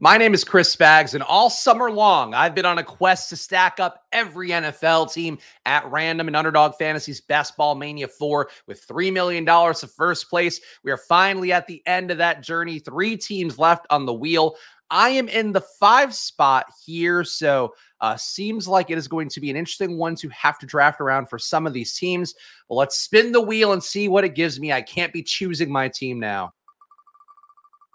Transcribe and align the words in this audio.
My 0.00 0.16
name 0.16 0.32
is 0.32 0.44
Chris 0.44 0.76
Spags, 0.76 1.14
and 1.14 1.24
all 1.24 1.50
summer 1.50 1.90
long, 1.90 2.32
I've 2.32 2.54
been 2.54 2.64
on 2.64 2.78
a 2.78 2.84
quest 2.84 3.30
to 3.30 3.36
stack 3.36 3.80
up 3.80 4.04
every 4.12 4.50
NFL 4.50 5.12
team 5.12 5.38
at 5.66 5.90
random 5.90 6.28
in 6.28 6.36
Underdog 6.36 6.76
Fantasy's 6.76 7.20
Best 7.20 7.56
Ball 7.56 7.74
Mania 7.74 8.06
4 8.06 8.48
with 8.68 8.86
$3 8.86 9.12
million 9.12 9.44
to 9.44 9.86
first 9.88 10.30
place. 10.30 10.60
We 10.84 10.92
are 10.92 10.96
finally 10.96 11.50
at 11.50 11.66
the 11.66 11.82
end 11.84 12.12
of 12.12 12.18
that 12.18 12.44
journey. 12.44 12.78
Three 12.78 13.16
teams 13.16 13.58
left 13.58 13.86
on 13.90 14.06
the 14.06 14.14
wheel. 14.14 14.54
I 14.88 15.08
am 15.08 15.28
in 15.28 15.50
the 15.50 15.62
five 15.80 16.14
spot 16.14 16.66
here, 16.86 17.24
so 17.24 17.74
uh, 18.00 18.16
seems 18.16 18.68
like 18.68 18.90
it 18.90 18.98
is 18.98 19.08
going 19.08 19.28
to 19.30 19.40
be 19.40 19.50
an 19.50 19.56
interesting 19.56 19.98
one 19.98 20.14
to 20.16 20.28
have 20.28 20.60
to 20.60 20.66
draft 20.66 21.00
around 21.00 21.28
for 21.28 21.40
some 21.40 21.66
of 21.66 21.72
these 21.72 21.98
teams. 21.98 22.36
Well, 22.68 22.78
let's 22.78 23.00
spin 23.00 23.32
the 23.32 23.40
wheel 23.40 23.72
and 23.72 23.82
see 23.82 24.06
what 24.06 24.22
it 24.22 24.36
gives 24.36 24.60
me. 24.60 24.72
I 24.72 24.80
can't 24.80 25.12
be 25.12 25.24
choosing 25.24 25.72
my 25.72 25.88
team 25.88 26.20
now. 26.20 26.52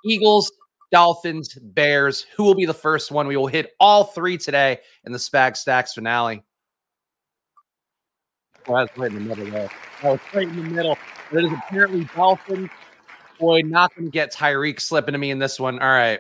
Eagles, 0.06 0.52
Dolphins, 0.94 1.56
Bears. 1.56 2.28
Who 2.38 2.44
will 2.44 2.54
be 2.54 2.68
the 2.68 2.74
first 2.74 3.12
one? 3.12 3.26
We 3.26 3.36
will 3.36 3.48
hit 3.48 3.72
all 3.80 4.04
three 4.04 4.38
today 4.38 4.78
in 5.06 5.12
the 5.12 5.18
Spag 5.18 5.58
Stacks 5.58 5.96
finale. 5.96 6.44
Oh, 8.68 8.78
that's 8.78 8.96
right 8.96 9.12
in 9.12 9.16
the 9.16 9.36
middle 9.36 9.46
there. 9.48 9.70
Oh, 10.04 10.14
it's 10.14 10.24
right 10.36 10.48
in 10.48 10.56
the 10.56 10.70
middle. 10.70 10.96
It 11.32 11.46
is 11.46 11.52
apparently 11.52 12.08
Dolphins. 12.16 12.70
Boy, 13.40 13.62
not 13.62 13.94
going 13.96 14.06
to 14.06 14.12
get 14.12 14.32
Tyreek 14.32 14.80
slipping 14.80 15.14
to 15.14 15.18
me 15.18 15.32
in 15.32 15.40
this 15.40 15.60
one. 15.60 15.80
All 15.80 15.90
right. 15.90 16.20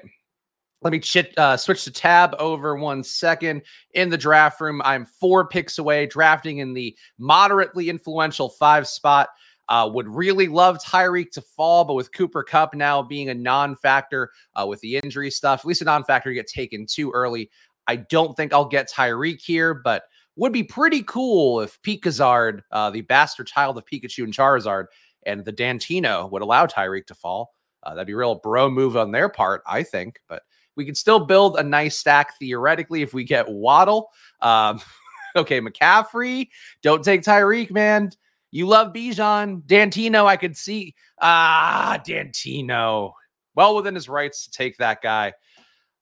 Let 0.82 0.92
me 0.92 1.00
chit, 1.00 1.38
uh, 1.38 1.56
switch 1.56 1.84
to 1.84 1.92
tab 1.92 2.36
over 2.40 2.76
one 2.76 3.04
second. 3.04 3.62
In 3.94 4.10
the 4.10 4.18
draft 4.18 4.60
room, 4.60 4.82
I'm 4.84 5.06
four 5.06 5.48
picks 5.48 5.78
away, 5.78 6.08
drafting 6.08 6.58
in 6.58 6.74
the 6.74 6.98
moderately 7.20 7.90
influential 7.90 8.50
five 8.50 8.88
spot. 8.88 9.30
Uh, 9.74 9.88
would 9.88 10.08
really 10.08 10.48
love 10.48 10.78
Tyreek 10.78 11.32
to 11.32 11.42
fall, 11.42 11.84
but 11.84 11.96
with 11.96 12.12
Cooper 12.14 12.44
Kupp 12.44 12.76
now 12.76 13.02
being 13.02 13.30
a 13.30 13.34
non 13.34 13.76
factor 13.76 14.30
uh, 14.56 14.68
with 14.68 14.80
the 14.82 14.98
injury 14.98 15.32
stuff, 15.32 15.62
at 15.62 15.66
least 15.66 15.82
a 15.82 15.86
non 15.86 16.04
factor 16.04 16.30
to 16.30 16.36
get 16.36 16.46
taken 16.46 16.86
too 16.86 17.10
early. 17.10 17.50
I 17.88 17.96
don't 17.96 18.38
think 18.38 18.54
I'll 18.54 18.68
get 18.68 18.88
Tyreek 18.88 19.42
here, 19.42 19.74
but 19.74 20.04
would 20.36 20.54
be 20.54 20.62
pretty 20.62 21.02
cool 21.02 21.60
if 21.60 21.82
Pikazard, 21.82 22.62
uh, 22.72 22.92
the 22.92 23.02
bastard 23.02 23.48
child 23.48 23.80
of 23.80 23.86
Pikachu 23.88 24.24
and 24.24 24.32
Charizard, 24.32 24.86
and 25.26 25.44
the 25.44 25.52
Dantino 25.52 26.30
would 26.30 26.44
allow 26.44 26.68
Tyreek 26.68 27.08
to 27.08 27.16
fall. 27.16 27.56
Uh, 27.82 27.96
that'd 27.96 28.06
be 28.06 28.14
a 28.14 28.18
real 28.18 28.36
bro 28.36 28.70
move 28.70 28.96
on 28.96 29.12
their 29.12 29.28
part, 29.28 29.64
I 29.66 29.82
think. 29.82 30.20
But 30.30 30.44
we 30.76 30.86
could 30.86 30.98
still 30.98 31.26
build 31.26 31.58
a 31.58 31.64
nice 31.64 31.98
stack 31.98 32.38
theoretically 32.38 33.02
if 33.02 33.12
we 33.12 33.24
get 33.24 33.50
Waddle. 33.50 34.12
Um, 34.40 34.80
okay, 35.36 35.60
McCaffrey, 35.60 36.50
don't 36.84 37.04
take 37.04 37.24
Tyreek, 37.24 37.72
man. 37.72 38.12
You 38.54 38.68
love 38.68 38.94
Bijan. 38.94 39.64
Dantino, 39.64 40.28
I 40.28 40.38
could 40.38 40.56
see. 40.56 40.94
Ah, 41.20 42.00
Dantino. 42.06 43.14
Well 43.56 43.76
within 43.76 43.96
his 43.96 44.08
rights 44.08 44.46
to 44.46 44.52
take 44.52 44.78
that 44.78 45.02
guy. 45.02 45.34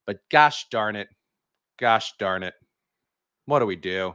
But 0.06 0.18
gosh 0.30 0.68
darn 0.68 0.94
it. 0.94 1.08
Gosh 1.78 2.12
darn 2.18 2.42
it. 2.42 2.52
What 3.46 3.60
do 3.60 3.66
we 3.66 3.76
do? 3.76 4.14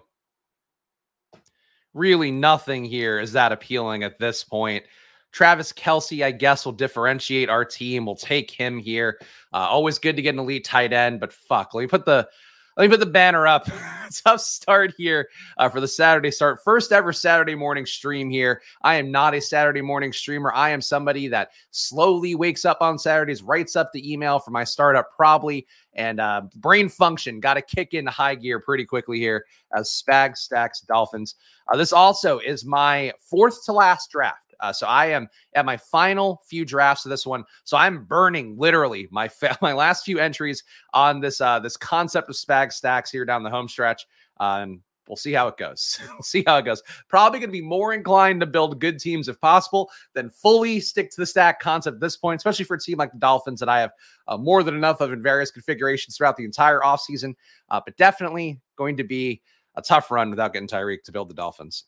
Really, 1.95 2.29
nothing 2.29 2.85
here 2.85 3.19
is 3.19 3.31
that 3.31 3.51
appealing 3.51 4.03
at 4.03 4.19
this 4.19 4.43
point. 4.43 4.85
Travis 5.31 5.73
Kelce, 5.73 6.23
I 6.23 6.29
guess, 6.29 6.63
will 6.63 6.73
differentiate 6.73 7.49
our 7.49 7.65
team. 7.65 8.05
We'll 8.05 8.15
take 8.15 8.51
him 8.51 8.77
here. 8.77 9.19
Uh, 9.51 9.67
always 9.67 9.97
good 9.97 10.15
to 10.15 10.21
get 10.21 10.35
an 10.35 10.39
elite 10.39 10.63
tight 10.63 10.93
end, 10.93 11.19
but 11.19 11.33
fuck, 11.33 11.73
let 11.73 11.81
me 11.81 11.87
put 11.87 12.05
the 12.05 12.29
let 12.77 12.83
me 12.83 12.89
put 12.89 12.99
the 12.99 13.11
banner 13.11 13.47
up. 13.47 13.67
Tough 14.23 14.39
start 14.39 14.93
here 14.97 15.27
uh, 15.57 15.67
for 15.67 15.81
the 15.81 15.87
Saturday 15.87 16.29
start. 16.29 16.63
First 16.63 16.91
ever 16.91 17.11
Saturday 17.11 17.55
morning 17.55 17.85
stream 17.85 18.29
here. 18.29 18.61
I 18.83 18.95
am 18.95 19.11
not 19.11 19.33
a 19.33 19.41
Saturday 19.41 19.81
morning 19.81 20.13
streamer. 20.13 20.53
I 20.53 20.69
am 20.69 20.79
somebody 20.79 21.27
that 21.27 21.49
slowly 21.71 22.35
wakes 22.35 22.65
up 22.65 22.77
on 22.79 22.99
Saturdays, 22.99 23.41
writes 23.41 23.75
up 23.75 23.91
the 23.91 24.11
email 24.11 24.37
for 24.37 24.51
my 24.51 24.63
startup, 24.63 25.09
probably, 25.15 25.65
and 25.95 26.19
uh, 26.19 26.43
brain 26.55 26.87
function 26.87 27.39
got 27.39 27.55
to 27.55 27.61
kick 27.63 27.95
into 27.95 28.11
high 28.11 28.35
gear 28.35 28.59
pretty 28.59 28.85
quickly 28.85 29.17
here 29.17 29.45
as 29.75 29.89
Spag 29.89 30.37
stacks 30.37 30.81
Dolphins. 30.81 31.35
Uh, 31.71 31.77
this 31.77 31.91
also 31.91 32.37
is 32.39 32.63
my 32.63 33.11
fourth 33.19 33.65
to 33.65 33.73
last 33.73 34.11
draft. 34.11 34.46
Uh, 34.59 34.73
so 34.73 34.87
I 34.87 35.07
am 35.07 35.27
at 35.53 35.65
my 35.65 35.77
final 35.77 36.41
few 36.47 36.65
drafts 36.65 37.05
of 37.05 37.09
this 37.09 37.25
one. 37.25 37.43
So 37.63 37.77
I'm 37.77 38.05
burning 38.05 38.57
literally 38.57 39.07
my 39.11 39.27
fa- 39.27 39.57
my 39.61 39.73
last 39.73 40.05
few 40.05 40.19
entries 40.19 40.63
on 40.93 41.19
this 41.19 41.41
uh, 41.41 41.59
this 41.59 41.77
concept 41.77 42.29
of 42.29 42.35
spag 42.35 42.71
stacks 42.71 43.11
here 43.11 43.25
down 43.25 43.43
the 43.43 43.49
home 43.49 43.67
stretch. 43.67 44.05
And 44.39 44.81
we'll 45.07 45.15
see 45.15 45.33
how 45.33 45.47
it 45.47 45.57
goes. 45.57 45.99
we'll 46.09 46.21
see 46.21 46.43
how 46.45 46.57
it 46.57 46.65
goes. 46.65 46.83
Probably 47.07 47.39
going 47.39 47.49
to 47.49 47.53
be 47.53 47.61
more 47.61 47.93
inclined 47.93 48.41
to 48.41 48.45
build 48.45 48.79
good 48.79 48.99
teams 48.99 49.27
if 49.27 49.39
possible 49.39 49.89
than 50.13 50.29
fully 50.29 50.79
stick 50.79 51.09
to 51.11 51.21
the 51.21 51.25
stack 51.25 51.59
concept 51.59 51.95
at 51.95 52.01
this 52.01 52.17
point, 52.17 52.39
especially 52.39 52.65
for 52.65 52.75
a 52.75 52.79
team 52.79 52.97
like 52.97 53.11
the 53.11 53.19
Dolphins 53.19 53.59
that 53.59 53.69
I 53.69 53.79
have 53.81 53.91
uh, 54.27 54.37
more 54.37 54.63
than 54.63 54.75
enough 54.75 55.01
of 55.01 55.11
in 55.11 55.21
various 55.21 55.51
configurations 55.51 56.17
throughout 56.17 56.37
the 56.37 56.45
entire 56.45 56.79
offseason. 56.81 57.35
Uh, 57.69 57.81
but 57.83 57.97
definitely 57.97 58.59
going 58.75 58.97
to 58.97 59.03
be 59.03 59.41
a 59.75 59.81
tough 59.81 60.11
run 60.11 60.29
without 60.29 60.53
getting 60.53 60.67
Tyreek 60.67 61.03
to 61.03 61.11
build 61.11 61.29
the 61.29 61.35
Dolphins. 61.35 61.85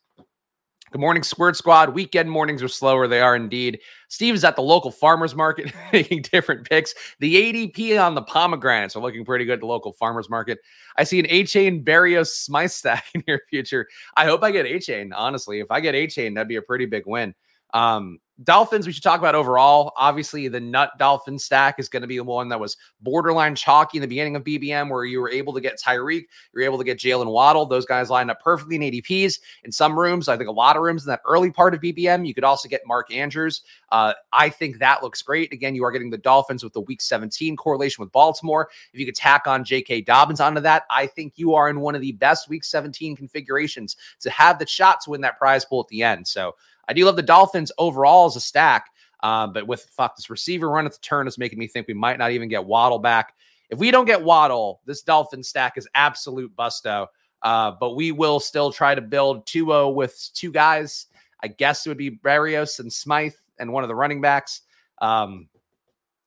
Good 0.92 1.02
morning, 1.02 1.22
Squirt 1.22 1.56
Squad. 1.56 1.94
Weekend 1.94 2.32
mornings 2.32 2.64
are 2.64 2.68
slower. 2.68 3.08
They 3.08 3.22
are 3.22 3.36
indeed. 3.36 3.80
Steve 4.08 4.34
is 4.34 4.44
at 4.44 4.56
the 4.56 4.64
local 4.64 4.90
farmers 4.90 5.36
market 5.36 5.72
making 5.94 6.24
different 6.24 6.68
picks. 6.68 6.96
The 7.20 7.36
ADP 7.36 8.04
on 8.04 8.16
the 8.16 8.24
pomegranates 8.24 8.96
are 8.96 9.00
looking 9.00 9.24
pretty 9.24 9.46
good 9.46 9.54
at 9.54 9.60
the 9.60 9.68
local 9.68 9.94
farmers 9.94 10.32
market. 10.32 10.58
I 10.98 11.04
see 11.04 11.20
an 11.20 11.28
Achane 11.28 11.84
Berrios 11.84 12.30
Smythe 12.30 12.72
stack 12.72 13.06
in 13.14 13.24
your 13.28 13.40
future. 13.52 13.88
I 14.18 14.26
hope 14.26 14.44
I 14.44 14.50
get 14.50 14.66
Achane, 14.66 15.12
honestly. 15.16 15.60
If 15.60 15.70
I 15.70 15.80
get 15.80 15.94
Achane, 15.94 16.34
that'd 16.34 16.48
be 16.48 16.56
a 16.56 16.62
pretty 16.62 16.88
big 16.88 17.04
win. 17.06 17.36
Um, 17.76 18.18
Dolphins, 18.44 18.88
we 18.88 18.94
should 18.94 19.04
talk 19.04 19.20
about 19.20 19.36
overall. 19.36 19.92
Obviously, 19.98 20.48
the 20.48 20.62
nut 20.62 20.92
Dolphin 20.98 21.38
stack 21.38 21.78
is 21.78 21.90
going 21.90 22.02
to 22.02 22.08
be 22.08 22.18
the 22.18 22.24
one 22.24 22.48
that 22.50 22.60
was 22.60 22.78
borderline 23.02 23.54
chalky 23.54 23.98
in 23.98 24.02
the 24.02 24.08
beginning 24.08 24.38
of 24.38 24.46
BBM, 24.46 24.90
where 24.90 25.04
you 25.04 25.20
were 25.20 25.30
able 25.30 25.54
to 25.54 25.60
get 25.60 25.78
Tyreek, 25.78 26.26
you're 26.54 26.64
able 26.64 26.78
to 26.78 26.86
get 26.86 26.98
Jalen 26.98 27.30
Waddle. 27.32 27.66
Those 27.66 27.86
guys 27.86 28.10
lined 28.10 28.32
up 28.32 28.40
perfectly 28.42 28.78
in 28.78 28.82
ADPs. 28.82 29.40
In 29.66 29.72
some 29.72 30.00
rooms, 30.00 30.30
I 30.30 30.38
think 30.38 30.48
a 30.48 30.54
lot 30.54 30.78
of 30.78 30.84
rooms 30.84 31.04
in 31.04 31.10
that 31.10 31.22
early 31.28 31.52
part 31.52 31.74
of 31.74 31.82
BBM, 31.82 32.26
you 32.26 32.34
could 32.34 32.46
also 32.46 32.70
get 32.70 32.82
Mark 32.86 33.14
Andrews. 33.14 33.62
Uh, 33.92 34.14
I 34.32 34.50
think 34.50 34.80
that 34.80 35.04
looks 35.04 35.22
great. 35.22 35.52
Again, 35.52 35.76
you 35.76 35.84
are 35.84 35.92
getting 35.92 36.10
the 36.10 36.18
Dolphins 36.18 36.64
with 36.64 36.72
the 36.74 36.82
Week 36.82 37.02
17 37.02 37.58
correlation 37.58 38.02
with 38.02 38.12
Baltimore. 38.14 38.70
If 38.94 39.00
you 39.00 39.06
could 39.06 39.16
tack 39.16 39.48
on 39.48 39.66
J.K. 39.66 40.02
Dobbins 40.02 40.40
onto 40.40 40.62
that, 40.62 40.84
I 40.90 41.08
think 41.08 41.34
you 41.36 41.56
are 41.56 41.70
in 41.70 41.82
one 41.82 41.96
of 41.96 42.02
the 42.02 42.14
best 42.14 42.48
Week 42.48 42.64
17 42.64 43.18
configurations 43.18 43.98
to 44.22 44.30
have 44.30 44.60
the 44.60 44.68
shot 44.68 45.02
to 45.02 45.10
win 45.10 45.22
that 45.22 45.38
prize 45.38 45.66
pool 45.66 45.82
at 45.82 45.88
the 45.90 46.04
end. 46.04 46.26
So 46.26 46.56
I 46.90 46.94
do 46.94 47.06
love 47.06 47.16
the 47.16 47.22
Dolphins 47.22 47.72
overall 47.78 48.26
as 48.26 48.36
a 48.36 48.42
stack, 48.42 48.88
uh, 49.22 49.48
but 49.48 49.68
with 49.68 49.84
fuck 49.96 50.18
this 50.18 50.30
receiver 50.30 50.70
run 50.70 50.86
at 50.86 50.92
the 50.92 51.00
turn 51.00 51.28
is 51.28 51.38
making 51.38 51.60
me 51.60 51.68
think 51.68 51.88
we 51.88 51.94
might 51.94 52.18
not 52.18 52.32
even 52.32 52.50
get 52.50 52.66
Waddle 52.66 53.00
back. 53.00 53.36
If 53.70 53.78
we 53.78 53.92
don't 53.92 54.06
get 54.06 54.24
Waddle, 54.24 54.82
this 54.86 55.04
Dolphin 55.04 55.44
stack 55.44 55.78
is 55.78 55.88
absolute 55.94 56.54
busto. 56.56 57.08
Uh, 57.42 57.72
but 57.80 57.96
we 57.96 58.12
will 58.12 58.40
still 58.40 58.72
try 58.72 58.94
to 58.94 59.02
build 59.02 59.48
2 59.48 59.90
with 59.90 60.30
two 60.34 60.52
guys. 60.52 61.06
I 61.42 61.48
guess 61.48 61.86
it 61.86 61.90
would 61.90 61.98
be 61.98 62.12
Berrios 62.12 62.80
and 62.80 62.92
Smythe 62.92 63.36
and 63.60 63.72
one 63.72 63.84
of 63.84 63.88
the 63.88 63.96
running 63.96 64.20
backs. 64.20 64.62
Um, 65.02 65.48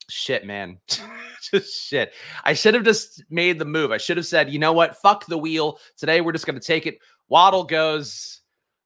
shit, 0.09 0.47
man. 0.47 0.79
just 1.51 1.85
shit. 1.85 2.15
I 2.45 2.55
should 2.55 2.75
have 2.75 2.85
just 2.85 3.25
made 3.29 3.59
the 3.59 3.65
move. 3.65 3.91
I 3.91 3.99
should 3.99 4.17
have 4.17 4.27
said, 4.27 4.51
you 4.51 4.59
know 4.59 4.73
what? 4.73 4.97
Fuck 4.99 5.27
the 5.27 5.37
wheel. 5.37 5.79
Today 5.97 6.21
we're 6.21 6.33
just 6.33 6.47
going 6.47 6.59
to 6.59 6.67
take 6.67 6.87
it. 6.87 6.99
Waddle 7.29 7.65
goes. 7.65 8.42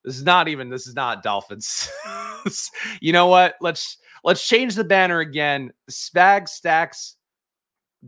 This 0.07 0.17
is 0.17 0.25
not 0.25 0.47
even. 0.47 0.71
This 0.71 0.87
is 0.87 0.95
not 0.95 1.25
Dolphins. 1.25 1.91
you 3.01 3.13
know 3.13 3.27
what? 3.27 3.57
Let's 3.61 3.99
let's 4.23 4.47
change 4.47 4.77
the 4.77 4.85
banner 4.85 5.19
again. 5.19 5.73
Spag 5.91 6.49
stacks 6.49 7.17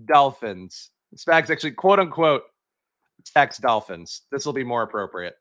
Dolphins. 0.04 0.90
Spags 1.16 1.50
actually 1.50 1.72
quote 1.72 1.98
unquote 1.98 2.44
stacks 3.24 3.58
Dolphins. 3.58 4.22
This 4.30 4.46
will 4.46 4.52
be 4.52 4.62
more 4.62 4.82
appropriate. 4.82 5.34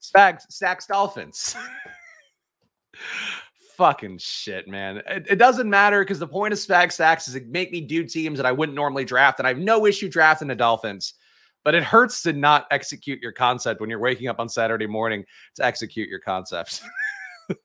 Spags 0.00 0.50
stacks 0.50 0.86
Dolphins. 0.86 1.54
Fucking 3.76 4.16
shit, 4.16 4.68
man. 4.68 5.02
It, 5.06 5.26
it 5.28 5.36
doesn't 5.36 5.68
matter 5.68 6.02
because 6.02 6.18
the 6.18 6.26
point 6.26 6.52
of 6.52 6.58
Spag 6.58 6.90
stacks 6.90 7.28
is 7.28 7.34
to 7.34 7.40
make 7.42 7.70
me 7.70 7.82
do 7.82 8.04
teams 8.04 8.38
that 8.38 8.46
I 8.46 8.52
wouldn't 8.52 8.76
normally 8.76 9.04
draft, 9.04 9.40
and 9.40 9.46
I 9.46 9.50
have 9.50 9.58
no 9.58 9.84
issue 9.86 10.08
drafting 10.08 10.48
the 10.48 10.54
Dolphins 10.54 11.14
but 11.64 11.74
it 11.74 11.82
hurts 11.82 12.22
to 12.22 12.32
not 12.32 12.66
execute 12.70 13.20
your 13.20 13.32
concept 13.32 13.80
when 13.80 13.90
you're 13.90 13.98
waking 13.98 14.28
up 14.28 14.40
on 14.40 14.48
Saturday 14.48 14.86
morning 14.86 15.24
to 15.56 15.64
execute 15.64 16.08
your 16.08 16.18
concepts. 16.18 16.82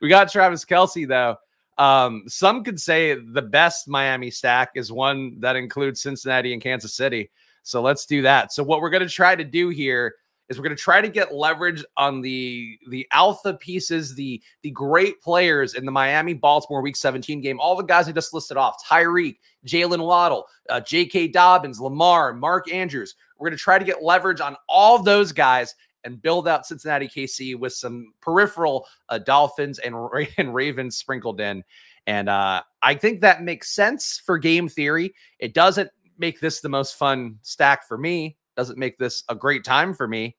we 0.00 0.08
got 0.08 0.30
Travis 0.30 0.64
Kelce 0.64 1.06
though. 1.06 1.36
Um, 1.78 2.24
some 2.26 2.62
could 2.62 2.80
say 2.80 3.14
the 3.14 3.42
best 3.42 3.88
Miami 3.88 4.30
stack 4.30 4.72
is 4.74 4.92
one 4.92 5.40
that 5.40 5.56
includes 5.56 6.02
Cincinnati 6.02 6.52
and 6.52 6.60
Kansas 6.60 6.94
City. 6.94 7.30
So 7.62 7.80
let's 7.80 8.06
do 8.06 8.22
that. 8.22 8.52
So 8.52 8.62
what 8.62 8.80
we're 8.80 8.90
going 8.90 9.06
to 9.06 9.08
try 9.08 9.34
to 9.34 9.44
do 9.44 9.68
here 9.68 10.14
is 10.50 10.58
we're 10.58 10.64
going 10.64 10.76
to 10.76 10.82
try 10.82 11.00
to 11.00 11.08
get 11.08 11.32
leverage 11.32 11.84
on 11.96 12.20
the 12.20 12.76
the 12.90 13.06
alpha 13.12 13.54
pieces, 13.54 14.14
the 14.14 14.42
the 14.62 14.70
great 14.72 15.22
players 15.22 15.74
in 15.74 15.86
the 15.86 15.92
Miami 15.92 16.34
Baltimore 16.34 16.82
Week 16.82 16.96
17 16.96 17.40
game. 17.40 17.58
All 17.60 17.76
the 17.76 17.84
guys 17.84 18.08
I 18.08 18.12
just 18.12 18.34
listed 18.34 18.56
off: 18.56 18.84
Tyreek, 18.84 19.38
Jalen 19.66 20.04
Waddle, 20.04 20.46
uh, 20.68 20.80
J.K. 20.80 21.28
Dobbins, 21.28 21.80
Lamar, 21.80 22.34
Mark 22.34 22.70
Andrews. 22.70 23.14
We're 23.38 23.48
going 23.48 23.56
to 23.56 23.62
try 23.62 23.78
to 23.78 23.84
get 23.84 24.02
leverage 24.02 24.40
on 24.40 24.56
all 24.68 25.02
those 25.02 25.32
guys 25.32 25.74
and 26.04 26.20
build 26.20 26.48
out 26.48 26.66
Cincinnati 26.66 27.08
KC 27.08 27.58
with 27.58 27.72
some 27.72 28.12
peripheral 28.20 28.86
uh, 29.08 29.18
Dolphins 29.18 29.78
and, 29.78 29.94
and 30.38 30.54
Ravens 30.54 30.96
sprinkled 30.96 31.40
in. 31.40 31.62
And 32.06 32.28
uh, 32.28 32.62
I 32.82 32.94
think 32.94 33.20
that 33.20 33.42
makes 33.42 33.70
sense 33.70 34.20
for 34.24 34.38
game 34.38 34.68
theory. 34.68 35.14
It 35.38 35.54
doesn't 35.54 35.90
make 36.18 36.40
this 36.40 36.60
the 36.60 36.68
most 36.68 36.96
fun 36.96 37.38
stack 37.42 37.86
for 37.86 37.96
me. 37.96 38.36
Doesn't 38.56 38.78
make 38.78 38.98
this 38.98 39.22
a 39.28 39.34
great 39.34 39.64
time 39.64 39.94
for 39.94 40.08
me. 40.08 40.36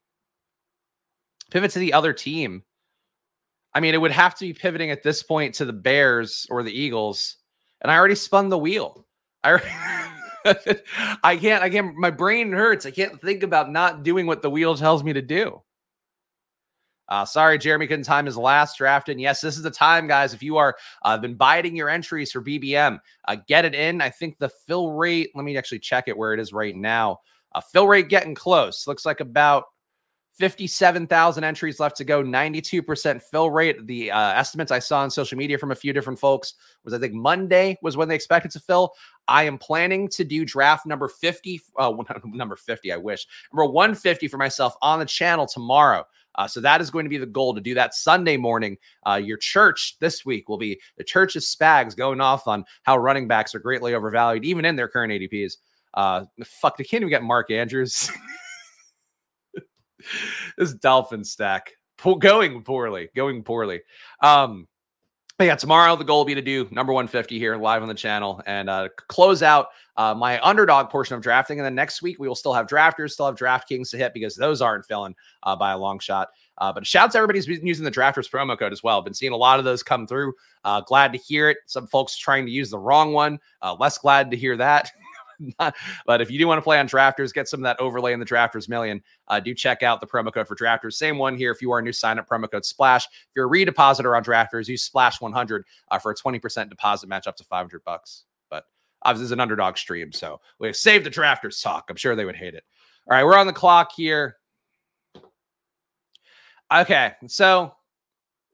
Pivot 1.52 1.72
to 1.72 1.80
the 1.80 1.94
other 1.94 2.14
team. 2.14 2.64
I 3.74 3.80
mean, 3.80 3.94
it 3.94 4.02
would 4.02 4.12
have 4.12 4.36
to 4.36 4.46
be 4.46 4.54
pivoting 4.54 4.90
at 4.90 5.04
this 5.04 5.22
point 5.22 5.56
to 5.56 5.66
the 5.66 5.74
Bears 5.74 6.48
or 6.50 6.64
the 6.64 6.78
Eagles. 6.78 7.38
And 7.82 7.92
I 7.92 7.96
already 7.96 8.16
spun 8.16 8.50
the 8.50 8.58
wheel. 8.58 9.06
I 9.44 9.60
I 11.24 11.38
can't, 11.38 11.64
I 11.64 11.70
can't, 11.70 11.96
my 11.96 12.10
brain 12.10 12.52
hurts. 12.52 12.86
I 12.86 12.92
can't 12.92 13.22
think 13.22 13.44
about 13.44 13.72
not 13.72 14.04
doing 14.04 14.26
what 14.26 14.42
the 14.42 14.50
wheel 14.50 14.76
tells 14.76 15.04
me 15.04 15.14
to 15.14 15.22
do. 15.22 15.62
Uh, 17.08 17.26
sorry, 17.26 17.58
Jeremy 17.58 17.88
couldn't 17.88 18.06
time 18.06 18.26
his 18.26 18.38
last 18.38 18.78
draft. 18.78 19.10
And 19.10 19.20
yes, 19.20 19.42
this 19.42 19.58
is 19.58 19.64
the 19.64 19.70
time, 19.72 20.08
guys. 20.08 20.34
If 20.34 20.42
you 20.42 20.58
are 20.58 20.78
uh, 21.04 21.18
been 21.18 21.36
biting 21.36 21.76
your 21.76 21.90
entries 21.90 22.32
for 22.32 22.42
BBM, 22.42 23.00
uh, 23.28 23.36
get 23.48 23.66
it 23.66 23.76
in. 23.76 24.02
I 24.02 24.10
think 24.10 24.38
the 24.38 24.50
fill 24.66 24.92
rate, 24.92 25.32
let 25.36 25.44
me 25.44 25.58
actually 25.58 25.80
check 25.80 26.08
it 26.08 26.18
where 26.18 26.34
it 26.34 26.40
is 26.40 26.54
right 26.54 26.76
now. 26.76 27.20
Uh, 27.54 27.60
fill 27.60 27.88
rate 27.88 28.08
getting 28.08 28.34
close. 28.34 28.88
Looks 28.88 29.06
like 29.06 29.20
about 29.20 29.66
57,000 30.42 31.44
entries 31.44 31.80
left 31.80 31.96
to 31.98 32.04
go, 32.04 32.24
92% 32.24 33.22
fill 33.22 33.52
rate. 33.52 33.86
The 33.86 34.10
uh, 34.10 34.34
estimates 34.34 34.72
I 34.72 34.80
saw 34.80 35.02
on 35.02 35.12
social 35.12 35.38
media 35.38 35.60
from 35.60 35.72
a 35.72 35.76
few 35.76 35.94
different 35.94 36.18
folks 36.18 36.56
was 36.84 36.96
I 36.96 36.98
think 36.98 37.14
Monday 37.14 37.78
was 37.84 37.96
when 37.96 38.08
they 38.08 38.16
expected 38.16 38.50
to 38.54 38.60
fill. 38.60 38.94
I 39.28 39.44
am 39.44 39.60
planning 39.60 40.08
to 40.10 40.24
do 40.24 40.44
draft 40.44 40.88
number 40.88 41.08
50, 41.08 41.62
uh, 41.78 41.94
number 42.26 42.56
50, 42.56 42.92
I 42.92 42.98
wish, 42.98 43.28
number 43.54 43.72
150 43.72 44.28
for 44.28 44.38
myself 44.38 44.74
on 44.82 44.98
the 44.98 45.06
channel 45.06 45.46
tomorrow. 45.46 46.06
Uh, 46.34 46.48
so 46.48 46.60
that 46.60 46.82
is 46.82 46.90
going 46.90 47.06
to 47.06 47.10
be 47.10 47.20
the 47.20 47.26
goal 47.28 47.54
to 47.54 47.62
do 47.62 47.76
that 47.76 47.94
Sunday 47.94 48.38
morning. 48.38 48.78
Uh, 49.08 49.22
your 49.24 49.38
church 49.38 49.98
this 50.00 50.26
week 50.26 50.50
will 50.50 50.58
be 50.58 50.82
the 50.98 51.04
Church 51.04 51.36
of 51.36 51.44
Spags 51.44 51.96
going 51.96 52.20
off 52.20 52.48
on 52.48 52.66
how 52.82 52.98
running 52.98 53.28
backs 53.28 53.54
are 53.54 53.60
greatly 53.60 53.94
overvalued, 53.94 54.44
even 54.44 54.66
in 54.66 54.76
their 54.76 54.88
current 54.88 55.14
ADPs. 55.14 55.58
Uh, 55.94 56.26
fuck, 56.44 56.78
they 56.78 56.84
can't 56.84 57.02
even 57.02 57.12
get 57.12 57.22
Mark 57.22 57.52
Andrews. 57.52 58.10
this 60.58 60.74
Dolphin 60.74 61.24
stack 61.24 61.72
going 62.20 62.64
poorly, 62.64 63.10
going 63.16 63.44
poorly. 63.44 63.82
Um, 64.22 64.68
but 65.38 65.46
yeah, 65.46 65.56
tomorrow 65.56 65.96
the 65.96 66.04
goal 66.04 66.20
will 66.20 66.26
be 66.26 66.36
to 66.36 66.42
do 66.42 66.68
number 66.70 66.94
150 66.94 67.40
here 67.40 67.56
live 67.58 67.82
on 67.82 67.88
the 67.88 67.96
channel 67.96 68.44
and 68.46 68.70
uh, 68.70 68.90
close 69.08 69.42
out 69.42 69.70
uh, 69.98 70.14
my 70.14 70.40
underdog 70.42 70.90
portion 70.90 71.16
of 71.16 71.22
drafting. 71.24 71.60
And 71.60 71.66
then 71.66 71.74
next 71.74 72.04
week 72.04 72.20
we 72.20 72.28
will 72.28 72.36
still 72.36 72.54
have 72.54 72.68
drafters, 72.68 73.12
still 73.12 73.26
have 73.26 73.36
DraftKings 73.36 73.90
to 73.90 73.98
hit 73.98 74.14
because 74.14 74.36
those 74.36 74.62
aren't 74.62 74.86
filling 74.86 75.16
uh, 75.42 75.56
by 75.56 75.72
a 75.72 75.78
long 75.80 75.98
shot. 75.98 76.30
Uh, 76.60 76.72
but 76.72 76.86
shout 76.86 77.06
out 77.06 77.12
to 77.14 77.18
everybody 77.18 77.40
who's 77.40 77.48
been 77.48 77.66
using 77.66 77.84
the 77.84 77.90
drafters 77.90 78.30
promo 78.30 78.58
code 78.58 78.72
as 78.72 78.84
well. 78.84 79.02
Been 79.02 79.16
seeing 79.16 79.34
a 79.34 79.38
lot 79.38 79.58
of 79.58 79.66
those 79.66 79.82
come 79.82 80.06
through. 80.06 80.34
Uh, 80.64 80.82
glad 80.82 81.12
to 81.14 81.18
hear 81.18 81.50
it. 81.50 81.58
Some 81.66 81.88
folks 81.88 82.16
trying 82.16 82.46
to 82.46 82.52
use 82.52 82.70
the 82.70 82.78
wrong 82.78 83.12
one. 83.12 83.40
Uh, 83.64 83.76
less 83.80 83.98
glad 83.98 84.30
to 84.30 84.38
hear 84.38 84.56
that. 84.58 84.92
but 86.06 86.22
if 86.22 86.30
you 86.30 86.40
do 86.40 86.48
want 86.48 86.58
to 86.58 86.62
play 86.62 86.80
on 86.80 86.88
drafters, 86.88 87.34
get 87.34 87.48
some 87.48 87.60
of 87.60 87.64
that 87.64 87.80
overlay 87.80 88.14
in 88.14 88.20
the 88.20 88.26
drafters 88.26 88.70
million. 88.70 89.02
Uh, 89.28 89.40
do 89.40 89.54
check 89.54 89.84
out 89.84 90.02
the 90.02 90.08
promo 90.08 90.34
code 90.34 90.48
for 90.48 90.56
drafters. 90.56 90.94
Same 90.94 91.18
one 91.18 91.36
here. 91.36 91.52
If 91.52 91.62
you 91.62 91.72
are 91.72 91.80
a 91.80 91.82
new 91.82 91.94
sign 91.94 92.20
up, 92.20 92.28
promo 92.28 92.50
code 92.50 92.66
splash. 92.66 93.06
If 93.06 93.36
you're 93.36 93.48
a 93.48 93.50
redepositor 93.50 94.16
on 94.16 94.24
drafters, 94.24 94.68
use 94.68 94.84
splash 94.84 95.22
100 95.22 95.66
uh, 95.90 96.00
for 96.00 96.12
a 96.12 96.16
20% 96.16 96.70
deposit 96.70 97.08
match 97.08 97.28
up 97.28 97.36
to 97.38 97.44
500 97.44 97.84
bucks. 97.84 98.26
But 98.50 98.66
obviously, 99.04 99.26
it's 99.26 99.34
an 99.34 99.40
underdog 99.40 99.78
stream. 99.78 100.12
So 100.12 100.40
we 100.60 100.72
save 100.74 101.04
the 101.04 101.10
drafters 101.10 101.62
talk. 101.62 101.86
I'm 101.90 101.96
sure 101.96 102.16
they 102.16 102.26
would 102.26 102.36
hate 102.36 102.54
it. 102.54 102.64
All 103.10 103.16
right, 103.16 103.24
we're 103.24 103.38
on 103.38 103.48
the 103.48 103.54
clock 103.54 103.92
here. 103.96 104.38
Okay, 106.72 107.12
so 107.28 107.74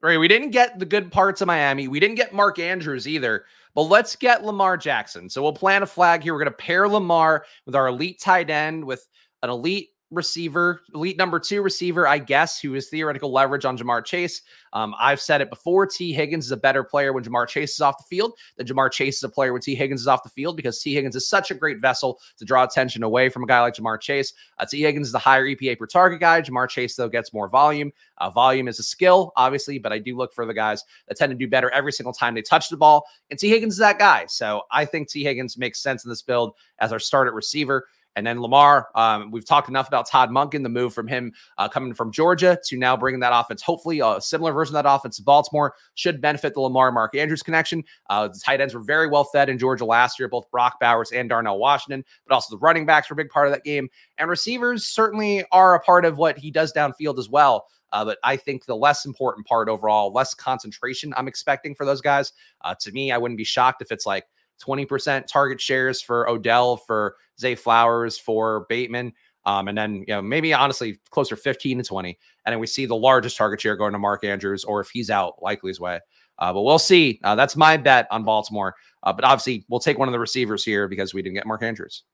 right, 0.00 0.18
we 0.18 0.26
didn't 0.26 0.50
get 0.50 0.78
the 0.78 0.86
good 0.86 1.12
parts 1.12 1.40
of 1.40 1.46
Miami. 1.46 1.86
We 1.86 2.00
didn't 2.00 2.16
get 2.16 2.32
Mark 2.34 2.58
Andrews 2.58 3.06
either. 3.06 3.44
But 3.74 3.82
let's 3.82 4.16
get 4.16 4.44
Lamar 4.44 4.76
Jackson. 4.76 5.28
So 5.28 5.42
we'll 5.42 5.52
plant 5.52 5.84
a 5.84 5.86
flag 5.86 6.22
here. 6.22 6.32
We're 6.32 6.40
going 6.40 6.52
to 6.52 6.56
pair 6.56 6.88
Lamar 6.88 7.44
with 7.66 7.74
our 7.74 7.88
elite 7.88 8.20
tight 8.20 8.50
end 8.50 8.84
with 8.84 9.06
an 9.42 9.50
elite 9.50 9.90
receiver, 10.10 10.82
elite 10.94 11.18
number 11.18 11.38
two 11.38 11.62
receiver, 11.62 12.06
I 12.06 12.18
guess, 12.18 12.60
who 12.60 12.74
is 12.74 12.88
theoretical 12.88 13.30
leverage 13.30 13.64
on 13.64 13.76
Ja'Marr 13.76 14.04
Chase. 14.04 14.42
Um, 14.72 14.94
I've 14.98 15.20
said 15.20 15.40
it 15.40 15.50
before. 15.50 15.86
Tee 15.86 16.12
Higgins 16.12 16.46
is 16.46 16.52
a 16.52 16.56
better 16.56 16.82
player 16.82 17.12
when 17.12 17.24
Ja'Marr 17.24 17.48
Chase 17.48 17.74
is 17.74 17.80
off 17.80 17.98
the 17.98 18.04
field 18.04 18.32
than 18.56 18.66
Ja'Marr 18.66 18.90
Chase 18.90 19.18
is 19.18 19.24
a 19.24 19.28
player 19.28 19.52
when 19.52 19.62
Tee 19.62 19.74
Higgins 19.74 20.00
is 20.00 20.06
off 20.06 20.22
the 20.22 20.28
field 20.28 20.56
because 20.56 20.80
Tee 20.80 20.94
Higgins 20.94 21.16
is 21.16 21.28
such 21.28 21.50
a 21.50 21.54
great 21.54 21.80
vessel 21.80 22.20
to 22.38 22.44
draw 22.44 22.64
attention 22.64 23.02
away 23.02 23.28
from 23.28 23.42
a 23.42 23.46
guy 23.46 23.60
like 23.60 23.74
Ja'Marr 23.74 24.00
Chase. 24.00 24.32
Uh, 24.58 24.66
Tee 24.66 24.82
Higgins 24.82 25.08
is 25.08 25.12
the 25.12 25.18
higher 25.18 25.46
EPA 25.46 25.78
per 25.78 25.86
target 25.86 26.20
guy. 26.20 26.40
Jamar 26.40 26.68
Chase, 26.68 26.96
though, 26.96 27.08
gets 27.08 27.32
more 27.32 27.48
volume. 27.48 27.92
Uh, 28.18 28.30
volume 28.30 28.68
is 28.68 28.78
a 28.78 28.82
skill, 28.82 29.32
obviously, 29.36 29.78
but 29.78 29.92
I 29.92 29.98
do 29.98 30.16
look 30.16 30.32
for 30.32 30.46
the 30.46 30.54
guys 30.54 30.84
that 31.06 31.16
tend 31.16 31.30
to 31.30 31.36
do 31.36 31.48
better 31.48 31.70
every 31.70 31.92
single 31.92 32.12
time 32.12 32.34
they 32.34 32.42
touch 32.42 32.68
the 32.68 32.76
ball. 32.76 33.06
And 33.30 33.38
Tee 33.38 33.50
Higgins 33.50 33.74
is 33.74 33.78
that 33.78 33.98
guy. 33.98 34.26
So 34.26 34.62
I 34.70 34.84
think 34.84 35.08
Tee 35.08 35.24
Higgins 35.24 35.58
makes 35.58 35.80
sense 35.80 36.04
in 36.04 36.08
this 36.08 36.22
build 36.22 36.54
as 36.78 36.92
our 36.92 36.98
start 36.98 37.28
at 37.28 37.34
receiver. 37.34 37.86
And 38.16 38.26
then 38.26 38.40
Lamar, 38.40 38.88
um, 38.94 39.30
we've 39.30 39.44
talked 39.44 39.68
enough 39.68 39.86
about 39.86 40.08
Todd 40.08 40.30
Monken, 40.30 40.62
the 40.62 40.68
move 40.68 40.92
from 40.92 41.06
him 41.06 41.32
uh, 41.56 41.68
coming 41.68 41.94
from 41.94 42.10
Georgia 42.10 42.58
to 42.64 42.76
now 42.76 42.96
bringing 42.96 43.20
that 43.20 43.32
offense. 43.32 43.62
Hopefully, 43.62 44.00
a 44.00 44.20
similar 44.20 44.52
version 44.52 44.74
of 44.74 44.82
that 44.82 44.92
offense 44.92 45.16
to 45.18 45.22
Baltimore 45.22 45.74
should 45.94 46.20
benefit 46.20 46.54
the 46.54 46.60
Lamar 46.60 46.90
Mark 46.90 47.14
Andrews 47.14 47.42
connection. 47.42 47.84
Uh, 48.10 48.28
the 48.28 48.40
tight 48.44 48.60
ends 48.60 48.74
were 48.74 48.80
very 48.80 49.08
well 49.08 49.24
fed 49.24 49.48
in 49.48 49.58
Georgia 49.58 49.84
last 49.84 50.18
year, 50.18 50.28
both 50.28 50.50
Brock 50.50 50.80
Bowers 50.80 51.12
and 51.12 51.28
Darnell 51.28 51.58
Washington, 51.58 52.04
but 52.26 52.34
also 52.34 52.56
the 52.56 52.60
running 52.60 52.86
backs 52.86 53.08
were 53.08 53.14
a 53.14 53.16
big 53.16 53.30
part 53.30 53.46
of 53.46 53.54
that 53.54 53.62
game. 53.64 53.88
And 54.18 54.28
receivers 54.28 54.84
certainly 54.84 55.44
are 55.52 55.74
a 55.74 55.80
part 55.80 56.04
of 56.04 56.18
what 56.18 56.38
he 56.38 56.50
does 56.50 56.72
downfield 56.72 57.18
as 57.18 57.28
well. 57.28 57.66
Uh, 57.92 58.04
but 58.04 58.18
I 58.22 58.36
think 58.36 58.66
the 58.66 58.76
less 58.76 59.06
important 59.06 59.46
part 59.46 59.68
overall, 59.68 60.12
less 60.12 60.34
concentration 60.34 61.14
I'm 61.16 61.28
expecting 61.28 61.74
for 61.74 61.86
those 61.86 62.00
guys. 62.00 62.32
Uh, 62.62 62.74
to 62.80 62.92
me, 62.92 63.12
I 63.12 63.18
wouldn't 63.18 63.38
be 63.38 63.44
shocked 63.44 63.80
if 63.80 63.92
it's 63.92 64.06
like 64.06 64.24
20% 64.62 65.26
target 65.26 65.60
shares 65.60 66.02
for 66.02 66.28
Odell, 66.28 66.76
for 66.76 67.16
Zay 67.40 67.54
Flowers, 67.54 68.18
for 68.18 68.66
Bateman. 68.68 69.12
Um, 69.46 69.68
and 69.68 69.78
then, 69.78 70.04
you 70.06 70.14
know, 70.14 70.20
maybe 70.20 70.52
honestly 70.52 71.00
closer 71.10 71.34
15 71.34 71.78
to 71.78 71.84
20. 71.84 72.18
And 72.44 72.52
then 72.52 72.60
we 72.60 72.66
see 72.66 72.86
the 72.86 72.96
largest 72.96 73.36
target 73.36 73.60
share 73.60 73.76
going 73.76 73.92
to 73.92 73.98
Mark 73.98 74.24
Andrews, 74.24 74.64
or 74.64 74.80
if 74.80 74.90
he's 74.90 75.10
out, 75.10 75.40
Likely's 75.40 75.80
way. 75.80 76.00
Uh, 76.38 76.52
but 76.52 76.62
we'll 76.62 76.78
see. 76.78 77.20
Uh, 77.24 77.34
that's 77.34 77.56
my 77.56 77.76
bet 77.76 78.06
on 78.10 78.24
Baltimore. 78.24 78.74
Uh, 79.02 79.12
but 79.12 79.24
obviously, 79.24 79.64
we'll 79.68 79.80
take 79.80 79.98
one 79.98 80.08
of 80.08 80.12
the 80.12 80.18
receivers 80.18 80.64
here 80.64 80.86
because 80.86 81.14
we 81.14 81.22
didn't 81.22 81.34
get 81.34 81.46
Mark 81.46 81.62
Andrews. 81.62 82.04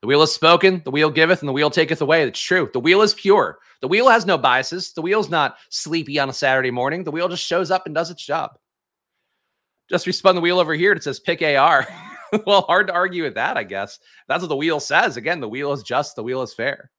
The 0.00 0.06
wheel 0.06 0.22
is 0.22 0.32
spoken, 0.32 0.82
the 0.84 0.90
wheel 0.90 1.10
giveth, 1.10 1.40
and 1.40 1.48
the 1.48 1.52
wheel 1.52 1.70
taketh 1.70 2.02
away. 2.02 2.22
It's 2.22 2.40
true. 2.40 2.68
The 2.72 2.80
wheel 2.80 3.02
is 3.02 3.14
pure. 3.14 3.58
The 3.80 3.88
wheel 3.88 4.08
has 4.08 4.26
no 4.26 4.36
biases. 4.36 4.92
The 4.92 5.02
wheel's 5.02 5.30
not 5.30 5.56
sleepy 5.70 6.18
on 6.18 6.28
a 6.28 6.34
Saturday 6.34 6.70
morning. 6.70 7.02
The 7.02 7.10
wheel 7.10 7.28
just 7.28 7.44
shows 7.44 7.70
up 7.70 7.86
and 7.86 7.94
does 7.94 8.10
its 8.10 8.24
job. 8.24 8.52
Just 9.88 10.06
we 10.06 10.12
spun 10.12 10.34
the 10.34 10.40
wheel 10.40 10.58
over 10.58 10.74
here. 10.74 10.92
It 10.92 11.02
says 11.02 11.20
pick 11.20 11.42
AR. 11.42 11.86
well, 12.46 12.62
hard 12.62 12.86
to 12.88 12.92
argue 12.92 13.22
with 13.22 13.34
that, 13.34 13.56
I 13.56 13.64
guess. 13.64 13.98
That's 14.28 14.42
what 14.42 14.48
the 14.48 14.56
wheel 14.56 14.80
says. 14.80 15.16
Again, 15.16 15.40
the 15.40 15.48
wheel 15.48 15.72
is 15.72 15.82
just, 15.82 16.16
the 16.16 16.22
wheel 16.22 16.42
is 16.42 16.54
fair. 16.54 16.90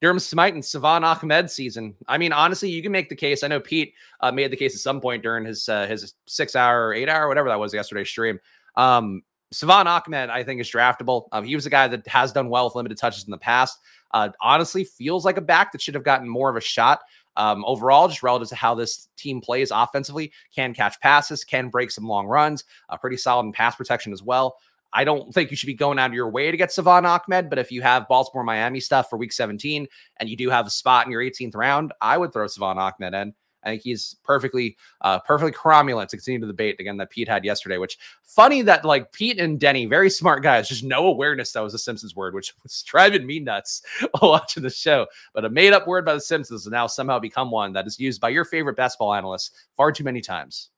Durham 0.00 0.18
Smythe 0.18 0.54
and 0.54 0.64
Salvon 0.64 1.02
Ahmed 1.02 1.50
season. 1.50 1.94
I 2.06 2.18
mean, 2.18 2.32
honestly, 2.32 2.70
you 2.70 2.82
can 2.82 2.92
make 2.92 3.08
the 3.08 3.16
case. 3.16 3.42
I 3.42 3.48
know 3.48 3.58
Pete 3.58 3.94
uh, 4.20 4.30
made 4.30 4.52
the 4.52 4.56
case 4.56 4.74
at 4.74 4.80
some 4.80 5.00
point 5.00 5.22
during 5.22 5.44
his 5.44 5.68
uh, 5.68 5.86
his 5.86 6.14
six 6.26 6.54
hour, 6.54 6.94
eight 6.94 7.08
hour, 7.08 7.26
whatever 7.26 7.48
that 7.48 7.58
was 7.58 7.74
yesterday's 7.74 8.08
stream. 8.08 8.38
Um, 8.76 9.22
Salvon 9.50 9.88
Ahmed, 9.88 10.30
I 10.30 10.44
think, 10.44 10.60
is 10.60 10.70
draftable. 10.70 11.28
Um, 11.32 11.44
he 11.44 11.54
was 11.54 11.66
a 11.66 11.70
guy 11.70 11.88
that 11.88 12.06
has 12.06 12.32
done 12.32 12.48
well 12.48 12.66
with 12.66 12.76
limited 12.76 12.98
touches 12.98 13.24
in 13.24 13.30
the 13.30 13.38
past. 13.38 13.78
Uh, 14.12 14.28
honestly, 14.40 14.84
feels 14.84 15.24
like 15.24 15.36
a 15.36 15.42
back 15.42 15.72
that 15.72 15.82
should 15.82 15.94
have 15.94 16.04
gotten 16.04 16.28
more 16.28 16.48
of 16.48 16.56
a 16.56 16.60
shot 16.60 17.00
um, 17.38 17.64
overall, 17.64 18.08
just 18.08 18.22
relative 18.22 18.48
to 18.48 18.56
how 18.56 18.74
this 18.74 19.08
team 19.16 19.40
plays 19.40 19.70
offensively, 19.70 20.32
can 20.54 20.74
catch 20.74 21.00
passes, 21.00 21.44
can 21.44 21.68
break 21.68 21.90
some 21.90 22.04
long 22.04 22.26
runs, 22.26 22.64
pretty 23.00 23.16
solid 23.16 23.46
in 23.46 23.52
pass 23.52 23.76
protection 23.76 24.12
as 24.12 24.22
well. 24.22 24.58
I 24.92 25.04
don't 25.04 25.32
think 25.32 25.50
you 25.50 25.56
should 25.56 25.66
be 25.66 25.74
going 25.74 25.98
out 25.98 26.10
of 26.10 26.14
your 26.14 26.30
way 26.30 26.50
to 26.50 26.56
get 26.56 26.72
Salvon 26.72 27.06
Ahmed, 27.06 27.50
but 27.50 27.58
if 27.58 27.70
you 27.70 27.82
have 27.82 28.08
Baltimore 28.08 28.44
Miami 28.44 28.80
stuff 28.80 29.08
for 29.08 29.18
week 29.18 29.32
17 29.32 29.86
and 30.18 30.28
you 30.28 30.36
do 30.36 30.50
have 30.50 30.66
a 30.66 30.70
spot 30.70 31.06
in 31.06 31.12
your 31.12 31.22
18th 31.22 31.54
round, 31.54 31.92
I 32.00 32.16
would 32.16 32.32
throw 32.32 32.46
Salvon 32.46 32.78
Ahmed 32.78 33.14
in. 33.14 33.34
I 33.64 33.70
think 33.70 33.82
he's 33.82 34.16
perfectly, 34.24 34.76
uh, 35.00 35.18
perfectly 35.20 35.52
cromulent 35.52 36.08
to 36.08 36.16
continue 36.16 36.40
the 36.40 36.46
debate 36.46 36.76
again 36.78 36.96
that 36.98 37.10
Pete 37.10 37.28
had 37.28 37.44
yesterday. 37.44 37.78
Which 37.78 37.98
funny 38.22 38.62
that 38.62 38.84
like 38.84 39.12
Pete 39.12 39.38
and 39.38 39.58
Denny, 39.58 39.86
very 39.86 40.10
smart 40.10 40.42
guys, 40.42 40.68
just 40.68 40.84
no 40.84 41.06
awareness 41.06 41.52
that 41.52 41.60
was 41.60 41.74
a 41.74 41.78
Simpsons 41.78 42.14
word, 42.14 42.34
which 42.34 42.54
was 42.62 42.82
driving 42.82 43.26
me 43.26 43.40
nuts 43.40 43.82
watching 44.22 44.62
the 44.62 44.70
show. 44.70 45.06
But 45.34 45.44
a 45.44 45.50
made 45.50 45.72
up 45.72 45.86
word 45.86 46.04
by 46.04 46.14
the 46.14 46.20
Simpsons 46.20 46.64
has 46.64 46.70
now 46.70 46.86
somehow 46.86 47.18
become 47.18 47.50
one 47.50 47.72
that 47.72 47.86
is 47.86 47.98
used 47.98 48.20
by 48.20 48.28
your 48.30 48.44
favorite 48.44 48.76
basketball 48.76 49.14
analysts 49.14 49.50
far 49.76 49.92
too 49.92 50.04
many 50.04 50.20
times. 50.20 50.70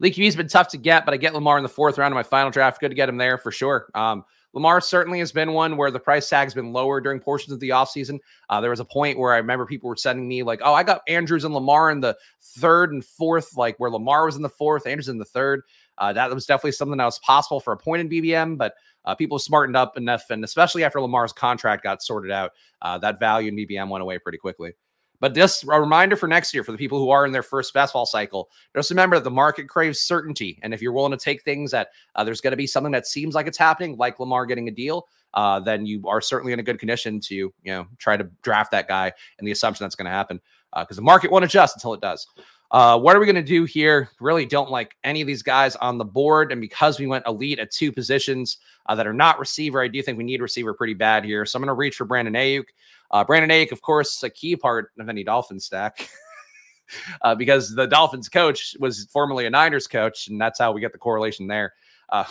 Lee 0.00 0.10
QB's 0.10 0.34
been 0.34 0.48
tough 0.48 0.68
to 0.68 0.78
get, 0.78 1.04
but 1.04 1.12
I 1.12 1.18
get 1.18 1.34
Lamar 1.34 1.58
in 1.58 1.62
the 1.62 1.68
fourth 1.68 1.98
round 1.98 2.12
of 2.12 2.16
my 2.16 2.22
final 2.22 2.50
draft. 2.50 2.80
Good 2.80 2.88
to 2.88 2.94
get 2.94 3.08
him 3.08 3.18
there 3.18 3.36
for 3.36 3.52
sure. 3.52 3.88
Um, 3.94 4.24
Lamar 4.52 4.80
certainly 4.80 5.20
has 5.20 5.32
been 5.32 5.52
one 5.52 5.76
where 5.76 5.90
the 5.90 6.00
price 6.00 6.28
tag 6.28 6.46
has 6.46 6.54
been 6.54 6.72
lower 6.72 7.00
during 7.00 7.20
portions 7.20 7.52
of 7.52 7.60
the 7.60 7.70
offseason. 7.70 8.18
Uh, 8.48 8.60
there 8.60 8.70
was 8.70 8.80
a 8.80 8.84
point 8.84 9.18
where 9.18 9.32
I 9.32 9.38
remember 9.38 9.66
people 9.66 9.88
were 9.88 9.96
sending 9.96 10.26
me 10.26 10.42
like, 10.42 10.60
oh, 10.64 10.74
I 10.74 10.82
got 10.82 11.02
Andrews 11.08 11.44
and 11.44 11.54
Lamar 11.54 11.90
in 11.90 12.00
the 12.00 12.16
third 12.40 12.92
and 12.92 13.04
fourth, 13.04 13.56
like 13.56 13.78
where 13.78 13.90
Lamar 13.90 14.26
was 14.26 14.36
in 14.36 14.42
the 14.42 14.48
fourth, 14.48 14.86
Andrews 14.86 15.08
in 15.08 15.18
the 15.18 15.24
third. 15.24 15.62
Uh, 15.98 16.12
that 16.12 16.30
was 16.34 16.46
definitely 16.46 16.72
something 16.72 16.98
that 16.98 17.04
was 17.04 17.18
possible 17.20 17.60
for 17.60 17.72
a 17.72 17.76
point 17.76 18.00
in 18.00 18.08
BBM, 18.08 18.56
but 18.56 18.74
uh, 19.04 19.14
people 19.14 19.38
smartened 19.38 19.76
up 19.76 19.96
enough, 19.96 20.30
and 20.30 20.44
especially 20.44 20.84
after 20.84 21.00
Lamar's 21.00 21.32
contract 21.32 21.82
got 21.82 22.02
sorted 22.02 22.30
out, 22.30 22.52
uh, 22.82 22.98
that 22.98 23.20
value 23.20 23.48
in 23.48 23.56
BBM 23.56 23.88
went 23.88 24.02
away 24.02 24.18
pretty 24.18 24.38
quickly. 24.38 24.72
But 25.20 25.34
just 25.34 25.64
a 25.64 25.80
reminder 25.80 26.16
for 26.16 26.26
next 26.26 26.54
year 26.54 26.64
for 26.64 26.72
the 26.72 26.78
people 26.78 26.98
who 26.98 27.10
are 27.10 27.26
in 27.26 27.32
their 27.32 27.42
first 27.42 27.74
best 27.74 27.92
ball 27.92 28.06
cycle, 28.06 28.50
just 28.74 28.90
remember 28.90 29.16
that 29.16 29.24
the 29.24 29.30
market 29.30 29.68
craves 29.68 30.00
certainty. 30.00 30.58
And 30.62 30.72
if 30.72 30.80
you're 30.80 30.92
willing 30.92 31.12
to 31.12 31.18
take 31.18 31.42
things 31.42 31.70
that 31.72 31.90
uh, 32.14 32.24
there's 32.24 32.40
going 32.40 32.52
to 32.52 32.56
be 32.56 32.66
something 32.66 32.92
that 32.92 33.06
seems 33.06 33.34
like 33.34 33.46
it's 33.46 33.58
happening, 33.58 33.96
like 33.96 34.18
Lamar 34.18 34.46
getting 34.46 34.68
a 34.68 34.72
deal, 34.72 35.06
uh, 35.34 35.60
then 35.60 35.86
you 35.86 36.02
are 36.08 36.20
certainly 36.20 36.52
in 36.52 36.58
a 36.58 36.62
good 36.62 36.78
condition 36.78 37.20
to, 37.20 37.34
you 37.34 37.52
know, 37.66 37.86
try 37.98 38.16
to 38.16 38.28
draft 38.42 38.70
that 38.72 38.88
guy 38.88 39.12
and 39.38 39.46
the 39.46 39.52
assumption 39.52 39.84
that's 39.84 39.94
going 39.94 40.06
to 40.06 40.10
happen 40.10 40.40
because 40.74 40.96
uh, 40.96 41.00
the 41.00 41.04
market 41.04 41.30
won't 41.30 41.44
adjust 41.44 41.76
until 41.76 41.94
it 41.94 42.00
does. 42.00 42.26
Uh, 42.70 42.96
what 42.96 43.16
are 43.16 43.20
we 43.20 43.26
going 43.26 43.34
to 43.34 43.42
do 43.42 43.64
here? 43.64 44.10
Really 44.20 44.46
don't 44.46 44.70
like 44.70 44.96
any 45.02 45.20
of 45.20 45.26
these 45.26 45.42
guys 45.42 45.74
on 45.76 45.98
the 45.98 46.04
board. 46.04 46.52
And 46.52 46.60
because 46.60 47.00
we 47.00 47.06
went 47.06 47.26
elite 47.26 47.58
at 47.58 47.72
two 47.72 47.90
positions 47.90 48.58
uh, 48.86 48.94
that 48.94 49.08
are 49.08 49.12
not 49.12 49.40
receiver, 49.40 49.82
I 49.82 49.88
do 49.88 50.00
think 50.02 50.18
we 50.18 50.24
need 50.24 50.40
receiver 50.40 50.72
pretty 50.72 50.94
bad 50.94 51.24
here. 51.24 51.44
So 51.44 51.56
I'm 51.56 51.62
going 51.62 51.68
to 51.68 51.74
reach 51.74 51.96
for 51.96 52.04
Brandon 52.04 52.34
Aiyuk. 52.34 52.66
Uh, 53.10 53.24
Brandon 53.24 53.50
Aiyuk, 53.50 53.72
of 53.72 53.82
course, 53.82 54.22
a 54.22 54.30
key 54.30 54.56
part 54.56 54.92
of 54.98 55.08
any 55.08 55.24
Dolphins 55.24 55.64
stack. 55.64 56.08
uh, 57.22 57.34
because 57.34 57.74
the 57.74 57.86
Dolphins 57.86 58.28
coach 58.28 58.76
was 58.78 59.06
formerly 59.12 59.46
a 59.46 59.50
Niners 59.50 59.86
coach, 59.86 60.28
and 60.28 60.40
that's 60.40 60.58
how 60.58 60.72
we 60.72 60.80
get 60.80 60.92
the 60.92 60.98
correlation 60.98 61.46
there. 61.46 61.74
Uh, 62.08 62.24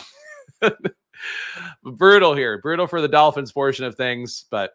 brutal 1.82 2.34
here, 2.34 2.58
brutal 2.58 2.86
for 2.86 3.00
the 3.00 3.08
Dolphins 3.08 3.52
portion 3.52 3.84
of 3.84 3.94
things. 3.94 4.44
But 4.50 4.72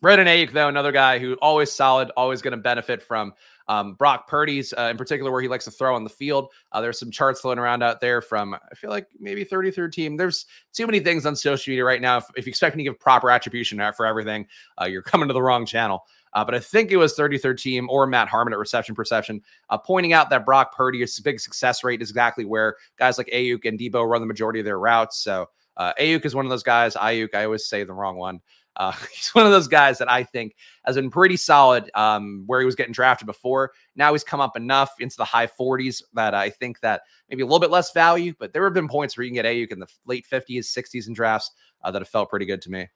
Brandon 0.00 0.26
Aiyuk, 0.26 0.52
though, 0.52 0.68
another 0.68 0.92
guy 0.92 1.18
who 1.18 1.34
always 1.34 1.70
solid, 1.70 2.10
always 2.16 2.42
going 2.42 2.52
to 2.52 2.62
benefit 2.62 3.02
from 3.02 3.32
um, 3.68 3.94
Brock 3.94 4.28
Purdy's, 4.28 4.72
uh, 4.76 4.88
in 4.90 4.96
particular, 4.96 5.30
where 5.30 5.42
he 5.42 5.48
likes 5.48 5.64
to 5.64 5.70
throw 5.70 5.94
on 5.94 6.04
the 6.04 6.10
field. 6.10 6.50
Uh, 6.72 6.80
there's 6.80 6.98
some 6.98 7.10
charts 7.10 7.40
floating 7.40 7.62
around 7.62 7.82
out 7.82 8.00
there 8.00 8.20
from, 8.20 8.54
I 8.54 8.74
feel 8.74 8.90
like 8.90 9.06
maybe 9.18 9.44
33rd 9.44 9.92
team. 9.92 10.16
There's 10.16 10.46
too 10.72 10.86
many 10.86 11.00
things 11.00 11.26
on 11.26 11.36
social 11.36 11.70
media 11.70 11.84
right 11.84 12.00
now. 12.00 12.18
If, 12.18 12.26
if 12.36 12.46
you 12.46 12.50
expect 12.50 12.76
me 12.76 12.84
to 12.84 12.90
give 12.90 13.00
proper 13.00 13.30
attribution 13.30 13.80
for 13.96 14.06
everything, 14.06 14.46
uh, 14.80 14.86
you're 14.86 15.02
coming 15.02 15.28
to 15.28 15.34
the 15.34 15.42
wrong 15.42 15.66
channel. 15.66 16.04
Uh, 16.34 16.44
but 16.44 16.54
I 16.54 16.60
think 16.60 16.90
it 16.90 16.96
was 16.96 17.14
33rd 17.14 17.60
team 17.60 17.90
or 17.90 18.06
Matt 18.06 18.28
Harmon 18.28 18.52
at 18.52 18.58
reception 18.58 18.94
perception, 18.94 19.42
uh, 19.70 19.76
pointing 19.76 20.12
out 20.12 20.30
that 20.30 20.46
Brock 20.46 20.74
Purdy's 20.74 21.18
big 21.20 21.40
success 21.40 21.84
rate 21.84 22.00
is 22.00 22.10
exactly 22.10 22.44
where 22.44 22.76
guys 22.98 23.18
like 23.18 23.26
Aiyuk 23.28 23.66
and 23.66 23.78
Deebo 23.78 24.08
run 24.08 24.22
the 24.22 24.26
majority 24.26 24.58
of 24.58 24.64
their 24.64 24.78
routes. 24.78 25.18
So 25.18 25.50
uh, 25.76 25.92
Aiyuk 26.00 26.24
is 26.24 26.34
one 26.34 26.46
of 26.46 26.50
those 26.50 26.62
guys. 26.62 26.94
Ayuk, 26.94 27.34
I 27.34 27.44
always 27.44 27.66
say 27.66 27.84
the 27.84 27.92
wrong 27.92 28.16
one. 28.16 28.40
Uh, 28.76 28.92
he's 29.12 29.30
one 29.30 29.46
of 29.46 29.52
those 29.52 29.68
guys 29.68 29.98
that 29.98 30.10
I 30.10 30.24
think 30.24 30.54
has 30.84 30.96
been 30.96 31.10
pretty 31.10 31.36
solid 31.36 31.90
um, 31.94 32.44
where 32.46 32.60
he 32.60 32.66
was 32.66 32.74
getting 32.74 32.92
drafted 32.92 33.26
before. 33.26 33.72
Now 33.96 34.12
he's 34.12 34.24
come 34.24 34.40
up 34.40 34.56
enough 34.56 34.92
into 35.00 35.16
the 35.16 35.24
high 35.24 35.46
40s 35.46 36.02
that 36.14 36.34
I 36.34 36.50
think 36.50 36.80
that 36.80 37.02
maybe 37.28 37.42
a 37.42 37.46
little 37.46 37.60
bit 37.60 37.70
less 37.70 37.92
value, 37.92 38.34
but 38.38 38.52
there 38.52 38.64
have 38.64 38.74
been 38.74 38.88
points 38.88 39.16
where 39.16 39.24
you 39.24 39.30
can 39.30 39.42
get 39.42 39.46
Aiyuk 39.46 39.72
in 39.72 39.78
the 39.78 39.88
late 40.06 40.26
50s, 40.30 40.66
60s 40.76 41.08
in 41.08 41.14
drafts 41.14 41.50
uh, 41.84 41.90
that 41.90 42.00
have 42.00 42.08
felt 42.08 42.30
pretty 42.30 42.46
good 42.46 42.62
to 42.62 42.70
me. 42.70 42.88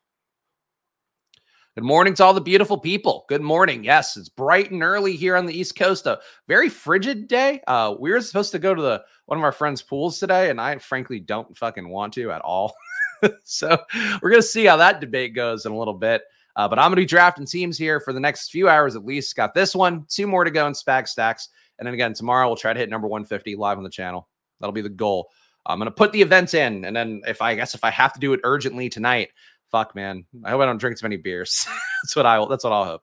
Good 1.76 1.84
morning 1.84 2.14
to 2.14 2.24
all 2.24 2.32
the 2.32 2.40
beautiful 2.40 2.78
people. 2.78 3.26
Good 3.28 3.42
morning. 3.42 3.84
Yes, 3.84 4.16
it's 4.16 4.30
bright 4.30 4.70
and 4.70 4.82
early 4.82 5.14
here 5.14 5.36
on 5.36 5.44
the 5.44 5.52
East 5.52 5.76
Coast. 5.76 6.06
A 6.06 6.20
very 6.48 6.70
frigid 6.70 7.28
day. 7.28 7.60
Uh, 7.66 7.94
we 8.00 8.10
were 8.10 8.22
supposed 8.22 8.50
to 8.52 8.58
go 8.58 8.74
to 8.74 8.80
the 8.80 9.04
one 9.26 9.36
of 9.36 9.44
our 9.44 9.52
friends' 9.52 9.82
pools 9.82 10.18
today, 10.18 10.48
and 10.48 10.58
I 10.58 10.78
frankly 10.78 11.20
don't 11.20 11.54
fucking 11.54 11.86
want 11.86 12.14
to 12.14 12.32
at 12.32 12.40
all. 12.40 12.74
so 13.44 13.76
we're 14.22 14.30
gonna 14.30 14.40
see 14.40 14.64
how 14.64 14.78
that 14.78 15.02
debate 15.02 15.34
goes 15.34 15.66
in 15.66 15.72
a 15.72 15.78
little 15.78 15.92
bit. 15.92 16.22
Uh, 16.56 16.66
but 16.66 16.78
I'm 16.78 16.86
gonna 16.86 16.96
be 16.96 17.04
drafting 17.04 17.44
teams 17.44 17.76
here 17.76 18.00
for 18.00 18.14
the 18.14 18.20
next 18.20 18.48
few 18.48 18.70
hours 18.70 18.96
at 18.96 19.04
least. 19.04 19.36
Got 19.36 19.52
this 19.52 19.74
one, 19.74 20.06
two 20.08 20.26
more 20.26 20.44
to 20.44 20.50
go 20.50 20.66
in 20.66 20.72
Spag 20.72 21.06
Stacks, 21.06 21.50
and 21.78 21.84
then 21.84 21.92
again 21.92 22.14
tomorrow 22.14 22.46
we'll 22.46 22.56
try 22.56 22.72
to 22.72 22.80
hit 22.80 22.88
number 22.88 23.06
150 23.06 23.54
live 23.54 23.76
on 23.76 23.84
the 23.84 23.90
channel. 23.90 24.28
That'll 24.60 24.72
be 24.72 24.80
the 24.80 24.88
goal. 24.88 25.28
I'm 25.66 25.78
gonna 25.78 25.90
put 25.90 26.12
the 26.12 26.22
events 26.22 26.54
in, 26.54 26.86
and 26.86 26.96
then 26.96 27.20
if 27.26 27.42
I, 27.42 27.50
I 27.50 27.54
guess 27.54 27.74
if 27.74 27.84
I 27.84 27.90
have 27.90 28.14
to 28.14 28.20
do 28.20 28.32
it 28.32 28.40
urgently 28.44 28.88
tonight, 28.88 29.28
fuck, 29.70 29.94
man. 29.94 30.24
I 30.44 30.50
hope 30.50 30.60
I 30.60 30.66
don't 30.66 30.78
drink 30.78 30.98
too 30.98 31.04
many 31.04 31.16
beers. 31.16 31.66
that's 32.02 32.16
what 32.16 32.26
I'll. 32.26 32.46
That's 32.46 32.64
what 32.64 32.72
I'll 32.72 32.84
hope. 32.84 33.02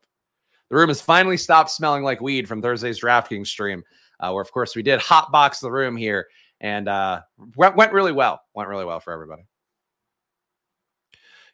The 0.69 0.75
room 0.75 0.89
has 0.89 1.01
finally 1.01 1.37
stopped 1.37 1.69
smelling 1.69 2.03
like 2.03 2.21
weed 2.21 2.47
from 2.47 2.61
Thursday's 2.61 2.99
DraftKings 2.99 3.47
stream, 3.47 3.83
uh, 4.19 4.31
where 4.31 4.41
of 4.41 4.51
course 4.51 4.75
we 4.75 4.81
did 4.83 4.99
hot 4.99 5.31
box 5.31 5.59
the 5.59 5.71
room 5.71 5.95
here, 5.95 6.27
and 6.61 6.87
uh, 6.87 7.21
went, 7.55 7.75
went 7.75 7.93
really 7.93 8.11
well. 8.11 8.41
Went 8.55 8.69
really 8.69 8.85
well 8.85 8.99
for 8.99 9.13
everybody. 9.13 9.43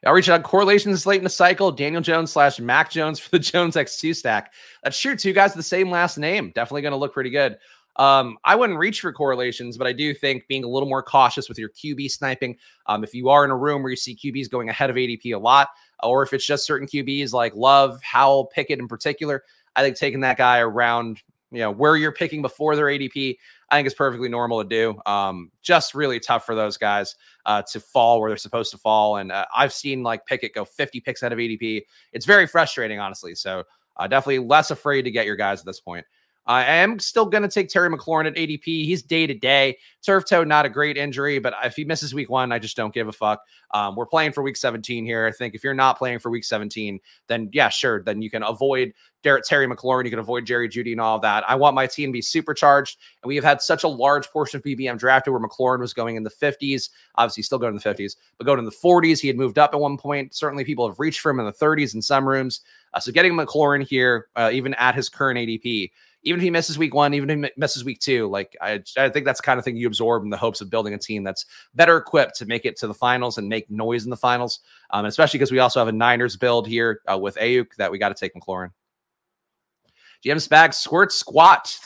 I'll 0.05 0.13
reach 0.13 0.29
out 0.29 0.43
correlations 0.43 1.05
late 1.05 1.17
in 1.17 1.25
the 1.25 1.29
cycle. 1.29 1.71
Daniel 1.71 2.01
Jones 2.01 2.31
slash 2.31 2.59
Mac 2.59 2.89
Jones 2.89 3.19
for 3.19 3.31
the 3.31 3.39
Jones 3.39 3.75
X2 3.75 4.15
stack. 4.15 4.53
That's 4.83 4.97
true. 4.97 5.15
Two 5.15 5.33
guys 5.33 5.49
with 5.49 5.57
the 5.57 5.63
same 5.63 5.91
last 5.91 6.17
name. 6.17 6.51
Definitely 6.55 6.83
going 6.83 6.93
to 6.93 6.97
look 6.97 7.13
pretty 7.13 7.29
good. 7.29 7.57
Um, 7.95 8.37
I 8.45 8.55
wouldn't 8.55 8.79
reach 8.79 9.01
for 9.01 9.11
correlations, 9.11 9.77
but 9.77 9.85
I 9.85 9.91
do 9.91 10.13
think 10.13 10.47
being 10.47 10.63
a 10.63 10.67
little 10.67 10.87
more 10.87 11.03
cautious 11.03 11.49
with 11.49 11.57
your 11.57 11.69
QB 11.69 12.09
sniping. 12.11 12.57
Um, 12.85 13.03
if 13.03 13.13
you 13.13 13.29
are 13.29 13.43
in 13.43 13.51
a 13.51 13.57
room 13.57 13.83
where 13.83 13.89
you 13.89 13.97
see 13.97 14.15
QBs 14.15 14.49
going 14.49 14.69
ahead 14.69 14.89
of 14.89 14.95
ADP 14.95 15.35
a 15.35 15.39
lot, 15.39 15.69
or 16.01 16.23
if 16.23 16.31
it's 16.33 16.45
just 16.45 16.65
certain 16.65 16.87
QBs 16.87 17.33
like 17.33 17.53
Love, 17.55 18.01
Howell, 18.01 18.45
Pickett 18.45 18.79
in 18.79 18.87
particular, 18.87 19.43
I 19.75 19.81
think 19.81 19.97
taking 19.97 20.21
that 20.21 20.37
guy 20.37 20.59
around, 20.59 21.21
you 21.51 21.59
know, 21.59 21.71
where 21.71 21.97
you're 21.97 22.13
picking 22.13 22.41
before 22.41 22.75
their 22.75 22.85
ADP, 22.85 23.37
I 23.69 23.77
think 23.77 23.87
is 23.87 23.93
perfectly 23.93 24.29
normal 24.29 24.63
to 24.63 24.69
do. 24.69 24.99
Um, 25.05 25.51
just 25.61 25.93
really 25.93 26.19
tough 26.19 26.45
for 26.45 26.55
those 26.55 26.77
guys 26.77 27.15
uh, 27.45 27.63
to 27.71 27.79
fall 27.79 28.19
where 28.19 28.29
they're 28.29 28.37
supposed 28.37 28.71
to 28.71 28.77
fall. 28.77 29.17
And 29.17 29.31
uh, 29.31 29.45
I've 29.55 29.73
seen 29.73 30.03
like 30.03 30.25
Pickett 30.25 30.53
go 30.53 30.65
50 30.65 31.01
picks 31.01 31.21
out 31.21 31.33
of 31.33 31.39
ADP. 31.39 31.83
It's 32.13 32.25
very 32.25 32.47
frustrating, 32.47 32.99
honestly. 32.99 33.35
So 33.35 33.63
uh, 33.97 34.07
definitely 34.07 34.39
less 34.39 34.71
afraid 34.71 35.03
to 35.03 35.11
get 35.11 35.25
your 35.25 35.35
guys 35.35 35.59
at 35.59 35.65
this 35.65 35.79
point. 35.79 36.05
I 36.49 36.63
am 36.63 36.97
still 36.97 37.27
going 37.27 37.43
to 37.43 37.47
take 37.47 37.69
Terry 37.69 37.91
McLaurin 37.91 38.25
at 38.25 38.33
ADP. 38.33 38.63
He's 38.63 39.03
day 39.03 39.27
to 39.27 39.35
day. 39.35 39.77
Turf 40.01 40.25
toe, 40.25 40.43
not 40.43 40.65
a 40.65 40.69
great 40.69 40.97
injury, 40.97 41.37
but 41.37 41.53
if 41.63 41.75
he 41.75 41.85
misses 41.85 42.11
week 42.11 42.27
one, 42.27 42.51
I 42.51 42.57
just 42.57 42.75
don't 42.75 42.91
give 42.91 43.07
a 43.07 43.11
fuck. 43.11 43.43
Um, 43.71 43.95
we're 43.95 44.07
playing 44.07 44.31
for 44.31 44.41
week 44.41 44.57
17 44.57 45.05
here. 45.05 45.27
I 45.27 45.31
think 45.31 45.53
if 45.53 45.63
you're 45.63 45.75
not 45.75 45.99
playing 45.99 46.17
for 46.17 46.31
week 46.31 46.43
17, 46.43 46.99
then 47.27 47.51
yeah, 47.53 47.69
sure. 47.69 48.01
Then 48.01 48.23
you 48.23 48.31
can 48.31 48.41
avoid 48.41 48.93
Derek 49.21 49.43
Terry 49.43 49.67
McLaurin. 49.67 50.05
You 50.05 50.09
can 50.09 50.17
avoid 50.17 50.47
Jerry 50.47 50.67
Jeudy 50.67 50.91
and 50.93 50.99
all 50.99 51.17
of 51.17 51.21
that. 51.21 51.47
I 51.47 51.53
want 51.53 51.75
my 51.75 51.85
team 51.85 52.09
to 52.09 52.13
be 52.13 52.21
supercharged. 52.21 52.97
And 53.21 53.27
we 53.27 53.35
have 53.35 53.45
had 53.45 53.61
such 53.61 53.83
a 53.83 53.87
large 53.87 54.27
portion 54.29 54.57
of 54.57 54.63
BBM 54.63 54.97
drafted 54.97 55.31
where 55.31 55.41
McLaurin 55.41 55.81
was 55.81 55.93
going 55.93 56.15
in 56.15 56.23
the 56.23 56.31
50s. 56.31 56.89
Obviously, 57.13 57.43
still 57.43 57.59
going 57.59 57.75
in 57.75 57.79
the 57.83 57.87
50s, 57.93 58.15
but 58.39 58.45
going 58.45 58.57
in 58.57 58.65
the 58.65 58.71
40s. 58.71 59.19
He 59.19 59.27
had 59.27 59.37
moved 59.37 59.59
up 59.59 59.75
at 59.75 59.79
one 59.79 59.97
point. 59.97 60.33
Certainly, 60.33 60.63
people 60.63 60.87
have 60.87 60.99
reached 60.99 61.19
for 61.19 61.29
him 61.29 61.39
in 61.39 61.45
the 61.45 61.53
30s 61.53 61.93
in 61.93 62.01
some 62.01 62.27
rooms. 62.27 62.61
Uh, 62.95 62.99
so 62.99 63.11
getting 63.11 63.33
McLaurin 63.33 63.85
here, 63.85 64.29
uh, 64.35 64.49
even 64.51 64.73
at 64.75 64.95
his 64.95 65.09
current 65.09 65.37
ADP, 65.37 65.91
even 66.23 66.39
if 66.39 66.43
he 66.43 66.49
misses 66.49 66.77
week 66.77 66.93
one, 66.93 67.13
even 67.13 67.29
if 67.29 67.51
he 67.51 67.51
misses 67.57 67.83
week 67.83 67.99
two, 67.99 68.27
like 68.27 68.55
I, 68.61 68.83
I 68.97 69.09
think 69.09 69.25
that's 69.25 69.39
the 69.39 69.45
kind 69.45 69.57
of 69.57 69.65
thing 69.65 69.77
you 69.77 69.87
absorb 69.87 70.23
in 70.23 70.29
the 70.29 70.37
hopes 70.37 70.61
of 70.61 70.69
building 70.69 70.93
a 70.93 70.97
team 70.97 71.23
that's 71.23 71.45
better 71.75 71.97
equipped 71.97 72.35
to 72.37 72.45
make 72.45 72.65
it 72.65 72.77
to 72.77 72.87
the 72.87 72.93
finals 72.93 73.37
and 73.37 73.47
make 73.47 73.69
noise 73.69 74.03
in 74.03 74.09
the 74.09 74.17
finals. 74.17 74.59
Um, 74.91 75.05
especially 75.05 75.37
because 75.37 75.51
we 75.51 75.59
also 75.59 75.79
have 75.79 75.87
a 75.87 75.93
Niners 75.93 76.35
build 76.35 76.67
here 76.67 77.01
uh, 77.11 77.17
with 77.17 77.35
Aiyuk 77.35 77.75
that 77.77 77.91
we 77.91 77.97
got 77.97 78.09
to 78.09 78.15
take 78.15 78.33
McLaurin. 78.33 78.71
GM 80.25 80.45
Spag 80.45 80.73
Squirt 80.73 81.13
Squat. 81.13 81.79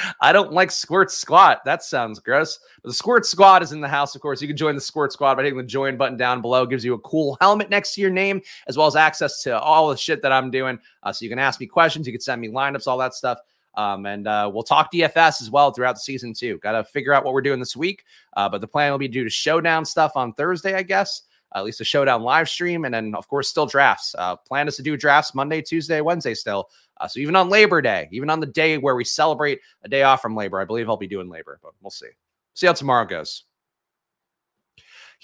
I 0.22 0.32
don't 0.32 0.52
like 0.52 0.70
Squirt 0.70 1.10
Squat. 1.10 1.60
That 1.66 1.82
sounds 1.82 2.18
gross. 2.18 2.58
But 2.82 2.88
the 2.88 2.94
Squirt 2.94 3.26
Squad 3.26 3.62
is 3.62 3.72
in 3.72 3.82
the 3.82 3.88
house, 3.88 4.14
of 4.14 4.22
course. 4.22 4.40
You 4.40 4.48
can 4.48 4.56
join 4.56 4.74
the 4.74 4.80
Squirt 4.80 5.12
Squad 5.12 5.34
by 5.34 5.42
hitting 5.42 5.58
the 5.58 5.64
join 5.64 5.98
button 5.98 6.16
down 6.16 6.40
below. 6.40 6.62
It 6.62 6.70
gives 6.70 6.84
you 6.84 6.94
a 6.94 6.98
cool 7.00 7.36
helmet 7.42 7.68
next 7.68 7.94
to 7.94 8.00
your 8.00 8.10
name, 8.10 8.40
as 8.68 8.78
well 8.78 8.86
as 8.86 8.96
access 8.96 9.42
to 9.42 9.60
all 9.60 9.90
the 9.90 9.98
shit 9.98 10.22
that 10.22 10.32
I'm 10.32 10.50
doing. 10.50 10.78
Uh, 11.02 11.12
so 11.12 11.24
you 11.24 11.28
can 11.28 11.38
ask 11.38 11.60
me 11.60 11.66
questions, 11.66 12.06
you 12.06 12.12
can 12.14 12.22
send 12.22 12.40
me 12.40 12.48
lineups, 12.48 12.86
all 12.86 12.96
that 12.98 13.12
stuff. 13.12 13.38
Um, 13.76 14.06
and 14.06 14.26
uh, 14.26 14.50
we'll 14.52 14.62
talk 14.62 14.92
DFS 14.92 15.42
as 15.42 15.50
well 15.50 15.72
throughout 15.72 15.94
the 15.94 16.00
season 16.00 16.32
too. 16.32 16.58
Got 16.58 16.72
to 16.72 16.84
figure 16.84 17.12
out 17.12 17.24
what 17.24 17.34
we're 17.34 17.42
doing 17.42 17.58
this 17.58 17.76
week. 17.76 18.04
Uh, 18.36 18.48
but 18.48 18.60
the 18.60 18.68
plan 18.68 18.90
will 18.90 18.98
be 18.98 19.08
to 19.08 19.12
do 19.24 19.28
showdown 19.28 19.84
stuff 19.84 20.12
on 20.16 20.32
Thursday, 20.34 20.74
I 20.74 20.82
guess. 20.82 21.22
Uh, 21.54 21.58
at 21.58 21.64
least 21.64 21.80
a 21.80 21.84
showdown 21.84 22.22
live 22.22 22.48
stream, 22.48 22.84
and 22.84 22.92
then 22.92 23.14
of 23.14 23.28
course 23.28 23.48
still 23.48 23.66
drafts. 23.66 24.14
Uh, 24.18 24.36
plan 24.36 24.66
is 24.66 24.76
to 24.76 24.82
do 24.82 24.96
drafts 24.96 25.34
Monday, 25.34 25.62
Tuesday, 25.62 26.00
Wednesday 26.00 26.34
still. 26.34 26.68
Uh, 27.00 27.06
so 27.06 27.20
even 27.20 27.36
on 27.36 27.48
Labor 27.48 27.80
Day, 27.80 28.08
even 28.12 28.30
on 28.30 28.40
the 28.40 28.46
day 28.46 28.78
where 28.78 28.96
we 28.96 29.04
celebrate 29.04 29.60
a 29.82 29.88
day 29.88 30.02
off 30.02 30.20
from 30.20 30.34
labor, 30.34 30.60
I 30.60 30.64
believe 30.64 30.88
I'll 30.88 30.96
be 30.96 31.06
doing 31.06 31.28
labor, 31.28 31.58
but 31.62 31.72
we'll 31.80 31.90
see. 31.90 32.08
See 32.54 32.66
how 32.66 32.72
tomorrow 32.72 33.04
goes. 33.04 33.44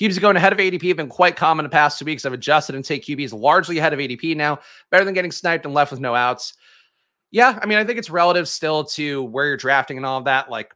QBs 0.00 0.20
going 0.20 0.36
ahead 0.36 0.52
of 0.52 0.58
ADP 0.58 0.88
have 0.88 0.96
been 0.96 1.08
quite 1.08 1.36
common 1.36 1.64
the 1.64 1.68
past 1.68 1.98
two 1.98 2.04
weeks. 2.04 2.24
I've 2.24 2.32
adjusted 2.32 2.74
and 2.74 2.84
take 2.84 3.04
QBs 3.04 3.38
largely 3.38 3.78
ahead 3.78 3.92
of 3.92 3.98
ADP 3.98 4.36
now, 4.36 4.60
better 4.90 5.04
than 5.04 5.14
getting 5.14 5.32
sniped 5.32 5.66
and 5.66 5.74
left 5.74 5.90
with 5.90 6.00
no 6.00 6.14
outs. 6.14 6.54
Yeah, 7.30 7.58
I 7.62 7.66
mean, 7.66 7.78
I 7.78 7.84
think 7.84 7.98
it's 7.98 8.10
relative 8.10 8.48
still 8.48 8.84
to 8.84 9.22
where 9.22 9.46
you're 9.46 9.56
drafting 9.56 9.96
and 9.96 10.04
all 10.04 10.18
of 10.18 10.24
that. 10.24 10.50
Like, 10.50 10.74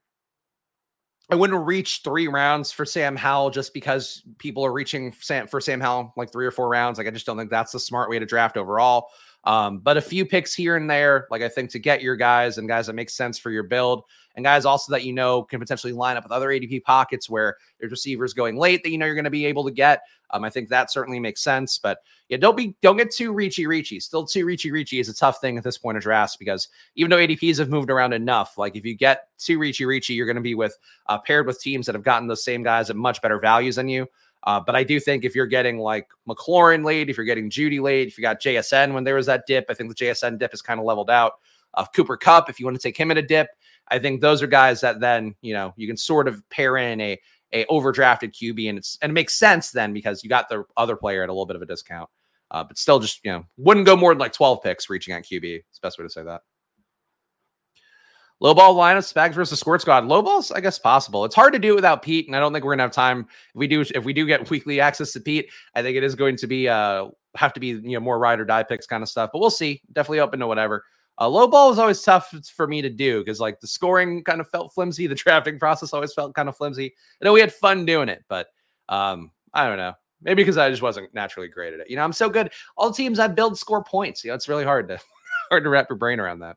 I 1.30 1.34
wouldn't 1.34 1.66
reach 1.66 2.02
three 2.04 2.28
rounds 2.28 2.70
for 2.70 2.84
Sam 2.84 3.16
Howell 3.16 3.50
just 3.50 3.72
because 3.72 4.22
people 4.38 4.64
are 4.64 4.72
reaching 4.72 5.10
for 5.10 5.60
Sam 5.60 5.80
Howell 5.80 6.12
like 6.16 6.30
three 6.30 6.46
or 6.46 6.50
four 6.50 6.68
rounds. 6.68 6.98
Like, 6.98 7.06
I 7.06 7.10
just 7.10 7.26
don't 7.26 7.38
think 7.38 7.50
that's 7.50 7.72
the 7.72 7.80
smart 7.80 8.10
way 8.10 8.18
to 8.18 8.26
draft 8.26 8.56
overall. 8.56 9.08
Um, 9.44 9.78
but 9.78 9.96
a 9.96 10.02
few 10.02 10.24
picks 10.24 10.54
here 10.54 10.76
and 10.76 10.88
there, 10.88 11.26
like 11.30 11.42
I 11.42 11.48
think 11.48 11.70
to 11.70 11.78
get 11.78 12.02
your 12.02 12.16
guys 12.16 12.58
and 12.58 12.68
guys 12.68 12.86
that 12.86 12.94
make 12.94 13.10
sense 13.10 13.38
for 13.38 13.50
your 13.50 13.62
build, 13.62 14.04
and 14.34 14.44
guys 14.44 14.64
also 14.64 14.92
that 14.92 15.04
you 15.04 15.12
know 15.12 15.42
can 15.42 15.60
potentially 15.60 15.92
line 15.92 16.16
up 16.16 16.24
with 16.24 16.32
other 16.32 16.48
ADP 16.48 16.82
pockets 16.82 17.28
where 17.28 17.56
there's 17.78 17.90
receivers 17.90 18.34
going 18.34 18.56
late 18.56 18.82
that 18.82 18.90
you 18.90 18.98
know 18.98 19.06
you're 19.06 19.14
going 19.14 19.24
to 19.24 19.30
be 19.30 19.46
able 19.46 19.64
to 19.64 19.70
get. 19.70 20.02
Um, 20.30 20.44
I 20.44 20.50
think 20.50 20.68
that 20.68 20.90
certainly 20.90 21.20
makes 21.20 21.42
sense. 21.42 21.78
But 21.78 21.98
yeah, 22.28 22.38
don't 22.38 22.56
be 22.56 22.74
don't 22.82 22.96
get 22.96 23.10
too 23.10 23.32
reachy 23.32 23.66
reachy. 23.66 24.00
Still 24.00 24.26
too 24.26 24.44
reachy 24.44 24.72
reachy 24.72 25.00
is 25.00 25.08
a 25.08 25.14
tough 25.14 25.40
thing 25.40 25.56
at 25.56 25.64
this 25.64 25.78
point 25.78 25.96
of 25.96 26.02
drafts 26.02 26.36
because 26.36 26.68
even 26.96 27.10
though 27.10 27.18
ADPs 27.18 27.58
have 27.58 27.68
moved 27.68 27.90
around 27.90 28.12
enough, 28.12 28.58
like 28.58 28.76
if 28.76 28.84
you 28.84 28.96
get 28.96 29.28
too 29.38 29.58
reachy 29.58 29.86
reachy, 29.86 30.14
you're 30.14 30.26
going 30.26 30.36
to 30.36 30.42
be 30.42 30.54
with 30.54 30.76
uh, 31.06 31.18
paired 31.18 31.46
with 31.46 31.60
teams 31.60 31.86
that 31.86 31.94
have 31.94 32.04
gotten 32.04 32.28
those 32.28 32.44
same 32.44 32.62
guys 32.62 32.90
at 32.90 32.96
much 32.96 33.22
better 33.22 33.38
values 33.38 33.76
than 33.76 33.88
you. 33.88 34.06
Uh, 34.44 34.60
but 34.60 34.76
I 34.76 34.84
do 34.84 35.00
think 35.00 35.24
if 35.24 35.34
you're 35.34 35.46
getting 35.46 35.78
like 35.78 36.08
McLaurin 36.28 36.84
late, 36.84 37.08
if 37.08 37.16
you're 37.16 37.24
getting 37.24 37.48
Jeudy 37.48 37.80
late, 37.80 38.08
if 38.08 38.18
you 38.18 38.22
got 38.22 38.42
JSN 38.42 38.92
when 38.92 39.04
there 39.04 39.14
was 39.14 39.26
that 39.26 39.46
dip, 39.46 39.66
I 39.68 39.74
think 39.74 39.88
the 39.88 40.04
JSN 40.04 40.38
dip 40.38 40.52
is 40.52 40.62
kind 40.62 40.78
of 40.78 40.86
leveled 40.86 41.10
out. 41.10 41.34
Of 41.76 41.86
uh, 41.86 41.90
Cooper 41.90 42.16
Kupp, 42.16 42.48
if 42.48 42.60
you 42.60 42.66
want 42.66 42.76
to 42.76 42.82
take 42.82 42.96
him 42.96 43.10
at 43.10 43.18
a 43.18 43.22
dip, 43.22 43.48
I 43.88 43.98
think 43.98 44.20
those 44.20 44.42
are 44.42 44.46
guys 44.46 44.80
that 44.80 45.00
then 45.00 45.34
you 45.40 45.54
know 45.54 45.72
you 45.76 45.86
can 45.86 45.96
sort 45.96 46.28
of 46.28 46.48
pair 46.50 46.76
in 46.76 47.00
a 47.00 47.18
a 47.52 47.64
overdrafted 47.66 48.32
QB, 48.32 48.68
and 48.68 48.78
it's 48.78 48.98
and 49.00 49.10
it 49.10 49.14
makes 49.14 49.34
sense 49.34 49.70
then 49.70 49.92
because 49.92 50.22
you 50.22 50.28
got 50.28 50.48
the 50.48 50.64
other 50.76 50.96
player 50.96 51.22
at 51.22 51.28
a 51.28 51.32
little 51.32 51.46
bit 51.46 51.56
of 51.56 51.62
a 51.62 51.66
discount. 51.66 52.10
Uh, 52.50 52.62
but 52.62 52.76
still, 52.76 52.98
just 52.98 53.24
you 53.24 53.32
know, 53.32 53.44
wouldn't 53.56 53.86
go 53.86 53.96
more 53.96 54.12
than 54.12 54.18
like 54.18 54.32
12 54.32 54.62
picks 54.62 54.90
reaching 54.90 55.14
at 55.14 55.24
QB. 55.24 55.62
It's 55.68 55.78
best 55.78 55.98
way 55.98 56.04
to 56.04 56.10
say 56.10 56.22
that. 56.24 56.42
Low 58.40 58.52
ball 58.52 58.74
lineup, 58.74 59.10
Spags 59.10 59.34
versus 59.34 59.60
Squirt 59.60 59.80
Squad. 59.80 60.04
Low 60.04 60.20
balls, 60.20 60.50
I 60.50 60.60
guess, 60.60 60.78
possible. 60.78 61.24
It's 61.24 61.34
hard 61.34 61.52
to 61.52 61.58
do 61.58 61.74
without 61.74 62.02
Pete, 62.02 62.26
and 62.26 62.36
I 62.36 62.40
don't 62.40 62.52
think 62.52 62.64
we're 62.64 62.72
gonna 62.72 62.82
have 62.82 62.92
time. 62.92 63.20
If 63.20 63.54
we 63.54 63.68
do, 63.68 63.82
if 63.94 64.04
we 64.04 64.12
do 64.12 64.26
get 64.26 64.50
weekly 64.50 64.80
access 64.80 65.12
to 65.12 65.20
Pete, 65.20 65.50
I 65.74 65.82
think 65.82 65.96
it 65.96 66.04
is 66.04 66.14
going 66.14 66.36
to 66.36 66.46
be 66.46 66.68
uh 66.68 67.08
have 67.36 67.52
to 67.54 67.60
be 67.60 67.68
you 67.68 67.82
know 67.82 68.00
more 68.00 68.18
ride 68.18 68.40
or 68.40 68.44
die 68.44 68.64
picks 68.64 68.86
kind 68.86 69.02
of 69.02 69.08
stuff. 69.08 69.30
But 69.32 69.38
we'll 69.38 69.50
see. 69.50 69.80
Definitely 69.92 70.20
open 70.20 70.40
to 70.40 70.46
whatever. 70.46 70.84
Uh, 71.20 71.28
low 71.28 71.46
ball 71.46 71.70
is 71.70 71.78
always 71.78 72.02
tough 72.02 72.34
for 72.54 72.66
me 72.66 72.82
to 72.82 72.90
do 72.90 73.20
because 73.20 73.38
like 73.38 73.60
the 73.60 73.66
scoring 73.66 74.24
kind 74.24 74.40
of 74.40 74.48
felt 74.48 74.72
flimsy, 74.72 75.06
the 75.06 75.14
drafting 75.14 75.58
process 75.58 75.92
always 75.92 76.12
felt 76.12 76.34
kind 76.34 76.48
of 76.48 76.56
flimsy. 76.56 76.92
I 77.20 77.24
know 77.24 77.32
we 77.32 77.40
had 77.40 77.52
fun 77.52 77.84
doing 77.84 78.08
it, 78.08 78.24
but 78.28 78.48
um, 78.88 79.30
I 79.52 79.66
don't 79.66 79.76
know. 79.76 79.94
Maybe 80.22 80.42
because 80.42 80.56
I 80.56 80.70
just 80.70 80.82
wasn't 80.82 81.12
naturally 81.12 81.48
great 81.48 81.74
at 81.74 81.80
it. 81.80 81.90
You 81.90 81.96
know, 81.96 82.04
I'm 82.04 82.12
so 82.12 82.30
good. 82.30 82.50
All 82.76 82.90
teams 82.90 83.18
I 83.18 83.28
build 83.28 83.58
score 83.58 83.84
points. 83.84 84.24
You 84.24 84.30
know, 84.30 84.34
it's 84.34 84.48
really 84.48 84.64
hard 84.64 84.88
to 84.88 84.98
hard 85.50 85.64
to 85.64 85.70
wrap 85.70 85.88
your 85.88 85.98
brain 85.98 86.18
around 86.18 86.40
that. 86.40 86.56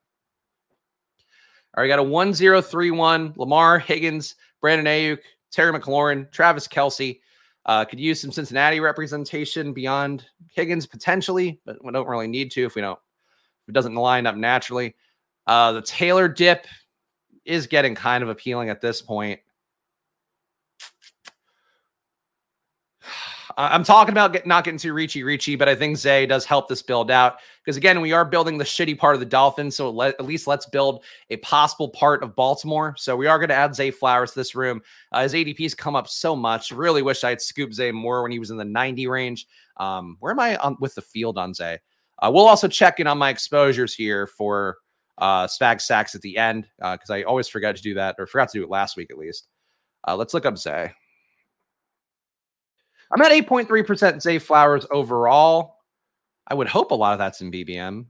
All 1.75 1.83
right, 1.83 1.87
got 1.87 1.99
a 1.99 2.03
1031 2.03 3.33
Lamar, 3.35 3.77
Higgins, 3.77 4.35
Brandon 4.61 4.87
Aiyuk, 4.87 5.19
Terry 5.51 5.77
McLaurin, 5.77 6.31
Travis 6.31 6.67
Kelce. 6.67 7.19
Uh, 7.65 7.83
could 7.83 7.99
use 7.99 8.21
some 8.21 8.31
Cincinnati 8.31 8.79
representation 8.79 9.73
beyond 9.73 10.25
Higgins 10.49 10.87
potentially, 10.87 11.59
but 11.65 11.83
we 11.83 11.91
don't 11.91 12.07
really 12.07 12.27
need 12.27 12.49
to 12.51 12.65
if 12.65 12.75
we 12.75 12.81
don't 12.81 12.97
it 13.67 13.73
doesn't 13.73 13.95
line 13.95 14.25
up 14.25 14.35
naturally. 14.35 14.95
Uh, 15.45 15.71
the 15.73 15.81
Taylor 15.81 16.27
dip 16.27 16.67
is 17.45 17.67
getting 17.67 17.95
kind 17.95 18.23
of 18.23 18.29
appealing 18.29 18.69
at 18.69 18.81
this 18.81 19.01
point. 19.01 19.39
I'm 23.57 23.83
talking 23.83 24.11
about 24.11 24.33
get, 24.33 24.45
not 24.45 24.65
getting 24.65 24.77
too 24.77 24.93
reachy, 24.93 25.23
reachy, 25.23 25.57
but 25.57 25.67
I 25.67 25.73
think 25.73 25.97
Zay 25.97 26.27
does 26.27 26.45
help 26.45 26.67
this 26.67 26.83
build 26.83 27.09
out 27.09 27.39
because 27.63 27.77
again, 27.77 28.01
we 28.01 28.11
are 28.11 28.23
building 28.23 28.57
the 28.57 28.63
shitty 28.63 28.97
part 28.97 29.15
of 29.15 29.19
the 29.19 29.25
Dolphins, 29.25 29.75
so 29.75 29.89
let, 29.89 30.15
at 30.19 30.25
least 30.25 30.47
let's 30.47 30.65
build 30.67 31.03
a 31.31 31.37
possible 31.37 31.89
part 31.89 32.21
of 32.23 32.35
Baltimore. 32.35 32.93
So 32.97 33.15
we 33.15 33.27
are 33.27 33.39
going 33.39 33.49
to 33.49 33.55
add 33.55 33.73
Zay 33.73 33.89
Flowers 33.89 34.31
to 34.31 34.39
this 34.39 34.53
room. 34.53 34.81
Uh, 35.11 35.23
his 35.23 35.33
ADP's 35.33 35.73
come 35.73 35.95
up 35.95 36.07
so 36.07 36.35
much. 36.35 36.71
Really 36.71 37.01
wish 37.01 37.23
I 37.23 37.29
had 37.29 37.41
scooped 37.41 37.73
Zay 37.73 37.91
more 37.91 38.21
when 38.21 38.31
he 38.31 38.39
was 38.39 38.51
in 38.51 38.57
the 38.57 38.65
90 38.65 39.07
range. 39.07 39.47
Um, 39.77 40.17
where 40.19 40.31
am 40.31 40.39
I 40.39 40.57
on 40.57 40.77
with 40.79 40.95
the 40.95 41.01
field 41.01 41.37
on 41.37 41.53
Zay? 41.53 41.79
Uh, 42.19 42.31
we'll 42.33 42.47
also 42.47 42.67
check 42.67 42.99
in 42.99 43.07
on 43.07 43.17
my 43.17 43.29
exposures 43.29 43.93
here 43.93 44.27
for 44.27 44.77
uh, 45.17 45.47
Spag 45.47 45.81
Sacks 45.81 46.15
at 46.15 46.21
the 46.21 46.37
end 46.37 46.67
because 46.77 47.09
uh, 47.09 47.15
I 47.15 47.23
always 47.23 47.47
forget 47.47 47.75
to 47.75 47.81
do 47.81 47.93
that 47.95 48.15
or 48.17 48.27
forgot 48.27 48.49
to 48.49 48.59
do 48.59 48.63
it 48.63 48.69
last 48.69 48.97
week 48.97 49.11
at 49.11 49.17
least. 49.17 49.47
Uh, 50.07 50.15
let's 50.15 50.33
look 50.33 50.45
up 50.45 50.57
Zay. 50.57 50.91
I'm 53.11 53.21
at 53.21 53.31
8.3% 53.31 54.21
Zay 54.21 54.39
Flowers 54.39 54.85
overall. 54.91 55.77
I 56.47 56.53
would 56.53 56.67
hope 56.67 56.91
a 56.91 56.95
lot 56.95 57.13
of 57.13 57.19
that's 57.19 57.41
in 57.41 57.51
BBM. 57.51 58.05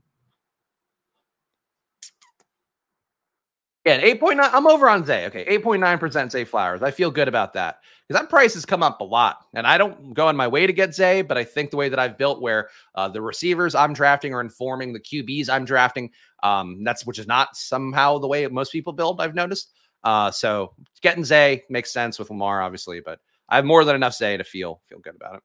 Yeah, 3.84 4.00
8.9. 4.00 4.50
I'm 4.52 4.66
over 4.66 4.88
on 4.88 5.04
Zay. 5.04 5.26
Okay, 5.26 5.44
8.9% 5.58 6.30
Zay 6.30 6.44
Flowers. 6.44 6.82
I 6.82 6.90
feel 6.90 7.10
good 7.10 7.28
about 7.28 7.54
that 7.54 7.78
because 8.06 8.20
that 8.20 8.28
price 8.28 8.54
has 8.54 8.66
come 8.66 8.82
up 8.82 9.00
a 9.00 9.04
lot. 9.04 9.46
And 9.54 9.66
I 9.66 9.78
don't 9.78 10.12
go 10.14 10.28
on 10.28 10.36
my 10.36 10.48
way 10.48 10.66
to 10.66 10.72
get 10.72 10.94
Zay, 10.94 11.22
but 11.22 11.38
I 11.38 11.44
think 11.44 11.70
the 11.70 11.76
way 11.76 11.88
that 11.88 11.98
I've 11.98 12.18
built 12.18 12.42
where 12.42 12.68
uh, 12.94 13.08
the 13.08 13.22
receivers 13.22 13.74
I'm 13.74 13.92
drafting 13.92 14.34
are 14.34 14.40
informing 14.40 14.92
the 14.92 15.00
QBs 15.00 15.48
I'm 15.48 15.64
drafting, 15.64 16.10
um, 16.42 16.82
that's 16.84 17.06
which 17.06 17.18
is 17.18 17.26
not 17.26 17.56
somehow 17.56 18.18
the 18.18 18.28
way 18.28 18.46
most 18.48 18.72
people 18.72 18.92
build, 18.92 19.20
I've 19.20 19.34
noticed. 19.34 19.72
Uh, 20.04 20.30
so 20.30 20.74
getting 21.00 21.24
Zay 21.24 21.62
makes 21.70 21.92
sense 21.92 22.18
with 22.18 22.30
Lamar, 22.30 22.62
obviously, 22.62 23.00
but 23.00 23.20
I 23.48 23.56
have 23.56 23.64
more 23.64 23.84
than 23.84 23.96
enough 23.96 24.14
Zay 24.14 24.36
to 24.36 24.44
feel 24.44 24.80
feel 24.88 24.98
good 24.98 25.16
about 25.16 25.36
it. 25.36 25.42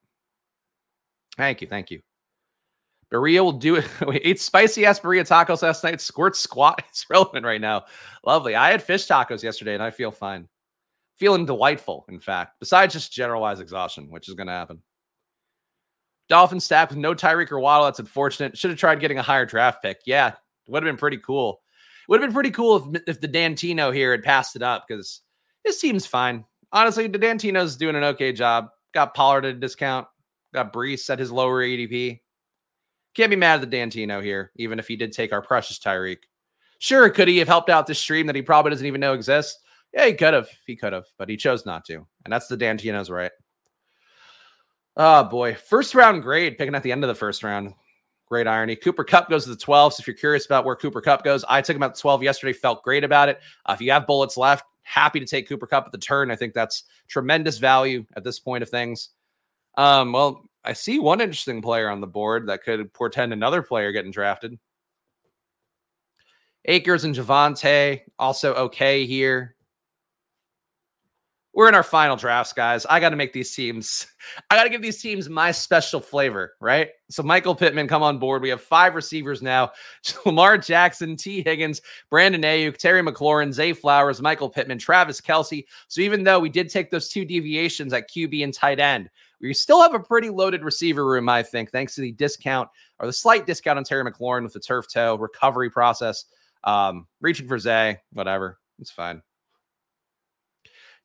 Thank 1.38 1.62
you. 1.62 1.68
Thank 1.68 1.92
you. 1.92 2.02
Berea 3.10 3.44
will 3.44 3.52
do 3.52 3.76
it. 3.76 3.88
we 4.08 4.18
ate 4.18 4.40
spicy 4.40 4.86
ass 4.86 5.00
burrito 5.00 5.28
tacos 5.28 5.62
last 5.62 5.84
night. 5.84 6.02
Squirt 6.02 6.36
squat 6.36 6.84
is 6.94 7.06
relevant 7.10 7.46
right 7.46 7.62
now. 7.62 7.86
Lovely. 8.26 8.56
I 8.56 8.72
had 8.72 8.82
fish 8.82 9.08
tacos 9.08 9.44
yesterday 9.44 9.74
and 9.74 9.84
I 9.84 9.92
feel 9.92 10.12
fine 10.12 10.48
feeling 11.18 11.46
delightful, 11.46 12.06
in 12.10 12.20
fact, 12.20 12.60
besides 12.60 12.94
just 12.94 13.12
generalized 13.12 13.62
exhaustion, 13.62 14.10
which 14.10 14.28
is 14.28 14.36
going 14.36 14.48
to 14.48 14.54
happen. 14.54 14.82
Dolphin 16.30 16.60
stack 16.60 16.90
with 16.90 16.98
no 16.98 17.14
Tyreek 17.14 17.52
or 17.52 17.60
Waddle. 17.60 17.86
That's 17.86 18.00
unfortunate. 18.00 18.58
Should 18.58 18.72
have 18.72 18.80
tried 18.80 19.00
getting 19.00 19.20
a 19.20 19.24
higher 19.24 19.46
draft 19.46 19.82
pick. 19.82 20.00
Yeah, 20.06 20.34
would 20.68 20.84
have 20.84 20.90
been 20.90 20.98
pretty 20.98 21.18
cool. 21.18 21.62
Would 22.08 22.20
have 22.20 22.28
been 22.28 22.34
pretty 22.34 22.52
cool 22.52 22.94
if, 22.94 23.02
if 23.08 23.22
the 23.22 23.28
Dantino 23.28 23.94
here 23.94 24.12
had 24.12 24.24
passed 24.24 24.56
it 24.56 24.62
up 24.62 24.86
because 24.88 25.22
this 25.64 25.80
team's 25.80 26.06
fine. 26.06 26.44
Honestly, 26.72 27.08
the 27.08 27.20
Dantino's 27.20 27.78
doing 27.78 27.96
an 27.96 28.04
okay 28.04 28.34
job. 28.34 28.70
Got 28.94 29.14
Pollard 29.14 29.46
at 29.46 29.56
a 29.56 29.60
discount. 29.60 30.08
Got 30.54 30.74
Breece 30.74 31.10
at 31.10 31.20
his 31.20 31.32
lower 31.32 31.64
ADP. 31.64 32.20
Can't 33.16 33.30
be 33.30 33.36
mad 33.36 33.62
at 33.62 33.70
the 33.70 33.78
Dantino 33.78 34.24
here, 34.24 34.52
even 34.56 34.80
if 34.80 34.88
he 34.88 34.96
did 34.96 35.12
take 35.12 35.34
our 35.34 35.42
precious 35.42 35.80
Tyreek. 35.80 36.20
Sure, 36.80 37.10
could 37.10 37.28
he 37.28 37.38
have 37.38 37.48
helped 37.48 37.70
out 37.70 37.88
this 37.88 38.00
stream 38.00 38.28
that 38.28 38.36
he 38.36 38.42
probably 38.42 38.72
doesn't 38.72 38.86
even 38.86 39.02
know 39.02 39.14
exists? 39.14 39.60
Yeah, 39.94 40.08
he 40.08 40.14
could 40.14 40.34
have. 40.34 40.50
He 40.66 40.76
could 40.76 40.94
have, 40.94 41.06
but 41.18 41.30
he 41.30 41.38
chose 41.38 41.66
not 41.66 41.86
to. 41.86 42.06
And 42.26 42.34
that's 42.34 42.48
the 42.48 42.58
Dantino's 42.58 43.10
right. 43.10 43.32
Oh 44.98 45.24
boy. 45.24 45.56
First 45.56 45.96
round 45.96 46.24
grade, 46.24 46.58
picking 46.58 46.76
at 46.76 46.84
the 46.84 46.92
end 46.92 47.04
of 47.04 47.08
the 47.08 47.16
first 47.16 47.44
round. 47.44 47.74
Great 48.28 48.48
irony. 48.48 48.76
Cooper 48.76 49.04
Kupp 49.04 49.30
goes 49.30 49.44
to 49.44 49.52
the 49.52 49.56
12. 49.56 49.94
So 49.94 50.02
if 50.02 50.08
you're 50.08 50.16
curious 50.16 50.46
about 50.46 50.66
where 50.66 50.76
Cooper 50.76 51.02
Kupp 51.02 51.24
goes, 51.24 51.44
I 51.48 51.62
took 51.62 51.76
him 51.76 51.84
at 51.84 51.96
the 51.96 52.02
12 52.02 52.24
yesterday, 52.24 52.54
felt 52.54 52.84
great 52.84 53.04
about 53.04 53.30
it. 53.30 53.40
Uh, 53.66 53.74
if 53.74 53.82
you 53.82 53.92
have 53.92 54.08
bullets 54.08 54.38
left, 54.38 54.66
happy 54.82 55.20
to 55.20 55.26
take 55.26 55.48
Cooper 55.48 55.68
Kupp 55.68 55.86
at 55.86 55.92
the 55.92 55.98
turn. 55.98 56.32
I 56.32 56.36
think 56.36 56.54
that's 56.54 56.84
tremendous 57.08 57.58
value 57.58 58.06
at 58.16 58.24
this 58.24 58.40
point 58.40 58.64
of 58.64 58.70
things. 58.70 59.10
Um, 59.78 60.14
well, 60.14 60.50
I 60.64 60.74
see 60.74 61.00
one 61.00 61.22
interesting 61.22 61.62
player 61.62 61.90
on 61.90 62.02
the 62.02 62.08
board 62.08 62.48
that 62.48 62.64
could 62.64 62.94
portend 62.94 63.34
another 63.34 63.62
player 63.62 63.92
getting 63.92 64.12
drafted. 64.12 64.58
Akers 66.66 67.04
and 67.04 67.14
Javonte 67.14 68.02
also 68.18 68.54
okay 68.54 69.06
here 69.06 69.56
we're 71.54 71.70
in 71.70 71.76
our 71.76 71.84
final 71.84 72.16
drafts, 72.16 72.52
guys. 72.52 72.86
I 72.88 73.00
got 73.00 73.10
to 73.10 73.16
make 73.16 73.32
these 73.32 73.56
teams, 73.56 74.08
I 74.50 74.56
got 74.56 74.64
to 74.64 74.70
give 74.70 74.82
these 74.82 75.02
teams 75.02 75.30
my 75.30 75.52
special 75.52 76.00
flavor, 76.00 76.56
right? 76.60 76.90
So, 77.10 77.22
Michael 77.22 77.56
Pittman, 77.56 77.88
come 77.88 78.02
on 78.02 78.18
board. 78.18 78.42
We 78.42 78.50
have 78.50 78.62
five 78.62 78.96
receivers 78.96 79.42
now 79.42 79.72
Lamar 80.26 80.58
Jackson, 80.58 81.16
Tee 81.16 81.44
Higgins, 81.44 81.82
Brandon 82.10 82.42
Aiyuk, 82.42 82.78
Terry 82.78 83.04
McLaurin, 83.04 83.54
Zay 83.54 83.74
Flowers, 83.74 84.22
Michael 84.22 84.50
Pittman, 84.50 84.80
Travis 84.80 85.22
Kelce. 85.22 85.66
So, 85.88 86.02
even 86.02 86.24
though 86.24 86.40
we 86.40 86.50
did 86.50 86.70
take 86.70 86.90
those 86.90 87.10
two 87.10 87.24
deviations 87.24 87.94
at 87.94 88.10
QB 88.10 88.44
and 88.44 88.54
tight 88.54 88.80
end, 88.80 89.10
we 89.44 89.54
still 89.54 89.82
have 89.82 89.94
a 89.94 90.00
pretty 90.00 90.30
loaded 90.30 90.64
receiver 90.64 91.06
room, 91.06 91.28
I 91.28 91.44
think, 91.44 91.70
thanks 91.70 91.96
to 91.96 92.02
the 92.02 92.14
discount 92.14 92.70
or 93.00 93.08
the 93.08 93.14
slight 93.14 93.46
discount 93.46 93.78
on 93.78 93.84
Terry 93.84 94.10
McLaurin 94.10 94.44
with 94.44 94.54
the 94.54 94.60
turf 94.60 94.88
toe 94.88 95.16
recovery 95.16 95.70
process. 95.70 96.26
Um, 96.64 97.08
reaching 97.20 97.48
for 97.48 97.60
Zay, 97.60 98.00
whatever. 98.14 98.60
It's 98.80 98.92
fine. 98.92 99.22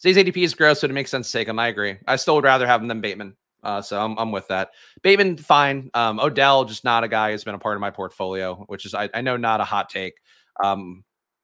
Zay's 0.01 0.17
ADP 0.17 0.37
is 0.37 0.55
gross, 0.55 0.81
so 0.81 0.87
it 0.87 0.93
makes 0.93 1.11
sense 1.11 1.31
to 1.31 1.39
take 1.39 1.49
him. 1.49 1.59
I 1.59 1.69
agree. 1.69 1.97
I 2.07 2.15
still 2.15 2.37
would 2.37 2.45
rather 2.45 2.67
have 2.67 2.81
him 2.81 2.87
than 2.87 3.01
Bateman. 3.01 3.37
Uh, 3.65 3.83
so 3.83 4.01
I'm, 4.01 4.17
I'm 4.17 4.31
with 4.31 4.47
that. 4.49 4.71
Bateman, 5.03 5.37
fine. 5.37 5.91
Um, 5.95 6.21
Odell, 6.21 6.65
just 6.65 6.85
not 6.85 7.03
a 7.03 7.09
guy 7.09 7.33
who's 7.33 7.43
been 7.43 7.57
a 7.57 7.59
part 7.59 7.77
of 7.77 7.81
my 7.81 7.91
portfolio, 7.91 8.65
which 8.69 8.87
is, 8.87 8.95
I, 8.95 9.11
I 9.13 9.21
know, 9.21 9.37
not 9.37 9.61
a 9.61 9.65
hot 9.65 9.89
take. 9.89 10.15
Um, 10.63 11.03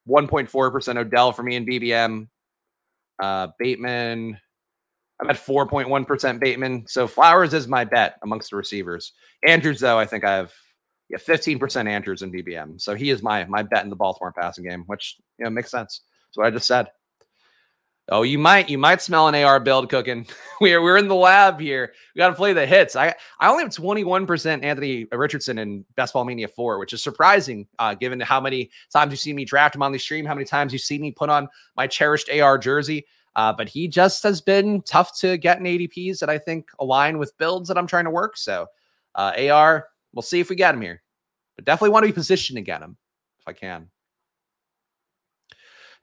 1.4% 0.09 0.97
Odell 0.97 1.33
for 1.33 1.43
me 1.43 1.57
in 1.57 1.67
BBM. 1.67 2.29
Uh, 3.21 3.49
Bateman, 3.59 4.39
I'm 5.21 5.31
at 5.31 5.37
4.1% 5.37 6.41
Bateman. 6.41 6.85
So 6.89 7.07
Flowers 7.07 7.55
is 7.55 7.69
my 7.69 7.85
bet 7.85 8.17
amongst 8.23 8.51
the 8.51 8.57
receivers. 8.57 9.13
Andrews, 9.47 9.81
though, 9.81 9.99
I 9.99 10.07
think 10.07 10.25
I 10.25 10.35
have 10.35 10.53
yeah, 11.09 11.19
15% 11.19 11.87
Andrews 11.87 12.23
in 12.23 12.33
BBM. 12.33 12.81
So 12.81 12.95
he 12.95 13.11
is 13.11 13.23
my 13.23 13.45
my 13.45 13.63
bet 13.63 13.85
in 13.85 13.91
the 13.91 13.97
Baltimore 13.97 14.33
passing 14.33 14.65
game, 14.65 14.85
which 14.87 15.17
you 15.39 15.45
know 15.45 15.51
makes 15.51 15.71
sense. 15.71 16.01
That's 16.29 16.39
what 16.39 16.47
I 16.47 16.51
just 16.51 16.67
said. 16.67 16.89
Oh, 18.11 18.23
you 18.23 18.39
might 18.39 18.69
you 18.69 18.77
might 18.77 19.01
smell 19.01 19.29
an 19.29 19.35
AR 19.35 19.61
build 19.61 19.89
cooking. 19.89 20.27
we're 20.61 20.83
we're 20.83 20.99
in 20.99 21.09
the 21.09 21.15
lab 21.15 21.59
here. 21.61 21.93
We 22.15 22.19
got 22.19 22.29
to 22.29 22.35
play 22.35 22.53
the 22.53 22.67
hits. 22.67 22.97
I 22.97 23.15
I 23.41 23.49
only 23.49 23.65
have 23.65 23.73
21% 23.73 24.63
Anthony 24.63 25.07
Richardson 25.11 25.59
in 25.59 25.85
Best 25.97 26.13
Ball 26.13 26.25
Mania 26.25 26.49
4, 26.49 26.79
which 26.79 26.93
is 26.93 27.03
surprising 27.03 27.67
uh, 27.79 27.95
given 27.95 28.21
how 28.21 28.41
many 28.41 28.71
times 28.93 29.13
you 29.13 29.17
see 29.17 29.33
me 29.33 29.45
draft 29.45 29.75
him 29.75 29.83
on 29.83 29.93
the 29.93 29.99
stream, 29.99 30.27
how 30.27 30.35
many 30.35 30.45
times 30.45 30.73
you 30.73 30.79
see 30.79 30.99
me 30.99 31.13
put 31.13 31.31
on 31.31 31.49
my 31.77 31.87
cherished 31.87 32.31
AR 32.31 32.59
jersey. 32.59 33.07
Uh, 33.37 33.53
but 33.53 33.69
he 33.69 33.89
just 33.89 34.23
has 34.23 34.41
been 34.41 34.83
tough 34.83 35.19
to 35.19 35.37
get 35.37 35.59
in 35.59 35.65
ADPs 35.65 36.19
that 36.21 36.31
I 36.31 36.39
think 36.39 36.69
align 36.79 37.19
with 37.19 37.37
builds 37.39 37.69
that 37.69 37.79
I'm 37.79 37.87
trying 37.87 38.05
to 38.05 38.11
work. 38.11 38.37
So 38.37 38.67
uh, 39.15 39.33
AR, 39.51 39.89
we'll 40.13 40.23
see 40.23 40.41
if 40.41 40.51
we 40.51 40.57
get 40.57 40.75
him 40.75 40.81
here. 40.81 41.03
But 41.57 41.65
definitely 41.65 41.91
want 41.91 42.05
to 42.05 42.09
be 42.09 42.15
positioned 42.15 42.57
to 42.57 42.63
get 42.63 42.83
him 42.83 42.97
if 43.41 43.49
I 43.49 43.53
can. 43.53 43.89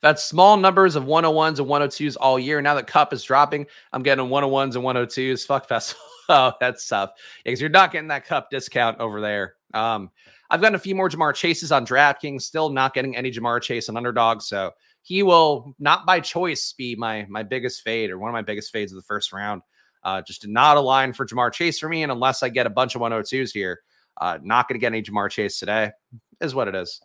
That's 0.02 0.24
small 0.24 0.58
numbers 0.58 0.96
of 0.96 1.04
101s 1.04 1.60
and 1.60 1.68
102s 1.68 2.18
all 2.20 2.40
year. 2.40 2.60
Now 2.62 2.74
that 2.76 2.88
Kupp 2.88 3.14
is 3.14 3.24
dropping, 3.24 3.68
I'm 3.94 4.02
getting 4.02 4.26
101s 4.26 4.76
and 4.76 4.84
102s. 4.84 5.46
Fuck 5.46 5.68
festival. 5.68 6.02
oh, 6.30 6.54
that's 6.60 6.88
tough. 6.88 7.12
Because 7.46 7.62
you're 7.62 7.70
not 7.70 7.92
getting 7.92 8.08
that 8.08 8.26
Kupp 8.26 8.50
discount 8.50 9.00
over 9.00 9.22
there. 9.22 9.56
Um, 9.74 10.10
I've 10.50 10.60
gotten 10.60 10.76
a 10.76 10.80
few 10.80 10.96
more 10.96 11.08
Ja'Marr 11.08 11.34
Chases 11.34 11.72
on 11.72 11.86
DraftKings, 11.86 12.42
still 12.42 12.70
not 12.70 12.94
getting 12.94 13.16
any 13.16 13.32
Ja'Marr 13.32 13.62
Chase 13.62 13.90
on 13.90 13.96
underdog. 13.96 14.42
So 14.42 14.72
he 15.04 15.24
will 15.24 15.74
not 15.80 16.06
by 16.06 16.20
choice 16.20 16.74
be 16.74 16.96
my 16.96 17.26
my 17.30 17.44
biggest 17.44 17.82
fade 17.82 18.10
or 18.10 18.18
one 18.18 18.30
of 18.30 18.34
my 18.34 18.42
biggest 18.42 18.72
fades 18.72 18.92
of 18.92 18.96
the 18.96 19.04
first 19.04 19.34
round. 19.34 19.62
Uh, 20.04 20.22
just 20.22 20.42
did 20.42 20.50
not 20.50 20.78
align 20.78 21.14
for 21.14 21.26
Ja'Marr 21.26 21.54
Chase 21.54 21.80
for 21.80 21.88
me. 21.88 22.04
And 22.04 22.12
unless 22.12 22.42
I 22.42 22.50
get 22.50 22.66
a 22.66 22.72
bunch 22.72 22.96
of 22.96 23.02
102s 23.02 23.52
here, 23.52 23.82
uh, 24.20 24.40
not 24.42 24.68
going 24.68 24.80
to 24.80 24.80
get 24.80 24.88
any 24.88 25.04
Ja'Marr 25.04 25.30
Chase 25.30 25.60
today, 25.60 25.92
is 26.40 26.56
what 26.56 26.68
it 26.68 26.76
is. 26.76 27.02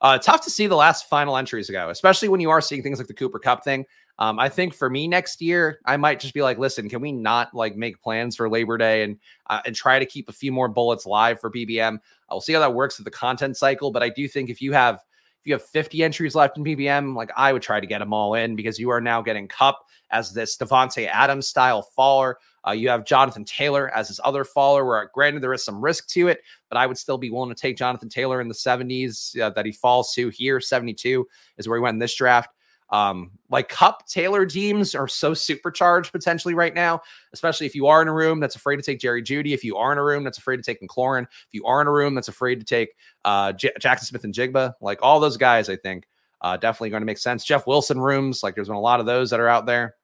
Uh, 0.00 0.18
tough 0.18 0.42
to 0.42 0.50
see 0.50 0.66
the 0.66 0.74
last 0.74 1.08
final 1.08 1.36
entries 1.36 1.68
ago, 1.68 1.88
especially 1.90 2.28
when 2.28 2.40
you 2.40 2.50
are 2.50 2.60
seeing 2.60 2.82
things 2.82 2.98
like 2.98 3.06
the 3.06 3.14
Cooper 3.14 3.38
Kupp 3.38 3.62
thing. 3.62 3.84
Um, 4.18 4.38
I 4.38 4.48
think 4.48 4.74
for 4.74 4.90
me 4.90 5.06
next 5.06 5.40
year, 5.40 5.78
I 5.86 5.96
might 5.96 6.20
just 6.20 6.34
be 6.34 6.42
like, 6.42 6.58
listen, 6.58 6.88
can 6.88 7.00
we 7.00 7.12
not 7.12 7.54
like 7.54 7.76
make 7.76 8.02
plans 8.02 8.36
for 8.36 8.48
Labor 8.50 8.76
Day 8.76 9.04
and 9.04 9.18
uh, 9.48 9.60
and 9.64 9.74
try 9.74 9.98
to 9.98 10.06
keep 10.06 10.28
a 10.28 10.32
few 10.32 10.50
more 10.52 10.68
bullets 10.68 11.06
live 11.06 11.40
for 11.40 11.50
BBM? 11.50 11.98
I'll 12.28 12.40
see 12.40 12.52
how 12.52 12.60
that 12.60 12.74
works 12.74 12.98
with 12.98 13.04
the 13.04 13.12
content 13.12 13.56
cycle, 13.56 13.90
but 13.90 14.02
I 14.02 14.08
do 14.08 14.26
think 14.26 14.50
if 14.50 14.60
you 14.60 14.72
have 14.72 15.00
if 15.42 15.48
you 15.48 15.54
have 15.54 15.64
50 15.64 16.04
entries 16.04 16.36
left 16.36 16.56
in 16.56 16.62
BBM, 16.62 17.16
like 17.16 17.32
I 17.36 17.52
would 17.52 17.62
try 17.62 17.80
to 17.80 17.86
get 17.86 17.98
them 17.98 18.12
all 18.12 18.34
in 18.34 18.54
because 18.54 18.78
you 18.78 18.90
are 18.90 19.00
now 19.00 19.20
getting 19.20 19.48
Kupp 19.48 19.84
as 20.12 20.32
this 20.32 20.56
Davante 20.56 21.08
Adams 21.08 21.48
style 21.48 21.82
faller. 21.82 22.38
Uh, 22.64 22.70
you 22.70 22.88
have 22.88 23.04
Jonathan 23.04 23.44
Taylor 23.44 23.92
as 23.92 24.06
his 24.06 24.20
other 24.22 24.44
faller, 24.44 24.84
where 24.84 25.10
granted 25.12 25.42
there 25.42 25.52
is 25.52 25.64
some 25.64 25.82
risk 25.82 26.06
to 26.10 26.28
it, 26.28 26.42
but 26.68 26.78
I 26.78 26.86
would 26.86 26.96
still 26.96 27.18
be 27.18 27.28
willing 27.28 27.52
to 27.52 27.60
take 27.60 27.76
Jonathan 27.76 28.08
Taylor 28.08 28.40
in 28.40 28.46
the 28.46 28.54
70s 28.54 29.36
uh, 29.40 29.50
that 29.50 29.66
he 29.66 29.72
falls 29.72 30.14
to 30.14 30.28
here. 30.28 30.60
72 30.60 31.26
is 31.58 31.66
where 31.66 31.76
he 31.76 31.82
went 31.82 31.96
in 31.96 31.98
this 31.98 32.14
draft. 32.14 32.50
Um, 32.92 33.30
like 33.50 33.70
Kupp 33.70 34.06
Taylor 34.06 34.44
teams 34.44 34.94
are 34.94 35.08
so 35.08 35.32
supercharged 35.32 36.12
potentially 36.12 36.52
right 36.52 36.74
now, 36.74 37.00
especially 37.32 37.66
if 37.66 37.74
you 37.74 37.86
are 37.86 38.02
in 38.02 38.08
a 38.08 38.12
room 38.12 38.38
that's 38.38 38.54
afraid 38.54 38.76
to 38.76 38.82
take 38.82 39.00
Jerry 39.00 39.22
Jeudy, 39.22 39.54
if 39.54 39.64
you 39.64 39.78
are 39.78 39.92
in 39.92 39.98
a 39.98 40.04
room 40.04 40.24
that's 40.24 40.36
afraid 40.36 40.58
to 40.58 40.62
take 40.62 40.80
McLaurin, 40.82 41.22
if 41.22 41.52
you 41.52 41.64
are 41.64 41.80
in 41.80 41.86
a 41.86 41.90
room 41.92 42.14
that's 42.14 42.28
afraid 42.28 42.60
to 42.60 42.66
take 42.66 42.90
uh, 43.24 43.52
J- 43.52 43.72
Jaxon 43.80 44.04
Smith-Njigba, 44.04 44.74
like 44.82 44.98
all 45.00 45.20
those 45.20 45.38
guys, 45.38 45.70
I 45.70 45.76
think 45.76 46.06
uh, 46.42 46.58
definitely 46.58 46.90
going 46.90 47.00
to 47.00 47.06
make 47.06 47.18
sense. 47.18 47.44
Jeff 47.44 47.66
Wilson 47.66 47.98
rooms, 47.98 48.42
like 48.42 48.54
there's 48.54 48.68
been 48.68 48.76
a 48.76 48.80
lot 48.80 49.00
of 49.00 49.06
those 49.06 49.30
that 49.30 49.40
are 49.40 49.48
out 49.48 49.64
there. 49.64 49.94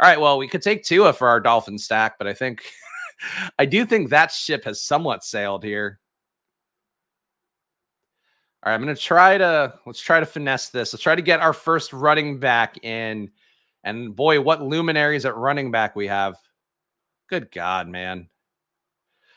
All 0.00 0.08
right, 0.08 0.20
well, 0.20 0.38
we 0.38 0.48
could 0.48 0.62
take 0.62 0.84
Tua 0.84 1.12
for 1.12 1.28
our 1.28 1.40
Dolphin 1.40 1.78
stack, 1.78 2.18
but 2.18 2.26
I 2.26 2.34
think 2.34 2.64
I 3.58 3.66
do 3.66 3.86
think 3.86 4.10
that 4.10 4.32
ship 4.32 4.64
has 4.64 4.82
somewhat 4.82 5.22
sailed 5.22 5.62
here. 5.62 6.00
All 8.66 8.70
right, 8.70 8.74
I'm 8.74 8.82
going 8.82 8.96
to 8.96 9.00
try 9.00 9.38
to 9.38 9.74
let's 9.86 10.00
try 10.00 10.18
to 10.18 10.26
finesse 10.26 10.70
this. 10.70 10.92
Let's 10.92 11.00
try 11.04 11.14
to 11.14 11.22
get 11.22 11.38
our 11.38 11.52
first 11.52 11.92
running 11.92 12.40
back 12.40 12.84
in. 12.84 13.30
And 13.84 14.16
boy, 14.16 14.40
what 14.40 14.60
luminaries 14.60 15.24
at 15.24 15.36
running 15.36 15.70
back 15.70 15.94
we 15.94 16.08
have. 16.08 16.34
Good 17.30 17.52
God, 17.52 17.86
man. 17.86 18.28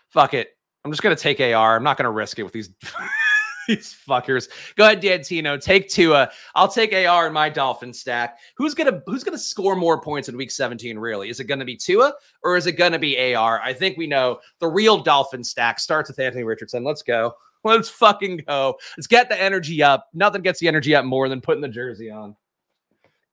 Fuck 0.10 0.34
it. 0.34 0.50
I'm 0.84 0.92
just 0.92 1.04
going 1.04 1.16
to 1.16 1.22
take 1.22 1.40
AR. 1.40 1.76
I'm 1.76 1.84
not 1.84 1.96
going 1.96 2.06
to 2.06 2.10
risk 2.10 2.40
it 2.40 2.44
with 2.44 2.54
these 2.54 2.72
these 3.68 3.96
fuckers. 4.10 4.50
Go 4.76 4.86
ahead, 4.86 5.00
Dantino. 5.00 5.62
Take 5.62 5.90
Tua. 5.90 6.32
I'll 6.56 6.68
take 6.68 6.92
AR 6.92 7.28
in 7.28 7.34
my 7.34 7.50
Dolphin 7.50 7.94
stack. 7.94 8.40
Who's 8.58 8.74
gonna 8.74 9.04
Who's 9.06 9.24
gonna 9.24 9.38
score 9.38 9.76
more 9.76 10.02
points 10.02 10.28
in 10.28 10.38
Week 10.38 10.50
17? 10.50 10.98
Really, 10.98 11.30
is 11.30 11.40
it 11.40 11.44
gonna 11.44 11.66
be 11.66 11.78
Tua 11.78 12.16
or 12.42 12.58
is 12.58 12.66
it 12.66 12.72
gonna 12.72 12.98
be 12.98 13.36
AR? 13.36 13.62
I 13.62 13.74
think 13.74 13.96
we 13.96 14.08
know 14.08 14.40
the 14.58 14.68
real 14.68 14.98
Dolphin 14.98 15.44
stack 15.44 15.80
starts 15.80 16.10
with 16.10 16.18
Anthony 16.18 16.44
Richardson. 16.44 16.84
Let's 16.84 17.04
go. 17.04 17.36
Let's 17.64 17.90
fucking 17.90 18.44
go. 18.48 18.78
Let's 18.98 19.08
get 19.08 19.30
the 19.30 19.42
energy 19.42 19.84
up. 19.84 20.08
Nothing 20.14 20.42
gets 20.42 20.60
the 20.60 20.68
energy 20.68 20.96
up 20.96 21.06
more 21.06 21.30
than 21.30 21.42
putting 21.42 21.62
the 21.62 21.68
jersey 21.68 22.10
on. 22.10 22.36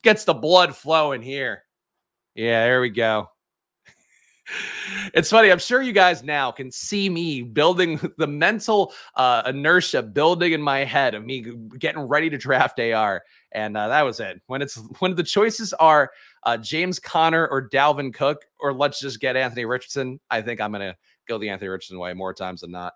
Gets 0.03 0.25
the 0.25 0.35
blood 0.35 0.75
flowing 0.75 1.23
here. 1.23 1.63
Yeah, 2.35 2.65
there 2.65 2.81
we 2.81 2.91
go. 2.91 3.29
it's 5.15 5.31
funny. 5.31 5.51
I'm 5.51 5.59
sure 5.59 5.83
you 5.83 5.93
guys 5.93 6.23
now 6.23 6.51
can 6.51 6.71
see 6.71 7.09
me 7.09 7.43
building 7.43 8.01
the 8.19 8.27
mental 8.27 8.93
uh, 9.15 9.43
inertia 9.47 10.03
building 10.03 10.53
in 10.53 10.63
my 10.63 10.85
head 10.85 11.15
of 11.15 11.25
me 11.25 11.47
getting 11.79 12.03
ready 12.03 12.31
to 12.31 12.39
draft 12.39 12.79
AR. 12.79 13.23
And 13.53 13.77
uh, 13.77 13.89
that 13.89 14.03
was 14.03 14.21
it. 14.21 14.41
When 14.47 14.63
it's 14.63 14.77
when 14.99 15.15
the 15.15 15.23
choices 15.23 15.73
are 15.75 16.11
uh, 16.43 16.57
James 16.57 16.99
Conner 16.99 17.47
or 17.49 17.69
Dalvin 17.69 18.13
Cook, 18.13 18.45
or 18.61 18.73
let's 18.73 19.01
just 19.01 19.21
get 19.21 19.37
Anthony 19.37 19.65
Richardson, 19.65 20.21
I 20.31 20.43
think 20.43 20.61
I'm 20.61 20.73
to 20.73 20.97
go 21.27 21.39
the 21.39 21.49
Anthony 21.49 21.69
Richardson 21.69 21.99
way 21.99 22.13
more 22.13 22.35
times 22.35 22.61
than 22.61 22.71
not. 22.71 22.93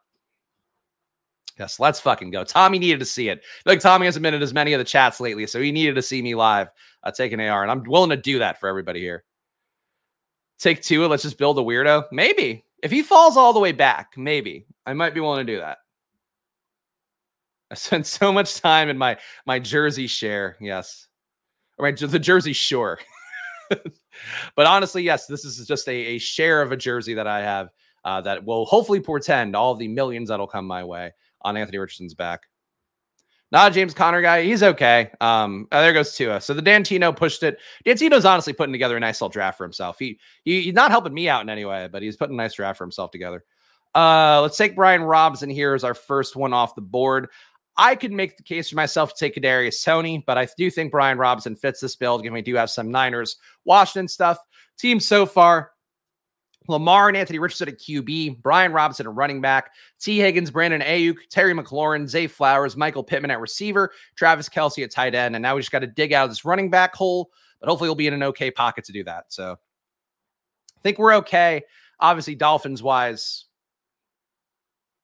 Yes, 1.60 1.78
let's 1.78 2.00
fucking 2.00 2.30
go. 2.30 2.42
Tommy 2.42 2.78
needed 2.78 3.00
to 3.00 3.04
see 3.04 3.28
it. 3.28 3.44
Like 3.66 3.80
Tommy 3.80 4.06
hasn't 4.06 4.22
been 4.22 4.32
in 4.32 4.40
as 4.40 4.54
many 4.54 4.72
of 4.72 4.78
the 4.78 4.84
chats 4.84 5.20
lately, 5.20 5.46
so 5.46 5.60
he 5.60 5.70
needed 5.70 5.94
to 5.94 6.00
see 6.00 6.22
me 6.22 6.34
live 6.34 6.68
uh, 7.02 7.10
taking 7.10 7.38
AR, 7.38 7.62
and 7.62 7.70
I'm 7.70 7.82
willing 7.84 8.08
to 8.08 8.16
do 8.16 8.38
that 8.38 8.58
for 8.58 8.66
everybody 8.66 8.98
here. 8.98 9.24
Take 10.58 10.80
two, 10.80 11.06
let's 11.06 11.22
just 11.22 11.36
build 11.36 11.58
a 11.58 11.62
weirdo. 11.62 12.04
Maybe 12.12 12.64
if 12.82 12.90
he 12.90 13.02
falls 13.02 13.36
all 13.36 13.52
the 13.52 13.60
way 13.60 13.72
back, 13.72 14.14
maybe 14.16 14.64
I 14.86 14.94
might 14.94 15.12
be 15.12 15.20
willing 15.20 15.46
to 15.46 15.52
do 15.52 15.60
that. 15.60 15.76
I 17.70 17.74
spent 17.74 18.06
so 18.06 18.32
much 18.32 18.58
time 18.62 18.88
in 18.88 18.96
my 18.96 19.18
my 19.44 19.58
Jersey 19.58 20.06
share. 20.06 20.56
Yes, 20.62 21.08
or 21.76 21.86
my 21.86 21.92
the 21.92 22.18
Jersey 22.18 22.54
Shore. 22.54 23.00
but 23.68 24.66
honestly, 24.66 25.02
yes, 25.02 25.26
this 25.26 25.44
is 25.44 25.66
just 25.66 25.86
a, 25.88 25.92
a 25.92 26.18
share 26.18 26.62
of 26.62 26.72
a 26.72 26.76
jersey 26.76 27.12
that 27.12 27.26
I 27.26 27.40
have 27.40 27.68
uh, 28.06 28.22
that 28.22 28.46
will 28.46 28.64
hopefully 28.64 29.00
portend 29.00 29.54
all 29.54 29.74
the 29.74 29.88
millions 29.88 30.30
that'll 30.30 30.46
come 30.46 30.66
my 30.66 30.82
way 30.82 31.12
on 31.42 31.56
Anthony 31.56 31.78
Richardson's 31.78 32.14
back. 32.14 32.46
Not 33.52 33.72
a 33.72 33.74
James 33.74 33.94
Conner 33.94 34.22
guy. 34.22 34.44
He's 34.44 34.62
okay. 34.62 35.10
Um, 35.20 35.66
oh, 35.72 35.80
there 35.80 35.92
goes 35.92 36.14
Tua. 36.14 36.40
So 36.40 36.54
the 36.54 36.62
Dantino 36.62 37.16
pushed 37.16 37.42
it. 37.42 37.58
Dantino's 37.84 38.24
honestly 38.24 38.52
putting 38.52 38.72
together 38.72 38.96
a 38.96 39.00
nice 39.00 39.20
little 39.20 39.30
draft 39.30 39.58
for 39.58 39.64
himself. 39.64 39.98
He, 39.98 40.20
he 40.44 40.62
he's 40.62 40.74
not 40.74 40.92
helping 40.92 41.12
me 41.14 41.28
out 41.28 41.42
in 41.42 41.50
any 41.50 41.64
way, 41.64 41.88
but 41.90 42.02
he's 42.02 42.16
putting 42.16 42.34
a 42.34 42.42
nice 42.42 42.54
draft 42.54 42.78
for 42.78 42.84
himself 42.84 43.10
together. 43.10 43.44
Uh, 43.92 44.40
let's 44.40 44.56
take 44.56 44.76
Brian 44.76 45.02
Robinson 45.02 45.50
here 45.50 45.74
as 45.74 45.82
our 45.82 45.94
first 45.94 46.36
one 46.36 46.52
off 46.52 46.76
the 46.76 46.80
board. 46.80 47.28
I 47.76 47.96
could 47.96 48.12
make 48.12 48.36
the 48.36 48.42
case 48.44 48.70
for 48.70 48.76
myself 48.76 49.14
to 49.14 49.18
take 49.18 49.34
Kadarius 49.34 49.82
Toney, 49.84 50.22
but 50.26 50.38
I 50.38 50.46
do 50.56 50.70
think 50.70 50.92
Brian 50.92 51.18
Robinson 51.18 51.56
fits 51.56 51.80
this 51.80 51.96
build. 51.96 52.22
Given 52.22 52.34
we 52.34 52.42
do 52.42 52.54
have 52.54 52.70
some 52.70 52.90
Niners, 52.90 53.36
Washington 53.64 54.06
stuff. 54.06 54.38
Team 54.78 55.00
so 55.00 55.26
far 55.26 55.72
Lamar 56.68 57.08
and 57.08 57.16
Anthony 57.16 57.38
Richardson 57.38 57.68
at 57.68 57.78
QB, 57.78 58.42
Brian 58.42 58.72
Robinson 58.72 59.06
at 59.06 59.14
running 59.14 59.40
back, 59.40 59.72
Tee 59.98 60.18
Higgins, 60.18 60.50
Brandon 60.50 60.80
Aiyuk, 60.80 61.16
Terry 61.30 61.54
McLaurin, 61.54 62.08
Zay 62.08 62.26
Flowers, 62.26 62.76
Michael 62.76 63.02
Pittman 63.02 63.30
at 63.30 63.40
receiver, 63.40 63.92
Travis 64.14 64.48
Kelce 64.48 64.84
at 64.84 64.90
tight 64.90 65.14
end. 65.14 65.34
And 65.34 65.42
now 65.42 65.54
we 65.54 65.60
just 65.62 65.72
got 65.72 65.80
to 65.80 65.86
dig 65.86 66.12
out 66.12 66.24
of 66.24 66.30
this 66.30 66.44
running 66.44 66.70
back 66.70 66.94
hole, 66.94 67.30
but 67.60 67.68
hopefully 67.68 67.88
we'll 67.88 67.94
be 67.94 68.06
in 68.06 68.14
an 68.14 68.22
okay 68.22 68.50
pocket 68.50 68.84
to 68.84 68.92
do 68.92 69.02
that. 69.04 69.24
So 69.28 69.52
I 69.52 70.80
think 70.82 70.98
we're 70.98 71.16
okay. 71.16 71.62
Obviously, 71.98 72.34
Dolphins 72.34 72.82
wise, 72.82 73.46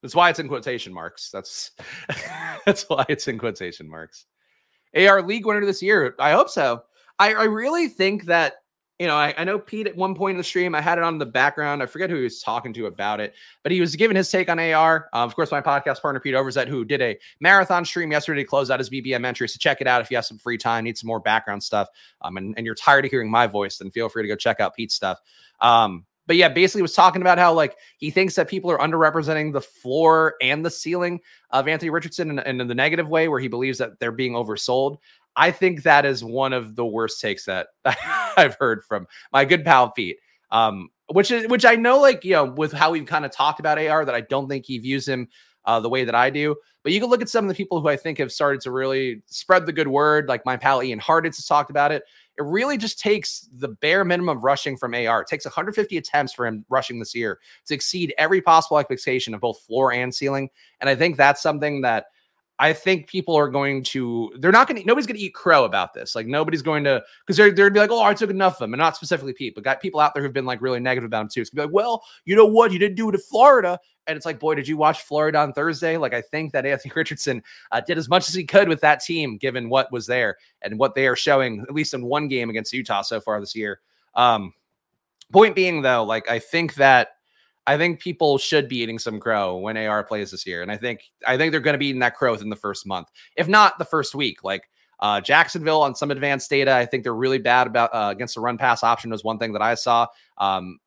that's 0.02 0.14
why 0.14 0.30
it's 0.30 0.38
in 0.38 0.48
quotation 0.48 0.92
marks. 0.92 1.30
That's 1.30 1.72
that's 2.64 2.84
why 2.84 3.04
it's 3.08 3.28
in 3.28 3.38
quotation 3.38 3.88
marks. 3.88 4.26
AR 4.96 5.22
league 5.22 5.46
winner 5.46 5.64
this 5.64 5.82
year. 5.82 6.14
I 6.18 6.32
hope 6.32 6.48
so. 6.48 6.82
I, 7.18 7.34
I 7.34 7.44
really 7.44 7.88
think 7.88 8.24
that 8.24 8.54
you 8.98 9.06
know, 9.06 9.14
I, 9.14 9.34
I, 9.36 9.44
know 9.44 9.58
Pete 9.58 9.86
at 9.86 9.94
one 9.94 10.14
point 10.14 10.32
in 10.32 10.38
the 10.38 10.44
stream, 10.44 10.74
I 10.74 10.80
had 10.80 10.96
it 10.96 11.04
on 11.04 11.18
the 11.18 11.26
background. 11.26 11.82
I 11.82 11.86
forget 11.86 12.08
who 12.08 12.16
he 12.16 12.22
was 12.22 12.40
talking 12.40 12.72
to 12.74 12.86
about 12.86 13.20
it, 13.20 13.34
but 13.62 13.70
he 13.70 13.80
was 13.80 13.94
giving 13.94 14.16
his 14.16 14.30
take 14.30 14.48
on 14.48 14.58
AR. 14.58 15.08
Uh, 15.12 15.18
of 15.18 15.36
course, 15.36 15.50
my 15.50 15.60
podcast 15.60 16.00
partner, 16.00 16.18
Pete 16.18 16.34
Overzet, 16.34 16.66
who 16.66 16.84
did 16.84 17.02
a 17.02 17.18
marathon 17.40 17.84
stream 17.84 18.10
yesterday 18.10 18.42
to 18.42 18.48
close 18.48 18.70
out 18.70 18.80
his 18.80 18.88
BBM 18.88 19.26
entry. 19.26 19.48
So 19.48 19.58
check 19.58 19.82
it 19.82 19.86
out 19.86 20.00
if 20.00 20.10
you 20.10 20.16
have 20.16 20.24
some 20.24 20.38
free 20.38 20.56
time, 20.56 20.84
need 20.84 20.96
some 20.96 21.08
more 21.08 21.20
background 21.20 21.62
stuff, 21.62 21.88
um, 22.22 22.38
and, 22.38 22.54
and 22.56 22.64
you're 22.64 22.74
tired 22.74 23.04
of 23.04 23.10
hearing 23.10 23.30
my 23.30 23.46
voice, 23.46 23.78
then 23.78 23.90
feel 23.90 24.08
free 24.08 24.22
to 24.22 24.28
go 24.28 24.36
check 24.36 24.60
out 24.60 24.74
Pete's 24.74 24.94
stuff. 24.94 25.20
Um, 25.60 26.06
but 26.26 26.36
yeah, 26.36 26.48
basically 26.48 26.82
was 26.82 26.94
talking 26.94 27.22
about 27.22 27.38
how 27.38 27.52
like 27.52 27.76
he 27.98 28.10
thinks 28.10 28.34
that 28.34 28.48
people 28.48 28.70
are 28.70 28.78
underrepresenting 28.78 29.52
the 29.52 29.60
floor 29.60 30.34
and 30.42 30.64
the 30.64 30.70
ceiling 30.70 31.20
of 31.50 31.68
Anthony 31.68 31.90
Richardson 31.90 32.38
in, 32.38 32.60
in 32.60 32.66
the 32.66 32.74
negative 32.74 33.08
way, 33.08 33.28
where 33.28 33.40
he 33.40 33.48
believes 33.48 33.78
that 33.78 34.00
they're 34.00 34.10
being 34.10 34.32
oversold. 34.32 34.98
I 35.36 35.50
think 35.50 35.82
that 35.82 36.04
is 36.04 36.24
one 36.24 36.52
of 36.52 36.76
the 36.76 36.86
worst 36.86 37.20
takes 37.20 37.44
that 37.44 37.68
I've 38.36 38.56
heard 38.58 38.82
from 38.84 39.06
my 39.32 39.44
good 39.44 39.64
pal 39.64 39.90
Pete. 39.90 40.18
Um, 40.50 40.90
which 41.08 41.30
is 41.30 41.48
which 41.48 41.64
I 41.64 41.76
know, 41.76 42.00
like 42.00 42.24
you 42.24 42.32
know, 42.32 42.44
with 42.44 42.72
how 42.72 42.90
we've 42.90 43.06
kind 43.06 43.24
of 43.24 43.30
talked 43.30 43.60
about 43.60 43.78
AR, 43.78 44.04
that 44.04 44.14
I 44.14 44.22
don't 44.22 44.48
think 44.48 44.66
he 44.66 44.78
views 44.78 45.06
him 45.06 45.28
uh, 45.64 45.80
the 45.80 45.88
way 45.88 46.04
that 46.04 46.14
I 46.14 46.30
do. 46.30 46.56
But 46.82 46.92
you 46.92 47.00
can 47.00 47.10
look 47.10 47.22
at 47.22 47.28
some 47.28 47.44
of 47.44 47.48
the 47.48 47.54
people 47.54 47.80
who 47.80 47.88
I 47.88 47.96
think 47.96 48.18
have 48.18 48.32
started 48.32 48.60
to 48.62 48.70
really 48.70 49.22
spread 49.26 49.66
the 49.66 49.72
good 49.72 49.88
word, 49.88 50.28
like 50.28 50.46
my 50.46 50.56
pal 50.56 50.82
Ian 50.82 51.00
Hartitz 51.00 51.36
has 51.36 51.46
talked 51.46 51.70
about 51.70 51.92
it. 51.92 52.04
It 52.38 52.42
really 52.42 52.76
just 52.76 53.00
takes 53.00 53.48
the 53.56 53.68
bare 53.68 54.04
minimum 54.04 54.36
of 54.36 54.44
rushing 54.44 54.76
from 54.76 54.94
AR. 54.94 55.22
It 55.22 55.26
takes 55.26 55.44
150 55.44 55.96
attempts 55.96 56.32
for 56.32 56.46
him 56.46 56.64
rushing 56.68 56.98
this 56.98 57.14
year 57.14 57.40
to 57.66 57.74
exceed 57.74 58.14
every 58.18 58.40
possible 58.40 58.78
expectation 58.78 59.34
of 59.34 59.40
both 59.40 59.60
floor 59.62 59.92
and 59.92 60.14
ceiling. 60.14 60.50
And 60.80 60.88
I 60.88 60.94
think 60.94 61.16
that's 61.16 61.42
something 61.42 61.80
that 61.80 62.06
I 62.58 62.72
think 62.72 63.06
people 63.06 63.36
are 63.36 63.48
going 63.48 63.82
to, 63.84 64.32
they're 64.38 64.52
not 64.52 64.66
going 64.66 64.80
to, 64.80 64.86
nobody's 64.86 65.06
going 65.06 65.18
to 65.18 65.22
eat 65.22 65.34
crow 65.34 65.64
about 65.64 65.92
this. 65.92 66.14
Like 66.14 66.26
nobody's 66.26 66.62
going 66.62 66.84
to, 66.84 67.04
because 67.20 67.36
they're, 67.36 67.50
they're 67.50 67.68
going 67.68 67.88
to 67.88 67.94
be 67.94 67.96
like, 67.96 68.06
oh, 68.06 68.08
I 68.08 68.14
took 68.14 68.30
enough 68.30 68.54
of 68.54 68.58
them. 68.60 68.72
And 68.72 68.78
not 68.78 68.96
specifically 68.96 69.34
Pete, 69.34 69.54
but 69.54 69.64
got 69.64 69.82
people 69.82 70.00
out 70.00 70.14
there 70.14 70.22
who've 70.22 70.32
been 70.32 70.46
like 70.46 70.62
really 70.62 70.80
negative 70.80 71.06
about 71.06 71.22
him 71.22 71.28
too. 71.28 71.40
It's 71.42 71.50
going 71.50 71.64
to 71.64 71.68
be 71.68 71.74
like, 71.74 71.84
well, 71.84 72.02
you 72.24 72.34
know 72.34 72.46
what? 72.46 72.72
You 72.72 72.78
didn't 72.78 72.96
do 72.96 73.10
it 73.10 73.14
in 73.14 73.20
Florida. 73.20 73.78
And 74.06 74.16
it's 74.16 74.24
like, 74.24 74.38
boy, 74.38 74.54
did 74.54 74.68
you 74.68 74.76
watch 74.76 75.02
Florida 75.02 75.38
on 75.38 75.52
Thursday? 75.52 75.96
Like, 75.98 76.14
I 76.14 76.22
think 76.22 76.52
that 76.52 76.64
Anthony 76.64 76.92
Richardson 76.96 77.42
uh, 77.72 77.80
did 77.80 77.98
as 77.98 78.08
much 78.08 78.28
as 78.28 78.34
he 78.34 78.44
could 78.44 78.68
with 78.68 78.80
that 78.80 79.00
team, 79.00 79.36
given 79.36 79.68
what 79.68 79.92
was 79.92 80.06
there 80.06 80.36
and 80.62 80.78
what 80.78 80.94
they 80.94 81.06
are 81.08 81.16
showing, 81.16 81.60
at 81.60 81.74
least 81.74 81.92
in 81.92 82.04
one 82.06 82.28
game 82.28 82.48
against 82.48 82.72
Utah 82.72 83.02
so 83.02 83.20
far 83.20 83.38
this 83.40 83.54
year. 83.54 83.80
Um, 84.14 84.54
point 85.32 85.54
being, 85.54 85.82
though, 85.82 86.04
like, 86.04 86.30
I 86.30 86.38
think 86.38 86.74
that 86.76 87.15
I 87.66 87.76
think 87.76 88.00
people 88.00 88.38
should 88.38 88.68
be 88.68 88.78
eating 88.78 88.98
some 88.98 89.18
crow 89.18 89.56
when 89.56 89.76
AR 89.76 90.04
plays 90.04 90.30
this 90.30 90.46
year, 90.46 90.62
and 90.62 90.70
I 90.70 90.76
think 90.76 91.02
I 91.26 91.36
think 91.36 91.50
they're 91.50 91.60
going 91.60 91.74
to 91.74 91.78
be 91.78 91.88
eating 91.88 92.00
that 92.00 92.14
crow 92.14 92.32
within 92.32 92.48
the 92.48 92.56
first 92.56 92.86
month, 92.86 93.08
if 93.36 93.48
not 93.48 93.78
the 93.78 93.84
first 93.84 94.14
week. 94.14 94.44
Like 94.44 94.68
uh, 95.00 95.20
Jacksonville 95.20 95.82
on 95.82 95.94
some 95.94 96.10
advanced 96.10 96.48
data, 96.48 96.72
I 96.72 96.86
think 96.86 97.02
they're 97.02 97.14
really 97.14 97.38
bad 97.38 97.66
about 97.66 97.90
uh, 97.94 98.10
against 98.10 98.36
the 98.36 98.40
run 98.40 98.56
pass 98.56 98.84
option. 98.84 99.10
Was 99.10 99.24
one 99.24 99.38
thing 99.38 99.52
that 99.52 99.62
I 99.62 99.74
saw. 99.74 100.06
Um, 100.38 100.78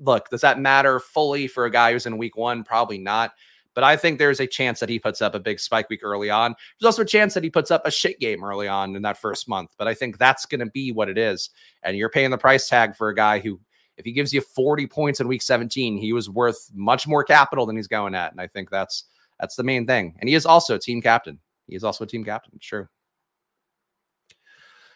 look, 0.00 0.28
does 0.30 0.40
that 0.40 0.58
matter 0.58 0.98
fully 0.98 1.46
for 1.46 1.64
a 1.64 1.70
guy 1.70 1.92
who's 1.92 2.06
in 2.06 2.18
week 2.18 2.36
one? 2.36 2.64
Probably 2.64 2.98
not. 2.98 3.32
But 3.74 3.84
I 3.84 3.96
think 3.96 4.18
there's 4.18 4.40
a 4.40 4.46
chance 4.48 4.80
that 4.80 4.88
he 4.88 4.98
puts 4.98 5.22
up 5.22 5.34
a 5.34 5.40
big 5.40 5.60
spike 5.60 5.88
week 5.88 6.00
early 6.02 6.28
on. 6.28 6.56
There's 6.78 6.88
also 6.88 7.02
a 7.02 7.06
chance 7.06 7.34
that 7.34 7.44
he 7.44 7.50
puts 7.50 7.70
up 7.70 7.86
a 7.86 7.90
shit 7.90 8.18
game 8.18 8.42
early 8.42 8.66
on 8.66 8.96
in 8.96 9.02
that 9.02 9.16
first 9.16 9.48
month. 9.48 9.70
But 9.78 9.86
I 9.86 9.94
think 9.94 10.18
that's 10.18 10.44
going 10.44 10.58
to 10.58 10.66
be 10.66 10.90
what 10.90 11.08
it 11.08 11.16
is. 11.16 11.50
And 11.84 11.96
you're 11.96 12.10
paying 12.10 12.30
the 12.30 12.38
price 12.38 12.68
tag 12.68 12.96
for 12.96 13.10
a 13.10 13.14
guy 13.14 13.38
who 13.38 13.60
if 14.00 14.06
he 14.06 14.12
gives 14.12 14.32
you 14.32 14.40
40 14.40 14.86
points 14.86 15.20
in 15.20 15.28
week 15.28 15.42
17, 15.42 15.98
he 15.98 16.14
was 16.14 16.30
worth 16.30 16.70
much 16.74 17.06
more 17.06 17.22
capital 17.22 17.66
than 17.66 17.76
he's 17.76 17.86
going 17.86 18.14
at. 18.14 18.32
And 18.32 18.40
I 18.40 18.46
think 18.46 18.70
that's 18.70 19.04
that's 19.38 19.56
the 19.56 19.62
main 19.62 19.86
thing. 19.86 20.16
And 20.18 20.28
he 20.28 20.34
is 20.34 20.46
also 20.46 20.74
a 20.74 20.78
team 20.78 21.02
captain. 21.02 21.38
He 21.66 21.76
is 21.76 21.84
also 21.84 22.04
a 22.04 22.06
team 22.06 22.24
captain. 22.24 22.58
True. 22.60 22.88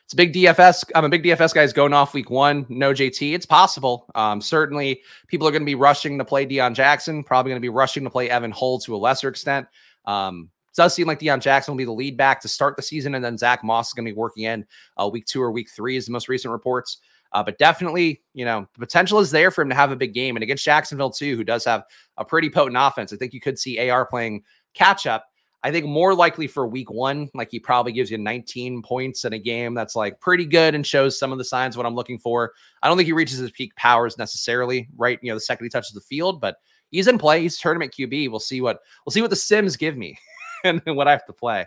It's 0.04 0.14
a 0.14 0.16
big 0.16 0.32
DFS. 0.32 0.90
I'm 0.94 1.04
a 1.04 1.08
big 1.10 1.22
DFS 1.22 1.54
guy. 1.54 1.62
Is 1.62 1.72
going 1.74 1.92
off 1.92 2.14
week 2.14 2.30
one. 2.30 2.64
No 2.70 2.92
JT. 2.92 3.34
It's 3.34 3.46
possible. 3.46 4.10
Um, 4.14 4.40
certainly, 4.40 5.02
people 5.28 5.46
are 5.46 5.50
going 5.50 5.62
to 5.62 5.66
be 5.66 5.74
rushing 5.74 6.18
to 6.18 6.24
play 6.24 6.46
Deon 6.46 6.74
Jackson. 6.74 7.22
Probably 7.22 7.50
going 7.50 7.60
to 7.60 7.64
be 7.64 7.70
rushing 7.70 8.04
to 8.04 8.10
play 8.10 8.28
Evan 8.30 8.50
Hull 8.50 8.78
to 8.80 8.94
a 8.94 8.98
lesser 8.98 9.28
extent. 9.28 9.66
Um, 10.06 10.50
does 10.74 10.94
seem 10.94 11.06
like 11.06 11.20
Deon 11.20 11.40
Jackson 11.40 11.72
will 11.72 11.78
be 11.78 11.84
the 11.84 11.92
lead 11.92 12.16
back 12.16 12.40
to 12.40 12.48
start 12.48 12.76
the 12.76 12.82
season, 12.82 13.14
and 13.14 13.24
then 13.24 13.38
Zack 13.38 13.62
Moss 13.62 13.88
is 13.88 13.92
going 13.94 14.04
to 14.06 14.12
be 14.12 14.16
working 14.16 14.44
in 14.44 14.66
uh, 14.96 15.08
week 15.08 15.26
two 15.26 15.42
or 15.42 15.52
week 15.52 15.68
three, 15.70 15.96
is 15.96 16.06
the 16.06 16.12
most 16.12 16.28
recent 16.28 16.52
reports. 16.52 16.98
Uh, 17.34 17.42
but 17.42 17.58
definitely, 17.58 18.22
you 18.32 18.44
know, 18.44 18.66
the 18.74 18.78
potential 18.78 19.18
is 19.18 19.32
there 19.32 19.50
for 19.50 19.62
him 19.62 19.68
to 19.68 19.74
have 19.74 19.90
a 19.90 19.96
big 19.96 20.14
game. 20.14 20.36
And 20.36 20.42
against 20.42 20.64
Jacksonville, 20.64 21.10
too, 21.10 21.36
who 21.36 21.42
does 21.42 21.64
have 21.64 21.82
a 22.16 22.24
pretty 22.24 22.48
potent 22.48 22.76
offense, 22.78 23.12
I 23.12 23.16
think 23.16 23.34
you 23.34 23.40
could 23.40 23.58
see 23.58 23.90
AR 23.90 24.06
playing 24.06 24.44
catch 24.72 25.06
up. 25.06 25.26
I 25.64 25.72
think 25.72 25.86
more 25.86 26.14
likely 26.14 26.46
for 26.46 26.68
week 26.68 26.90
one, 26.90 27.30
like 27.34 27.50
he 27.50 27.58
probably 27.58 27.90
gives 27.90 28.10
you 28.10 28.18
19 28.18 28.82
points 28.82 29.24
in 29.24 29.32
a 29.32 29.38
game 29.38 29.74
that's 29.74 29.96
like 29.96 30.20
pretty 30.20 30.44
good 30.44 30.74
and 30.74 30.86
shows 30.86 31.18
some 31.18 31.32
of 31.32 31.38
the 31.38 31.44
signs 31.44 31.76
what 31.76 31.86
I'm 31.86 31.94
looking 31.94 32.18
for. 32.18 32.52
I 32.82 32.88
don't 32.88 32.96
think 32.96 33.06
he 33.06 33.14
reaches 33.14 33.38
his 33.38 33.50
peak 33.50 33.74
powers 33.74 34.16
necessarily, 34.18 34.88
right? 34.96 35.18
You 35.22 35.30
know, 35.30 35.36
the 35.36 35.40
second 35.40 35.64
he 35.64 35.70
touches 35.70 35.92
the 35.92 36.02
field, 36.02 36.40
but 36.40 36.56
he's 36.90 37.08
in 37.08 37.18
play. 37.18 37.40
He's 37.40 37.58
tournament 37.58 37.94
QB. 37.98 38.30
We'll 38.30 38.40
see 38.40 38.60
what 38.60 38.80
we'll 39.04 39.12
see 39.12 39.22
what 39.22 39.30
the 39.30 39.36
Sims 39.36 39.76
give 39.76 39.96
me 39.96 40.16
and 40.64 40.82
what 40.84 41.08
I 41.08 41.12
have 41.12 41.26
to 41.26 41.32
play. 41.32 41.60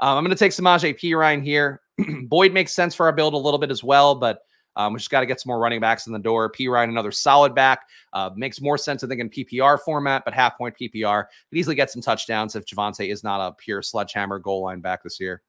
Um, 0.00 0.18
I'm 0.18 0.24
going 0.24 0.36
to 0.36 0.38
take 0.38 0.52
Samaje 0.52 1.16
Ryan 1.16 1.40
here. 1.40 1.80
Boyd 2.24 2.52
makes 2.52 2.74
sense 2.74 2.94
for 2.94 3.06
our 3.06 3.12
build 3.12 3.32
a 3.32 3.38
little 3.38 3.58
bit 3.58 3.70
as 3.70 3.82
well, 3.82 4.16
but 4.16 4.40
um, 4.76 4.92
we 4.92 4.98
just 4.98 5.10
got 5.10 5.20
to 5.20 5.26
get 5.26 5.40
some 5.40 5.50
more 5.50 5.58
running 5.58 5.80
backs 5.80 6.06
in 6.06 6.12
the 6.12 6.18
door. 6.18 6.50
Perine, 6.52 6.90
another 6.90 7.10
solid 7.10 7.54
back. 7.54 7.88
Uh, 8.12 8.30
makes 8.36 8.60
more 8.60 8.76
sense, 8.76 9.02
I 9.02 9.08
think, 9.08 9.20
in 9.20 9.30
PPR 9.30 9.80
format, 9.80 10.24
but 10.24 10.34
half 10.34 10.56
point 10.58 10.76
PPR 10.80 11.24
could 11.48 11.58
easily 11.58 11.74
get 11.74 11.90
some 11.90 12.02
touchdowns 12.02 12.54
if 12.54 12.66
Javonte 12.66 13.10
is 13.10 13.24
not 13.24 13.40
a 13.40 13.52
pure 13.52 13.82
sledgehammer 13.82 14.38
goal 14.38 14.62
line 14.62 14.80
back 14.80 15.02
this 15.02 15.18
year. 15.18 15.42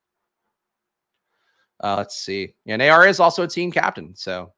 Uh, 1.84 1.96
let's 1.98 2.18
see. 2.18 2.56
And 2.66 2.82
AR 2.82 3.06
is 3.06 3.20
also 3.20 3.44
a 3.44 3.48
team 3.48 3.72
captain. 3.72 4.16
So 4.16 4.54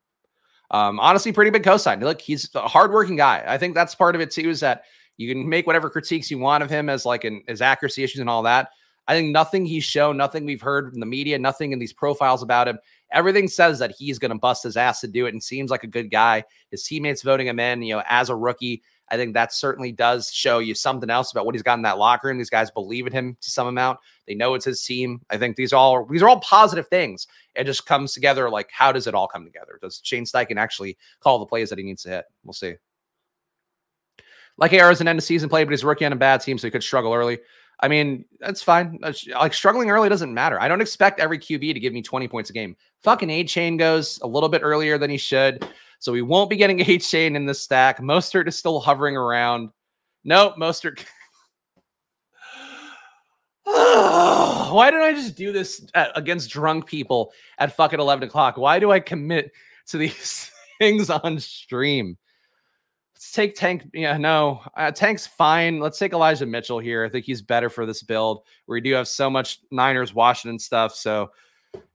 um, 0.72 1.00
honestly, 1.00 1.32
pretty 1.32 1.52
big 1.52 1.64
cosign. 1.64 2.02
Look, 2.02 2.22
he's 2.22 2.50
a 2.56 2.68
hardworking 2.68 3.16
guy. 3.16 3.44
I 3.46 3.58
think 3.58 3.74
that's 3.74 3.96
part 3.96 4.16
of 4.16 4.22
it 4.22 4.32
too, 4.32 4.50
is 4.50 4.60
that 4.60 4.84
you 5.18 5.34
can 5.34 5.50
make 5.50 5.68
whatever 5.68 5.90
critiques 5.90 6.30
you 6.32 6.38
want 6.38 6.64
of 6.64 6.70
him 6.70 6.90
as 6.90 7.06
like 7.06 7.24
an 7.24 7.44
his 7.48 7.62
accuracy 7.62 8.04
issues 8.04 8.22
and 8.22 8.30
all 8.30 8.44
that. 8.44 8.70
I 9.08 9.16
think 9.16 9.32
nothing 9.32 9.66
he's 9.66 9.84
shown, 9.84 10.16
nothing 10.16 10.46
we've 10.46 10.62
heard 10.62 10.92
from 10.92 11.00
the 11.00 11.06
media, 11.06 11.40
nothing 11.40 11.72
in 11.72 11.80
these 11.80 11.92
profiles 11.92 12.44
about 12.44 12.68
him 12.68 12.78
everything 13.12 13.48
says 13.48 13.80
that 13.80 13.94
he's 13.98 14.20
going 14.20 14.32
to 14.32 14.38
bust 14.38 14.64
his 14.64 14.78
ass 14.78 15.02
to 15.02 15.08
do 15.08 15.26
it 15.26 15.34
and 15.34 15.44
seems 15.44 15.72
like 15.72 15.84
a 15.84 15.88
good 15.88 16.12
guy. 16.12 16.44
His 16.72 16.84
teammates 16.84 17.22
voting 17.22 17.48
him 17.48 17.60
in, 17.60 17.82
you 17.82 17.96
know, 17.96 18.04
as 18.08 18.30
a 18.30 18.36
rookie. 18.36 18.84
I 19.12 19.18
think 19.18 19.34
that 19.34 19.52
certainly 19.52 19.92
does 19.92 20.32
show 20.32 20.60
you 20.60 20.76
something 20.76 21.10
else 21.10 21.32
about 21.32 21.46
what 21.46 21.56
he's 21.56 21.64
got 21.64 21.80
in 21.80 21.82
that 21.84 21.98
locker 21.98 22.28
room. 22.28 22.38
These 22.38 22.52
guys 22.52 22.70
believe 22.70 23.08
in 23.08 23.14
him 23.14 23.38
to 23.42 23.50
some 23.50 23.68
amount. 23.68 24.00
They 24.28 24.36
know 24.36 24.54
it's 24.54 24.66
his 24.66 24.84
team. 24.84 25.22
I 25.32 25.38
think 25.38 25.56
these 25.56 25.74
are 25.74 25.78
all 25.78 26.06
these 26.06 26.22
are 26.22 26.30
all 26.30 26.40
positive 26.42 26.88
things. 26.88 27.28
It 27.56 27.64
just 27.64 27.88
comes 27.88 28.14
together. 28.14 28.50
Like, 28.50 28.70
how 28.72 28.92
does 28.92 29.08
it 29.08 29.16
all 29.16 29.28
come 29.28 29.46
together? 29.46 29.80
Does 29.82 30.00
Shane 30.04 30.26
Steichen 30.26 30.58
actually 30.58 30.98
call 31.22 31.40
the 31.40 31.48
plays 31.48 31.70
that 31.70 31.80
he 31.80 31.86
needs 31.86 32.04
to 32.04 32.10
hit? 32.10 32.26
We'll 32.44 32.54
see. 32.54 32.76
Like 34.60 34.74
AR 34.74 34.92
is 34.92 35.02
an 35.02 35.08
end 35.08 35.18
of 35.18 35.24
season 35.24 35.50
play, 35.50 35.64
but 35.64 35.72
he's 35.72 35.86
rookie 35.86 36.06
on 36.06 36.14
a 36.14 36.18
bad 36.18 36.42
team, 36.42 36.58
so 36.58 36.68
he 36.68 36.72
could 36.72 36.84
struggle 36.84 37.14
early. 37.14 37.40
I 37.82 37.88
mean, 37.88 38.26
that's 38.40 38.62
fine. 38.62 39.00
Like 39.02 39.54
struggling 39.54 39.90
early 39.90 40.10
doesn't 40.10 40.34
matter. 40.34 40.62
I 40.62 40.68
don't 40.68 40.82
expect 40.82 41.20
every 41.20 41.40
QB 41.40 41.74
to 41.74 41.80
give 41.80 41.94
me 41.94 42.02
20 42.02 42.28
points 42.28 42.50
a 42.50 42.54
game. 42.54 42.76
Fucking 43.04 43.30
Achane 43.30 43.78
goes 43.78 44.20
a 44.22 44.28
little 44.28 44.50
bit 44.50 44.62
earlier 44.64 44.98
than 44.98 45.10
he 45.10 45.18
should. 45.18 45.66
So 46.00 46.12
we 46.12 46.22
won't 46.22 46.50
be 46.50 46.58
getting 46.58 46.80
Achane 46.80 47.36
in 47.36 47.46
the 47.46 47.54
stack. 47.54 48.00
Mostert 48.00 48.48
is 48.48 48.58
still 48.58 48.80
hovering 48.80 49.16
around. 49.16 49.70
Nope, 50.26 50.56
Mostert. 50.58 51.06
Why 53.64 54.90
did 54.92 55.02
I 55.02 55.14
just 55.14 55.36
do 55.36 55.54
this 55.54 55.86
at, 55.94 56.12
against 56.16 56.50
drunk 56.50 56.86
people 56.86 57.32
at 57.60 57.76
fucking 57.76 58.00
11 58.00 58.28
o'clock? 58.28 58.58
Why 58.58 58.80
do 58.80 58.92
I 58.92 59.00
commit 59.00 59.52
to 59.88 59.98
these 59.98 60.52
things 60.80 61.10
on 61.10 61.40
stream? 61.40 62.18
Let's 63.20 63.34
take 63.34 63.54
Tank. 63.54 63.90
Yeah, 63.94 64.18
no, 64.18 64.62
uh, 64.78 64.92
Tank's 64.92 65.28
fine. 65.28 65.82
Let's 65.82 66.00
take 66.00 66.14
Elijah 66.14 66.46
Mitchell 66.46 66.80
here. 66.80 67.04
I 67.04 67.10
think 67.10 67.26
he's 67.26 67.42
better 67.42 67.70
for 67.70 67.86
this 67.86 68.02
build 68.02 68.44
we 68.66 68.80
do 68.80 68.94
have 68.94 69.10
so 69.10 69.30
much 69.30 69.60
Niners, 69.72 70.14
Washington 70.14 70.58
stuff. 70.58 70.96
So 70.96 71.32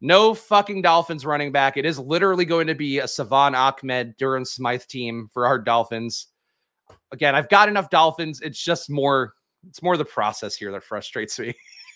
no 0.02 0.34
fucking 0.34 0.82
Dolphins 0.82 1.24
running 1.24 1.50
back. 1.50 1.78
It 1.78 1.86
is 1.86 1.98
literally 1.98 2.44
going 2.44 2.66
to 2.66 2.74
be 2.74 2.98
a 2.98 3.08
Salvon 3.08 3.54
Ahmed, 3.54 4.18
Durham 4.18 4.44
Smythe 4.44 4.82
team 4.82 5.30
for 5.32 5.46
our 5.46 5.58
Dolphins. 5.58 6.26
Again, 7.10 7.34
I've 7.34 7.48
got 7.48 7.70
enough 7.70 7.88
Dolphins. 7.88 8.42
It's 8.42 8.62
just 8.62 8.90
more, 8.90 9.32
it's 9.66 9.82
more 9.82 9.96
the 9.96 10.04
process 10.04 10.54
here 10.54 10.72
that 10.72 10.84
frustrates 10.84 11.38
me. 11.38 11.54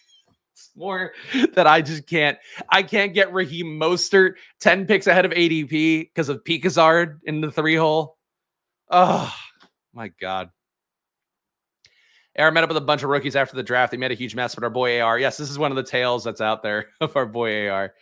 it's 0.54 0.70
more 0.74 1.12
that 1.52 1.66
I 1.66 1.82
just 1.82 2.06
can't, 2.06 2.38
I 2.70 2.82
can't 2.82 3.12
get 3.12 3.32
Raheem 3.34 3.78
Mostert 3.78 4.36
10 4.60 4.86
picks 4.86 5.06
ahead 5.06 5.26
of 5.26 5.32
ADP 5.32 6.08
because 6.14 6.30
of 6.30 6.42
Picazard 6.44 7.20
in 7.24 7.42
the 7.42 7.52
three 7.52 7.76
hole. 7.76 8.17
Oh 8.90 9.32
my 9.92 10.08
God. 10.20 10.50
Aaron 12.36 12.54
met 12.54 12.62
up 12.62 12.70
with 12.70 12.76
a 12.76 12.82
bunch 12.82 13.02
of 13.02 13.10
rookies 13.10 13.34
after 13.34 13.56
the 13.56 13.62
draft. 13.64 13.90
They 13.90 13.96
made 13.96 14.12
a 14.12 14.14
huge 14.14 14.36
mess, 14.36 14.54
but 14.54 14.62
our 14.62 14.70
boy 14.70 15.00
AR, 15.00 15.18
yes, 15.18 15.36
this 15.36 15.50
is 15.50 15.58
one 15.58 15.72
of 15.72 15.76
the 15.76 15.82
tales 15.82 16.22
that's 16.22 16.40
out 16.40 16.62
there 16.62 16.90
of 17.00 17.16
our 17.16 17.26
boy 17.26 17.68
AR. 17.68 17.94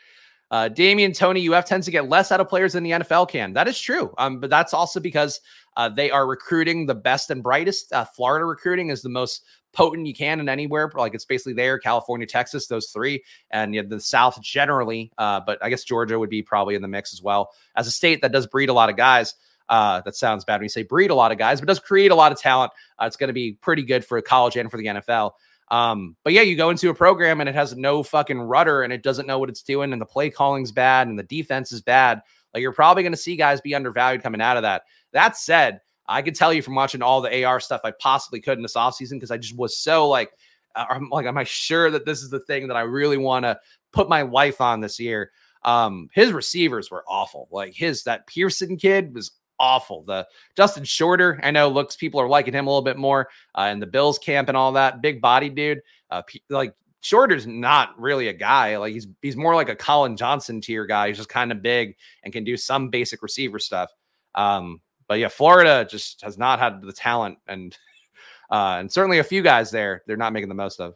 Uh, 0.51 0.69
Damian 0.69 1.13
Tony, 1.13 1.49
UF 1.49 1.65
tends 1.65 1.87
to 1.87 1.91
get 1.91 2.09
less 2.09 2.31
out 2.31 2.41
of 2.41 2.49
players 2.49 2.75
than 2.75 2.85
the 2.85 2.93
NFL 2.93 3.29
can. 3.29 3.53
That 3.55 3.67
is 3.67 3.81
true. 3.81 4.15
Um, 4.19 4.39
but 4.39 4.51
that's 4.51 4.73
also 4.73 5.01
because 5.01 5.41
uh, 5.77 5.89
they 5.89 6.11
are 6.11 6.27
recruiting 6.27 6.87
the 6.87 6.95
best 6.95 7.31
and 7.31 7.43
brightest. 7.43 7.93
Uh, 7.93 8.05
Florida 8.05 8.45
recruiting 8.45 8.91
is 8.91 9.03
the 9.03 9.09
most 9.09 9.43
potent 9.73 10.07
you 10.07 10.15
can 10.15 10.39
in 10.39 10.49
anywhere. 10.49 10.91
Like 10.95 11.15
it's 11.15 11.25
basically 11.25 11.55
there, 11.55 11.79
California, 11.79 12.27
Texas, 12.27 12.69
those 12.69 12.91
three, 12.91 13.25
and 13.51 13.75
you 13.75 13.83
know, 13.83 13.89
the 13.89 14.01
South 14.01 14.41
generally. 14.41 15.11
Uh, 15.19 15.41
but 15.45 15.59
I 15.63 15.69
guess 15.69 15.83
Georgia 15.83 16.19
would 16.19 16.31
be 16.31 16.43
probably 16.43 16.77
in 16.77 16.83
the 16.83 16.89
mix 16.89 17.13
as 17.13 17.23
well 17.23 17.51
as 17.75 17.87
a 17.87 17.91
state 17.91 18.23
that 18.23 18.33
does 18.33 18.47
breed 18.47 18.69
a 18.69 18.73
lot 18.73 18.89
of 18.89 18.97
guys. 18.97 19.35
Uh, 19.69 20.01
that 20.03 20.15
sounds 20.15 20.45
bad 20.45 20.57
when 20.57 20.65
you 20.65 20.69
say 20.69 20.83
breed 20.83 21.11
a 21.11 21.15
lot 21.15 21.33
of 21.33 21.39
guys, 21.39 21.61
but 21.61 21.67
does 21.67 21.81
create 21.81 22.11
a 22.11 22.15
lot 22.15 22.33
of 22.33 22.39
talent. 22.39 22.73
Uh, 23.01 23.07
it's 23.07 23.17
going 23.17 23.29
to 23.29 23.35
be 23.35 23.53
pretty 23.61 23.83
good 23.83 24.05
for 24.05 24.21
college 24.23 24.57
and 24.57 24.71
for 24.71 24.77
the 24.77 24.87
NFL. 24.87 25.33
Um, 25.69 26.17
but 26.23 26.33
yeah, 26.33 26.43
you 26.43 26.57
go 26.57 26.71
into 26.71 26.91
a 26.91 26.95
program 26.95 27.41
and 27.41 27.49
it 27.49 27.55
has 27.55 27.77
no 27.77 28.03
fucking 28.03 28.41
rudder 28.41 28.83
and 28.83 28.93
it 28.93 29.03
doesn't 29.03 29.27
know 29.27 29.39
what 29.39 29.49
it's 29.49 29.63
doing, 29.63 29.93
and 29.93 30.01
the 30.01 30.07
play 30.07 30.31
calling's 30.31 30.73
bad 30.73 31.09
and 31.09 31.19
the 31.19 31.25
defense 31.25 31.73
is 31.73 31.83
bad. 31.83 32.23
Like 32.55 32.63
you're 32.63 32.73
probably 32.73 33.03
going 33.03 33.13
to 33.13 33.19
see 33.19 33.37
guys 33.37 33.61
be 33.61 33.75
undervalued 33.75 34.23
coming 34.23 34.41
out 34.41 34.57
of 34.57 34.63
that. 34.63 34.83
That 35.13 35.37
said, 35.37 35.81
I 36.09 36.23
could 36.23 36.35
tell 36.35 36.53
you 36.53 36.63
from 36.63 36.75
watching 36.75 37.03
all 37.03 37.21
the 37.21 37.45
AR 37.45 37.61
stuff 37.61 37.81
I 37.85 37.91
possibly 37.91 38.41
could 38.41 38.59
in 38.59 38.63
this 38.63 38.77
offseason 38.77 39.15
because 39.15 39.31
I 39.31 39.39
just 39.39 39.57
was 39.57 39.77
so 39.77 40.09
like, 40.09 40.31
uh, 40.75 40.85
I'm 40.89 41.09
like, 41.11 41.27
am 41.27 41.39
I 41.39 41.45
sure 41.45 41.91
that 41.91 42.07
this 42.07 42.23
is 42.23 42.31
the 42.31 42.41
thing 42.41 42.69
that 42.69 42.77
I 42.77 42.83
really 42.83 43.17
want 43.17 43.45
to 43.45 43.59
put 43.93 44.09
my 44.09 44.23
life 44.23 44.61
on 44.61 44.81
this 44.81 45.01
year? 45.01 45.33
Um, 45.65 46.09
his 46.13 46.33
receivers 46.33 46.91
were 46.91 47.05
awful. 47.09 47.49
Like 47.51 47.75
his 47.75 48.05
that 48.05 48.27
Pearsall 48.27 48.77
kid 48.77 49.15
was 49.15 49.33
awful. 49.59 50.03
The 50.05 50.27
Justin 50.57 50.85
Shorter, 50.85 51.41
I 51.43 51.51
know 51.51 51.69
looks 51.69 51.97
people 51.97 52.21
are 52.21 52.29
liking 52.29 52.55
him 52.55 52.67
a 52.67 52.71
little 52.71 52.83
bit 52.83 52.97
more 52.97 53.29
uh, 53.55 53.69
in 53.73 53.81
the 53.81 53.87
Bills 53.87 54.19
camp 54.19 54.49
and 54.49 54.57
all 54.57 54.73
that. 54.73 55.03
Big 55.03 55.21
body 55.21 55.49
dude. 55.49 55.81
Uh, 56.11 56.23
like 56.51 56.75
Shorter's 57.01 57.47
not 57.47 57.99
really 58.01 58.29
a 58.29 58.33
guy. 58.33 58.77
Like 58.79 58.93
he's 58.93 59.07
he's 59.23 59.37
more 59.37 59.55
like 59.55 59.69
a 59.69 59.77
Collin 59.77 60.17
Johnson 60.17 60.61
tier 60.61 60.87
guy. 60.87 61.09
He's 61.09 61.17
just 61.17 61.29
kind 61.29 61.53
of 61.53 61.63
big 61.63 61.97
and 62.25 62.33
can 62.33 62.45
do 62.45 62.57
some 62.57 62.91
basic 62.91 63.23
receiver 63.23 63.59
stuff. 63.59 63.91
Um, 64.35 64.81
but 65.09 65.19
yeah, 65.19 65.29
Florida 65.29 65.87
just 65.89 66.23
has 66.23 66.37
not 66.37 66.59
had 66.59 66.83
the 66.83 66.93
talent 66.93 67.39
and 67.47 67.77
uh, 68.51 68.77
and 68.81 68.91
certainly 68.91 69.19
a 69.19 69.25
few 69.25 69.43
guys 69.43 69.71
there 69.71 70.03
they're 70.07 70.17
not 70.17 70.33
making 70.33 70.49
the 70.49 70.55
most 70.55 70.81
of. 70.81 70.95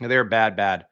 They're 0.00 0.24
bad, 0.24 0.56
bad. 0.56 0.86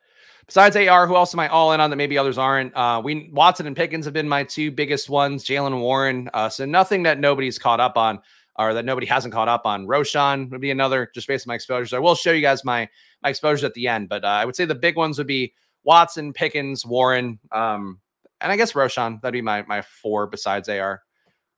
Besides 0.47 0.77
AR, 0.77 1.07
who 1.07 1.17
else 1.17 1.35
am 1.35 1.41
I 1.41 1.49
all 1.49 1.73
in 1.73 1.81
on 1.81 1.91
that 1.91 1.97
maybe 1.97 2.19
others 2.19 2.37
aren't? 2.37 2.75
Uh, 2.77 3.01
we 3.03 3.31
Watson 3.33 3.67
and 3.67 3.75
Pickens 3.75 4.05
have 4.05 4.15
been 4.15 4.29
my 4.29 4.45
two 4.45 4.71
biggest 4.71 5.09
ones. 5.09 5.45
Jaylen 5.45 5.81
Warren. 5.81 6.29
Uh, 6.35 6.49
so 6.49 6.65
nothing 6.67 7.03
that 7.05 7.19
nobody's 7.19 7.59
caught 7.59 7.81
up 7.81 7.97
on 7.97 8.21
or 8.59 8.75
that 8.75 8.85
nobody 8.85 9.07
hasn't 9.07 9.33
caught 9.33 9.49
up 9.49 9.63
on. 9.65 9.87
Roschon 9.87 10.51
would 10.51 10.61
be 10.61 10.71
another 10.71 11.11
just 11.15 11.27
based 11.27 11.47
on 11.47 11.51
my 11.51 11.55
exposures. 11.55 11.93
I 11.93 11.99
will 11.99 12.15
show 12.15 12.33
you 12.33 12.43
guys 12.43 12.65
my 12.65 12.89
my 13.23 13.31
exposures 13.31 13.65
at 13.65 13.75
the 13.75 13.89
end, 13.89 14.09
but 14.09 14.25
uh, 14.25 14.29
I 14.29 14.45
would 14.45 14.55
say 14.55 14.65
the 14.65 14.75
big 14.75 14.97
ones 14.97 15.19
would 15.19 15.27
be 15.27 15.55
Watson, 15.83 16.33
Pickens, 16.33 16.85
Warren, 16.85 17.39
um, 17.51 18.01
and 18.41 18.53
I 18.53 18.57
guess 18.57 18.73
Roschon. 18.73 19.21
That'd 19.23 19.33
be 19.33 19.43
my 19.43 19.63
my 19.63 19.83
four 19.83 20.27
besides 20.27 20.69
AR. 20.69 21.03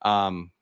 Um, 0.03 0.53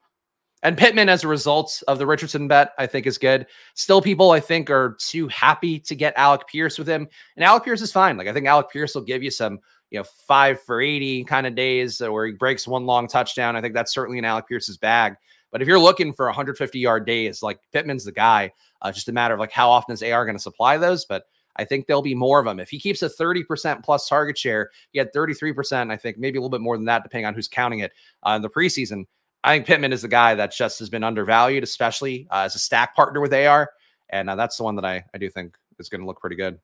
and 0.65 0.77
Pittman, 0.77 1.09
as 1.09 1.23
a 1.23 1.29
result 1.29 1.83
of 1.89 1.99
the 1.99 2.07
Richardson 2.07 2.49
bet, 2.49 2.73
I 2.79 2.87
think 2.87 3.07
is 3.07 3.19
good. 3.19 3.47
Still, 3.75 4.03
people 4.03 4.31
I 4.31 4.41
think 4.41 4.71
are 4.71 4.97
too 4.99 5.29
happy 5.29 5.79
to 5.81 5.95
get 5.95 6.15
Alec 6.17 6.49
Pierce 6.49 6.79
with 6.79 6.89
him, 6.89 7.07
and 7.37 7.45
Alec 7.45 7.65
Pierce 7.65 7.83
is 7.83 7.93
fine. 7.93 8.17
Like 8.17 8.29
I 8.29 8.33
think 8.33 8.47
Alec 8.47 8.71
Pierce 8.71 8.95
will 8.95 9.03
give 9.03 9.23
you 9.23 9.31
some, 9.31 9.61
you 9.91 9.99
know, 9.99 10.05
five 10.27 10.61
for 10.63 10.81
eighty 10.81 11.23
kind 11.23 11.47
of 11.47 11.55
days 11.55 12.01
where 12.01 12.27
he 12.27 12.33
breaks 12.33 12.67
one 12.67 12.87
long 12.87 13.07
touchdown. 13.07 13.55
I 13.55 13.61
think 13.61 13.75
that's 13.75 13.93
certainly 13.93 14.19
in 14.19 14.25
Alec 14.25 14.49
Pierce's 14.49 14.79
bag. 14.79 15.15
But 15.53 15.63
if 15.63 15.69
you're 15.69 15.79
looking 15.79 16.13
for 16.13 16.27
150 16.27 16.81
yard 16.81 17.07
days, 17.07 17.41
like 17.41 17.61
Pittman's 17.73 18.05
the 18.05 18.11
guy. 18.11 18.51
Uh, 18.83 18.91
just 18.91 19.09
a 19.09 19.13
matter 19.13 19.35
of 19.35 19.41
like 19.41 19.53
how 19.53 19.71
often 19.71 19.93
is 19.93 20.03
AR 20.03 20.25
going 20.25 20.37
to 20.37 20.43
supply 20.43 20.77
those. 20.77 21.05
But 21.05 21.27
I 21.55 21.65
think 21.65 21.87
there'll 21.87 22.03
be 22.03 22.15
more 22.15 22.41
of 22.41 22.45
them. 22.45 22.59
If 22.59 22.71
he 22.71 22.81
keeps 22.81 23.03
a 23.03 23.09
30% 23.09 23.85
plus 23.85 24.09
target 24.09 24.37
share, 24.37 24.71
he 24.91 24.99
had 24.99 25.13
33%, 25.13 25.93
I 25.93 25.97
think 25.97 26.19
maybe 26.19 26.39
a 26.39 26.41
little 26.41 26.51
bit 26.51 26.61
more 26.61 26.77
than 26.77 26.87
that, 26.87 27.05
depending 27.05 27.27
on 27.27 27.35
who's 27.35 27.47
counting 27.47 27.79
it 27.79 27.93
uh, 28.25 28.33
in 28.33 28.43
the 28.43 28.51
preseason. 28.51 29.05
I 29.45 29.55
think 29.55 29.67
Pittman 29.67 29.93
is 29.93 30.01
the 30.03 30.09
guy 30.09 30.35
that 30.35 30.53
just 30.53 30.79
has 30.79 30.89
been 30.89 31.05
undervalued, 31.05 31.63
especially 31.63 32.27
uh, 32.31 32.45
as 32.47 32.55
a 32.55 32.59
stack 32.59 32.97
partner 32.97 33.21
with 33.21 33.35
AR. 33.35 33.71
And 34.09 34.31
uh, 34.31 34.37
that's 34.37 34.57
the 34.57 34.65
one 34.65 34.75
that 34.77 34.87
I, 34.87 35.05
I 35.13 35.19
do 35.19 35.29
think 35.29 35.57
is 35.79 35.91
going 35.91 36.01
to 36.01 36.07
look 36.07 36.19
pretty 36.19 36.37
good. 36.37 36.59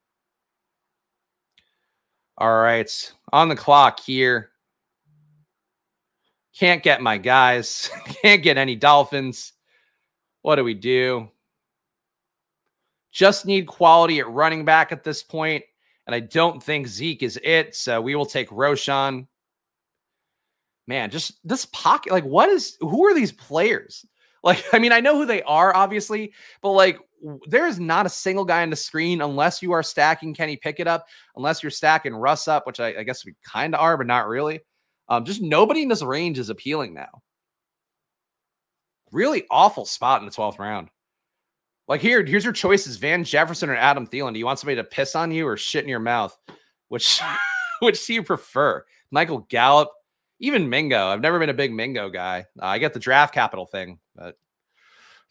All 2.39 2.59
right. 2.59 3.13
On 3.33 3.51
the 3.51 3.57
clock 3.57 4.01
here. 4.01 4.51
Can't 6.59 6.83
get 6.83 7.03
my 7.03 7.19
guys. 7.19 7.91
Can't 8.23 8.43
get 8.43 8.57
any 8.57 8.77
Dolphins. 8.77 9.53
What 10.41 10.57
do 10.57 10.65
we 10.65 10.75
do? 10.75 11.29
Just 13.13 13.45
need 13.45 13.67
quality 13.67 14.21
at 14.21 14.29
running 14.29 14.65
back 14.65 14.91
at 14.91 15.05
this 15.05 15.23
point, 15.23 15.65
And 16.07 16.15
I 16.15 16.21
don't 16.21 16.63
think 16.63 16.87
Zeke 16.87 17.23
is 17.23 17.39
it. 17.45 17.75
So 17.75 18.01
we 18.01 18.15
will 18.15 18.25
take 18.25 18.49
Roschon. 18.49 19.27
Man, 20.91 21.09
just 21.09 21.39
this 21.45 21.67
pocket. 21.67 22.11
Like, 22.11 22.25
what 22.25 22.49
is 22.49 22.77
who 22.81 23.07
are 23.07 23.15
these 23.15 23.31
players? 23.33 24.05
Like, 24.43 24.65
I 24.73 24.79
mean, 24.79 24.91
I 24.91 25.01
know 25.01 25.17
who 25.17 25.27
they 25.27 25.43
are, 25.43 25.77
obviously, 25.77 26.33
but 26.63 26.71
like 26.71 26.99
there 27.47 27.67
is 27.67 27.79
not 27.79 28.07
a 28.07 28.09
single 28.09 28.47
guy 28.47 28.63
on 28.63 28.71
the 28.71 28.77
screen 28.77 29.21
unless 29.21 29.61
you 29.61 29.73
are 29.73 29.83
stacking 29.83 30.33
Kenny 30.33 30.57
Pickett 30.57 30.87
up, 30.87 31.05
unless 31.37 31.63
you're 31.63 31.69
stacking 31.69 32.15
Russ 32.15 32.49
up, 32.49 32.67
which 32.67 32.81
I, 32.81 33.01
I 33.01 33.03
guess 33.03 33.23
we 33.23 33.35
kind 33.45 33.75
of 33.75 33.83
are, 33.83 33.99
but 33.99 34.07
not 34.07 34.29
really. 34.29 34.61
Um, 35.11 35.27
just 35.27 35.43
nobody 35.43 35.83
in 35.83 35.91
this 35.91 36.03
range 36.03 36.39
is 36.39 36.49
appealing 36.49 36.95
now. 36.95 37.21
Really 39.13 39.45
awful 39.51 39.85
spot 39.85 40.23
in 40.23 40.27
the 40.27 40.33
12th 40.33 40.59
round. 40.59 40.89
Like 41.87 42.01
here, 42.01 42.25
here's 42.25 42.45
your 42.45 42.55
choices: 42.55 42.97
Van 42.97 43.25
Jefferson 43.25 43.69
or 43.69 43.77
Adam 43.77 44.07
Thielen. 44.07 44.33
Do 44.33 44.39
you 44.39 44.47
want 44.47 44.59
somebody 44.59 44.77
to 44.77 44.85
piss 44.85 45.15
on 45.15 45.31
you 45.31 45.47
or 45.47 45.59
shit 45.59 45.85
in 45.85 45.91
your 45.91 46.01
mouth? 46.01 46.35
Which 46.89 47.21
which 47.81 48.07
do 48.07 48.15
you 48.15 48.23
prefer? 48.23 48.87
Michael 49.11 49.47
Gallup, 49.51 49.91
even 50.41 50.69
Mingo. 50.69 51.09
I've 51.09 51.21
never 51.21 51.39
been 51.39 51.51
a 51.51 51.55
big 51.55 51.73
Mingo 51.73 52.09
guy. 52.09 52.47
Uh, 52.61 52.67
I 52.67 52.79
get 52.79 52.95
the 52.95 53.01
draft 53.01 53.33
capital 53.33 53.67
thing, 53.67 53.99
but 54.17 54.37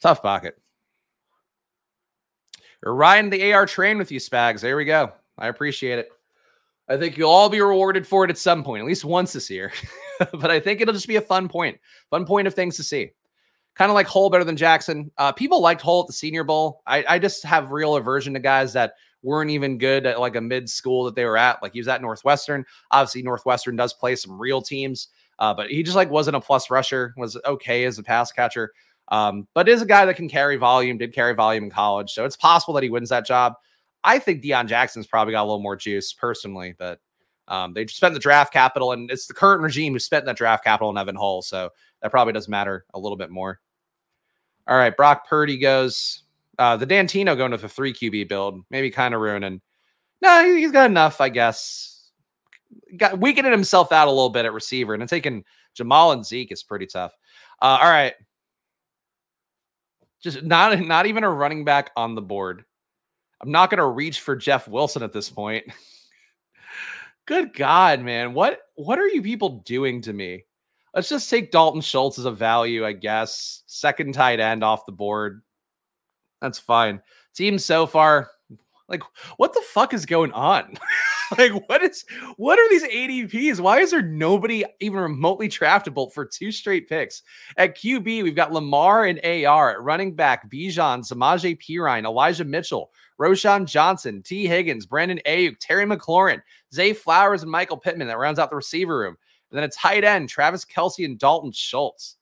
tough 0.01 0.21
pocket. 0.21 0.55
Riding 2.83 3.29
the 3.29 3.51
AR 3.51 3.65
train 3.65 3.97
with 3.97 4.11
you, 4.11 4.19
Spags. 4.19 4.61
There 4.61 4.77
we 4.77 4.85
go. 4.85 5.11
I 5.37 5.47
appreciate 5.47 5.99
it. 5.99 6.09
I 6.87 6.97
think 6.97 7.17
you'll 7.17 7.29
all 7.29 7.49
be 7.49 7.61
rewarded 7.61 8.07
for 8.07 8.23
it 8.23 8.29
at 8.29 8.37
some 8.37 8.63
point, 8.63 8.81
at 8.81 8.87
least 8.87 9.03
once 9.03 9.33
this 9.33 9.49
year. 9.49 9.71
but 10.31 10.49
I 10.49 10.59
think 10.59 10.79
it'll 10.79 10.93
just 10.93 11.07
be 11.07 11.17
a 11.17 11.21
fun 11.21 11.49
point, 11.49 11.77
fun 12.09 12.25
point 12.25 12.47
of 12.47 12.53
things 12.53 12.77
to 12.77 12.83
see. 12.83 13.11
Kind 13.75 13.91
of 13.91 13.95
like 13.95 14.07
Hull 14.07 14.29
better 14.29 14.43
than 14.43 14.57
Jackson. 14.57 15.11
Uh, 15.17 15.31
people 15.31 15.61
liked 15.61 15.81
Hull 15.81 16.01
at 16.01 16.07
the 16.07 16.13
Senior 16.13 16.43
Bowl. 16.43 16.81
I, 16.87 17.05
I 17.07 17.19
just 17.19 17.43
have 17.43 17.71
real 17.71 17.95
aversion 17.95 18.33
to 18.33 18.39
guys 18.39 18.73
that 18.73 18.93
weren't 19.21 19.51
even 19.51 19.77
good 19.77 20.05
at 20.05 20.19
like 20.19 20.35
a 20.35 20.41
mid 20.41 20.69
school 20.69 21.03
that 21.05 21.15
they 21.15 21.25
were 21.25 21.37
at. 21.37 21.61
Like 21.61 21.73
he 21.73 21.79
was 21.79 21.87
at 21.87 22.01
Northwestern. 22.01 22.65
Obviously, 22.91 23.21
Northwestern 23.21 23.75
does 23.75 23.93
play 23.93 24.15
some 24.15 24.39
real 24.39 24.61
teams, 24.61 25.09
uh, 25.39 25.53
but 25.53 25.69
he 25.69 25.83
just 25.83 25.95
like 25.95 26.09
wasn't 26.09 26.37
a 26.37 26.41
plus 26.41 26.69
rusher. 26.69 27.13
Was 27.17 27.37
okay 27.45 27.85
as 27.85 27.99
a 27.99 28.03
pass 28.03 28.31
catcher, 28.31 28.71
um, 29.09 29.47
but 29.53 29.69
is 29.69 29.81
a 29.81 29.85
guy 29.85 30.05
that 30.05 30.15
can 30.15 30.29
carry 30.29 30.57
volume. 30.57 30.97
Did 30.97 31.13
carry 31.13 31.33
volume 31.33 31.65
in 31.65 31.69
college, 31.69 32.11
so 32.11 32.25
it's 32.25 32.37
possible 32.37 32.73
that 32.75 32.83
he 32.83 32.89
wins 32.89 33.09
that 33.09 33.25
job. 33.25 33.53
I 34.03 34.19
think 34.19 34.43
Deon 34.43 34.67
Jackson's 34.67 35.07
probably 35.07 35.33
got 35.33 35.41
a 35.41 35.47
little 35.49 35.61
more 35.61 35.75
juice 35.75 36.13
personally, 36.13 36.73
but 36.77 36.99
um, 37.49 37.73
they 37.73 37.85
spent 37.87 38.13
the 38.13 38.19
draft 38.19 38.53
capital, 38.53 38.91
and 38.91 39.11
it's 39.11 39.27
the 39.27 39.33
current 39.33 39.61
regime 39.61 39.93
who 39.93 39.99
spent 39.99 40.25
that 40.25 40.37
draft 40.37 40.63
capital 40.63 40.89
in 40.89 40.97
Evan 40.97 41.15
Hull, 41.15 41.41
so 41.41 41.69
that 42.01 42.11
probably 42.11 42.33
does 42.33 42.47
matter 42.47 42.85
a 42.93 42.99
little 42.99 43.17
bit 43.17 43.29
more. 43.29 43.59
All 44.67 44.77
right, 44.77 44.95
Brock 44.95 45.27
Purdy 45.27 45.57
goes. 45.57 46.23
Uh, 46.59 46.75
the 46.75 46.85
Dantino 46.85 47.37
going 47.37 47.51
with 47.51 47.63
a 47.63 47.69
three 47.69 47.93
QB 47.93 48.27
build, 48.27 48.61
maybe 48.69 48.91
kind 48.91 49.13
of 49.13 49.21
ruining. 49.21 49.61
No, 50.21 50.55
he's 50.55 50.71
got 50.71 50.89
enough, 50.89 51.21
I 51.21 51.29
guess. 51.29 52.11
Got 52.97 53.19
weakening 53.19 53.53
himself 53.53 53.93
out 53.93 54.09
a 54.09 54.11
little 54.11 54.29
bit 54.29 54.43
at 54.43 54.51
receiver, 54.51 54.93
and 54.93 55.07
taking 55.07 55.45
Jamal 55.73 56.11
and 56.11 56.25
Zeke 56.25 56.51
is 56.51 56.61
pretty 56.61 56.85
tough. 56.85 57.15
Uh, 57.61 57.79
all 57.81 57.89
right, 57.89 58.13
just 60.21 60.43
not 60.43 60.77
not 60.81 61.05
even 61.05 61.23
a 61.23 61.29
running 61.29 61.63
back 61.63 61.91
on 61.95 62.13
the 62.13 62.21
board. 62.21 62.65
I'm 63.41 63.51
not 63.51 63.69
going 63.69 63.77
to 63.77 63.87
reach 63.87 64.19
for 64.19 64.35
Jeff 64.35 64.67
Wilson 64.67 65.01
at 65.01 65.13
this 65.13 65.29
point. 65.29 65.65
Good 67.25 67.53
God, 67.53 68.01
man. 68.01 68.33
What 68.33 68.59
what 68.75 68.99
are 68.99 69.07
you 69.07 69.21
people 69.21 69.63
doing 69.65 70.01
to 70.01 70.11
me? 70.11 70.43
Let's 70.93 71.07
just 71.07 71.29
take 71.29 71.51
Dalton 71.51 71.81
Schultz 71.81 72.19
as 72.19 72.25
a 72.25 72.31
value, 72.31 72.85
I 72.85 72.91
guess. 72.91 73.63
Second 73.67 74.13
tight 74.13 74.41
end 74.41 74.63
off 74.63 74.85
the 74.85 74.91
board. 74.91 75.41
That's 76.41 76.59
fine. 76.59 77.01
Team 77.33 77.59
so 77.59 77.85
far, 77.85 78.29
like, 78.89 79.03
what 79.37 79.53
the 79.53 79.61
fuck 79.61 79.93
is 79.93 80.05
going 80.05 80.31
on? 80.31 80.75
like, 81.37 81.51
what 81.69 81.83
is 81.83 82.03
what 82.37 82.57
are 82.57 82.69
these 82.69 82.83
ADPs? 82.83 83.59
Why 83.59 83.79
is 83.79 83.91
there 83.91 84.01
nobody 84.01 84.65
even 84.79 84.99
remotely 84.99 85.47
draftable 85.47 86.11
for 86.11 86.25
two 86.25 86.51
straight 86.51 86.89
picks? 86.89 87.21
At 87.57 87.77
QB, 87.77 88.23
we've 88.23 88.35
got 88.35 88.51
Lamar 88.51 89.05
and 89.05 89.19
AR. 89.23 89.71
At 89.71 89.81
running 89.81 90.15
back, 90.15 90.49
Bijan, 90.49 91.07
Samaje 91.07 91.57
Perine, 91.59 92.05
Elijah 92.05 92.45
Mitchell, 92.45 92.91
Roschon 93.19 93.65
Johnson, 93.65 94.23
Tee 94.23 94.47
Higgins, 94.47 94.85
Brandon 94.85 95.21
Aiyuk, 95.27 95.57
Terry 95.59 95.85
McLaurin, 95.85 96.41
Zay 96.73 96.93
Flowers, 96.93 97.43
and 97.43 97.51
Michael 97.51 97.77
Pittman. 97.77 98.07
That 98.07 98.17
rounds 98.17 98.39
out 98.39 98.49
the 98.49 98.55
receiver 98.55 98.97
room. 98.97 99.15
And 99.51 99.57
then 99.57 99.63
a 99.63 99.69
tight 99.69 100.03
end, 100.03 100.29
Travis 100.29 100.65
Kelce 100.65 101.05
and 101.05 101.19
Dalton 101.19 101.51
Schultz. 101.51 102.17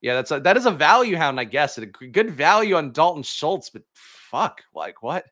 Yeah, 0.00 0.14
that's 0.14 0.30
a, 0.30 0.40
that 0.40 0.56
is 0.56 0.66
a 0.66 0.70
value 0.70 1.16
hound, 1.16 1.40
I 1.40 1.44
guess. 1.44 1.76
A 1.78 1.86
good 1.86 2.30
value 2.30 2.76
on 2.76 2.92
Dalton 2.92 3.22
Schultz, 3.22 3.70
but 3.70 3.82
fuck, 3.94 4.62
like 4.74 5.02
what? 5.02 5.24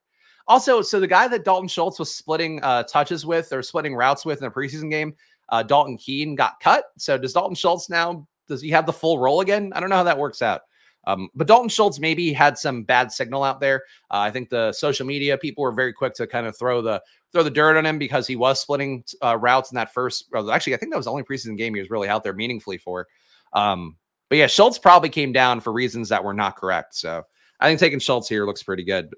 Also, 0.48 0.82
so 0.82 1.00
the 1.00 1.06
guy 1.06 1.28
that 1.28 1.44
Dalton 1.44 1.68
Schultz 1.68 1.98
was 1.98 2.14
splitting 2.14 2.62
uh, 2.62 2.84
touches 2.84 3.26
with 3.26 3.52
or 3.52 3.62
splitting 3.62 3.94
routes 3.94 4.24
with 4.24 4.40
in 4.40 4.46
a 4.46 4.50
preseason 4.50 4.90
game, 4.90 5.14
uh, 5.48 5.62
Dalton 5.62 5.96
Keene 5.96 6.34
got 6.34 6.60
cut. 6.60 6.84
So 6.98 7.18
does 7.18 7.32
Dalton 7.32 7.54
Schultz 7.54 7.88
now? 7.90 8.26
Does 8.48 8.62
he 8.62 8.70
have 8.70 8.86
the 8.86 8.92
full 8.92 9.18
role 9.18 9.40
again? 9.40 9.72
I 9.74 9.80
don't 9.80 9.88
know 9.88 9.96
how 9.96 10.04
that 10.04 10.18
works 10.18 10.42
out. 10.42 10.62
Um, 11.06 11.28
but 11.34 11.46
Dalton 11.46 11.68
Schultz 11.68 12.00
maybe 12.00 12.32
had 12.32 12.58
some 12.58 12.82
bad 12.82 13.12
signal 13.12 13.44
out 13.44 13.60
there. 13.60 13.84
Uh, 14.10 14.18
I 14.18 14.30
think 14.30 14.48
the 14.48 14.72
social 14.72 15.06
media 15.06 15.38
people 15.38 15.62
were 15.62 15.72
very 15.72 15.92
quick 15.92 16.14
to 16.14 16.26
kind 16.26 16.46
of 16.46 16.58
throw 16.58 16.82
the 16.82 17.00
throw 17.32 17.42
the 17.42 17.50
dirt 17.50 17.76
on 17.76 17.86
him 17.86 17.98
because 17.98 18.26
he 18.26 18.34
was 18.34 18.60
splitting 18.60 19.04
uh, 19.22 19.36
routes 19.36 19.70
in 19.70 19.76
that 19.76 19.92
first. 19.92 20.28
Actually, 20.34 20.74
I 20.74 20.76
think 20.78 20.92
that 20.92 20.96
was 20.96 21.06
the 21.06 21.12
only 21.12 21.22
preseason 21.22 21.56
game 21.56 21.74
he 21.74 21.80
was 21.80 21.90
really 21.90 22.08
out 22.08 22.24
there 22.24 22.32
meaningfully 22.32 22.78
for. 22.78 23.06
Um, 23.52 23.96
but 24.28 24.38
yeah, 24.38 24.46
Schultz 24.46 24.78
probably 24.78 25.08
came 25.08 25.32
down 25.32 25.60
for 25.60 25.72
reasons 25.72 26.08
that 26.08 26.24
were 26.24 26.34
not 26.34 26.56
correct. 26.56 26.94
So 26.94 27.22
I 27.60 27.68
think 27.68 27.80
taking 27.80 27.98
Schultz 27.98 28.28
here 28.28 28.46
looks 28.46 28.62
pretty 28.62 28.84
good. 28.84 29.14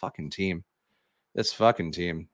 fucking 0.00 0.30
team, 0.30 0.64
this 1.34 1.52
fucking 1.52 1.92
team. 1.92 2.28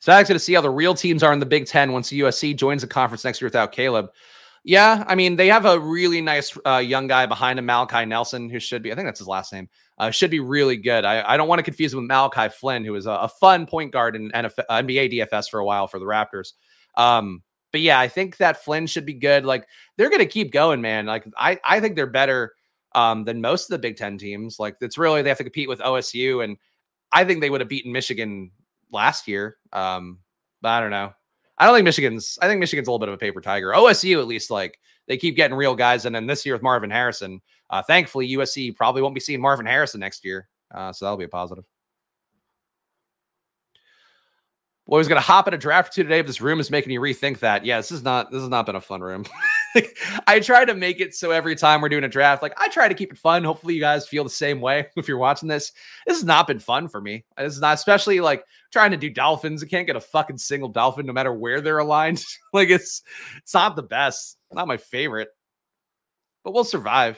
So 0.00 0.12
I'm 0.12 0.24
going 0.24 0.34
to 0.34 0.38
see 0.38 0.54
how 0.54 0.62
the 0.62 0.70
real 0.70 0.94
teams 0.94 1.22
are 1.22 1.32
in 1.32 1.40
the 1.40 1.46
Big 1.46 1.66
Ten 1.66 1.92
once 1.92 2.10
USC 2.10 2.56
joins 2.56 2.82
the 2.82 2.88
conference 2.88 3.24
next 3.24 3.40
year 3.40 3.46
without 3.46 3.72
Caleb. 3.72 4.10
Yeah, 4.62 5.04
I 5.06 5.14
mean, 5.14 5.36
they 5.36 5.48
have 5.48 5.64
a 5.64 5.78
really 5.78 6.20
nice 6.20 6.56
uh, 6.66 6.76
young 6.76 7.06
guy 7.06 7.24
behind 7.24 7.58
him, 7.58 7.66
Malachi 7.66 8.04
Nelson, 8.04 8.50
who 8.50 8.60
should 8.60 8.82
be, 8.82 8.92
I 8.92 8.94
think 8.94 9.06
that's 9.06 9.18
his 9.18 9.28
last 9.28 9.52
name, 9.52 9.68
uh, 9.98 10.10
should 10.10 10.30
be 10.30 10.40
really 10.40 10.76
good. 10.76 11.04
I, 11.06 11.22
I 11.26 11.36
don't 11.38 11.48
want 11.48 11.60
to 11.60 11.62
confuse 11.62 11.92
him 11.94 12.00
with 12.00 12.08
Malachi 12.08 12.54
Flynn, 12.54 12.84
who 12.84 12.92
was 12.92 13.06
a, 13.06 13.12
a 13.12 13.28
fun 13.28 13.66
point 13.66 13.92
guard 13.92 14.16
in 14.16 14.30
NFL, 14.32 14.66
NBA 14.70 15.12
DFS 15.14 15.50
for 15.50 15.60
a 15.60 15.64
while 15.64 15.86
for 15.86 15.98
the 15.98 16.04
Raptors. 16.04 16.52
Um, 16.94 17.42
but 17.72 17.80
yeah, 17.80 17.98
I 17.98 18.08
think 18.08 18.36
that 18.38 18.64
Flynn 18.64 18.86
should 18.86 19.06
be 19.06 19.14
good. 19.14 19.44
Like 19.44 19.66
they're 19.96 20.10
to 20.10 20.26
keep 20.26 20.52
going, 20.52 20.80
man. 20.80 21.06
Like 21.06 21.24
I, 21.36 21.58
I 21.64 21.80
think 21.80 21.96
they're 21.96 22.06
better 22.06 22.54
um, 22.94 23.24
than 23.24 23.40
most 23.40 23.64
of 23.64 23.70
the 23.70 23.78
Big 23.78 23.96
Ten 23.96 24.18
teams. 24.18 24.58
Like 24.58 24.76
it's 24.80 24.98
really, 24.98 25.22
they 25.22 25.28
have 25.28 25.38
to 25.38 25.44
compete 25.44 25.68
with 25.68 25.80
OSU. 25.80 26.42
And 26.44 26.56
I 27.12 27.24
think 27.24 27.40
they 27.40 27.50
would 27.50 27.60
have 27.60 27.68
beaten 27.68 27.92
Michigan 27.92 28.50
last 28.90 29.28
year. 29.28 29.56
Um, 29.72 30.18
but 30.60 30.70
I 30.70 30.80
don't 30.80 30.90
know. 30.90 31.12
I 31.58 31.66
don't 31.66 31.74
think 31.74 31.84
Michigan's. 31.84 32.38
I 32.40 32.48
think 32.48 32.58
Michigan's 32.58 32.88
a 32.88 32.90
little 32.90 32.98
bit 32.98 33.10
of 33.10 33.14
a 33.14 33.18
paper 33.18 33.40
tiger. 33.42 33.68
OSU 33.68 34.18
at 34.18 34.26
least 34.26 34.50
like 34.50 34.78
they 35.06 35.18
keep 35.18 35.36
getting 35.36 35.56
real 35.56 35.74
guys, 35.74 36.06
and 36.06 36.14
then 36.14 36.26
this 36.26 36.46
year 36.46 36.54
with 36.54 36.62
Marvin 36.62 36.90
Harrison, 36.90 37.40
uh, 37.68 37.82
thankfully 37.82 38.30
USC 38.30 38.74
probably 38.74 39.02
won't 39.02 39.14
be 39.14 39.20
seeing 39.20 39.42
Marvin 39.42 39.66
Harrison 39.66 40.00
next 40.00 40.24
year, 40.24 40.48
uh, 40.74 40.90
so 40.90 41.04
that'll 41.04 41.18
be 41.18 41.24
a 41.24 41.28
positive. 41.28 41.64
Well, 44.90 44.98
I 44.98 44.98
was 44.98 45.06
gonna 45.06 45.20
hop 45.20 45.46
in 45.46 45.54
a 45.54 45.56
draft 45.56 45.92
or 45.92 45.94
two 45.94 46.02
today, 46.02 46.20
but 46.20 46.26
this 46.26 46.40
room 46.40 46.58
is 46.58 46.68
making 46.68 46.90
you 46.90 47.00
rethink 47.00 47.38
that. 47.38 47.64
Yeah, 47.64 47.76
this 47.76 47.92
is 47.92 48.02
not 48.02 48.32
this 48.32 48.40
has 48.40 48.48
not 48.48 48.66
been 48.66 48.74
a 48.74 48.80
fun 48.80 49.00
room. 49.00 49.24
I 50.26 50.40
try 50.40 50.64
to 50.64 50.74
make 50.74 50.98
it 50.98 51.14
so 51.14 51.30
every 51.30 51.54
time 51.54 51.80
we're 51.80 51.88
doing 51.88 52.02
a 52.02 52.08
draft, 52.08 52.42
like 52.42 52.54
I 52.60 52.66
try 52.66 52.88
to 52.88 52.94
keep 52.94 53.12
it 53.12 53.18
fun. 53.18 53.44
Hopefully, 53.44 53.74
you 53.74 53.80
guys 53.80 54.08
feel 54.08 54.24
the 54.24 54.30
same 54.30 54.60
way 54.60 54.88
if 54.96 55.06
you're 55.06 55.16
watching 55.16 55.48
this. 55.48 55.70
This 56.08 56.16
has 56.16 56.24
not 56.24 56.48
been 56.48 56.58
fun 56.58 56.88
for 56.88 57.00
me. 57.00 57.24
This 57.38 57.54
is 57.54 57.60
not, 57.60 57.74
especially 57.74 58.18
like 58.18 58.44
trying 58.72 58.90
to 58.90 58.96
do 58.96 59.08
dolphins. 59.08 59.62
I 59.62 59.68
can't 59.68 59.86
get 59.86 59.94
a 59.94 60.00
fucking 60.00 60.38
single 60.38 60.68
dolphin 60.68 61.06
no 61.06 61.12
matter 61.12 61.32
where 61.32 61.60
they're 61.60 61.78
aligned. 61.78 62.24
like 62.52 62.68
it's 62.68 63.04
it's 63.36 63.54
not 63.54 63.76
the 63.76 63.84
best, 63.84 64.38
not 64.50 64.66
my 64.66 64.76
favorite, 64.76 65.28
but 66.42 66.52
we'll 66.52 66.64
survive. 66.64 67.16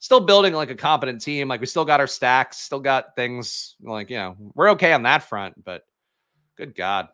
Still 0.00 0.20
building 0.20 0.52
like 0.52 0.68
a 0.68 0.74
competent 0.74 1.22
team. 1.22 1.48
Like 1.48 1.62
we 1.62 1.66
still 1.66 1.86
got 1.86 2.00
our 2.00 2.06
stacks, 2.06 2.58
still 2.58 2.80
got 2.80 3.16
things 3.16 3.76
like 3.80 4.10
you 4.10 4.18
know 4.18 4.36
we're 4.54 4.72
okay 4.72 4.92
on 4.92 5.04
that 5.04 5.22
front, 5.22 5.64
but 5.64 5.84
Good 6.60 6.74
God. 6.74 7.08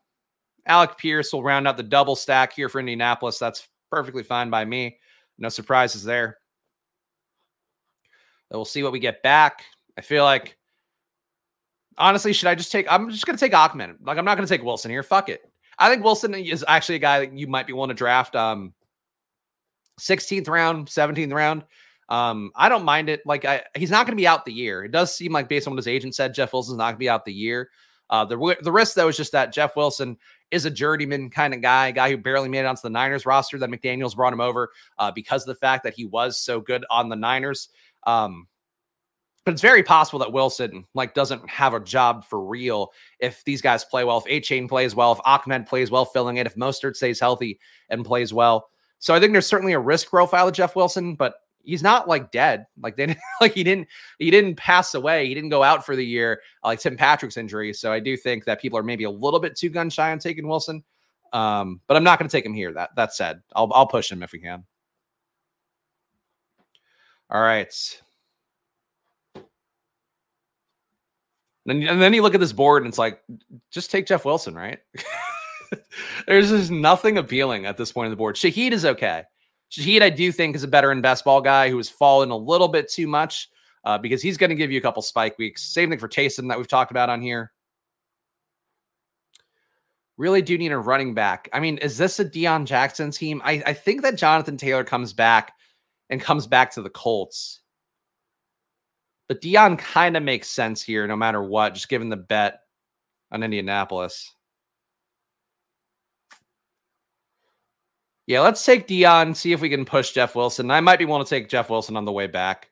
Alec 0.66 0.98
Pierce 0.98 1.32
will 1.32 1.44
round 1.44 1.68
out 1.68 1.76
the 1.76 1.82
double 1.84 2.16
stack 2.16 2.52
here 2.52 2.68
for 2.68 2.80
Indianapolis. 2.80 3.38
That's 3.38 3.68
perfectly 3.92 4.24
fine 4.24 4.50
by 4.50 4.64
me. 4.64 4.98
No 5.38 5.48
surprises 5.48 6.02
there. 6.02 6.38
But 8.50 8.58
we'll 8.58 8.64
see 8.64 8.82
what 8.82 8.90
we 8.90 8.98
get 8.98 9.22
back. 9.22 9.62
I 9.96 10.00
feel 10.00 10.24
like, 10.24 10.56
honestly, 11.96 12.32
should 12.32 12.48
I 12.48 12.56
just 12.56 12.72
take? 12.72 12.90
I'm 12.90 13.08
just 13.08 13.24
going 13.24 13.38
to 13.38 13.40
take 13.40 13.54
Ahmed. 13.54 13.98
Like, 14.02 14.18
I'm 14.18 14.24
not 14.24 14.36
going 14.36 14.48
to 14.48 14.52
take 14.52 14.64
Wilson 14.64 14.90
here. 14.90 15.04
Fuck 15.04 15.28
it. 15.28 15.48
I 15.78 15.88
think 15.88 16.02
Wilson 16.02 16.34
is 16.34 16.64
actually 16.66 16.96
a 16.96 16.98
guy 16.98 17.20
that 17.20 17.38
you 17.38 17.46
might 17.46 17.68
be 17.68 17.72
willing 17.72 17.90
to 17.90 17.94
draft. 17.94 18.34
Um, 18.34 18.74
16th 20.00 20.48
round, 20.48 20.88
17th 20.88 21.32
round. 21.32 21.62
Um, 22.08 22.50
I 22.56 22.68
don't 22.68 22.84
mind 22.84 23.10
it. 23.10 23.24
Like, 23.24 23.44
I 23.44 23.62
he's 23.76 23.92
not 23.92 24.06
going 24.06 24.16
to 24.16 24.20
be 24.20 24.26
out 24.26 24.44
the 24.44 24.52
year. 24.52 24.82
It 24.82 24.90
does 24.90 25.14
seem 25.14 25.30
like, 25.30 25.48
based 25.48 25.68
on 25.68 25.74
what 25.74 25.78
his 25.78 25.86
agent 25.86 26.16
said, 26.16 26.34
Jeff 26.34 26.52
Wilson's 26.52 26.78
not 26.78 26.86
going 26.86 26.94
to 26.94 26.98
be 26.98 27.08
out 27.08 27.24
the 27.24 27.32
year. 27.32 27.70
Uh, 28.10 28.24
the 28.24 28.56
the 28.62 28.72
risk 28.72 28.94
though 28.94 29.08
is 29.08 29.16
just 29.16 29.32
that 29.32 29.52
Jeff 29.52 29.76
Wilson 29.76 30.16
is 30.50 30.64
a 30.64 30.70
journeyman 30.70 31.28
kind 31.30 31.54
of 31.54 31.60
guy, 31.60 31.90
guy 31.90 32.10
who 32.10 32.16
barely 32.16 32.48
made 32.48 32.60
it 32.60 32.66
onto 32.66 32.82
the 32.82 32.90
Niners 32.90 33.26
roster. 33.26 33.58
That 33.58 33.70
McDaniel's 33.70 34.14
brought 34.14 34.32
him 34.32 34.40
over 34.40 34.70
uh, 34.98 35.10
because 35.10 35.42
of 35.42 35.48
the 35.48 35.58
fact 35.58 35.84
that 35.84 35.94
he 35.94 36.04
was 36.06 36.38
so 36.38 36.60
good 36.60 36.84
on 36.90 37.08
the 37.08 37.16
Niners. 37.16 37.68
Um, 38.04 38.46
but 39.44 39.52
it's 39.52 39.62
very 39.62 39.84
possible 39.84 40.18
that 40.18 40.32
Wilson 40.32 40.84
like 40.94 41.14
doesn't 41.14 41.48
have 41.48 41.72
a 41.72 41.80
job 41.80 42.24
for 42.24 42.44
real 42.44 42.92
if 43.20 43.44
these 43.44 43.62
guys 43.62 43.84
play 43.84 44.02
well, 44.02 44.18
if 44.18 44.24
Achane 44.24 44.68
plays 44.68 44.94
well, 44.96 45.12
if 45.12 45.20
Ahmed 45.24 45.66
plays 45.66 45.90
well, 45.90 46.04
filling 46.04 46.36
it, 46.38 46.46
if 46.46 46.56
Mostert 46.56 46.96
stays 46.96 47.20
healthy 47.20 47.60
and 47.88 48.04
plays 48.04 48.32
well. 48.32 48.68
So 48.98 49.14
I 49.14 49.20
think 49.20 49.32
there's 49.32 49.46
certainly 49.46 49.74
a 49.74 49.78
risk 49.78 50.08
profile 50.08 50.48
of 50.48 50.54
Jeff 50.54 50.74
Wilson, 50.74 51.14
but 51.14 51.34
he's 51.66 51.82
not 51.82 52.08
like 52.08 52.30
dead. 52.30 52.66
Like 52.80 52.96
they 52.96 53.06
didn't, 53.06 53.20
like 53.40 53.52
he 53.52 53.64
didn't 53.64 53.88
he 54.18 54.30
didn't 54.30 54.56
pass 54.56 54.94
away. 54.94 55.26
He 55.26 55.34
didn't 55.34 55.50
go 55.50 55.62
out 55.62 55.84
for 55.84 55.96
the 55.96 56.06
year 56.06 56.40
uh, 56.64 56.68
like 56.68 56.80
Tim 56.80 56.96
Patrick's 56.96 57.36
injury. 57.36 57.72
So 57.74 57.92
I 57.92 58.00
do 58.00 58.16
think 58.16 58.44
that 58.44 58.60
people 58.60 58.78
are 58.78 58.82
maybe 58.82 59.04
a 59.04 59.10
little 59.10 59.40
bit 59.40 59.56
too 59.56 59.68
gun 59.68 59.90
shy 59.90 60.10
on 60.10 60.18
taking 60.18 60.46
Wilson. 60.46 60.82
Um, 61.32 61.80
but 61.86 61.96
I'm 61.96 62.04
not 62.04 62.18
going 62.18 62.28
to 62.28 62.32
take 62.32 62.46
him 62.46 62.54
here. 62.54 62.72
That 62.72 62.94
that 62.96 63.12
said, 63.12 63.42
I'll 63.54 63.70
I'll 63.74 63.86
push 63.86 64.10
him 64.10 64.22
if 64.22 64.32
we 64.32 64.38
can. 64.38 64.64
All 67.28 67.42
right. 67.42 67.74
And, 71.68 71.82
and 71.82 72.00
then 72.00 72.14
you 72.14 72.22
look 72.22 72.34
at 72.34 72.40
this 72.40 72.52
board 72.52 72.84
and 72.84 72.88
it's 72.88 72.98
like, 72.98 73.20
just 73.72 73.90
take 73.90 74.06
Jeff 74.06 74.24
Wilson, 74.24 74.54
right? 74.54 74.78
There's 76.28 76.50
just 76.50 76.70
nothing 76.70 77.18
appealing 77.18 77.66
at 77.66 77.76
this 77.76 77.90
point 77.90 78.06
in 78.06 78.10
the 78.10 78.16
board. 78.16 78.36
Shaheed 78.36 78.70
is 78.70 78.84
okay. 78.84 79.24
Shaheed, 79.70 80.02
I 80.02 80.10
do 80.10 80.30
think, 80.32 80.56
is 80.56 80.62
a 80.62 80.68
better 80.68 80.92
in 80.92 81.00
best 81.00 81.24
ball 81.24 81.40
guy 81.40 81.68
who 81.70 81.76
has 81.76 81.88
fallen 81.88 82.30
a 82.30 82.36
little 82.36 82.68
bit 82.68 82.90
too 82.90 83.06
much 83.06 83.50
uh, 83.84 83.98
because 83.98 84.22
he's 84.22 84.36
going 84.36 84.50
to 84.50 84.56
give 84.56 84.70
you 84.70 84.78
a 84.78 84.82
couple 84.82 85.02
spike 85.02 85.38
weeks. 85.38 85.62
Same 85.62 85.90
thing 85.90 85.98
for 85.98 86.08
Taysom 86.08 86.48
that 86.48 86.58
we've 86.58 86.68
talked 86.68 86.90
about 86.90 87.08
on 87.08 87.20
here. 87.20 87.52
Really 90.18 90.40
do 90.40 90.56
need 90.56 90.72
a 90.72 90.78
running 90.78 91.14
back. 91.14 91.48
I 91.52 91.60
mean, 91.60 91.78
is 91.78 91.98
this 91.98 92.18
a 92.20 92.24
Deon 92.24 92.64
Jackson 92.64 93.10
team? 93.10 93.42
I, 93.44 93.62
I 93.66 93.72
think 93.74 94.02
that 94.02 94.16
Jonathan 94.16 94.56
Taylor 94.56 94.82
comes 94.84 95.12
back 95.12 95.52
and 96.08 96.20
comes 96.20 96.46
back 96.46 96.70
to 96.72 96.82
the 96.82 96.90
Colts. 96.90 97.60
But 99.28 99.42
Deon 99.42 99.78
kind 99.78 100.16
of 100.16 100.22
makes 100.22 100.48
sense 100.48 100.82
here 100.82 101.06
no 101.06 101.16
matter 101.16 101.42
what, 101.42 101.74
just 101.74 101.88
given 101.88 102.08
the 102.08 102.16
bet 102.16 102.60
on 103.32 103.42
Indianapolis. 103.42 104.35
Yeah, 108.26 108.40
let's 108.40 108.64
take 108.64 108.88
Deon, 108.88 109.36
see 109.36 109.52
if 109.52 109.60
we 109.60 109.68
can 109.68 109.84
push 109.84 110.10
Jeff 110.10 110.34
Wilson. 110.34 110.70
I 110.70 110.80
might 110.80 110.98
be 110.98 111.04
willing 111.04 111.24
to 111.24 111.30
take 111.30 111.48
Jeff 111.48 111.70
Wilson 111.70 111.96
on 111.96 112.04
the 112.04 112.12
way 112.12 112.26
back. 112.26 112.70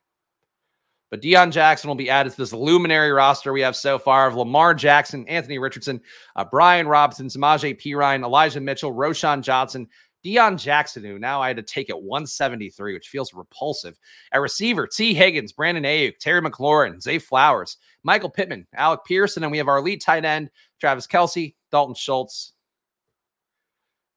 But 1.11 1.23
Deon 1.23 1.53
Jackson 1.53 1.87
will 1.87 1.95
be 1.95 2.11
added 2.11 2.33
to 2.33 2.39
this 2.39 2.53
luminary 2.53 3.13
roster 3.13 3.53
we 3.53 3.61
have 3.61 3.77
so 3.77 3.97
far 3.97 4.27
of 4.27 4.35
Lamar 4.35 4.75
Jackson, 4.75 5.25
Anthony 5.29 5.61
Richardson, 5.61 6.01
uh, 6.35 6.45
Brian 6.45 6.89
Robinson, 6.89 7.29
Samaje 7.29 7.81
Perine, 7.81 8.25
Elijah 8.25 8.61
Mitchell, 8.61 8.93
Roschon 8.93 9.43
Johnson, 9.43 9.87
Deon 10.25 10.59
Jackson, 10.59 11.05
who 11.05 11.21
now 11.21 11.41
I 11.41 11.49
had 11.49 11.57
to 11.59 11.63
take 11.63 11.89
at 11.89 12.03
173, 12.03 12.95
which 12.95 13.09
feels 13.09 13.33
repulsive. 13.33 13.97
At 14.33 14.41
receiver, 14.41 14.89
Tee 14.89 15.15
Higgins, 15.15 15.53
Brandon 15.53 15.85
Aiyuk, 15.85 16.19
Terry 16.19 16.41
McLaurin, 16.41 17.01
Zay 17.01 17.21
Flowers, 17.21 17.77
Michael 18.03 18.31
Pittman, 18.31 18.67
Alec 18.75 19.01
Pierce, 19.07 19.37
and 19.37 19.49
we 19.53 19.59
have 19.59 19.69
our 19.69 19.79
elite 19.79 20.03
tight 20.03 20.25
end, 20.25 20.51
Travis 20.81 21.07
Kelce, 21.07 21.55
Dalton 21.71 21.95
Schultz, 21.95 22.54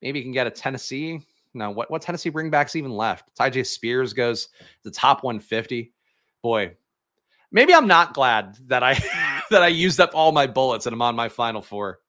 Maybe 0.02 0.18
you 0.18 0.24
can 0.24 0.32
get 0.32 0.46
a 0.46 0.50
Tennessee. 0.50 1.20
No, 1.54 1.70
what 1.70 1.90
what 1.90 2.02
Tennessee 2.02 2.30
bringbacks 2.30 2.76
even 2.76 2.90
left? 2.90 3.34
Tyjae 3.36 3.66
Spears 3.66 4.12
goes 4.12 4.48
the 4.82 4.90
top 4.90 5.24
150. 5.24 5.92
Boy, 6.42 6.76
maybe 7.50 7.74
I'm 7.74 7.88
not 7.88 8.14
glad 8.14 8.56
that 8.66 8.82
I 8.82 8.94
that 9.50 9.62
I 9.62 9.68
used 9.68 10.00
up 10.00 10.10
all 10.14 10.32
my 10.32 10.46
bullets 10.46 10.86
and 10.86 10.94
I'm 10.94 11.02
on 11.02 11.16
my 11.16 11.28
final 11.28 11.62
four. 11.62 12.00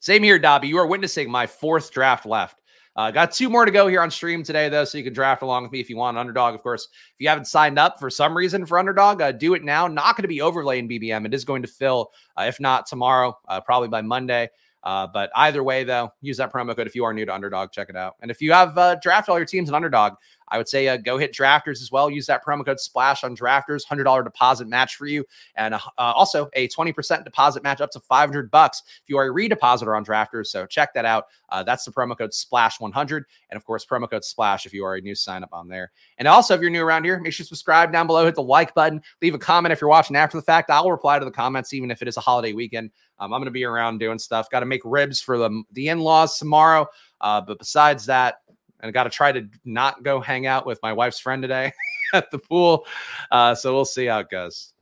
Same 0.00 0.22
here, 0.22 0.38
Dobby. 0.38 0.68
You 0.68 0.78
are 0.78 0.86
witnessing 0.86 1.30
my 1.30 1.46
fourth 1.46 1.90
draft 1.90 2.26
left. 2.26 2.60
Uh, 2.96 3.10
got 3.10 3.30
two 3.30 3.50
more 3.50 3.66
to 3.66 3.70
go 3.70 3.86
here 3.88 4.00
on 4.00 4.10
stream 4.10 4.42
today, 4.42 4.70
though, 4.70 4.84
so 4.84 4.96
you 4.96 5.04
can 5.04 5.12
draft 5.12 5.42
along 5.42 5.62
with 5.62 5.70
me 5.70 5.80
if 5.80 5.90
you 5.90 5.96
want. 5.98 6.16
Underdog, 6.16 6.54
of 6.54 6.62
course. 6.62 6.88
If 7.12 7.20
you 7.20 7.28
haven't 7.28 7.44
signed 7.44 7.78
up 7.78 8.00
for 8.00 8.08
some 8.08 8.34
reason 8.34 8.64
for 8.64 8.78
Underdog, 8.78 9.20
uh, 9.20 9.32
do 9.32 9.52
it 9.52 9.62
now. 9.62 9.86
Not 9.86 10.16
going 10.16 10.22
to 10.22 10.28
be 10.28 10.40
overlay 10.40 10.78
in 10.78 10.88
BBM. 10.88 11.26
It 11.26 11.34
is 11.34 11.44
going 11.44 11.60
to 11.60 11.68
fill, 11.68 12.10
uh, 12.38 12.44
if 12.44 12.58
not 12.58 12.86
tomorrow, 12.86 13.38
uh, 13.48 13.60
probably 13.60 13.88
by 13.88 14.00
Monday. 14.00 14.48
Uh, 14.86 15.04
but 15.04 15.30
either 15.34 15.64
way, 15.64 15.82
though, 15.82 16.12
use 16.22 16.36
that 16.36 16.52
promo 16.52 16.74
code 16.76 16.86
if 16.86 16.94
you 16.94 17.04
are 17.04 17.12
new 17.12 17.26
to 17.26 17.34
Underdog. 17.34 17.72
Check 17.72 17.88
it 17.88 17.96
out. 17.96 18.14
And 18.22 18.30
if 18.30 18.40
you 18.40 18.52
have 18.52 18.78
uh, 18.78 18.94
drafted 19.02 19.32
all 19.32 19.36
your 19.36 19.44
teams 19.44 19.68
in 19.68 19.74
Underdog, 19.74 20.12
I 20.48 20.58
would 20.58 20.68
say 20.68 20.88
uh, 20.88 20.96
go 20.96 21.18
hit 21.18 21.32
Drafters 21.32 21.82
as 21.82 21.90
well. 21.90 22.10
Use 22.10 22.26
that 22.26 22.44
promo 22.44 22.64
code 22.64 22.80
Splash 22.80 23.24
on 23.24 23.36
Drafters, 23.36 23.84
hundred 23.84 24.04
dollar 24.04 24.22
deposit 24.22 24.68
match 24.68 24.96
for 24.96 25.06
you, 25.06 25.24
and 25.56 25.74
uh, 25.74 25.80
uh 25.98 26.12
also 26.14 26.48
a 26.54 26.68
twenty 26.68 26.92
percent 26.92 27.24
deposit 27.24 27.62
match 27.62 27.80
up 27.80 27.90
to 27.92 28.00
five 28.00 28.28
hundred 28.28 28.50
bucks 28.50 28.82
if 29.02 29.08
you 29.08 29.16
are 29.18 29.26
a 29.26 29.30
redepositor 29.30 29.96
on 29.96 30.04
Drafters. 30.04 30.46
So 30.46 30.66
check 30.66 30.94
that 30.94 31.04
out. 31.04 31.26
Uh, 31.48 31.62
that's 31.62 31.84
the 31.84 31.90
promo 31.90 32.16
code 32.16 32.34
Splash 32.34 32.80
one 32.80 32.92
hundred, 32.92 33.24
and 33.50 33.56
of 33.56 33.64
course 33.64 33.84
promo 33.84 34.08
code 34.08 34.24
Splash 34.24 34.66
if 34.66 34.72
you 34.72 34.84
are 34.84 34.96
a 34.96 35.00
new 35.00 35.14
sign 35.14 35.42
up 35.42 35.50
on 35.52 35.68
there. 35.68 35.90
And 36.18 36.28
also, 36.28 36.54
if 36.54 36.60
you're 36.60 36.70
new 36.70 36.82
around 36.82 37.04
here, 37.04 37.18
make 37.18 37.32
sure 37.32 37.44
you 37.44 37.48
subscribe 37.48 37.92
down 37.92 38.06
below, 38.06 38.24
hit 38.24 38.34
the 38.34 38.42
like 38.42 38.74
button, 38.74 39.02
leave 39.22 39.34
a 39.34 39.38
comment 39.38 39.72
if 39.72 39.80
you're 39.80 39.90
watching 39.90 40.16
after 40.16 40.36
the 40.36 40.42
fact. 40.42 40.70
I'll 40.70 40.90
reply 40.90 41.18
to 41.18 41.24
the 41.24 41.30
comments 41.30 41.72
even 41.72 41.90
if 41.90 42.02
it 42.02 42.08
is 42.08 42.16
a 42.16 42.20
holiday 42.20 42.52
weekend. 42.52 42.90
Um, 43.18 43.32
I'm 43.32 43.40
going 43.40 43.46
to 43.46 43.50
be 43.50 43.64
around 43.64 43.98
doing 43.98 44.18
stuff. 44.18 44.50
Got 44.50 44.60
to 44.60 44.66
make 44.66 44.82
ribs 44.84 45.20
for 45.20 45.38
the 45.38 45.62
the 45.72 45.88
in 45.88 46.00
laws 46.00 46.38
tomorrow. 46.38 46.86
Uh, 47.20 47.40
but 47.40 47.58
besides 47.58 48.06
that, 48.06 48.40
I 48.82 48.90
got 48.90 49.04
to 49.04 49.10
try 49.10 49.32
to 49.32 49.48
not 49.64 50.02
go 50.02 50.20
hang 50.20 50.46
out 50.46 50.66
with 50.66 50.78
my 50.82 50.92
wife's 50.92 51.18
friend 51.18 51.42
today 51.42 51.72
at 52.14 52.30
the 52.30 52.38
pool. 52.38 52.86
Uh, 53.30 53.54
so 53.54 53.74
we'll 53.74 53.84
see 53.84 54.06
how 54.06 54.20
it 54.20 54.30
goes. 54.30 54.72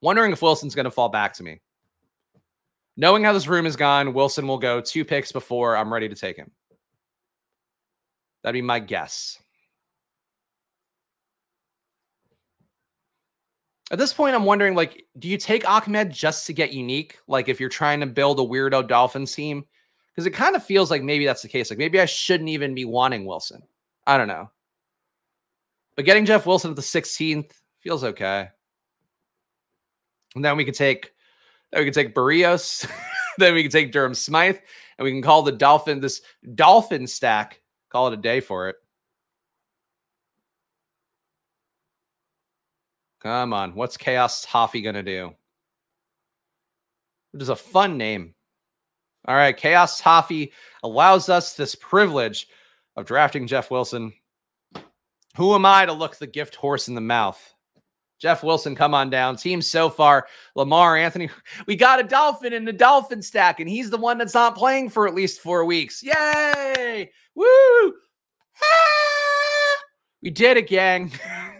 Wondering 0.00 0.32
if 0.32 0.42
Wilson's 0.42 0.74
going 0.74 0.84
to 0.84 0.90
fall 0.90 1.08
back 1.08 1.32
to 1.34 1.42
me. 1.42 1.60
Knowing 2.96 3.24
how 3.24 3.32
this 3.32 3.48
room 3.48 3.66
is 3.66 3.74
gone, 3.74 4.14
Wilson 4.14 4.46
will 4.46 4.58
go 4.58 4.80
two 4.80 5.04
picks 5.04 5.32
before 5.32 5.76
I'm 5.76 5.92
ready 5.92 6.08
to 6.08 6.14
take 6.14 6.36
him. 6.36 6.50
That'd 8.42 8.54
be 8.54 8.62
my 8.62 8.78
guess. 8.78 9.38
At 13.90 13.98
this 13.98 14.12
point, 14.12 14.34
I'm 14.34 14.44
wondering, 14.44 14.74
like, 14.74 15.04
do 15.18 15.28
you 15.28 15.38
take 15.38 15.68
Ahmed 15.68 16.10
just 16.10 16.46
to 16.46 16.52
get 16.52 16.72
unique? 16.72 17.18
Like, 17.26 17.48
if 17.48 17.60
you're 17.60 17.68
trying 17.68 18.00
to 18.00 18.06
build 18.06 18.38
a 18.40 18.42
weirdo 18.42 18.88
Dolphins 18.88 19.32
team, 19.32 19.64
because 20.14 20.26
it 20.26 20.30
kind 20.30 20.54
of 20.54 20.62
feels 20.62 20.90
like 20.90 21.02
maybe 21.02 21.26
that's 21.26 21.42
the 21.42 21.48
case. 21.48 21.70
Like, 21.70 21.78
maybe 21.78 22.00
I 22.00 22.04
shouldn't 22.04 22.48
even 22.48 22.74
be 22.74 22.84
wanting 22.84 23.26
Wilson. 23.26 23.62
I 24.06 24.16
don't 24.16 24.28
know. 24.28 24.50
But 25.96 26.04
getting 26.04 26.24
Jeff 26.24 26.46
Wilson 26.46 26.70
at 26.70 26.76
the 26.76 26.82
16th 26.82 27.50
feels 27.80 28.04
okay. 28.04 28.48
And 30.34 30.44
then 30.44 30.56
we 30.56 30.64
can 30.64 30.74
take, 30.74 31.12
then 31.72 31.80
we 31.80 31.84
can 31.86 31.94
take 31.94 32.14
Berrios, 32.14 32.88
then 33.38 33.54
we 33.54 33.62
can 33.62 33.72
take 33.72 33.92
Durham 33.92 34.14
Smythe, 34.14 34.58
and 34.98 35.04
we 35.04 35.10
can 35.10 35.22
call 35.22 35.42
the 35.42 35.52
Dolphin 35.52 36.00
this 36.00 36.20
Dolphin 36.54 37.06
stack. 37.06 37.60
Call 37.90 38.08
it 38.08 38.14
a 38.14 38.16
day 38.16 38.40
for 38.40 38.68
it. 38.68 38.76
Come 43.20 43.52
on. 43.52 43.74
What's 43.74 43.96
Chaos 43.96 44.44
Toffee 44.44 44.82
to 44.82 45.02
do? 45.02 45.32
Which 47.32 47.42
is 47.42 47.48
a 47.48 47.56
fun 47.56 47.96
name. 47.96 48.33
All 49.26 49.34
right. 49.34 49.56
Chaos 49.56 50.00
Toffee 50.00 50.52
allows 50.82 51.28
us 51.28 51.54
this 51.54 51.74
privilege 51.74 52.48
of 52.96 53.06
drafting 53.06 53.46
Jeff 53.46 53.70
Wilson. 53.70 54.12
Who 55.36 55.54
am 55.54 55.66
I 55.66 55.86
to 55.86 55.92
look 55.92 56.16
the 56.16 56.26
gift 56.26 56.54
horse 56.54 56.88
in 56.88 56.94
the 56.94 57.00
mouth? 57.00 57.54
Jeff 58.20 58.42
Wilson, 58.42 58.74
come 58.74 58.94
on 58.94 59.10
down. 59.10 59.36
Team 59.36 59.60
so 59.60 59.90
far, 59.90 60.26
Lamar, 60.54 60.96
Anthony. 60.96 61.28
We 61.66 61.76
got 61.76 62.00
a 62.00 62.04
Dolphin 62.04 62.52
in 62.52 62.64
the 62.64 62.72
Dolphin 62.72 63.20
stack, 63.20 63.60
and 63.60 63.68
he's 63.68 63.90
the 63.90 63.98
one 63.98 64.18
that's 64.18 64.34
not 64.34 64.56
playing 64.56 64.90
for 64.90 65.06
at 65.06 65.14
least 65.14 65.40
four 65.40 65.64
weeks. 65.64 66.02
Yay! 66.02 67.10
Woo! 67.34 67.94
Ah! 68.62 69.76
We 70.22 70.30
did 70.30 70.56
it, 70.56 70.68
gang. 70.68 71.12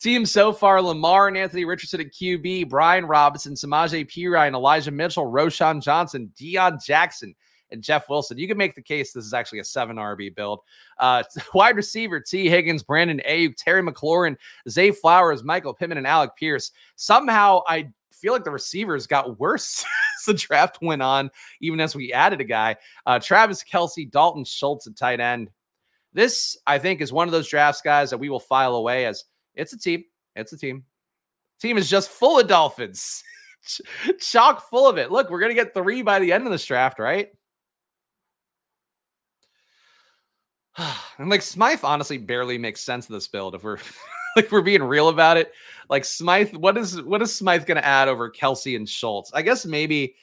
Team 0.00 0.24
so 0.24 0.52
far 0.52 0.80
Lamar 0.80 1.28
and 1.28 1.36
Anthony 1.36 1.64
Richardson 1.64 2.00
at 2.00 2.12
QB, 2.12 2.68
Brian 2.68 3.04
Robinson, 3.04 3.54
Samaje 3.54 4.08
Perine, 4.08 4.54
Elijah 4.54 4.90
Mitchell, 4.90 5.30
Roschon 5.30 5.82
Johnson, 5.82 6.32
Deon 6.38 6.82
Jackson, 6.84 7.34
and 7.70 7.82
Jeff 7.82 8.08
Wilson. 8.08 8.38
You 8.38 8.46
can 8.46 8.56
make 8.56 8.74
the 8.74 8.82
case 8.82 9.12
this 9.12 9.24
is 9.24 9.34
actually 9.34 9.58
a 9.58 9.64
seven 9.64 9.96
RB 9.96 10.34
build. 10.34 10.60
Uh, 10.98 11.22
wide 11.54 11.76
receiver 11.76 12.20
Tee 12.20 12.48
Higgins, 12.48 12.82
Brandon 12.82 13.20
Aiyuk, 13.28 13.54
Terry 13.56 13.82
McLaurin, 13.82 14.36
Zay 14.68 14.90
Flowers, 14.90 15.42
Michael 15.42 15.74
Pittman, 15.74 15.98
and 15.98 16.06
Alec 16.06 16.36
Pierce. 16.36 16.70
Somehow 16.96 17.62
I 17.66 17.88
feel 18.12 18.32
like 18.32 18.44
the 18.44 18.50
receivers 18.50 19.06
got 19.06 19.38
worse 19.40 19.84
as 20.20 20.26
the 20.26 20.34
draft 20.34 20.78
went 20.80 21.02
on, 21.02 21.30
even 21.60 21.80
as 21.80 21.96
we 21.96 22.12
added 22.12 22.40
a 22.40 22.44
guy. 22.44 22.76
Uh, 23.06 23.18
Travis 23.18 23.64
Kelce, 23.64 24.10
Dalton 24.10 24.44
Schultz 24.44 24.86
at 24.86 24.96
tight 24.96 25.20
end. 25.20 25.50
This, 26.14 26.58
I 26.66 26.78
think, 26.78 27.00
is 27.00 27.12
one 27.12 27.26
of 27.26 27.32
those 27.32 27.48
drafts, 27.48 27.80
guys, 27.80 28.10
that 28.10 28.18
we 28.18 28.28
will 28.28 28.38
file 28.38 28.74
away 28.74 29.06
as 29.06 29.24
it's 29.54 29.72
a 29.72 29.78
team. 29.78 30.04
It's 30.34 30.52
a 30.52 30.58
team. 30.58 30.84
Team 31.60 31.78
is 31.78 31.88
just 31.88 32.10
full 32.10 32.38
of 32.40 32.48
Dolphins. 32.48 33.22
Chock 34.20 34.68
full 34.68 34.88
of 34.88 34.98
it. 34.98 35.12
Look, 35.12 35.30
we're 35.30 35.40
going 35.40 35.54
to 35.54 35.62
get 35.62 35.74
three 35.74 36.02
by 36.02 36.18
the 36.18 36.32
end 36.32 36.46
of 36.46 36.52
this 36.52 36.64
draft, 36.64 36.98
right? 36.98 37.28
and 41.18 41.28
like 41.30 41.42
Smythe 41.42 41.84
honestly 41.84 42.18
barely 42.18 42.58
makes 42.58 42.80
sense 42.80 43.06
of 43.06 43.12
this 43.12 43.28
build 43.28 43.54
if 43.54 43.62
we're 43.62 43.78
like 44.36 44.50
we're 44.50 44.62
being 44.62 44.82
real 44.82 45.08
about 45.08 45.36
it. 45.36 45.52
Like 45.88 46.04
Smythe, 46.04 46.54
what 46.54 46.76
is 46.76 47.00
what 47.02 47.22
is 47.22 47.34
Smythe 47.34 47.66
to 47.66 47.84
add 47.84 48.08
over 48.08 48.30
Kelce 48.30 48.76
and 48.76 48.88
Schultz? 48.88 49.30
I 49.34 49.42
guess 49.42 49.66
maybe 49.66 50.14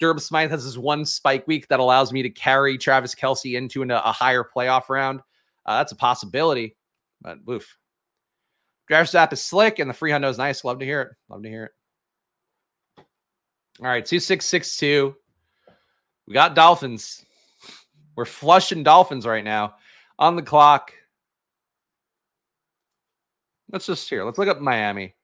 Durham 0.00 0.18
Smythe 0.18 0.50
has 0.50 0.64
this 0.64 0.76
one 0.76 1.04
spike 1.04 1.46
week 1.46 1.68
that 1.68 1.80
allows 1.80 2.12
me 2.12 2.22
to 2.22 2.30
carry 2.30 2.76
Travis 2.76 3.14
Kelce 3.14 3.56
into 3.56 3.82
an, 3.82 3.90
a 3.90 4.12
higher 4.12 4.44
playoff 4.44 4.88
round. 4.88 5.20
Uh, 5.66 5.78
that's 5.78 5.92
a 5.92 5.96
possibility, 5.96 6.76
but 7.22 7.38
woof. 7.44 7.78
Draft 8.88 9.14
app 9.14 9.32
is 9.32 9.42
slick 9.42 9.78
and 9.78 9.88
the 9.88 9.94
free 9.94 10.10
hundo 10.10 10.28
is 10.28 10.38
nice. 10.38 10.64
Love 10.64 10.78
to 10.78 10.84
hear 10.84 11.02
it. 11.02 11.08
Love 11.28 11.42
to 11.42 11.48
hear 11.48 11.64
it. 11.64 11.72
All 13.80 13.86
right, 13.86 14.04
2662. 14.04 15.14
We 16.26 16.34
got 16.34 16.54
Dolphins. 16.54 17.24
We're 18.16 18.24
flushing 18.24 18.82
Dolphins 18.82 19.26
right 19.26 19.44
now 19.44 19.74
on 20.18 20.36
the 20.36 20.42
clock. 20.42 20.92
Let's 23.72 23.86
just 23.86 24.08
here. 24.08 24.24
Let's 24.24 24.38
look 24.38 24.48
up 24.48 24.60
Miami. 24.60 25.14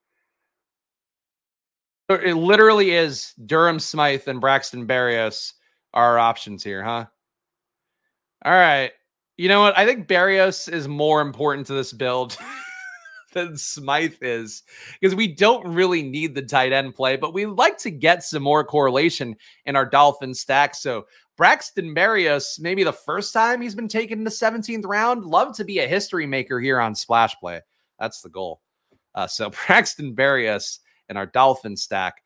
It 2.09 2.35
literally 2.35 2.91
is 2.91 3.35
Durham 3.47 3.79
Smythe 3.79 4.27
and 4.27 4.41
Braxton 4.41 4.89
Berrios 4.89 5.53
are 5.95 6.19
options 6.19 6.65
here, 6.65 6.83
huh? 6.83 7.07
All 8.45 8.53
right. 8.53 8.91
You 9.37 9.49
know 9.49 9.61
what? 9.61 9.79
I 9.79 9.87
think 9.87 10.09
Berrios 10.09 10.71
is 10.71 10.89
more 10.89 11.21
important 11.21 11.69
to 11.69 11.75
this 11.75 11.93
build 11.93 12.37
than 13.33 13.57
Smythe 13.57 14.15
is 14.21 14.63
because 15.01 15.15
we 15.15 15.29
don't 15.29 15.67
really 15.67 16.03
need 16.03 16.35
the 16.35 16.43
tight 16.43 16.73
end 16.73 16.95
play, 16.95 17.17
but 17.17 17.35
we 17.35 17.47
like 17.47 17.79
to 17.79 17.91
get 17.91 18.23
some 18.23 18.43
more 18.43 18.65
correlation 18.65 19.37
in 19.67 19.77
our 19.77 19.87
Dolphin 19.87 20.35
stack. 20.35 20.75
So 20.75 21.07
Braxton 21.37 21.95
Berrios, 21.95 22.61
maybe 22.61 22.85
the 22.85 22.93
first 22.93 23.33
time 23.33 23.61
he's 23.61 23.75
been 23.75 23.89
taken 23.89 24.19
in 24.19 24.25
the 24.25 24.31
17th 24.31 24.85
round, 24.85 25.25
love 25.25 25.57
to 25.57 25.65
be 25.65 25.79
a 25.79 25.89
history 25.89 26.27
maker 26.27 26.61
here 26.61 26.81
on 26.81 26.95
Splash 26.95 27.35
Play. 27.37 27.61
That's 27.99 28.21
the 28.21 28.29
goal. 28.29 28.61
Uh, 29.15 29.27
so 29.27 29.51
Braxton 29.67 30.15
Berrios 30.15 30.81
in 31.09 31.17
our 31.17 31.27
Dolphin 31.27 31.77
stack. 31.77 32.23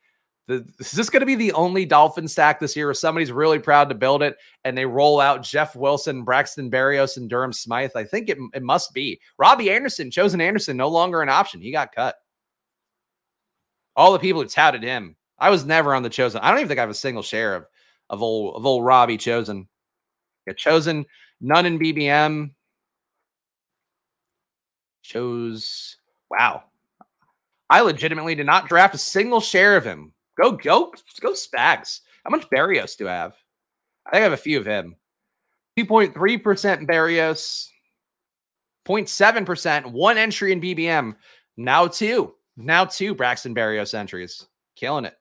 The, 0.47 0.66
is 0.78 0.92
this 0.92 1.09
going 1.09 1.20
to 1.20 1.26
be 1.26 1.36
the 1.36 1.53
only 1.53 1.86
Dolphin 1.86 2.28
stack 2.28 2.61
this 2.61 2.76
year 2.76 2.86
where 2.86 2.95
somebody's 2.95 3.32
really 3.32 3.59
proud 3.59 3.88
to 3.88 3.95
build 3.95 4.22
it 4.22 4.36
and 4.64 4.76
they 4.76 4.84
roll 4.84 5.20
out 5.20 5.42
Jeff 5.42 5.74
Wilson, 5.74 6.22
Braxton 6.22 6.70
Berrios, 6.70 7.16
and 7.16 7.30
Durham 7.30 7.53
Smythe? 7.53 7.92
I 7.97 8.05
think 8.05 8.28
it, 8.28 8.38
it 8.53 8.62
must 8.62 8.92
be. 8.92 9.20
Robbie 9.38 9.70
Anderson, 9.70 10.11
Chosen 10.11 10.42
Anderson, 10.42 10.76
no 10.76 10.88
longer 10.88 11.22
an 11.22 11.30
option. 11.30 11.62
He 11.62 11.72
got 11.72 11.95
cut. 11.95 12.16
All 13.97 14.12
the 14.12 14.18
people 14.18 14.42
who 14.42 14.49
touted 14.49 14.82
him. 14.82 15.16
I 15.38 15.51
was 15.51 15.64
never 15.64 15.95
on 15.95 16.03
the 16.03 16.11
Chosen. 16.11 16.40
I 16.42 16.51
don't 16.51 16.59
even 16.59 16.68
think 16.68 16.78
I 16.78 16.82
have 16.82 16.90
a 16.90 16.95
single 16.95 17.22
share 17.22 17.55
of 17.55 17.66
of 18.11 18.22
old 18.22 18.57
of 18.57 18.66
old 18.66 18.84
Robbie 18.84 19.16
Chosen. 19.16 19.68
Get 20.47 20.57
chosen, 20.57 21.07
none 21.40 21.66
in 21.66 21.78
BBM. 21.78 22.51
Chose 25.03 25.97
wow. 26.30 26.64
I 27.70 27.80
legitimately 27.80 28.34
did 28.34 28.47
not 28.47 28.68
draft 28.68 28.95
a 28.95 28.99
single 28.99 29.40
share 29.40 29.76
of 29.76 29.84
him. 29.84 30.14
Go, 30.41 30.53
go, 30.53 30.93
go 31.20 31.32
Spags. 31.32 32.01
How 32.24 32.30
much 32.30 32.49
Berrios 32.51 32.97
do 32.97 33.09
I 33.09 33.12
have? 33.12 33.35
I 34.07 34.11
think 34.11 34.20
I 34.20 34.24
have 34.24 34.32
a 34.32 34.37
few 34.37 34.59
of 34.59 34.66
him. 34.66 34.97
2.3% 35.78 36.14
Berrios, 36.87 37.68
0.7%, 38.87 39.87
one 39.87 40.18
entry 40.18 40.53
in 40.53 40.61
BBM. 40.61 41.16
Now 41.57 41.87
two. 41.87 42.35
Now 42.57 42.85
two 42.85 43.14
Braxton 43.14 43.55
Berrios 43.55 43.95
entries. 43.95 44.47
Killing 44.76 45.05
it. 45.05 45.14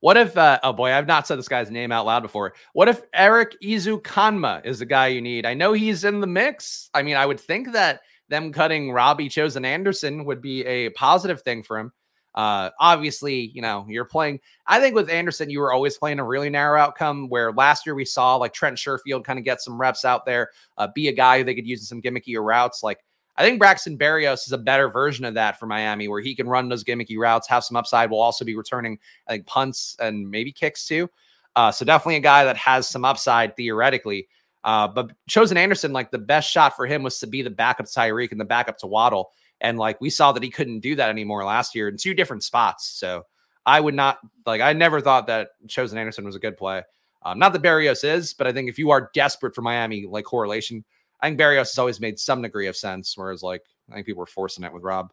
What 0.00 0.16
if, 0.16 0.36
uh, 0.36 0.60
oh 0.62 0.72
boy, 0.72 0.92
I've 0.92 1.06
not 1.06 1.26
said 1.26 1.38
this 1.38 1.48
guy's 1.48 1.70
name 1.70 1.90
out 1.90 2.06
loud 2.06 2.22
before. 2.22 2.54
What 2.74 2.88
if 2.88 3.02
Erik 3.14 3.56
Ezukanma 3.62 4.64
is 4.64 4.78
the 4.78 4.86
guy 4.86 5.08
you 5.08 5.22
need? 5.22 5.46
I 5.46 5.54
know 5.54 5.72
he's 5.72 6.04
in 6.04 6.20
the 6.20 6.26
mix. 6.26 6.90
I 6.94 7.02
mean, 7.02 7.16
I 7.16 7.26
would 7.26 7.40
think 7.40 7.72
that 7.72 8.00
them 8.28 8.52
cutting 8.52 8.92
Robbie 8.92 9.28
Chosen 9.28 9.64
Anderson 9.64 10.24
would 10.24 10.42
be 10.42 10.64
a 10.64 10.90
positive 10.90 11.42
thing 11.42 11.62
for 11.62 11.78
him. 11.78 11.92
Uh, 12.36 12.70
obviously, 12.78 13.50
you 13.54 13.62
know, 13.62 13.86
you're 13.88 14.04
playing. 14.04 14.38
I 14.66 14.78
think 14.78 14.94
with 14.94 15.08
Anderson, 15.08 15.48
you 15.48 15.58
were 15.58 15.72
always 15.72 15.96
playing 15.96 16.18
a 16.18 16.24
really 16.24 16.50
narrow 16.50 16.78
outcome 16.78 17.28
where 17.30 17.50
last 17.52 17.86
year 17.86 17.94
we 17.94 18.04
saw 18.04 18.36
like 18.36 18.52
Trent 18.52 18.76
Sherfield 18.76 19.24
kind 19.24 19.38
of 19.38 19.44
get 19.44 19.62
some 19.62 19.80
reps 19.80 20.04
out 20.04 20.26
there, 20.26 20.50
uh, 20.76 20.88
be 20.94 21.08
a 21.08 21.12
guy 21.12 21.38
who 21.38 21.44
they 21.44 21.54
could 21.54 21.66
use 21.66 21.80
in 21.80 21.86
some 21.86 22.02
gimmicky 22.02 22.38
routes. 22.38 22.82
Like 22.82 22.98
I 23.38 23.42
think 23.42 23.58
Braxton 23.58 23.96
Berrios 23.96 24.46
is 24.46 24.52
a 24.52 24.58
better 24.58 24.88
version 24.88 25.24
of 25.24 25.34
that 25.34 25.58
for 25.58 25.66
Miami, 25.66 26.08
where 26.08 26.20
he 26.20 26.34
can 26.34 26.46
run 26.46 26.68
those 26.68 26.84
gimmicky 26.84 27.18
routes, 27.18 27.48
have 27.48 27.64
some 27.64 27.76
upside, 27.76 28.10
will 28.10 28.20
also 28.20 28.44
be 28.44 28.54
returning, 28.54 28.98
I 29.26 29.32
think, 29.32 29.46
punts 29.46 29.96
and 29.98 30.30
maybe 30.30 30.52
kicks 30.52 30.86
too. 30.86 31.08
Uh, 31.54 31.72
so 31.72 31.86
definitely 31.86 32.16
a 32.16 32.20
guy 32.20 32.44
that 32.44 32.56
has 32.58 32.86
some 32.86 33.04
upside 33.04 33.56
theoretically. 33.56 34.28
Uh, 34.62 34.88
but 34.88 35.12
Chosen 35.28 35.56
Anderson, 35.56 35.92
like 35.92 36.10
the 36.10 36.18
best 36.18 36.50
shot 36.50 36.76
for 36.76 36.86
him 36.86 37.02
was 37.02 37.18
to 37.20 37.26
be 37.26 37.40
the 37.40 37.50
backup 37.50 37.86
to 37.86 37.92
Tyreek 37.92 38.32
and 38.32 38.40
the 38.40 38.44
backup 38.44 38.76
to 38.78 38.86
Waddle. 38.86 39.30
And 39.60 39.78
like 39.78 40.00
we 40.00 40.10
saw 40.10 40.32
that 40.32 40.42
he 40.42 40.50
couldn't 40.50 40.80
do 40.80 40.94
that 40.96 41.10
anymore 41.10 41.44
last 41.44 41.74
year 41.74 41.88
in 41.88 41.96
two 41.96 42.14
different 42.14 42.44
spots. 42.44 42.86
So 42.88 43.24
I 43.64 43.80
would 43.80 43.94
not 43.94 44.18
like, 44.44 44.60
I 44.60 44.72
never 44.72 45.00
thought 45.00 45.26
that 45.28 45.50
Chosen 45.66 45.98
Anderson 45.98 46.24
was 46.24 46.36
a 46.36 46.40
good 46.40 46.56
play. 46.56 46.82
Um, 47.22 47.38
not 47.38 47.52
that 47.52 47.62
Berrios 47.62 48.04
is, 48.04 48.34
but 48.34 48.46
I 48.46 48.52
think 48.52 48.68
if 48.68 48.78
you 48.78 48.90
are 48.90 49.10
desperate 49.12 49.54
for 49.54 49.62
Miami, 49.62 50.06
like 50.06 50.24
correlation, 50.24 50.84
I 51.20 51.28
think 51.28 51.40
Berrios 51.40 51.70
has 51.70 51.78
always 51.78 52.00
made 52.00 52.20
some 52.20 52.42
degree 52.42 52.68
of 52.68 52.76
sense. 52.76 53.16
Whereas, 53.16 53.42
like, 53.42 53.62
I 53.90 53.94
think 53.94 54.06
people 54.06 54.20
were 54.20 54.26
forcing 54.26 54.64
it 54.64 54.72
with 54.72 54.84
Rob, 54.84 55.12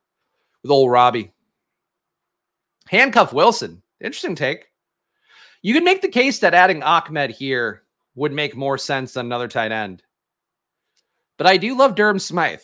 with 0.62 0.72
old 0.72 0.92
Robbie. 0.92 1.32
Handcuff 2.88 3.34
Wilson. 3.34 3.82
Interesting 4.02 4.36
take. 4.36 4.68
You 5.62 5.74
can 5.74 5.86
make 5.86 6.02
the 6.02 6.10
case 6.10 6.40
that 6.40 6.54
adding 6.54 6.84
Ahmed 6.84 7.32
here 7.32 7.84
would 8.16 8.34
make 8.34 8.56
more 8.56 8.78
sense 8.78 9.14
than 9.14 9.26
another 9.26 9.48
tight 9.48 9.72
end. 9.72 10.04
But 11.38 11.48
I 11.48 11.58
do 11.58 11.76
love 11.76 11.96
Durham 11.96 12.20
Smythe. 12.20 12.60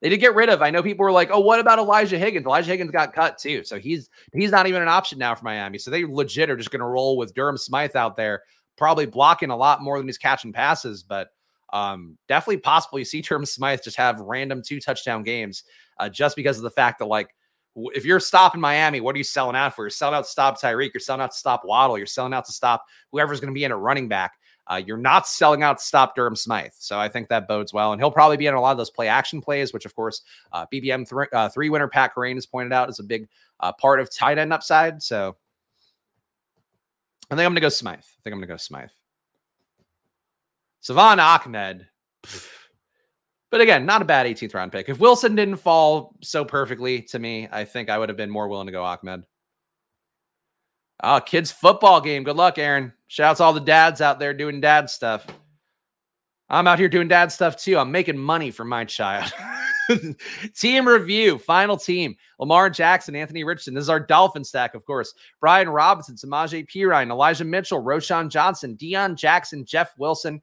They 0.00 0.08
did 0.08 0.18
get 0.18 0.34
rid 0.34 0.48
of. 0.48 0.62
I 0.62 0.70
know 0.70 0.82
people 0.82 1.04
were 1.04 1.12
like, 1.12 1.30
"Oh, 1.32 1.40
what 1.40 1.60
about 1.60 1.78
Elijah 1.78 2.18
Higgins?" 2.18 2.46
Elijah 2.46 2.70
Higgins 2.70 2.90
got 2.90 3.14
cut 3.14 3.38
too, 3.38 3.64
so 3.64 3.78
he's 3.78 4.10
he's 4.32 4.50
not 4.50 4.66
even 4.66 4.82
an 4.82 4.88
option 4.88 5.18
now 5.18 5.34
for 5.34 5.44
Miami. 5.44 5.78
So 5.78 5.90
they 5.90 6.04
legit 6.04 6.50
are 6.50 6.56
just 6.56 6.70
going 6.70 6.80
to 6.80 6.86
roll 6.86 7.16
with 7.16 7.34
Durham 7.34 7.56
Smythe 7.56 7.96
out 7.96 8.16
there, 8.16 8.42
probably 8.76 9.06
blocking 9.06 9.50
a 9.50 9.56
lot 9.56 9.82
more 9.82 9.98
than 9.98 10.06
he's 10.06 10.18
catching 10.18 10.52
passes. 10.52 11.02
But 11.02 11.28
um, 11.72 12.16
definitely 12.28 12.58
possible 12.58 12.98
you 12.98 13.04
see 13.04 13.22
Durham 13.22 13.46
Smythe 13.46 13.82
just 13.82 13.96
have 13.96 14.20
random 14.20 14.62
two 14.62 14.80
touchdown 14.80 15.22
games 15.22 15.64
uh, 15.98 16.08
just 16.08 16.36
because 16.36 16.56
of 16.58 16.62
the 16.62 16.70
fact 16.70 16.98
that 16.98 17.06
like 17.06 17.34
if 17.76 18.04
you're 18.04 18.20
stopping 18.20 18.60
Miami, 18.60 19.00
what 19.00 19.14
are 19.14 19.18
you 19.18 19.24
selling 19.24 19.56
out 19.56 19.74
for? 19.74 19.84
You're 19.84 19.90
selling 19.90 20.14
out 20.14 20.24
to 20.24 20.30
stop 20.30 20.60
Tyreek. 20.60 20.94
You're 20.94 21.00
selling 21.00 21.20
out 21.20 21.32
to 21.32 21.36
stop 21.36 21.62
Waddle. 21.64 21.98
You're 21.98 22.06
selling 22.06 22.32
out 22.32 22.46
to 22.46 22.52
stop 22.52 22.84
whoever's 23.12 23.40
going 23.40 23.52
to 23.52 23.58
be 23.58 23.64
in 23.64 23.72
a 23.72 23.76
running 23.76 24.08
back. 24.08 24.32
Uh, 24.68 24.82
you're 24.84 24.96
not 24.96 25.28
selling 25.28 25.62
out 25.62 25.78
to 25.78 25.84
stop 25.84 26.16
Durham 26.16 26.36
Smythe. 26.36 26.72
So 26.78 26.98
I 26.98 27.08
think 27.08 27.28
that 27.28 27.46
bodes 27.46 27.72
well. 27.72 27.92
And 27.92 28.00
he'll 28.00 28.10
probably 28.10 28.36
be 28.36 28.46
in 28.46 28.54
a 28.54 28.60
lot 28.60 28.72
of 28.72 28.78
those 28.78 28.90
play 28.90 29.08
action 29.08 29.40
plays, 29.40 29.72
which, 29.72 29.84
of 29.84 29.94
course, 29.94 30.22
uh, 30.52 30.66
BBM 30.72 31.08
th- 31.08 31.28
uh, 31.32 31.48
three 31.48 31.70
winner 31.70 31.88
Pat 31.88 32.14
Kerrane 32.14 32.34
has 32.34 32.46
pointed 32.46 32.72
out 32.72 32.88
is 32.88 32.98
a 32.98 33.04
big 33.04 33.28
uh, 33.60 33.72
part 33.72 34.00
of 34.00 34.10
tight 34.10 34.38
end 34.38 34.52
upside. 34.52 35.02
So 35.02 35.36
I 37.30 37.34
think 37.34 37.44
I'm 37.44 37.52
going 37.52 37.54
to 37.56 37.60
go 37.60 37.68
Smythe. 37.68 37.98
I 37.98 38.18
think 38.22 38.32
I'm 38.32 38.38
going 38.38 38.42
to 38.42 38.46
go 38.46 38.56
Smythe. 38.56 38.90
Salvon 40.80 41.20
Ahmed. 41.20 41.86
But 43.48 43.60
again, 43.60 43.86
not 43.86 44.02
a 44.02 44.04
bad 44.04 44.26
18th 44.26 44.54
round 44.54 44.72
pick. 44.72 44.88
If 44.88 44.98
Wilson 44.98 45.36
didn't 45.36 45.56
fall 45.56 46.16
so 46.20 46.44
perfectly 46.44 47.00
to 47.02 47.18
me, 47.18 47.48
I 47.50 47.64
think 47.64 47.88
I 47.88 47.96
would 47.96 48.08
have 48.08 48.16
been 48.16 48.28
more 48.28 48.48
willing 48.48 48.66
to 48.66 48.72
go 48.72 48.82
Ahmed. 48.82 49.22
Oh, 51.02 51.20
kids 51.20 51.50
football 51.50 52.00
game. 52.00 52.24
Good 52.24 52.36
luck, 52.36 52.58
Aaron. 52.58 52.92
Shouts 53.08 53.40
all 53.40 53.52
the 53.52 53.60
dads 53.60 54.00
out 54.00 54.18
there 54.18 54.34
doing 54.34 54.60
dad 54.60 54.90
stuff. 54.90 55.26
I'm 56.48 56.66
out 56.66 56.78
here 56.78 56.88
doing 56.88 57.08
dad 57.08 57.32
stuff 57.32 57.56
too. 57.56 57.76
I'm 57.78 57.90
making 57.90 58.18
money 58.18 58.50
for 58.50 58.64
my 58.64 58.84
child. 58.84 59.32
team 60.54 60.86
review, 60.86 61.38
final 61.38 61.76
team. 61.76 62.16
Lamar 62.38 62.70
Jackson, 62.70 63.16
Anthony 63.16 63.44
Richardson. 63.44 63.74
This 63.74 63.82
is 63.82 63.90
our 63.90 64.00
Dolphin 64.00 64.44
stack, 64.44 64.74
of 64.74 64.84
course. 64.84 65.12
Brian 65.40 65.68
Robinson, 65.68 66.14
Samaje 66.16 66.66
Perine, 66.68 67.10
Elijah 67.10 67.44
Mitchell, 67.44 67.82
Roschon 67.82 68.28
Johnson, 68.28 68.76
Deon 68.76 69.16
Jackson, 69.16 69.64
Jeff 69.64 69.92
Wilson. 69.98 70.40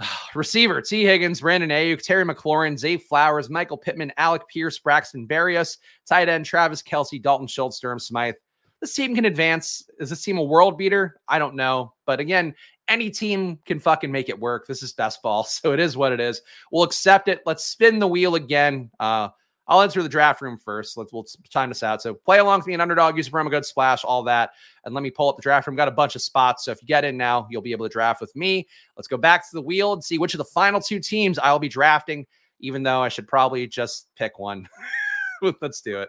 Receiver, 0.34 0.80
Tee 0.80 1.04
Higgins, 1.04 1.40
Brandon 1.40 1.70
Aiyuk, 1.70 2.02
Terry 2.02 2.24
McLaurin, 2.24 2.78
Zay 2.78 2.96
Flowers, 2.96 3.50
Michael 3.50 3.76
Pittman, 3.76 4.12
Alec 4.16 4.48
Pierce, 4.48 4.78
Braxton 4.78 5.28
Berrios, 5.28 5.78
tight 6.06 6.28
end, 6.28 6.46
Travis 6.46 6.82
Kelce, 6.82 7.22
Dalton 7.22 7.46
Schultz, 7.46 7.80
Durham 7.80 7.98
Smythe. 7.98 8.34
This 8.82 8.94
team 8.94 9.14
can 9.14 9.26
advance. 9.26 9.88
Is 10.00 10.10
this 10.10 10.22
team 10.22 10.38
a 10.38 10.42
world 10.42 10.76
beater? 10.76 11.20
I 11.28 11.38
don't 11.38 11.54
know. 11.54 11.94
But 12.04 12.18
again, 12.18 12.52
any 12.88 13.10
team 13.10 13.60
can 13.64 13.78
fucking 13.78 14.10
make 14.10 14.28
it 14.28 14.38
work. 14.38 14.66
This 14.66 14.82
is 14.82 14.92
best 14.92 15.22
ball. 15.22 15.44
So 15.48 15.72
it 15.72 15.78
is 15.78 15.96
what 15.96 16.12
it 16.12 16.18
is. 16.18 16.42
We'll 16.72 16.82
accept 16.82 17.28
it. 17.28 17.42
Let's 17.46 17.64
spin 17.64 18.00
the 18.00 18.08
wheel 18.08 18.34
again. 18.34 18.90
Uh, 18.98 19.28
I'll 19.68 19.82
enter 19.82 20.02
the 20.02 20.08
draft 20.08 20.40
room 20.40 20.58
first. 20.58 20.96
Let's 20.96 21.12
we'll 21.12 21.24
time 21.52 21.68
this 21.68 21.84
out. 21.84 22.02
So 22.02 22.14
play 22.14 22.40
along 22.40 22.58
with 22.58 22.66
me 22.66 22.74
an 22.74 22.80
underdog, 22.80 23.16
use 23.16 23.28
promo 23.28 23.52
code 23.52 23.64
splash, 23.64 24.02
all 24.02 24.24
that. 24.24 24.50
And 24.84 24.94
let 24.96 25.02
me 25.02 25.10
pull 25.10 25.28
up 25.28 25.36
the 25.36 25.42
draft 25.42 25.68
room. 25.68 25.76
Got 25.76 25.86
a 25.86 25.92
bunch 25.92 26.16
of 26.16 26.22
spots. 26.22 26.64
So 26.64 26.72
if 26.72 26.82
you 26.82 26.88
get 26.88 27.04
in 27.04 27.16
now, 27.16 27.46
you'll 27.48 27.62
be 27.62 27.70
able 27.70 27.86
to 27.86 27.92
draft 27.92 28.20
with 28.20 28.34
me. 28.34 28.66
Let's 28.96 29.06
go 29.06 29.16
back 29.16 29.48
to 29.48 29.54
the 29.54 29.62
wheel 29.62 29.92
and 29.92 30.02
see 30.02 30.18
which 30.18 30.34
of 30.34 30.38
the 30.38 30.44
final 30.44 30.80
two 30.80 30.98
teams 30.98 31.38
I'll 31.38 31.60
be 31.60 31.68
drafting, 31.68 32.26
even 32.58 32.82
though 32.82 33.00
I 33.00 33.08
should 33.08 33.28
probably 33.28 33.68
just 33.68 34.08
pick 34.16 34.40
one. 34.40 34.68
Let's 35.60 35.80
do 35.80 36.00
it. 36.00 36.08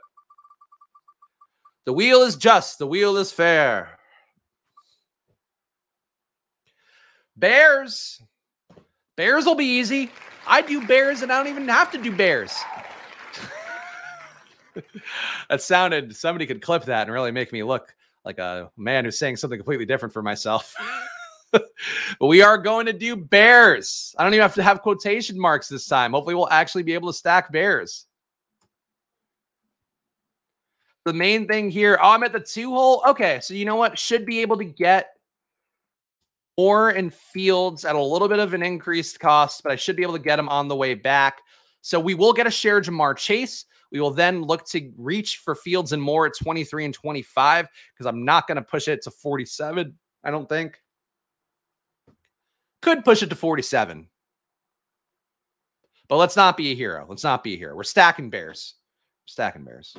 The 1.85 1.93
wheel 1.93 2.21
is 2.21 2.35
just, 2.35 2.79
the 2.79 2.87
wheel 2.87 3.17
is 3.17 3.31
fair. 3.31 3.97
Bears. 7.35 8.21
Bears 9.17 9.45
will 9.45 9.55
be 9.55 9.65
easy. 9.65 10.09
I 10.47 10.61
do 10.61 10.85
bears 10.85 11.21
and 11.21 11.31
I 11.31 11.37
don't 11.37 11.51
even 11.51 11.67
have 11.67 11.91
to 11.91 11.97
do 11.97 12.11
bears. 12.11 12.55
that 15.49 15.61
sounded, 15.61 16.15
somebody 16.15 16.45
could 16.45 16.61
clip 16.61 16.85
that 16.85 17.03
and 17.03 17.11
really 17.11 17.31
make 17.31 17.51
me 17.51 17.63
look 17.63 17.93
like 18.25 18.39
a 18.39 18.71
man 18.77 19.05
who's 19.05 19.19
saying 19.19 19.35
something 19.37 19.59
completely 19.59 19.85
different 19.85 20.13
for 20.13 20.21
myself. 20.21 20.73
but 21.51 21.67
we 22.21 22.41
are 22.41 22.57
going 22.57 22.85
to 22.85 22.93
do 22.93 23.15
bears. 23.15 24.15
I 24.17 24.23
don't 24.23 24.33
even 24.33 24.41
have 24.41 24.55
to 24.55 24.63
have 24.63 24.81
quotation 24.81 25.39
marks 25.39 25.67
this 25.67 25.87
time. 25.87 26.11
Hopefully, 26.13 26.35
we'll 26.35 26.49
actually 26.49 26.83
be 26.83 26.93
able 26.93 27.09
to 27.09 27.17
stack 27.17 27.51
bears. 27.51 28.05
The 31.05 31.13
main 31.13 31.47
thing 31.47 31.69
here, 31.69 31.99
oh, 32.01 32.11
I'm 32.11 32.23
at 32.23 32.31
the 32.31 32.39
two 32.39 32.73
hole. 32.73 33.03
Okay, 33.07 33.39
so 33.41 33.53
you 33.53 33.65
know 33.65 33.75
what? 33.75 33.99
Should 33.99 34.25
be 34.25 34.41
able 34.41 34.57
to 34.57 34.63
get 34.63 35.09
Moore 36.57 36.91
in 36.91 37.09
fields 37.09 37.83
at 37.83 37.95
a 37.95 38.01
little 38.01 38.27
bit 38.27 38.39
of 38.39 38.53
an 38.53 38.63
increased 38.63 39.19
cost, 39.19 39.63
but 39.63 39.71
I 39.71 39.75
should 39.75 39.95
be 39.95 40.03
able 40.03 40.13
to 40.13 40.19
get 40.19 40.37
them 40.37 40.49
on 40.49 40.67
the 40.67 40.75
way 40.75 40.93
back. 40.93 41.41
So 41.81 41.99
we 41.99 42.13
will 42.13 42.31
get 42.31 42.47
a 42.47 42.51
share 42.51 42.79
Ja'Marr 42.79 43.17
Chase. 43.17 43.65
We 43.91 43.99
will 43.99 44.11
then 44.11 44.43
look 44.43 44.65
to 44.67 44.91
reach 44.97 45.37
for 45.37 45.55
Fields 45.55 45.91
and 45.91 46.01
Moore 46.01 46.27
at 46.27 46.37
23 46.41 46.85
and 46.85 46.93
25 46.93 47.67
because 47.93 48.05
I'm 48.05 48.23
not 48.23 48.47
going 48.47 48.55
to 48.55 48.61
push 48.61 48.87
it 48.87 49.03
to 49.03 49.11
47. 49.11 49.93
I 50.23 50.31
don't 50.31 50.47
think. 50.47 50.79
Could 52.81 53.03
push 53.03 53.23
it 53.23 53.29
to 53.29 53.35
47. 53.35 54.07
But 56.07 56.17
let's 56.17 56.35
not 56.35 56.57
be 56.57 56.71
a 56.71 56.75
hero. 56.75 57.05
Let's 57.07 57.23
not 57.23 57.43
be 57.43 57.53
a 57.55 57.57
hero. 57.57 57.75
We're 57.75 57.83
stacking 57.83 58.29
bears. 58.29 58.75
stacking 59.25 59.63
bears 59.63 59.95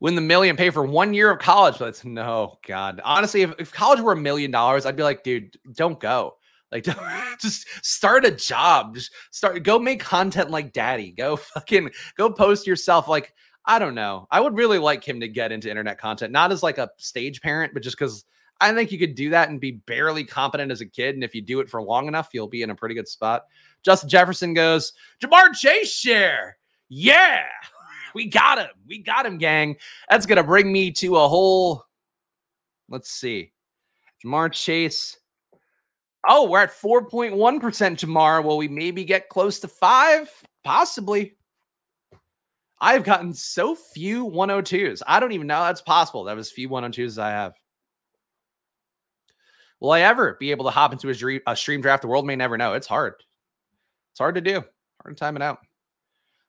win 0.00 0.14
the 0.14 0.20
million, 0.20 0.56
pay 0.56 0.70
for 0.70 0.84
one 0.84 1.14
year 1.14 1.30
of 1.30 1.38
college. 1.38 1.78
But 1.78 2.04
no, 2.04 2.58
God. 2.66 3.00
Honestly, 3.04 3.42
if, 3.42 3.54
if 3.58 3.72
college 3.72 4.00
were 4.00 4.12
a 4.12 4.16
million 4.16 4.50
dollars, 4.50 4.86
I'd 4.86 4.96
be 4.96 5.02
like, 5.02 5.22
dude, 5.22 5.58
don't 5.72 5.98
go. 5.98 6.36
Like, 6.70 6.84
don't, 6.84 6.98
just 7.40 7.66
start 7.84 8.24
a 8.24 8.30
job. 8.30 8.94
Just 8.94 9.12
start, 9.30 9.62
go 9.62 9.78
make 9.78 10.00
content 10.00 10.50
like 10.50 10.72
daddy. 10.72 11.12
Go 11.12 11.36
fucking, 11.36 11.90
go 12.16 12.30
post 12.30 12.66
yourself. 12.66 13.08
Like, 13.08 13.34
I 13.64 13.78
don't 13.78 13.94
know. 13.94 14.26
I 14.30 14.40
would 14.40 14.56
really 14.56 14.78
like 14.78 15.06
him 15.06 15.20
to 15.20 15.28
get 15.28 15.52
into 15.52 15.68
internet 15.68 15.98
content, 15.98 16.32
not 16.32 16.52
as 16.52 16.62
like 16.62 16.78
a 16.78 16.90
stage 16.96 17.40
parent, 17.40 17.74
but 17.74 17.82
just 17.82 17.98
because 17.98 18.24
I 18.60 18.72
think 18.72 18.90
you 18.90 18.98
could 18.98 19.14
do 19.14 19.30
that 19.30 19.50
and 19.50 19.60
be 19.60 19.72
barely 19.72 20.24
competent 20.24 20.72
as 20.72 20.80
a 20.80 20.86
kid. 20.86 21.14
And 21.14 21.22
if 21.22 21.34
you 21.34 21.42
do 21.42 21.60
it 21.60 21.68
for 21.68 21.82
long 21.82 22.08
enough, 22.08 22.30
you'll 22.32 22.48
be 22.48 22.62
in 22.62 22.70
a 22.70 22.74
pretty 22.74 22.94
good 22.94 23.08
spot. 23.08 23.44
Justin 23.82 24.08
Jefferson 24.08 24.54
goes, 24.54 24.94
Ja'Marr 25.22 25.54
Chase 25.54 25.92
share. 25.92 26.56
Yeah. 26.88 27.44
We 28.14 28.26
got 28.26 28.58
him. 28.58 28.68
We 28.86 28.98
got 28.98 29.26
him, 29.26 29.38
gang. 29.38 29.76
That's 30.10 30.26
going 30.26 30.36
to 30.36 30.44
bring 30.44 30.72
me 30.72 30.90
to 30.92 31.16
a 31.16 31.28
whole. 31.28 31.84
Let's 32.88 33.10
see. 33.10 33.52
Ja'Marr 34.24 34.52
Chase. 34.52 35.18
Oh, 36.28 36.48
we're 36.48 36.62
at 36.62 36.72
4.1% 36.72 37.32
Ja'Marr. 37.60 38.44
Will 38.44 38.56
we 38.56 38.68
maybe 38.68 39.04
get 39.04 39.28
close 39.28 39.60
to 39.60 39.68
five? 39.68 40.30
Possibly. 40.64 41.36
I've 42.80 43.04
gotten 43.04 43.32
so 43.32 43.74
few 43.74 44.26
102s. 44.26 45.02
I 45.06 45.20
don't 45.20 45.32
even 45.32 45.46
know 45.46 45.62
that's 45.62 45.82
possible. 45.82 46.24
That 46.24 46.36
was 46.36 46.50
few 46.50 46.68
102s 46.68 47.18
I 47.18 47.30
have. 47.30 47.54
Will 49.80 49.92
I 49.92 50.00
ever 50.00 50.36
be 50.40 50.50
able 50.50 50.64
to 50.64 50.70
hop 50.70 50.92
into 50.92 51.08
a, 51.08 51.14
dream, 51.14 51.40
a 51.46 51.54
stream 51.56 51.80
draft? 51.80 52.02
The 52.02 52.08
world 52.08 52.26
may 52.26 52.36
never 52.36 52.56
know. 52.56 52.74
It's 52.74 52.86
hard. 52.86 53.14
It's 54.12 54.18
hard 54.18 54.34
to 54.34 54.40
do. 54.40 54.64
Hard 55.02 55.16
to 55.16 55.20
time 55.20 55.36
it 55.36 55.42
out 55.42 55.58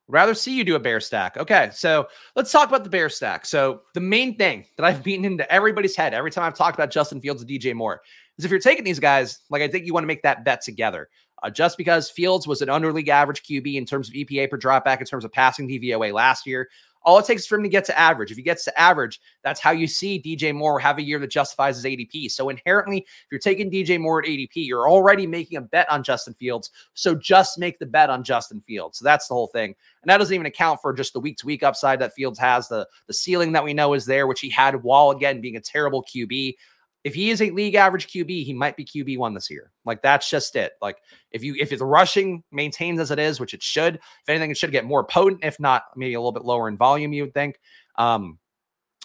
rather 0.10 0.34
see 0.34 0.58
you 0.58 0.64
do 0.64 0.76
a 0.76 0.80
bear 0.80 1.00
stack. 1.00 1.38
Okay, 1.38 1.70
so 1.72 2.08
let's 2.36 2.52
talk 2.52 2.68
about 2.68 2.84
the 2.84 2.90
bear 2.90 3.10
stack. 3.10 3.46
So 3.46 3.84
the 3.94 4.02
main 4.02 4.36
thing 4.36 4.66
that 4.76 4.86
I've 4.86 5.04
beaten 5.06 5.24
into 5.24 5.50
everybody's 5.52 5.96
head 5.96 6.14
every 6.14 6.32
time 6.32 6.44
I've 6.44 6.58
talked 6.58 6.76
about 6.76 6.92
Justin 6.92 7.22
Fields 7.22 7.42
and 7.42 7.50
DJ 7.50 7.74
Moore 7.74 8.02
is 8.38 8.44
if 8.44 8.52
you're 8.52 8.60
taking 8.60 8.84
these 8.84 9.00
guys, 9.00 9.40
like 9.50 9.62
I 9.62 9.68
think 9.68 9.86
you 9.86 9.94
want 9.94 10.04
to 10.04 10.08
make 10.08 10.24
that 10.24 10.44
bet 10.44 10.62
together. 10.62 11.10
Uh, 11.42 11.50
just 11.50 11.78
because 11.78 12.10
Fields 12.10 12.48
was 12.48 12.62
an 12.62 12.70
under 12.70 12.92
league 12.92 13.08
average 13.08 13.44
QB 13.44 13.76
in 13.76 13.86
terms 13.86 14.10
of 14.10 14.14
EPA 14.14 14.50
per 14.50 14.58
dropback, 14.58 15.00
in 15.00 15.06
terms 15.06 15.24
of 15.24 15.32
passing 15.32 15.70
DVOA 15.70 16.12
last 16.12 16.46
year, 16.46 16.68
all 17.04 17.18
it 17.20 17.26
takes 17.26 17.46
for 17.46 17.56
him 17.56 17.64
to 17.64 17.70
get 17.70 17.86
to 17.86 17.98
average. 17.98 18.32
If 18.32 18.38
he 18.38 18.44
gets 18.44 18.64
to 18.66 18.80
average, 18.80 19.20
that's 19.44 19.60
how 19.60 19.72
you 19.72 19.88
see 19.88 20.22
DJ 20.22 20.54
Moore 20.54 20.80
have 20.80 20.98
a 20.98 21.04
year 21.04 21.20
that 21.20 21.32
justifies 21.32 21.78
his 21.78 21.86
ADP. 21.86 22.32
So 22.32 22.50
inherently, 22.50 23.00
if 23.00 23.28
you're 23.32 23.40
taking 23.40 23.72
DJ 23.72 24.00
Moore 24.00 24.20
at 24.20 24.28
ADP, 24.28 24.50
you're 24.56 24.90
already 24.90 25.26
making 25.26 25.58
a 25.58 25.62
bet 25.62 25.90
on 25.90 26.04
Justin 26.04 26.34
Fields. 26.34 26.72
So 26.94 27.16
just 27.16 27.58
make 27.58 27.80
the 27.80 27.86
bet 27.86 28.10
on 28.10 28.24
Justin 28.24 28.62
Fields. 28.62 29.00
So 29.00 29.06
that's 29.06 29.28
the 29.28 29.34
whole 29.34 29.48
thing. 29.48 29.76
And 30.02 30.10
that 30.10 30.18
doesn't 30.18 30.34
even 30.34 30.46
account 30.46 30.82
for 30.82 30.94
just 30.94 31.14
the 31.14 31.20
week 31.20 31.38
to 31.38 31.46
week 31.46 31.64
upside 31.64 32.00
that 32.00 32.14
Fields 32.14 32.40
has, 32.40 32.68
the, 32.68 32.88
the 33.08 33.14
ceiling 33.14 33.52
that 33.54 33.64
we 33.64 33.74
know 33.74 33.94
is 33.94 34.06
there, 34.06 34.28
which 34.28 34.42
he 34.42 34.50
had 34.50 34.82
while 34.84 35.12
again 35.12 35.42
being 35.42 35.58
a 35.58 35.62
terrible 35.62 36.04
QB 36.04 36.56
if 37.04 37.16
he 37.16 37.30
is 37.30 37.42
a 37.42 37.52
league 37.52 37.76
average 37.76 38.08
QB, 38.08 38.44
he 38.44 38.54
might 38.54 38.76
be 38.76 38.84
QB 38.84 39.18
one 39.18 39.34
this 39.34 39.50
year. 39.50 39.72
Like 39.86 40.02
that's 40.02 40.30
just 40.30 40.56
it. 40.56 40.74
Like 40.82 40.98
if 41.32 41.44
you 41.44 41.56
if 41.60 41.70
the 41.70 41.86
rushing 41.86 42.44
maintains 42.52 43.00
as 43.00 43.12
it 43.12 43.20
is, 43.20 43.40
which 43.40 43.54
it 43.54 43.64
should, 43.64 43.96
if 43.96 44.30
anything, 44.30 44.52
it 44.52 44.58
should 44.58 44.72
get 44.72 44.86
more 44.86 45.04
potent, 45.04 45.44
if 45.44 45.60
not 45.60 45.84
maybe 45.96 46.14
a 46.14 46.20
little 46.20 46.32
bit 46.32 46.46
lower 46.46 46.68
in 46.68 46.78
volume, 46.78 47.14
you 47.14 47.24
would 47.24 47.34
think. 47.34 47.60
Um, 47.98 48.38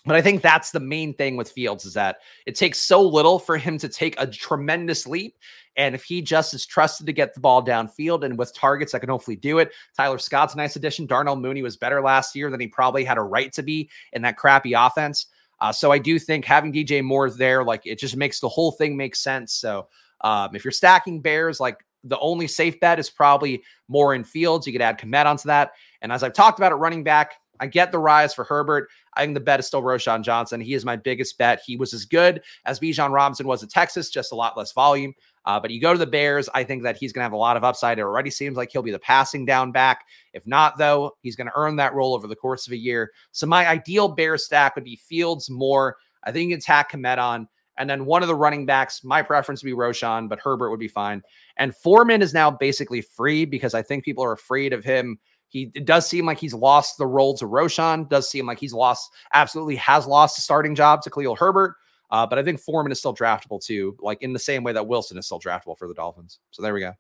but 0.07 0.17
I 0.17 0.23
think 0.23 0.43
that's 0.43 0.71
the 0.71 0.81
main 0.81 1.15
thing 1.15 1.37
with 1.37 1.51
Fields 1.51 1.87
is 1.87 1.95
that 1.95 2.19
it 2.45 2.57
takes 2.57 2.79
so 2.79 3.01
little 3.01 3.39
for 3.39 3.57
him 3.57 3.79
to 3.79 3.89
take 3.89 4.21
a 4.21 4.27
tremendous 4.27 5.07
leap. 5.07 5.39
And 5.77 5.95
if 5.95 6.05
he 6.05 6.21
just 6.21 6.53
is 6.53 6.67
trusted 6.67 7.07
to 7.07 7.13
get 7.13 7.33
the 7.33 7.41
ball 7.41 7.65
downfield 7.65 8.23
and 8.23 8.39
with 8.39 8.55
targets 8.55 8.93
that 8.93 9.01
can 9.01 9.09
hopefully 9.09 9.37
do 9.37 9.59
it, 9.59 9.73
Tyler 9.97 10.19
Scott's 10.19 10.55
a 10.55 10.59
nice 10.59 10.77
addition. 10.77 11.07
Darnell 11.07 11.37
Mooney 11.37 11.63
was 11.63 11.79
better 11.79 12.03
last 12.03 12.37
year 12.37 12.51
than 12.51 12.61
he 12.61 12.67
probably 12.67 13.03
had 13.03 13.17
a 13.17 13.23
right 13.23 13.53
to 13.55 13.63
be 13.63 13.89
in 14.13 14.23
that 14.23 14.37
crappy 14.37 14.75
offense. 14.75 15.27
Uh, 15.65 15.73
so 15.73 15.91
I 15.91 15.97
do 15.97 16.19
think 16.19 16.45
having 16.45 16.75
DJ 16.75 17.03
Moore 17.03 17.31
there, 17.31 17.65
like 17.65 17.87
it 17.87 17.99
just 17.99 18.19
makes 18.19 18.39
the 18.39 18.51
whole 18.51 18.71
thing 18.71 18.99
make 18.99 19.17
sense. 19.17 19.55
So 19.55 19.89
um, 20.21 20.55
if 20.55 20.63
you're 20.63 20.71
stacking 20.71 21.23
Bears, 21.23 21.59
like 21.59 21.79
the 22.05 22.19
only 22.19 22.47
safe 22.47 22.79
bet 22.81 22.99
is 22.99 23.09
probably 23.09 23.63
Moore 23.89 24.15
in 24.15 24.25
fields. 24.25 24.67
You 24.67 24.75
could 24.75 24.83
add 24.83 24.99
Kmet 24.99 25.25
onto 25.25 25.47
that. 25.47 25.73
And 26.03 26.13
as 26.13 26.23
I've 26.23 26.35
talked 26.35 26.59
about 26.59 26.73
at 26.73 26.79
running 26.79 27.03
back, 27.03 27.37
I 27.61 27.67
get 27.67 27.93
the 27.93 27.99
rise 27.99 28.35
for 28.35 28.45
Herbert. 28.45 28.91
I 29.15 29.23
think 29.23 29.33
the 29.33 29.41
bet 29.41 29.59
is 29.59 29.67
still 29.67 29.81
Roschon 29.81 30.21
Johnson. 30.21 30.61
He 30.61 30.75
is 30.75 30.85
my 30.85 30.97
biggest 30.97 31.39
bet. 31.39 31.63
He 31.65 31.79
was 31.79 31.95
as 31.95 32.05
good 32.05 32.43
as 32.67 32.79
Bijan 32.79 33.11
Robinson 33.15 33.47
was 33.47 33.63
at 33.63 33.71
Texas, 33.71 34.11
just 34.11 34.33
a 34.33 34.37
lot 34.37 34.59
less 34.59 34.73
volume. 34.73 35.15
Uh, 35.47 35.61
but 35.61 35.71
you 35.71 35.81
go 35.81 35.93
to 35.93 35.99
the 35.99 36.07
Bears, 36.07 36.49
I 36.55 36.65
think 36.65 36.83
that 36.85 36.97
he's 36.97 37.13
going 37.13 37.21
to 37.21 37.25
have 37.25 37.33
a 37.33 37.37
lot 37.37 37.57
of 37.57 37.65
upside. 37.65 37.99
It 37.99 38.03
already 38.03 38.31
seems 38.31 38.57
like 38.57 38.73
he'll 38.73 38.83
be 38.83 38.91
the 38.91 38.99
passing 38.99 39.45
down 39.45 39.73
back. 39.73 40.07
If 40.33 40.47
not, 40.47 40.79
though, 40.79 41.17
he's 41.21 41.37
going 41.37 41.49
to 41.49 41.53
earn 41.57 41.77
that 41.77 41.95
role 41.95 42.15
over 42.15 42.27
the 42.27 42.37
course 42.37 42.67
of 42.67 42.73
a 42.73 42.79
year. 42.79 43.13
So 43.33 43.47
my 43.47 43.67
ideal 43.67 44.09
Bear 44.09 44.39
stack 44.39 44.75
would 44.75 44.85
be 44.85 44.97
Fields 44.97 45.51
Moore. 45.51 45.97
I 46.25 46.33
think 46.33 46.49
you 46.49 46.57
can 46.57 46.63
tack 46.63 46.93
Kmet 46.93 47.19
on. 47.19 47.49
And 47.77 47.91
then 47.91 48.07
one 48.07 48.23
of 48.23 48.29
the 48.29 48.35
running 48.35 48.67
backs, 48.67 49.03
my 49.03 49.21
preference 49.21 49.63
would 49.63 49.69
be 49.69 49.77
Roschon, 49.77 50.29
but 50.29 50.39
Herbert 50.39 50.71
would 50.71 50.81
be 50.81 50.89
fine. 50.89 51.23
And 51.57 51.77
Foreman 51.77 52.23
is 52.23 52.33
now 52.33 52.51
basically 52.51 53.01
free 53.01 53.45
because 53.45 53.75
I 53.75 53.83
think 53.83 54.05
people 54.05 54.25
are 54.25 54.33
afraid 54.33 54.73
of 54.73 54.85
him. 54.85 55.19
He 55.49 55.67
does 55.67 56.09
seem 56.09 56.25
like 56.25 56.39
he's 56.39 56.55
lost 56.55 56.99
the 56.99 57.07
role 57.07 57.37
to 57.37 57.47
Roschon. 57.47 58.09
Does 58.09 58.31
seem 58.31 58.47
like 58.47 58.59
he's 58.59 58.73
lost, 58.73 59.11
absolutely 59.35 59.77
has 59.77 60.07
lost 60.07 60.37
the 60.37 60.43
starting 60.43 60.75
job 60.75 61.03
to 61.03 61.11
Khalil 61.11 61.37
Herbert. 61.37 61.77
Uh, 62.15 62.25
but 62.25 62.39
I 62.39 62.45
think 62.45 62.61
Foreman 62.61 62.93
is 62.93 63.01
still 63.01 63.13
draftable 63.13 63.61
too, 63.61 63.97
like 63.99 64.23
in 64.23 64.33
the 64.33 64.39
same 64.39 64.63
way 64.63 64.73
that 64.73 64.87
Wilson 64.87 65.19
is 65.19 65.27
still 65.27 65.41
draftable 65.41 65.77
for 65.77 65.89
the 65.89 65.95
Dolphins. 65.95 66.39
So 66.53 66.63
there 66.63 66.73
we 66.73 66.79
go. 66.79 66.93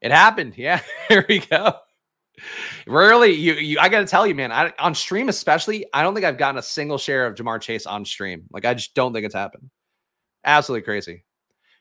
It 0.00 0.10
happened. 0.10 0.54
Yeah, 0.56 0.80
here 1.10 1.26
we 1.28 1.40
go. 1.40 1.74
Rarely, 2.86 3.32
you, 3.32 3.52
you 3.52 3.78
I 3.78 3.90
got 3.90 4.00
to 4.00 4.06
tell 4.06 4.26
you, 4.26 4.34
man, 4.34 4.50
I, 4.50 4.72
on 4.78 4.94
stream 4.94 5.28
especially, 5.28 5.84
I 5.92 6.02
don't 6.02 6.14
think 6.14 6.24
I've 6.24 6.38
gotten 6.38 6.56
a 6.56 6.62
single 6.62 6.96
share 6.96 7.26
of 7.26 7.34
Ja'Marr 7.34 7.60
Chase 7.60 7.84
on 7.84 8.02
stream. 8.06 8.44
Like, 8.50 8.64
I 8.64 8.72
just 8.72 8.94
don't 8.94 9.12
think 9.12 9.26
it's 9.26 9.34
happened. 9.34 9.68
Absolutely 10.46 10.86
crazy. 10.86 11.24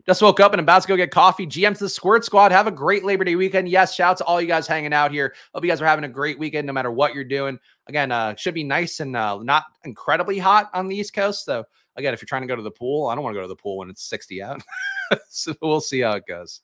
Just 0.09 0.23
woke 0.23 0.39
up 0.39 0.53
and 0.53 0.59
I'm 0.59 0.65
about 0.65 0.81
to 0.81 0.87
go 0.87 0.97
get 0.97 1.11
coffee. 1.11 1.45
GM 1.45 1.77
to 1.77 1.83
the 1.83 1.87
Squirt 1.87 2.25
Squad. 2.25 2.51
Have 2.51 2.65
a 2.65 2.71
great 2.71 3.05
Labor 3.05 3.23
Day 3.23 3.35
weekend. 3.35 3.69
Yes, 3.69 3.93
shout 3.93 4.09
out 4.09 4.17
to 4.17 4.23
all 4.23 4.41
you 4.41 4.47
guys 4.47 4.65
hanging 4.65 4.91
out 4.91 5.11
here. 5.11 5.35
Hope 5.53 5.63
you 5.63 5.69
guys 5.69 5.83
are 5.83 5.85
having 5.85 6.03
a 6.03 6.09
great 6.09 6.39
weekend 6.39 6.65
no 6.65 6.73
matter 6.73 6.89
what 6.89 7.13
you're 7.13 7.23
doing. 7.23 7.59
Again, 7.85 8.11
uh, 8.11 8.33
should 8.33 8.55
be 8.55 8.63
nice 8.63 9.01
and 9.01 9.15
uh, 9.15 9.37
not 9.43 9.65
incredibly 9.83 10.39
hot 10.39 10.71
on 10.73 10.87
the 10.87 10.95
East 10.95 11.13
Coast. 11.13 11.45
So, 11.45 11.63
again, 11.95 12.11
if 12.11 12.23
you're 12.23 12.27
trying 12.27 12.41
to 12.41 12.47
go 12.47 12.55
to 12.55 12.63
the 12.63 12.71
pool, 12.71 13.05
I 13.05 13.13
don't 13.13 13.23
want 13.23 13.35
to 13.35 13.37
go 13.37 13.43
to 13.43 13.47
the 13.47 13.55
pool 13.55 13.77
when 13.77 13.91
it's 13.91 14.01
60 14.09 14.41
out. 14.41 14.63
so, 15.29 15.53
we'll 15.61 15.79
see 15.79 15.99
how 15.99 16.13
it 16.13 16.23
goes. 16.27 16.61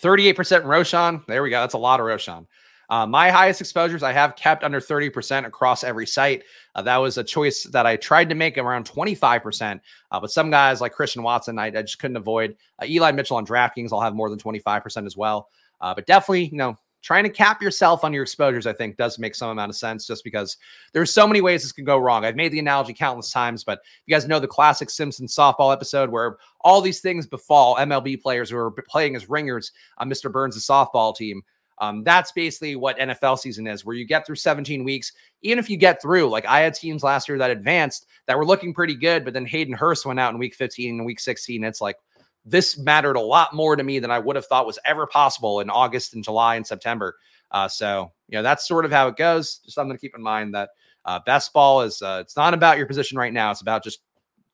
38% 0.00 0.34
Roschon. 0.36 1.26
There 1.26 1.42
we 1.42 1.50
go. 1.50 1.58
That's 1.62 1.74
a 1.74 1.78
lot 1.78 1.98
of 1.98 2.06
Roschon. 2.06 2.46
Uh, 2.90 3.06
my 3.06 3.30
highest 3.30 3.60
exposures 3.60 4.02
I 4.02 4.12
have 4.12 4.34
kept 4.34 4.64
under 4.64 4.80
30% 4.80 5.46
across 5.46 5.84
every 5.84 6.06
site. 6.06 6.42
Uh, 6.74 6.82
that 6.82 6.96
was 6.96 7.18
a 7.18 7.24
choice 7.24 7.62
that 7.64 7.86
I 7.86 7.94
tried 7.96 8.28
to 8.28 8.34
make 8.34 8.58
around 8.58 8.84
25%. 8.84 9.80
Uh, 10.10 10.20
but 10.20 10.32
some 10.32 10.50
guys 10.50 10.80
like 10.80 10.92
Christian 10.92 11.22
Watson, 11.22 11.58
I, 11.58 11.66
I 11.66 11.82
just 11.82 12.00
couldn't 12.00 12.16
avoid. 12.16 12.56
Uh, 12.82 12.86
Eli 12.86 13.12
Mitchell 13.12 13.36
on 13.36 13.46
DraftKings, 13.46 13.92
I'll 13.92 14.00
have 14.00 14.14
more 14.14 14.28
than 14.28 14.40
25% 14.40 15.06
as 15.06 15.16
well. 15.16 15.48
Uh, 15.80 15.94
but 15.94 16.04
definitely, 16.06 16.46
you 16.46 16.56
know, 16.56 16.76
trying 17.02 17.24
to 17.24 17.30
cap 17.30 17.62
yourself 17.62 18.04
on 18.04 18.12
your 18.12 18.22
exposures, 18.22 18.66
I 18.66 18.72
think, 18.72 18.96
does 18.96 19.18
make 19.18 19.34
some 19.34 19.50
amount 19.50 19.70
of 19.70 19.76
sense 19.76 20.06
just 20.06 20.24
because 20.24 20.56
there's 20.92 21.12
so 21.12 21.26
many 21.26 21.40
ways 21.40 21.62
this 21.62 21.72
can 21.72 21.84
go 21.84 21.96
wrong. 21.96 22.24
I've 22.24 22.36
made 22.36 22.52
the 22.52 22.58
analogy 22.58 22.92
countless 22.92 23.30
times, 23.30 23.64
but 23.64 23.80
you 24.06 24.14
guys 24.14 24.28
know 24.28 24.40
the 24.40 24.46
classic 24.46 24.90
Simpsons 24.90 25.34
softball 25.34 25.72
episode 25.72 26.10
where 26.10 26.36
all 26.62 26.80
these 26.80 27.00
things 27.00 27.26
befall 27.26 27.76
MLB 27.76 28.20
players 28.20 28.50
who 28.50 28.58
are 28.58 28.70
playing 28.70 29.16
as 29.16 29.30
ringers 29.30 29.72
on 29.98 30.10
Mr. 30.10 30.30
Burns' 30.30 30.66
softball 30.66 31.14
team. 31.14 31.42
Um, 31.80 32.04
that's 32.04 32.30
basically 32.32 32.76
what 32.76 32.98
NFL 32.98 33.38
season 33.38 33.66
is, 33.66 33.84
where 33.84 33.96
you 33.96 34.04
get 34.04 34.26
through 34.26 34.36
17 34.36 34.84
weeks. 34.84 35.12
Even 35.42 35.58
if 35.58 35.70
you 35.70 35.78
get 35.78 36.00
through, 36.00 36.28
like 36.28 36.44
I 36.44 36.60
had 36.60 36.74
teams 36.74 37.02
last 37.02 37.26
year 37.26 37.38
that 37.38 37.50
advanced 37.50 38.06
that 38.26 38.36
were 38.36 38.46
looking 38.46 38.74
pretty 38.74 38.94
good, 38.94 39.24
but 39.24 39.32
then 39.32 39.46
Hayden 39.46 39.74
Hurst 39.74 40.04
went 40.04 40.20
out 40.20 40.32
in 40.32 40.38
week 40.38 40.54
15 40.54 40.98
and 40.98 41.06
week 41.06 41.20
16. 41.20 41.64
It's 41.64 41.80
like 41.80 41.96
this 42.44 42.78
mattered 42.78 43.16
a 43.16 43.20
lot 43.20 43.54
more 43.54 43.76
to 43.76 43.82
me 43.82 43.98
than 43.98 44.10
I 44.10 44.18
would 44.18 44.36
have 44.36 44.44
thought 44.46 44.66
was 44.66 44.78
ever 44.84 45.06
possible 45.06 45.60
in 45.60 45.70
August 45.70 46.14
and 46.14 46.22
July 46.22 46.56
and 46.56 46.66
September. 46.66 47.16
Uh, 47.50 47.66
so, 47.66 48.12
you 48.28 48.36
know, 48.36 48.42
that's 48.42 48.68
sort 48.68 48.84
of 48.84 48.92
how 48.92 49.08
it 49.08 49.16
goes. 49.16 49.60
Just 49.64 49.74
something 49.74 49.96
to 49.96 50.00
keep 50.00 50.14
in 50.14 50.22
mind 50.22 50.54
that 50.54 50.70
uh, 51.06 51.18
best 51.24 51.52
ball 51.54 51.80
is 51.80 52.02
uh, 52.02 52.18
it's 52.20 52.36
not 52.36 52.52
about 52.52 52.76
your 52.76 52.86
position 52.86 53.16
right 53.16 53.32
now. 53.32 53.50
It's 53.50 53.62
about 53.62 53.82
just 53.82 54.00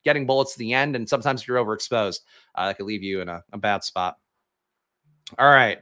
getting 0.05 0.25
bullets 0.25 0.53
to 0.53 0.59
the 0.59 0.73
end. 0.73 0.95
And 0.95 1.07
sometimes 1.07 1.41
if 1.41 1.47
you're 1.47 1.63
overexposed, 1.63 2.21
uh, 2.55 2.67
that 2.67 2.77
could 2.77 2.85
leave 2.85 3.03
you 3.03 3.19
in 3.19 3.27
a, 3.27 3.43
a 3.51 3.57
bad 3.57 3.83
spot. 3.83 4.15
All 5.37 5.49
right 5.49 5.79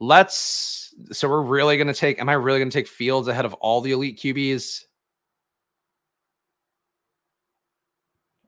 let's 0.00 0.94
so 1.12 1.28
we're 1.28 1.42
really 1.42 1.76
going 1.76 1.86
to 1.86 1.94
take 1.94 2.20
am 2.20 2.28
i 2.28 2.32
really 2.32 2.58
going 2.58 2.70
to 2.70 2.76
take 2.76 2.88
fields 2.88 3.28
ahead 3.28 3.44
of 3.44 3.54
all 3.54 3.80
the 3.80 3.92
elite 3.92 4.18
qbs 4.18 4.84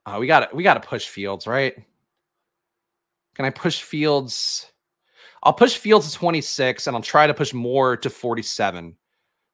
uh, 0.06 0.16
we 0.18 0.26
got 0.26 0.54
we 0.54 0.62
got 0.62 0.74
to 0.74 0.88
push 0.88 1.06
fields 1.08 1.46
right? 1.46 1.74
Can 3.34 3.44
i 3.44 3.50
push 3.50 3.82
fields? 3.82 4.66
I'll 5.44 5.52
push 5.52 5.76
fields 5.76 6.10
to 6.10 6.16
26 6.16 6.86
and 6.86 6.96
i'll 6.96 7.02
try 7.02 7.26
to 7.26 7.34
push 7.34 7.52
Moore 7.52 7.96
to 7.98 8.10
47 8.10 8.96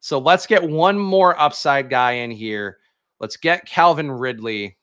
so 0.00 0.18
let's 0.18 0.46
get 0.46 0.62
one 0.62 0.98
more 0.98 1.38
upside 1.40 1.90
guy 1.90 2.12
in 2.12 2.30
here. 2.30 2.78
Let's 3.20 3.36
get 3.36 3.66
calvin 3.66 4.10
ridley. 4.10 4.76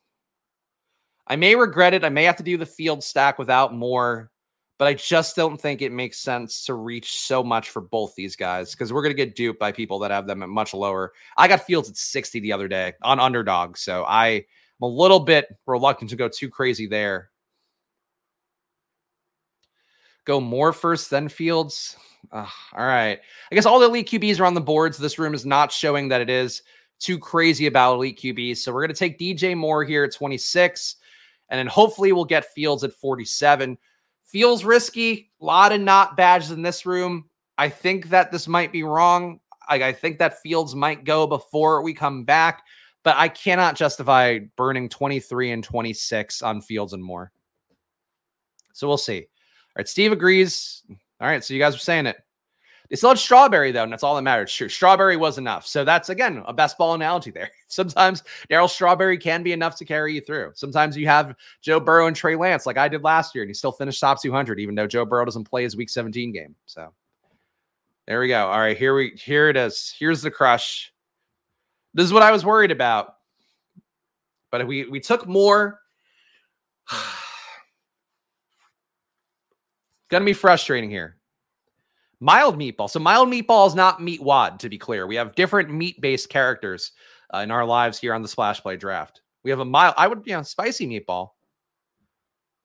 I 1.28 1.36
may 1.36 1.56
regret 1.56 1.94
it. 1.94 2.04
I 2.04 2.10
may 2.10 2.26
have 2.26 2.36
to 2.38 2.44
do 2.44 2.58
the 2.58 2.66
field 2.66 3.04
stack 3.04 3.40
without 3.40 3.74
Moore 3.74 4.30
but 4.78 4.88
I 4.88 4.94
just 4.94 5.36
don't 5.36 5.60
think 5.60 5.82
it 5.82 5.92
makes 5.92 6.20
sense 6.20 6.66
to 6.66 6.74
reach 6.74 7.20
so 7.20 7.44
much 7.44 7.70
for 7.70 7.82
both 7.82 8.14
these 8.16 8.36
guys 8.36 8.72
because 8.72 8.92
we're 8.92 9.02
going 9.02 9.16
to 9.16 9.26
get 9.26 9.36
duped 9.36 9.60
by 9.60 9.72
people 9.72 10.00
that 10.00 10.12
have 10.12 10.28
them 10.28 10.44
at 10.44 10.50
much 10.50 10.74
lower. 10.74 11.14
I 11.38 11.48
got 11.48 11.66
Fields 11.66 11.90
at 11.90 11.96
60 11.96 12.42
the 12.42 12.52
other 12.52 12.68
day 12.68 12.94
on 13.02 13.20
underdog. 13.20 13.78
So 13.78 14.04
I 14.04 14.28
am 14.28 14.44
a 14.82 14.88
little 14.88 15.22
bit 15.22 15.48
reluctant 15.66 16.10
to 16.10 16.18
go 16.18 16.28
too 16.28 16.50
crazy 16.50 16.88
there. 16.88 17.30
Go 20.26 20.42
Moore 20.42 20.74
first, 20.74 21.10
then 21.10 21.30
Fields. 21.30 21.96
all 22.34 22.48
right. 22.74 23.20
I 23.52 23.56
guess 23.56 23.66
all 23.66 23.80
the 23.80 23.86
elite 23.86 24.10
QBs 24.10 24.40
are 24.40 24.46
on 24.46 24.56
the 24.56 24.62
boards. 24.62 24.98
This 24.98 25.20
room 25.20 25.34
is 25.34 25.46
not 25.46 25.72
showing 25.72 26.10
that 26.10 26.22
it 26.22 26.30
is 26.30 26.64
too 27.00 27.18
crazy 27.18 27.68
about 27.68 27.96
elite 27.96 28.20
QBs. 28.20 28.58
So 28.58 28.74
we're 28.74 28.82
going 28.82 28.94
to 28.94 29.00
take 29.00 29.20
DJ 29.20 29.56
Moore 29.56 29.86
here 29.86 30.04
at 30.04 30.14
26. 30.14 30.98
And 31.50 31.60
then 31.60 31.68
hopefully 31.68 32.12
we'll 32.12 32.26
get 32.26 32.52
Fields 32.54 32.84
at 32.84 32.92
47 32.92 33.78
feels 34.26 34.64
risky. 34.64 35.32
A 35.42 35.46
lot 35.46 35.72
of 35.72 35.82
not 35.82 36.18
badges 36.18 36.52
in 36.52 36.62
this 36.62 36.86
room. 36.86 37.30
I 37.58 37.70
think 37.70 38.10
that 38.10 38.32
this 38.32 38.48
might 38.48 38.72
be 38.72 38.84
wrong. 38.84 39.40
I, 39.68 39.84
I 39.84 39.94
think 39.94 40.20
that 40.20 40.42
Fields 40.42 40.76
might 40.76 41.06
go 41.06 41.26
before 41.26 41.82
we 41.82 41.94
come 41.94 42.26
back, 42.26 42.64
but 43.04 43.16
I 43.18 43.30
cannot 43.30 43.76
justify 43.76 44.40
burning 44.58 44.90
23 44.90 45.52
and 45.52 45.64
26 45.64 46.42
on 46.42 46.62
Fields 46.62 46.94
and 46.94 47.04
Moore. 47.04 47.32
So 48.74 48.88
we'll 48.88 48.98
see. 48.98 49.20
All 49.20 49.78
right, 49.78 49.88
Steve 49.88 50.12
agrees. 50.12 50.84
All 51.22 51.28
right, 51.28 51.44
so 51.44 51.54
you 51.54 51.60
guys 51.60 51.76
are 51.76 51.80
saying 51.80 52.08
it. 52.08 52.18
They 52.90 52.96
still 52.96 53.10
had 53.10 53.20
strawberry 53.20 53.72
though, 53.72 53.84
and 53.84 53.92
that's 53.92 54.04
all 54.04 54.16
that 54.16 54.22
matters. 54.22 54.54
True, 54.54 54.70
strawberry 54.70 55.18
was 55.18 55.38
enough. 55.38 55.66
So 55.66 55.84
that's 55.84 56.10
again 56.10 56.44
a 56.46 56.54
best 56.54 56.78
ball 56.78 56.94
analogy 56.94 57.32
there. 57.32 57.50
Sometimes 57.68 58.24
Darryl 58.50 58.70
Strawberry 58.70 59.18
can 59.18 59.44
be 59.44 59.54
enough 59.54 59.76
to 59.78 59.86
carry 59.86 60.14
you 60.14 60.22
through. 60.22 60.52
Sometimes 60.56 60.96
you 60.96 61.08
have 61.08 61.36
Joe 61.62 61.80
Burrow 61.80 62.08
and 62.08 62.16
Trey 62.16 62.36
Lance, 62.36 62.66
like 62.66 62.78
I 62.78 62.88
did 62.88 63.04
last 63.04 63.34
year, 63.34 63.44
and 63.44 63.50
he 63.50 63.54
still 63.54 63.72
finished 63.72 64.00
top 64.00 64.22
200, 64.22 64.60
even 64.60 64.76
though 64.76 64.88
Joe 64.88 65.06
Burrow 65.06 65.26
doesn't 65.26 65.46
play 65.46 65.64
his 65.64 65.76
Week 65.76 65.90
17 65.90 66.32
game. 66.32 66.56
So 66.66 66.94
there 68.08 68.20
we 68.20 68.28
go. 68.28 68.48
All 68.48 68.60
right, 68.60 68.78
here 68.78 68.96
we 68.96 69.14
here 69.16 69.50
it 69.50 69.58
is. 69.58 69.94
Here's 69.98 70.22
the 70.22 70.32
crush. 70.32 70.94
This 71.94 72.06
is 72.06 72.14
what 72.14 72.24
I 72.24 72.32
was 72.32 72.46
worried 72.46 72.72
about, 72.72 73.16
but 74.52 74.68
we 74.68 74.86
we 74.86 75.00
took 75.00 75.28
Moore. 75.28 75.80
It's 76.92 77.00
gonna 80.10 80.26
be 80.26 80.34
frustrating 80.34 80.92
here. 80.92 81.18
Mild 82.20 82.58
meatball. 82.58 82.90
So 82.90 83.00
mild 83.00 83.30
meatball 83.30 83.68
is 83.68 83.76
not 83.76 84.02
meat 84.02 84.22
wad, 84.22 84.60
to 84.60 84.70
be 84.70 84.78
clear. 84.78 85.08
We 85.08 85.16
have 85.16 85.36
different 85.36 85.72
meat-based 85.72 86.30
characters 86.30 86.92
uh, 87.34 87.40
in 87.40 87.52
our 87.52 87.66
lives 87.66 88.00
here 88.00 88.14
on 88.14 88.22
the 88.22 88.28
Splash 88.28 88.62
Play 88.62 88.78
Draft. 88.78 89.22
We 89.44 89.50
have 89.50 89.60
a 89.60 89.66
mild, 89.66 89.96
I 89.98 90.08
would, 90.08 90.24
you 90.26 90.34
know, 90.34 90.44
spicy 90.44 90.88
meatball. 90.88 91.30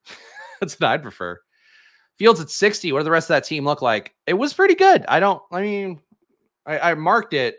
That's 0.61 0.79
what 0.79 0.91
I'd 0.91 1.03
prefer. 1.03 1.39
Fields 2.17 2.41
at 2.41 2.51
60. 2.51 2.93
What 2.93 3.01
do 3.01 3.05
the 3.05 3.11
rest 3.11 3.31
of 3.31 3.35
that 3.35 3.45
team 3.45 3.65
look 3.65 3.83
like? 3.83 4.15
It 4.27 4.35
was 4.35 4.53
pretty 4.53 4.75
good. 4.75 5.05
I 5.09 5.21
don't, 5.21 5.43
I 5.51 5.63
mean, 5.63 6.01
I, 6.67 6.91
I 6.91 6.95
marked 6.95 7.35
it. 7.35 7.57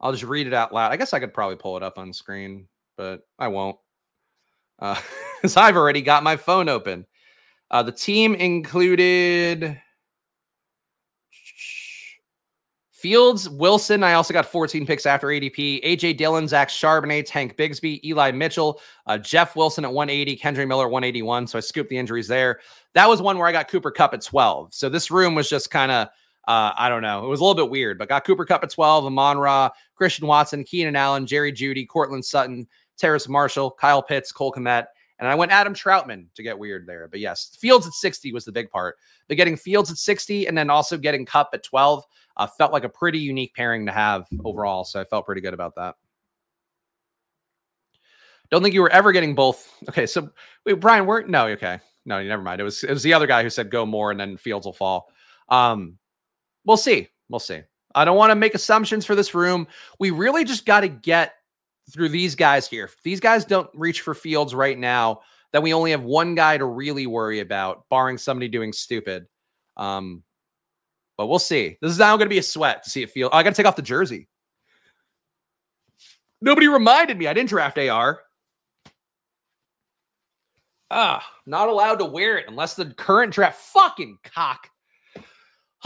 I'll 0.00 0.12
just 0.12 0.24
read 0.24 0.46
it 0.46 0.54
out 0.54 0.72
loud. 0.72 0.92
I 0.92 0.96
guess 0.96 1.12
I 1.12 1.20
could 1.20 1.34
probably 1.34 1.56
pull 1.56 1.76
it 1.76 1.82
up 1.82 1.98
on 1.98 2.12
screen, 2.12 2.68
but 2.96 3.22
I 3.38 3.48
won't. 3.48 3.76
Uh, 4.78 5.00
because 5.42 5.56
I've 5.56 5.76
already 5.76 6.02
got 6.02 6.22
my 6.22 6.36
phone 6.36 6.68
open. 6.68 7.06
Uh, 7.70 7.82
the 7.82 7.92
team 7.92 8.34
included 8.34 9.80
Fields, 12.96 13.48
Wilson. 13.48 14.02
I 14.02 14.14
also 14.14 14.32
got 14.32 14.46
14 14.46 14.86
picks 14.86 15.04
after 15.04 15.26
ADP. 15.26 15.84
AJ 15.84 16.16
Dillon, 16.16 16.48
Zach 16.48 16.70
Charbonnet, 16.70 17.26
Tank 17.26 17.54
Bigsby, 17.56 18.02
Eli 18.02 18.30
Mitchell, 18.30 18.80
uh, 19.06 19.18
Jeff 19.18 19.54
Wilson 19.54 19.84
at 19.84 19.92
180, 19.92 20.36
Kendre 20.36 20.66
Miller 20.66 20.88
181. 20.88 21.46
So 21.46 21.58
I 21.58 21.60
scooped 21.60 21.90
the 21.90 21.98
injuries 21.98 22.26
there. 22.26 22.60
That 22.94 23.06
was 23.06 23.20
one 23.20 23.36
where 23.36 23.46
I 23.46 23.52
got 23.52 23.68
Cooper 23.68 23.90
Kupp 23.90 24.14
at 24.14 24.22
12. 24.22 24.72
So 24.72 24.88
this 24.88 25.10
room 25.10 25.34
was 25.34 25.48
just 25.48 25.70
kind 25.70 25.92
of, 25.92 26.08
uh, 26.48 26.72
I 26.76 26.88
don't 26.88 27.02
know. 27.02 27.22
It 27.22 27.28
was 27.28 27.40
a 27.40 27.44
little 27.44 27.62
bit 27.62 27.70
weird, 27.70 27.98
but 27.98 28.08
got 28.08 28.24
Cooper 28.24 28.46
Kupp 28.46 28.64
at 28.64 28.70
12, 28.70 29.04
Amon 29.04 29.36
Ra, 29.36 29.68
Christian 29.94 30.26
Watson, 30.26 30.64
Keenan 30.64 30.96
Allen, 30.96 31.26
Jerry 31.26 31.52
Jeudy, 31.52 31.86
Courtland 31.86 32.24
Sutton, 32.24 32.66
Terrace 32.96 33.28
Marshall, 33.28 33.72
Kyle 33.72 34.02
Pitts, 34.02 34.32
Cole 34.32 34.52
Kmet, 34.52 34.86
and 35.18 35.28
I 35.28 35.34
went 35.34 35.52
Adam 35.52 35.74
Trautman 35.74 36.26
to 36.34 36.42
get 36.42 36.58
weird 36.58 36.86
there. 36.86 37.08
But 37.08 37.20
yes, 37.20 37.56
Fields 37.58 37.86
at 37.86 37.94
60 37.94 38.32
was 38.32 38.44
the 38.44 38.52
big 38.52 38.70
part. 38.70 38.96
But 39.28 39.36
getting 39.36 39.56
Fields 39.56 39.90
at 39.90 39.96
60 39.96 40.46
and 40.46 40.56
then 40.56 40.70
also 40.70 40.98
getting 40.98 41.24
Kupp 41.24 41.50
at 41.54 41.62
12 41.62 42.04
uh, 42.36 42.46
felt 42.46 42.72
like 42.72 42.84
a 42.84 42.88
pretty 42.88 43.18
unique 43.18 43.54
pairing 43.54 43.86
to 43.86 43.92
have 43.92 44.26
overall. 44.44 44.84
So 44.84 45.00
I 45.00 45.04
felt 45.04 45.24
pretty 45.24 45.40
good 45.40 45.54
about 45.54 45.74
that. 45.76 45.94
Don't 48.50 48.62
think 48.62 48.74
you 48.74 48.82
were 48.82 48.92
ever 48.92 49.12
getting 49.12 49.34
both. 49.34 49.72
Okay, 49.88 50.06
so 50.06 50.30
wait, 50.64 50.74
Brian, 50.74 51.06
we're 51.06 51.22
no, 51.22 51.46
okay. 51.48 51.80
No, 52.04 52.18
you 52.18 52.28
never 52.28 52.42
mind. 52.42 52.60
It 52.60 52.64
was 52.64 52.84
it 52.84 52.92
was 52.92 53.02
the 53.02 53.14
other 53.14 53.26
guy 53.26 53.42
who 53.42 53.50
said 53.50 53.70
go 53.70 53.84
Moore 53.84 54.12
and 54.12 54.20
then 54.20 54.36
Fields 54.36 54.66
will 54.66 54.72
fall. 54.72 55.10
Um, 55.48 55.98
we'll 56.64 56.76
see. 56.76 57.08
We'll 57.28 57.40
see. 57.40 57.62
I 57.94 58.04
don't 58.04 58.16
want 58.16 58.30
to 58.30 58.36
make 58.36 58.54
assumptions 58.54 59.04
for 59.06 59.14
this 59.14 59.34
room. 59.34 59.66
We 59.98 60.10
really 60.10 60.44
just 60.44 60.66
got 60.66 60.80
to 60.80 60.88
get 60.88 61.34
through 61.90 62.08
these 62.08 62.34
guys 62.34 62.66
here. 62.68 62.84
If 62.84 63.02
these 63.02 63.20
guys 63.20 63.44
don't 63.44 63.70
reach 63.74 64.00
for 64.00 64.14
Fields 64.14 64.54
right 64.54 64.78
now, 64.78 65.20
then 65.52 65.62
we 65.62 65.72
only 65.72 65.92
have 65.92 66.02
one 66.02 66.34
guy 66.34 66.58
to 66.58 66.64
really 66.64 67.06
worry 67.06 67.40
about, 67.40 67.88
barring 67.88 68.18
somebody 68.18 68.48
doing 68.48 68.72
stupid. 68.72 69.26
Um, 69.76 70.22
but 71.16 71.26
we'll 71.28 71.38
see. 71.38 71.78
This 71.80 71.92
is 71.92 71.98
now 71.98 72.16
going 72.16 72.26
to 72.26 72.34
be 72.34 72.38
a 72.38 72.42
sweat 72.42 72.82
to 72.84 72.90
see 72.90 73.02
it 73.02 73.10
feel. 73.10 73.30
Oh, 73.32 73.36
I 73.36 73.42
got 73.42 73.50
to 73.50 73.56
take 73.56 73.66
off 73.66 73.76
the 73.76 73.82
jersey. 73.82 74.28
Nobody 76.40 76.68
reminded 76.68 77.16
me. 77.16 77.26
I 77.26 77.32
didn't 77.32 77.48
draft 77.48 77.78
AR. 77.78 78.20
Ah, 80.90 81.26
not 81.46 81.68
allowed 81.68 81.96
to 81.96 82.04
wear 82.04 82.38
it 82.38 82.46
unless 82.48 82.74
the 82.74 82.86
current 82.86 83.32
draft 83.32 83.60
fucking 83.60 84.18
cock. 84.22 84.70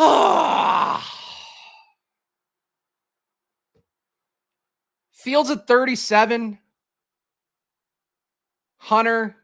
Ah. 0.03 1.30
Fields 5.21 5.51
at 5.51 5.67
37. 5.67 6.59
Hunter, 8.79 9.37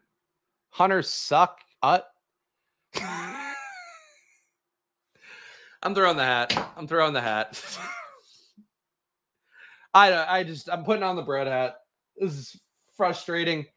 Hunter 0.71 1.03
suck. 1.03 1.59
Uh, 1.83 1.99
I'm 5.83 5.93
throwing 5.93 6.17
the 6.17 6.23
hat. 6.23 6.71
I'm 6.75 6.87
throwing 6.87 7.13
the 7.13 7.21
hat. 7.21 7.61
I 9.93 10.39
I 10.39 10.43
just 10.43 10.67
I'm 10.69 10.83
putting 10.83 11.03
on 11.03 11.15
the 11.15 11.21
bread 11.21 11.45
hat. 11.45 11.75
This 12.17 12.33
is 12.33 12.59
frustrating. 12.95 13.67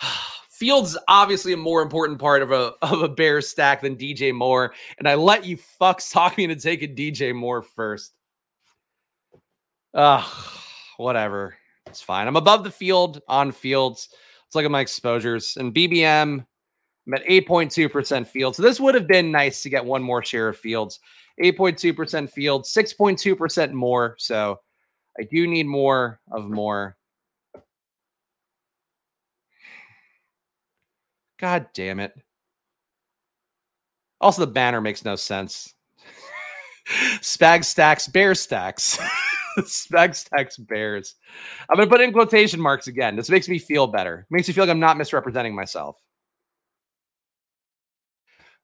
Fields 0.50 0.98
obviously 1.06 1.52
a 1.52 1.56
more 1.56 1.82
important 1.82 2.18
part 2.18 2.42
of 2.42 2.50
a 2.50 2.74
of 2.82 3.02
a 3.02 3.08
bear 3.08 3.40
stack 3.40 3.80
than 3.82 3.96
DJ 3.96 4.34
Moore, 4.34 4.74
and 4.98 5.08
I 5.08 5.14
let 5.14 5.44
you 5.44 5.56
fucks 5.80 6.12
talk 6.12 6.36
me 6.36 6.44
into 6.44 6.56
taking 6.56 6.96
DJ 6.96 7.32
Moore 7.32 7.62
first. 7.62 8.12
Ugh, 9.94 10.24
whatever. 11.00 11.56
It's 11.86 12.02
fine. 12.02 12.28
I'm 12.28 12.36
above 12.36 12.64
the 12.64 12.70
field 12.70 13.20
on 13.28 13.52
fields. 13.52 14.08
Let's 14.46 14.54
look 14.54 14.64
at 14.64 14.70
my 14.70 14.80
exposures 14.80 15.56
and 15.56 15.74
BBM. 15.74 16.44
I'm 17.06 17.14
at 17.14 17.24
8.2% 17.24 18.26
field. 18.26 18.54
So 18.54 18.62
this 18.62 18.78
would 18.78 18.94
have 18.94 19.08
been 19.08 19.32
nice 19.32 19.62
to 19.62 19.70
get 19.70 19.84
one 19.84 20.02
more 20.02 20.22
share 20.22 20.48
of 20.48 20.58
fields. 20.58 21.00
8.2% 21.42 22.30
field, 22.30 22.64
6.2% 22.64 23.72
Moore. 23.72 24.14
So 24.18 24.60
I 25.18 25.24
do 25.24 25.46
need 25.46 25.66
more 25.66 26.20
of 26.30 26.48
Moore. 26.48 26.96
God 31.38 31.68
damn 31.72 32.00
it. 32.00 32.12
Also, 34.20 34.44
the 34.44 34.52
banner 34.52 34.82
makes 34.82 35.04
no 35.04 35.16
sense. 35.16 35.74
Spag 37.20 37.64
stacks, 37.64 38.06
bear 38.06 38.34
stacks. 38.34 38.98
Spag 39.60 40.14
stacks, 40.14 40.56
bears. 40.56 41.16
I'm 41.68 41.76
going 41.76 41.88
to 41.88 41.92
put 41.92 42.00
in 42.00 42.12
quotation 42.12 42.60
marks 42.60 42.86
again. 42.86 43.16
This 43.16 43.30
makes 43.30 43.48
me 43.48 43.58
feel 43.58 43.86
better. 43.86 44.26
Makes 44.30 44.48
me 44.48 44.54
feel 44.54 44.64
like 44.64 44.70
I'm 44.70 44.80
not 44.80 44.96
misrepresenting 44.96 45.54
myself. 45.54 46.00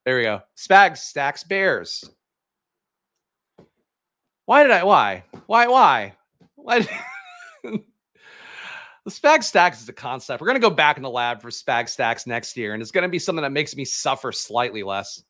There 0.05 0.16
we 0.16 0.22
go. 0.22 0.43
Spag 0.57 0.97
stacks, 0.97 1.43
bears. 1.43 2.09
Why 4.45 4.62
did 4.62 4.70
I? 4.70 4.84
Why? 4.84 5.24
Why? 5.47 5.66
Why? 5.66 6.14
Why? 6.55 6.78
the 7.64 7.80
spag 9.09 9.43
stacks 9.43 9.82
is 9.82 9.89
a 9.89 9.93
concept. 9.93 10.41
We're 10.41 10.47
going 10.47 10.61
to 10.61 10.68
go 10.68 10.70
back 10.70 10.97
in 10.97 11.03
the 11.03 11.11
lab 11.11 11.43
for 11.43 11.51
spag 11.51 11.89
stacks 11.89 12.28
next 12.28 12.57
year, 12.57 12.72
and 12.72 12.80
it's 12.80 12.93
going 12.93 13.03
to 13.03 13.09
be 13.09 13.18
something 13.18 13.43
that 13.43 13.51
makes 13.51 13.74
me 13.74 13.84
suffer 13.84 14.30
slightly 14.30 14.84
less. 14.84 15.24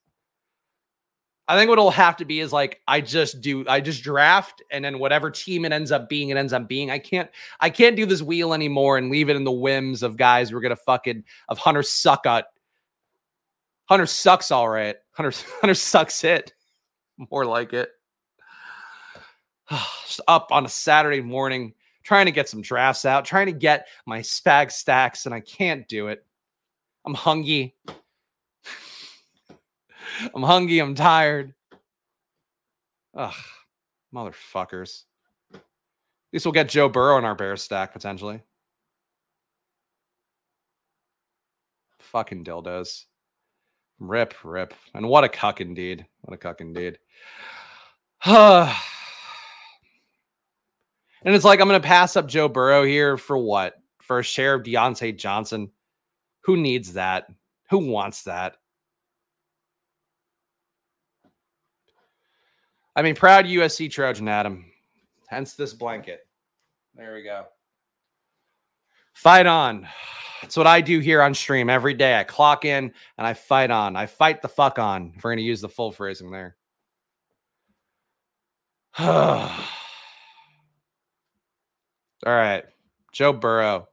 I 1.49 1.57
think 1.57 1.69
what 1.69 1.79
it'll 1.79 1.91
have 1.93 2.17
to 2.17 2.25
be 2.25 2.41
is 2.41 2.53
like 2.53 2.81
I 2.89 3.01
just 3.01 3.41
do 3.41 3.65
I 3.69 3.81
just 3.81 4.03
draft 4.03 4.63
and 4.71 4.85
then 4.85 4.99
whatever 4.99 5.31
team 5.31 5.65
it 5.65 5.73
ends 5.73 5.93
up 5.93 6.09
being, 6.09 6.31
it 6.31 6.37
ends 6.37 6.53
up 6.53 6.69
being. 6.69 6.91
I 6.91 6.99
can't 6.99 7.31
I 7.61 7.71
can't 7.71 7.97
do 7.97 8.07
this 8.07 8.23
wheel 8.23 8.53
anymore 8.53 8.99
and 8.99 9.11
leave 9.11 9.29
it 9.29 9.37
in 9.37 9.45
the 9.45 9.53
whims 9.53 10.03
of 10.03 10.17
guys 10.17 10.51
who 10.51 10.57
are 10.57 10.61
gonna 10.61 10.77
fucking 10.77 11.25
of 11.49 11.59
Hunter 11.59 11.83
suck 11.83 12.27
at 12.27 12.47
Hunter 13.87 14.07
sucks 14.07 14.51
all 14.51 14.69
right. 14.69 14.97
Hunter 15.13 15.33
Hunter 15.61 15.75
sucks 15.75 16.25
it. 16.25 16.53
More 17.31 17.47
like 17.47 17.73
it. 17.73 17.91
just 19.71 20.21
up 20.29 20.49
on 20.51 20.67
a 20.67 20.69
Saturday 20.69 21.21
morning, 21.21 21.75
trying 22.03 22.27
to 22.27 22.33
get 22.33 22.49
some 22.49 22.63
drafts 22.63 23.05
out, 23.05 23.25
trying 23.25 23.47
to 23.47 23.53
get 23.53 23.89
my 24.07 24.21
spag 24.21 24.71
stacks, 24.71 25.27
and 25.27 25.35
I 25.35 25.41
can't 25.41 25.87
do 25.89 26.09
it. 26.09 26.25
I'm 27.05 27.15
hungry. 27.15 27.75
I'm 30.35 30.43
hungry. 30.43 30.79
I'm 30.79 30.95
tired. 30.95 31.55
Ugh, 33.15 33.35
motherfuckers. 34.15 35.05
At 35.55 35.61
least 36.33 36.45
we'll 36.45 36.53
get 36.53 36.69
Joe 36.69 36.89
Burrow 36.89 37.19
in 37.19 37.25
our 37.25 37.35
bear 37.35 37.57
stack 37.57 37.93
potentially. 37.93 38.43
Fucking 41.99 42.45
dildos. 42.45 43.05
Rip, 43.99 44.35
rip. 44.45 44.75
And 44.95 45.09
what 45.09 45.25
a 45.25 45.29
cuck 45.29 45.61
indeed. 45.61 46.07
What 46.23 46.35
a 46.35 46.39
cuck 46.39 46.61
indeed. 46.61 46.99
And 51.27 51.35
it's 51.35 51.45
like 51.45 51.61
I'm 51.61 51.67
going 51.67 51.81
to 51.81 51.87
pass 51.87 52.15
up 52.15 52.29
Joe 52.29 52.49
Burrow 52.49 52.85
here 52.85 53.17
for 53.17 53.37
what? 53.37 53.75
For 54.01 54.21
a 54.21 54.23
share 54.23 54.55
of 54.55 54.63
Diontae 54.63 55.19
Johnson. 55.19 55.73
Who 56.43 56.57
needs 56.57 56.93
that? 56.93 57.27
Who 57.71 57.79
wants 57.79 58.23
that? 58.23 58.59
I 62.97 63.03
mean, 63.03 63.15
proud 63.15 63.45
USC 63.45 63.91
Trojan 63.91 64.27
Adam. 64.27 64.65
Hence 65.29 65.53
this 65.53 65.75
blanket. 65.75 66.27
There 66.95 67.15
we 67.15 67.23
go. 67.23 67.45
Fight 69.13 69.47
on. 69.47 69.87
That's 70.41 70.57
what 70.57 70.67
I 70.67 70.81
do 70.81 70.99
here 71.01 71.21
on 71.21 71.35
stream 71.35 71.69
every 71.69 71.93
day. 71.93 72.19
I 72.19 72.25
clock 72.25 72.65
in 72.65 72.93
and 73.19 73.27
I 73.27 73.35
fight 73.35 73.71
on. 73.71 73.97
I 73.97 74.07
fight 74.07 74.41
the 74.41 74.49
fuck 74.49 74.79
on. 74.79 75.13
If 75.15 75.25
we're 75.25 75.31
going 75.31 75.39
to 75.39 75.45
use 75.45 75.61
the 75.61 75.69
full 75.69 75.93
phrasing 75.93 76.31
there. 76.31 76.57
All 78.99 79.53
right. 82.25 82.65
Joe 83.13 83.33
Burrow. 83.33 83.89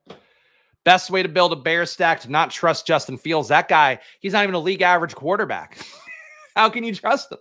Best 0.86 1.10
way 1.10 1.24
to 1.24 1.30
build 1.30 1.51
a 1.51 1.58
bear 1.58 1.86
stack 1.86 2.22
to 2.22 2.32
not 2.32 2.51
trust 2.51 2.88
Justin 2.88 3.18
Fields. 3.18 3.49
That 3.49 3.68
guy, 3.68 3.99
he's 4.22 4.34
not 4.34 4.43
even 4.43 4.56
a 4.56 4.60
league 4.60 4.82
average 4.82 5.16
quarterback. 5.16 5.78
How 6.56 6.70
can 6.70 6.84
you 6.84 6.93
trust 6.93 7.32
him? 7.32 7.39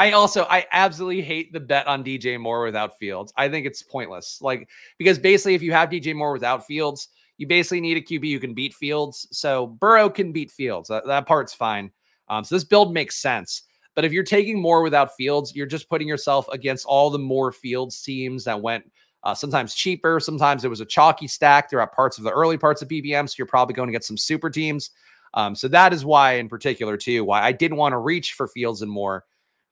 I 0.00 0.12
also 0.12 0.46
I 0.48 0.66
absolutely 0.72 1.20
hate 1.20 1.52
the 1.52 1.60
bet 1.60 1.86
on 1.86 2.02
DJ 2.02 2.40
Moore 2.40 2.64
without 2.64 2.98
Fields. 2.98 3.34
I 3.36 3.50
think 3.50 3.66
it's 3.66 3.82
pointless. 3.82 4.38
Like 4.40 4.66
because 4.96 5.18
basically 5.18 5.54
if 5.54 5.60
you 5.60 5.72
have 5.72 5.90
DJ 5.90 6.14
Moore 6.14 6.32
without 6.32 6.66
Fields, 6.66 7.08
you 7.36 7.46
basically 7.46 7.82
need 7.82 7.98
a 7.98 8.00
QB 8.00 8.32
who 8.32 8.40
can 8.40 8.54
beat 8.54 8.72
Fields. 8.72 9.28
So 9.30 9.66
Burrow 9.66 10.08
can 10.08 10.32
beat 10.32 10.50
Fields. 10.50 10.88
That, 10.88 11.06
that 11.06 11.26
part's 11.26 11.52
fine. 11.52 11.90
Um, 12.30 12.44
so 12.44 12.54
this 12.54 12.64
build 12.64 12.94
makes 12.94 13.16
sense. 13.16 13.64
But 13.94 14.06
if 14.06 14.12
you're 14.12 14.24
taking 14.24 14.58
Moore 14.58 14.82
without 14.82 15.14
Fields, 15.16 15.54
you're 15.54 15.66
just 15.66 15.90
putting 15.90 16.08
yourself 16.08 16.48
against 16.48 16.86
all 16.86 17.10
the 17.10 17.18
Moore 17.18 17.52
Fields 17.52 18.00
teams 18.00 18.42
that 18.44 18.58
went 18.58 18.90
uh, 19.22 19.34
sometimes 19.34 19.74
cheaper. 19.74 20.18
Sometimes 20.18 20.64
it 20.64 20.68
was 20.68 20.80
a 20.80 20.86
chalky 20.86 21.28
stack 21.28 21.68
throughout 21.68 21.92
parts 21.92 22.16
of 22.16 22.24
the 22.24 22.32
early 22.32 22.56
parts 22.56 22.80
of 22.80 22.88
BBM. 22.88 23.28
So 23.28 23.34
you're 23.36 23.46
probably 23.46 23.74
going 23.74 23.88
to 23.88 23.92
get 23.92 24.04
some 24.04 24.16
super 24.16 24.48
teams. 24.48 24.92
Um, 25.34 25.54
so 25.54 25.68
that 25.68 25.92
is 25.92 26.06
why, 26.06 26.36
in 26.36 26.48
particular, 26.48 26.96
too, 26.96 27.22
why 27.22 27.42
I 27.42 27.52
didn't 27.52 27.76
want 27.76 27.92
to 27.92 27.98
reach 27.98 28.32
for 28.32 28.48
Fields 28.48 28.80
and 28.80 28.90
Moore. 28.90 29.26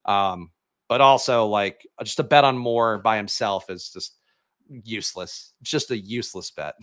Um, 0.05 0.51
but 0.87 1.01
also, 1.01 1.45
like, 1.45 1.87
just 2.03 2.19
a 2.19 2.23
bet 2.23 2.43
on 2.43 2.57
Moore 2.57 2.97
by 2.97 3.17
himself 3.17 3.69
is 3.69 3.89
just 3.89 4.15
useless. 4.83 5.53
It's 5.61 5.71
just 5.71 5.91
a 5.91 5.97
useless 5.97 6.51
bet. 6.51 6.75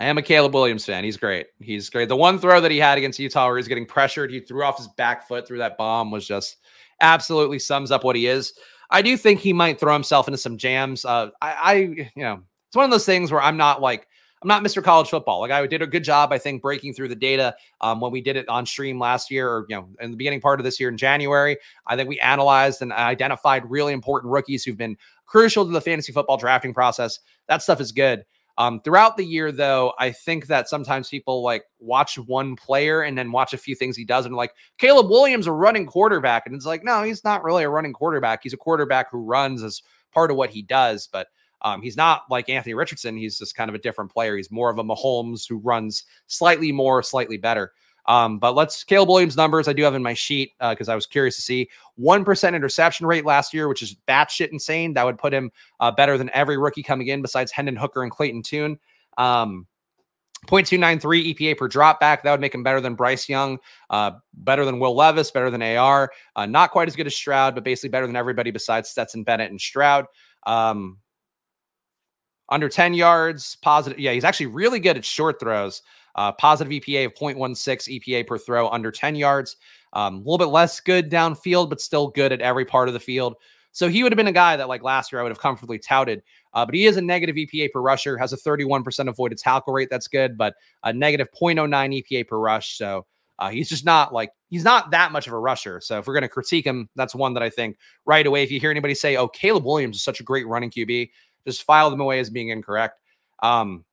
I 0.00 0.04
am 0.04 0.18
a 0.18 0.22
Caleb 0.22 0.54
Williams 0.54 0.84
fan. 0.84 1.02
He's 1.02 1.16
great. 1.16 1.48
He's 1.60 1.90
great. 1.90 2.08
The 2.08 2.16
one 2.16 2.38
throw 2.38 2.60
that 2.60 2.70
he 2.70 2.78
had 2.78 2.98
against 2.98 3.18
Utah 3.18 3.46
where 3.48 3.56
he's 3.56 3.66
getting 3.66 3.86
pressured, 3.86 4.30
he 4.30 4.40
threw 4.40 4.64
off 4.64 4.78
his 4.78 4.88
back 4.96 5.26
foot 5.26 5.46
through 5.46 5.58
that 5.58 5.76
bomb 5.76 6.10
was 6.10 6.26
just 6.26 6.56
absolutely 7.00 7.58
sums 7.58 7.90
up 7.90 8.04
what 8.04 8.16
he 8.16 8.26
is. 8.26 8.52
I 8.90 9.02
do 9.02 9.16
think 9.16 9.40
he 9.40 9.52
might 9.52 9.78
throw 9.78 9.92
himself 9.92 10.28
into 10.28 10.38
some 10.38 10.56
jams. 10.56 11.04
Uh, 11.04 11.30
I, 11.42 11.52
I, 11.52 11.72
you 11.74 12.08
know, 12.16 12.42
it's 12.68 12.76
one 12.76 12.84
of 12.84 12.90
those 12.90 13.06
things 13.06 13.30
where 13.32 13.42
I'm 13.42 13.56
not 13.56 13.80
like, 13.80 14.07
I'm 14.40 14.48
not 14.48 14.62
Mr. 14.62 14.82
College 14.82 15.08
Football. 15.08 15.40
Like 15.40 15.50
I 15.50 15.66
did 15.66 15.82
a 15.82 15.86
good 15.86 16.04
job, 16.04 16.32
I 16.32 16.38
think, 16.38 16.62
breaking 16.62 16.94
through 16.94 17.08
the 17.08 17.16
data 17.16 17.56
um, 17.80 18.00
when 18.00 18.12
we 18.12 18.20
did 18.20 18.36
it 18.36 18.48
on 18.48 18.66
stream 18.66 18.98
last 18.98 19.30
year, 19.30 19.48
or 19.48 19.66
you 19.68 19.76
know, 19.76 19.88
in 20.00 20.10
the 20.10 20.16
beginning 20.16 20.40
part 20.40 20.60
of 20.60 20.64
this 20.64 20.78
year 20.78 20.88
in 20.88 20.96
January. 20.96 21.58
I 21.86 21.96
think 21.96 22.08
we 22.08 22.20
analyzed 22.20 22.82
and 22.82 22.92
identified 22.92 23.68
really 23.68 23.92
important 23.92 24.32
rookies 24.32 24.64
who've 24.64 24.76
been 24.76 24.96
crucial 25.26 25.64
to 25.64 25.70
the 25.70 25.80
fantasy 25.80 26.12
football 26.12 26.36
drafting 26.36 26.72
process. 26.72 27.18
That 27.48 27.62
stuff 27.62 27.80
is 27.80 27.92
good. 27.92 28.24
Um, 28.58 28.80
throughout 28.80 29.16
the 29.16 29.24
year, 29.24 29.52
though, 29.52 29.92
I 30.00 30.10
think 30.10 30.48
that 30.48 30.68
sometimes 30.68 31.08
people 31.08 31.44
like 31.44 31.64
watch 31.78 32.18
one 32.18 32.56
player 32.56 33.02
and 33.02 33.16
then 33.16 33.30
watch 33.30 33.54
a 33.54 33.58
few 33.58 33.76
things 33.76 33.96
he 33.96 34.04
does 34.04 34.26
and 34.26 34.34
like 34.34 34.52
Caleb 34.78 35.08
Williams, 35.08 35.46
a 35.46 35.52
running 35.52 35.86
quarterback. 35.86 36.44
And 36.44 36.56
it's 36.56 36.66
like, 36.66 36.82
no, 36.82 37.04
he's 37.04 37.22
not 37.22 37.44
really 37.44 37.62
a 37.62 37.70
running 37.70 37.92
quarterback. 37.92 38.40
He's 38.42 38.52
a 38.52 38.58
quarterback 38.58 39.12
who 39.12 39.18
runs 39.18 39.62
as 39.62 39.80
part 40.12 40.32
of 40.32 40.36
what 40.36 40.50
he 40.50 40.62
does. 40.62 41.08
But 41.12 41.28
um, 41.62 41.82
he's 41.82 41.96
not 41.96 42.22
like 42.30 42.48
Anthony 42.48 42.74
Richardson. 42.74 43.16
He's 43.16 43.38
just 43.38 43.56
kind 43.56 43.68
of 43.68 43.74
a 43.74 43.78
different 43.78 44.12
player. 44.12 44.36
He's 44.36 44.50
more 44.50 44.70
of 44.70 44.78
a 44.78 44.84
Mahomes 44.84 45.48
who 45.48 45.58
runs 45.58 46.04
slightly 46.26 46.72
more, 46.72 47.02
slightly 47.02 47.36
better. 47.36 47.72
Um, 48.06 48.38
but 48.38 48.54
let's 48.54 48.84
Caleb 48.84 49.10
Williams 49.10 49.36
numbers 49.36 49.68
I 49.68 49.74
do 49.74 49.82
have 49.82 49.94
in 49.94 50.02
my 50.02 50.14
sheet 50.14 50.52
because 50.58 50.88
uh, 50.88 50.92
I 50.92 50.94
was 50.94 51.04
curious 51.04 51.36
to 51.36 51.42
see 51.42 51.68
one 51.96 52.24
percent 52.24 52.56
interception 52.56 53.06
rate 53.06 53.26
last 53.26 53.52
year, 53.52 53.68
which 53.68 53.82
is 53.82 53.96
batshit 54.08 54.48
insane. 54.48 54.94
That 54.94 55.04
would 55.04 55.18
put 55.18 55.34
him 55.34 55.52
uh, 55.78 55.90
better 55.90 56.16
than 56.16 56.30
every 56.32 56.56
rookie 56.56 56.82
coming 56.82 57.08
in 57.08 57.20
besides 57.20 57.52
Hendon 57.52 57.76
Hooker 57.76 58.02
and 58.02 58.10
Clayton 58.10 58.42
Tune. 58.42 58.78
Um, 59.18 59.66
0.293 60.46 61.34
EPA 61.34 61.58
per 61.58 61.68
drop 61.68 62.00
back. 62.00 62.22
That 62.22 62.30
would 62.30 62.40
make 62.40 62.54
him 62.54 62.62
better 62.62 62.80
than 62.80 62.94
Bryce 62.94 63.28
Young, 63.28 63.58
uh, 63.90 64.12
better 64.32 64.64
than 64.64 64.78
Will 64.78 64.94
Levis, 64.94 65.32
better 65.32 65.50
than 65.50 65.62
AR. 65.62 66.12
Uh, 66.36 66.46
not 66.46 66.70
quite 66.70 66.88
as 66.88 66.96
good 66.96 67.08
as 67.08 67.16
Stroud, 67.16 67.54
but 67.54 67.64
basically 67.64 67.88
better 67.88 68.06
than 68.06 68.16
everybody 68.16 68.52
besides 68.52 68.88
Stetson 68.88 69.24
Bennett 69.24 69.50
and 69.50 69.60
Stroud. 69.60 70.06
Um, 70.46 70.98
under 72.48 72.68
10 72.68 72.94
yards, 72.94 73.56
positive. 73.56 73.98
Yeah, 73.98 74.12
he's 74.12 74.24
actually 74.24 74.46
really 74.46 74.80
good 74.80 74.96
at 74.96 75.04
short 75.04 75.40
throws. 75.40 75.82
Uh, 76.14 76.32
positive 76.32 76.72
EPA 76.72 77.06
of 77.06 77.14
0.16 77.14 78.00
EPA 78.00 78.26
per 78.26 78.38
throw 78.38 78.68
under 78.68 78.90
10 78.90 79.14
yards. 79.14 79.56
Um, 79.92 80.16
a 80.16 80.18
little 80.18 80.38
bit 80.38 80.46
less 80.46 80.80
good 80.80 81.10
downfield, 81.10 81.70
but 81.70 81.80
still 81.80 82.08
good 82.08 82.32
at 82.32 82.40
every 82.40 82.64
part 82.64 82.88
of 82.88 82.94
the 82.94 83.00
field. 83.00 83.36
So 83.72 83.88
he 83.88 84.02
would 84.02 84.10
have 84.10 84.16
been 84.16 84.26
a 84.26 84.32
guy 84.32 84.56
that 84.56 84.68
like 84.68 84.82
last 84.82 85.12
year 85.12 85.20
I 85.20 85.22
would 85.22 85.30
have 85.30 85.38
comfortably 85.38 85.78
touted. 85.78 86.22
Uh, 86.54 86.66
but 86.66 86.74
he 86.74 86.86
is 86.86 86.96
a 86.96 87.02
negative 87.02 87.36
EPA 87.36 87.70
per 87.70 87.80
rusher, 87.80 88.18
has 88.18 88.32
a 88.32 88.36
31% 88.36 89.08
avoided 89.08 89.38
tackle 89.38 89.72
rate. 89.72 89.88
That's 89.90 90.08
good, 90.08 90.36
but 90.36 90.54
a 90.82 90.92
negative 90.92 91.28
0.09 91.40 92.02
EPA 92.02 92.26
per 92.26 92.38
rush. 92.38 92.76
So 92.76 93.06
uh, 93.38 93.50
he's 93.50 93.68
just 93.68 93.84
not 93.84 94.12
like 94.12 94.30
he's 94.48 94.64
not 94.64 94.90
that 94.90 95.12
much 95.12 95.26
of 95.26 95.32
a 95.32 95.38
rusher. 95.38 95.80
So 95.80 95.98
if 95.98 96.06
we're 96.06 96.14
going 96.14 96.22
to 96.22 96.28
critique 96.28 96.66
him, 96.66 96.88
that's 96.96 97.14
one 97.14 97.34
that 97.34 97.42
I 97.42 97.50
think 97.50 97.76
right 98.04 98.26
away. 98.26 98.42
If 98.42 98.50
you 98.50 98.58
hear 98.58 98.72
anybody 98.72 98.94
say, 98.94 99.16
"Oh, 99.16 99.28
Caleb 99.28 99.64
Williams 99.64 99.96
is 99.96 100.02
such 100.02 100.18
a 100.18 100.24
great 100.24 100.46
running 100.48 100.70
QB," 100.70 101.10
just 101.48 101.62
file 101.62 101.90
them 101.90 102.00
away 102.00 102.20
as 102.20 102.30
being 102.30 102.50
incorrect. 102.50 103.00
Um, 103.42 103.84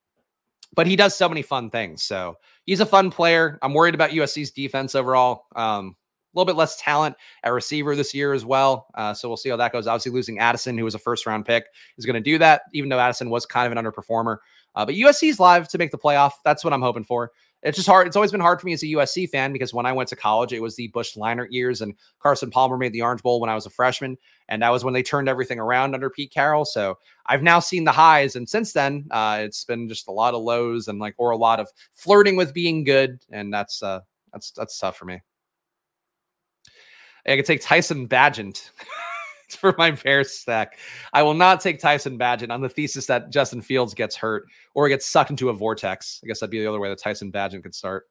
but 0.73 0.87
he 0.87 0.95
does 0.95 1.15
so 1.15 1.29
many 1.29 1.41
fun 1.41 1.69
things. 1.69 2.03
So 2.03 2.35
he's 2.65 2.81
a 2.81 2.85
fun 2.85 3.09
player. 3.09 3.57
I'm 3.61 3.73
worried 3.73 3.95
about 3.95 4.11
USC's 4.11 4.51
defense 4.51 4.93
overall. 4.93 5.45
Um, 5.55 5.95
a 6.33 6.37
little 6.37 6.45
bit 6.45 6.57
less 6.57 6.81
talent 6.81 7.15
at 7.43 7.53
receiver 7.53 7.95
this 7.95 8.13
year 8.13 8.33
as 8.33 8.43
well. 8.43 8.87
Uh, 8.93 9.13
so 9.13 9.29
we'll 9.29 9.37
see 9.37 9.49
how 9.49 9.55
that 9.55 9.71
goes. 9.71 9.87
Obviously, 9.87 10.11
losing 10.11 10.39
Addison, 10.39 10.77
who 10.77 10.83
was 10.83 10.95
a 10.95 10.99
first 10.99 11.25
round 11.25 11.45
pick, 11.45 11.65
is 11.97 12.05
going 12.05 12.15
to 12.15 12.19
do 12.19 12.37
that, 12.39 12.63
even 12.73 12.89
though 12.89 12.99
Addison 12.99 13.29
was 13.29 13.45
kind 13.45 13.71
of 13.71 13.77
an 13.77 13.83
underperformer. 13.83 14.37
Uh, 14.75 14.85
but 14.85 14.95
USC's 14.95 15.39
live 15.39 15.69
to 15.69 15.77
make 15.77 15.91
the 15.91 15.97
playoff. 15.97 16.33
That's 16.43 16.65
what 16.65 16.73
I'm 16.73 16.81
hoping 16.81 17.05
for 17.05 17.31
it's 17.65 17.77
just 17.77 17.87
hard. 17.87 18.05
It's 18.05 18.15
always 18.15 18.31
been 18.31 18.41
hard 18.41 18.61
for 18.61 18.67
me 18.67 18.73
as 18.73 18.83
a 18.83 18.87
USC 18.87 19.27
fan 19.27 19.51
because 19.51 19.73
when 19.73 19.87
I 19.87 19.91
went 19.91 20.07
to 20.09 20.15
college, 20.15 20.53
it 20.53 20.61
was 20.61 20.75
the 20.75 20.87
Bush 20.89 21.15
Leinart 21.15 21.47
years, 21.49 21.81
and 21.81 21.95
Carson 22.19 22.51
Palmer 22.51 22.77
made 22.77 22.93
the 22.93 23.01
Orange 23.01 23.23
Bowl 23.23 23.41
when 23.41 23.49
I 23.49 23.55
was 23.55 23.65
a 23.65 23.71
freshman, 23.71 24.17
and 24.47 24.61
that 24.61 24.69
was 24.69 24.83
when 24.83 24.93
they 24.93 25.01
turned 25.01 25.27
everything 25.27 25.57
around 25.57 25.95
under 25.95 26.11
Pete 26.11 26.31
Carroll. 26.31 26.63
So 26.63 26.99
I've 27.25 27.41
now 27.41 27.59
seen 27.59 27.83
the 27.83 27.91
highs, 27.91 28.35
and 28.35 28.47
since 28.47 28.71
then, 28.71 29.07
uh, 29.09 29.39
it's 29.41 29.65
been 29.65 29.89
just 29.89 30.07
a 30.07 30.11
lot 30.11 30.35
of 30.35 30.43
lows 30.43 30.87
and 30.87 30.99
like 30.99 31.15
or 31.17 31.31
a 31.31 31.37
lot 31.37 31.59
of 31.59 31.67
flirting 31.91 32.35
with 32.35 32.53
being 32.53 32.83
good, 32.83 33.19
and 33.31 33.51
that's 33.51 33.81
uh, 33.81 34.01
that's 34.31 34.51
that's 34.51 34.77
tough 34.77 34.95
for 34.95 35.05
me. 35.05 35.21
I 37.27 37.35
could 37.35 37.45
take 37.45 37.61
Tyson 37.61 38.07
Bagent. 38.07 38.69
for 39.49 39.75
my 39.77 39.91
Bears 39.91 40.31
stack. 40.31 40.77
I 41.13 41.23
will 41.23 41.33
not 41.33 41.61
take 41.61 41.79
Tyson 41.79 42.17
Bagent 42.17 42.51
on 42.51 42.61
the 42.61 42.69
thesis 42.69 43.05
that 43.07 43.29
Justin 43.29 43.61
Fields 43.61 43.93
gets 43.93 44.15
hurt 44.15 44.45
or 44.73 44.89
gets 44.89 45.05
sucked 45.05 45.29
into 45.29 45.49
a 45.49 45.53
vortex. 45.53 46.21
I 46.23 46.27
guess 46.27 46.39
that'd 46.39 46.51
be 46.51 46.59
the 46.59 46.67
other 46.67 46.79
way 46.79 46.89
that 46.89 46.99
Tyson 46.99 47.31
Bagent 47.31 47.63
could 47.63 47.75
start. 47.75 48.07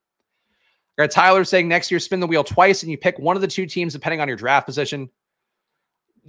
got 0.96 1.10
Tyler 1.10 1.44
saying 1.44 1.68
next 1.68 1.90
year 1.90 2.00
spin 2.00 2.20
the 2.20 2.26
wheel 2.26 2.44
twice 2.44 2.82
and 2.82 2.90
you 2.90 2.98
pick 2.98 3.18
one 3.18 3.36
of 3.36 3.42
the 3.42 3.48
two 3.48 3.66
teams 3.66 3.92
depending 3.92 4.20
on 4.20 4.28
your 4.28 4.36
draft 4.36 4.66
position. 4.66 5.10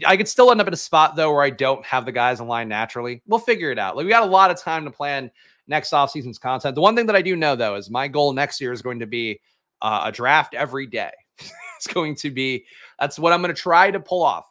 I 0.05 0.17
could 0.17 0.27
still 0.27 0.51
end 0.51 0.59
up 0.59 0.67
in 0.67 0.73
a 0.73 0.77
spot 0.77 1.15
though 1.15 1.33
where 1.33 1.43
I 1.43 1.49
don't 1.49 1.85
have 1.85 2.05
the 2.05 2.11
guys 2.11 2.39
in 2.39 2.47
line 2.47 2.67
naturally. 2.67 3.21
We'll 3.27 3.39
figure 3.39 3.71
it 3.71 3.79
out. 3.79 3.95
Like 3.95 4.05
we 4.05 4.09
got 4.09 4.23
a 4.23 4.31
lot 4.31 4.51
of 4.51 4.59
time 4.59 4.83
to 4.85 4.91
plan 4.91 5.31
next 5.67 5.93
off 5.93 6.11
season's 6.11 6.37
content. 6.37 6.75
The 6.75 6.81
one 6.81 6.95
thing 6.95 7.05
that 7.05 7.15
I 7.15 7.21
do 7.21 7.35
know 7.35 7.55
though 7.55 7.75
is 7.75 7.89
my 7.89 8.07
goal 8.07 8.33
next 8.33 8.59
year 8.59 8.73
is 8.73 8.81
going 8.81 8.99
to 8.99 9.07
be 9.07 9.39
uh, 9.81 10.01
a 10.05 10.11
draft 10.11 10.53
every 10.53 10.87
day. 10.87 11.11
it's 11.39 11.87
going 11.87 12.15
to 12.15 12.31
be 12.31 12.65
that's 12.99 13.19
what 13.19 13.31
I'm 13.31 13.41
going 13.41 13.53
to 13.53 13.61
try 13.61 13.91
to 13.91 13.99
pull 13.99 14.23
off 14.23 14.45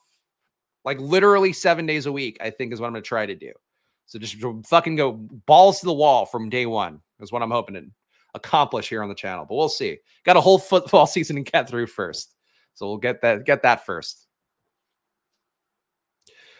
like 0.85 0.99
literally 1.01 1.53
seven 1.53 1.87
days 1.87 2.07
a 2.07 2.12
week, 2.12 2.37
I 2.41 2.51
think 2.51 2.72
is 2.72 2.80
what 2.80 2.87
I'm 2.87 2.93
going 2.93 3.03
to 3.03 3.09
try 3.09 3.26
to 3.26 3.35
do. 3.35 3.53
So 4.07 4.18
just 4.18 4.37
fucking 4.66 4.97
go 4.97 5.12
balls 5.12 5.80
to 5.80 5.87
the 5.87 5.93
wall 5.93 6.26
from 6.26 6.51
day 6.51 6.66
one 6.66 7.01
is 7.20 7.32
what 7.32 7.43
I'm 7.43 7.51
hoping 7.51 7.74
to 7.74 7.85
accomplish 8.35 8.89
here 8.89 9.03
on 9.03 9.09
the 9.09 9.14
channel. 9.14 9.47
But 9.49 9.55
we'll 9.57 9.68
see. 9.68 9.99
Got 10.24 10.37
a 10.37 10.41
whole 10.41 10.59
football 10.59 11.07
season 11.09 11.37
to 11.37 11.43
get 11.43 11.68
through 11.68 11.87
first, 11.87 12.35
so 12.74 12.87
we'll 12.87 12.99
get 12.99 13.22
that 13.22 13.47
get 13.47 13.62
that 13.62 13.87
first. 13.87 14.26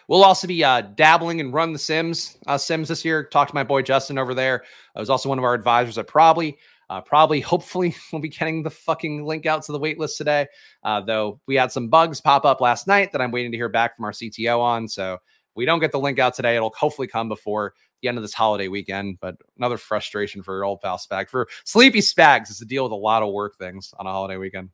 We'll 0.07 0.23
also 0.23 0.47
be 0.47 0.63
uh, 0.63 0.81
dabbling 0.81 1.41
and 1.41 1.51
run 1.51 1.73
the 1.73 1.79
Sims 1.79 2.37
uh, 2.47 2.57
Sims 2.57 2.89
this 2.89 3.03
year. 3.03 3.23
Talked 3.23 3.51
to 3.51 3.55
my 3.55 3.63
boy 3.63 3.81
Justin 3.81 4.17
over 4.17 4.33
there. 4.33 4.63
I 4.95 4.99
was 4.99 5.09
also 5.09 5.29
one 5.29 5.39
of 5.39 5.43
our 5.43 5.53
advisors 5.53 5.97
at 5.97 6.07
Probly. 6.07 6.57
Uh, 6.89 7.01
probably, 7.01 7.39
hopefully, 7.41 7.95
we'll 8.11 8.21
be 8.21 8.29
getting 8.29 8.63
the 8.63 8.69
fucking 8.69 9.25
link 9.25 9.45
out 9.45 9.63
to 9.63 9.71
the 9.71 9.79
waitlist 9.79 10.17
today. 10.17 10.47
Uh, 10.83 11.01
though 11.01 11.39
we 11.47 11.55
had 11.55 11.71
some 11.71 11.89
bugs 11.89 12.21
pop 12.21 12.45
up 12.45 12.61
last 12.61 12.87
night 12.87 13.11
that 13.11 13.21
I'm 13.21 13.31
waiting 13.31 13.51
to 13.51 13.57
hear 13.57 13.69
back 13.69 13.95
from 13.95 14.05
our 14.05 14.11
CTO 14.11 14.59
on. 14.59 14.87
So 14.87 15.17
we 15.55 15.65
don't 15.65 15.79
get 15.79 15.91
the 15.91 15.99
link 15.99 16.19
out 16.19 16.33
today. 16.33 16.55
It'll 16.55 16.73
hopefully 16.77 17.07
come 17.07 17.29
before 17.29 17.73
the 18.01 18.09
end 18.09 18.17
of 18.17 18.23
this 18.23 18.33
holiday 18.33 18.67
weekend. 18.67 19.19
But 19.19 19.35
another 19.57 19.77
frustration 19.77 20.43
for 20.43 20.63
old 20.63 20.81
pal 20.81 20.97
Spag. 20.97 21.29
For 21.29 21.47
Sleepy 21.63 21.99
Spags 21.99 22.49
is 22.49 22.59
to 22.59 22.65
deal 22.65 22.83
with 22.83 22.91
a 22.91 22.95
lot 22.95 23.23
of 23.23 23.33
work 23.33 23.57
things 23.57 23.93
on 23.97 24.05
a 24.05 24.11
holiday 24.11 24.37
weekend. 24.37 24.69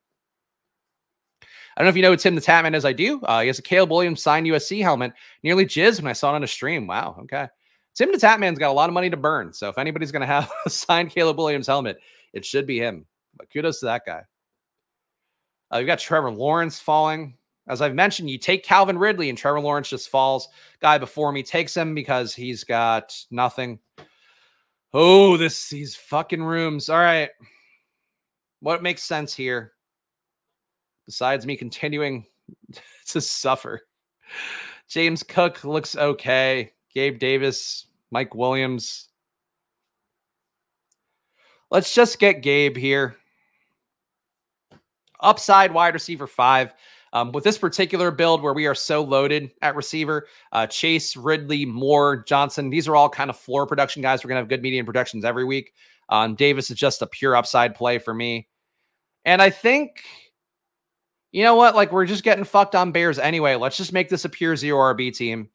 I 1.76 1.82
don't 1.82 1.86
know 1.86 1.90
if 1.90 1.96
you 1.96 2.02
know 2.02 2.12
who 2.12 2.18
Tim 2.18 2.36
the 2.36 2.42
Tatman 2.42 2.76
is. 2.76 2.84
I 2.84 2.92
do. 2.92 3.22
Uh, 3.22 3.42
he 3.42 3.48
has 3.48 3.60
a 3.60 3.62
Caleb 3.62 3.92
Williams 3.92 4.22
signed 4.22 4.46
USC 4.46 4.82
helmet. 4.82 5.14
Nearly 5.42 5.66
jizzed 5.66 6.02
when 6.02 6.10
I 6.10 6.14
saw 6.14 6.34
it 6.34 6.36
on 6.36 6.44
a 6.44 6.48
stream. 6.48 6.86
Wow. 6.86 7.18
Okay. 7.22 7.48
Tim 7.96 8.12
the 8.12 8.18
Tatman's 8.18 8.60
got 8.60 8.72
a 8.72 8.74
lot 8.74 8.90
of 8.90 8.94
money 8.94 9.10
to 9.10 9.18
burn. 9.18 9.54
So 9.54 9.70
if 9.70 9.78
anybody's 9.78 10.12
going 10.12 10.22
to 10.22 10.28
have 10.28 10.52
a 10.66 10.70
signed 10.70 11.12
Caleb 11.12 11.38
Williams 11.38 11.68
helmet, 11.68 11.98
it 12.34 12.46
should 12.46 12.66
be 12.66 12.80
him. 12.80 13.06
But 13.36 13.52
kudos 13.52 13.80
to 13.80 13.88
that 13.88 14.06
guy. 14.06 14.24
Uh, 15.74 15.78
you've 15.78 15.88
got 15.88 16.00
Trevor 16.00 16.32
Lawrence 16.32 16.80
falling. 16.80 17.36
As 17.68 17.82
I've 17.82 17.96
mentioned, 17.96 18.30
you 18.30 18.38
take 18.38 18.64
Calvin 18.64 18.98
Ridley 18.98 19.30
and 19.30 19.38
Trevor 19.38 19.62
Lawrence 19.62 19.90
just 19.90 20.10
falls. 20.10 20.50
Guy 20.82 20.98
before 20.98 21.32
me 21.32 21.44
takes 21.44 21.76
him 21.76 21.94
because 21.94 22.34
he's 22.34 22.64
got 22.64 23.16
nothing. 23.30 23.80
Oh, 24.94 25.38
this 25.38 25.70
these 25.70 25.96
fucking 25.96 26.44
rooms. 26.44 26.90
All 26.90 26.98
right. 26.98 27.30
What 28.60 28.84
makes 28.84 29.04
sense 29.04 29.34
here? 29.34 29.74
Besides 31.06 31.46
me 31.46 31.56
continuing 31.56 32.26
to 33.08 33.22
suffer. 33.22 33.82
James 34.90 35.24
Cook 35.24 35.64
looks 35.64 35.96
okay. 35.96 36.74
Gabe 36.94 37.20
Davis, 37.20 37.88
Mike 38.12 38.36
Williams. 38.36 39.10
Let's 41.70 41.94
just 41.94 42.20
get 42.20 42.42
Gabe 42.42 42.76
here. 42.76 43.16
Upside 45.20 45.74
wide 45.74 45.94
receiver 45.94 46.28
five. 46.28 46.74
Um, 47.14 47.32
with 47.34 47.44
this 47.44 47.58
particular 47.58 48.10
build 48.10 48.42
where 48.42 48.54
we 48.54 48.68
are 48.68 48.76
so 48.76 49.04
loaded 49.04 49.52
at 49.62 49.76
receiver, 49.76 50.28
uh, 50.54 50.66
Chase, 50.68 51.18
Ridley, 51.18 51.66
Moore, 51.66 52.24
Johnson, 52.26 52.70
these 52.70 52.88
are 52.88 52.96
all 52.96 53.10
kind 53.10 53.30
of 53.30 53.38
floor 53.38 53.68
production 53.68 54.02
guys. 54.02 54.24
We're 54.24 54.30
going 54.30 54.38
to 54.38 54.42
have 54.42 54.50
good 54.50 54.62
median 54.62 54.86
productions 54.86 55.26
every 55.26 55.44
week. 55.44 55.74
Um, 56.08 56.36
Davis 56.36 56.72
is 56.72 56.78
just 56.78 57.02
a 57.02 57.08
pure 57.08 57.36
upside 57.36 57.76
play 57.76 58.00
for 58.00 58.14
me. 58.14 58.48
And 59.26 59.42
I 59.42 59.50
think, 59.50 60.04
you 61.32 61.44
know 61.44 61.56
what? 61.56 61.76
Like, 61.76 61.92
we're 61.92 62.06
just 62.06 62.24
getting 62.24 62.46
fucked 62.46 62.76
on 62.76 62.94
Bears 62.94 63.20
anyway. 63.20 63.56
Let's 63.56 63.78
just 63.78 63.94
make 63.94 64.10
this 64.10 64.26
a 64.26 64.30
pure 64.30 64.56
zero 64.56 64.94
RB 64.94 65.14
team. 65.14 65.50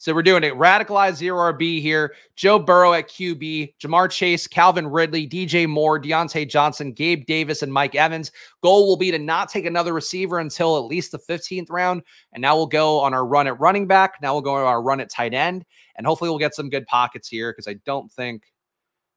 So 0.00 0.14
we're 0.14 0.22
doing 0.22 0.44
it. 0.44 0.54
Radicalized 0.54 1.16
zero 1.16 1.52
RB 1.52 1.82
here. 1.82 2.14
Joe 2.34 2.58
Burrow 2.58 2.94
at 2.94 3.10
QB, 3.10 3.74
Ja'Marr 3.78 4.10
Chase, 4.10 4.46
Calvin 4.46 4.86
Ridley, 4.86 5.28
DJ 5.28 5.68
Moore, 5.68 6.00
Diontae 6.00 6.48
Johnson, 6.48 6.92
Gabe 6.92 7.26
Davis, 7.26 7.60
and 7.60 7.70
Mike 7.70 7.94
Evans. 7.94 8.32
Goal 8.62 8.86
will 8.86 8.96
be 8.96 9.10
to 9.10 9.18
not 9.18 9.50
take 9.50 9.66
another 9.66 9.92
receiver 9.92 10.38
until 10.38 10.78
at 10.78 10.86
least 10.86 11.12
the 11.12 11.18
15th 11.18 11.66
round. 11.68 12.02
And 12.32 12.40
now 12.40 12.56
we'll 12.56 12.66
go 12.66 12.98
on 12.98 13.12
our 13.12 13.26
run 13.26 13.46
at 13.46 13.60
running 13.60 13.86
back. 13.86 14.14
Now 14.22 14.32
we'll 14.32 14.40
go 14.40 14.54
on 14.54 14.62
our 14.62 14.80
run 14.80 15.00
at 15.00 15.10
tight 15.10 15.34
end. 15.34 15.66
And 15.96 16.06
hopefully 16.06 16.30
we'll 16.30 16.38
get 16.38 16.54
some 16.54 16.70
good 16.70 16.86
pockets 16.86 17.28
here 17.28 17.52
because 17.52 17.68
I 17.68 17.74
don't 17.84 18.10
think, 18.10 18.44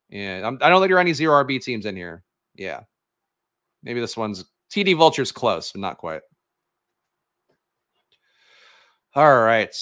yeah, 0.10 0.46
I'm, 0.46 0.56
I 0.56 0.68
do 0.68 0.74
not 0.74 0.82
think 0.82 0.90
there 0.90 0.98
are 0.98 1.00
any 1.00 1.14
zero 1.14 1.42
RB 1.46 1.62
teams 1.62 1.86
in 1.86 1.96
here. 1.96 2.24
Yeah. 2.56 2.82
Maybe 3.84 4.02
this 4.02 4.18
one's 4.18 4.44
TD 4.70 4.98
Vulture's 4.98 5.32
close, 5.32 5.72
but 5.72 5.80
not 5.80 5.98
quite. 5.98 6.24
All 9.16 9.44
right. 9.44 9.74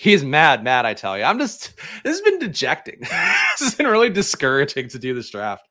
He's 0.00 0.22
mad, 0.22 0.62
mad, 0.62 0.86
I 0.86 0.94
tell 0.94 1.18
you. 1.18 1.24
I'm 1.24 1.40
just, 1.40 1.74
this 2.04 2.16
has 2.16 2.20
been 2.20 2.38
dejecting. 2.38 3.00
this 3.00 3.10
has 3.58 3.74
been 3.74 3.88
really 3.88 4.10
discouraging 4.10 4.88
to 4.90 4.98
do 4.98 5.12
this 5.12 5.28
draft. 5.28 5.68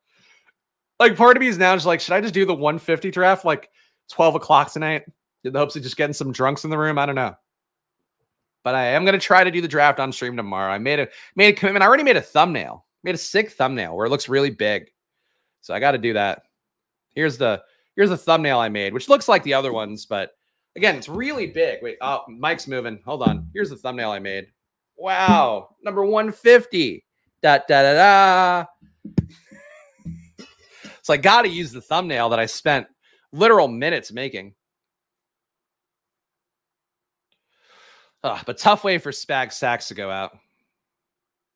Like, 1.00 1.16
part 1.16 1.38
of 1.38 1.42
me 1.42 1.48
is 1.48 1.58
now 1.58 1.74
just 1.74 1.86
like, 1.86 2.02
should 2.02 2.14
I 2.14 2.20
just 2.20 2.34
do 2.34 2.46
the 2.46 2.54
150 2.54 3.10
draft 3.10 3.46
like 3.46 3.70
12 4.12 4.36
o'clock 4.36 4.74
tonight 4.74 5.04
in 5.46 5.54
the 5.54 5.60
hopes 5.60 5.78
of 5.78 5.84
just 5.84 5.96
getting 5.96 6.12
some 6.14 6.34
drunks 6.34 6.66
in 6.66 6.70
the 6.70 6.78
room? 6.78 7.00
I 7.00 7.06
don't 7.06 7.16
know. 7.16 7.36
But 8.66 8.76
I 8.76 8.88
am 8.88 9.06
to 9.06 9.18
try 9.18 9.46
to 9.46 9.52
do 9.52 9.62
the 9.62 9.68
draft 9.70 9.98
on 9.98 10.12
stream 10.12 10.36
tomorrow. 10.36 10.74
I 10.74 10.78
made 10.78 11.00
a 11.00 11.08
made 11.38 11.54
a 11.54 11.58
commitment. 11.58 11.84
I 11.84 11.88
already 11.88 12.04
made 12.04 12.18
a 12.18 12.22
thumbnail, 12.22 12.86
made 13.06 13.16
a 13.16 13.18
sick 13.18 13.52
thumbnail 13.52 13.96
where 13.96 14.08
it 14.08 14.10
looks 14.10 14.28
really 14.28 14.50
big. 14.50 14.92
So 15.62 15.74
I 15.74 15.80
got 15.80 15.92
to 15.92 15.98
do 15.98 16.12
that. 16.14 16.42
Here's 17.16 17.38
the 17.38 17.64
here's 17.96 18.10
the 18.10 18.18
thumbnail 18.18 18.60
I 18.60 18.68
made, 18.68 18.94
which 18.94 19.08
looks 19.08 19.30
like 19.30 19.44
the 19.44 19.54
other 19.54 19.72
ones, 19.72 20.06
but 20.06 20.32
Again, 20.78 20.96
it's 20.96 21.10
really 21.10 21.48
big. 21.48 21.82
Wait, 21.82 21.98
oh, 22.02 22.22
Mike's 22.30 22.68
moving. 22.68 23.00
Hold 23.04 23.24
on. 23.24 23.50
Here's 23.52 23.72
the 23.72 23.76
thumbnail 23.76 24.12
I 24.12 24.20
made. 24.20 24.46
Wow, 24.96 25.70
number 25.84 26.06
150. 26.06 27.04
Da 27.42 27.58
da 27.68 27.82
da 27.82 27.94
da. 27.94 28.66
so 31.02 31.14
I 31.14 31.18
got 31.18 31.42
to 31.42 31.50
use 31.50 31.72
the 31.72 31.82
thumbnail 31.82 32.30
that 32.30 32.40
I 32.40 32.46
spent 32.46 32.86
literal 33.32 33.68
minutes 33.68 34.12
making. 34.12 34.54
Uh, 38.24 38.40
but 38.46 38.60
tough 38.60 38.84
way 38.84 39.00
for 39.00 39.12
Spag 39.12 39.52
Sacks 39.52 39.88
to 39.88 39.96
go 39.96 40.12
out. 40.12 40.38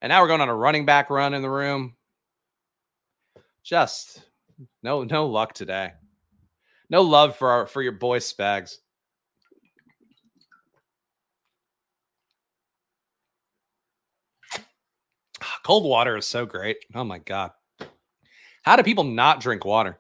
And 0.02 0.10
now 0.10 0.22
we're 0.22 0.30
going 0.30 0.42
on 0.42 0.50
a 0.50 0.56
running 0.56 0.86
back 0.86 1.12
run 1.12 1.36
in 1.36 1.44
the 1.44 1.50
room. 1.50 1.96
Just 3.64 4.24
no 4.82 5.04
no 5.04 5.28
luck 5.28 5.54
today. 5.54 5.92
No 6.90 7.04
love 7.04 7.36
for 7.36 7.52
our 7.52 7.68
for 7.68 7.84
your 7.84 7.92
boy 7.92 8.18
Spags. 8.18 8.78
Cold 15.64 15.84
water 15.84 16.18
is 16.18 16.26
so 16.26 16.46
great. 16.46 16.78
Oh 16.96 17.04
my 17.04 17.20
God. 17.20 17.52
How 18.64 18.76
do 18.76 18.84
people 18.84 19.04
not 19.04 19.42
drink 19.42 19.66
water? 19.66 20.00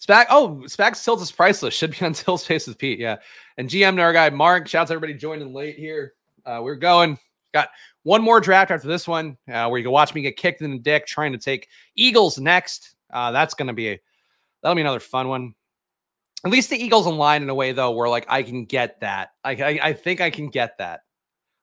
Spag, 0.00 0.26
oh, 0.30 0.62
Spags 0.64 1.04
Tills 1.04 1.20
is 1.20 1.30
priceless. 1.30 1.74
Should 1.74 1.90
be 1.92 2.04
on 2.04 2.12
Tills 2.14 2.46
Face 2.46 2.66
with 2.66 2.78
Pete. 2.78 2.98
Yeah. 2.98 3.16
And 3.58 3.68
GM 3.68 3.96
to 3.96 4.02
our 4.02 4.12
guy 4.12 4.30
Mark. 4.30 4.66
Shouts 4.66 4.90
everybody 4.90 5.14
joining 5.14 5.52
late 5.52 5.76
here. 5.76 6.14
Uh, 6.44 6.60
we're 6.62 6.76
going. 6.76 7.18
Got 7.52 7.68
one 8.04 8.22
more 8.22 8.40
draft 8.40 8.70
after 8.70 8.88
this 8.88 9.06
one, 9.06 9.36
uh, 9.52 9.68
where 9.68 9.78
you 9.78 9.84
can 9.84 9.92
watch 9.92 10.14
me 10.14 10.22
get 10.22 10.36
kicked 10.36 10.62
in 10.62 10.70
the 10.70 10.78
dick 10.78 11.06
trying 11.06 11.32
to 11.32 11.38
take 11.38 11.68
Eagles 11.96 12.38
next. 12.38 12.94
Uh, 13.12 13.32
that's 13.32 13.54
gonna 13.54 13.74
be 13.74 13.90
a 13.90 14.00
that'll 14.62 14.76
be 14.76 14.80
another 14.80 15.00
fun 15.00 15.28
one. 15.28 15.54
At 16.44 16.50
least 16.50 16.70
the 16.70 16.82
Eagles 16.82 17.06
in 17.06 17.16
line 17.16 17.42
in 17.42 17.50
a 17.50 17.54
way 17.54 17.72
though, 17.72 17.90
where 17.90 18.08
like 18.08 18.24
I 18.28 18.42
can 18.42 18.64
get 18.64 19.00
that. 19.00 19.32
I 19.44 19.50
I, 19.50 19.80
I 19.82 19.92
think 19.92 20.20
I 20.20 20.30
can 20.30 20.48
get 20.48 20.78
that, 20.78 21.00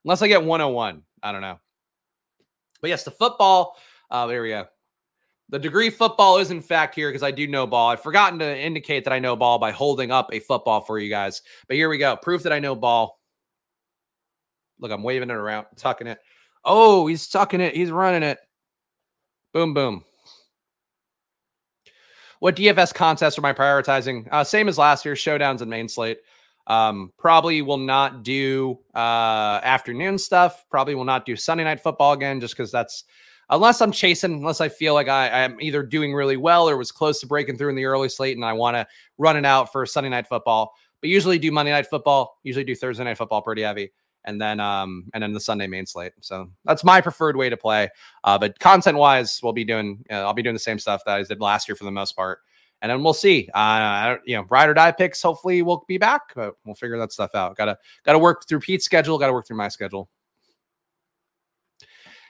unless 0.04 0.22
I 0.22 0.28
get 0.28 0.44
101. 0.44 1.02
I 1.22 1.32
don't 1.32 1.40
know. 1.40 1.58
But 2.80 2.90
yes, 2.90 3.04
the 3.04 3.10
football. 3.10 3.76
Uh, 4.10 4.26
there 4.26 4.42
we 4.42 4.50
go. 4.50 4.66
The 5.50 5.58
degree 5.58 5.88
football 5.88 6.38
is 6.38 6.50
in 6.50 6.60
fact 6.60 6.94
here 6.94 7.08
because 7.08 7.22
I 7.22 7.30
do 7.30 7.46
know 7.46 7.66
ball. 7.66 7.88
I've 7.88 8.02
forgotten 8.02 8.38
to 8.40 8.58
indicate 8.58 9.04
that 9.04 9.12
I 9.12 9.18
know 9.18 9.34
ball 9.34 9.58
by 9.58 9.70
holding 9.70 10.10
up 10.10 10.28
a 10.32 10.40
football 10.40 10.82
for 10.82 10.98
you 10.98 11.08
guys. 11.08 11.42
But 11.66 11.76
here 11.76 11.88
we 11.88 11.96
go. 11.96 12.16
Proof 12.16 12.42
that 12.42 12.52
I 12.52 12.58
know 12.58 12.74
ball. 12.74 13.18
Look, 14.78 14.92
I'm 14.92 15.02
waving 15.02 15.30
it 15.30 15.34
around, 15.34 15.66
tucking 15.76 16.06
it. 16.06 16.18
Oh, 16.64 17.06
he's 17.06 17.28
tucking 17.28 17.60
it. 17.60 17.74
He's 17.74 17.90
running 17.90 18.22
it. 18.22 18.38
Boom, 19.54 19.72
boom. 19.72 20.04
What 22.40 22.56
DFS 22.56 22.94
contests 22.94 23.38
am 23.38 23.44
I 23.44 23.52
prioritizing? 23.52 24.28
Uh, 24.30 24.44
same 24.44 24.68
as 24.68 24.78
last 24.78 25.04
year, 25.04 25.14
showdowns 25.14 25.60
and 25.60 25.70
main 25.70 25.88
slate. 25.88 26.18
Um, 26.68 27.12
probably 27.18 27.62
will 27.62 27.78
not 27.78 28.22
do 28.22 28.78
uh, 28.94 29.60
afternoon 29.62 30.18
stuff. 30.18 30.64
Probably 30.70 30.94
will 30.94 31.04
not 31.04 31.26
do 31.26 31.34
Sunday 31.34 31.64
night 31.64 31.80
football 31.80 32.12
again, 32.12 32.40
just 32.40 32.56
because 32.56 32.70
that's 32.70 33.04
unless 33.50 33.80
I'm 33.80 33.90
chasing, 33.90 34.34
unless 34.34 34.60
I 34.60 34.68
feel 34.68 34.94
like 34.94 35.08
I, 35.08 35.28
am 35.28 35.58
either 35.60 35.82
doing 35.82 36.14
really 36.14 36.36
well 36.36 36.68
or 36.68 36.76
was 36.76 36.92
close 36.92 37.20
to 37.20 37.26
breaking 37.26 37.56
through 37.56 37.70
in 37.70 37.76
the 37.76 37.86
early 37.86 38.10
slate, 38.10 38.36
and 38.36 38.44
I 38.44 38.52
want 38.52 38.76
to 38.76 38.86
run 39.16 39.36
it 39.36 39.46
out 39.46 39.72
for 39.72 39.84
Sunday 39.86 40.10
night 40.10 40.26
football. 40.26 40.74
But 41.00 41.10
usually 41.10 41.38
do 41.38 41.50
Monday 41.50 41.72
night 41.72 41.86
football. 41.86 42.38
Usually 42.42 42.64
do 42.64 42.74
Thursday 42.74 43.04
night 43.04 43.18
football 43.18 43.40
pretty 43.40 43.62
heavy 43.62 43.92
and 44.28 44.40
then 44.40 44.60
um 44.60 45.08
and 45.14 45.22
then 45.22 45.32
the 45.32 45.40
Sunday 45.40 45.66
main 45.66 45.86
slate. 45.86 46.12
So 46.20 46.50
that's 46.64 46.84
my 46.84 47.00
preferred 47.00 47.36
way 47.36 47.48
to 47.48 47.56
play. 47.56 47.88
Uh, 48.24 48.38
but 48.38 48.58
content 48.58 48.98
wise, 48.98 49.40
we'll 49.42 49.52
be 49.52 49.64
doing 49.64 50.04
uh, 50.10 50.16
I'll 50.16 50.34
be 50.34 50.42
doing 50.42 50.54
the 50.54 50.60
same 50.60 50.78
stuff 50.78 51.02
that 51.06 51.16
I 51.16 51.22
did 51.22 51.40
last 51.40 51.68
year 51.68 51.76
for 51.76 51.84
the 51.84 51.90
most 51.90 52.14
part, 52.14 52.40
and 52.80 52.90
then 52.90 53.02
we'll 53.02 53.14
see. 53.14 53.48
Uh, 53.54 54.16
you 54.24 54.36
know, 54.36 54.44
ride 54.50 54.68
or 54.68 54.74
die 54.74 54.92
picks. 54.92 55.22
Hopefully, 55.22 55.62
we'll 55.62 55.84
be 55.88 55.98
back, 55.98 56.34
but 56.34 56.54
we'll 56.64 56.74
figure 56.74 56.98
that 56.98 57.12
stuff 57.12 57.34
out. 57.34 57.56
Gotta 57.56 57.76
gotta 58.04 58.18
work 58.18 58.46
through 58.46 58.60
Pete's 58.60 58.84
schedule. 58.84 59.18
Gotta 59.18 59.32
work 59.32 59.46
through 59.46 59.56
my 59.56 59.68
schedule. 59.68 60.08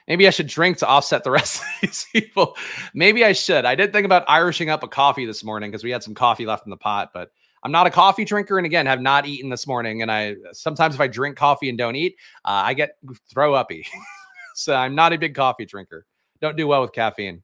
Maybe 0.07 0.27
I 0.27 0.31
should 0.31 0.47
drink 0.47 0.77
to 0.77 0.87
offset 0.87 1.23
the 1.23 1.31
rest 1.39 1.61
of 1.61 1.67
these 1.81 2.05
people. 2.11 2.57
Maybe 2.93 3.23
I 3.23 3.33
should. 3.33 3.65
I 3.65 3.75
did 3.75 3.93
think 3.93 4.05
about 4.05 4.27
Irishing 4.27 4.69
up 4.69 4.83
a 4.83 4.87
coffee 4.87 5.25
this 5.25 5.43
morning 5.43 5.69
because 5.69 5.83
we 5.83 5.91
had 5.91 6.03
some 6.03 6.15
coffee 6.15 6.47
left 6.47 6.65
in 6.65 6.71
the 6.71 6.77
pot, 6.77 7.11
but 7.13 7.31
I'm 7.63 7.71
not 7.71 7.87
a 7.87 7.91
coffee 7.91 8.25
drinker, 8.25 8.57
and 8.57 8.65
again, 8.65 8.85
have 8.85 9.01
not 9.01 9.27
eaten 9.27 9.49
this 9.49 9.67
morning. 9.67 10.01
And 10.01 10.11
I 10.11 10.35
sometimes 10.51 10.95
if 10.95 11.01
I 11.01 11.07
drink 11.07 11.37
coffee 11.37 11.69
and 11.69 11.77
don't 11.77 11.95
eat, 11.95 12.15
uh, 12.45 12.63
I 12.65 12.73
get 12.73 12.97
throw 13.31 13.53
uppy. 13.53 13.85
so 14.55 14.73
I'm 14.73 14.95
not 14.95 15.13
a 15.13 15.17
big 15.17 15.35
coffee 15.35 15.65
drinker. 15.65 16.05
Don't 16.41 16.57
do 16.57 16.67
well 16.67 16.81
with 16.81 16.93
caffeine. 16.93 17.43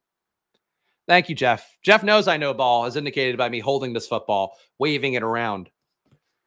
Thank 1.07 1.29
you, 1.29 1.35
Jeff. 1.35 1.77
Jeff 1.83 2.03
knows 2.03 2.27
I 2.27 2.37
know 2.37 2.53
ball, 2.53 2.85
as 2.85 2.95
indicated 2.95 3.37
by 3.37 3.49
me 3.49 3.59
holding 3.59 3.93
this 3.93 4.07
football, 4.07 4.57
waving 4.79 5.13
it 5.13 5.23
around. 5.23 5.69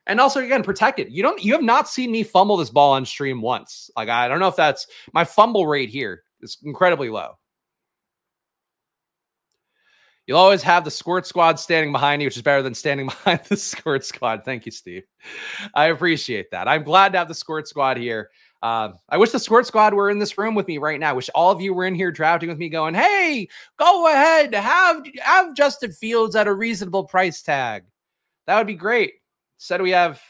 And 0.07 0.21
also, 0.21 0.41
again, 0.41 0.63
protect 0.63 0.99
it. 0.99 1.11
You 1.11 1.23
don't, 1.23 1.43
you 1.45 1.53
have 1.53 1.63
not 1.63 1.89
seen 1.89 2.11
me 2.11 2.23
fumble 2.23 2.57
this 2.57 2.71
ball 2.71 2.95
on 2.95 3.05
stream 3.05 3.41
once. 3.41 3.91
Like, 3.97 4.09
I 4.09 4.27
don't 4.27 4.41
know 4.41 4.49
if 4.49 4.57
that's 4.57 4.87
my 5.13 5.25
fumble 5.25 5.67
rate 5.67 5.91
here 5.91 6.25
is 6.41 6.59
incredibly 6.65 7.11
low. 7.11 7.39
You'll 10.27 10.39
always 10.39 10.63
have 10.63 10.85
the 10.85 10.91
squirt 10.91 11.27
squad 11.27 11.59
standing 11.59 11.91
behind 11.91 12.21
you, 12.21 12.27
which 12.27 12.37
is 12.37 12.43
better 12.43 12.63
than 12.63 12.75
standing 12.75 13.07
behind 13.25 13.41
the 13.49 13.57
squirt 13.57 14.05
squad. 14.05 14.45
Thank 14.45 14.67
you, 14.67 14.73
Steve. 14.73 15.05
I 15.75 15.87
appreciate 15.87 16.51
that. 16.51 16.69
I'm 16.69 16.83
glad 16.83 17.13
to 17.13 17.19
have 17.19 17.29
the 17.29 17.35
squirt 17.35 17.67
squad 17.67 17.97
here. 17.97 18.31
Uh, 18.63 18.91
I 19.09 19.17
wish 19.19 19.31
the 19.31 19.39
squirt 19.39 19.67
squad 19.67 19.95
were 19.95 20.11
in 20.11 20.19
this 20.19 20.37
room 20.37 20.55
with 20.55 20.67
me 20.67 20.79
right 20.79 20.99
now. 20.99 21.15
Wish 21.15 21.31
all 21.35 21.53
of 21.53 21.61
you 21.61 21.73
were 21.73 21.85
in 21.85 21.95
here 21.95 22.11
drafting 22.11 22.49
with 22.49 22.59
me, 22.59 22.69
going, 22.69 22.95
"Hey, 22.95 23.49
go 23.79 24.09
ahead, 24.09 24.53
have 24.55 25.05
have 25.21 25.55
Justin 25.55 25.93
Fields 25.93 26.35
at 26.35 26.49
a 26.49 26.53
reasonable 26.53 27.05
price 27.05 27.43
tag." 27.43 27.85
That 28.47 28.59
would 28.59 28.67
be 28.67 28.75
great. 28.75 29.15
Said 29.59 29.81
we 29.81 29.91
have. 29.91 30.21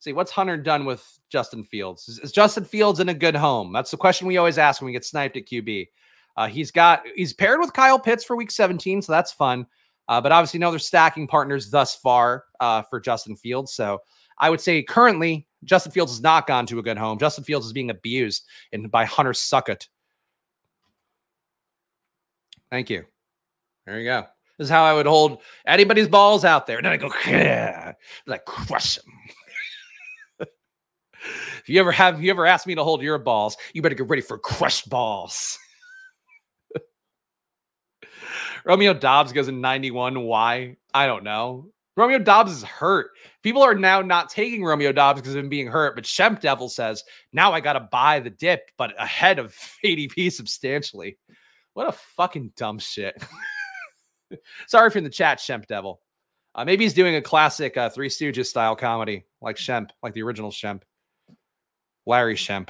See 0.00 0.12
what's 0.12 0.32
Hunter 0.32 0.58
done 0.58 0.84
with 0.84 1.18
Justin 1.30 1.64
Fields? 1.64 2.08
Is, 2.08 2.18
is 2.18 2.32
Justin 2.32 2.64
Fields 2.64 3.00
in 3.00 3.08
a 3.08 3.14
good 3.14 3.34
home? 3.34 3.72
That's 3.72 3.90
the 3.90 3.96
question 3.96 4.26
we 4.26 4.36
always 4.36 4.58
ask 4.58 4.82
when 4.82 4.86
we 4.86 4.92
get 4.92 5.04
sniped 5.04 5.36
at 5.36 5.46
QB. 5.46 5.88
Uh, 6.36 6.48
he's 6.48 6.70
got 6.70 7.02
he's 7.14 7.32
paired 7.32 7.60
with 7.60 7.72
Kyle 7.72 7.98
Pitts 7.98 8.24
for 8.24 8.36
Week 8.36 8.50
17, 8.50 9.00
so 9.00 9.12
that's 9.12 9.32
fun. 9.32 9.66
Uh, 10.08 10.20
but 10.20 10.32
obviously, 10.32 10.60
no 10.60 10.68
other 10.68 10.78
stacking 10.78 11.26
partners 11.26 11.70
thus 11.70 11.94
far 11.94 12.44
uh, 12.60 12.82
for 12.82 13.00
Justin 13.00 13.36
Fields. 13.36 13.72
So 13.72 14.00
I 14.38 14.50
would 14.50 14.60
say 14.60 14.82
currently 14.82 15.46
Justin 15.64 15.92
Fields 15.92 16.12
has 16.12 16.22
not 16.22 16.46
gone 16.46 16.66
to 16.66 16.78
a 16.78 16.82
good 16.82 16.98
home. 16.98 17.18
Justin 17.18 17.44
Fields 17.44 17.66
is 17.66 17.72
being 17.72 17.90
abused 17.90 18.46
in, 18.72 18.88
by 18.88 19.04
Hunter 19.04 19.32
Suckett. 19.32 19.88
Thank 22.70 22.90
you. 22.90 23.04
There 23.86 23.98
you 23.98 24.04
go. 24.04 24.26
This 24.58 24.66
is 24.66 24.70
how 24.70 24.84
I 24.84 24.94
would 24.94 25.06
hold 25.06 25.42
anybody's 25.66 26.08
balls 26.08 26.44
out 26.44 26.66
there. 26.66 26.78
And 26.78 26.86
then 26.86 26.92
I 26.92 26.96
go, 26.96 27.10
yeah, 27.26 27.92
like 28.26 28.44
crush 28.44 28.96
them. 28.96 29.12
if 31.58 31.68
you 31.68 31.80
ever 31.80 31.92
have, 31.92 32.16
if 32.16 32.22
you 32.22 32.30
ever 32.30 32.46
ask 32.46 32.66
me 32.66 32.74
to 32.76 32.84
hold 32.84 33.02
your 33.02 33.18
balls, 33.18 33.56
you 33.72 33.82
better 33.82 33.94
get 33.94 34.08
ready 34.08 34.22
for 34.22 34.38
crushed 34.38 34.88
balls. 34.88 35.58
Romeo 38.64 38.94
Doubs 38.94 39.32
goes 39.32 39.48
in 39.48 39.60
91. 39.60 40.20
Why? 40.20 40.76
I 40.92 41.06
don't 41.06 41.24
know. 41.24 41.73
Romeo 41.96 42.18
Doubs 42.18 42.52
is 42.52 42.62
hurt. 42.64 43.10
People 43.42 43.62
are 43.62 43.74
now 43.74 44.00
not 44.00 44.28
taking 44.28 44.64
Romeo 44.64 44.90
Doubs 44.90 45.20
because 45.20 45.34
of 45.34 45.44
him 45.44 45.48
being 45.48 45.68
hurt, 45.68 45.94
but 45.94 46.04
Shemp 46.04 46.40
Devil 46.40 46.68
says, 46.68 47.04
now 47.32 47.52
I 47.52 47.60
got 47.60 47.74
to 47.74 47.88
buy 47.92 48.20
the 48.20 48.30
dip, 48.30 48.70
but 48.76 49.00
ahead 49.00 49.38
of 49.38 49.54
ADP 49.84 50.32
substantially. 50.32 51.18
What 51.74 51.88
a 51.88 51.92
fucking 51.92 52.52
dumb 52.56 52.78
shit. 52.78 53.22
Sorry 54.66 54.90
for 54.90 54.98
in 54.98 55.04
the 55.04 55.10
chat, 55.10 55.38
Shemp 55.38 55.66
Devil. 55.66 56.00
Uh, 56.54 56.64
maybe 56.64 56.84
he's 56.84 56.94
doing 56.94 57.16
a 57.16 57.22
classic 57.22 57.76
uh, 57.76 57.90
Three 57.90 58.08
Stooges 58.08 58.46
style 58.46 58.76
comedy 58.76 59.24
like 59.40 59.56
Shemp, 59.56 59.90
like 60.02 60.14
the 60.14 60.22
original 60.22 60.50
Shemp. 60.50 60.82
Larry 62.06 62.36
Shemp. 62.36 62.68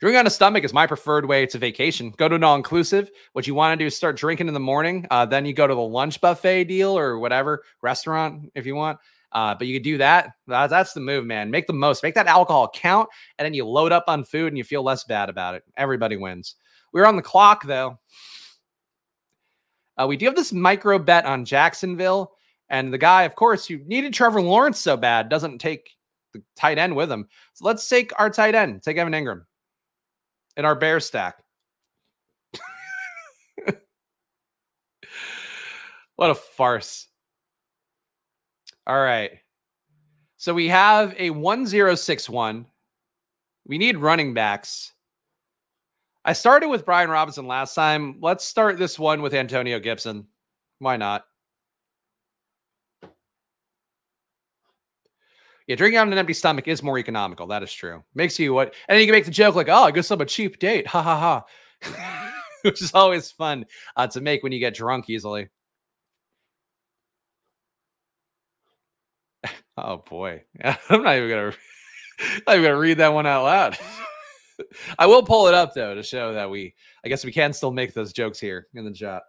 Drinking 0.00 0.20
on 0.20 0.26
a 0.26 0.30
stomach 0.30 0.64
is 0.64 0.72
my 0.72 0.86
preferred 0.86 1.26
way 1.26 1.44
to 1.44 1.58
vacation. 1.58 2.10
Go 2.16 2.26
to 2.26 2.34
an 2.34 2.42
all 2.42 2.56
inclusive. 2.56 3.10
What 3.34 3.46
you 3.46 3.54
want 3.54 3.78
to 3.78 3.84
do 3.84 3.86
is 3.86 3.94
start 3.94 4.16
drinking 4.16 4.48
in 4.48 4.54
the 4.54 4.60
morning. 4.60 5.06
Uh, 5.10 5.26
then 5.26 5.44
you 5.44 5.52
go 5.52 5.66
to 5.66 5.74
the 5.74 5.80
lunch 5.80 6.22
buffet 6.22 6.64
deal 6.64 6.96
or 6.96 7.18
whatever 7.18 7.64
restaurant 7.82 8.50
if 8.54 8.64
you 8.64 8.74
want. 8.74 8.98
Uh, 9.32 9.54
but 9.54 9.66
you 9.66 9.74
could 9.74 9.84
do 9.84 9.98
that. 9.98 10.30
that. 10.46 10.70
That's 10.70 10.94
the 10.94 11.00
move, 11.00 11.26
man. 11.26 11.50
Make 11.50 11.66
the 11.66 11.74
most. 11.74 12.02
Make 12.02 12.14
that 12.14 12.26
alcohol 12.26 12.70
count, 12.74 13.10
and 13.38 13.44
then 13.44 13.52
you 13.52 13.66
load 13.66 13.92
up 13.92 14.04
on 14.08 14.24
food 14.24 14.48
and 14.48 14.56
you 14.56 14.64
feel 14.64 14.82
less 14.82 15.04
bad 15.04 15.28
about 15.28 15.54
it. 15.54 15.64
Everybody 15.76 16.16
wins. 16.16 16.56
We're 16.94 17.06
on 17.06 17.16
the 17.16 17.22
clock 17.22 17.66
though. 17.66 17.98
Uh, 19.98 20.06
we 20.06 20.16
do 20.16 20.26
have 20.26 20.34
this 20.34 20.52
micro 20.52 20.98
bet 20.98 21.26
on 21.26 21.44
Jacksonville, 21.44 22.32
and 22.70 22.90
the 22.90 22.98
guy, 22.98 23.24
of 23.24 23.34
course, 23.34 23.66
who 23.66 23.76
needed 23.84 24.14
Trevor 24.14 24.40
Lawrence 24.40 24.80
so 24.80 24.96
bad, 24.96 25.28
doesn't 25.28 25.58
take 25.58 25.90
the 26.32 26.42
tight 26.56 26.78
end 26.78 26.96
with 26.96 27.12
him. 27.12 27.28
So 27.52 27.66
let's 27.66 27.86
take 27.86 28.18
our 28.18 28.30
tight 28.30 28.54
end. 28.54 28.82
Take 28.82 28.96
Evan 28.96 29.12
Engram 29.12 29.42
in 30.56 30.64
our 30.64 30.74
bear 30.74 31.00
stack. 31.00 31.42
what 36.16 36.30
a 36.30 36.34
farce. 36.34 37.08
All 38.86 39.00
right. 39.00 39.32
So 40.36 40.54
we 40.54 40.68
have 40.68 41.14
a 41.18 41.30
1061. 41.30 42.66
We 43.66 43.78
need 43.78 43.98
running 43.98 44.34
backs. 44.34 44.92
I 46.24 46.32
started 46.32 46.68
with 46.68 46.84
Brian 46.84 47.10
Robinson 47.10 47.46
last 47.46 47.74
time. 47.74 48.16
Let's 48.20 48.44
start 48.44 48.78
this 48.78 48.98
one 48.98 49.22
with 49.22 49.34
Antonio 49.34 49.78
Gibson. 49.78 50.26
Why 50.78 50.96
not? 50.96 51.24
Yeah, 55.70 55.76
drinking 55.76 56.00
on 56.00 56.12
an 56.12 56.18
empty 56.18 56.32
stomach 56.34 56.66
is 56.66 56.82
more 56.82 56.98
economical. 56.98 57.46
That 57.46 57.62
is 57.62 57.72
true. 57.72 58.02
Makes 58.16 58.40
you 58.40 58.52
what, 58.52 58.74
and 58.88 58.96
then 58.96 58.98
you 59.02 59.06
can 59.06 59.12
make 59.14 59.24
the 59.24 59.30
joke 59.30 59.54
like, 59.54 59.68
"Oh, 59.68 59.84
I 59.84 59.92
guess 59.92 60.10
I'm 60.10 60.20
a 60.20 60.26
cheap 60.26 60.58
date." 60.58 60.84
Ha 60.88 61.00
ha 61.00 61.44
ha, 61.84 62.32
which 62.62 62.82
is 62.82 62.92
always 62.92 63.30
fun 63.30 63.64
uh, 63.94 64.08
to 64.08 64.20
make 64.20 64.42
when 64.42 64.50
you 64.50 64.58
get 64.58 64.74
drunk 64.74 65.08
easily. 65.08 65.48
oh 69.76 69.98
boy, 69.98 70.42
I'm 70.64 71.04
not 71.04 71.16
even 71.16 71.30
gonna, 71.30 71.52
even 72.48 72.62
gonna 72.64 72.76
read 72.76 72.98
that 72.98 73.14
one 73.14 73.28
out 73.28 73.44
loud. 73.44 73.78
I 74.98 75.06
will 75.06 75.22
pull 75.22 75.46
it 75.46 75.54
up 75.54 75.72
though 75.72 75.94
to 75.94 76.02
show 76.02 76.34
that 76.34 76.50
we, 76.50 76.74
I 77.04 77.08
guess 77.08 77.24
we 77.24 77.30
can 77.30 77.52
still 77.52 77.70
make 77.70 77.94
those 77.94 78.12
jokes 78.12 78.40
here 78.40 78.66
in 78.74 78.84
the 78.84 78.92
chat. 78.92 79.22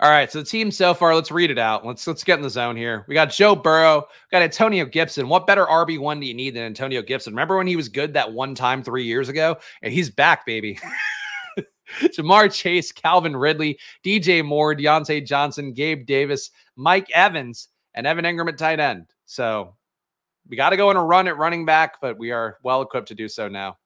All 0.00 0.10
right, 0.10 0.30
so 0.30 0.40
the 0.40 0.44
team 0.44 0.70
so 0.70 0.92
far, 0.92 1.14
let's 1.14 1.30
read 1.30 1.50
it 1.50 1.58
out. 1.58 1.86
Let's 1.86 2.06
let's 2.06 2.24
get 2.24 2.38
in 2.38 2.42
the 2.42 2.50
zone 2.50 2.76
here. 2.76 3.04
We 3.06 3.14
got 3.14 3.30
Joe 3.30 3.54
Burrow, 3.54 4.06
got 4.30 4.42
Antonio 4.42 4.84
Gibson. 4.84 5.28
What 5.28 5.46
better 5.46 5.66
RB 5.66 6.00
one 6.00 6.18
do 6.18 6.26
you 6.26 6.34
need 6.34 6.54
than 6.54 6.64
Antonio 6.64 7.00
Gibson? 7.00 7.32
Remember 7.32 7.56
when 7.56 7.68
he 7.68 7.76
was 7.76 7.88
good 7.88 8.12
that 8.14 8.32
one 8.32 8.54
time 8.54 8.82
three 8.82 9.04
years 9.04 9.28
ago, 9.28 9.56
and 9.82 9.92
he's 9.92 10.10
back, 10.10 10.44
baby. 10.46 10.78
Ja'Marr 12.00 12.52
Chase, 12.52 12.90
Calvin 12.90 13.36
Ridley, 13.36 13.78
DJ 14.04 14.44
Moore, 14.44 14.74
Diontae 14.74 15.24
Johnson, 15.24 15.72
Gabe 15.72 16.06
Davis, 16.06 16.50
Mike 16.74 17.08
Evans, 17.12 17.68
and 17.94 18.06
Evan 18.06 18.24
Engram 18.24 18.48
at 18.48 18.58
tight 18.58 18.80
end. 18.80 19.06
So 19.26 19.76
we 20.48 20.56
got 20.56 20.70
to 20.70 20.76
go 20.76 20.90
in 20.90 20.96
a 20.96 21.04
run 21.04 21.28
at 21.28 21.38
running 21.38 21.64
back, 21.64 22.00
but 22.00 22.18
we 22.18 22.32
are 22.32 22.58
well 22.62 22.82
equipped 22.82 23.08
to 23.08 23.14
do 23.14 23.28
so 23.28 23.48
now. 23.48 23.78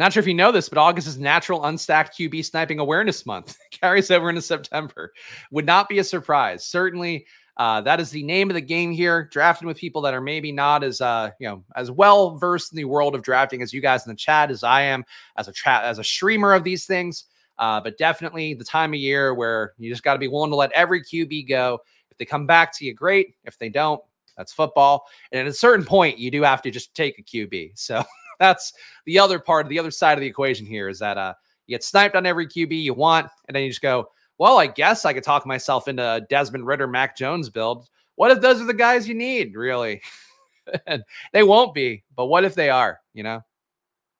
Not 0.00 0.14
sure 0.14 0.22
if 0.22 0.26
you 0.26 0.32
know 0.32 0.50
this, 0.50 0.70
but 0.70 0.78
August 0.78 1.06
is 1.06 1.18
Natural 1.18 1.60
Unstacked 1.60 2.16
QB 2.16 2.42
Sniping 2.46 2.78
Awareness 2.78 3.26
Month. 3.26 3.58
Carries 3.70 4.10
over 4.10 4.30
into 4.30 4.40
September. 4.40 5.12
Would 5.50 5.66
not 5.66 5.90
be 5.90 5.98
a 5.98 6.04
surprise. 6.04 6.64
Certainly, 6.64 7.26
uh, 7.58 7.82
that 7.82 8.00
is 8.00 8.08
the 8.08 8.22
name 8.22 8.48
of 8.48 8.54
the 8.54 8.62
game 8.62 8.92
here. 8.92 9.28
Drafting 9.30 9.68
with 9.68 9.76
people 9.76 10.00
that 10.00 10.14
are 10.14 10.22
maybe 10.22 10.52
not 10.52 10.82
as 10.82 11.02
uh, 11.02 11.32
you 11.38 11.46
know 11.46 11.62
as 11.76 11.90
well 11.90 12.38
versed 12.38 12.72
in 12.72 12.78
the 12.78 12.86
world 12.86 13.14
of 13.14 13.20
drafting 13.20 13.60
as 13.60 13.74
you 13.74 13.82
guys 13.82 14.06
in 14.06 14.10
the 14.10 14.16
chat 14.16 14.50
as 14.50 14.64
I 14.64 14.80
am 14.80 15.04
as 15.36 15.48
a 15.48 15.52
tra- 15.52 15.82
as 15.82 15.98
a 15.98 16.04
streamer 16.04 16.54
of 16.54 16.64
these 16.64 16.86
things. 16.86 17.24
Uh, 17.58 17.78
but 17.78 17.98
definitely 17.98 18.54
the 18.54 18.64
time 18.64 18.94
of 18.94 19.00
year 19.00 19.34
where 19.34 19.74
you 19.76 19.90
just 19.90 20.02
got 20.02 20.14
to 20.14 20.18
be 20.18 20.28
willing 20.28 20.50
to 20.50 20.56
let 20.56 20.72
every 20.72 21.02
QB 21.02 21.46
go. 21.46 21.78
If 22.10 22.16
they 22.16 22.24
come 22.24 22.46
back 22.46 22.74
to 22.78 22.86
you, 22.86 22.94
great. 22.94 23.34
If 23.44 23.58
they 23.58 23.68
don't, 23.68 24.00
that's 24.34 24.54
football. 24.54 25.04
And 25.30 25.42
at 25.42 25.46
a 25.46 25.52
certain 25.52 25.84
point, 25.84 26.16
you 26.16 26.30
do 26.30 26.42
have 26.42 26.62
to 26.62 26.70
just 26.70 26.94
take 26.94 27.18
a 27.18 27.22
QB. 27.22 27.72
So 27.74 28.02
that's 28.40 28.72
the 29.04 29.18
other 29.18 29.38
part, 29.38 29.66
of 29.66 29.70
the 29.70 29.78
other 29.78 29.90
side 29.92 30.14
of 30.14 30.20
the 30.20 30.26
equation 30.26 30.66
here 30.66 30.88
is 30.88 30.98
that 30.98 31.16
uh, 31.16 31.34
you 31.66 31.74
get 31.74 31.84
sniped 31.84 32.16
on 32.16 32.26
every 32.26 32.48
QB 32.48 32.82
you 32.82 32.94
want, 32.94 33.28
and 33.46 33.54
then 33.54 33.62
you 33.62 33.68
just 33.68 33.82
go, 33.82 34.08
well, 34.38 34.58
I 34.58 34.66
guess 34.66 35.04
I 35.04 35.12
could 35.12 35.22
talk 35.22 35.46
myself 35.46 35.86
into 35.86 36.26
Desmond 36.30 36.66
Ridder, 36.66 36.88
Mac 36.88 37.16
Jones 37.16 37.50
build. 37.50 37.88
What 38.16 38.30
if 38.30 38.40
those 38.40 38.60
are 38.60 38.64
the 38.64 38.74
guys 38.74 39.06
you 39.06 39.14
need, 39.14 39.54
really? 39.54 40.00
and 40.86 41.04
they 41.32 41.42
won't 41.42 41.74
be, 41.74 42.02
but 42.16 42.26
what 42.26 42.44
if 42.44 42.54
they 42.54 42.70
are, 42.70 42.98
you 43.12 43.22
know? 43.22 43.42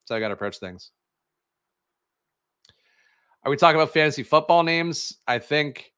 So 0.04 0.14
I 0.14 0.20
got 0.20 0.28
to 0.28 0.34
approach 0.34 0.58
things. 0.58 0.90
Are 3.42 3.50
we 3.50 3.56
talking 3.56 3.80
about 3.80 3.94
fantasy 3.94 4.22
football 4.22 4.62
names? 4.62 5.16
I 5.26 5.38
think 5.38 5.92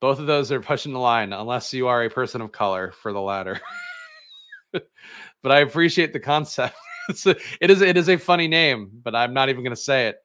both 0.00 0.20
of 0.20 0.26
those 0.26 0.52
are 0.52 0.60
pushing 0.60 0.92
the 0.92 1.00
line, 1.00 1.32
unless 1.32 1.74
you 1.74 1.88
are 1.88 2.04
a 2.04 2.10
person 2.10 2.40
of 2.40 2.52
color 2.52 2.92
for 2.92 3.12
the 3.12 3.20
latter. 3.20 3.60
but 4.72 5.52
I 5.52 5.58
appreciate 5.60 6.12
the 6.12 6.20
concept. 6.20 6.76
It 7.08 7.70
is 7.70 7.80
it 7.80 7.96
is 7.96 8.08
a 8.08 8.16
funny 8.16 8.48
name, 8.48 8.90
but 9.02 9.14
I'm 9.14 9.32
not 9.32 9.48
even 9.48 9.62
going 9.62 9.74
to 9.74 9.80
say 9.80 10.08
it. 10.08 10.18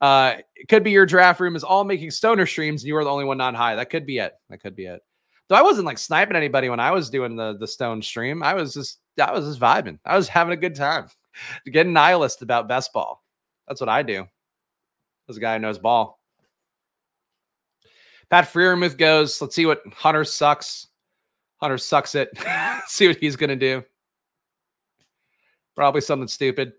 Uh, 0.00 0.36
it 0.56 0.68
could 0.68 0.82
be 0.84 0.90
your 0.90 1.06
draft 1.06 1.40
room 1.40 1.56
is 1.56 1.64
all 1.64 1.84
making 1.84 2.10
stoner 2.10 2.46
streams, 2.46 2.82
and 2.82 2.88
you 2.88 2.96
are 2.96 3.04
the 3.04 3.10
only 3.10 3.24
one 3.24 3.38
not 3.38 3.54
high. 3.54 3.76
That 3.76 3.90
could 3.90 4.06
be 4.06 4.18
it. 4.18 4.34
That 4.50 4.58
could 4.58 4.76
be 4.76 4.86
it. 4.86 5.00
Though 5.48 5.56
I 5.56 5.62
wasn't 5.62 5.86
like 5.86 5.98
sniping 5.98 6.36
anybody 6.36 6.68
when 6.68 6.80
I 6.80 6.90
was 6.90 7.10
doing 7.10 7.36
the 7.36 7.56
the 7.58 7.66
stone 7.66 8.02
stream. 8.02 8.42
I 8.42 8.54
was 8.54 8.74
just 8.74 8.98
I 9.20 9.32
was 9.32 9.46
just 9.46 9.60
vibing. 9.60 9.98
I 10.04 10.16
was 10.16 10.28
having 10.28 10.52
a 10.52 10.60
good 10.60 10.74
time, 10.74 11.08
getting 11.66 11.92
nihilist 11.92 12.42
about 12.42 12.68
best 12.68 12.92
ball. 12.92 13.22
That's 13.68 13.80
what 13.80 13.88
I 13.88 14.02
do. 14.02 14.26
As 15.28 15.36
a 15.36 15.40
guy 15.40 15.54
who 15.54 15.60
knows 15.60 15.78
ball. 15.78 16.20
Pat 18.30 18.52
Freiermuth 18.52 18.98
goes. 18.98 19.40
Let's 19.40 19.54
see 19.54 19.66
what 19.66 19.82
Hunter 19.94 20.24
sucks. 20.24 20.88
Hunter 21.58 21.78
sucks 21.78 22.14
it. 22.14 22.30
see 22.88 23.06
what 23.06 23.16
he's 23.16 23.36
gonna 23.36 23.56
do. 23.56 23.84
Probably 25.76 26.00
something 26.00 26.28
stupid. 26.28 26.72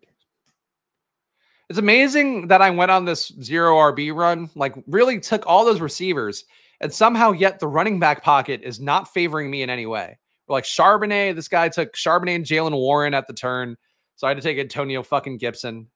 It's 1.70 1.80
amazing 1.80 2.48
that 2.48 2.62
I 2.62 2.70
went 2.70 2.92
on 2.92 3.06
this 3.06 3.32
zero 3.42 3.76
RB 3.76 4.14
run, 4.16 4.50
like 4.56 4.76
really 4.88 5.20
took 5.20 5.46
all 5.48 5.66
those 5.66 5.82
receivers, 5.82 6.46
and 6.80 6.94
somehow 6.94 7.32
yet 7.32 7.60
the 7.60 7.68
running 7.68 8.00
back 8.00 8.24
pocket 8.24 8.62
is 8.64 8.80
not 8.80 9.12
favoring 9.14 9.50
me 9.50 9.64
in 9.64 9.70
any 9.70 9.86
way. 9.86 10.20
Like 10.48 10.64
Charbonnet, 10.64 11.36
this 11.36 11.48
guy 11.48 11.70
took 11.70 11.94
Charbonnet 11.94 12.36
and 12.36 12.46
Jaylen 12.46 12.72
Warren 12.72 13.16
at 13.16 13.26
the 13.28 13.34
turn. 13.34 13.76
So 14.16 14.28
I 14.28 14.30
had 14.30 14.38
to 14.38 14.44
take 14.44 14.60
Antonio 14.60 15.02
fucking 15.02 15.38
Gibson. 15.38 15.88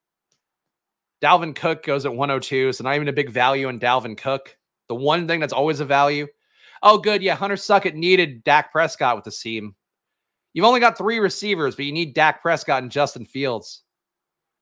Dalvin 1.22 1.56
Cook 1.56 1.84
goes 1.84 2.06
at 2.06 2.16
102. 2.16 2.74
So 2.74 2.84
not 2.84 2.96
even 2.96 3.08
a 3.08 3.14
big 3.14 3.30
value 3.30 3.70
in 3.70 3.80
Dalvin 3.80 4.18
Cook. 4.18 4.58
The 4.88 4.96
one 4.96 5.28
thing 5.28 5.40
that's 5.40 5.54
always 5.54 5.80
a 5.80 5.86
value. 5.86 6.28
Oh, 6.82 6.98
good. 6.98 7.22
Yeah. 7.22 7.36
Hunter 7.36 7.58
Suckett 7.58 7.96
needed 7.96 8.44
Dak 8.44 8.72
Prescott 8.72 9.16
with 9.16 9.26
the 9.26 9.32
seam. 9.32 9.76
You've 10.54 10.66
only 10.66 10.80
got 10.80 10.98
three 10.98 11.20
receivers, 11.20 11.76
but 11.76 11.86
you 11.86 11.92
need 11.92 12.14
Dak 12.14 12.42
Prescott 12.42 12.84
and 12.84 12.92
Justin 12.92 13.26
Fields. 13.26 13.84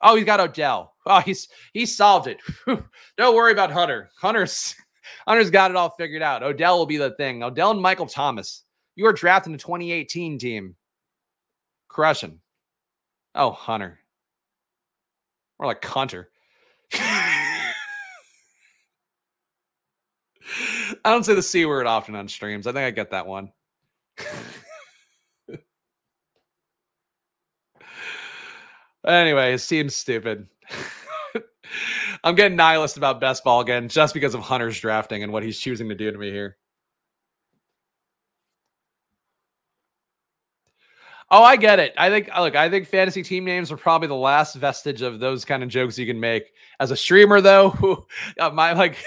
Oh, 0.01 0.15
he's 0.15 0.25
got 0.25 0.39
Odell. 0.39 0.93
Oh, 1.09 1.21
he's 1.21 1.47
he 1.71 1.85
solved 1.85 2.27
it. 2.27 2.41
Don't 3.17 3.33
worry 3.33 3.53
about 3.53 3.71
Hunter. 3.71 4.09
Hunter's 4.19 4.75
Hunter's 5.25 5.49
got 5.49 5.71
it 5.71 5.77
all 5.77 5.91
figured 5.91 6.21
out. 6.21 6.43
Odell 6.43 6.77
will 6.77 6.85
be 6.85 6.97
the 6.97 7.11
thing. 7.11 7.43
Odell 7.43 7.71
and 7.71 7.81
Michael 7.81 8.07
Thomas. 8.07 8.65
You 8.97 9.05
are 9.05 9.13
drafting 9.13 9.53
the 9.53 9.57
2018 9.57 10.37
team. 10.37 10.75
Crushing. 11.87 12.41
Oh, 13.35 13.51
Hunter. 13.51 13.99
More 15.57 15.67
like 15.67 15.85
Hunter. 15.85 16.29
I 16.93 17.73
don't 21.05 21.23
say 21.23 21.35
the 21.35 21.41
C 21.41 21.65
word 21.65 21.87
often 21.87 22.15
on 22.15 22.27
streams. 22.27 22.67
I 22.67 22.73
think 22.73 22.83
I 22.83 22.91
get 22.91 23.11
that 23.11 23.27
one. 23.27 23.53
Anyway, 29.07 29.53
it 29.53 29.59
seems 29.59 29.95
stupid. 29.95 30.47
I'm 32.23 32.35
getting 32.35 32.57
nihilist 32.57 32.97
about 32.97 33.21
best 33.21 33.43
ball 33.43 33.61
again 33.61 33.87
just 33.87 34.13
because 34.13 34.35
of 34.35 34.41
Hunter's 34.41 34.79
drafting 34.79 35.23
and 35.23 35.31
what 35.31 35.43
he's 35.43 35.59
choosing 35.59 35.87
to 35.89 35.95
do 35.95 36.11
to 36.11 36.17
me 36.17 36.29
here. 36.29 36.57
Oh, 41.29 41.43
I 41.43 41.57
get 41.57 41.79
it. 41.79 41.93
I 41.97 42.09
think 42.09 42.29
look, 42.37 42.55
I 42.55 42.69
think 42.69 42.87
fantasy 42.87 43.21
team 43.21 43.43
names 43.43 43.69
are 43.71 43.77
probably 43.77 44.07
the 44.07 44.15
last 44.15 44.55
vestige 44.55 45.01
of 45.01 45.19
those 45.19 45.43
kind 45.43 45.61
of 45.61 45.67
jokes 45.69 45.97
you 45.99 46.05
can 46.05 46.19
make. 46.19 46.53
As 46.79 46.91
a 46.91 46.95
streamer, 46.95 47.41
though, 47.41 48.07
uh, 48.39 48.49
my 48.51 48.71
like 48.73 48.97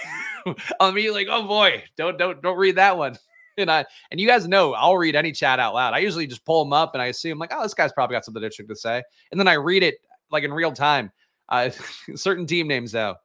I'm 0.81 0.95
like, 0.95 1.29
oh 1.31 1.47
boy, 1.47 1.83
don't 1.97 2.19
don't 2.19 2.43
don't 2.43 2.59
read 2.59 2.77
that 2.77 2.97
one. 2.99 3.17
And 3.57 3.71
I 3.71 3.85
and 4.11 4.21
you 4.21 4.27
guys 4.27 4.49
know 4.49 4.75
I'll 4.75 4.97
read 4.97 5.17
any 5.17 5.33
chat 5.33 5.59
out 5.59 5.75
loud. 5.75 5.95
I 5.95 5.99
usually 5.99 6.27
just 6.27 6.45
pull 6.45 6.65
them 6.65 6.73
up 6.73 6.95
and 6.95 7.03
I 7.03 7.07
assume 7.07 7.39
like, 7.39 7.53
oh, 7.53 7.63
this 7.63 7.75
guy's 7.75 7.93
probably 7.93 8.15
got 8.15 8.25
something 8.25 8.43
interesting 8.43 8.69
to 8.69 8.77
say, 8.77 9.03
and 9.31 9.41
then 9.41 9.49
I 9.49 9.55
read 9.55 9.83
it 9.83 9.97
like 10.31 10.45
in 10.45 10.53
real 10.53 10.73
time. 10.73 11.11
Uh, 11.49 11.71
certain 12.15 12.47
team 12.47 12.69
names 12.69 12.93
though, 12.93 13.17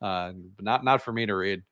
uh, 0.00 0.32
not 0.60 0.84
not 0.84 1.02
for 1.02 1.12
me 1.12 1.26
to 1.26 1.34
read. 1.34 1.62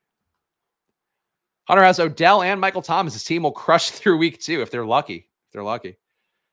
Hunter 1.69 1.83
has 1.83 1.99
Odell 1.99 2.41
and 2.41 2.59
Michael 2.59 2.81
Thomas. 2.81 3.13
His 3.13 3.23
team 3.23 3.43
will 3.43 3.51
crush 3.51 3.89
through 3.91 4.17
week 4.17 4.41
two 4.41 4.61
if 4.61 4.71
they're 4.71 4.85
lucky. 4.85 5.29
If 5.47 5.53
they're 5.53 5.63
lucky. 5.63 5.97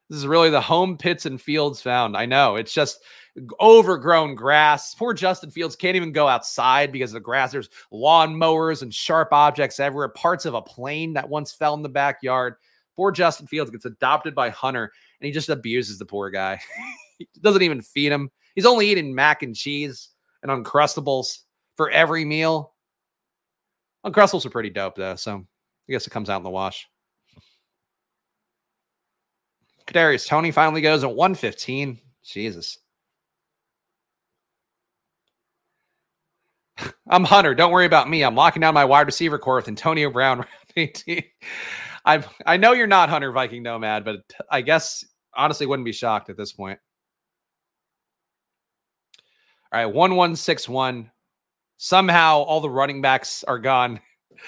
This 0.09 0.19
is 0.19 0.27
really 0.27 0.51
the 0.51 0.61
home 0.61 0.97
Pitts 0.97 1.27
and 1.27 1.41
fields 1.41 1.81
found. 1.81 2.17
I 2.17 2.27
know 2.27 2.57
it's 2.57 2.73
just 2.73 3.01
overgrown 3.61 4.35
grass. 4.35 4.95
Poor 4.95 5.13
Justin 5.13 5.51
Fields 5.51 5.77
can't 5.77 5.97
even 5.97 6.13
go 6.13 6.27
outside 6.27 6.93
because 6.93 7.11
of 7.11 7.15
the 7.15 7.21
grass. 7.21 7.53
There's 7.53 7.69
lawn 7.91 8.37
mowers 8.37 8.83
and 8.83 8.93
sharp 8.93 9.29
objects 9.33 9.81
everywhere, 9.81 10.09
parts 10.09 10.47
of 10.47 10.55
a 10.55 10.63
plane 10.63 11.13
that 11.15 11.29
once 11.29 11.53
fell 11.53 11.75
in 11.75 11.83
the 11.83 11.89
backyard. 11.89 12.55
Poor 12.97 13.13
Justin 13.13 13.47
Fields 13.47 13.71
gets 13.71 13.85
adopted 13.85 14.35
by 14.35 14.49
Hunter 14.49 14.93
and 15.21 15.27
he 15.27 15.33
just 15.33 15.49
abuses 15.49 15.99
the 15.99 16.07
poor 16.07 16.31
guy. 16.31 16.61
he 17.19 17.29
doesn't 17.43 17.63
even 17.63 17.83
feed 17.83 18.13
him. 18.13 18.31
He's 18.55 18.67
only 18.67 18.89
eating 18.89 19.15
mac 19.15 19.43
and 19.43 19.55
cheese 19.55 20.11
and 20.43 20.51
Uncrustables 20.51 21.41
for 21.77 21.91
every 21.91 22.25
meal. 22.25 22.73
Uncrustables 24.05 24.47
are 24.47 24.51
pretty 24.51 24.71
dope 24.71 24.97
though, 24.97 25.17
so 25.17 25.45
I 25.89 25.93
guess 25.93 26.07
it 26.07 26.11
comes 26.11 26.31
out 26.31 26.39
in 26.39 26.45
the 26.45 26.51
wash. 26.51 26.89
Kadarius 29.87 30.27
Toney 30.27 30.51
finally 30.51 30.81
goes 30.81 31.05
at 31.05 31.15
115. 31.15 32.01
Jesus. 32.25 32.79
I'm 37.09 37.25
Hunter. 37.25 37.55
Don't 37.55 37.73
worry 37.73 37.87
about 37.87 38.09
me. 38.09 38.23
I'm 38.23 38.35
locking 38.35 38.61
down 38.61 38.75
my 38.75 38.85
wide 38.85 39.07
receiver 39.07 39.39
core 39.39 39.57
with 39.57 39.69
Antonio 39.69 40.11
Brown. 40.11 40.45
I 40.77 42.25
I 42.45 42.57
know 42.57 42.73
you're 42.73 42.87
not 42.87 43.09
Hunter 43.09 43.33
Viking 43.33 43.63
Nomad, 43.63 44.05
but 44.05 44.21
I 44.51 44.61
guess 44.61 45.05
honestly 45.35 45.67
wouldn't 45.67 45.87
be 45.87 45.93
shocked 45.93 46.31
at 46.31 46.37
this 46.37 46.53
point. 46.53 46.79
All 49.73 49.81
right, 49.81 49.87
one 49.87 50.17
one 50.17 50.37
six 50.37 50.69
one. 50.69 51.11
Somehow 51.79 52.39
all 52.39 52.61
the 52.61 52.71
running 52.71 53.03
backs 53.03 53.45
are 53.45 53.59
gone. 53.59 54.01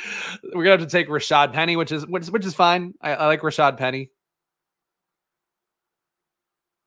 We're 0.55 0.65
gonna 0.65 0.79
have 0.79 0.81
to 0.81 0.87
take 0.87 1.09
Rashad 1.09 1.53
Penny, 1.53 1.77
which 1.77 1.93
is 1.93 2.07
which, 2.07 2.27
which 2.29 2.47
is 2.47 2.55
fine. 2.55 2.95
I, 3.01 3.15
I 3.15 3.27
like 3.27 3.41
Rashad 3.41 3.77
Penny. 3.77 4.11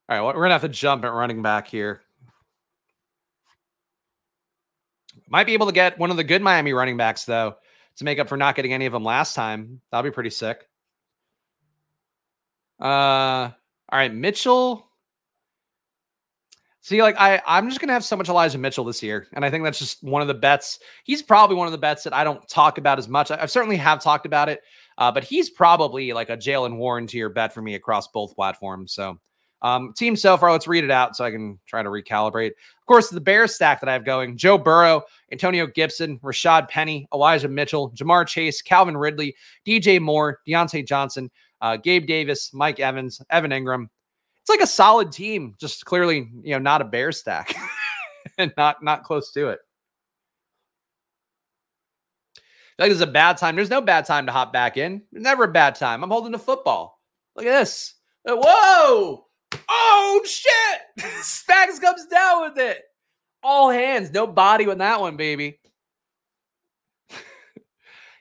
All 0.07 0.17
right, 0.17 0.35
we're 0.35 0.41
gonna 0.41 0.53
have 0.53 0.61
to 0.61 0.69
jump 0.69 1.05
at 1.05 1.13
running 1.13 1.41
back 1.41 1.67
here. 1.67 2.01
Might 5.31 5.45
be 5.45 5.53
able 5.53 5.67
to 5.67 5.71
get 5.71 5.97
one 5.97 6.11
of 6.11 6.17
the 6.17 6.25
good 6.25 6.41
Miami 6.41 6.73
running 6.73 6.97
backs, 6.97 7.23
though, 7.23 7.55
to 7.95 8.03
make 8.03 8.19
up 8.19 8.27
for 8.27 8.35
not 8.35 8.53
getting 8.53 8.73
any 8.73 8.85
of 8.85 8.91
them 8.91 9.05
last 9.05 9.33
time. 9.33 9.79
That'll 9.89 10.03
be 10.03 10.13
pretty 10.13 10.29
sick. 10.29 10.67
Uh, 12.81 12.85
all 13.47 13.53
right, 13.93 14.13
Mitchell. 14.13 14.89
See, 16.81 17.01
like 17.01 17.15
I, 17.17 17.41
I'm 17.47 17.69
just 17.69 17.79
gonna 17.79 17.93
have 17.93 18.03
so 18.03 18.17
much 18.17 18.27
Elijah 18.27 18.57
Mitchell 18.57 18.83
this 18.83 19.01
year, 19.01 19.27
and 19.31 19.45
I 19.45 19.49
think 19.49 19.63
that's 19.63 19.79
just 19.79 20.03
one 20.03 20.21
of 20.21 20.27
the 20.27 20.33
bets. 20.33 20.79
He's 21.05 21.21
probably 21.21 21.55
one 21.55 21.67
of 21.67 21.71
the 21.71 21.77
bets 21.77 22.03
that 22.03 22.13
I 22.13 22.25
don't 22.25 22.45
talk 22.49 22.77
about 22.77 22.99
as 22.99 23.07
much. 23.07 23.31
I, 23.31 23.43
I 23.43 23.45
certainly 23.45 23.77
have 23.77 24.01
talked 24.01 24.25
about 24.25 24.49
it, 24.49 24.61
uh, 24.97 25.11
but 25.11 25.23
he's 25.23 25.49
probably 25.49 26.11
like 26.11 26.29
a 26.29 26.35
Jaylen 26.35 26.75
Warren 26.75 27.07
your 27.09 27.29
bet 27.29 27.53
for 27.53 27.61
me 27.61 27.75
across 27.75 28.07
both 28.07 28.35
platforms. 28.35 28.93
So 28.93 29.17
Um, 29.61 29.93
team 29.95 30.15
so 30.15 30.37
far, 30.37 30.51
let's 30.51 30.67
read 30.67 30.83
it 30.83 30.91
out 30.91 31.15
so 31.15 31.23
I 31.23 31.31
can 31.31 31.59
try 31.67 31.83
to 31.83 31.89
recalibrate. 31.89 32.49
Of 32.49 32.85
course, 32.87 33.09
the 33.09 33.21
Bears 33.21 33.53
stack 33.53 33.79
that 33.79 33.89
I 33.89 33.93
have 33.93 34.05
going 34.05 34.37
Joe 34.37 34.57
Burrow, 34.57 35.03
Antonio 35.31 35.67
Gibson, 35.67 36.19
Rashad 36.19 36.67
Penny, 36.67 37.07
Elijah 37.13 37.47
Mitchell, 37.47 37.91
Ja'Marr 37.91 38.27
Chase, 38.27 38.61
Calvin 38.61 38.97
Ridley, 38.97 39.35
DJ 39.65 39.99
Moore, 40.01 40.39
Diontae 40.47 40.87
Johnson, 40.87 41.29
uh, 41.61 41.77
Gabe 41.77 42.07
Davis, 42.07 42.51
Mike 42.53 42.79
Evans, 42.79 43.21
Evan 43.29 43.51
Engram. 43.51 43.87
It's 44.41 44.49
like 44.49 44.61
a 44.61 44.67
solid 44.67 45.11
team, 45.11 45.55
just 45.59 45.85
clearly, 45.85 46.29
you 46.41 46.53
know, 46.53 46.59
not 46.59 46.81
a 46.81 46.85
Bear 46.85 47.11
stack 47.11 47.53
and 48.39 48.51
not 48.57 48.83
not 48.83 49.03
close 49.03 49.31
to 49.33 49.49
it. 49.49 49.59
Like 52.79 52.91
it's 52.91 53.01
a 53.01 53.07
bad 53.07 53.37
time. 53.37 53.55
There's 53.55 53.69
no 53.69 53.81
bad 53.81 54.05
time 54.05 54.25
to 54.25 54.31
hop 54.31 54.51
back 54.51 54.75
in. 54.75 55.03
never 55.11 55.43
a 55.43 55.51
bad 55.51 55.75
time. 55.75 56.03
I'm 56.03 56.09
holding 56.09 56.31
the 56.31 56.39
football. 56.39 56.99
Look 57.35 57.45
at 57.45 57.59
this. 57.59 57.93
Whoa! 58.25 59.27
Oh 59.73 60.21
shit! 60.25 60.81
Spags 61.21 61.79
comes 61.79 62.05
down 62.07 62.41
with 62.41 62.57
it. 62.57 62.83
All 63.41 63.69
hands, 63.71 64.11
no 64.11 64.27
body 64.27 64.67
with 64.67 64.79
that 64.79 64.99
one, 64.99 65.15
baby. 65.15 65.59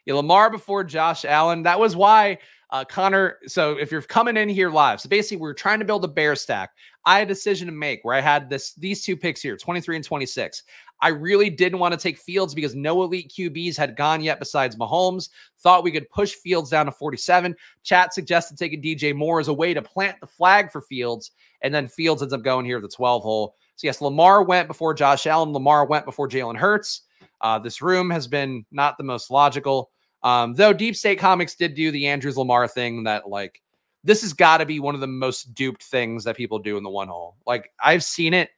yeah, 0.07 0.15
Lamar 0.15 0.49
before 0.49 0.85
Josh 0.85 1.25
Allen. 1.25 1.65
That 1.65 1.81
was 1.81 1.97
why 1.97 2.39
uh, 2.71 2.85
Connor. 2.85 3.39
So 3.47 3.73
if 3.73 3.91
you're 3.91 4.03
coming 4.03 4.37
in 4.37 4.49
here 4.49 4.71
live, 4.71 5.01
so 5.01 5.09
basically 5.09 5.39
we 5.39 5.49
are 5.49 5.55
trying 5.55 5.81
to 5.81 5.85
build 5.85 6.05
a 6.05 6.09
bear 6.09 6.37
stack. 6.37 6.71
I 7.05 7.19
had 7.19 7.29
a 7.29 7.35
decision 7.35 7.67
to 7.67 7.73
make 7.73 8.01
where 8.03 8.15
I 8.15 8.21
had 8.21 8.49
this 8.49 8.75
these 8.75 9.05
two 9.05 9.17
picks 9.17 9.43
here, 9.43 9.57
23 9.57 9.97
and 9.97 10.05
26. 10.05 10.63
I 11.03 11.09
really 11.09 11.51
didn't 11.51 11.79
want 11.79 11.93
to 11.93 12.01
take 12.01 12.19
Fields 12.19 12.55
because 12.55 12.75
no 12.75 13.03
elite 13.03 13.33
QBs 13.37 13.77
had 13.77 13.97
gone 13.97 14.23
yet 14.23 14.39
besides 14.39 14.77
Mahomes. 14.77 15.31
Thought 15.59 15.85
we 15.85 15.93
could 15.93 16.11
push 16.11 16.35
Fields 16.35 16.71
down 16.71 16.87
to 16.87 16.93
47. 16.93 17.57
Chat 17.83 18.13
suggested 18.13 18.59
taking 18.59 18.83
DJ 18.83 19.15
Moore 19.15 19.41
as 19.41 19.49
a 19.49 19.55
way 19.55 19.73
to 19.73 19.83
plant 19.83 20.21
the 20.21 20.27
flag 20.27 20.71
for 20.71 20.83
Fields. 20.83 21.31
And 21.63 21.75
then 21.75 21.89
Fields 21.89 22.23
ends 22.23 22.35
up 22.35 22.43
going 22.43 22.67
here 22.67 22.77
at 22.77 22.83
the 22.83 22.89
12 22.89 23.23
hole. 23.23 23.57
So, 23.77 23.87
yes, 23.87 24.01
Lamar 24.01 24.43
went 24.43 24.69
before 24.69 24.93
Josh 24.93 25.27
Allen. 25.27 25.53
Lamar 25.53 25.87
went 25.87 26.05
before 26.05 26.29
Jalen 26.29 26.57
Hurts. 26.57 27.03
Uh, 27.41 27.59
this 27.59 27.81
room 27.81 28.11
has 28.11 28.27
been 28.27 28.67
not 28.71 28.99
the 28.99 29.05
most 29.05 29.31
logical. 29.31 29.91
Um, 30.23 30.53
though 30.53 30.75
Deep 30.75 30.97
State 30.97 31.19
Comics 31.19 31.55
did 31.55 31.75
do 31.75 31.91
the 31.91 32.07
Andrews 32.07 32.37
Lamar 32.37 32.69
thing 32.69 33.05
that, 33.05 33.29
like, 33.29 33.63
this 34.05 34.21
has 34.21 34.35
got 34.35 34.59
to 34.59 34.67
be 34.67 34.81
one 34.81 34.95
of 34.95 35.01
the 35.01 35.07
most 35.07 35.55
duped 35.55 35.83
things 35.83 36.25
that 36.25 36.37
people 36.37 36.59
do 36.59 36.77
in 36.77 36.83
the 36.83 36.91
one 36.91 37.09
hole. 37.09 37.37
Like, 37.47 37.71
I've 37.83 38.05
seen 38.05 38.35
it 38.35 38.51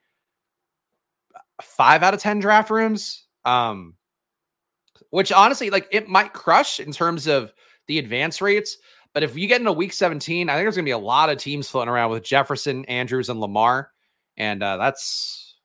five 1.61 2.03
out 2.03 2.15
of 2.15 2.20
10 2.20 2.41
draft 2.41 2.70
rooms. 2.70 3.27
Um, 3.45 3.95
which 5.11 5.31
honestly, 5.31 5.69
like 5.69 5.89
it 5.91 6.09
might 6.09 6.33
crush 6.33 6.81
in 6.81 6.91
terms 6.93 7.27
of 7.27 7.53
the 7.87 7.99
advance 7.99 8.41
rates. 8.41 8.79
But 9.12 9.23
if 9.23 9.37
you 9.37 9.47
get 9.47 9.61
into 9.61 9.73
week 9.73 9.93
17, 9.93 10.49
I 10.49 10.55
think 10.55 10.65
there's 10.65 10.77
going 10.77 10.85
to 10.85 10.89
be 10.89 10.93
a 10.93 10.99
lot 10.99 11.29
of 11.29 11.37
teams 11.37 11.69
floating 11.69 11.93
around 11.93 12.11
with 12.11 12.23
Jefferson, 12.24 12.85
Andrews, 12.87 13.29
and 13.29 13.39
Lamar. 13.39 13.91
And 14.39 14.62
uh, 14.62 14.79
that's 14.79 15.57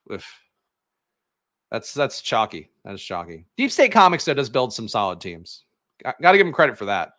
that's 1.70 1.94
that's 1.94 2.20
chalky. 2.20 2.70
That 2.84 2.94
is 2.94 3.02
chalky. 3.02 3.46
Deep 3.56 3.70
State 3.70 3.92
Comics 3.92 4.24
though 4.24 4.34
does 4.34 4.50
build 4.50 4.72
some 4.72 4.88
solid 4.88 5.20
teams. 5.20 5.64
Got 6.02 6.32
to 6.32 6.36
give 6.36 6.46
them 6.46 6.52
credit 6.52 6.78
for 6.78 6.84
that. 6.86 7.12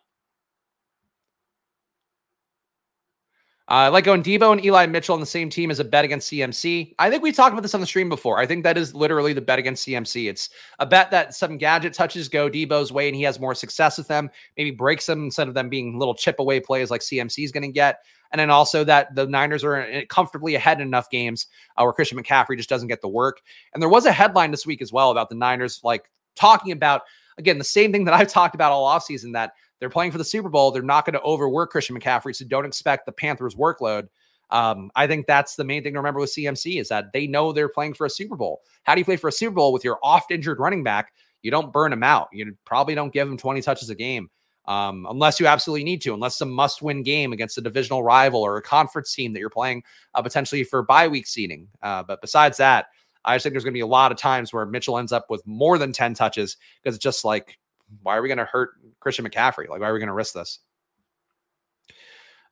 Uh, 3.70 3.88
like 3.88 4.02
going 4.02 4.20
Deebo 4.20 4.50
and 4.50 4.64
Eli 4.64 4.84
Mitchell 4.86 5.14
on 5.14 5.20
the 5.20 5.26
same 5.26 5.48
team 5.48 5.70
as 5.70 5.78
a 5.78 5.84
bet 5.84 6.04
against 6.04 6.28
CMC. 6.28 6.92
I 6.98 7.08
think 7.08 7.22
we 7.22 7.30
talked 7.30 7.52
about 7.52 7.62
this 7.62 7.74
on 7.74 7.80
the 7.80 7.86
stream 7.86 8.08
before. 8.08 8.40
I 8.40 8.44
think 8.44 8.64
that 8.64 8.76
is 8.76 8.96
literally 8.96 9.32
the 9.32 9.40
bet 9.40 9.60
against 9.60 9.86
CMC. 9.86 10.28
It's 10.28 10.50
a 10.80 10.86
bet 10.86 11.12
that 11.12 11.34
some 11.34 11.56
gadget 11.56 11.94
touches 11.94 12.28
go 12.28 12.50
Deebo's 12.50 12.90
way 12.90 13.06
and 13.06 13.14
he 13.14 13.22
has 13.22 13.38
more 13.38 13.54
success 13.54 13.96
with 13.96 14.08
them, 14.08 14.28
maybe 14.56 14.72
breaks 14.72 15.06
them 15.06 15.22
instead 15.22 15.46
of 15.46 15.54
them 15.54 15.68
being 15.68 16.00
little 16.00 16.16
chip 16.16 16.40
away 16.40 16.58
plays 16.58 16.90
like 16.90 17.00
CMC 17.00 17.44
is 17.44 17.52
going 17.52 17.62
to 17.62 17.68
get. 17.68 18.00
And 18.32 18.40
then 18.40 18.50
also 18.50 18.82
that 18.84 19.14
the 19.14 19.28
Niners 19.28 19.62
are 19.62 20.02
comfortably 20.08 20.56
ahead 20.56 20.80
in 20.80 20.88
enough 20.88 21.08
games 21.08 21.46
uh, 21.76 21.84
where 21.84 21.92
Christian 21.92 22.20
McCaffrey 22.20 22.56
just 22.56 22.68
doesn't 22.68 22.88
get 22.88 23.00
the 23.00 23.08
work. 23.08 23.40
And 23.72 23.80
there 23.80 23.88
was 23.88 24.04
a 24.04 24.12
headline 24.12 24.50
this 24.50 24.66
week 24.66 24.82
as 24.82 24.92
well 24.92 25.12
about 25.12 25.28
the 25.28 25.36
Niners 25.36 25.80
like 25.84 26.10
talking 26.34 26.72
about, 26.72 27.02
again, 27.38 27.58
the 27.58 27.64
same 27.64 27.92
thing 27.92 28.04
that 28.06 28.14
I've 28.14 28.28
talked 28.28 28.56
about 28.56 28.72
all 28.72 28.88
offseason 28.88 29.32
that 29.34 29.52
they're 29.80 29.90
playing 29.90 30.12
for 30.12 30.18
the 30.18 30.24
Super 30.24 30.48
Bowl. 30.48 30.70
They're 30.70 30.82
not 30.82 31.04
going 31.04 31.14
to 31.14 31.22
overwork 31.22 31.70
Christian 31.70 31.98
McCaffrey, 31.98 32.36
so 32.36 32.44
don't 32.44 32.66
expect 32.66 33.06
the 33.06 33.12
Panthers' 33.12 33.56
workload. 33.56 34.08
Um, 34.50 34.90
I 34.94 35.06
think 35.06 35.26
that's 35.26 35.56
the 35.56 35.64
main 35.64 35.82
thing 35.82 35.94
to 35.94 35.98
remember 35.98 36.20
with 36.20 36.34
CMC 36.34 36.80
is 36.80 36.88
that 36.88 37.12
they 37.12 37.26
know 37.26 37.52
they're 37.52 37.68
playing 37.68 37.94
for 37.94 38.06
a 38.06 38.10
Super 38.10 38.36
Bowl. 38.36 38.60
How 38.82 38.94
do 38.94 39.00
you 39.00 39.04
play 39.04 39.16
for 39.16 39.28
a 39.28 39.32
Super 39.32 39.54
Bowl 39.54 39.72
with 39.72 39.84
your 39.84 39.98
oft 40.02 40.30
injured 40.30 40.58
running 40.58 40.82
back? 40.82 41.12
You 41.42 41.50
don't 41.50 41.72
burn 41.72 41.92
him 41.92 42.02
out. 42.02 42.28
You 42.32 42.56
probably 42.64 42.94
don't 42.94 43.12
give 43.12 43.28
him 43.28 43.36
20 43.36 43.62
touches 43.62 43.90
a 43.90 43.94
game 43.94 44.28
um, 44.66 45.06
unless 45.08 45.40
you 45.40 45.46
absolutely 45.46 45.84
need 45.84 46.02
to, 46.02 46.14
unless 46.14 46.34
it's 46.34 46.40
a 46.42 46.46
must 46.46 46.82
win 46.82 47.02
game 47.02 47.32
against 47.32 47.58
a 47.58 47.60
divisional 47.60 48.02
rival 48.02 48.42
or 48.42 48.56
a 48.56 48.62
conference 48.62 49.14
team 49.14 49.32
that 49.32 49.40
you're 49.40 49.50
playing 49.50 49.82
uh, 50.14 50.22
potentially 50.22 50.64
for 50.64 50.82
bye 50.82 51.08
week 51.08 51.26
seating. 51.26 51.68
Uh, 51.82 52.02
but 52.02 52.20
besides 52.20 52.56
that, 52.58 52.86
I 53.24 53.34
just 53.34 53.42
think 53.42 53.54
there's 53.54 53.64
going 53.64 53.72
to 53.72 53.78
be 53.78 53.80
a 53.80 53.86
lot 53.86 54.12
of 54.12 54.18
times 54.18 54.52
where 54.52 54.66
Mitchell 54.66 54.98
ends 54.98 55.12
up 55.12 55.26
with 55.28 55.46
more 55.46 55.78
than 55.78 55.92
10 55.92 56.14
touches 56.14 56.56
because 56.82 56.96
it's 56.96 57.02
just 57.02 57.24
like 57.24 57.58
why 58.02 58.16
are 58.16 58.22
we 58.22 58.28
going 58.28 58.38
to 58.38 58.44
hurt 58.44 58.70
Christian 59.00 59.24
McCaffrey? 59.24 59.68
Like, 59.68 59.80
why 59.80 59.88
are 59.88 59.92
we 59.92 59.98
going 59.98 60.08
to 60.08 60.14
risk 60.14 60.34
this? 60.34 60.60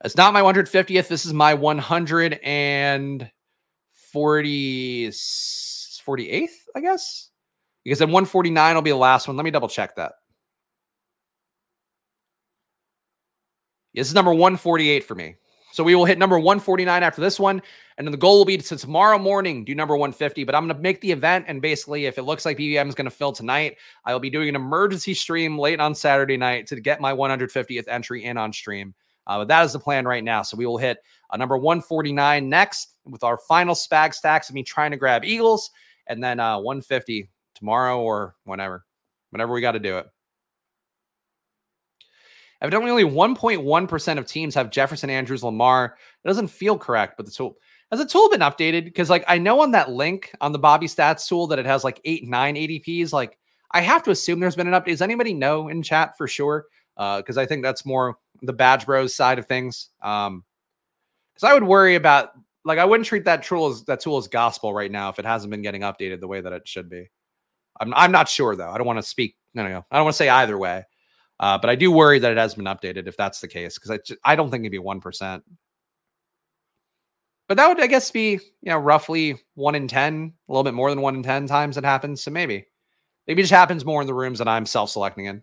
It's 0.05 0.17
not 0.17 0.33
my 0.33 0.43
150th. 0.43 1.09
This 1.09 1.27
is 1.27 1.33
my 1.33 1.55
140 1.55 2.37
48th, 6.09 6.49
I 6.75 6.81
guess. 6.81 7.31
Because 7.85 7.99
then 7.99 8.09
149 8.09 8.75
will 8.75 8.83
be 8.83 8.91
the 8.91 8.97
last 8.97 9.29
one. 9.29 9.37
Let 9.37 9.45
me 9.45 9.51
double 9.51 9.69
check 9.69 9.97
that. 9.97 10.13
This 13.95 14.09
is 14.09 14.15
number 14.15 14.33
148 14.33 15.05
for 15.05 15.15
me. 15.15 15.37
So 15.79 15.85
we 15.85 15.95
will 15.95 16.07
hit 16.07 16.19
number 16.19 16.41
149 16.41 17.05
after 17.05 17.21
this 17.21 17.39
one. 17.39 17.63
And 17.99 18.05
then 18.05 18.11
the 18.11 18.19
goal 18.19 18.39
will 18.39 18.45
be 18.45 18.59
to 18.59 18.77
tomorrow 18.77 19.17
morning 19.17 19.65
do 19.65 19.77
number 19.77 19.97
150. 19.97 20.43
But 20.43 20.57
I'm 20.57 20.67
going 20.67 20.77
to 20.77 20.83
make 20.83 21.01
the 21.01 21.13
event. 21.13 21.45
And 21.47 21.63
basically, 21.63 22.07
if 22.07 22.19
it 22.19 22.25
looks 22.25 22.45
like 22.45 22.59
BBM 22.59 22.89
is 22.89 22.97
going 22.97 23.05
to 23.05 23.13
fill 23.13 23.31
tonight, 23.31 23.77
I 24.05 24.13
will 24.13 24.19
be 24.19 24.29
doing 24.29 24.49
an 24.49 24.57
emergency 24.57 25.15
stream 25.15 25.57
late 25.57 25.79
on 25.79 25.95
Saturday 25.95 26.37
night 26.37 26.67
to 26.67 26.81
get 26.81 27.01
my 27.01 27.13
150th 27.13 27.85
entry 27.87 28.25
in 28.25 28.37
on 28.37 28.53
stream. 28.53 28.93
Uh, 29.29 29.39
but 29.39 29.47
that 29.47 29.65
is 29.65 29.73
the 29.73 29.79
plan 29.79 30.05
right 30.05 30.25
now. 30.25 30.43
So 30.43 30.57
we 30.57 30.67
will 30.67 30.79
hit 30.79 30.99
a 31.31 31.35
uh, 31.35 31.37
number 31.37 31.57
149 31.57 32.49
next 32.49 32.95
with 33.05 33.23
our 33.23 33.39
final 33.39 33.77
spag 33.77 34.15
stacks 34.15 34.49
of 34.49 34.57
me 34.57 34.65
trying 34.65 34.91
to 34.91 34.97
grab 34.97 35.25
Eagles 35.25 35.71
and 36.09 36.21
then 36.21 36.41
uh, 36.41 36.59
150 36.59 37.31
tomorrow 37.55 38.01
or 38.01 38.35
whenever, 38.43 38.85
whenever 39.31 39.53
we 39.53 39.61
got 39.61 39.73
to 39.73 39.79
do 39.79 39.99
it. 39.99 40.09
Evidently, 42.61 42.91
only 42.91 43.05
1.1% 43.05 44.19
of 44.19 44.27
teams 44.27 44.55
have 44.55 44.71
Jefferson, 44.71 45.11
Andrews, 45.11 45.45
Lamar. 45.45 45.97
It 46.25 46.29
doesn't 46.29 46.49
feel 46.49 46.77
correct, 46.77 47.17
but 47.17 47.27
the 47.27 47.33
tool 47.33 47.57
has 47.91 48.01
the 48.01 48.07
tool 48.07 48.29
been 48.29 48.41
updated? 48.41 48.85
Because 48.85 49.09
like 49.09 49.25
I 49.27 49.39
know 49.39 49.61
on 49.61 49.71
that 49.73 49.91
link 49.91 50.35
on 50.41 50.53
the 50.53 50.59
Bobby 50.59 50.87
Stats 50.87 51.27
tool 51.27 51.47
that 51.49 51.59
it 51.59 51.67
has 51.67 51.85
like 51.85 52.01
eight, 52.05 52.27
nine 52.27 52.55
ADPs. 52.55 53.13
Like 53.13 53.39
I 53.71 53.81
have 53.81 54.03
to 54.05 54.11
assume 54.11 54.41
there's 54.41 54.57
been 54.57 54.73
an 54.73 54.81
update. 54.81 54.87
Does 54.89 55.03
anybody 55.03 55.33
know 55.35 55.69
in 55.69 55.83
chat 55.83 56.17
for 56.17 56.29
sure? 56.29 56.67
Because 56.97 57.39
uh, 57.39 57.41
I 57.41 57.47
think 57.47 57.63
that's 57.63 57.87
more 57.87 58.17
the 58.43 58.53
Badge 58.53 58.85
Bros 58.85 59.15
side 59.15 59.39
of 59.39 59.47
things. 59.47 59.91
Um, 60.03 60.45
because 61.35 61.49
I 61.49 61.55
would 61.55 61.65
worry 61.65 61.95
about 61.95 62.33
like 62.65 62.79
I 62.79 62.85
wouldn't 62.85 63.07
treat 63.07 63.25
that 63.25 63.43
tool 63.43 63.69
as 63.69 63.85
that 63.85 64.01
tool 64.01 64.19
as 64.19 64.29
gospel 64.29 64.75
right 64.75 64.91
now 64.91 65.09
if 65.09 65.19
it 65.19 65.25
hasn't 65.25 65.51
been 65.51 65.63
getting 65.63 65.83
updated 65.83 66.21
the 66.21 66.29
way 66.29 66.41
that 66.41 66.53
it 66.53 66.67
should 66.67 66.91
be. 66.91 67.09
I'm 67.81 67.95
I'm 67.95 68.13
not 68.13 68.29
sure 68.29 68.57
though. 68.57 68.71
I 68.71 68.77
don't 68.77 68.87
want 68.87 68.99
to 68.99 69.03
speak. 69.05 69.37
No, 69.55 69.63
no, 69.63 69.71
no. 69.71 69.87
I 69.91 69.97
don't 69.97 70.05
want 70.05 70.15
to 70.15 70.19
say 70.19 70.29
either 70.29 70.59
way. 70.59 70.85
Uh, 71.41 71.57
but 71.59 71.71
I 71.71 71.77
do 71.77 71.93
worry 71.93 72.19
that 72.19 72.33
it 72.33 72.39
has 72.39 72.55
been 72.55 72.65
updated 72.65 73.07
if 73.07 73.17
that's 73.17 73.41
the 73.41 73.49
case 73.49 73.79
because 73.79 73.91
I, 74.25 74.33
I 74.33 74.37
don't 74.37 74.51
think 74.51 74.63
it'd 74.63 74.73
be 74.73 74.79
1%. 74.79 75.43
But 77.47 77.57
that 77.57 77.69
would, 77.69 77.81
I 77.81 77.87
guess, 77.87 78.11
be, 78.11 78.33
you 78.33 78.41
know, 78.65 78.79
roughly 78.79 79.41
one 79.55 79.75
in 79.75 79.89
10, 79.89 80.35
a 80.49 80.53
little 80.53 80.65
bit 80.65 80.75
more 80.75 80.91
than 80.91 81.01
one 81.01 81.15
in 81.15 81.23
10 81.23 81.47
times 81.47 81.77
it 81.77 81.85
happens. 81.85 82.23
So 82.23 82.31
maybe, 82.31 82.67
maybe 83.27 83.41
it 83.41 83.45
just 83.45 83.55
happens 83.55 83.85
more 83.85 84.01
in 84.01 84.07
the 84.07 84.15
rooms 84.15 84.39
that 84.39 84.49
I'm 84.49 84.67
self 84.67 84.91
selecting 84.91 85.27
in. 85.27 85.43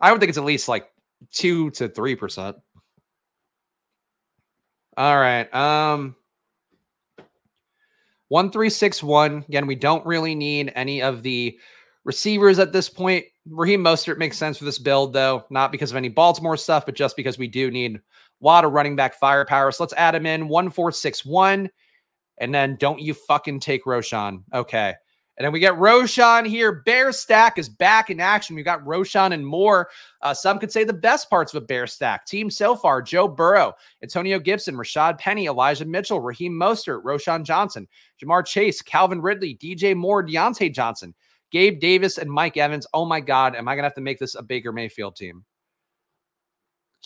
I 0.00 0.12
would 0.12 0.20
think 0.20 0.28
it's 0.28 0.38
at 0.38 0.44
least 0.44 0.68
like 0.68 0.88
two 1.32 1.70
to 1.70 1.88
3%. 1.88 2.54
All 4.98 5.18
right. 5.18 5.52
Um, 5.54 6.14
1361. 8.28 9.44
Again, 9.48 9.66
we 9.66 9.74
don't 9.74 10.06
really 10.06 10.34
need 10.34 10.72
any 10.74 11.02
of 11.02 11.22
the 11.22 11.58
Receivers 12.06 12.60
at 12.60 12.72
this 12.72 12.88
point, 12.88 13.24
Raheem 13.50 13.82
Mostert 13.82 14.16
makes 14.16 14.38
sense 14.38 14.56
for 14.56 14.64
this 14.64 14.78
build, 14.78 15.12
though, 15.12 15.44
not 15.50 15.72
because 15.72 15.90
of 15.90 15.96
any 15.96 16.08
Baltimore 16.08 16.56
stuff, 16.56 16.86
but 16.86 16.94
just 16.94 17.16
because 17.16 17.36
we 17.36 17.48
do 17.48 17.68
need 17.68 17.96
a 17.96 18.00
lot 18.40 18.64
of 18.64 18.70
running 18.70 18.94
back 18.94 19.14
firepower. 19.14 19.72
So 19.72 19.82
let's 19.82 19.92
add 19.94 20.14
him 20.14 20.24
in 20.24 20.46
one, 20.46 20.70
four, 20.70 20.92
six, 20.92 21.24
one. 21.24 21.68
And 22.38 22.54
then 22.54 22.76
don't 22.76 23.00
you 23.00 23.12
fucking 23.12 23.58
take 23.58 23.86
Roschon. 23.86 24.44
Okay. 24.54 24.94
And 25.36 25.44
then 25.44 25.52
we 25.52 25.58
get 25.58 25.74
Roschon 25.74 26.46
here. 26.46 26.80
Bear 26.86 27.10
stack 27.10 27.58
is 27.58 27.68
back 27.68 28.08
in 28.08 28.20
action. 28.20 28.54
We've 28.54 28.64
got 28.64 28.84
Roschon 28.84 29.32
and 29.32 29.44
Moore. 29.44 29.88
Uh, 30.22 30.32
some 30.32 30.60
could 30.60 30.70
say 30.70 30.84
the 30.84 30.92
best 30.92 31.28
parts 31.28 31.52
of 31.52 31.60
a 31.60 31.66
bear 31.66 31.88
stack. 31.88 32.24
Team 32.24 32.50
so 32.50 32.76
far 32.76 33.02
Joe 33.02 33.26
Burrow, 33.26 33.74
Antonio 34.00 34.38
Gibson, 34.38 34.76
Rashad 34.76 35.18
Penny, 35.18 35.46
Elijah 35.46 35.84
Mitchell, 35.84 36.20
Raheem 36.20 36.52
Mostert, 36.52 37.02
Roschon 37.02 37.42
Johnson, 37.42 37.88
Ja'Marr 38.22 38.46
Chase, 38.46 38.80
Calvin 38.80 39.20
Ridley, 39.20 39.56
DJ 39.56 39.96
Moore, 39.96 40.24
Diontae 40.24 40.72
Johnson, 40.72 41.12
Gabe 41.56 41.80
Davis 41.80 42.18
and 42.18 42.30
Mike 42.30 42.58
Evans. 42.58 42.86
Oh 42.92 43.06
my 43.06 43.18
God, 43.18 43.56
am 43.56 43.66
I 43.66 43.74
going 43.74 43.84
to 43.84 43.86
have 43.86 43.94
to 43.94 44.02
make 44.02 44.18
this 44.18 44.34
a 44.34 44.42
Baker 44.42 44.72
Mayfield 44.72 45.16
team? 45.16 45.42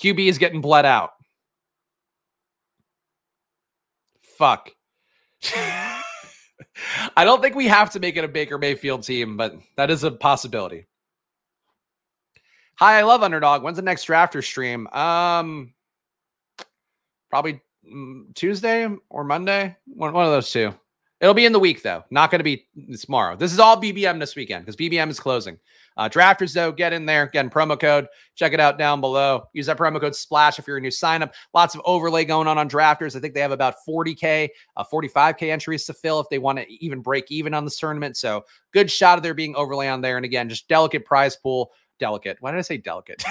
QB 0.03 0.27
is 0.27 0.39
getting 0.39 0.61
bled 0.61 0.85
out. 0.85 1.11
Fuck. 4.23 4.73
I 5.55 6.03
don't 7.19 7.41
think 7.41 7.55
we 7.55 7.69
have 7.69 7.91
to 7.91 8.01
make 8.01 8.17
it 8.17 8.25
a 8.25 8.29
Baker 8.29 8.59
Mayfield 8.59 9.05
team, 9.05 9.37
but 9.37 9.55
that 9.77 9.89
is 9.89 10.03
a 10.03 10.11
possibility. 10.11 10.89
Hi, 12.75 12.99
I 12.99 13.03
love 13.03 13.23
Underdog. 13.23 13.63
When's 13.63 13.77
the 13.77 13.83
next 13.83 14.09
drafter 14.09 14.43
stream? 14.45 14.89
Um, 14.89 15.75
probably 17.29 17.61
mm, 17.89 18.35
Tuesday 18.35 18.89
or 19.11 19.23
Monday. 19.23 19.77
One, 19.87 20.13
one 20.13 20.25
of 20.25 20.33
those 20.33 20.51
two. 20.51 20.75
It'll 21.21 21.35
be 21.35 21.45
in 21.45 21.53
the 21.53 21.61
week 21.61 21.83
though. 21.83 22.03
Not 22.11 22.31
going 22.31 22.39
to 22.39 22.45
be 22.45 22.67
tomorrow. 22.99 23.37
This 23.37 23.53
is 23.53 23.59
all 23.59 23.77
BBM 23.77 24.19
this 24.19 24.35
weekend 24.35 24.65
because 24.65 24.77
BBM 24.77 25.11
is 25.11 25.21
closing. 25.21 25.59
Uh, 25.97 26.09
drafters 26.09 26.55
though, 26.55 26.73
get 26.73 26.95
in 26.95 27.05
there. 27.05 27.25
Again, 27.25 27.51
promo 27.51 27.79
code. 27.79 28.07
Check 28.35 28.55
it 28.55 28.61
out 28.61 28.79
down 28.79 29.03
below. 29.03 29.45
Use 29.53 29.67
that 29.67 29.77
promo 29.77 30.01
code 30.01 30.15
Splash 30.15 30.59
if 30.59 30.67
you're 30.67 30.79
a 30.79 30.81
new 30.81 30.91
sign 30.91 31.23
up. 31.23 31.35
Lots 31.53 31.75
of 31.75 31.83
overlay 31.85 32.25
going 32.25 32.49
on 32.49 32.57
on 32.57 32.71
drafters. 32.71 33.17
I 33.17 33.21
think 33.21 33.35
they 33.35 33.41
have 33.41 33.53
about 33.53 33.75
40k, 33.87 34.49
uh, 34.77 34.85
45k 34.91 35.51
entries 35.51 35.85
to 35.87 35.93
fill 35.93 36.21
if 36.21 36.29
they 36.31 36.39
want 36.39 36.59
to 36.59 36.85
even 36.85 37.01
break 37.01 37.31
even 37.31 37.53
on 37.53 37.65
this 37.65 37.79
tournament. 37.79 38.17
So 38.17 38.47
good 38.73 38.91
shot 38.91 39.19
of 39.19 39.23
there 39.23 39.35
being 39.35 39.55
overlay 39.57 39.89
on 39.89 40.01
there. 40.01 40.17
And 40.17 40.25
again, 40.25 40.49
just 40.49 40.69
delicate 40.69 41.05
prize 41.05 41.37
pool. 41.37 41.71
Delicate. 41.99 42.39
Why 42.41 42.53
did 42.53 42.59
I 42.59 42.63
say 42.63 42.79
delicate? 42.79 43.23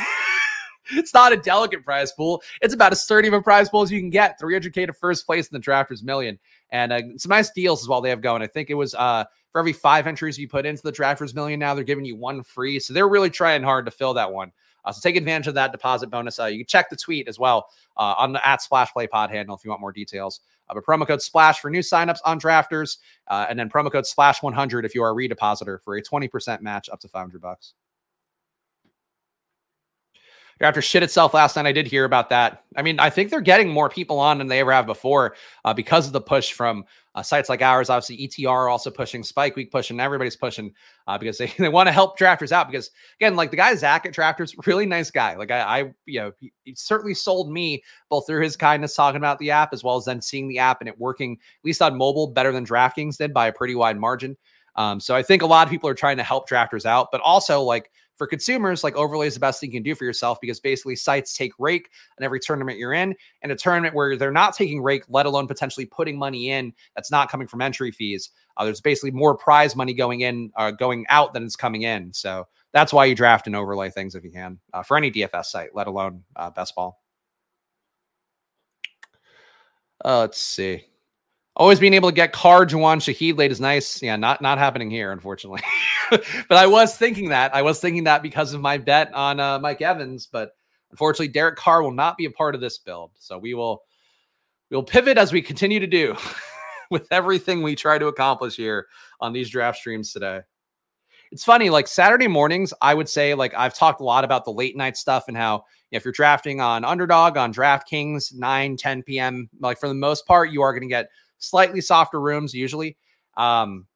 it's 0.92 1.14
not 1.14 1.34
a 1.34 1.38
delicate 1.38 1.84
prize 1.84 2.12
pool. 2.12 2.44
It's 2.62 2.76
about 2.76 2.92
as 2.92 3.02
sturdy 3.02 3.28
of 3.28 3.34
a 3.34 3.42
prize 3.42 3.70
pool 3.70 3.82
as 3.82 3.92
you 3.92 4.00
can 4.00 4.12
get. 4.12 4.40
300k 4.40 4.86
to 4.86 4.94
first 4.94 5.26
place 5.26 5.48
in 5.48 5.60
the 5.60 5.64
drafters 5.64 6.04
million 6.04 6.38
and 6.72 6.94
uh, 6.94 7.02
some 7.18 7.30
nice 7.30 7.52
deals 7.52 7.82
as 7.82 7.88
well 7.88 8.02
they 8.02 8.10
have 8.10 8.22
going. 8.22 8.42
I 8.42 8.48
think 8.48 8.70
it 8.70 8.76
was 8.76 8.94
uh, 8.96 9.26
for 9.52 9.60
every 9.60 9.74
five 9.74 10.08
entries 10.08 10.38
you 10.38 10.48
put 10.48 10.66
into 10.66 10.84
the 10.84 10.92
Drafters 10.92 11.34
Million 11.34 11.60
now, 11.60 11.74
they're 11.74 11.84
giving 11.84 12.06
you 12.06 12.16
one 12.16 12.44
free. 12.44 12.80
So 12.80 12.94
they're 12.94 13.10
really 13.10 13.30
trying 13.30 13.64
hard 13.64 13.86
to 13.86 13.92
fill 13.92 14.14
that 14.16 14.32
one. 14.32 14.52
Uh, 14.86 14.92
so 14.92 15.02
take 15.02 15.16
advantage 15.16 15.48
of 15.48 15.56
that 15.56 15.72
deposit 15.72 16.10
bonus. 16.10 16.40
Uh, 16.40 16.46
you 16.46 16.60
can 16.60 16.68
check 16.68 16.90
the 16.90 16.96
tweet 16.96 17.28
as 17.28 17.38
well 17.38 17.68
uh, 17.98 18.16
on 18.18 18.32
the 18.32 18.48
at 18.48 18.62
Splash 18.62 18.92
Play 18.94 19.08
Pod 19.08 19.30
handle 19.30 19.56
if 19.56 19.64
you 19.64 19.70
want 19.70 19.82
more 19.82 19.92
details. 19.92 20.42
Uh, 20.70 20.74
but 20.74 20.86
promo 20.86 21.06
code 21.06 21.22
Splash 21.22 21.60
for 21.60 21.70
new 21.70 21.80
signups 21.80 22.20
on 22.26 22.40
Drafters, 22.40 22.98
uh, 23.28 23.48
and 23.50 23.58
then 23.58 23.70
promo 23.70 23.92
code 23.92 24.06
Splash 24.06 24.42
100 24.42 24.86
if 24.86 24.96
you 24.96 25.04
are 25.04 25.12
a 25.12 25.16
redepositor 25.16 25.82
for 25.82 25.98
a 25.98 26.02
20% 26.02 26.62
match 26.62 26.90
up 26.90 27.00
to 27.00 27.08
500 27.08 27.42
bucks 27.42 27.74
after 30.62 30.82
shit 30.82 31.04
itself 31.04 31.34
last 31.34 31.56
night. 31.56 31.66
I 31.66 31.72
did 31.72 31.88
hear 31.88 32.06
about 32.06 32.30
that. 32.30 32.64
I 32.76 32.82
mean, 32.82 33.00
I 33.00 33.10
think 33.10 33.30
they're 33.30 33.42
getting 33.42 33.70
more 33.70 33.90
people 33.90 34.20
on 34.20 34.38
than 34.38 34.48
they 34.48 34.60
ever 34.60 34.72
have 34.74 34.86
before 34.86 35.36
uh, 35.64 35.74
because 35.74 36.08
of 36.08 36.14
the 36.14 36.22
push 36.22 36.52
from 36.52 36.84
uh, 37.16 37.24
sites 37.24 37.50
like 37.50 37.62
ours. 37.62 37.90
Obviously, 37.90 38.28
ETR 38.28 38.70
also 38.70 38.92
pushing, 38.92 39.24
Spike 39.24 39.56
Week 39.56 39.72
pushing, 39.72 40.00
everybody's 40.00 40.36
pushing 40.36 40.74
uh, 41.08 41.18
because 41.18 41.38
they, 41.38 41.48
they 41.58 41.70
want 41.70 41.88
to 41.88 41.94
help 41.94 42.20
drafters 42.20 42.52
out. 42.52 42.70
Because 42.70 42.92
again, 43.20 43.36
like 43.36 43.52
the 43.52 43.58
guy 43.58 43.74
Zach 43.76 44.06
at 44.06 44.14
Drafters, 44.14 44.54
really 44.68 44.86
nice 44.86 45.12
guy. 45.12 45.36
Like 45.36 45.52
I, 45.52 45.60
I 45.62 45.94
you 46.06 46.20
know, 46.20 46.32
he, 46.40 46.52
he, 46.64 46.76
certainly 46.76 47.14
sold 47.14 47.52
me 47.52 47.82
both 48.10 48.28
through 48.28 48.44
his 48.44 48.58
kindness 48.58 48.96
talking 48.96 49.18
about 49.18 49.40
the 49.40 49.52
app 49.52 49.74
as 49.74 49.84
well 49.84 49.96
as 49.96 50.06
then 50.06 50.22
seeing 50.22 50.48
the 50.50 50.60
app 50.60 50.82
and 50.82 50.90
it 50.90 51.00
working 51.00 51.34
at 51.34 51.66
least 51.66 51.82
on 51.82 51.98
mobile 51.98 52.28
better 52.28 52.52
than 52.52 52.66
DraftKings 52.66 53.18
did 53.18 53.34
by 53.34 53.48
a 53.48 53.54
pretty 53.54 53.76
wide 53.76 53.98
margin. 53.98 54.38
Um, 54.76 55.00
so 55.00 55.16
I 55.16 55.24
think 55.24 55.42
a 55.42 55.48
lot 55.48 55.68
of 55.68 55.72
people 55.72 55.90
are 55.90 55.96
trying 55.96 56.18
to 56.18 56.24
help 56.24 56.50
drafters 56.50 56.86
out, 56.86 57.10
but 57.12 57.22
also 57.22 57.62
like 57.62 57.92
for 58.20 58.28
consumers, 58.28 58.84
like 58.84 58.96
overlay 58.98 59.28
is 59.28 59.34
the 59.34 59.40
best 59.40 59.62
thing 59.62 59.72
you 59.72 59.78
can 59.78 59.84
do 59.84 59.96
for 59.96 60.04
yourself 60.04 60.40
because 60.42 60.60
basically 60.60 60.98
sites 60.98 61.36
take 61.36 61.54
rake 61.58 61.90
on 62.20 62.26
every 62.26 62.40
tournament 62.40 62.78
you're 62.78 62.94
in, 62.94 63.16
and 63.42 63.52
a 63.52 63.56
tournament 63.56 63.96
where 63.96 64.18
they're 64.18 64.30
not 64.30 64.54
taking 64.54 64.84
rake, 64.84 65.06
let 65.08 65.26
alone 65.26 65.48
potentially 65.48 65.86
putting 65.86 66.20
money 66.20 66.52
in 66.52 66.74
that's 66.96 67.10
not 67.12 67.32
coming 67.32 67.48
from 67.48 67.62
entry 67.62 67.92
fees. 67.92 68.32
Uh, 68.58 68.66
there's 68.66 68.82
basically 68.82 69.12
more 69.12 69.38
prize 69.38 69.74
money 69.74 69.94
going 69.94 70.20
in, 70.22 70.52
uh, 70.58 70.70
going 70.70 71.06
out 71.08 71.34
than 71.34 71.46
it's 71.46 71.56
coming 71.56 71.84
in. 71.84 72.14
So 72.14 72.46
that's 72.74 72.92
why 72.92 73.06
you 73.06 73.16
draft 73.16 73.48
and 73.48 73.56
overlay 73.56 73.90
things 73.90 74.16
if 74.16 74.24
you 74.26 74.32
can 74.32 74.60
uh, 74.74 74.84
for 74.84 74.98
any 74.98 75.10
DFS 75.10 75.46
site, 75.46 75.74
let 75.74 75.88
alone 75.88 76.22
uh, 76.36 76.50
best 76.50 76.76
ball. 76.76 77.02
Uh, 80.04 80.20
let's 80.20 80.42
see. 80.42 80.89
Always 81.56 81.80
being 81.80 81.94
able 81.94 82.10
to 82.10 82.16
get 82.16 82.32
Carr 82.32 82.66
Juwan 82.66 82.98
Shaheed 82.98 83.38
late 83.38 83.52
is 83.52 83.60
nice. 83.60 84.02
Yeah, 84.02 84.16
not 84.16 84.42
not 84.42 84.58
happening 84.58 84.90
here, 84.90 85.12
unfortunately. 85.12 85.62
but 86.10 86.58
I 86.58 86.68
was 86.68 86.96
thinking 86.96 87.30
that. 87.30 87.54
I 87.54 87.62
was 87.62 87.82
thinking 87.82 88.06
that 88.06 88.24
because 88.24 88.54
of 88.54 88.62
my 88.62 88.78
bet 88.78 89.14
on 89.14 89.40
uh, 89.40 89.60
Mike 89.60 89.82
Evans. 89.82 90.28
But 90.32 90.52
unfortunately, 90.92 91.30
Derek 91.30 91.58
Carr 91.58 91.84
will 91.84 91.92
not 91.92 92.18
be 92.18 92.26
a 92.26 92.32
part 92.32 92.56
of 92.56 92.62
this 92.62 92.78
build. 92.78 93.12
So 93.20 93.38
we 93.38 93.54
will 93.54 93.84
we'll 94.70 94.84
pivot 94.84 95.18
as 95.18 95.34
we 95.34 95.42
continue 95.42 95.80
to 95.80 95.88
do 95.88 96.16
with 96.92 97.08
everything 97.12 97.62
we 97.62 97.76
try 97.76 97.98
to 97.98 98.08
accomplish 98.08 98.56
here 98.56 98.88
on 99.20 99.34
these 99.34 99.50
draft 99.50 99.80
streams 99.80 100.14
today. 100.14 100.42
It's 101.32 101.44
funny, 101.44 101.70
like 101.70 101.88
Saturday 101.88 102.28
mornings, 102.28 102.74
I 102.82 102.96
would 102.96 103.08
say, 103.08 103.36
like 103.36 103.54
I've 103.54 103.76
talked 103.76 104.02
a 104.02 104.04
lot 104.04 104.24
about 104.24 104.46
the 104.46 104.52
late 104.52 104.76
night 104.76 104.98
stuff 104.98 105.26
and 105.28 105.38
how 105.38 105.64
if 105.92 106.04
you're 106.04 106.12
drafting 106.12 106.60
on 106.60 106.84
underdog 106.84 107.38
on 107.38 107.54
DraftKings 107.54 108.34
9, 108.34 108.78
10 108.78 109.04
p.m., 109.04 109.50
like 109.60 109.80
for 109.80 109.88
the 109.88 109.94
most 109.94 110.26
part, 110.26 110.52
you 110.52 110.64
are 110.64 110.74
going 110.74 110.82
to 110.82 110.88
get 110.88 111.10
slightly 111.40 111.82
softer 111.82 112.20
rooms 112.20 112.54
usually. 112.54 112.98
Um, 113.36 113.88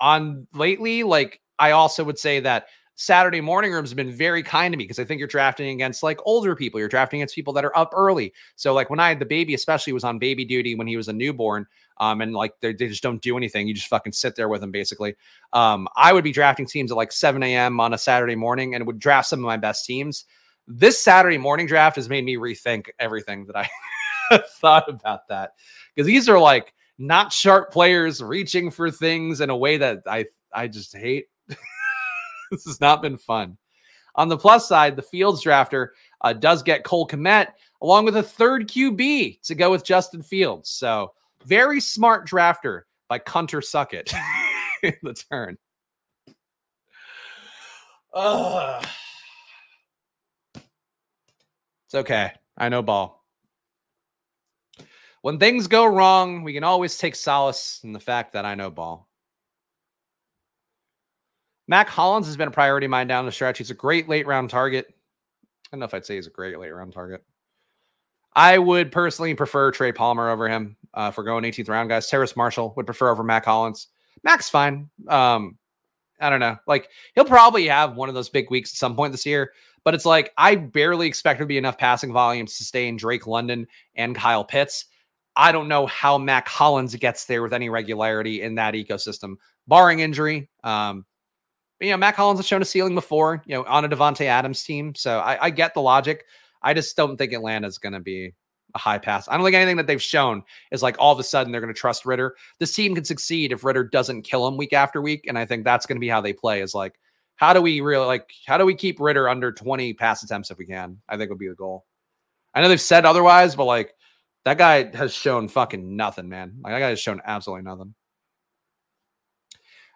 on 0.00 0.46
lately, 0.54 1.02
like 1.02 1.40
I 1.58 1.72
also 1.72 2.04
would 2.04 2.18
say 2.18 2.40
that 2.40 2.68
Saturday 3.00 3.40
morning 3.40 3.72
rooms 3.72 3.90
have 3.90 3.96
been 3.96 4.10
very 4.10 4.42
kind 4.42 4.72
to 4.72 4.76
me 4.76 4.82
because 4.82 4.98
I 4.98 5.04
think 5.04 5.20
you're 5.20 5.28
drafting 5.28 5.68
against 5.68 6.02
like 6.02 6.18
older 6.24 6.56
people. 6.56 6.80
You're 6.80 6.88
drafting 6.88 7.20
against 7.20 7.36
people 7.36 7.52
that 7.52 7.64
are 7.64 7.76
up 7.78 7.92
early. 7.94 8.32
So 8.56 8.74
like 8.74 8.90
when 8.90 8.98
I 8.98 9.08
had 9.08 9.20
the 9.20 9.24
baby, 9.24 9.54
especially 9.54 9.92
was 9.92 10.02
on 10.02 10.18
baby 10.18 10.44
duty 10.44 10.74
when 10.74 10.88
he 10.88 10.96
was 10.96 11.06
a 11.06 11.12
newborn, 11.12 11.66
um, 11.98 12.20
and 12.20 12.34
like 12.34 12.54
they 12.60 12.74
just 12.74 13.02
don't 13.02 13.22
do 13.22 13.36
anything. 13.36 13.68
You 13.68 13.74
just 13.74 13.86
fucking 13.86 14.12
sit 14.12 14.34
there 14.34 14.48
with 14.48 14.64
him 14.64 14.72
basically. 14.72 15.14
Um, 15.52 15.86
I 15.96 16.12
would 16.12 16.24
be 16.24 16.32
drafting 16.32 16.66
teams 16.66 16.90
at 16.90 16.96
like 16.96 17.12
7 17.12 17.40
a.m. 17.40 17.78
on 17.78 17.94
a 17.94 17.98
Saturday 17.98 18.34
morning 18.34 18.74
and 18.74 18.84
would 18.84 18.98
draft 18.98 19.28
some 19.28 19.38
of 19.38 19.46
my 19.46 19.56
best 19.56 19.86
teams. 19.86 20.24
This 20.66 21.00
Saturday 21.00 21.38
morning 21.38 21.68
draft 21.68 21.96
has 21.96 22.08
made 22.08 22.24
me 22.24 22.36
rethink 22.36 22.88
everything 22.98 23.46
that 23.46 23.56
I 23.56 23.68
thought 24.60 24.88
about 24.88 25.28
that 25.28 25.54
because 25.94 26.06
these 26.06 26.28
are 26.28 26.38
like 26.38 26.72
not 26.98 27.32
sharp 27.32 27.72
players 27.72 28.22
reaching 28.22 28.70
for 28.70 28.90
things 28.90 29.40
in 29.40 29.50
a 29.50 29.56
way 29.56 29.76
that 29.76 30.02
I 30.06 30.26
I 30.52 30.68
just 30.68 30.96
hate. 30.96 31.26
this 32.50 32.64
has 32.64 32.80
not 32.80 33.02
been 33.02 33.16
fun. 33.16 33.56
On 34.14 34.28
the 34.28 34.36
plus 34.36 34.66
side, 34.66 34.96
the 34.96 35.02
Fields 35.02 35.44
drafter 35.44 35.88
uh, 36.22 36.32
does 36.32 36.62
get 36.62 36.84
Cole 36.84 37.06
Kmet 37.06 37.48
along 37.82 38.04
with 38.04 38.16
a 38.16 38.22
third 38.22 38.68
QB 38.68 39.40
to 39.42 39.54
go 39.54 39.70
with 39.70 39.84
Justin 39.84 40.22
Fields. 40.22 40.70
So 40.70 41.12
very 41.44 41.80
smart 41.80 42.28
drafter 42.28 42.82
by 43.08 43.20
Cunter 43.20 43.62
Suckett 43.62 44.12
in 44.82 44.94
the 45.02 45.14
turn. 45.14 45.56
Ugh. 48.12 48.84
It's 51.86 51.94
okay. 51.94 52.32
I 52.56 52.68
know 52.68 52.82
ball 52.82 53.17
when 55.22 55.38
things 55.38 55.66
go 55.66 55.86
wrong, 55.86 56.42
we 56.42 56.52
can 56.52 56.64
always 56.64 56.96
take 56.98 57.14
solace 57.14 57.80
in 57.84 57.92
the 57.92 58.00
fact 58.00 58.32
that 58.32 58.44
I 58.44 58.54
know 58.54 58.70
ball. 58.70 59.08
Mack 61.66 61.88
Hollins 61.88 62.26
has 62.26 62.36
been 62.36 62.48
a 62.48 62.52
priority 62.52 62.86
of 62.86 62.90
mine 62.90 63.08
down 63.08 63.26
the 63.26 63.32
stretch. 63.32 63.58
He's 63.58 63.70
a 63.70 63.74
great 63.74 64.08
late 64.08 64.26
round 64.26 64.48
target. 64.48 64.86
I 64.88 65.68
don't 65.72 65.80
know 65.80 65.86
if 65.86 65.92
I'd 65.92 66.06
say 66.06 66.16
he's 66.16 66.26
a 66.26 66.30
great 66.30 66.58
late 66.58 66.70
round 66.70 66.94
target. 66.94 67.22
I 68.34 68.56
would 68.58 68.90
personally 68.90 69.34
prefer 69.34 69.70
Trey 69.70 69.92
Palmer 69.92 70.30
over 70.30 70.48
him 70.48 70.76
uh, 70.94 71.10
for 71.10 71.24
going 71.24 71.44
18th 71.44 71.68
round, 71.68 71.88
guys. 71.90 72.06
Terrace 72.06 72.36
Marshall 72.36 72.72
would 72.76 72.86
prefer 72.86 73.10
over 73.10 73.22
Mack 73.22 73.44
Hollins. 73.44 73.88
Mack's 74.22 74.48
fine. 74.48 74.88
Um, 75.08 75.58
I 76.20 76.30
don't 76.30 76.40
know. 76.40 76.56
Like 76.66 76.88
he'll 77.14 77.24
probably 77.24 77.68
have 77.68 77.96
one 77.96 78.08
of 78.08 78.14
those 78.14 78.28
big 78.28 78.50
weeks 78.50 78.72
at 78.72 78.78
some 78.78 78.96
point 78.96 79.12
this 79.12 79.26
year, 79.26 79.52
but 79.84 79.94
it's 79.94 80.06
like 80.06 80.32
I 80.38 80.54
barely 80.54 81.06
expect 81.06 81.38
there 81.38 81.44
to 81.44 81.48
be 81.48 81.58
enough 81.58 81.78
passing 81.78 82.12
volume 82.12 82.46
to 82.46 82.52
sustain 82.52 82.96
Drake 82.96 83.26
London 83.26 83.66
and 83.94 84.16
Kyle 84.16 84.44
Pitts. 84.44 84.86
I 85.38 85.52
don't 85.52 85.68
know 85.68 85.86
how 85.86 86.18
Mack 86.18 86.48
Hollins 86.48 86.96
gets 86.96 87.26
there 87.26 87.42
with 87.42 87.52
any 87.52 87.68
regularity 87.68 88.42
in 88.42 88.56
that 88.56 88.74
ecosystem, 88.74 89.36
barring 89.68 90.00
injury. 90.00 90.50
Um, 90.64 91.06
but, 91.78 91.86
you 91.86 91.92
know, 91.92 91.96
Mack 91.96 92.16
Hollins 92.16 92.40
has 92.40 92.46
shown 92.46 92.60
a 92.60 92.64
ceiling 92.64 92.96
before, 92.96 93.40
you 93.46 93.54
know, 93.54 93.64
on 93.64 93.84
a 93.84 93.88
Davante 93.88 94.24
Adams 94.26 94.64
team. 94.64 94.96
So 94.96 95.20
I, 95.20 95.46
I 95.46 95.50
get 95.50 95.74
the 95.74 95.80
logic. 95.80 96.24
I 96.60 96.74
just 96.74 96.96
don't 96.96 97.16
think 97.16 97.32
Atlanta's 97.32 97.78
going 97.78 97.92
to 97.92 98.00
be 98.00 98.34
a 98.74 98.78
high 98.78 98.98
pass. 98.98 99.28
I 99.28 99.36
don't 99.36 99.44
think 99.44 99.54
anything 99.54 99.76
that 99.76 99.86
they've 99.86 100.02
shown 100.02 100.42
is 100.72 100.82
like 100.82 100.96
all 100.98 101.12
of 101.12 101.20
a 101.20 101.22
sudden 101.22 101.52
they're 101.52 101.60
going 101.60 101.72
to 101.72 101.80
trust 101.80 102.04
Ridder. 102.04 102.34
This 102.58 102.74
team 102.74 102.96
can 102.96 103.04
succeed 103.04 103.52
if 103.52 103.62
Ridder 103.62 103.84
doesn't 103.84 104.22
kill 104.22 104.48
him 104.48 104.56
week 104.56 104.72
after 104.72 105.00
week. 105.00 105.26
And 105.28 105.38
I 105.38 105.46
think 105.46 105.62
that's 105.62 105.86
going 105.86 105.96
to 105.96 106.00
be 106.00 106.08
how 106.08 106.20
they 106.20 106.32
play 106.32 106.62
is 106.62 106.74
like, 106.74 106.98
how 107.36 107.52
do 107.52 107.62
we 107.62 107.80
really 107.80 108.06
like, 108.06 108.28
how 108.44 108.58
do 108.58 108.66
we 108.66 108.74
keep 108.74 108.98
Ridder 108.98 109.28
under 109.28 109.52
20 109.52 109.94
pass 109.94 110.24
attempts 110.24 110.50
if 110.50 110.58
we 110.58 110.66
can? 110.66 110.98
I 111.08 111.16
think 111.16 111.30
would 111.30 111.38
be 111.38 111.46
the 111.46 111.54
goal. 111.54 111.86
I 112.54 112.60
know 112.60 112.68
they've 112.68 112.80
said 112.80 113.06
otherwise, 113.06 113.54
but 113.54 113.66
like, 113.66 113.94
that 114.48 114.58
guy 114.58 114.96
has 114.96 115.12
shown 115.12 115.46
fucking 115.46 115.94
nothing, 115.96 116.28
man. 116.28 116.54
Like 116.62 116.72
that 116.72 116.80
guy 116.80 116.88
has 116.88 117.00
shown 117.00 117.20
absolutely 117.24 117.64
nothing. 117.64 117.94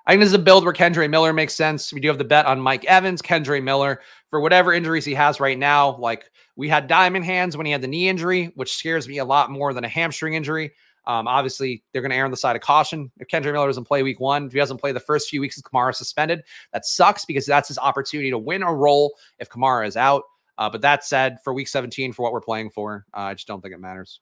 I 0.07 0.13
think 0.13 0.21
this 0.21 0.29
is 0.29 0.35
a 0.35 0.39
build 0.39 0.65
where 0.65 0.75
Kendre 0.75 1.09
Miller 1.09 1.33
makes 1.33 1.55
sense. 1.55 1.93
We 1.93 2.01
do 2.01 2.09
have 2.09 2.19
the 2.19 2.25
bet 2.25 2.45
on 2.45 2.61
Mike 2.61 2.85
Evans, 2.85 3.23
Kendre 3.23 3.63
Miller, 3.63 4.01
for 4.29 4.41
whatever 4.41 4.73
injuries 4.73 5.05
he 5.05 5.15
has 5.15 5.41
right 5.41 5.59
now. 5.59 5.97
Like 5.97 6.25
we 6.57 6.69
had 6.69 6.87
diamond 6.87 7.25
hands 7.25 7.57
when 7.57 7.67
he 7.67 7.73
had 7.73 7.81
the 7.81 7.89
knee 7.89 8.09
injury, 8.09 8.53
which 8.57 8.75
scares 8.77 9.09
me 9.09 9.19
a 9.19 9.25
lot 9.25 9.51
more 9.51 9.73
than 9.73 9.85
a 9.85 9.89
hamstring 9.89 10.35
injury. 10.35 10.73
Um, 11.07 11.27
obviously, 11.27 11.83
they're 11.93 12.03
going 12.03 12.11
to 12.11 12.17
err 12.17 12.25
on 12.25 12.31
the 12.31 12.37
side 12.37 12.55
of 12.55 12.63
caution. 12.63 13.11
If 13.19 13.29
Kendre 13.29 13.53
Miller 13.53 13.69
doesn't 13.69 13.85
play 13.85 14.03
week 14.03 14.21
one, 14.21 14.47
if 14.47 14.53
he 14.53 14.59
doesn't 14.59 14.79
play 14.79 14.93
the 14.93 15.01
first 15.01 15.31
few 15.31 15.41
weeks 15.41 15.57
of 15.57 15.65
Kamara 15.65 15.95
suspended, 15.95 16.43
that 16.73 16.85
sucks 16.85 17.25
because 17.25 17.47
that's 17.47 17.69
his 17.69 17.79
opportunity 17.79 18.31
to 18.31 18.39
win 18.39 18.63
a 18.63 18.73
role 18.73 19.15
if 19.39 19.49
Kamara 19.49 19.87
is 19.87 19.97
out. 19.97 20.25
Uh, 20.59 20.69
but 20.69 20.83
that 20.83 21.05
said, 21.05 21.39
for 21.43 21.55
week 21.55 21.69
17, 21.69 22.13
for 22.13 22.23
what 22.23 22.33
we're 22.33 22.41
playing 22.41 22.71
for, 22.71 23.07
uh, 23.15 23.21
I 23.21 23.35
just 23.35 23.49
don't 23.49 23.61
think 23.61 23.75
it 23.75 23.81
matters. 23.81 24.21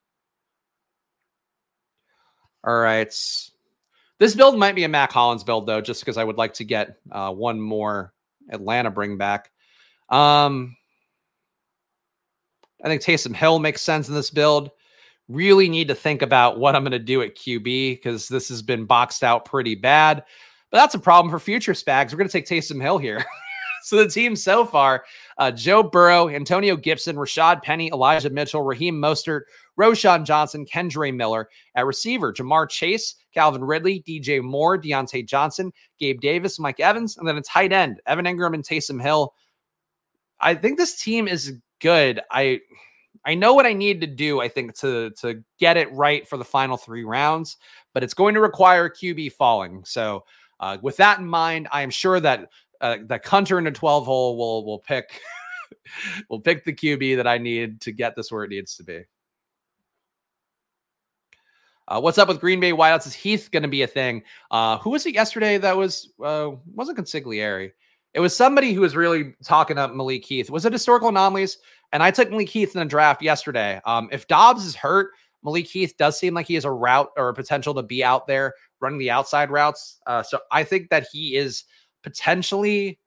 All 2.64 2.78
right. 2.78 3.08
This 4.18 4.34
build 4.34 4.58
might 4.58 4.74
be 4.74 4.84
a 4.84 4.88
Mack 4.88 5.12
Hollins 5.12 5.44
build 5.44 5.66
though, 5.66 5.80
just 5.80 6.02
because 6.02 6.18
I 6.18 6.24
would 6.24 6.36
like 6.36 6.54
to 6.54 6.64
get 6.64 6.96
uh, 7.10 7.32
one 7.32 7.60
more 7.60 8.12
Atlanta 8.50 8.90
bring 8.90 9.16
back. 9.16 9.50
Um, 10.10 10.76
I 12.84 12.88
think 12.88 13.02
Taysom 13.02 13.34
Hill 13.34 13.58
makes 13.58 13.82
sense 13.82 14.08
in 14.08 14.14
this 14.14 14.30
build. 14.30 14.70
Really 15.28 15.68
need 15.68 15.88
to 15.88 15.94
think 15.94 16.22
about 16.22 16.58
what 16.58 16.74
I'm 16.74 16.82
going 16.82 16.92
to 16.92 16.98
do 16.98 17.22
at 17.22 17.36
QB 17.36 17.62
because 17.62 18.28
this 18.28 18.48
has 18.48 18.62
been 18.62 18.84
boxed 18.84 19.22
out 19.22 19.44
pretty 19.44 19.74
bad. 19.74 20.24
But 20.70 20.78
that's 20.78 20.94
a 20.94 20.98
problem 20.98 21.30
for 21.30 21.38
future 21.38 21.72
spags. 21.72 22.12
We're 22.12 22.18
going 22.18 22.28
to 22.28 22.32
take 22.32 22.46
Taysom 22.46 22.80
Hill 22.80 22.98
here. 22.98 23.24
so 23.82 23.96
the 23.96 24.08
team 24.08 24.36
so 24.36 24.64
far 24.64 25.04
uh, 25.38 25.50
Joe 25.50 25.82
Burrow, 25.82 26.28
Antonio 26.28 26.76
Gibson, 26.76 27.16
Rashad 27.16 27.62
Penny, 27.62 27.88
Elijah 27.88 28.30
Mitchell, 28.30 28.62
Raheem 28.62 29.00
Mostert, 29.00 29.42
Roschon 29.80 30.24
Johnson, 30.24 30.66
Kendre 30.66 31.14
Miller. 31.14 31.48
At 31.74 31.86
receiver, 31.86 32.32
Ja'Marr 32.32 32.68
Chase, 32.68 33.14
Calvin 33.32 33.64
Ridley, 33.64 34.04
DJ 34.06 34.42
Moore, 34.42 34.78
Diontae 34.78 35.26
Johnson, 35.26 35.72
Gabe 35.98 36.20
Davis, 36.20 36.58
Mike 36.58 36.80
Evans, 36.80 37.16
and 37.16 37.26
then 37.26 37.38
a 37.38 37.42
tight 37.42 37.72
end, 37.72 38.00
Evan 38.06 38.26
Engram 38.26 38.54
and 38.54 38.64
Taysom 38.64 39.00
Hill. 39.00 39.34
I 40.40 40.54
think 40.54 40.78
this 40.78 41.00
team 41.00 41.28
is 41.28 41.54
good. 41.80 42.20
I 42.30 42.60
I 43.24 43.34
know 43.34 43.52
what 43.54 43.66
I 43.66 43.72
need 43.72 44.00
to 44.00 44.06
do, 44.06 44.40
I 44.40 44.48
think, 44.48 44.74
to 44.78 45.10
to 45.20 45.42
get 45.58 45.76
it 45.76 45.92
right 45.92 46.26
for 46.26 46.36
the 46.36 46.44
final 46.44 46.76
three 46.76 47.04
rounds, 47.04 47.56
but 47.92 48.02
it's 48.02 48.14
going 48.14 48.34
to 48.34 48.40
require 48.40 48.88
QB 48.88 49.32
falling. 49.32 49.84
So 49.84 50.24
uh, 50.60 50.78
with 50.82 50.96
that 50.98 51.18
in 51.18 51.26
mind, 51.26 51.68
I 51.72 51.82
am 51.82 51.90
sure 51.90 52.20
that 52.20 52.48
uh, 52.80 52.98
that 53.06 53.26
Hunter 53.26 53.58
in 53.58 53.66
a 53.66 53.72
12 53.72 54.04
hole 54.04 54.36
will 54.36 54.64
will 54.64 54.78
pick 54.78 55.20
will 56.30 56.40
pick 56.40 56.64
the 56.64 56.72
QB 56.72 57.16
that 57.16 57.26
I 57.26 57.38
need 57.38 57.80
to 57.82 57.92
get 57.92 58.16
this 58.16 58.32
where 58.32 58.44
it 58.44 58.50
needs 58.50 58.76
to 58.76 58.84
be. 58.84 59.04
Uh, 61.90 62.00
what's 62.00 62.18
up 62.18 62.28
with 62.28 62.40
Green 62.40 62.60
Bay 62.60 62.70
wideouts? 62.70 63.06
Is 63.06 63.14
Heath 63.14 63.50
going 63.50 63.64
to 63.64 63.68
be 63.68 63.82
a 63.82 63.86
thing? 63.86 64.22
Uh, 64.52 64.78
who 64.78 64.90
was 64.90 65.04
it 65.06 65.14
yesterday 65.14 65.58
that 65.58 65.76
was 65.76 66.12
uh, 66.24 66.50
wasn't 66.72 66.98
consigliere? 66.98 67.72
It 68.14 68.20
was 68.20 68.34
somebody 68.34 68.72
who 68.72 68.80
was 68.80 68.94
really 68.94 69.34
talking 69.44 69.76
up 69.76 69.92
Malik 69.92 70.24
Heath. 70.24 70.50
Was 70.50 70.64
it 70.64 70.72
historical 70.72 71.08
anomalies? 71.08 71.58
And 71.92 72.02
I 72.02 72.12
took 72.12 72.30
Malik 72.30 72.48
Heath 72.48 72.74
in 72.74 72.78
the 72.78 72.84
draft 72.84 73.22
yesterday. 73.22 73.80
Um, 73.84 74.08
if 74.12 74.28
Doubs 74.28 74.64
is 74.64 74.76
hurt, 74.76 75.10
Malik 75.42 75.66
Heath 75.66 75.94
does 75.98 76.18
seem 76.18 76.34
like 76.34 76.46
he 76.46 76.54
has 76.54 76.64
a 76.64 76.70
route 76.70 77.10
or 77.16 77.28
a 77.28 77.34
potential 77.34 77.74
to 77.74 77.82
be 77.82 78.04
out 78.04 78.28
there 78.28 78.54
running 78.80 78.98
the 78.98 79.10
outside 79.10 79.50
routes. 79.50 79.98
Uh, 80.06 80.22
so 80.22 80.38
I 80.52 80.62
think 80.62 80.90
that 80.90 81.06
he 81.10 81.36
is 81.36 81.64
potentially 82.04 83.00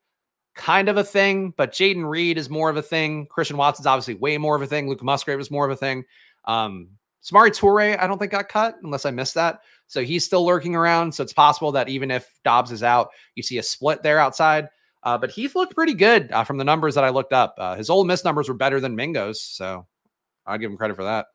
kind 0.56 0.90
of 0.90 0.98
a 0.98 1.04
thing, 1.04 1.54
but 1.56 1.72
Jayden 1.72 2.08
Reed 2.08 2.38
is 2.38 2.50
more 2.50 2.70
of 2.70 2.78
a 2.78 2.82
thing. 2.82 3.28
Christian 3.28 3.58
Watson's 3.58 3.88
obviously 3.88 4.16
way 4.16 4.38
more 4.38 4.56
of 4.56 4.62
a 4.62 4.68
thing. 4.68 4.90
Luke 4.90 5.04
Musgrave 5.04 5.40
is 5.40 5.52
more 5.52 5.66
of 5.66 5.72
a 5.72 5.76
thing. 5.76 6.04
Um, 6.46 6.90
Samori 7.24 7.52
Toure, 7.52 7.98
I 8.00 8.06
don't 8.06 8.18
think 8.18 8.32
got 8.32 8.50
cut 8.50 8.76
unless 8.84 9.06
I 9.06 9.12
missed 9.12 9.36
that. 9.36 9.62
So 9.88 10.04
he's 10.04 10.26
still 10.26 10.46
lurking 10.46 10.76
around. 10.76 11.14
So 11.14 11.24
it's 11.24 11.34
possible 11.34 11.72
that 11.72 11.90
even 11.90 12.12
if 12.12 12.32
Doubs 12.44 12.72
is 12.72 12.84
out, 12.84 13.10
you 13.36 13.44
see 13.44 13.58
a 13.60 13.64
split 13.64 14.04
there 14.04 14.20
outside. 14.20 14.68
Uh, 15.04 15.18
but 15.18 15.32
Heath 15.32 15.56
looked 15.56 15.76
pretty 15.76 15.94
good 15.94 16.32
uh, 16.32 16.44
from 16.44 16.58
the 16.58 16.64
numbers 16.64 16.96
that 16.96 17.04
I 17.04 17.10
looked 17.10 17.34
up. 17.34 17.56
Uh, 17.58 17.76
his 17.76 17.90
Ole 17.90 18.06
Miss 18.06 18.24
numbers 18.24 18.48
were 18.48 18.56
better 18.56 18.80
than 18.80 18.96
Mingo's, 18.96 19.42
so 19.42 19.86
I'd 20.46 20.62
give 20.62 20.72
him 20.72 20.78
credit 20.78 20.96
for 20.96 21.04
that. 21.04 21.28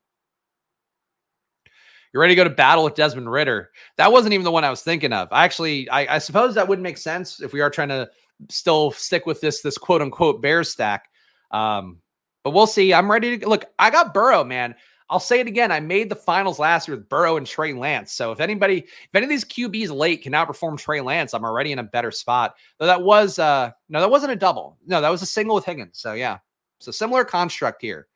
You're 2.12 2.22
ready 2.22 2.32
to 2.34 2.36
go 2.36 2.44
to 2.44 2.50
battle 2.54 2.84
with 2.84 2.94
Desmond 2.94 3.30
Ridder. 3.30 3.70
That 3.98 4.10
wasn't 4.10 4.32
even 4.32 4.44
the 4.44 4.50
one 4.50 4.64
I 4.64 4.70
was 4.70 4.82
thinking 4.82 5.12
of. 5.12 5.28
I 5.30 5.44
actually, 5.44 5.88
I, 5.90 6.16
I 6.16 6.18
suppose 6.18 6.54
that 6.54 6.66
would 6.66 6.80
make 6.80 6.96
sense 6.96 7.42
if 7.42 7.52
we 7.52 7.60
are 7.60 7.68
trying 7.68 7.90
to 7.90 8.08
still 8.48 8.92
stick 8.92 9.26
with 9.26 9.40
this 9.40 9.60
this 9.60 9.76
quote 9.76 10.00
unquote 10.00 10.40
bear 10.40 10.64
stack. 10.64 11.08
Um, 11.50 11.98
but 12.44 12.52
we'll 12.52 12.66
see. 12.66 12.94
I'm 12.94 13.10
ready 13.10 13.38
to 13.38 13.48
look. 13.48 13.66
I 13.78 13.90
got 13.90 14.14
Burrow, 14.14 14.44
man. 14.44 14.74
I'll 15.10 15.20
say 15.20 15.40
it 15.40 15.46
again. 15.46 15.72
I 15.72 15.80
made 15.80 16.10
the 16.10 16.16
finals 16.16 16.58
last 16.58 16.86
year 16.86 16.96
with 16.96 17.08
Burrow 17.08 17.38
and 17.38 17.46
Trey 17.46 17.72
Lance. 17.72 18.12
So 18.12 18.30
if 18.30 18.40
anybody, 18.40 18.78
if 18.80 19.14
any 19.14 19.24
of 19.24 19.30
these 19.30 19.44
QBs 19.44 19.90
late 19.90 20.22
can 20.22 20.34
outperform 20.34 20.76
Trey 20.76 21.00
Lance, 21.00 21.32
I'm 21.32 21.44
already 21.44 21.72
in 21.72 21.78
a 21.78 21.84
better 21.84 22.10
spot. 22.10 22.56
Though 22.78 22.86
that 22.86 23.02
was 23.02 23.38
uh 23.38 23.70
no, 23.88 24.00
that 24.00 24.10
wasn't 24.10 24.32
a 24.32 24.36
double. 24.36 24.76
No, 24.86 25.00
that 25.00 25.08
was 25.08 25.22
a 25.22 25.26
single 25.26 25.54
with 25.54 25.64
Higgins. 25.64 25.98
So 25.98 26.12
yeah. 26.12 26.38
So 26.80 26.90
similar 26.90 27.24
construct 27.24 27.80
here. 27.80 28.06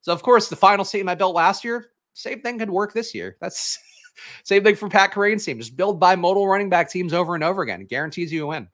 So 0.00 0.12
of 0.12 0.22
course, 0.22 0.48
the 0.48 0.56
final 0.56 0.84
team 0.84 1.08
I 1.08 1.14
built 1.14 1.34
last 1.34 1.64
year, 1.64 1.90
same 2.14 2.40
thing 2.40 2.58
could 2.58 2.70
work 2.70 2.92
this 2.92 3.14
year. 3.14 3.36
That's 3.40 3.78
same 4.44 4.64
thing 4.64 4.74
for 4.74 4.88
Pat 4.88 5.12
Kerrane's 5.12 5.44
team. 5.44 5.58
Just 5.58 5.76
build 5.76 6.00
bimodal 6.00 6.50
running 6.50 6.68
back 6.68 6.90
teams 6.90 7.12
over 7.12 7.34
and 7.34 7.44
over 7.44 7.62
again. 7.62 7.80
It 7.80 7.88
guarantees 7.88 8.32
you 8.32 8.44
a 8.44 8.46
win. 8.48 8.68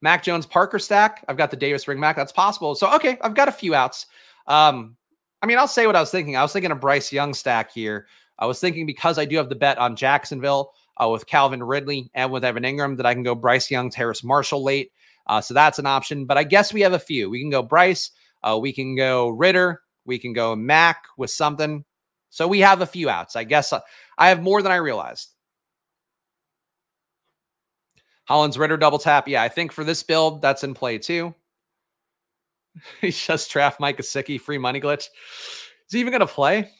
Mac 0.00 0.22
Jones 0.22 0.46
Parker 0.46 0.78
stack. 0.78 1.24
I've 1.28 1.36
got 1.36 1.50
the 1.50 1.56
Davis 1.56 1.88
ring 1.88 2.00
Mac. 2.00 2.16
That's 2.16 2.32
possible. 2.32 2.74
So 2.74 2.90
okay, 2.94 3.18
I've 3.20 3.34
got 3.34 3.48
a 3.48 3.52
few 3.52 3.74
outs. 3.74 4.06
Um, 4.46 4.96
I 5.42 5.46
mean, 5.46 5.58
I'll 5.58 5.68
say 5.68 5.86
what 5.86 5.96
I 5.96 6.00
was 6.00 6.10
thinking. 6.10 6.36
I 6.36 6.42
was 6.42 6.52
thinking 6.52 6.70
a 6.70 6.76
Bryce 6.76 7.12
Young 7.12 7.34
stack 7.34 7.72
here. 7.72 8.06
I 8.38 8.46
was 8.46 8.60
thinking 8.60 8.86
because 8.86 9.18
I 9.18 9.24
do 9.24 9.36
have 9.36 9.48
the 9.48 9.54
bet 9.54 9.78
on 9.78 9.96
Jacksonville 9.96 10.72
uh, 11.02 11.08
with 11.08 11.26
Calvin 11.26 11.62
Ridley 11.62 12.10
and 12.14 12.30
with 12.30 12.44
Evan 12.44 12.64
Engram 12.64 12.96
that 12.96 13.06
I 13.06 13.14
can 13.14 13.22
go 13.22 13.34
Bryce 13.34 13.70
Young, 13.70 13.90
Terrace 13.90 14.24
Marshall 14.24 14.64
late. 14.64 14.92
Uh, 15.26 15.40
so 15.40 15.54
that's 15.54 15.78
an 15.78 15.86
option. 15.86 16.24
But 16.24 16.38
I 16.38 16.44
guess 16.44 16.72
we 16.72 16.80
have 16.82 16.92
a 16.92 16.98
few. 16.98 17.28
We 17.30 17.40
can 17.40 17.50
go 17.50 17.62
Bryce. 17.62 18.10
Uh, 18.42 18.58
we 18.60 18.72
can 18.72 18.96
go 18.96 19.28
Ridder. 19.28 19.82
We 20.04 20.18
can 20.18 20.32
go 20.32 20.54
Mac 20.54 21.04
with 21.16 21.30
something. 21.30 21.84
So 22.30 22.46
we 22.46 22.60
have 22.60 22.80
a 22.80 22.86
few 22.86 23.08
outs. 23.08 23.36
I 23.36 23.44
guess 23.44 23.72
uh, 23.72 23.80
I 24.18 24.28
have 24.28 24.42
more 24.42 24.62
than 24.62 24.72
I 24.72 24.76
realized. 24.76 25.30
Hollins 28.24 28.58
Ridder 28.58 28.76
double 28.76 28.98
tap. 28.98 29.28
Yeah, 29.28 29.42
I 29.42 29.48
think 29.48 29.72
for 29.72 29.84
this 29.84 30.02
build, 30.02 30.42
that's 30.42 30.64
in 30.64 30.74
play 30.74 30.98
too. 30.98 31.34
he 33.00 33.10
just 33.10 33.50
draft 33.50 33.80
Mike 33.80 33.98
Gesicki, 33.98 34.40
free 34.40 34.58
money 34.58 34.80
glitch. 34.80 35.08
Is 35.86 35.92
he 35.92 36.00
even 36.00 36.10
going 36.10 36.20
to 36.20 36.26
play? 36.26 36.70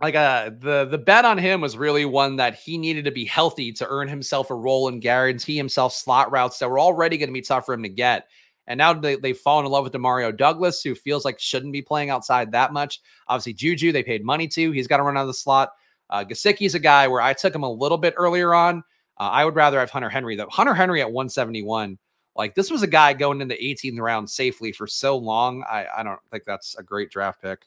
Like 0.00 0.14
uh, 0.14 0.50
the 0.58 0.84
the 0.84 0.98
bet 0.98 1.24
on 1.24 1.38
him 1.38 1.62
was 1.62 1.76
really 1.76 2.04
one 2.04 2.36
that 2.36 2.54
he 2.54 2.76
needed 2.76 3.06
to 3.06 3.10
be 3.10 3.24
healthy 3.24 3.72
to 3.72 3.86
earn 3.88 4.08
himself 4.08 4.50
a 4.50 4.54
role 4.54 4.88
and 4.88 5.00
guarantee 5.00 5.56
himself 5.56 5.94
slot 5.94 6.30
routes 6.30 6.58
that 6.58 6.68
were 6.68 6.78
already 6.78 7.16
going 7.16 7.30
to 7.30 7.32
be 7.32 7.40
tough 7.40 7.64
for 7.64 7.72
him 7.72 7.82
to 7.82 7.88
get. 7.88 8.26
And 8.66 8.76
now 8.78 8.92
they, 8.92 9.16
they've 9.16 9.36
fallen 9.36 9.64
in 9.64 9.72
love 9.72 9.84
with 9.84 9.92
Demario 9.92 10.36
Douglas, 10.36 10.82
who 10.82 10.94
feels 10.94 11.24
like 11.24 11.38
shouldn't 11.38 11.72
be 11.72 11.82
playing 11.82 12.10
outside 12.10 12.52
that 12.52 12.72
much. 12.72 13.00
Obviously, 13.28 13.54
Juju, 13.54 13.92
they 13.92 14.02
paid 14.02 14.24
money 14.24 14.48
to. 14.48 14.70
He's 14.72 14.88
got 14.88 14.98
to 14.98 15.02
run 15.02 15.16
out 15.16 15.22
of 15.22 15.28
the 15.28 15.34
slot. 15.34 15.70
Uh, 16.10 16.24
Gesicki's 16.24 16.74
a 16.74 16.80
guy 16.80 17.08
where 17.08 17.22
I 17.22 17.32
took 17.32 17.54
him 17.54 17.62
a 17.62 17.72
little 17.72 17.98
bit 17.98 18.14
earlier 18.16 18.54
on. 18.54 18.78
Uh, 19.18 19.30
I 19.30 19.44
would 19.44 19.54
rather 19.54 19.80
have 19.80 19.90
Hunter 19.90 20.10
Henry, 20.10 20.36
though. 20.36 20.48
Hunter 20.50 20.74
Henry 20.74 21.00
at 21.00 21.10
171 21.10 21.96
like 22.36 22.54
this 22.54 22.70
was 22.70 22.82
a 22.82 22.86
guy 22.86 23.12
going 23.12 23.40
into 23.40 23.54
18th 23.54 23.98
round 23.98 24.28
safely 24.28 24.72
for 24.72 24.86
so 24.86 25.16
long. 25.16 25.64
I, 25.64 25.86
I 25.98 26.02
don't 26.02 26.20
think 26.30 26.44
that's 26.44 26.76
a 26.76 26.82
great 26.82 27.10
draft 27.10 27.40
pick, 27.40 27.66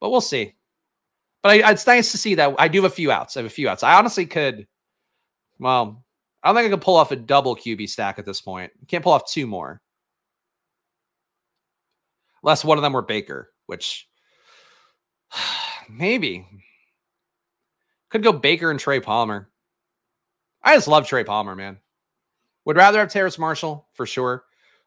but 0.00 0.10
we'll 0.10 0.20
see. 0.20 0.54
But 1.42 1.64
I, 1.64 1.70
it's 1.70 1.86
nice 1.86 2.12
to 2.12 2.18
see 2.18 2.34
that 2.36 2.54
I 2.58 2.68
do 2.68 2.82
have 2.82 2.90
a 2.90 2.94
few 2.94 3.10
outs. 3.10 3.36
I 3.36 3.40
have 3.40 3.46
a 3.46 3.50
few 3.50 3.68
outs. 3.68 3.82
I 3.82 3.94
honestly 3.94 4.26
could, 4.26 4.66
well, 5.58 6.04
I 6.42 6.48
don't 6.48 6.56
think 6.56 6.66
I 6.66 6.70
could 6.70 6.84
pull 6.84 6.96
off 6.96 7.12
a 7.12 7.16
double 7.16 7.56
QB 7.56 7.88
stack 7.88 8.18
at 8.18 8.26
this 8.26 8.40
point. 8.40 8.72
Can't 8.86 9.02
pull 9.02 9.12
off 9.12 9.30
two 9.30 9.46
more. 9.46 9.80
Unless 12.42 12.64
one 12.64 12.78
of 12.78 12.82
them 12.82 12.92
were 12.92 13.02
Baker, 13.02 13.52
which 13.66 14.08
maybe 15.88 16.46
could 18.10 18.22
go 18.22 18.32
Baker 18.32 18.70
and 18.70 18.78
Trey 18.78 19.00
Palmer. 19.00 19.50
I 20.62 20.74
just 20.74 20.88
love 20.88 21.06
Trey 21.06 21.24
Palmer, 21.24 21.56
man. 21.56 21.78
Would 22.68 22.76
rather 22.76 22.98
have 22.98 23.08
Terrace 23.08 23.38
Marshall 23.38 23.88
for 23.94 24.04
sure. 24.04 24.44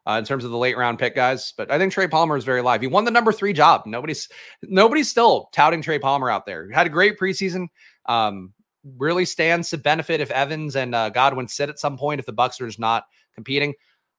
Uh, 0.08 0.14
in 0.20 0.24
terms 0.24 0.44
of 0.44 0.52
the 0.52 0.58
late 0.58 0.78
round 0.78 1.00
pick 1.00 1.16
guys. 1.16 1.52
But 1.58 1.72
I 1.72 1.80
think 1.80 1.92
Trey 1.92 2.08
Palmer 2.08 2.38
is 2.38 2.44
very 2.44 2.62
live. 2.62 2.82
He 2.82 2.88
won 2.88 3.06
the 3.06 3.12
number 3.12 3.32
three 3.32 3.54
job. 3.54 3.88
Nobody's 3.88 4.30
nobody's 4.62 5.10
still 5.10 5.50
touting 5.52 5.82
Trey 5.82 5.98
Palmer 5.98 6.30
out 6.30 6.46
there. 6.46 6.70
Had 6.72 6.86
a 6.86 6.92
great 6.92 7.18
preseason. 7.18 7.68
Um, 8.06 8.54
really 8.98 9.26
stands 9.26 9.72
to 9.72 9.80
benefit 9.80 10.22
if 10.22 10.30
Evans 10.30 10.76
and 10.76 10.94
uh, 10.94 11.10
Godwin 11.10 11.48
sit 11.48 11.70
at 11.70 11.80
some 11.80 11.98
point 11.98 12.20
if 12.20 12.26
the 12.28 12.34
Bucs 12.34 12.62
are 12.62 12.68
just 12.68 12.80
not 12.80 13.06
competing. 13.34 13.74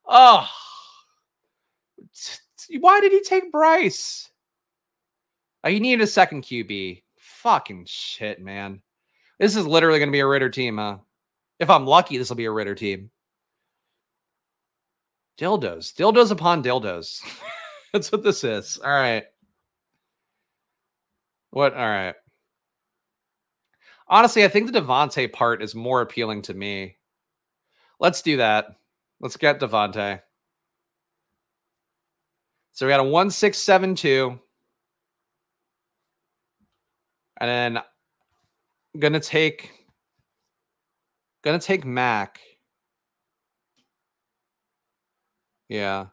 Oh, 0.05 0.45
why 2.81 2.99
did 2.99 3.13
he 3.13 3.21
take 3.21 3.49
Bryce? 3.49 4.29
Uh, 5.63 5.69
he 5.69 5.79
needed 5.79 6.03
a 6.03 6.07
second 6.07 6.43
QB. 6.43 7.01
Fucking 7.17 7.85
shit, 7.87 8.41
man. 8.41 8.81
This 9.39 9.55
is 9.55 9.65
literally 9.65 9.99
going 9.99 10.09
to 10.09 10.13
be 10.13 10.19
a 10.19 10.27
Ridder 10.27 10.49
team. 10.49 10.77
Huh? 10.77 10.97
If 11.59 11.69
I'm 11.69 11.85
lucky, 11.85 12.17
this 12.17 12.27
will 12.27 12.35
be 12.35 12.45
a 12.45 12.51
Ridder 12.51 12.75
team. 12.75 13.09
Dildos. 15.37 15.93
Dildos 15.93 16.31
upon 16.31 16.63
dildos. 16.63 17.21
That's 17.93 18.11
what 18.11 18.23
this 18.23 18.43
is. 18.43 18.79
All 18.83 18.91
right. 18.91 19.23
What? 21.51 21.73
All 21.73 21.87
right. 21.87 22.15
Honestly, 24.07 24.43
I 24.43 24.47
think 24.47 24.71
the 24.71 24.81
Davante 24.81 25.31
part 25.31 25.63
is 25.63 25.75
more 25.75 26.01
appealing 26.01 26.41
to 26.43 26.53
me. 26.53 26.97
Let's 27.99 28.21
do 28.21 28.37
that. 28.37 28.75
Let's 29.19 29.37
get 29.37 29.59
Davante. 29.59 30.21
So 32.73 32.85
we 32.85 32.91
got 32.91 32.99
a 32.99 33.03
1672. 33.03 34.39
And 37.39 37.49
then 37.49 37.77
I'm 37.77 38.99
gonna 38.99 39.19
take 39.19 39.71
gonna 41.43 41.59
take 41.59 41.85
Mac. 41.85 42.39
Yeah. 45.73 46.05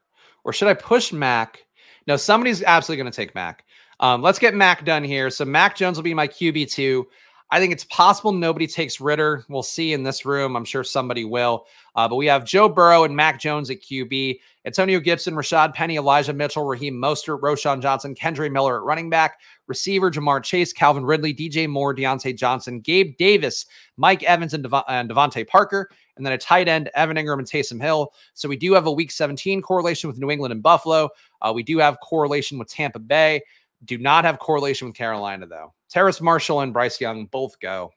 Or 0.42 0.54
should 0.54 0.68
I 0.68 0.74
push 0.74 1.12
Mac 1.12 1.66
No, 2.06 2.16
somebody's 2.16 2.62
absolutely 2.62 3.02
going 3.02 3.12
to 3.12 3.16
take 3.16 3.34
Mac. 3.34 3.64
Um, 4.00 4.22
let's 4.22 4.38
get 4.38 4.54
Mac 4.54 4.86
done 4.86 5.04
here. 5.04 5.28
So 5.28 5.44
Mac 5.44 5.76
Jones 5.76 5.98
will 5.98 6.02
be 6.02 6.14
my 6.14 6.26
QB 6.26 6.72
two. 6.72 7.06
I 7.52 7.58
think 7.58 7.72
it's 7.72 7.84
possible 7.84 8.32
nobody 8.32 8.66
takes 8.66 9.00
Ridder. 9.00 9.44
We'll 9.50 9.62
see 9.62 9.92
in 9.92 10.02
this 10.02 10.24
room. 10.24 10.56
I'm 10.56 10.64
sure 10.64 10.82
somebody 10.82 11.24
will. 11.26 11.66
Uh, 11.94 12.08
but 12.08 12.16
we 12.16 12.26
have 12.26 12.44
Joe 12.44 12.68
Burrow 12.68 13.04
and 13.04 13.14
Mac 13.14 13.40
Jones 13.40 13.68
at 13.70 13.82
QB, 13.82 14.38
Antonio 14.64 15.00
Gibson, 15.00 15.34
Rashad 15.34 15.74
Penny, 15.74 15.96
Elijah 15.96 16.32
Mitchell, 16.32 16.64
Raheem 16.64 16.94
Mostert, 16.94 17.40
Roschon 17.40 17.82
Johnson, 17.82 18.14
Kendre 18.14 18.50
Miller 18.50 18.76
at 18.76 18.84
running 18.84 19.10
back, 19.10 19.40
receiver 19.66 20.10
Ja'Marr 20.10 20.42
Chase, 20.44 20.72
Calvin 20.72 21.04
Ridley, 21.04 21.34
DJ 21.34 21.68
Moore, 21.68 21.94
Diontae 21.94 22.38
Johnson, 22.38 22.80
Gabe 22.80 23.16
Davis, 23.18 23.66
Mike 23.96 24.22
Evans, 24.22 24.54
and, 24.54 24.62
Dev- 24.62 24.84
and 24.86 25.10
DeVante 25.10 25.46
Parker, 25.46 25.90
and 26.20 26.26
then 26.26 26.34
a 26.34 26.38
tight 26.38 26.68
end, 26.68 26.90
Evan 26.94 27.16
Engram 27.16 27.38
and 27.38 27.48
Taysom 27.48 27.80
Hill. 27.80 28.12
So 28.34 28.46
we 28.46 28.58
do 28.58 28.74
have 28.74 28.86
a 28.86 28.92
week 28.92 29.10
17 29.10 29.62
correlation 29.62 30.08
with 30.08 30.18
New 30.18 30.30
England 30.30 30.52
and 30.52 30.62
Buffalo. 30.62 31.08
Uh, 31.40 31.50
we 31.54 31.62
do 31.62 31.78
have 31.78 31.98
correlation 32.00 32.58
with 32.58 32.68
Tampa 32.68 32.98
Bay. 32.98 33.40
Do 33.86 33.96
not 33.96 34.26
have 34.26 34.38
correlation 34.38 34.86
with 34.86 34.94
Carolina, 34.94 35.46
though. 35.46 35.72
Terrace 35.88 36.20
Marshall 36.20 36.60
and 36.60 36.74
Bryce 36.74 37.00
Young 37.00 37.24
both 37.24 37.58
go. 37.58 37.90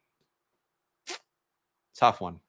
Tough 1.94 2.22
one. 2.22 2.40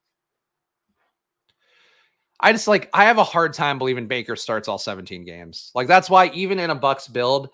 I 2.38 2.52
just 2.52 2.68
like 2.68 2.88
I 2.94 3.04
have 3.06 3.18
a 3.18 3.24
hard 3.24 3.52
time 3.52 3.76
believing 3.76 4.06
Baker 4.06 4.36
starts 4.36 4.68
all 4.68 4.78
17 4.78 5.24
games. 5.24 5.72
Like 5.74 5.88
that's 5.88 6.08
why 6.08 6.28
even 6.28 6.60
in 6.60 6.70
a 6.70 6.76
Bucs 6.76 7.12
build, 7.12 7.48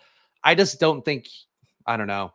I 0.45 0.55
just 0.55 0.79
don't 0.79 1.03
think 1.03 1.27
I 1.87 1.97
don't 1.97 2.07
know. 2.07 2.35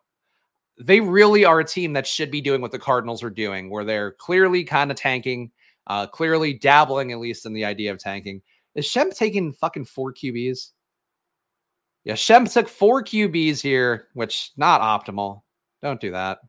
They 0.79 0.99
really 0.99 1.45
are 1.45 1.59
a 1.59 1.65
team 1.65 1.93
that 1.93 2.07
should 2.07 2.31
be 2.31 2.41
doing 2.41 2.61
what 2.61 2.71
the 2.71 2.79
Cardinals 2.79 3.23
are 3.23 3.29
doing, 3.29 3.69
where 3.69 3.85
they're 3.85 4.11
clearly 4.11 4.63
kind 4.63 4.89
of 4.89 4.97
tanking, 4.97 5.51
uh, 5.87 6.07
clearly 6.07 6.53
dabbling 6.53 7.11
at 7.11 7.19
least 7.19 7.45
in 7.45 7.53
the 7.53 7.65
idea 7.65 7.91
of 7.91 7.99
tanking. 7.99 8.41
Is 8.75 8.85
Shem 8.85 9.11
taking 9.11 9.53
fucking 9.53 9.85
four 9.85 10.13
QBs? 10.13 10.71
Yeah, 12.03 12.15
Shem 12.15 12.45
took 12.45 12.67
four 12.67 13.03
QBs 13.03 13.61
here, 13.61 14.07
which 14.13 14.51
not 14.57 14.81
optimal. 14.81 15.41
Don't 15.81 15.99
do 15.99 16.11
that. 16.11 16.39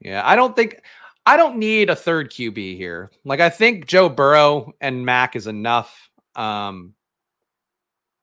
Yeah, 0.00 0.22
I 0.24 0.36
don't 0.36 0.54
think 0.54 0.82
I 1.26 1.36
don't 1.36 1.56
need 1.56 1.90
a 1.90 1.96
third 1.96 2.30
QB 2.30 2.76
here. 2.76 3.10
Like 3.24 3.40
I 3.40 3.50
think 3.50 3.86
Joe 3.86 4.08
Burrow 4.08 4.72
and 4.80 5.04
Mac 5.04 5.36
is 5.36 5.46
enough. 5.46 6.10
Um, 6.36 6.94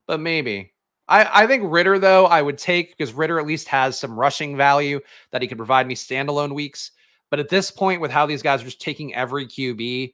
but 0.07 0.19
maybe. 0.19 0.73
I, 1.07 1.43
I 1.43 1.47
think 1.47 1.63
Ridder, 1.65 1.99
though 1.99 2.25
I 2.25 2.41
would 2.41 2.57
take 2.57 2.97
because 2.97 3.13
Ridder 3.13 3.39
at 3.39 3.45
least 3.45 3.67
has 3.67 3.99
some 3.99 4.17
rushing 4.17 4.55
value 4.55 5.01
that 5.31 5.41
he 5.41 5.47
could 5.47 5.57
provide 5.57 5.87
me 5.87 5.95
standalone 5.95 6.53
weeks. 6.53 6.91
But 7.31 7.39
at 7.39 7.49
this 7.49 7.71
point, 7.71 8.01
with 8.01 8.11
how 8.11 8.27
these 8.27 8.43
guys 8.43 8.61
are 8.61 8.65
just 8.65 8.81
taking 8.81 9.15
every 9.15 9.47
QB, 9.47 10.13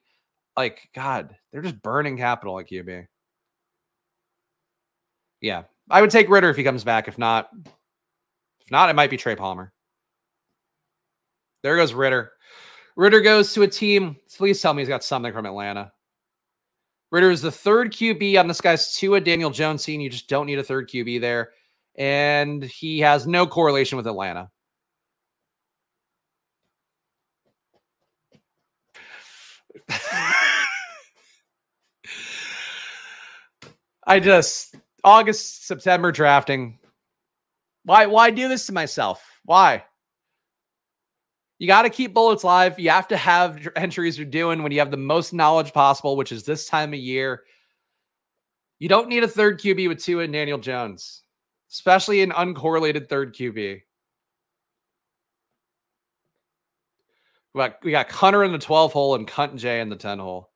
like 0.56 0.88
God, 0.94 1.36
they're 1.52 1.64
just 1.64 1.82
burning 1.82 2.16
capital 2.16 2.60
at 2.60 2.70
QB. 2.70 3.08
Yeah, 5.42 5.64
I 5.90 6.00
would 6.00 6.12
take 6.12 6.30
Ridder 6.30 6.50
if 6.50 6.56
he 6.56 6.64
comes 6.64 6.84
back. 6.84 7.08
If 7.08 7.18
not, 7.18 7.50
if 8.62 8.72
not, 8.72 8.90
it 8.90 8.96
might 8.96 9.10
be 9.10 9.18
Trey 9.18 9.36
Palmer. 9.36 9.74
There 11.64 11.76
goes 11.76 11.94
Ridder. 11.94 12.32
Ridder 12.96 13.22
goes 13.22 13.54
to 13.54 13.64
a 13.64 13.68
team. 13.68 14.16
Please 14.36 14.62
tell 14.62 14.74
me 14.74 14.82
he's 14.82 14.90
got 14.90 15.04
something 15.04 15.34
from 15.34 15.46
Atlanta. 15.46 15.92
Ridder 17.12 17.32
is 17.32 17.42
the 17.42 17.52
third 17.52 17.94
QB 17.94 18.40
on 18.40 18.48
this 18.48 18.62
guy's 18.62 18.96
Tua 18.96 19.22
Daniel 19.22 19.50
Jones 19.50 19.84
scene. 19.84 20.02
You 20.02 20.10
just 20.10 20.28
don't 20.28 20.46
need 20.46 20.60
a 20.60 20.64
third 20.64 20.90
QB 20.90 21.22
there. 21.22 21.52
And 21.96 22.64
he 22.64 23.00
has 23.00 23.26
no 23.26 23.48
correlation 23.48 23.98
with 23.98 24.08
Atlanta. 24.08 24.50
I 34.06 34.20
just 34.20 34.76
August, 35.04 35.68
September 35.68 36.12
drafting. 36.12 36.80
Why 37.84 38.06
why 38.06 38.32
do 38.32 38.48
this 38.48 38.66
to 38.68 38.74
myself? 38.74 39.24
Why? 39.44 39.84
You 41.60 41.68
got 41.68 41.84
to 41.84 41.90
keep 41.90 42.14
bullets 42.14 42.44
live. 42.44 42.80
You 42.80 42.90
have 42.92 43.08
to 43.08 43.18
have 43.18 43.68
entries 43.76 44.18
you're 44.18 44.28
doing 44.28 44.62
when 44.62 44.72
you 44.72 44.80
have 44.80 44.92
the 44.92 44.98
most 44.98 45.34
knowledge 45.34 45.74
possible, 45.74 46.16
which 46.16 46.32
is 46.32 46.44
this 46.44 46.68
time 46.68 46.94
of 46.94 47.00
year. 47.00 47.44
You 48.80 48.88
don't 48.88 49.10
need 49.10 49.24
a 49.24 49.28
third 49.28 49.60
QB 49.60 49.88
with 49.88 50.04
Tua 50.04 50.24
and 50.24 50.34
Daniel 50.34 50.60
Jones, 50.60 51.24
especially 51.72 52.22
an 52.22 52.32
uncorrelated 52.32 53.10
third 53.10 53.34
QB. 53.34 53.82
We 57.54 57.60
got, 57.60 57.84
we 57.84 57.92
got 57.92 58.12
Hunter 58.12 58.44
in 58.44 58.52
the 58.52 58.60
12 58.60 58.94
hole 58.94 59.16
and 59.16 59.28
Cunt 59.28 59.56
J 59.56 59.82
in 59.82 59.90
the 59.90 59.96
10 59.96 60.20
hole. 60.20 60.52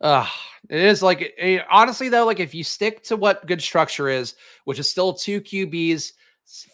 Uh, 0.00 0.26
it 0.70 0.80
is 0.80 1.02
like 1.02 1.22
it, 1.22 1.34
it, 1.38 1.64
honestly 1.70 2.08
though, 2.08 2.24
like 2.24 2.40
if 2.40 2.54
you 2.54 2.62
stick 2.62 3.02
to 3.02 3.16
what 3.16 3.46
good 3.46 3.60
structure 3.60 4.08
is, 4.08 4.34
which 4.64 4.78
is 4.78 4.88
still 4.88 5.12
two 5.12 5.40
QBs, 5.40 6.12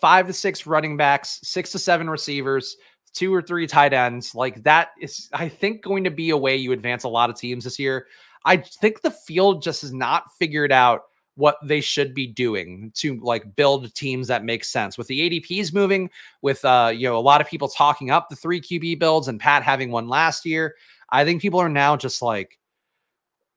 five 0.00 0.26
to 0.26 0.32
six 0.32 0.66
running 0.66 0.96
backs, 0.96 1.40
six 1.42 1.72
to 1.72 1.78
seven 1.78 2.10
receivers, 2.10 2.76
two 3.12 3.32
or 3.32 3.40
three 3.40 3.66
tight 3.66 3.92
ends. 3.92 4.34
Like 4.34 4.62
that 4.64 4.90
is, 5.00 5.28
I 5.32 5.48
think, 5.48 5.82
going 5.82 6.04
to 6.04 6.10
be 6.10 6.30
a 6.30 6.36
way 6.36 6.56
you 6.56 6.72
advance 6.72 7.04
a 7.04 7.08
lot 7.08 7.30
of 7.30 7.36
teams 7.36 7.64
this 7.64 7.78
year. 7.78 8.06
I 8.44 8.58
think 8.58 9.00
the 9.00 9.10
field 9.10 9.62
just 9.62 9.82
has 9.82 9.92
not 9.92 10.24
figured 10.38 10.72
out 10.72 11.04
what 11.36 11.56
they 11.62 11.81
should 11.81 12.15
be 12.15 12.27
doing 12.27 12.93
to 12.94 13.19
like 13.20 13.56
build 13.56 13.93
teams 13.94 14.28
that 14.28 14.44
make 14.44 14.65
sense. 14.65 14.97
With 14.97 15.09
the 15.09 15.43
ADPs 15.43 15.74
moving, 15.74 16.11
with 16.43 16.65
uh, 16.65 16.93
you 16.94 17.09
know, 17.09 17.16
a 17.16 17.20
lot 17.20 17.40
of 17.40 17.48
people 17.48 17.69
talking 17.69 18.11
up 18.11 18.28
the 18.28 18.36
three 18.36 18.61
QB 18.61 18.98
builds 18.98 19.28
and 19.28 19.40
Pat 19.40 19.62
having 19.62 19.90
one 19.90 20.09
last 20.09 20.47
year, 20.47 20.74
I 21.11 21.24
think 21.24 21.43
people 21.43 21.61
are 21.61 21.69
now 21.69 21.97
just 21.97 22.23
like, 22.23 22.59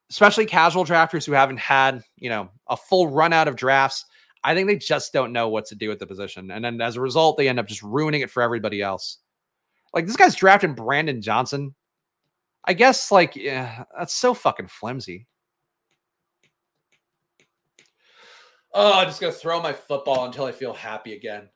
especially 0.09 0.45
casual 0.45 0.85
drafters 0.85 1.25
who 1.25 1.33
haven't 1.33 1.59
had, 1.59 2.03
you 2.17 2.29
know, 2.29 2.49
a 2.67 2.77
full 2.77 3.07
run 3.07 3.33
out 3.33 3.47
of 3.47 3.55
drafts 3.55 4.05
I 4.47 4.55
think 4.55 4.67
they 4.67 4.77
just 4.77 5.11
don't 5.11 5.33
know 5.33 5.49
what 5.49 5.65
to 5.65 5.75
do 5.75 5.89
with 5.89 5.99
the 5.99 6.07
position. 6.07 6.51
And 6.51 6.63
then 6.63 6.79
as 6.79 6.95
a 6.95 7.01
result, 7.01 7.35
they 7.35 7.49
end 7.49 7.59
up 7.59 7.67
just 7.67 7.83
ruining 7.83 8.21
it 8.21 8.31
for 8.31 8.41
everybody 8.41 8.81
else. 8.81 9.17
Like 9.93 10.05
this 10.05 10.15
guy's 10.15 10.35
drafting 10.35 10.73
Brandon 10.73 11.21
Johnson. 11.21 11.75
I 12.63 12.73
guess, 12.73 13.11
like, 13.11 13.35
yeah, 13.35 13.83
that's 13.97 14.13
so 14.13 14.33
fucking 14.33 14.67
flimsy. 14.67 15.27
Oh, 18.79 18.93
I'm 18.93 19.07
just 19.07 19.19
gonna 19.19 19.33
throw 19.33 19.59
my 19.59 19.73
football 19.73 20.25
until 20.25 20.45
I 20.45 20.51
feel 20.51 20.71
happy 20.71 21.15
again. 21.15 21.49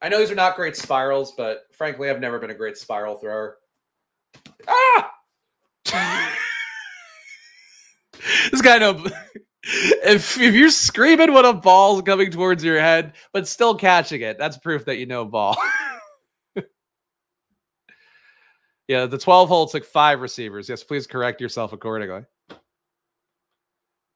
I 0.00 0.08
know 0.08 0.20
these 0.20 0.30
are 0.30 0.36
not 0.36 0.54
great 0.54 0.76
spirals, 0.76 1.32
but 1.36 1.62
frankly, 1.72 2.08
I've 2.08 2.20
never 2.20 2.38
been 2.38 2.50
a 2.50 2.54
great 2.54 2.78
spiral 2.78 3.16
thrower. 3.16 3.58
Ah! 4.68 5.12
this 8.52 8.62
guy 8.62 8.78
know 8.78 9.04
if 9.64 10.38
if 10.38 10.54
you're 10.54 10.70
screaming 10.70 11.32
when 11.32 11.44
a 11.44 11.52
ball's 11.52 12.02
coming 12.02 12.30
towards 12.30 12.62
your 12.62 12.78
head, 12.80 13.14
but 13.32 13.48
still 13.48 13.74
catching 13.74 14.20
it, 14.20 14.38
that's 14.38 14.56
proof 14.56 14.84
that 14.84 14.98
you 14.98 15.06
know 15.06 15.24
ball. 15.24 15.56
yeah, 18.86 19.06
the 19.06 19.18
12 19.18 19.48
hole 19.48 19.66
took 19.66 19.84
five 19.84 20.20
receivers. 20.20 20.68
Yes, 20.68 20.84
please 20.84 21.08
correct 21.08 21.40
yourself 21.40 21.72
accordingly. 21.72 22.22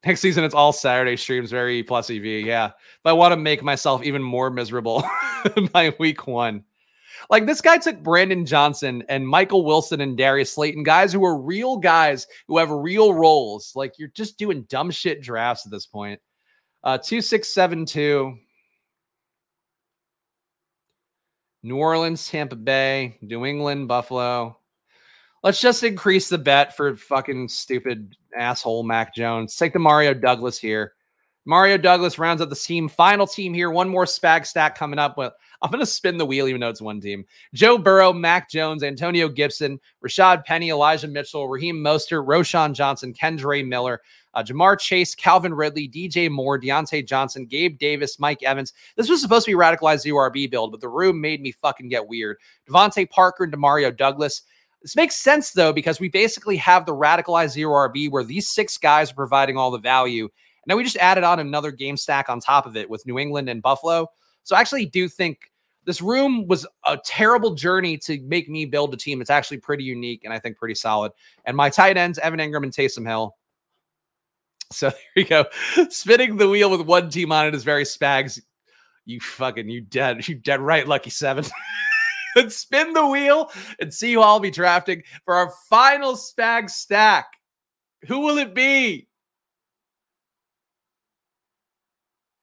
Next 0.04 0.20
season, 0.20 0.42
it's 0.42 0.54
all 0.54 0.72
Saturday 0.72 1.16
streams, 1.16 1.50
very 1.50 1.82
plus 1.82 2.10
EV. 2.10 2.24
Yeah. 2.24 2.72
But 3.04 3.10
I 3.10 3.12
want 3.12 3.32
to 3.32 3.36
make 3.36 3.62
myself 3.62 4.02
even 4.02 4.22
more 4.22 4.50
miserable 4.50 5.04
by 5.72 5.94
week 5.98 6.26
one. 6.26 6.64
Like 7.30 7.46
this 7.46 7.60
guy 7.60 7.78
took 7.78 8.02
Brandon 8.02 8.44
Johnson 8.44 9.04
and 9.08 9.26
Michael 9.26 9.64
Wilson 9.64 10.00
and 10.00 10.16
Darius 10.16 10.52
Slayton, 10.52 10.82
guys 10.82 11.12
who 11.12 11.24
are 11.24 11.40
real 11.40 11.76
guys 11.76 12.26
who 12.48 12.58
have 12.58 12.70
real 12.70 13.14
roles. 13.14 13.72
Like 13.76 13.98
you're 13.98 14.08
just 14.08 14.38
doing 14.38 14.62
dumb 14.62 14.90
shit 14.90 15.22
drafts 15.22 15.64
at 15.66 15.70
this 15.70 15.86
point. 15.86 16.20
Uh, 16.82 16.98
two 16.98 17.20
six 17.20 17.48
seven 17.48 17.86
two. 17.86 18.36
New 21.62 21.76
Orleans, 21.76 22.28
Tampa 22.28 22.56
Bay, 22.56 23.18
New 23.22 23.46
England, 23.46 23.86
Buffalo. 23.86 24.58
Let's 25.42 25.60
just 25.60 25.82
increase 25.82 26.28
the 26.28 26.38
bet 26.38 26.76
for 26.76 26.94
fucking 26.94 27.48
stupid 27.48 28.16
asshole 28.36 28.84
Mac 28.84 29.14
Jones. 29.14 29.56
Take 29.56 29.72
the 29.72 29.78
Mario 29.78 30.14
Douglas 30.14 30.58
here. 30.58 30.94
Mario 31.44 31.76
Douglas 31.76 32.18
rounds 32.18 32.40
up 32.40 32.50
the 32.50 32.54
team. 32.54 32.88
Final 32.88 33.26
team 33.26 33.52
here. 33.52 33.70
One 33.70 33.88
more 33.88 34.04
spag 34.04 34.46
stack 34.46 34.78
coming 34.78 35.00
up. 35.00 35.18
I'm 35.18 35.70
going 35.70 35.80
to 35.80 35.86
spin 35.86 36.16
the 36.16 36.26
wheel, 36.26 36.46
even 36.46 36.60
though 36.60 36.68
it's 36.68 36.80
one 36.80 37.00
team. 37.00 37.24
Joe 37.52 37.76
Burrow, 37.76 38.12
Mac 38.12 38.48
Jones, 38.48 38.84
Antonio 38.84 39.28
Gibson, 39.28 39.80
Rashaad 40.04 40.44
Penny, 40.44 40.70
Elijah 40.70 41.08
Mitchell, 41.08 41.48
Raheem 41.48 41.76
Mostert, 41.76 42.26
Roschon 42.26 42.72
Johnson, 42.72 43.12
Kendre 43.12 43.66
Miller, 43.66 44.00
uh, 44.34 44.42
Ja'Marr 44.44 44.78
Chase, 44.78 45.16
Calvin 45.16 45.52
Ridley, 45.52 45.88
DJ 45.88 46.30
Moore, 46.30 46.60
Diontae 46.60 47.06
Johnson, 47.06 47.46
Gabe 47.46 47.76
Davis, 47.78 48.20
Mike 48.20 48.44
Evans. 48.44 48.72
This 48.96 49.10
was 49.10 49.20
supposed 49.20 49.46
to 49.46 49.50
be 49.50 49.56
radicalized 49.56 50.06
URB 50.06 50.48
build, 50.48 50.70
but 50.70 50.80
the 50.80 50.88
room 50.88 51.20
made 51.20 51.42
me 51.42 51.50
fucking 51.50 51.88
get 51.88 52.06
weird. 52.06 52.38
DeVante 52.68 53.10
Parker 53.10 53.44
and 53.44 53.52
Demario 53.52 53.96
Douglas. 53.96 54.42
This 54.82 54.96
makes 54.96 55.16
sense 55.16 55.52
though, 55.52 55.72
because 55.72 56.00
we 56.00 56.08
basically 56.08 56.56
have 56.56 56.86
the 56.86 56.94
radicalized 56.94 57.50
zero 57.50 57.88
RB 57.88 58.10
where 58.10 58.24
these 58.24 58.50
six 58.50 58.76
guys 58.76 59.12
are 59.12 59.14
providing 59.14 59.56
all 59.56 59.70
the 59.70 59.78
value. 59.78 60.24
And 60.24 60.70
then 60.70 60.76
we 60.76 60.84
just 60.84 60.96
added 60.96 61.24
on 61.24 61.40
another 61.40 61.70
game 61.70 61.96
stack 61.96 62.28
on 62.28 62.40
top 62.40 62.66
of 62.66 62.76
it 62.76 62.90
with 62.90 63.06
New 63.06 63.18
England 63.18 63.48
and 63.48 63.62
Buffalo. 63.62 64.08
So 64.42 64.56
I 64.56 64.60
actually 64.60 64.86
do 64.86 65.08
think 65.08 65.50
this 65.84 66.00
room 66.00 66.46
was 66.46 66.66
a 66.86 66.96
terrible 67.04 67.54
journey 67.54 67.96
to 67.98 68.20
make 68.22 68.48
me 68.48 68.64
build 68.64 68.94
a 68.94 68.96
team. 68.96 69.20
It's 69.20 69.30
actually 69.30 69.58
pretty 69.58 69.84
unique 69.84 70.22
and 70.24 70.32
I 70.32 70.38
think 70.38 70.56
pretty 70.56 70.74
solid. 70.74 71.12
And 71.44 71.56
my 71.56 71.70
tight 71.70 71.96
ends, 71.96 72.18
Evan 72.18 72.40
Engram 72.40 72.64
and 72.64 72.72
Taysom 72.72 73.06
Hill. 73.06 73.36
So 74.72 74.90
there 75.14 75.24
you 75.24 75.24
go. 75.24 75.44
Spinning 75.90 76.36
the 76.36 76.48
wheel 76.48 76.70
with 76.70 76.82
one 76.82 77.08
team 77.08 77.32
on 77.32 77.46
it 77.46 77.54
is 77.54 77.64
very 77.64 77.84
spags. 77.84 78.40
You 79.04 79.20
fucking 79.20 79.68
you 79.68 79.80
dead. 79.80 80.26
You 80.28 80.36
dead 80.36 80.60
right, 80.60 80.86
lucky 80.86 81.10
seven. 81.10 81.44
and 82.36 82.52
spin 82.52 82.92
the 82.92 83.06
wheel 83.06 83.50
and 83.80 83.92
see 83.92 84.12
who 84.12 84.20
I'll 84.20 84.40
be 84.40 84.50
drafting 84.50 85.02
for 85.24 85.34
our 85.34 85.52
final 85.68 86.14
spag 86.14 86.70
stack. 86.70 87.26
Who 88.08 88.20
will 88.20 88.38
it 88.38 88.54
be? 88.54 89.08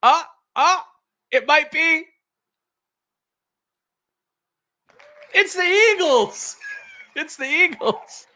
Ah, 0.01 0.21
uh, 0.21 0.25
ah, 0.55 0.79
uh, 0.79 0.83
it 1.31 1.45
might 1.45 1.71
be. 1.71 2.05
It's 5.33 5.53
the 5.53 5.93
Eagles. 5.93 6.55
It's 7.15 7.35
the 7.35 7.45
Eagles. 7.45 8.27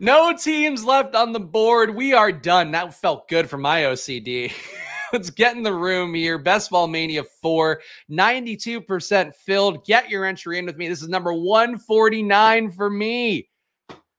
No 0.00 0.36
teams 0.36 0.84
left 0.84 1.14
on 1.14 1.32
the 1.32 1.40
board. 1.40 1.94
We 1.94 2.14
are 2.14 2.32
done. 2.32 2.72
That 2.72 2.94
felt 2.94 3.28
good 3.28 3.48
for 3.48 3.58
my 3.58 3.82
OCD. 3.82 4.52
Let's 5.14 5.30
get 5.30 5.56
in 5.56 5.62
the 5.62 5.72
room 5.72 6.12
here. 6.12 6.38
Best 6.38 6.72
Ball 6.72 6.88
Mania 6.88 7.22
4, 7.40 7.80
92% 8.10 9.32
filled. 9.32 9.86
Get 9.86 10.10
your 10.10 10.24
entry 10.24 10.58
in 10.58 10.66
with 10.66 10.76
me. 10.76 10.88
This 10.88 11.02
is 11.02 11.08
number 11.08 11.32
149 11.32 12.72
for 12.72 12.90
me. 12.90 13.48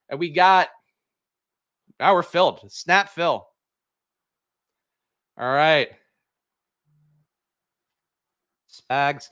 And 0.07 0.17
we 0.17 0.29
got, 0.29 0.69
now 1.99 2.13
we're 2.13 2.23
filled. 2.23 2.61
Snap 2.71 3.09
fill. 3.09 3.45
All 5.37 5.53
right. 5.53 5.89
Spags, 8.71 9.25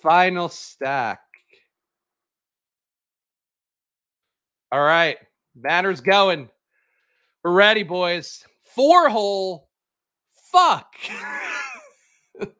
final 0.00 0.48
stack. 0.48 1.18
All 4.70 4.84
right. 4.84 5.16
Banner's 5.56 6.00
going. 6.00 6.48
We're 7.42 7.54
ready, 7.54 7.82
boys. 7.82 8.44
Four 8.62 9.08
hole 9.08 9.67
fuck. 10.58 10.94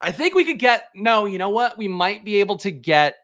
I 0.00 0.12
think 0.12 0.34
we 0.34 0.44
could 0.44 0.58
get 0.58 0.88
no, 0.94 1.26
you 1.26 1.38
know 1.38 1.50
what? 1.50 1.78
We 1.78 1.88
might 1.88 2.24
be 2.24 2.36
able 2.40 2.56
to 2.58 2.70
get 2.70 3.16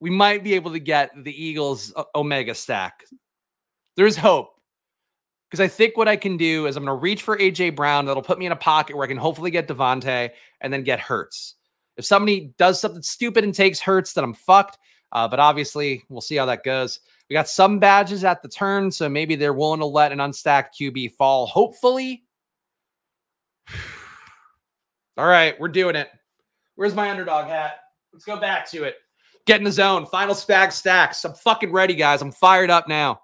we 0.00 0.10
might 0.10 0.44
be 0.44 0.54
able 0.54 0.72
to 0.72 0.78
get 0.78 1.10
the 1.24 1.44
Eagles 1.44 1.92
Omega 2.14 2.54
stack. 2.54 3.04
There's 3.96 4.16
hope. 4.16 4.50
Because 5.50 5.60
I 5.60 5.68
think 5.68 5.96
what 5.96 6.08
I 6.08 6.16
can 6.16 6.36
do 6.36 6.66
is 6.66 6.76
I'm 6.76 6.84
going 6.84 6.96
to 6.96 7.00
reach 7.00 7.22
for 7.22 7.36
AJ 7.36 7.74
Brown. 7.74 8.04
That'll 8.04 8.22
put 8.22 8.38
me 8.38 8.46
in 8.46 8.52
a 8.52 8.56
pocket 8.56 8.94
where 8.94 9.04
I 9.04 9.08
can 9.08 9.16
hopefully 9.16 9.50
get 9.50 9.66
DeVonta 9.66 10.30
and 10.60 10.72
then 10.72 10.84
get 10.84 11.00
Hurts. 11.00 11.54
If 11.96 12.04
somebody 12.04 12.52
does 12.58 12.78
something 12.78 13.02
stupid 13.02 13.44
and 13.44 13.54
takes 13.54 13.80
Hurts, 13.80 14.12
then 14.12 14.24
I'm 14.24 14.34
fucked. 14.34 14.78
Uh, 15.10 15.26
but 15.26 15.40
obviously, 15.40 16.04
we'll 16.10 16.20
see 16.20 16.36
how 16.36 16.44
that 16.46 16.64
goes. 16.64 17.00
We 17.28 17.34
got 17.34 17.48
some 17.48 17.78
badges 17.78 18.24
at 18.24 18.42
the 18.42 18.48
turn, 18.48 18.90
so 18.90 19.08
maybe 19.08 19.36
they're 19.36 19.52
willing 19.52 19.80
to 19.80 19.86
let 19.86 20.12
an 20.12 20.18
unstacked 20.18 20.74
QB 20.80 21.12
fall. 21.12 21.46
Hopefully. 21.46 22.24
All 25.18 25.26
right, 25.26 25.58
we're 25.60 25.68
doing 25.68 25.96
it. 25.96 26.08
Where's 26.76 26.94
my 26.94 27.10
underdog 27.10 27.46
hat? 27.46 27.80
Let's 28.12 28.24
go 28.24 28.38
back 28.38 28.70
to 28.70 28.84
it. 28.84 28.96
Get 29.46 29.58
in 29.58 29.64
the 29.64 29.72
zone. 29.72 30.06
Final 30.06 30.34
spag 30.34 30.72
stacks. 30.72 31.24
I'm 31.24 31.34
fucking 31.34 31.72
ready, 31.72 31.94
guys. 31.94 32.22
I'm 32.22 32.32
fired 32.32 32.70
up 32.70 32.88
now. 32.88 33.20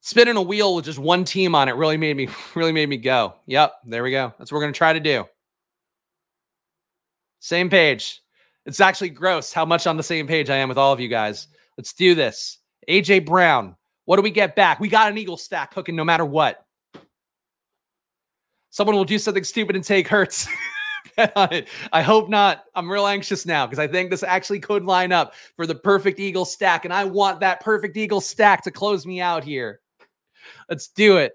Spinning 0.00 0.36
a 0.36 0.42
wheel 0.42 0.74
with 0.74 0.84
just 0.84 0.98
one 0.98 1.24
team 1.24 1.54
on 1.54 1.68
it 1.68 1.76
really 1.76 1.96
made 1.96 2.16
me 2.16 2.28
really 2.54 2.72
made 2.72 2.88
me 2.88 2.96
go. 2.96 3.34
Yep, 3.46 3.72
there 3.86 4.02
we 4.02 4.10
go. 4.10 4.34
That's 4.38 4.50
what 4.50 4.58
we're 4.58 4.64
gonna 4.64 4.72
try 4.72 4.92
to 4.92 5.00
do. 5.00 5.24
Same 7.38 7.70
page. 7.70 8.20
It's 8.66 8.80
actually 8.80 9.10
gross 9.10 9.52
how 9.52 9.64
much 9.64 9.86
on 9.86 9.96
the 9.96 10.02
same 10.02 10.26
page 10.26 10.50
I 10.50 10.56
am 10.56 10.68
with 10.68 10.78
all 10.78 10.92
of 10.92 11.00
you 11.00 11.08
guys. 11.08 11.48
Let's 11.76 11.92
do 11.92 12.14
this. 12.14 12.58
AJ 12.88 13.26
Brown. 13.26 13.76
What 14.04 14.16
do 14.16 14.22
we 14.22 14.30
get 14.30 14.56
back? 14.56 14.80
We 14.80 14.88
got 14.88 15.10
an 15.10 15.18
Eagle 15.18 15.36
stack 15.36 15.74
hooking 15.74 15.96
no 15.96 16.04
matter 16.04 16.24
what. 16.24 16.64
Someone 18.70 18.96
will 18.96 19.04
do 19.04 19.18
something 19.18 19.44
stupid 19.44 19.76
and 19.76 19.84
take 19.84 20.08
Hurts. 20.08 20.48
I 21.18 22.02
hope 22.02 22.28
not. 22.28 22.64
I'm 22.74 22.90
real 22.90 23.06
anxious 23.06 23.44
now 23.44 23.66
because 23.66 23.78
I 23.78 23.86
think 23.86 24.10
this 24.10 24.22
actually 24.22 24.60
could 24.60 24.84
line 24.84 25.12
up 25.12 25.34
for 25.56 25.66
the 25.66 25.74
perfect 25.74 26.18
Eagle 26.18 26.44
stack. 26.44 26.84
And 26.84 26.94
I 26.94 27.04
want 27.04 27.40
that 27.40 27.60
perfect 27.60 27.96
Eagle 27.96 28.20
stack 28.20 28.64
to 28.64 28.70
close 28.70 29.06
me 29.06 29.20
out 29.20 29.44
here. 29.44 29.80
Let's 30.68 30.88
do 30.88 31.18
it. 31.18 31.34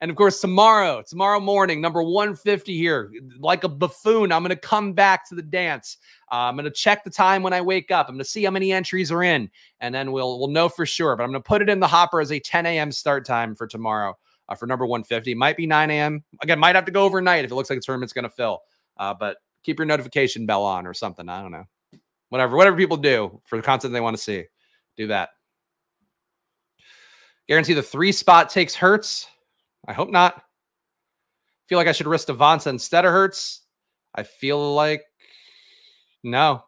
And 0.00 0.10
of 0.10 0.16
course, 0.16 0.40
tomorrow, 0.40 1.02
tomorrow 1.06 1.40
morning, 1.40 1.80
number 1.80 2.02
150 2.02 2.76
here, 2.76 3.10
like 3.40 3.64
a 3.64 3.68
buffoon, 3.68 4.30
I'm 4.30 4.42
going 4.42 4.50
to 4.50 4.56
come 4.56 4.92
back 4.92 5.28
to 5.28 5.34
the 5.34 5.42
dance. 5.42 5.96
Uh, 6.30 6.36
I'm 6.36 6.54
going 6.54 6.66
to 6.66 6.70
check 6.70 7.02
the 7.02 7.10
time 7.10 7.42
when 7.42 7.52
I 7.52 7.60
wake 7.60 7.90
up. 7.90 8.08
I'm 8.08 8.14
going 8.14 8.24
to 8.24 8.30
see 8.30 8.44
how 8.44 8.52
many 8.52 8.72
entries 8.72 9.10
are 9.10 9.24
in, 9.24 9.50
and 9.80 9.92
then 9.92 10.12
we'll 10.12 10.38
we'll 10.38 10.48
know 10.48 10.68
for 10.68 10.86
sure. 10.86 11.16
But 11.16 11.24
I'm 11.24 11.30
going 11.30 11.42
to 11.42 11.46
put 11.48 11.62
it 11.62 11.68
in 11.68 11.80
the 11.80 11.88
hopper 11.88 12.20
as 12.20 12.30
a 12.30 12.38
10 12.38 12.66
a.m. 12.66 12.92
start 12.92 13.26
time 13.26 13.56
for 13.56 13.66
tomorrow 13.66 14.16
uh, 14.48 14.54
for 14.54 14.66
number 14.66 14.86
150. 14.86 15.34
Might 15.34 15.56
be 15.56 15.66
9 15.66 15.90
a.m. 15.90 16.24
Again, 16.42 16.60
might 16.60 16.76
have 16.76 16.84
to 16.84 16.92
go 16.92 17.02
overnight 17.02 17.44
if 17.44 17.50
it 17.50 17.54
looks 17.54 17.70
like 17.70 17.78
the 17.78 17.84
tournament's 17.84 18.12
going 18.12 18.22
to 18.24 18.30
fill. 18.30 18.60
Uh, 18.98 19.14
but 19.14 19.38
keep 19.64 19.78
your 19.78 19.86
notification 19.86 20.46
bell 20.46 20.64
on 20.64 20.86
or 20.86 20.94
something. 20.94 21.28
I 21.28 21.42
don't 21.42 21.52
know. 21.52 21.64
Whatever, 22.28 22.56
whatever 22.56 22.76
people 22.76 22.98
do 22.98 23.40
for 23.46 23.56
the 23.56 23.62
content 23.62 23.92
they 23.92 24.00
want 24.00 24.16
to 24.16 24.22
see, 24.22 24.44
do 24.96 25.08
that. 25.08 25.30
Guarantee 27.48 27.72
the 27.72 27.82
three 27.82 28.12
spot 28.12 28.50
takes 28.50 28.74
Hurts. 28.74 29.26
I 29.88 29.94
hope 29.94 30.10
not. 30.10 30.42
Feel 31.66 31.78
like 31.78 31.88
I 31.88 31.92
should 31.92 32.06
risk 32.06 32.28
DeVonta 32.28 32.66
instead 32.68 33.06
of 33.06 33.10
Hurts. 33.10 33.62
I 34.14 34.22
feel 34.22 34.74
like 34.74 35.02
no. 36.22 36.62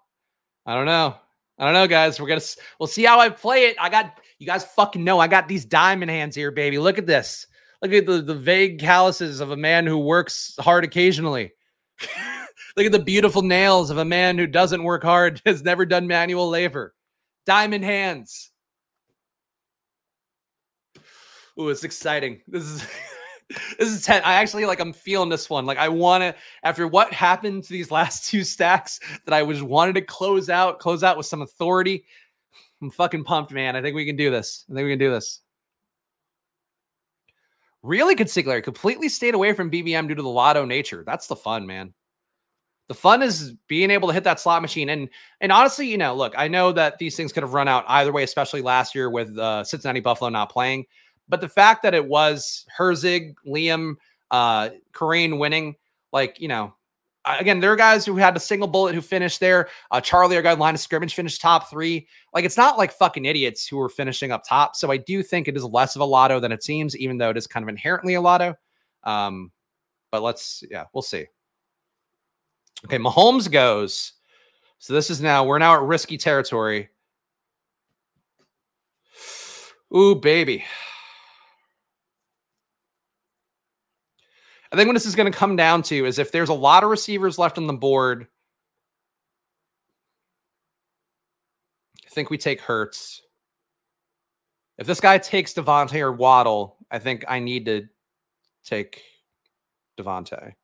I 0.65 0.75
don't 0.75 0.87
know. 0.87 1.15
I 1.59 1.65
don't 1.65 1.75
know, 1.75 1.87
guys. 1.87 2.19
We're 2.19 2.29
gonna 2.29 2.41
we'll 2.79 2.87
see 2.87 3.05
how 3.05 3.21
I 3.21 3.29
play 3.29 3.67
it. 3.67 3.77
I 3.79 3.91
got 3.91 4.19
you 4.39 4.47
guys 4.47 4.65
fucking 4.65 5.05
know 5.05 5.21
I 5.21 5.29
got 5.29 5.49
these 5.49 5.67
diamond 5.67 6.11
hands 6.11 6.35
here, 6.35 6.51
baby. 6.51 6.79
Look 6.79 6.97
at 6.97 7.07
this. 7.07 7.47
Look 7.83 7.93
at 7.93 8.07
the, 8.07 8.23
the 8.23 8.35
vague 8.35 8.79
calluses 8.79 9.41
of 9.41 9.51
a 9.51 9.57
man 9.57 9.87
who 9.87 9.99
works 9.99 10.55
hard 10.59 10.85
occasionally. 10.85 11.53
Look 12.77 12.87
at 12.87 12.93
the 12.93 12.99
beautiful 12.99 13.43
nails 13.43 13.91
of 13.91 13.99
a 13.99 14.05
man 14.05 14.39
who 14.39 14.47
doesn't 14.47 14.83
work 14.83 15.03
hard, 15.03 15.43
has 15.47 15.63
never 15.63 15.85
done 15.85 16.07
manual 16.07 16.49
labor. 16.49 16.95
Diamond 17.47 17.85
hands. 17.85 18.51
Ooh, 21.59 21.69
it's 21.69 21.85
exciting. 21.85 22.41
This 22.49 22.65
is 22.65 22.87
this 23.79 23.89
is 23.89 24.05
10. 24.05 24.23
I 24.23 24.35
actually 24.35 24.65
like 24.65 24.81
I'm 24.81 24.93
feeling 24.93 25.29
this 25.29 25.51
one. 25.51 25.67
Like 25.67 25.79
I 25.79 25.89
want 25.89 26.23
to 26.23 26.35
after 26.63 26.87
what 26.87 27.13
happened 27.13 27.65
to 27.65 27.73
these 27.73 27.91
last 27.91 28.29
two 28.29 28.45
stacks 28.45 29.01
that 29.25 29.35
I 29.35 29.43
was 29.43 29.63
wanted 29.63 29.95
to 29.97 30.03
close 30.03 30.49
out, 30.49 30.79
close 30.79 31.03
out 31.03 31.17
with 31.17 31.27
some 31.27 31.43
authority. 31.43 32.05
I'm 32.83 32.91
fucking 32.91 33.25
pumped, 33.25 33.53
man. 33.53 33.77
I 33.77 33.83
think 33.83 33.95
we 33.95 34.07
can 34.07 34.17
do 34.17 34.31
this. 34.31 34.65
I 34.71 34.75
think 34.75 34.85
we 34.85 34.93
can 34.93 34.99
do 34.99 35.11
this. 35.11 35.41
Really 37.83 38.15
good 38.15 38.27
Sigler 38.27 38.63
completely 38.63 39.09
stayed 39.09 39.35
away 39.35 39.53
from 39.53 39.71
BBM 39.71 40.09
due 40.09 40.15
to 40.15 40.23
the 40.23 40.29
lotto 40.29 40.65
nature. 40.65 41.03
That's 41.07 41.27
the 41.27 41.37
fun, 41.37 41.67
man. 41.67 41.95
The 42.89 42.95
fun 42.95 43.23
is 43.23 43.55
being 43.69 43.91
able 43.91 44.09
to 44.09 44.15
hit 44.15 44.25
that 44.25 44.41
slot 44.41 44.63
machine. 44.63 44.89
And 44.89 45.09
and 45.41 45.53
honestly, 45.53 45.89
you 45.89 45.97
know, 45.97 46.15
look, 46.15 46.35
I 46.37 46.49
know 46.49 46.73
that 46.73 46.99
these 46.99 47.17
things 47.17 47.33
could 47.33 47.43
have 47.43 47.55
run 47.55 47.69
out 47.69 47.85
either 47.89 48.13
way, 48.13 48.23
especially 48.23 48.63
last 48.63 48.95
year 48.95 49.11
with 49.11 49.37
uh, 49.39 49.65
Cincinnati 49.65 50.01
Buffalo 50.01 50.29
not 50.31 50.51
playing. 50.51 50.87
But 51.31 51.41
the 51.41 51.49
fact 51.49 51.83
that 51.85 51.95
it 51.95 52.05
was 52.05 52.67
Herzig, 52.77 53.37
Liam, 53.47 53.95
uh, 54.31 54.71
winning, 55.01 55.77
like, 56.13 56.41
you 56.41 56.49
know, 56.49 56.75
again, 57.25 57.61
there 57.61 57.73
are 57.73 57.77
guys 57.77 58.05
who 58.05 58.17
had 58.17 58.37
a 58.37 58.41
single 58.41 58.67
bullet 58.67 58.95
who 58.95 59.01
finished 59.01 59.39
there. 59.39 59.69
Uh, 59.91 60.01
Charlie, 60.01 60.37
our 60.37 60.43
guy 60.43 60.53
line 60.55 60.75
of 60.75 60.81
scrimmage, 60.81 61.15
finished 61.15 61.41
top 61.41 61.71
three. 61.71 62.09
Like, 62.35 62.45
it's 62.45 62.57
not 62.57 62.79
like 62.79 62.93
fucking 62.93 63.25
idiots 63.25 63.67
who 63.67 63.81
are 63.81 63.89
finishing 63.89 64.33
up 64.33 64.43
top. 64.47 64.75
So 64.75 64.91
I 64.91 64.97
do 64.97 65.23
think 65.23 65.47
it 65.47 65.57
is 65.57 65.65
less 65.65 65.95
of 65.95 66.03
a 66.03 66.05
lotto 66.05 66.41
than 66.41 66.53
it 66.53 66.65
seems, 66.65 66.97
even 66.97 67.17
though 67.17 67.31
it 67.31 67.37
is 67.37 67.47
kind 67.47 67.63
of 67.63 67.69
inherently 67.69 68.15
a 68.15 68.21
lotto. 68.21 68.57
Um, 69.05 69.53
but 70.11 70.23
let's, 70.23 70.65
yeah, 70.69 70.85
we'll 70.93 71.03
see. 71.03 71.27
Okay, 72.87 72.99
Mahomes 72.99 73.51
goes. 73.51 74.15
So 74.79 74.95
this 74.95 75.11
is 75.11 75.21
now, 75.21 75.45
we're 75.45 75.59
now 75.59 75.75
at 75.75 75.83
risky 75.83 76.19
territory. 76.19 76.89
Ooh, 79.95 80.15
baby. 80.15 80.65
I 84.73 84.77
think 84.77 84.87
what 84.87 84.95
this 84.95 85.07
is 85.07 85.17
going 85.17 85.31
to 85.31 85.37
come 85.37 85.57
down 85.57 85.83
to 85.85 86.07
is 86.07 86.19
if 86.19 86.31
there's 86.31 86.49
a 86.49 86.55
lot 86.55 86.85
of 86.85 86.91
receivers 86.91 87.39
left 87.39 87.59
on 87.59 87.67
the 87.67 87.73
board, 87.73 88.29
I 92.07 92.11
think 92.11 92.31
we 92.31 92.39
take 92.39 92.61
Hurts. 92.61 93.23
If 94.79 94.87
this 94.87 95.01
guy 95.01 95.19
takes 95.19 95.55
DeVonta 95.55 96.01
or 96.01 96.13
Waddle, 96.13 96.77
I 96.91 96.99
think 96.99 97.25
I 97.29 97.41
need 97.41 97.67
to 97.67 97.87
take 98.65 99.03
DeVonta. 99.99 100.55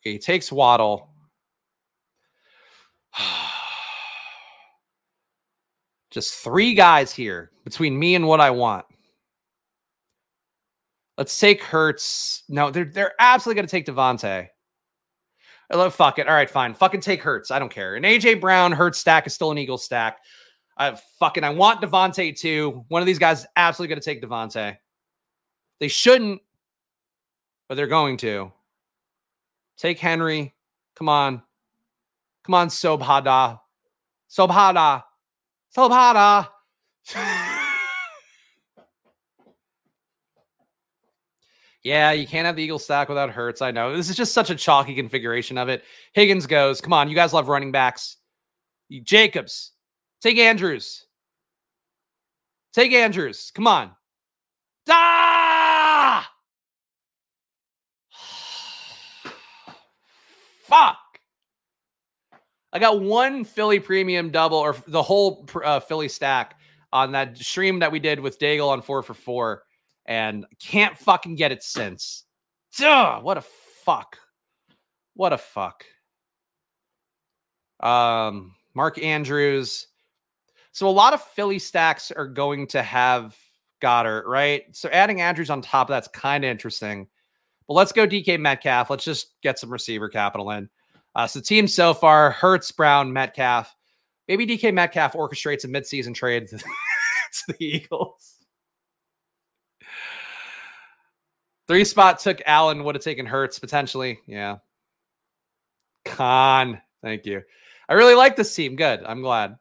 Okay, 0.00 0.12
he 0.12 0.18
takes 0.18 0.52
Waddle. 0.52 1.10
Just 6.10 6.34
three 6.34 6.74
guys 6.74 7.12
here 7.12 7.50
between 7.64 7.98
me 7.98 8.14
and 8.14 8.26
what 8.26 8.40
I 8.40 8.50
want. 8.50 8.84
Let's 11.18 11.38
take 11.38 11.64
Hurts. 11.64 12.44
No, 12.48 12.70
they're 12.70 12.84
they're 12.84 13.14
absolutely 13.18 13.56
going 13.56 13.66
to 13.66 13.70
take 13.70 13.86
DeVonta. 13.86 14.46
I 15.70 15.76
love 15.76 15.92
fuck 15.92 16.20
it. 16.20 16.28
All 16.28 16.34
right, 16.34 16.48
fine. 16.48 16.72
Fucking 16.72 17.00
take 17.00 17.22
Hurts. 17.22 17.50
I 17.50 17.58
don't 17.58 17.70
care. 17.72 17.96
An 17.96 18.04
AJ 18.04 18.40
Brown 18.40 18.70
Hurts 18.70 18.98
stack 18.98 19.26
is 19.26 19.34
still 19.34 19.50
an 19.50 19.58
Eagle 19.58 19.78
stack. 19.78 20.18
I 20.78 20.96
fucking 21.18 21.42
I 21.42 21.50
want 21.50 21.82
DeVonta 21.82 22.38
too. 22.38 22.84
One 22.86 23.02
of 23.02 23.06
these 23.06 23.18
guys 23.18 23.40
is 23.40 23.46
absolutely 23.56 23.94
going 23.94 24.00
to 24.00 24.04
take 24.04 24.22
DeVonta. 24.22 24.76
They 25.80 25.88
shouldn't, 25.88 26.40
but 27.68 27.74
they're 27.74 27.88
going 27.88 28.16
to. 28.18 28.52
Take 29.76 29.98
Henry. 29.98 30.54
Come 30.94 31.08
on. 31.08 31.42
Come 32.44 32.54
on, 32.54 32.68
Sobhada. 32.68 33.60
Sobhada. 34.30 35.02
Sobhada. 35.76 36.48
yeah, 41.88 42.12
you 42.12 42.26
can't 42.26 42.44
have 42.44 42.54
the 42.54 42.62
Eagle 42.62 42.78
stack 42.78 43.08
without 43.08 43.30
Hurts. 43.30 43.62
I 43.62 43.70
know. 43.70 43.96
This 43.96 44.10
is 44.10 44.16
just 44.16 44.34
such 44.34 44.50
a 44.50 44.54
chalky 44.54 44.94
configuration 44.94 45.56
of 45.56 45.70
it. 45.70 45.84
Higgins 46.12 46.46
goes. 46.46 46.82
Come 46.82 46.92
on. 46.92 47.08
You 47.08 47.14
guys 47.14 47.32
love 47.32 47.48
running 47.48 47.72
backs. 47.72 48.18
Jacobs. 49.04 49.72
Take 50.20 50.36
Andrews. 50.36 51.06
Take 52.74 52.92
Andrews. 52.92 53.50
Come 53.54 53.66
on. 53.66 53.92
Ah! 54.90 56.30
Fuck. 60.60 60.98
I 62.70 62.78
got 62.78 63.00
one 63.00 63.44
Philly 63.44 63.80
premium 63.80 64.30
double 64.30 64.58
or 64.58 64.76
the 64.86 65.02
whole 65.02 65.48
uh, 65.64 65.80
Philly 65.80 66.08
stack 66.08 66.56
on 66.92 67.12
that 67.12 67.38
stream 67.38 67.78
that 67.78 67.90
we 67.90 67.98
did 67.98 68.20
with 68.20 68.38
Daigle 68.38 68.68
on 68.68 68.82
four 68.82 69.02
for 69.02 69.14
four, 69.14 69.62
and 70.08 70.46
can't 70.58 70.96
fucking 70.96 71.36
get 71.36 71.52
it 71.52 71.62
since. 71.62 72.24
Duh, 72.76 73.20
what 73.20 73.36
a 73.36 73.42
fuck. 73.84 74.18
What 75.14 75.32
a 75.32 75.38
fuck. 75.38 75.84
Um, 77.80 78.54
Mark 78.74 79.00
Andrews. 79.00 79.86
So 80.72 80.88
a 80.88 80.90
lot 80.90 81.12
of 81.12 81.22
Philly 81.22 81.58
stacks 81.58 82.10
are 82.10 82.26
going 82.26 82.66
to 82.68 82.82
have 82.82 83.36
Goedert, 83.82 84.24
right? 84.26 84.64
So 84.72 84.88
adding 84.88 85.20
Andrews 85.20 85.50
on 85.50 85.60
top 85.60 85.88
of 85.88 85.92
that's 85.92 86.08
kind 86.08 86.44
of 86.44 86.50
interesting. 86.50 87.06
But 87.66 87.74
let's 87.74 87.92
go 87.92 88.06
DK 88.06 88.40
Metcalf. 88.40 88.88
Let's 88.88 89.04
just 89.04 89.34
get 89.42 89.58
some 89.58 89.70
receiver 89.70 90.08
capital 90.08 90.50
in. 90.52 90.70
Uh, 91.14 91.26
so 91.26 91.40
team 91.40 91.68
so 91.68 91.92
far: 91.92 92.30
Hurts, 92.30 92.72
Brown, 92.72 93.12
Metcalf. 93.12 93.74
Maybe 94.26 94.46
DK 94.46 94.72
Metcalf 94.72 95.12
orchestrates 95.12 95.64
a 95.64 95.68
midseason 95.68 96.14
trade 96.14 96.48
to 96.48 96.56
the 97.48 97.54
Eagles. 97.58 98.37
Three 101.68 101.84
spot 101.84 102.18
took 102.18 102.40
Allen, 102.46 102.82
would 102.84 102.94
have 102.94 103.04
taken 103.04 103.26
Hurts 103.26 103.58
potentially. 103.58 104.20
Yeah. 104.26 104.56
Con. 106.06 106.80
Thank 107.02 107.26
you. 107.26 107.42
I 107.88 107.94
really 107.94 108.14
like 108.14 108.36
this 108.36 108.54
team. 108.54 108.74
Good. 108.74 109.02
I'm 109.04 109.20
glad. 109.20 109.56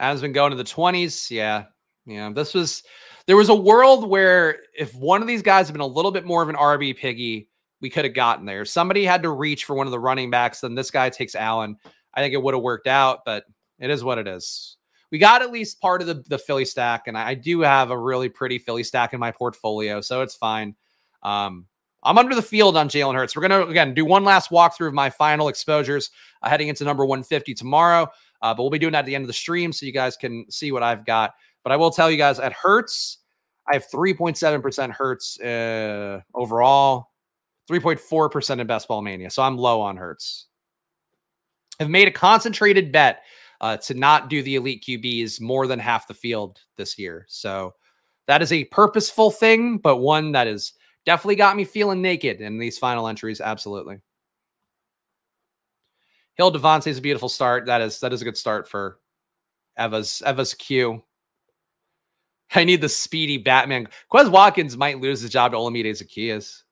Adam's 0.00 0.20
been 0.20 0.32
going 0.32 0.52
to 0.52 0.56
the 0.56 0.62
20s. 0.62 1.30
Yeah. 1.30 1.64
Yeah. 2.06 2.30
This 2.30 2.54
was, 2.54 2.84
there 3.26 3.36
was 3.36 3.48
a 3.48 3.54
world 3.54 4.08
where 4.08 4.60
if 4.76 4.94
one 4.94 5.20
of 5.20 5.28
these 5.28 5.42
guys 5.42 5.66
had 5.66 5.74
been 5.74 5.80
a 5.80 5.86
little 5.86 6.12
bit 6.12 6.24
more 6.24 6.42
of 6.42 6.48
an 6.48 6.54
RB 6.54 6.96
piggy, 6.96 7.48
we 7.80 7.90
could 7.90 8.04
have 8.04 8.14
gotten 8.14 8.46
there. 8.46 8.62
If 8.62 8.68
Somebody 8.68 9.04
had 9.04 9.22
to 9.24 9.30
reach 9.30 9.64
for 9.64 9.74
one 9.74 9.86
of 9.86 9.90
the 9.90 9.98
running 10.00 10.30
backs, 10.30 10.60
then 10.60 10.74
this 10.74 10.90
guy 10.92 11.10
takes 11.10 11.34
Allen. 11.34 11.76
I 12.14 12.20
think 12.20 12.34
it 12.34 12.42
would 12.42 12.54
have 12.54 12.62
worked 12.62 12.86
out, 12.86 13.20
but 13.24 13.44
it 13.78 13.90
is 13.90 14.02
what 14.02 14.18
it 14.18 14.26
is. 14.26 14.77
We 15.10 15.18
got 15.18 15.42
at 15.42 15.50
least 15.50 15.80
part 15.80 16.00
of 16.00 16.06
the, 16.06 16.22
the 16.28 16.38
Philly 16.38 16.64
stack, 16.64 17.06
and 17.06 17.16
I, 17.16 17.30
I 17.30 17.34
do 17.34 17.60
have 17.60 17.90
a 17.90 17.98
really 17.98 18.28
pretty 18.28 18.58
Philly 18.58 18.82
stack 18.82 19.14
in 19.14 19.20
my 19.20 19.30
portfolio, 19.30 20.00
so 20.00 20.22
it's 20.22 20.34
fine. 20.34 20.74
Um, 21.22 21.66
I'm 22.02 22.18
under 22.18 22.34
the 22.34 22.42
field 22.42 22.76
on 22.76 22.88
Jalen 22.88 23.14
Hurts. 23.14 23.34
We're 23.34 23.48
going 23.48 23.66
to, 23.66 23.70
again, 23.70 23.94
do 23.94 24.04
one 24.04 24.24
last 24.24 24.50
walkthrough 24.50 24.88
of 24.88 24.94
my 24.94 25.10
final 25.10 25.48
exposures 25.48 26.10
uh, 26.42 26.48
heading 26.48 26.68
into 26.68 26.84
number 26.84 27.04
150 27.04 27.54
tomorrow, 27.54 28.08
uh, 28.42 28.54
but 28.54 28.62
we'll 28.62 28.70
be 28.70 28.78
doing 28.78 28.92
that 28.92 29.00
at 29.00 29.06
the 29.06 29.14
end 29.14 29.22
of 29.22 29.28
the 29.28 29.32
stream 29.32 29.72
so 29.72 29.86
you 29.86 29.92
guys 29.92 30.16
can 30.16 30.48
see 30.50 30.72
what 30.72 30.82
I've 30.82 31.04
got. 31.04 31.34
But 31.64 31.72
I 31.72 31.76
will 31.76 31.90
tell 31.90 32.10
you 32.10 32.16
guys 32.16 32.38
at 32.38 32.52
Hurts, 32.52 33.18
I 33.66 33.74
have 33.74 33.86
3.7% 33.88 34.90
Hurts 34.90 35.40
uh, 35.40 36.20
overall. 36.34 37.08
3.4% 37.68 38.60
in 38.60 38.66
best 38.66 38.88
ball 38.88 39.02
mania. 39.02 39.30
So 39.30 39.42
I'm 39.42 39.56
low 39.56 39.80
on 39.80 39.96
Hurts. 39.96 40.46
I've 41.78 41.90
made 41.90 42.08
a 42.08 42.10
concentrated 42.10 42.90
bet 42.90 43.22
uh, 43.60 43.76
to 43.78 43.94
not 43.94 44.28
do 44.28 44.42
the 44.42 44.56
elite 44.56 44.84
QBs 44.86 45.40
more 45.40 45.66
than 45.66 45.78
half 45.78 46.06
the 46.06 46.14
field 46.14 46.60
this 46.76 46.98
year. 46.98 47.24
So 47.28 47.74
that 48.26 48.42
is 48.42 48.52
a 48.52 48.64
purposeful 48.64 49.30
thing, 49.30 49.78
but 49.78 49.96
one 49.96 50.32
that 50.32 50.46
has 50.46 50.74
definitely 51.04 51.36
got 51.36 51.56
me 51.56 51.64
feeling 51.64 52.02
naked 52.02 52.40
in 52.40 52.58
these 52.58 52.78
final 52.78 53.08
entries. 53.08 53.40
Absolutely. 53.40 53.98
Hill 56.36 56.52
Davante 56.52 56.86
is 56.86 56.98
a 56.98 57.02
beautiful 57.02 57.28
start. 57.28 57.66
That 57.66 57.80
is 57.80 57.98
that 58.00 58.12
is 58.12 58.22
a 58.22 58.24
good 58.24 58.36
start 58.36 58.68
for 58.68 59.00
Eva's 59.76 60.22
Eva's 60.24 60.54
Q. 60.54 61.02
I 62.54 62.64
need 62.64 62.80
the 62.80 62.88
speedy 62.88 63.38
Batman. 63.38 63.88
Quez 64.10 64.30
Watkins 64.30 64.76
might 64.76 65.00
lose 65.00 65.20
his 65.20 65.30
job 65.30 65.52
to 65.52 65.58
Olamide 65.58 65.90
Zaccheaus. 65.90 66.62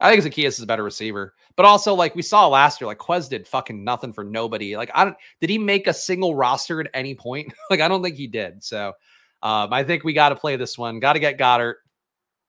I 0.00 0.10
think 0.10 0.24
Zaccheaus 0.24 0.48
is 0.48 0.60
a 0.60 0.66
better 0.66 0.82
receiver. 0.82 1.34
But 1.56 1.66
also, 1.66 1.94
like 1.94 2.14
we 2.14 2.22
saw 2.22 2.46
last 2.48 2.80
year, 2.80 2.86
like 2.86 2.98
Quez 2.98 3.28
did 3.28 3.46
fucking 3.46 3.84
nothing 3.84 4.12
for 4.12 4.24
nobody. 4.24 4.76
Like, 4.76 4.90
I 4.94 5.04
don't 5.04 5.16
did 5.40 5.50
he 5.50 5.58
make 5.58 5.86
a 5.86 5.94
single 5.94 6.34
roster 6.34 6.80
at 6.80 6.90
any 6.94 7.14
point? 7.14 7.52
like, 7.70 7.80
I 7.80 7.88
don't 7.88 8.02
think 8.02 8.16
he 8.16 8.26
did. 8.26 8.64
So 8.64 8.94
um, 9.42 9.72
I 9.72 9.84
think 9.84 10.04
we 10.04 10.12
got 10.12 10.30
to 10.30 10.36
play 10.36 10.56
this 10.56 10.78
one. 10.78 11.00
Got 11.00 11.14
to 11.14 11.18
get 11.18 11.38
Goedert 11.38 11.74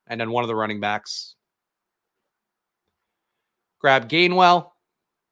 and 0.07 0.19
then 0.19 0.31
one 0.31 0.43
of 0.43 0.47
the 0.47 0.55
running 0.55 0.79
backs. 0.79 1.35
Grab 3.79 4.07
Gainwell. 4.07 4.71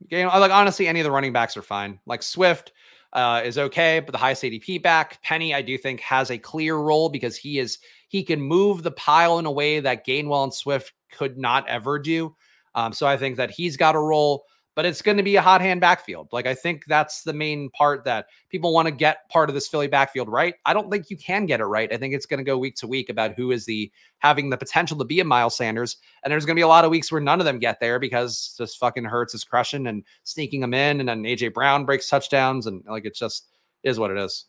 Gainwell, 0.09 0.39
like 0.39 0.51
honestly, 0.51 0.87
any 0.87 0.99
of 0.99 1.03
the 1.03 1.11
running 1.11 1.33
backs 1.33 1.55
are 1.55 1.61
fine. 1.61 1.99
Like 2.05 2.23
Swift 2.23 2.73
uh, 3.13 3.41
is 3.43 3.57
okay, 3.57 3.99
but 3.99 4.11
the 4.11 4.17
highest 4.17 4.43
ADP 4.43 4.81
back. 4.81 5.21
Penny, 5.23 5.53
I 5.53 5.61
do 5.61 5.77
think, 5.77 5.99
has 6.01 6.29
a 6.29 6.37
clear 6.37 6.77
role 6.77 7.09
because 7.09 7.35
he 7.35 7.59
is 7.59 7.79
he 8.07 8.23
can 8.23 8.41
move 8.41 8.83
the 8.83 8.91
pile 8.91 9.39
in 9.39 9.45
a 9.45 9.51
way 9.51 9.79
that 9.79 10.05
Gainwell 10.05 10.43
and 10.43 10.53
Swift 10.53 10.93
could 11.11 11.37
not 11.37 11.67
ever 11.67 11.99
do. 11.99 12.35
Um, 12.75 12.93
so 12.93 13.07
I 13.07 13.17
think 13.17 13.37
that 13.37 13.51
he's 13.51 13.77
got 13.77 13.95
a 13.95 13.99
role, 13.99 14.45
but 14.79 14.85
it's 14.85 15.01
going 15.01 15.17
to 15.17 15.23
be 15.23 15.35
a 15.35 15.41
hot 15.41 15.59
hand 15.59 15.81
backfield. 15.81 16.29
Like 16.31 16.47
I 16.47 16.55
think 16.55 16.85
that's 16.85 17.23
the 17.23 17.33
main 17.33 17.69
part 17.71 18.05
that 18.05 18.27
people 18.47 18.73
want 18.73 18.85
to 18.85 18.93
get 18.93 19.27
part 19.27 19.49
of 19.49 19.53
this 19.53 19.67
Philly 19.67 19.89
backfield 19.89 20.29
right. 20.29 20.55
I 20.65 20.71
don't 20.73 20.89
think 20.89 21.09
you 21.09 21.17
can 21.17 21.45
get 21.45 21.59
it 21.59 21.65
right. 21.65 21.91
I 21.91 21.97
think 21.97 22.13
it's 22.13 22.25
going 22.25 22.37
to 22.37 22.45
go 22.45 22.57
week 22.57 22.77
to 22.77 22.87
week 22.87 23.09
about 23.09 23.33
who 23.35 23.51
is 23.51 23.65
the 23.65 23.91
having 24.19 24.49
the 24.49 24.55
potential 24.55 24.97
to 24.97 25.03
be 25.03 25.19
a 25.19 25.25
Miles 25.25 25.57
Sanders, 25.57 25.97
and 26.23 26.31
there's 26.31 26.45
going 26.45 26.55
to 26.55 26.59
be 26.59 26.63
a 26.63 26.67
lot 26.69 26.85
of 26.85 26.91
weeks 26.91 27.11
where 27.11 27.19
none 27.19 27.41
of 27.41 27.45
them 27.45 27.59
get 27.59 27.81
there 27.81 27.99
because 27.99 28.55
just 28.57 28.79
fucking 28.79 29.03
Hurts 29.03 29.33
is 29.33 29.43
crushing 29.43 29.85
and 29.85 30.05
sneaking 30.23 30.61
them 30.61 30.73
in, 30.73 31.01
and 31.01 31.09
then 31.09 31.23
AJ 31.23 31.53
Brown 31.53 31.83
breaks 31.83 32.07
touchdowns, 32.07 32.65
and 32.65 32.81
like 32.87 33.03
it 33.03 33.15
just 33.15 33.49
is 33.83 33.99
what 33.99 34.11
it 34.11 34.17
is. 34.17 34.45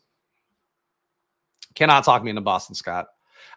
Cannot 1.75 2.05
talk 2.05 2.23
me 2.23 2.29
into 2.29 2.41
Boston 2.41 2.73
Scott. 2.73 3.07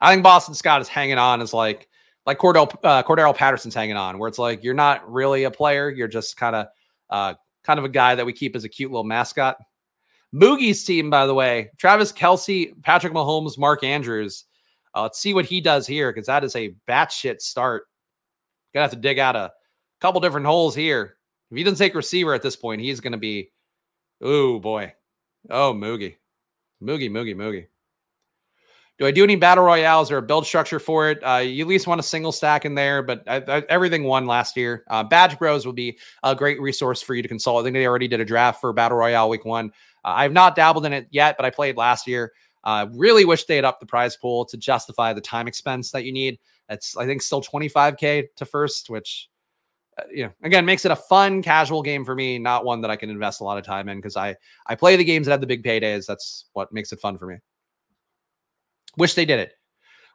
I 0.01 0.13
think 0.13 0.25
Boston 0.25 0.55
Scott 0.55 0.81
is 0.81 0.89
hanging 0.89 1.19
on 1.19 1.41
as 1.41 1.55
like 1.55 1.89
like 2.27 2.39
Cordell 2.39 2.75
uh, 2.83 3.03
Cordarrelle 3.03 3.37
Patterson's 3.37 3.75
hanging 3.75 3.97
on, 3.97 4.19
where 4.19 4.29
it's 4.29 4.39
like 4.39 4.65
you're 4.65 4.75
not 4.75 5.11
really 5.11 5.45
a 5.45 5.51
player, 5.51 5.91
you're 5.91 6.09
just 6.09 6.37
kind 6.37 6.57
of 6.57 6.67
uh, 7.11 7.35
kind 7.63 7.79
of 7.79 7.85
a 7.85 7.89
guy 7.89 8.15
that 8.15 8.25
we 8.25 8.33
keep 8.33 8.57
as 8.57 8.65
a 8.65 8.69
cute 8.69 8.91
little 8.91 9.05
mascot. 9.05 9.57
Moogie's 10.35 10.85
team, 10.85 11.11
by 11.11 11.27
the 11.27 11.35
way, 11.35 11.71
Travis 11.79 12.13
Kelce, 12.13 12.73
Patrick 12.83 13.13
Mahomes, 13.13 13.57
Mark 13.57 13.85
Andrews. 13.85 14.45
Uh, 14.95 15.03
let's 15.03 15.19
see 15.19 15.35
what 15.35 15.45
he 15.45 15.61
does 15.61 15.87
here 15.87 16.13
because 16.13 16.27
that 16.27 16.45
is 16.45 16.57
a 16.57 16.75
batshit 16.89 17.41
start. 17.41 17.85
Gonna 18.73 18.85
have 18.85 18.91
to 18.91 18.97
dig 18.97 19.19
out 19.19 19.37
a 19.37 19.53
couple 20.01 20.21
different 20.21 20.47
holes 20.47 20.75
here. 20.75 21.17
If 21.51 21.57
he 21.57 21.63
doesn't 21.63 21.79
take 21.79 21.95
receiver 21.95 22.35
at 22.35 22.43
this 22.43 22.57
point, 22.57 22.81
he's 22.81 23.01
gonna 23.01 23.19
be, 23.19 23.51
oh 24.21 24.59
boy, 24.59 24.93
oh 25.51 25.73
Moogie, 25.73 26.17
Moogie, 26.83 27.11
Moogie, 27.11 27.37
Moogie. 27.37 27.67
Do 28.99 29.07
I 29.07 29.11
do 29.11 29.25
any 29.25 29.35
battle 29.35 29.65
royales 29.65 30.13
or 30.13 30.19
a 30.19 30.23
build 30.23 30.47
structure 30.47 30.79
for 30.79 31.11
it? 31.11 31.19
Uh, 31.19 31.39
you 31.39 31.65
at 31.65 31.69
least 31.69 31.89
want 31.89 31.99
a 31.99 32.03
single 32.05 32.31
stack 32.31 32.65
in 32.65 32.77
there, 32.77 33.03
but 33.03 33.25
I, 33.27 33.37
I, 33.49 33.63
everything 33.69 34.05
won 34.05 34.27
last 34.27 34.57
year. 34.57 34.85
Uh, 34.89 35.03
Badge 35.03 35.37
Bros 35.37 35.67
will 35.67 35.73
be 35.73 35.99
a 36.23 36.35
great 36.35 36.61
resource 36.61 37.03
for 37.03 37.17
you 37.17 37.23
to 37.23 37.29
consult. 37.29 37.61
I 37.61 37.65
think 37.65 37.75
they 37.75 37.87
already 37.87 38.07
did 38.07 38.21
a 38.21 38.25
draft 38.25 38.61
for 38.61 38.73
battle 38.73 38.99
royale 38.99 39.29
week 39.29 39.45
one. 39.45 39.73
Uh, 40.05 40.15
I've 40.17 40.33
not 40.33 40.55
dabbled 40.55 40.87
in 40.87 40.93
it 40.93 41.09
yet, 41.11 41.37
but 41.37 41.45
I 41.45 41.51
played 41.51 41.77
last 41.77 42.07
year. 42.07 42.33
Uh, 42.63 42.87
really 42.93 43.25
wish 43.25 43.45
they 43.45 43.57
had 43.57 43.65
upped 43.65 43.81
the 43.81 43.87
prize 43.87 44.17
pool 44.17 44.45
to 44.47 44.57
justify 44.57 45.13
the 45.13 45.21
time 45.21 45.49
expense 45.49 45.91
that 45.91 46.05
you 46.05 46.13
need. 46.13 46.39
It's 46.69 46.97
I 46.97 47.05
think 47.05 47.21
still 47.21 47.43
25k 47.43 48.27
to 48.37 48.47
first, 48.47 48.91
which 48.91 49.29
uh, 49.99 50.05
you 50.11 50.25
know 50.25 50.33
again 50.45 50.65
makes 50.65 50.85
it 50.85 50.93
a 50.93 50.97
fun 50.97 51.43
casual 51.43 51.83
game 51.83 52.05
for 52.05 52.15
me, 52.15 52.39
not 52.39 52.65
one 52.65 52.81
that 52.83 52.93
I 52.93 52.97
can 52.97 53.11
invest 53.11 53.41
a 53.41 53.45
lot 53.45 53.59
of 53.59 53.65
time 53.65 53.89
in 53.89 53.99
because 53.99 54.17
I 54.17 54.37
I 54.67 54.77
play 54.77 54.95
the 54.95 55.05
games 55.05 55.27
that 55.27 55.33
have 55.33 55.41
the 55.41 55.49
big 55.49 55.65
paydays. 55.65 56.07
That's 56.07 56.47
what 56.53 56.73
makes 56.73 56.93
it 56.93 57.01
fun 57.01 57.19
for 57.19 57.27
me. 57.27 57.37
Wish 58.97 59.15
they 59.15 59.25
did 59.25 59.41
it. 59.41 59.53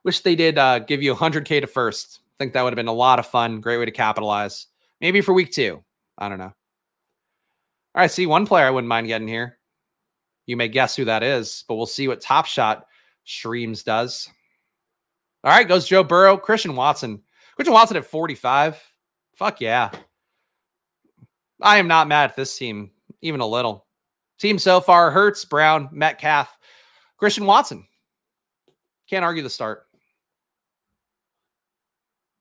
Wish 0.03 0.21
they 0.21 0.35
did 0.35 0.57
uh, 0.57 0.79
give 0.79 1.03
you 1.03 1.13
100K 1.13 1.61
to 1.61 1.67
first. 1.67 2.21
think 2.37 2.53
that 2.53 2.63
would 2.63 2.71
have 2.71 2.77
been 2.77 2.87
a 2.87 2.93
lot 2.93 3.19
of 3.19 3.27
fun. 3.27 3.61
Great 3.61 3.77
way 3.77 3.85
to 3.85 3.91
capitalize. 3.91 4.67
Maybe 5.01 5.21
for 5.21 5.33
week 5.33 5.51
two. 5.51 5.83
I 6.17 6.29
don't 6.29 6.37
know. 6.37 6.53
All 7.95 8.01
right, 8.01 8.11
see 8.11 8.25
one 8.25 8.45
player 8.45 8.65
I 8.65 8.69
wouldn't 8.69 8.87
mind 8.87 9.07
getting 9.07 9.27
here. 9.27 9.57
You 10.45 10.57
may 10.57 10.67
guess 10.67 10.95
who 10.95 11.05
that 11.05 11.23
is, 11.23 11.63
but 11.67 11.75
we'll 11.75 11.85
see 11.85 12.07
what 12.07 12.21
Top 12.21 12.45
Shot 12.45 12.85
Streams 13.25 13.83
does. 13.83 14.29
All 15.43 15.51
right, 15.51 15.67
goes 15.67 15.87
Joe 15.87 16.03
Burrow, 16.03 16.37
Christian 16.37 16.75
Watson. 16.75 17.21
Christian 17.55 17.73
Watson 17.73 17.97
at 17.97 18.05
45. 18.05 18.81
Fuck 19.35 19.61
yeah. 19.61 19.91
I 21.61 21.77
am 21.77 21.87
not 21.87 22.07
mad 22.07 22.29
at 22.29 22.35
this 22.35 22.57
team, 22.57 22.91
even 23.21 23.41
a 23.41 23.45
little. 23.45 23.85
Team 24.39 24.57
so 24.57 24.79
far 24.79 25.11
Hurts, 25.11 25.43
Brown, 25.43 25.89
Metcalf, 25.91 26.57
Christian 27.17 27.45
Watson. 27.45 27.85
Can't 29.09 29.25
argue 29.25 29.41
the 29.41 29.49
start. 29.49 29.87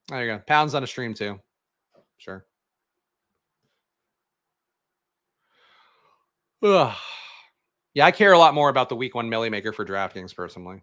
There 0.09 0.25
you 0.25 0.33
go. 0.33 0.43
Pounds 0.47 0.75
on 0.75 0.83
a 0.83 0.87
stream 0.87 1.15
too. 1.15 1.41
Sure. 2.19 2.45
Ugh. 6.63 6.95
Yeah, 7.95 8.07
I 8.07 8.11
care 8.11 8.33
a 8.33 8.39
lot 8.39 8.55
more 8.55 8.69
about 8.69 8.89
the 8.89 8.97
week 8.97 9.15
one 9.15 9.29
Milly 9.29 9.51
Maker 9.51 9.73
for 9.73 9.85
DraftKings 9.85 10.35
personally. 10.35 10.83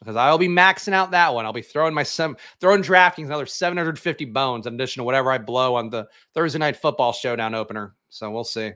Because 0.00 0.16
I'll 0.16 0.38
be 0.38 0.48
maxing 0.48 0.92
out 0.92 1.12
that 1.12 1.32
one. 1.32 1.46
I'll 1.46 1.52
be 1.52 1.62
throwing 1.62 1.94
my 1.94 2.02
some 2.02 2.36
throwing 2.60 2.82
DraftKings 2.82 3.26
another 3.26 3.46
750 3.46 4.24
bones 4.26 4.66
in 4.66 4.74
addition 4.74 5.00
to 5.00 5.04
whatever 5.04 5.30
I 5.30 5.38
blow 5.38 5.76
on 5.76 5.90
the 5.90 6.08
Thursday 6.34 6.58
night 6.58 6.76
football 6.76 7.12
showdown 7.12 7.54
opener. 7.54 7.94
So 8.08 8.30
we'll 8.30 8.44
see. 8.44 8.72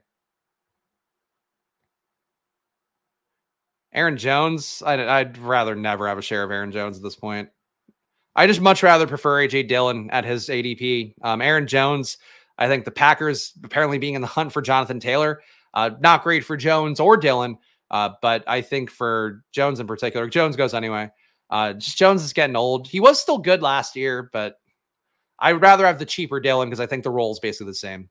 Aaron 3.92 4.16
Jones, 4.16 4.82
I'd, 4.84 5.00
I'd 5.00 5.38
rather 5.38 5.74
never 5.74 6.08
have 6.08 6.18
a 6.18 6.22
share 6.22 6.42
of 6.42 6.50
Aaron 6.50 6.72
Jones 6.72 6.96
at 6.96 7.02
this 7.02 7.16
point. 7.16 7.48
I 8.36 8.46
just 8.46 8.60
much 8.60 8.82
rather 8.82 9.06
prefer 9.06 9.46
AJ 9.46 9.68
Dillon 9.68 10.10
at 10.10 10.24
his 10.24 10.48
ADP. 10.48 11.14
Um, 11.22 11.42
Aaron 11.42 11.66
Jones, 11.66 12.18
I 12.58 12.68
think 12.68 12.84
the 12.84 12.90
Packers 12.90 13.52
apparently 13.64 13.98
being 13.98 14.14
in 14.14 14.20
the 14.20 14.28
hunt 14.28 14.52
for 14.52 14.62
Jonathan 14.62 15.00
Taylor, 15.00 15.40
uh, 15.74 15.90
not 16.00 16.22
great 16.22 16.44
for 16.44 16.56
Jones 16.56 17.00
or 17.00 17.16
Dillon, 17.16 17.58
uh, 17.90 18.10
but 18.22 18.44
I 18.46 18.60
think 18.60 18.90
for 18.90 19.42
Jones 19.52 19.80
in 19.80 19.86
particular, 19.86 20.28
Jones 20.28 20.56
goes 20.56 20.74
anyway. 20.74 21.10
Uh, 21.50 21.72
just 21.72 21.96
Jones 21.96 22.22
is 22.22 22.32
getting 22.32 22.56
old. 22.56 22.86
He 22.86 23.00
was 23.00 23.20
still 23.20 23.38
good 23.38 23.62
last 23.62 23.96
year, 23.96 24.28
but 24.32 24.56
I 25.38 25.52
would 25.52 25.62
rather 25.62 25.86
have 25.86 25.98
the 25.98 26.04
cheaper 26.04 26.40
Dillon 26.40 26.68
because 26.68 26.80
I 26.80 26.86
think 26.86 27.04
the 27.04 27.10
role 27.10 27.32
is 27.32 27.40
basically 27.40 27.70
the 27.70 27.74
same. 27.74 28.08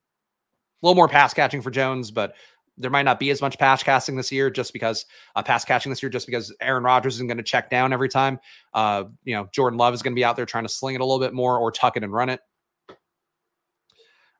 A 0.82 0.86
little 0.86 0.96
more 0.96 1.08
pass 1.08 1.34
catching 1.34 1.62
for 1.62 1.70
Jones, 1.70 2.10
but 2.10 2.34
there 2.78 2.90
might 2.90 3.02
not 3.02 3.18
be 3.18 3.30
as 3.30 3.40
much 3.40 3.58
pass 3.58 3.82
casting 3.82 4.16
this 4.16 4.30
year 4.32 4.50
just 4.50 4.72
because 4.72 5.04
uh, 5.36 5.42
pass 5.42 5.64
catching 5.64 5.90
this 5.90 6.02
year, 6.02 6.10
just 6.10 6.26
because 6.26 6.54
Aaron 6.60 6.84
Rodgers 6.84 7.16
isn't 7.16 7.26
going 7.26 7.36
to 7.36 7.42
check 7.42 7.68
down 7.70 7.92
every 7.92 8.08
time. 8.08 8.38
Uh, 8.72 9.04
you 9.24 9.34
know, 9.34 9.48
Jordan 9.52 9.78
Love 9.78 9.94
is 9.94 10.02
going 10.02 10.12
to 10.12 10.18
be 10.18 10.24
out 10.24 10.36
there 10.36 10.46
trying 10.46 10.64
to 10.64 10.68
sling 10.68 10.94
it 10.94 11.00
a 11.00 11.04
little 11.04 11.20
bit 11.20 11.34
more 11.34 11.58
or 11.58 11.70
tuck 11.70 11.96
it 11.96 12.04
and 12.04 12.12
run 12.12 12.28
it. 12.28 12.40
All 12.88 12.96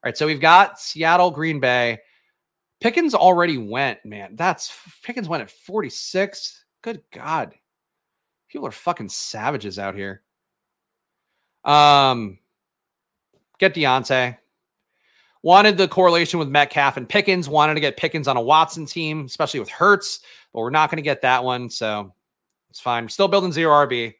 right, 0.05 0.17
so 0.17 0.25
we've 0.25 0.39
got 0.39 0.79
Seattle, 0.79 1.29
Green 1.29 1.59
Bay. 1.59 1.99
Pickens 2.79 3.13
already 3.13 3.57
went, 3.57 4.03
man. 4.05 4.35
That's 4.35 4.73
Pickens 5.03 5.27
went 5.27 5.43
at 5.43 5.51
46. 5.51 6.63
Good 6.81 7.01
God. 7.11 7.53
People 8.47 8.67
are 8.67 8.71
fucking 8.71 9.09
savages 9.09 9.77
out 9.77 9.95
here. 9.95 10.21
Um, 11.65 12.39
get 13.59 13.73
Diontae. 13.75 14.37
Wanted 15.41 15.77
the 15.77 15.87
correlation 15.87 16.37
with 16.37 16.49
Metcalf 16.49 16.97
and 16.97 17.07
Pickens. 17.07 17.47
Wanted 17.47 17.75
to 17.75 17.79
get 17.79 17.95
Pickens 17.95 18.27
on 18.27 18.35
a 18.35 18.41
Watson 18.41 18.85
team, 18.85 19.25
especially 19.25 19.61
with 19.61 19.69
Hurts, 19.69 20.19
but 20.53 20.59
we're 20.59 20.69
not 20.69 20.89
going 20.89 20.97
to 20.97 21.01
get 21.01 21.21
that 21.21 21.43
one. 21.43 21.69
So 21.69 22.13
it's 22.69 22.81
fine. 22.81 23.07
Still 23.07 23.29
building 23.29 23.53
zero 23.53 23.73
RB. 23.85 24.15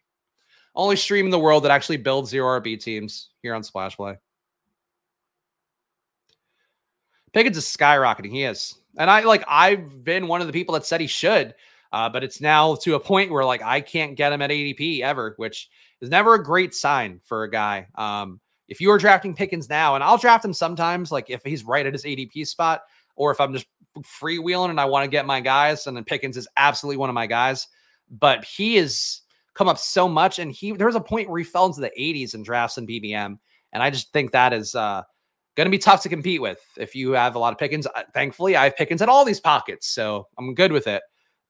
Only 0.76 0.96
stream 0.96 1.26
in 1.26 1.32
the 1.32 1.40
world 1.40 1.64
that 1.64 1.72
actually 1.72 1.98
builds 1.98 2.30
zero 2.30 2.60
RB 2.60 2.80
teams 2.80 3.30
here 3.42 3.54
on 3.54 3.64
Splash 3.64 3.98
Play. 3.98 4.18
Pickens 7.34 7.58
is 7.58 7.66
skyrocketing. 7.66 8.32
He 8.32 8.44
is. 8.44 8.76
And 8.98 9.10
I 9.10 9.22
like 9.22 9.44
I've 9.48 10.04
been 10.04 10.28
one 10.28 10.42
of 10.42 10.48
the 10.48 10.54
people 10.54 10.74
that 10.74 10.86
said 10.86 11.02
he 11.02 11.08
should. 11.08 11.54
Uh, 11.92 12.08
but 12.08 12.24
it's 12.24 12.40
now 12.40 12.76
to 12.76 12.96
a 12.96 13.00
point 13.00 13.32
where 13.32 13.44
like 13.44 13.64
I 13.64 13.82
can't 13.82 14.16
get 14.16 14.32
him 14.32 14.42
at 14.42 14.52
ADP 14.52 15.02
ever, 15.02 15.34
which 15.38 15.70
is 16.02 16.10
never 16.10 16.36
a 16.36 16.44
great 16.44 16.74
sign 16.74 17.20
for 17.24 17.44
a 17.44 17.50
guy. 17.50 17.88
Um, 17.96 18.40
if 18.70 18.80
you 18.80 18.92
are 18.92 18.98
drafting 18.98 19.36
Pickens 19.36 19.68
now, 19.68 19.96
and 19.96 20.04
I'll 20.04 20.18
draft 20.18 20.46
him 20.46 20.54
sometimes, 20.54 21.12
like 21.12 21.30
if 21.30 21.44
he's 21.44 21.64
right 21.64 21.86
at 21.86 21.94
his 21.94 22.06
ADP 22.06 22.48
spot, 22.48 22.84
or 23.16 23.32
if 23.32 23.42
I'm 23.42 23.52
just 23.52 23.66
freewheeling 24.22 24.70
and 24.70 24.80
I 24.80 24.86
want 24.86 25.04
to 25.04 25.10
get 25.10 25.26
my 25.26 25.42
guys, 25.42 25.88
and 25.88 25.98
then 25.98 26.04
Pickens 26.04 26.38
is 26.38 26.48
absolutely 26.56 26.98
one 26.98 27.10
of 27.10 27.16
my 27.16 27.28
guys. 27.28 27.68
But 28.10 28.46
he 28.46 28.76
has 28.76 29.22
come 29.56 29.68
up 29.68 29.80
so 29.80 30.08
much, 30.08 30.40
and 30.40 30.52
he 30.52 30.72
there 30.72 30.88
was 30.88 30.96
a 30.96 31.02
point 31.02 31.30
where 31.30 31.40
he 31.40 31.44
fell 31.44 31.66
into 31.66 31.82
the 31.82 31.92
80s 32.00 32.36
in 32.36 32.44
drafts 32.44 32.78
and 32.78 32.88
BBM, 32.88 33.38
and 33.74 33.84
I 33.84 33.90
just 33.90 34.14
think 34.14 34.32
that 34.32 34.54
is 34.54 34.76
uh, 34.76 35.02
going 35.56 35.66
to 35.66 35.72
be 35.72 35.80
tough 35.80 36.04
to 36.04 36.10
compete 36.10 36.42
with 36.42 36.60
if 36.78 36.96
you 36.96 37.12
have 37.12 37.36
a 37.36 37.40
lot 37.40 37.52
of 37.52 37.60
Pickens. 37.60 37.88
Thankfully, 38.14 38.56
I 38.56 38.66
have 38.66 38.78
Pickens 38.78 39.02
at 39.02 39.10
all 39.10 39.26
these 39.26 39.40
pockets, 39.40 39.88
so 39.88 40.28
I'm 40.38 40.54
good 40.54 40.72
with 40.72 40.88
it. 40.88 41.02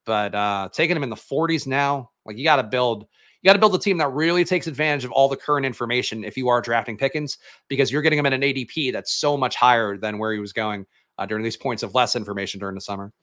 But 0.05 0.33
uh, 0.33 0.69
taking 0.71 0.95
him 0.95 1.03
in 1.03 1.09
the 1.09 1.15
40s 1.15 1.67
now, 1.67 2.11
like 2.25 2.37
you 2.37 2.43
got 2.43 2.55
to 2.55 2.63
build 2.63 3.05
you 3.41 3.47
got 3.47 3.53
to 3.53 3.59
build 3.59 3.75
a 3.75 3.79
team 3.79 3.97
that 3.97 4.11
really 4.11 4.43
takes 4.43 4.67
advantage 4.67 5.05
of 5.05 5.11
all 5.11 5.29
the 5.29 5.37
current 5.37 5.65
information 5.65 6.23
if 6.23 6.35
you 6.35 6.49
are 6.49 6.61
drafting 6.61 6.97
Pickens, 6.97 7.37
because 7.67 7.91
you're 7.91 8.01
getting 8.01 8.19
him 8.19 8.25
at 8.25 8.33
an 8.33 8.41
ADP 8.41 8.91
that's 8.91 9.13
so 9.13 9.37
much 9.37 9.55
higher 9.55 9.97
than 9.97 10.17
where 10.17 10.33
he 10.33 10.39
was 10.39 10.51
going 10.51 10.85
uh, 11.17 11.25
during 11.25 11.43
these 11.43 11.57
points 11.57 11.83
of 11.83 11.95
less 11.95 12.15
information 12.15 12.59
during 12.59 12.75
the 12.75 12.81
summer. 12.81 13.13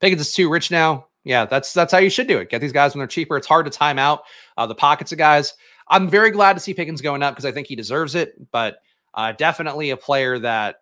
Pickens 0.00 0.20
is 0.20 0.32
too 0.32 0.48
rich 0.50 0.70
now. 0.70 1.06
Yeah, 1.24 1.44
that's 1.44 1.72
that's 1.72 1.92
how 1.92 1.98
you 1.98 2.10
should 2.10 2.28
do 2.28 2.38
it. 2.38 2.50
Get 2.50 2.60
these 2.60 2.72
guys 2.72 2.94
when 2.94 3.00
they're 3.00 3.06
cheaper. 3.08 3.36
It's 3.36 3.46
hard 3.46 3.66
to 3.66 3.70
time 3.70 3.98
out 3.98 4.22
uh, 4.56 4.66
the 4.66 4.74
pockets 4.74 5.12
of 5.12 5.18
guys. 5.18 5.54
I'm 5.88 6.08
very 6.08 6.30
glad 6.30 6.52
to 6.54 6.60
see 6.60 6.74
Pickens 6.74 7.00
going 7.00 7.22
up 7.22 7.34
because 7.34 7.44
I 7.44 7.52
think 7.52 7.66
he 7.66 7.76
deserves 7.76 8.14
it, 8.14 8.34
but 8.50 8.78
uh, 9.14 9.32
definitely 9.32 9.90
a 9.90 9.96
player 9.96 10.38
that 10.40 10.76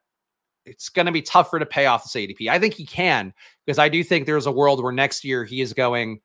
it's 0.66 0.88
going 0.88 1.06
to 1.06 1.12
be 1.12 1.22
tougher 1.22 1.58
to 1.58 1.66
pay 1.66 1.86
off 1.86 2.04
this 2.04 2.14
ADP. 2.14 2.48
I 2.48 2.58
think 2.58 2.74
he 2.74 2.86
can 2.86 3.32
because 3.64 3.78
I 3.78 3.88
do 3.88 4.02
think 4.02 4.26
there's 4.26 4.46
a 4.46 4.52
world 4.52 4.82
where 4.82 4.92
next 4.92 5.24
year 5.24 5.44
he 5.44 5.60
is 5.60 5.72
going 5.72 6.20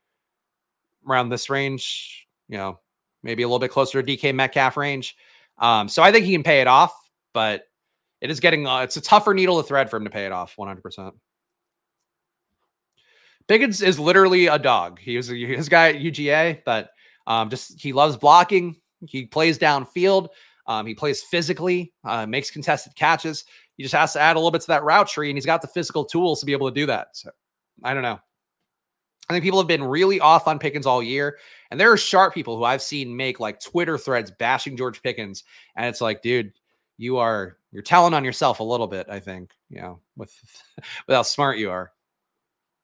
around 1.09 1.29
this 1.29 1.49
range, 1.49 2.27
you 2.47 2.57
know, 2.57 2.79
maybe 3.23 3.43
a 3.43 3.47
little 3.47 3.59
bit 3.59 3.71
closer 3.71 4.01
to 4.01 4.17
DK 4.17 4.33
Metcalf 4.33 4.77
range. 4.77 5.15
Um, 5.57 5.89
so 5.89 6.01
I 6.03 6.11
think 6.11 6.25
he 6.25 6.31
can 6.31 6.43
pay 6.43 6.61
it 6.61 6.67
off, 6.67 6.93
but 7.33 7.63
it 8.21 8.31
is 8.31 8.39
getting 8.39 8.67
uh, 8.67 8.79
it's 8.79 8.97
a 8.97 9.01
tougher 9.01 9.33
needle 9.33 9.61
to 9.61 9.67
thread 9.67 9.89
for 9.89 9.97
him 9.97 10.05
to 10.05 10.09
pay 10.09 10.25
it 10.25 10.31
off 10.31 10.55
100%. 10.57 11.11
Pickens 13.47 13.81
is 13.81 13.99
literally 13.99 14.47
a 14.47 14.59
dog. 14.59 14.99
He 14.99 15.17
was 15.17 15.27
his 15.27 15.69
guy 15.69 15.89
at 15.89 15.95
UGA, 15.95 16.61
but 16.65 16.91
um, 17.25 17.49
just 17.49 17.81
he 17.81 17.93
loves 17.93 18.15
blocking. 18.15 18.75
He 19.07 19.25
plays 19.25 19.57
downfield. 19.57 20.29
Um, 20.67 20.85
he 20.85 20.93
plays 20.93 21.23
physically, 21.23 21.93
uh, 22.03 22.27
makes 22.27 22.51
contested 22.51 22.95
catches. 22.95 23.45
He 23.75 23.83
just 23.83 23.95
has 23.95 24.13
to 24.13 24.19
add 24.19 24.35
a 24.35 24.39
little 24.39 24.51
bit 24.51 24.61
to 24.61 24.67
that 24.67 24.83
route 24.83 25.07
tree, 25.07 25.29
and 25.31 25.37
he's 25.37 25.45
got 25.45 25.63
the 25.63 25.67
physical 25.67 26.05
tools 26.05 26.41
to 26.41 26.45
be 26.45 26.51
able 26.51 26.69
to 26.69 26.75
do 26.75 26.85
that. 26.85 27.07
So 27.13 27.31
I 27.83 27.95
don't 27.95 28.03
know. 28.03 28.19
I 29.29 29.33
think 29.33 29.43
people 29.43 29.59
have 29.59 29.67
been 29.67 29.83
really 29.83 30.19
off 30.19 30.47
on 30.47 30.57
Pickens 30.57 30.87
all 30.87 31.03
year. 31.03 31.37
And 31.69 31.79
there 31.79 31.91
are 31.91 31.97
sharp 31.97 32.33
people 32.33 32.57
who 32.57 32.63
I've 32.63 32.81
seen 32.81 33.15
make 33.15 33.39
like 33.39 33.59
Twitter 33.59 33.97
threads 33.97 34.31
bashing 34.31 34.75
George 34.75 35.03
Pickens. 35.03 35.43
And 35.75 35.85
it's 35.85 36.01
like, 36.01 36.23
dude, 36.23 36.51
you 36.97 37.17
are 37.17 37.57
you're 37.71 37.83
telling 37.83 38.15
on 38.15 38.25
yourself 38.25 38.59
a 38.59 38.63
little 38.63 38.87
bit, 38.87 39.07
I 39.07 39.19
think, 39.19 39.51
you 39.69 39.81
know, 39.81 39.99
with 40.17 40.35
with 41.07 41.15
how 41.15 41.21
smart 41.21 41.59
you 41.59 41.69
are. 41.69 41.91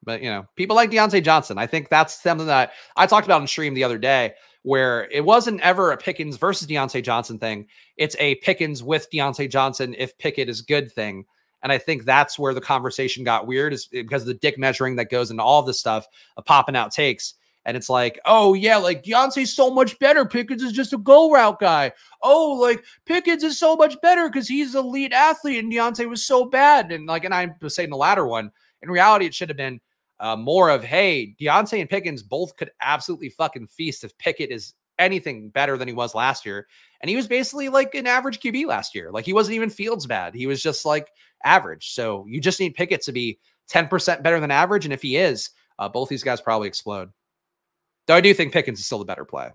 But 0.04 0.22
you 0.22 0.30
know, 0.30 0.46
people 0.56 0.76
like 0.76 0.92
Diontae 0.92 1.24
Johnson. 1.24 1.58
I 1.58 1.66
think 1.66 1.90
that's 1.90 2.22
something 2.22 2.48
that 2.48 2.74
I 2.96 3.08
talked 3.08 3.26
about 3.26 3.42
in 3.42 3.48
stream 3.48 3.74
the 3.74 3.84
other 3.84 3.98
day, 3.98 4.36
where 4.62 5.10
it 5.10 5.26
wasn't 5.26 5.62
ever 5.62 5.92
a 5.92 5.98
Pickens 5.98 6.38
versus 6.38 6.68
Diontae 6.68 7.04
Johnson 7.04 7.40
thing. 7.40 7.66
It's 7.98 8.16
a 8.20 8.36
Pickens 8.36 8.84
with 8.84 9.10
Diontae 9.12 9.50
Johnson 9.50 9.96
if 9.98 10.16
Pickett 10.20 10.48
is 10.48 10.62
good 10.62 10.92
thing. 10.92 11.26
And 11.66 11.72
I 11.72 11.80
think 11.80 12.06
that's 12.06 12.38
where 12.38 12.54
the 12.54 12.62
conversation 12.62 13.24
got 13.24 13.48
weird 13.48 13.74
is 13.74 13.88
because 13.88 14.22
of 14.22 14.28
the 14.28 14.36
dick 14.36 14.60
measuring 14.60 14.98
that 14.98 15.10
goes 15.10 15.32
into 15.32 15.42
all 15.42 15.64
this 15.64 15.80
stuff 15.80 16.08
of 16.38 16.46
popping 16.46 16.76
out 16.76 16.92
takes. 16.92 17.34
And 17.66 17.76
it's 17.76 17.90
like, 17.90 18.20
oh 18.26 18.54
yeah, 18.54 18.78
like 18.78 19.04
Diontae's 19.04 19.56
so 19.56 19.72
much 19.72 19.98
better. 19.98 20.28
Pickens 20.28 20.62
is 20.62 20.74
just 20.74 20.94
a 20.94 20.98
go 21.00 21.32
route 21.32 21.60
guy. 21.60 21.92
Oh, 22.22 22.56
like 22.62 22.86
Pickens 23.08 23.44
is 23.44 23.58
so 23.58 23.76
much 23.76 24.00
better 24.02 24.30
because 24.30 24.48
he's 24.48 24.76
a 24.76 24.78
elite 24.78 25.12
athlete 25.12 25.58
and 25.58 25.74
Diontae 25.74 26.08
was 26.08 26.24
so 26.24 26.46
bad. 26.46 26.92
And 26.92 27.08
like, 27.08 27.26
and 27.26 27.34
I 27.34 27.50
was 27.60 27.74
saying 27.74 27.90
the 27.90 27.98
latter 27.98 28.28
one. 28.28 28.52
In 28.84 28.92
reality, 28.92 29.26
it 29.26 29.34
should 29.34 29.50
have 29.50 29.58
been 29.58 29.82
uh, 30.20 30.36
more 30.36 30.70
of, 30.70 30.84
hey, 30.84 31.36
Diontae 31.42 31.82
and 31.82 31.90
Pickens 31.90 32.22
both 32.22 32.56
could 32.58 32.70
absolutely 32.80 33.30
fucking 33.30 33.66
feast 33.66 34.04
if 34.04 34.16
Pickett 34.20 34.52
is 34.52 34.76
anything 35.00 35.50
better 35.50 35.78
than 35.78 35.88
he 35.88 35.96
was 35.96 36.14
last 36.16 36.46
year. 36.46 36.68
And 37.02 37.10
he 37.10 37.16
was 37.16 37.28
basically 37.28 37.70
like 37.70 37.96
an 37.96 38.08
average 38.08 38.40
QB 38.40 38.68
last 38.68 38.96
year. 38.96 39.12
Like 39.12 39.26
he 39.26 39.34
wasn't 39.34 39.56
even 39.56 39.72
Fields 39.72 40.06
bad. 40.06 40.34
He 40.36 40.48
was 40.48 40.62
just 40.62 40.86
like 40.86 41.10
average. 41.46 41.94
So 41.94 42.26
you 42.28 42.42
just 42.42 42.60
need 42.60 42.76
Pickett 42.76 43.02
to 43.04 43.12
be 43.12 43.40
10% 43.72 44.24
better 44.24 44.40
than 44.40 44.52
average. 44.52 44.86
And 44.86 44.94
if 44.94 45.02
he 45.02 45.18
is, 45.18 45.52
uh, 45.80 45.90
both 45.90 46.10
these 46.10 46.24
guys 46.24 46.42
probably 46.42 46.68
explode. 46.68 47.10
Though 48.08 48.16
I 48.16 48.22
do 48.22 48.34
think 48.34 48.54
Pickens 48.54 48.80
is 48.80 48.86
still 48.86 49.00
the 49.00 49.06
better 49.06 49.26
play. 49.26 49.50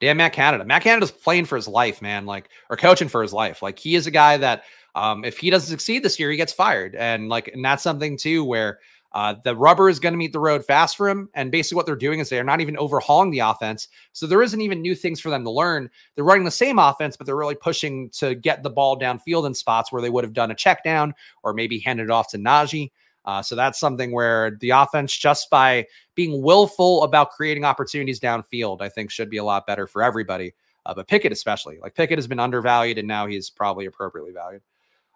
Damn, 0.00 0.16
Matt 0.16 0.32
Canada. 0.32 0.64
Matt 0.64 0.82
Canada's 0.82 1.10
playing 1.10 1.46
for 1.46 1.56
his 1.56 1.68
life, 1.68 2.02
man. 2.02 2.26
Like, 2.26 2.48
or 2.68 2.76
coaching 2.76 3.08
for 3.08 3.22
his 3.22 3.32
life. 3.32 3.62
Like, 3.62 3.78
he 3.78 3.94
is 3.94 4.06
a 4.06 4.10
guy 4.10 4.36
that, 4.36 4.64
um, 4.94 5.24
if 5.24 5.38
he 5.38 5.50
doesn't 5.50 5.70
succeed 5.70 6.02
this 6.02 6.18
year, 6.18 6.30
he 6.30 6.36
gets 6.36 6.52
fired. 6.52 6.94
And 6.94 7.28
like, 7.28 7.48
and 7.48 7.64
that's 7.64 7.82
something 7.82 8.16
too 8.16 8.44
where 8.44 8.78
uh, 9.14 9.36
the 9.44 9.54
rubber 9.54 9.88
is 9.88 10.00
going 10.00 10.12
to 10.12 10.18
meet 10.18 10.32
the 10.32 10.40
road 10.40 10.64
fast 10.64 10.96
for 10.96 11.08
him. 11.08 11.28
And 11.34 11.52
basically, 11.52 11.76
what 11.76 11.86
they're 11.86 11.94
doing 11.94 12.18
is 12.18 12.28
they're 12.28 12.42
not 12.42 12.60
even 12.60 12.76
overhauling 12.76 13.30
the 13.30 13.38
offense. 13.38 13.86
So 14.12 14.26
there 14.26 14.42
isn't 14.42 14.60
even 14.60 14.82
new 14.82 14.96
things 14.96 15.20
for 15.20 15.30
them 15.30 15.44
to 15.44 15.50
learn. 15.50 15.88
They're 16.14 16.24
running 16.24 16.44
the 16.44 16.50
same 16.50 16.80
offense, 16.80 17.16
but 17.16 17.24
they're 17.24 17.36
really 17.36 17.54
pushing 17.54 18.10
to 18.10 18.34
get 18.34 18.64
the 18.64 18.70
ball 18.70 18.98
downfield 18.98 19.46
in 19.46 19.54
spots 19.54 19.92
where 19.92 20.02
they 20.02 20.10
would 20.10 20.24
have 20.24 20.32
done 20.32 20.50
a 20.50 20.54
check 20.54 20.82
down 20.82 21.14
or 21.44 21.54
maybe 21.54 21.78
handed 21.78 22.04
it 22.04 22.10
off 22.10 22.28
to 22.30 22.38
Najee. 22.38 22.90
Uh, 23.24 23.40
so 23.40 23.54
that's 23.54 23.78
something 23.78 24.10
where 24.10 24.58
the 24.60 24.70
offense, 24.70 25.16
just 25.16 25.48
by 25.48 25.86
being 26.16 26.42
willful 26.42 27.04
about 27.04 27.30
creating 27.30 27.64
opportunities 27.64 28.18
downfield, 28.18 28.82
I 28.82 28.88
think 28.88 29.10
should 29.10 29.30
be 29.30 29.38
a 29.38 29.44
lot 29.44 29.64
better 29.64 29.86
for 29.86 30.02
everybody. 30.02 30.54
Uh, 30.84 30.92
but 30.92 31.06
Pickett, 31.06 31.32
especially, 31.32 31.78
like 31.80 31.94
Pickett 31.94 32.18
has 32.18 32.26
been 32.26 32.40
undervalued 32.40 32.98
and 32.98 33.08
now 33.08 33.26
he's 33.26 33.48
probably 33.48 33.86
appropriately 33.86 34.32
valued. 34.32 34.60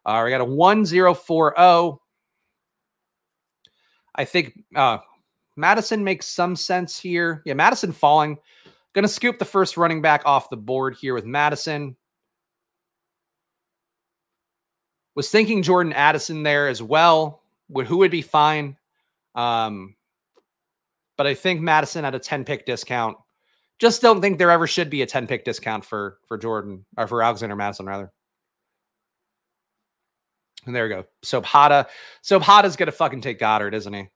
Uh, 0.07 0.23
we 0.25 0.31
got 0.31 0.41
a 0.41 0.45
1040. 0.45 1.99
I 4.19 4.25
think 4.25 4.53
uh, 4.75 4.99
Mattison 5.57 6.03
makes 6.05 6.27
some 6.27 6.57
sense 6.57 6.99
here. 6.99 7.41
Yeah, 7.47 7.55
Mattison 7.55 7.93
falling. 7.93 8.37
Going 8.93 9.05
to 9.05 9.09
scoop 9.09 9.39
the 9.39 9.45
first 9.45 9.77
running 9.77 10.03
back 10.03 10.23
off 10.27 10.51
the 10.51 10.57
board 10.57 10.97
here 11.01 11.15
with 11.15 11.25
Mattison. 11.25 11.97
Was 15.15 15.31
thinking 15.31 15.63
Jordan 15.63 15.93
Addison 15.93 16.43
there 16.43 16.69
as 16.69 16.83
well. 16.83 17.43
Would 17.71 17.87
who 17.87 17.99
would 17.99 18.11
be 18.11 18.23
fine? 18.23 18.77
Um, 19.35 19.95
but 21.17 21.27
I 21.27 21.35
think 21.35 21.61
Mattison 21.61 22.05
at 22.05 22.15
a 22.15 22.19
10 22.19 22.45
pick 22.45 22.67
discount. 22.67 23.17
Just 23.79 24.03
don't 24.03 24.21
think 24.21 24.39
there 24.39 24.51
ever 24.51 24.67
should 24.67 24.91
be 24.91 25.03
a 25.03 25.07
10 25.07 25.29
pick 25.29 25.45
discount 25.45 25.85
for 25.85 26.19
for 26.27 26.39
Jordan 26.39 26.85
or 26.97 27.07
for 27.07 27.23
Alexander 27.23 27.55
Mattison 27.57 27.87
rather. 27.87 28.13
And 30.69 30.77
there 30.77 30.85
we 30.85 30.91
go. 30.91 31.07
Sobhata. 31.25 31.87
Sobhata's 32.23 32.77
gonna 32.77 32.93
fucking 32.93 33.23
take 33.23 33.41
Goedert, 33.41 33.73
isn't 33.73 33.95
he? 33.95 34.07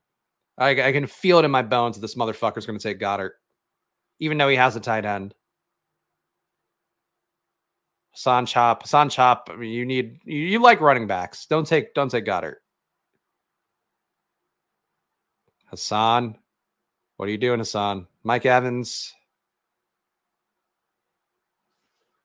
I, 0.58 0.68
I 0.82 0.92
can 0.92 1.06
feel 1.06 1.38
it 1.38 1.46
in 1.46 1.50
my 1.50 1.62
bones 1.62 1.96
that 1.96 2.02
this 2.02 2.14
motherfucker's 2.14 2.66
gonna 2.66 2.78
take 2.78 3.00
Goedert, 3.00 3.30
even 4.18 4.36
though 4.36 4.50
he 4.50 4.56
has 4.56 4.76
a 4.76 4.80
tight 4.80 5.06
end. 5.06 5.34
San 8.12 8.44
Chop, 8.44 8.86
San 8.86 9.08
Chop. 9.08 9.48
I 9.50 9.56
mean, 9.56 9.70
you 9.70 9.86
need 9.86 10.18
you, 10.26 10.40
you 10.40 10.58
like 10.60 10.82
running 10.82 11.06
backs. 11.06 11.46
Don't 11.46 11.66
take 11.66 11.94
don't 11.94 12.10
take 12.10 12.26
Goedert. 12.26 12.56
Hassan, 15.68 16.36
what 17.16 17.30
are 17.30 17.32
you 17.32 17.38
doing, 17.38 17.60
Hassan? 17.60 18.06
Mike 18.24 18.44
Evans. 18.44 19.14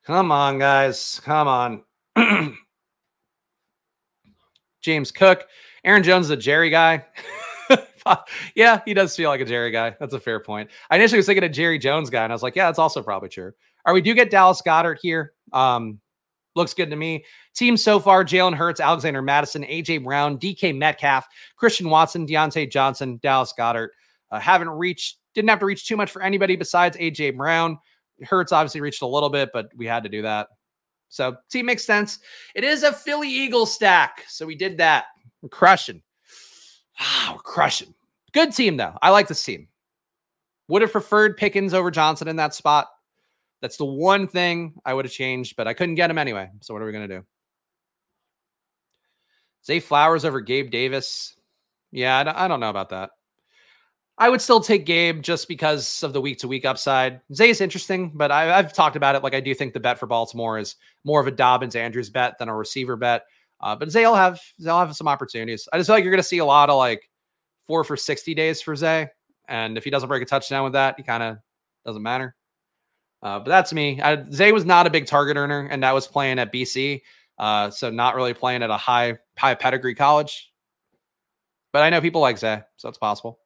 Come 0.03 0.33
on, 0.33 0.59
guys. 0.59 1.21
Come 1.23 1.47
on. 1.47 1.83
James 4.81 5.11
Cook. 5.11 5.47
Aaron 5.83 6.03
Jones 6.03 6.27
is 6.27 6.31
a 6.31 6.37
Jerry 6.37 6.69
guy. 6.69 7.05
yeah, 8.55 8.81
he 8.85 8.93
does 8.93 9.15
feel 9.15 9.29
like 9.29 9.41
a 9.41 9.45
Jerry 9.45 9.71
guy. 9.71 9.95
That's 9.99 10.13
a 10.13 10.19
fair 10.19 10.39
point. 10.39 10.69
I 10.89 10.95
initially 10.95 11.17
was 11.17 11.25
thinking 11.25 11.43
a 11.43 11.49
Jerry 11.49 11.79
Jones 11.79 12.09
guy, 12.09 12.23
and 12.23 12.31
I 12.31 12.35
was 12.35 12.43
like, 12.43 12.55
yeah, 12.55 12.67
that's 12.67 12.79
also 12.79 13.01
probably 13.01 13.29
true. 13.29 13.51
Right, 13.85 13.93
we 13.93 14.01
do 14.01 14.13
get 14.13 14.29
Dallas 14.29 14.61
Goedert 14.61 14.97
here. 15.01 15.33
Um, 15.53 15.99
looks 16.55 16.73
good 16.73 16.89
to 16.89 16.95
me. 16.95 17.23
Team 17.55 17.77
so 17.77 17.99
far: 17.99 18.25
Jalen 18.25 18.53
Hurts, 18.53 18.79
Alexander 18.79 19.21
Mattison, 19.21 19.63
AJ 19.63 20.03
Brown, 20.03 20.37
DK 20.37 20.77
Metcalf, 20.77 21.25
Christian 21.55 21.89
Watson, 21.89 22.27
Diontae 22.27 22.69
Johnson, 22.69 23.19
Dallas 23.21 23.53
Goedert. 23.57 23.89
Uh, 24.29 24.39
haven't 24.39 24.69
reached, 24.69 25.19
didn't 25.33 25.49
have 25.49 25.59
to 25.59 25.65
reach 25.65 25.85
too 25.85 25.95
much 25.95 26.11
for 26.11 26.21
anybody 26.21 26.57
besides 26.57 26.97
AJ 26.97 27.37
Brown. 27.37 27.77
Hurts 28.23 28.51
obviously 28.51 28.81
reached 28.81 29.03
a 29.03 29.07
little 29.07 29.29
bit, 29.29 29.51
but 29.53 29.69
we 29.75 29.85
had 29.85 30.03
to 30.03 30.09
do 30.09 30.23
that. 30.23 30.47
So 31.09 31.37
team 31.49 31.65
makes 31.65 31.85
sense. 31.85 32.19
It 32.55 32.63
is 32.63 32.83
a 32.83 32.93
Philly 32.93 33.29
Eagle 33.29 33.65
stack, 33.65 34.25
so 34.27 34.45
we 34.45 34.55
did 34.55 34.77
that. 34.77 35.05
We're 35.41 35.49
crushing. 35.49 36.01
Ah, 36.99 37.31
we're 37.33 37.41
crushing. 37.41 37.93
Good 38.33 38.53
team 38.53 38.77
though. 38.77 38.97
I 39.01 39.09
like 39.09 39.27
this 39.27 39.43
team. 39.43 39.67
Would 40.67 40.81
have 40.81 40.91
preferred 40.91 41.37
Pickens 41.37 41.73
over 41.73 41.89
Johnson 41.91 42.27
in 42.27 42.35
that 42.35 42.53
spot. 42.53 42.87
That's 43.61 43.77
the 43.77 43.85
one 43.85 44.27
thing 44.27 44.73
I 44.85 44.93
would 44.93 45.05
have 45.05 45.13
changed, 45.13 45.55
but 45.55 45.67
I 45.67 45.73
couldn't 45.73 45.95
get 45.95 46.11
him 46.11 46.17
anyway. 46.17 46.49
So 46.61 46.73
what 46.73 46.83
are 46.83 46.85
we 46.85 46.91
gonna 46.91 47.07
do? 47.07 47.25
Zay 49.65 49.79
Flowers 49.79 50.25
over 50.25 50.41
Gabe 50.41 50.69
Davis. 50.69 51.35
Yeah, 51.91 52.33
I 52.35 52.47
don't 52.47 52.59
know 52.59 52.69
about 52.69 52.89
that. 52.89 53.11
I 54.19 54.29
would 54.29 54.41
still 54.41 54.59
take 54.59 54.85
Gabe 54.85 55.21
just 55.21 55.47
because 55.47 56.01
of 56.01 56.11
the 56.11 56.21
week 56.21 56.39
to 56.39 56.47
week 56.47 56.65
upside. 56.65 57.21
Zay 57.33 57.49
is 57.49 57.61
interesting, 57.61 58.11
but 58.15 58.31
I, 58.31 58.57
have 58.57 58.73
talked 58.73 58.95
about 58.95 59.15
it. 59.15 59.21
Like 59.21 59.35
I 59.35 59.39
do 59.39 59.53
think 59.53 59.73
the 59.73 59.79
bet 59.79 59.99
for 59.99 60.07
Baltimore 60.07 60.57
is 60.57 60.75
more 61.03 61.21
of 61.21 61.27
a 61.27 61.31
Dobbins 61.31 61.75
Andrews 61.75 62.09
bet 62.09 62.37
than 62.39 62.49
a 62.49 62.55
receiver 62.55 62.95
bet. 62.95 63.25
Uh, 63.61 63.75
but 63.75 63.91
Zay 63.91 64.05
will 64.05 64.15
have 64.15 64.39
they'll 64.59 64.79
have 64.79 64.95
some 64.95 65.07
opportunities. 65.07 65.67
I 65.71 65.77
just 65.77 65.87
feel 65.87 65.95
like 65.95 66.03
you're 66.03 66.11
going 66.11 66.21
to 66.21 66.27
see 66.27 66.39
a 66.39 66.45
lot 66.45 66.69
of 66.69 66.77
like 66.77 67.09
four 67.65 67.83
for 67.83 67.97
sixty 67.97 68.33
days 68.33 68.61
for 68.61 68.75
Zay, 68.75 69.07
and 69.47 69.77
if 69.77 69.83
he 69.83 69.89
doesn't 69.89 70.09
break 70.09 70.21
a 70.21 70.25
touchdown 70.25 70.63
with 70.63 70.73
that, 70.73 70.95
he 70.97 71.03
kind 71.03 71.23
of 71.23 71.37
doesn't 71.85 72.03
matter. 72.03 72.35
Uh, 73.23 73.39
but 73.39 73.47
that's 73.47 73.73
me. 73.73 73.99
I, 73.99 74.23
Zay 74.31 74.51
was 74.51 74.63
not 74.63 74.85
a 74.85 74.91
big 74.91 75.07
target 75.07 75.37
earner, 75.37 75.67
and 75.71 75.81
that 75.81 75.93
was 75.93 76.07
playing 76.07 76.37
at 76.37 76.53
BC, 76.53 77.01
uh, 77.39 77.71
so 77.71 77.89
not 77.89 78.15
really 78.15 78.33
playing 78.33 78.61
at 78.61 78.69
a 78.69 78.77
high 78.77 79.17
high 79.37 79.55
pedigree 79.55 79.95
college. 79.95 80.51
But 81.73 81.81
I 81.81 81.89
know 81.89 82.01
people 82.01 82.21
like 82.21 82.37
Zay, 82.37 82.61
so 82.77 82.89
it's 82.89 82.97
possible. 82.99 83.39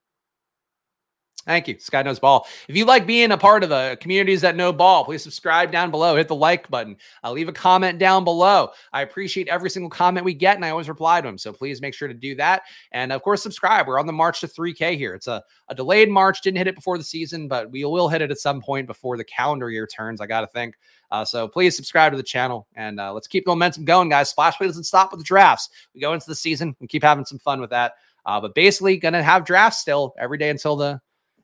Thank 1.45 1.67
you, 1.67 1.79
Sky 1.79 2.03
Knows 2.03 2.19
Ball. 2.19 2.45
If 2.67 2.75
you 2.75 2.85
like 2.85 3.07
being 3.07 3.31
a 3.31 3.37
part 3.37 3.63
of 3.63 3.69
the 3.69 3.97
communities 3.99 4.41
that 4.41 4.55
know 4.55 4.71
ball, 4.71 5.03
please 5.03 5.23
subscribe 5.23 5.71
down 5.71 5.89
below. 5.89 6.15
Hit 6.15 6.27
the 6.27 6.35
like 6.35 6.69
button. 6.69 6.95
I'll 7.23 7.31
leave 7.33 7.49
a 7.49 7.53
comment 7.53 7.97
down 7.97 8.23
below. 8.23 8.69
I 8.93 9.01
appreciate 9.01 9.47
every 9.47 9.71
single 9.71 9.89
comment 9.89 10.23
we 10.23 10.35
get, 10.35 10.55
and 10.55 10.63
I 10.63 10.69
always 10.69 10.87
reply 10.87 11.19
to 11.19 11.27
them. 11.27 11.39
So 11.39 11.51
please 11.51 11.81
make 11.81 11.95
sure 11.95 12.07
to 12.07 12.13
do 12.13 12.35
that. 12.35 12.63
And 12.91 13.11
of 13.11 13.23
course, 13.23 13.41
subscribe. 13.41 13.87
We're 13.87 13.99
on 13.99 14.05
the 14.05 14.13
march 14.13 14.41
to 14.41 14.47
3K 14.47 14.95
here. 14.97 15.15
It's 15.15 15.25
a, 15.25 15.43
a 15.67 15.73
delayed 15.73 16.09
march. 16.09 16.41
Didn't 16.41 16.59
hit 16.59 16.67
it 16.67 16.75
before 16.75 16.99
the 16.99 17.03
season, 17.03 17.47
but 17.47 17.71
we 17.71 17.83
will 17.85 18.07
hit 18.07 18.21
it 18.21 18.29
at 18.29 18.37
some 18.37 18.61
point 18.61 18.85
before 18.85 19.17
the 19.17 19.23
calendar 19.23 19.71
year 19.71 19.87
turns. 19.87 20.21
I 20.21 20.27
got 20.27 20.41
to 20.41 20.47
think. 20.47 20.75
Uh, 21.09 21.25
so 21.25 21.47
please 21.47 21.75
subscribe 21.75 22.13
to 22.13 22.17
the 22.17 22.23
channel 22.23 22.67
and 22.75 22.99
uh, 22.99 23.11
let's 23.11 23.27
keep 23.27 23.45
the 23.45 23.51
momentum 23.51 23.83
going, 23.83 24.09
guys. 24.09 24.29
Splash 24.29 24.57
Play 24.57 24.67
doesn't 24.67 24.83
stop 24.83 25.11
with 25.11 25.19
the 25.19 25.25
drafts. 25.25 25.69
We 25.95 26.01
go 26.01 26.13
into 26.13 26.27
the 26.27 26.35
season 26.35 26.75
and 26.79 26.87
keep 26.87 27.03
having 27.03 27.25
some 27.25 27.39
fun 27.39 27.59
with 27.59 27.71
that. 27.71 27.95
Uh, 28.25 28.39
but 28.39 28.53
basically, 28.53 28.97
gonna 28.97 29.23
have 29.23 29.43
drafts 29.43 29.79
still 29.79 30.13
every 30.19 30.37
day 30.37 30.51
until 30.51 30.75
the 30.75 31.01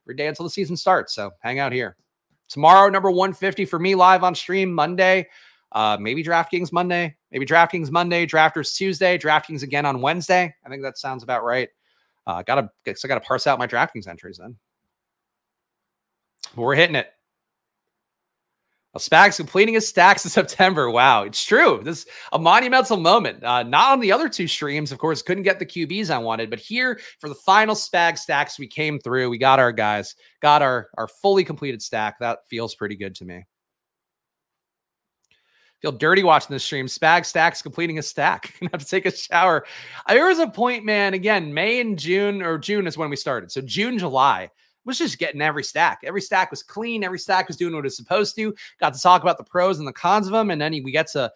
every 0.07 0.15
day 0.15 0.27
until 0.27 0.45
the 0.45 0.49
season 0.49 0.77
starts. 0.77 1.13
So 1.13 1.31
hang 1.41 1.59
out 1.59 1.73
here. 1.73 1.97
Tomorrow, 2.47 2.89
number 2.89 3.11
150 3.11 3.65
for 3.65 3.77
me 3.77 3.93
live 3.93 4.23
on 4.23 4.33
stream 4.33 4.73
Monday. 4.73 5.27
Uh, 5.73 5.97
maybe 5.99 6.23
DraftKings 6.23 6.71
Monday, 6.71 7.13
maybe 7.29 7.45
DraftKings 7.45 7.91
Monday, 7.91 8.25
Drafters 8.25 8.73
Tuesday, 8.73 9.17
DraftKings 9.17 9.63
again 9.63 9.85
on 9.85 9.99
Wednesday. 9.99 10.55
I 10.65 10.69
think 10.69 10.81
that 10.83 10.97
sounds 10.97 11.23
about 11.23 11.43
right. 11.43 11.67
Uh, 12.25 12.41
gotta, 12.41 12.69
I 12.87 12.93
gotta 13.05 13.19
parse 13.19 13.47
out 13.47 13.59
my 13.59 13.67
DraftKings 13.67 14.07
entries 14.07 14.37
then. 14.37 14.55
But 16.55 16.61
we're 16.61 16.75
hitting 16.75 16.95
it. 16.95 17.09
Spags 18.97 19.37
completing 19.37 19.73
his 19.73 19.87
stacks 19.87 20.25
in 20.25 20.31
September. 20.31 20.89
Wow, 20.89 21.23
it's 21.23 21.43
true. 21.43 21.81
This 21.83 22.05
a 22.33 22.39
monumental 22.39 22.97
moment. 22.97 23.43
Uh, 23.43 23.63
not 23.63 23.93
on 23.93 23.99
the 23.99 24.11
other 24.11 24.29
two 24.29 24.47
streams, 24.47 24.91
of 24.91 24.97
course, 24.97 25.21
couldn't 25.21 25.43
get 25.43 25.59
the 25.59 25.65
QBs 25.65 26.09
I 26.09 26.17
wanted, 26.17 26.49
but 26.49 26.59
here 26.59 26.99
for 27.19 27.29
the 27.29 27.35
final 27.35 27.75
Spag 27.75 28.17
stacks, 28.17 28.59
we 28.59 28.67
came 28.67 28.99
through. 28.99 29.29
We 29.29 29.37
got 29.37 29.59
our 29.59 29.71
guys, 29.71 30.15
got 30.41 30.61
our 30.61 30.89
our 30.97 31.07
fully 31.07 31.43
completed 31.43 31.81
stack. 31.81 32.19
That 32.19 32.39
feels 32.49 32.75
pretty 32.75 32.95
good 32.95 33.15
to 33.15 33.25
me. 33.25 33.45
Feel 35.81 35.91
dirty 35.91 36.23
watching 36.23 36.53
this 36.53 36.63
stream. 36.63 36.87
Spag 36.87 37.23
stacks 37.23 37.61
completing 37.61 37.99
a 37.99 38.03
stack. 38.03 38.53
Gonna 38.59 38.71
have 38.73 38.81
to 38.81 38.87
take 38.87 39.05
a 39.05 39.15
shower. 39.15 39.65
There 40.07 40.25
was 40.25 40.39
a 40.39 40.47
point, 40.47 40.85
man. 40.85 41.13
Again, 41.13 41.53
May 41.53 41.79
and 41.79 41.99
June 41.99 42.41
or 42.41 42.57
June 42.57 42.87
is 42.87 42.97
when 42.97 43.09
we 43.11 43.15
started. 43.15 43.51
So 43.51 43.61
June, 43.61 43.99
July 43.99 44.49
was 44.87 44.97
just 44.97 45.19
getting 45.19 45.41
every 45.41 45.63
stack. 45.63 45.99
Every 46.03 46.21
stack 46.21 46.49
was 46.49 46.63
clean. 46.63 47.03
Every 47.03 47.19
stack 47.19 47.47
was 47.47 47.57
doing 47.57 47.75
what 47.75 47.85
it's 47.85 47.97
supposed 47.97 48.35
to. 48.37 48.55
Got 48.79 48.93
to 48.93 49.01
talk 49.01 49.21
about 49.21 49.37
the 49.37 49.43
pros 49.43 49.79
and 49.79 49.87
the 49.87 49.93
cons 49.93 50.25
of 50.25 50.33
them. 50.33 50.49
And 50.49 50.59
then 50.59 50.71
we 50.83 50.91
get 50.91 51.07
to 51.11 51.31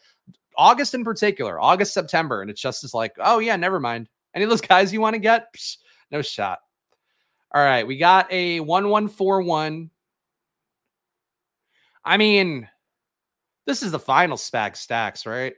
August 0.57 0.95
in 0.95 1.03
particular, 1.03 1.59
August, 1.59 1.93
September. 1.93 2.41
And 2.41 2.49
it's 2.49 2.61
just 2.61 2.83
as 2.83 2.93
like, 2.93 3.13
oh, 3.19 3.39
yeah, 3.39 3.57
never 3.57 3.79
mind. 3.79 4.09
Any 4.33 4.45
of 4.45 4.49
those 4.49 4.61
guys 4.67 4.91
you 4.91 5.01
want 5.01 5.13
to 5.13 5.19
get? 5.19 5.53
Psh, 5.53 5.77
no 6.09 6.21
shot. 6.21 6.59
All 7.53 7.61
right. 7.61 7.85
We 7.85 7.97
got 7.97 8.31
a 8.31 8.61
1141. 8.61 9.91
I 12.03 12.17
mean, 12.17 12.67
this 13.67 13.83
is 13.83 13.91
the 13.91 13.99
final 13.99 14.37
spag 14.37 14.77
stacks, 14.77 15.25
right? 15.25 15.53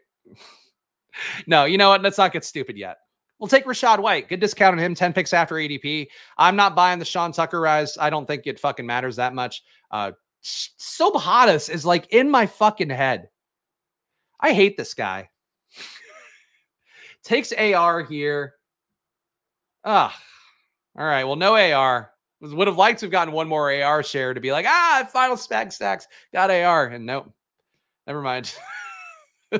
no, 1.47 1.65
you 1.65 1.77
know 1.77 1.89
what? 1.89 2.01
Let's 2.01 2.17
not 2.17 2.33
get 2.33 2.43
stupid 2.43 2.75
yet. 2.75 2.97
We'll 3.43 3.49
take 3.49 3.65
Rachaad 3.65 3.99
White. 3.99 4.29
Good 4.29 4.39
discount 4.39 4.71
on 4.71 4.79
him. 4.79 4.95
10 4.95 5.11
picks 5.11 5.33
after 5.33 5.55
ADP. 5.55 6.07
I'm 6.37 6.55
not 6.55 6.77
buying 6.77 6.97
the 6.97 7.03
Sean 7.03 7.33
Tucker 7.33 7.59
rise. 7.59 7.97
I 7.97 8.09
don't 8.09 8.25
think 8.25 8.47
it 8.47 8.57
fucking 8.57 8.85
matters 8.85 9.17
that 9.17 9.35
much. 9.35 9.63
Uh 9.91 10.13
Sobhatas 10.41 11.69
is 11.69 11.85
like 11.85 12.07
in 12.13 12.29
my 12.29 12.45
fucking 12.45 12.89
head. 12.89 13.27
I 14.39 14.53
hate 14.53 14.77
this 14.77 14.93
guy. 14.93 15.29
Takes 17.25 17.51
AR 17.51 18.03
here. 18.03 18.53
Ah, 19.83 20.17
all 20.97 21.05
right. 21.05 21.25
Well, 21.25 21.35
no 21.35 21.57
AR. 21.57 22.11
Would 22.39 22.67
have 22.69 22.77
liked 22.77 23.01
to 23.01 23.07
have 23.07 23.11
gotten 23.11 23.33
one 23.33 23.49
more 23.49 23.73
AR 23.73 24.03
share 24.03 24.33
to 24.33 24.39
be 24.39 24.53
like, 24.53 24.65
ah, 24.65 25.05
final 25.11 25.35
spag 25.35 25.73
stacks 25.73 26.07
got 26.31 26.49
AR. 26.49 26.87
And 26.87 27.05
nope, 27.05 27.29
never 28.07 28.21
mind. 28.21 28.55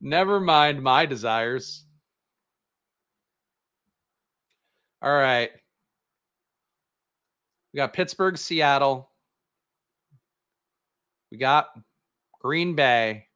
never 0.00 0.38
mind 0.38 0.80
my 0.80 1.06
desires. 1.06 1.83
All 5.04 5.12
right. 5.12 5.50
We 7.74 7.76
got 7.76 7.92
Pittsburgh, 7.92 8.38
Seattle. 8.38 9.10
We 11.30 11.36
got 11.36 11.68
Green 12.40 12.74
Bay. 12.74 13.26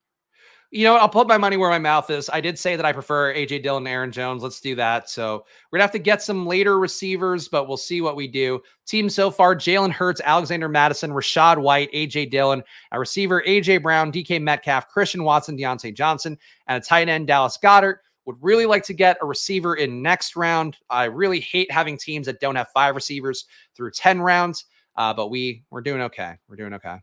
you 0.71 0.85
know, 0.85 0.97
I'll 0.97 1.11
put 1.11 1.29
my 1.29 1.37
money 1.37 1.59
where 1.59 1.69
my 1.69 1.79
mouth 1.79 2.09
is. 2.09 2.31
I 2.31 2.41
did 2.41 2.59
say 2.59 2.75
that 2.75 2.87
I 2.87 2.93
prefer 2.93 3.35
AJ 3.35 3.63
Dillon 3.65 3.83
and 3.83 3.89
Aaron 3.89 4.11
Jones. 4.11 4.43
Let's 4.43 4.63
do 4.63 4.77
that. 4.77 5.11
So 5.11 5.45
we're 5.71 5.77
gonna 5.77 5.85
have 5.85 5.93
to 5.93 5.99
get 5.99 6.23
some 6.23 6.47
later 6.47 6.79
receivers, 6.79 7.49
but 7.49 7.69
we'll 7.69 7.77
see 7.77 8.01
what 8.01 8.17
we 8.17 8.29
do. 8.29 8.63
Team 8.87 9.11
so 9.11 9.31
far: 9.31 9.55
Jalen 9.55 9.93
Hurts, 9.93 10.23
Alexander 10.25 10.71
Mattison, 10.71 11.11
Rachaad 11.11 11.59
White, 11.59 11.93
AJ 11.93 12.31
Dillon, 12.31 12.63
a 12.93 12.99
receiver 12.99 13.43
AJ 13.47 13.83
Brown, 13.83 14.11
DK 14.11 14.41
Metcalf, 14.41 14.89
Christian 14.89 15.23
Watson, 15.23 15.59
Diontae 15.59 15.95
Johnson, 15.95 16.39
and 16.67 16.83
a 16.83 16.87
tight 16.87 17.11
end 17.11 17.27
Dallas 17.27 17.59
Goedert. 17.63 17.97
Would 18.29 18.37
really 18.43 18.67
like 18.67 18.85
to 18.85 18.93
get 18.93 19.17
a 19.23 19.27
receiver 19.27 19.77
in 19.77 20.03
next 20.03 20.37
round. 20.37 20.77
I 20.91 21.05
really 21.05 21.41
hate 21.41 21.73
having 21.73 21.97
teams 21.97 22.27
that 22.27 22.41
don't 22.41 22.57
have 22.57 22.69
five 22.75 22.95
receivers 22.95 23.47
through 23.75 23.93
ten 23.93 24.21
rounds, 24.21 24.67
uh, 24.97 25.15
but 25.15 25.31
we 25.31 25.65
we're 25.71 25.81
doing 25.81 26.03
okay. 26.03 26.35
We're 26.47 26.57
doing 26.57 26.75
okay. 26.75 26.99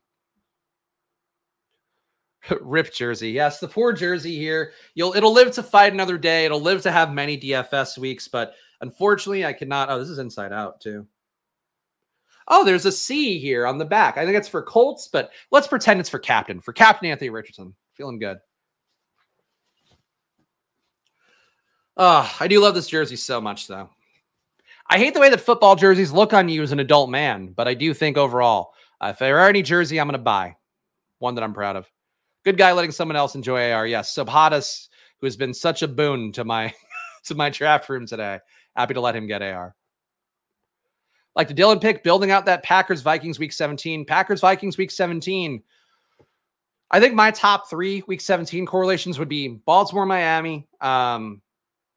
Rip 2.61 2.93
jersey. 2.93 3.31
Yes, 3.31 3.59
the 3.59 3.67
poor 3.67 3.91
jersey 3.91 4.37
here. 4.37 4.73
You'll 4.93 5.15
it'll 5.15 5.33
live 5.33 5.51
to 5.53 5.63
fight 5.63 5.93
another 5.93 6.19
day. 6.19 6.45
It'll 6.45 6.61
live 6.61 6.83
to 6.83 6.91
have 6.91 7.11
many 7.11 7.39
DFS 7.39 7.97
weeks, 7.97 8.27
but 8.27 8.53
unfortunately, 8.81 9.47
I 9.47 9.53
cannot. 9.53 9.89
Oh, 9.89 9.97
this 9.97 10.09
is 10.09 10.19
inside 10.19 10.53
out 10.53 10.79
too. 10.79 11.07
Oh, 12.49 12.63
there's 12.63 12.85
a 12.85 12.91
C 12.91 13.39
here 13.39 13.65
on 13.65 13.79
the 13.79 13.85
back. 13.85 14.17
I 14.17 14.25
think 14.25 14.37
it's 14.37 14.47
for 14.47 14.61
Colts, 14.61 15.07
but 15.07 15.31
let's 15.49 15.65
pretend 15.65 15.99
it's 15.99 16.07
for 16.07 16.19
captain. 16.19 16.61
For 16.61 16.71
Captain 16.71 17.09
Anthony 17.09 17.31
Richardson. 17.31 17.73
Feeling 17.95 18.19
good. 18.19 18.37
Oh, 21.97 22.35
I 22.39 22.47
do 22.47 22.59
love 22.59 22.75
this 22.75 22.87
jersey 22.87 23.15
so 23.15 23.39
much, 23.39 23.67
though. 23.67 23.89
I 24.89 24.97
hate 24.97 25.13
the 25.13 25.19
way 25.19 25.29
that 25.29 25.41
football 25.41 25.75
jerseys 25.75 26.11
look 26.11 26.33
on 26.33 26.49
you 26.49 26.61
as 26.61 26.71
an 26.71 26.79
adult 26.79 27.09
man, 27.09 27.53
but 27.55 27.67
I 27.67 27.73
do 27.73 27.93
think 27.93 28.17
overall, 28.17 28.73
uh, 29.01 29.07
if 29.07 29.19
there 29.19 29.39
are 29.39 29.49
any 29.49 29.61
jersey, 29.61 29.99
I'm 29.99 30.07
going 30.07 30.13
to 30.13 30.19
buy 30.19 30.55
one 31.19 31.35
that 31.35 31.43
I'm 31.43 31.53
proud 31.53 31.75
of. 31.75 31.89
Good 32.43 32.57
guy 32.57 32.71
letting 32.73 32.91
someone 32.91 33.15
else 33.15 33.33
enjoy 33.33 33.71
AR. 33.71 33.87
Yes, 33.87 34.13
Subhadas, 34.13 34.89
who 35.19 35.25
has 35.25 35.35
been 35.35 35.53
such 35.53 35.81
a 35.81 35.87
boon 35.87 36.31
to 36.33 36.43
my 36.43 36.73
to 37.25 37.35
my 37.35 37.49
draft 37.49 37.89
room 37.89 38.05
today. 38.05 38.39
Happy 38.75 38.93
to 38.93 39.01
let 39.01 39.15
him 39.15 39.25
get 39.25 39.41
AR. 39.41 39.73
Like 41.35 41.47
the 41.47 41.53
Dillon 41.53 41.79
pick, 41.79 42.03
building 42.03 42.31
out 42.31 42.45
that 42.45 42.63
Packers 42.63 43.01
Vikings 43.01 43.39
week 43.39 43.51
17. 43.51 44.05
Packers 44.05 44.41
Vikings 44.41 44.77
week 44.77 44.91
17. 44.91 45.63
I 46.91 46.99
think 46.99 47.15
my 47.15 47.31
top 47.31 47.69
three 47.69 48.03
week 48.07 48.21
17 48.21 48.65
correlations 48.65 49.17
would 49.17 49.27
be 49.27 49.47
Baltimore, 49.47 50.05
Miami, 50.05 50.67
um, 50.79 51.41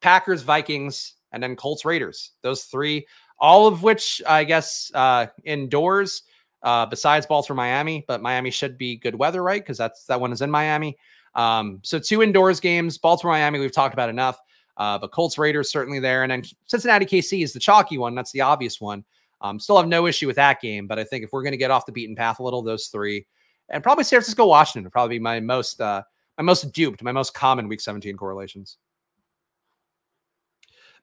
Packers, 0.01 0.41
Vikings, 0.41 1.15
and 1.31 1.41
then 1.41 1.55
Colts, 1.55 1.85
Raiders. 1.85 2.31
Those 2.41 2.63
three, 2.63 3.05
all 3.39 3.67
of 3.67 3.83
which 3.83 4.21
I 4.27 4.43
guess 4.43 4.91
uh, 4.93 5.27
indoors 5.43 6.23
uh, 6.63 6.85
besides 6.85 7.25
Baltimore, 7.25 7.55
Miami, 7.55 8.03
but 8.07 8.21
Miami 8.21 8.51
should 8.51 8.77
be 8.77 8.97
good 8.97 9.15
weather, 9.15 9.41
right? 9.43 9.61
Because 9.61 9.77
that's 9.77 10.05
that 10.05 10.19
one 10.19 10.31
is 10.31 10.41
in 10.41 10.51
Miami. 10.51 10.97
Um, 11.35 11.79
so 11.83 11.99
two 11.99 12.21
indoors 12.21 12.59
games, 12.59 12.97
Baltimore, 12.97 13.33
Miami, 13.33 13.59
we've 13.59 13.71
talked 13.71 13.93
about 13.93 14.09
enough. 14.09 14.39
Uh, 14.77 14.97
but 14.97 15.11
Colts, 15.11 15.37
Raiders 15.37 15.69
certainly 15.71 15.99
there, 15.99 16.23
and 16.23 16.31
then 16.31 16.43
Cincinnati, 16.65 17.05
KC 17.05 17.43
is 17.43 17.51
the 17.51 17.59
chalky 17.59 17.97
one. 17.97 18.15
That's 18.15 18.31
the 18.31 18.41
obvious 18.41 18.79
one. 18.79 19.03
Um, 19.41 19.59
still 19.59 19.77
have 19.77 19.87
no 19.87 20.07
issue 20.07 20.25
with 20.25 20.37
that 20.37 20.61
game, 20.61 20.87
but 20.87 20.97
I 20.97 21.03
think 21.03 21.23
if 21.23 21.31
we're 21.33 21.43
going 21.43 21.51
to 21.51 21.57
get 21.57 21.71
off 21.71 21.85
the 21.85 21.91
beaten 21.91 22.15
path 22.15 22.39
a 22.39 22.43
little, 22.43 22.61
those 22.61 22.87
three, 22.87 23.25
and 23.69 23.83
probably 23.83 24.05
San 24.05 24.17
Francisco, 24.17 24.47
Washington 24.47 24.83
would 24.83 24.93
probably 24.93 25.17
be 25.17 25.23
my 25.23 25.39
most 25.39 25.81
uh, 25.81 26.01
my 26.37 26.43
most 26.43 26.71
duped, 26.71 27.03
my 27.03 27.11
most 27.11 27.33
common 27.33 27.67
Week 27.67 27.81
17 27.81 28.15
correlations. 28.15 28.77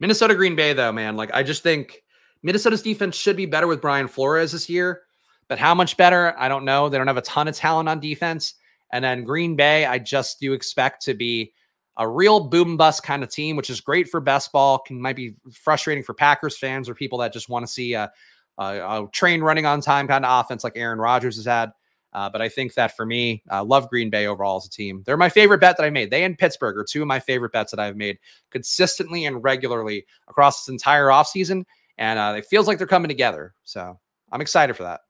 Minnesota, 0.01 0.35
Green 0.35 0.56
Bay, 0.56 0.73
though, 0.73 0.93
man, 0.93 1.16
like 1.16 1.31
I 1.32 1.43
just 1.43 1.62
think 1.62 2.02
Minnesota's 2.43 2.82
defense 2.82 3.16
should 3.16 3.36
be 3.36 3.47
better 3.47 3.66
with 3.66 3.81
Brian 3.81 4.09
Flores 4.09 4.52
this 4.52 4.68
year. 4.68 5.02
But 5.48 5.59
how 5.59 5.74
much 5.74 5.97
better? 5.97 6.35
I 6.39 6.48
don't 6.48 6.64
know. 6.64 6.89
They 6.89 6.98
don't 6.98 7.06
have 7.06 7.16
a 7.16 7.23
ton 7.23 7.48
of 7.48 7.55
talent 7.55 7.89
on 7.89 8.01
defense. 8.01 8.55
And 8.93 9.05
then 9.05 9.24
Green 9.24 9.56
Bay, 9.56 9.85
I 9.85 9.98
just 9.98 10.40
do 10.40 10.52
expect 10.52 11.02
to 11.05 11.14
be 11.14 11.52
a 11.97 12.09
real 12.09 12.40
boom 12.40 12.77
bust 12.77 13.02
kind 13.02 13.23
of 13.23 13.31
team, 13.31 13.56
which 13.56 13.70
is 13.70 13.81
great 13.81 14.09
for 14.09 14.20
best 14.20 14.52
ball. 14.52 14.78
Can 14.78 15.01
might 15.01 15.16
be 15.16 15.35
frustrating 15.52 16.05
for 16.05 16.14
Packers 16.14 16.59
fans 16.59 16.89
or 16.89 16.94
people 16.94 17.18
that 17.18 17.32
just 17.32 17.48
want 17.48 17.66
to 17.66 17.73
see 17.73 17.94
a, 17.94 18.10
a, 18.59 18.64
a, 18.64 19.09
train 19.12 19.40
running 19.40 19.66
on 19.66 19.81
time 19.81 20.06
kind 20.06 20.24
of 20.24 20.44
offense 20.44 20.62
like 20.62 20.74
Aaron 20.77 20.98
Rodgers 20.98 21.36
has 21.36 21.47
had. 21.47 21.73
Uh, 22.17 22.31
but 22.31 22.41
I 22.41 22.49
think 22.49 22.73
that 22.75 22.97
for 22.97 23.05
me, 23.05 23.43
I 23.51 23.59
uh, 23.59 23.65
love 23.65 23.91
Green 23.91 24.09
Bay 24.09 24.27
overall 24.27 24.57
as 24.57 24.65
a 24.65 24.71
team. 24.71 25.03
They're 25.05 25.19
my 25.19 25.29
favorite 25.29 25.61
bet 25.61 25.77
that 25.77 25.85
I 25.85 25.91
made. 25.91 26.11
They 26.11 26.25
and 26.25 26.37
Pittsburgh 26.37 26.79
are 26.79 26.83
two 26.83 27.03
of 27.03 27.07
my 27.07 27.21
favorite 27.21 27.53
bets 27.53 27.73
that 27.73 27.79
I've 27.79 27.95
made 27.95 28.19
consistently 28.51 29.27
and 29.27 29.45
regularly 29.45 30.07
across 30.27 30.65
this 30.65 30.73
entire 30.73 31.09
offseason. 31.09 31.67
And 31.99 32.19
uh, 32.19 32.33
it 32.39 32.47
feels 32.47 32.67
like 32.67 32.79
they're 32.79 32.87
coming 32.87 33.11
together. 33.11 33.53
So 33.65 34.01
I'm 34.33 34.41
excited 34.41 34.79
for 34.79 34.85
that. 34.85 35.01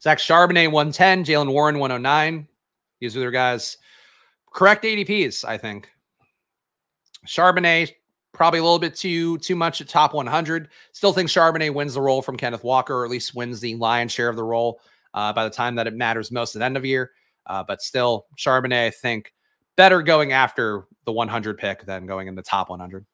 Zach 0.00 0.16
Charbonnet 0.16 0.72
110, 0.72 1.26
Jaylen 1.26 1.52
Warren 1.52 1.78
109. 1.78 2.48
These 3.00 3.14
are 3.14 3.20
their 3.20 3.30
guys. 3.30 3.76
Correct 4.54 4.84
ADPs, 4.84 5.44
I 5.44 5.58
think. 5.58 5.90
Charbonnet 7.26 7.92
probably 8.36 8.58
a 8.58 8.62
little 8.62 8.78
bit 8.78 8.94
too 8.94 9.38
too 9.38 9.56
much 9.56 9.80
at 9.80 9.88
top 9.88 10.14
100. 10.14 10.68
Still 10.92 11.12
think 11.12 11.28
Charbonnet 11.28 11.74
wins 11.74 11.94
the 11.94 12.02
role 12.02 12.22
from 12.22 12.36
Kenneth 12.36 12.62
Walker, 12.62 12.94
or 12.94 13.04
at 13.04 13.10
least 13.10 13.34
wins 13.34 13.60
the 13.60 13.74
lion's 13.76 14.12
share 14.12 14.28
of 14.28 14.36
the 14.36 14.44
role 14.44 14.80
uh, 15.14 15.32
by 15.32 15.42
the 15.42 15.50
time 15.50 15.74
that 15.76 15.86
it 15.86 15.94
matters 15.94 16.30
most 16.30 16.54
at 16.54 16.60
the 16.60 16.64
end 16.64 16.76
of 16.76 16.82
the 16.82 16.90
year. 16.90 17.12
Uh, 17.46 17.64
but 17.66 17.80
still, 17.80 18.26
Charbonnet, 18.36 18.86
I 18.86 18.90
think, 18.90 19.32
better 19.76 20.02
going 20.02 20.32
after 20.32 20.86
the 21.06 21.12
100 21.12 21.58
pick 21.58 21.86
than 21.86 22.06
going 22.06 22.28
in 22.28 22.34
the 22.34 22.42
top 22.42 22.68
100. 22.68 23.06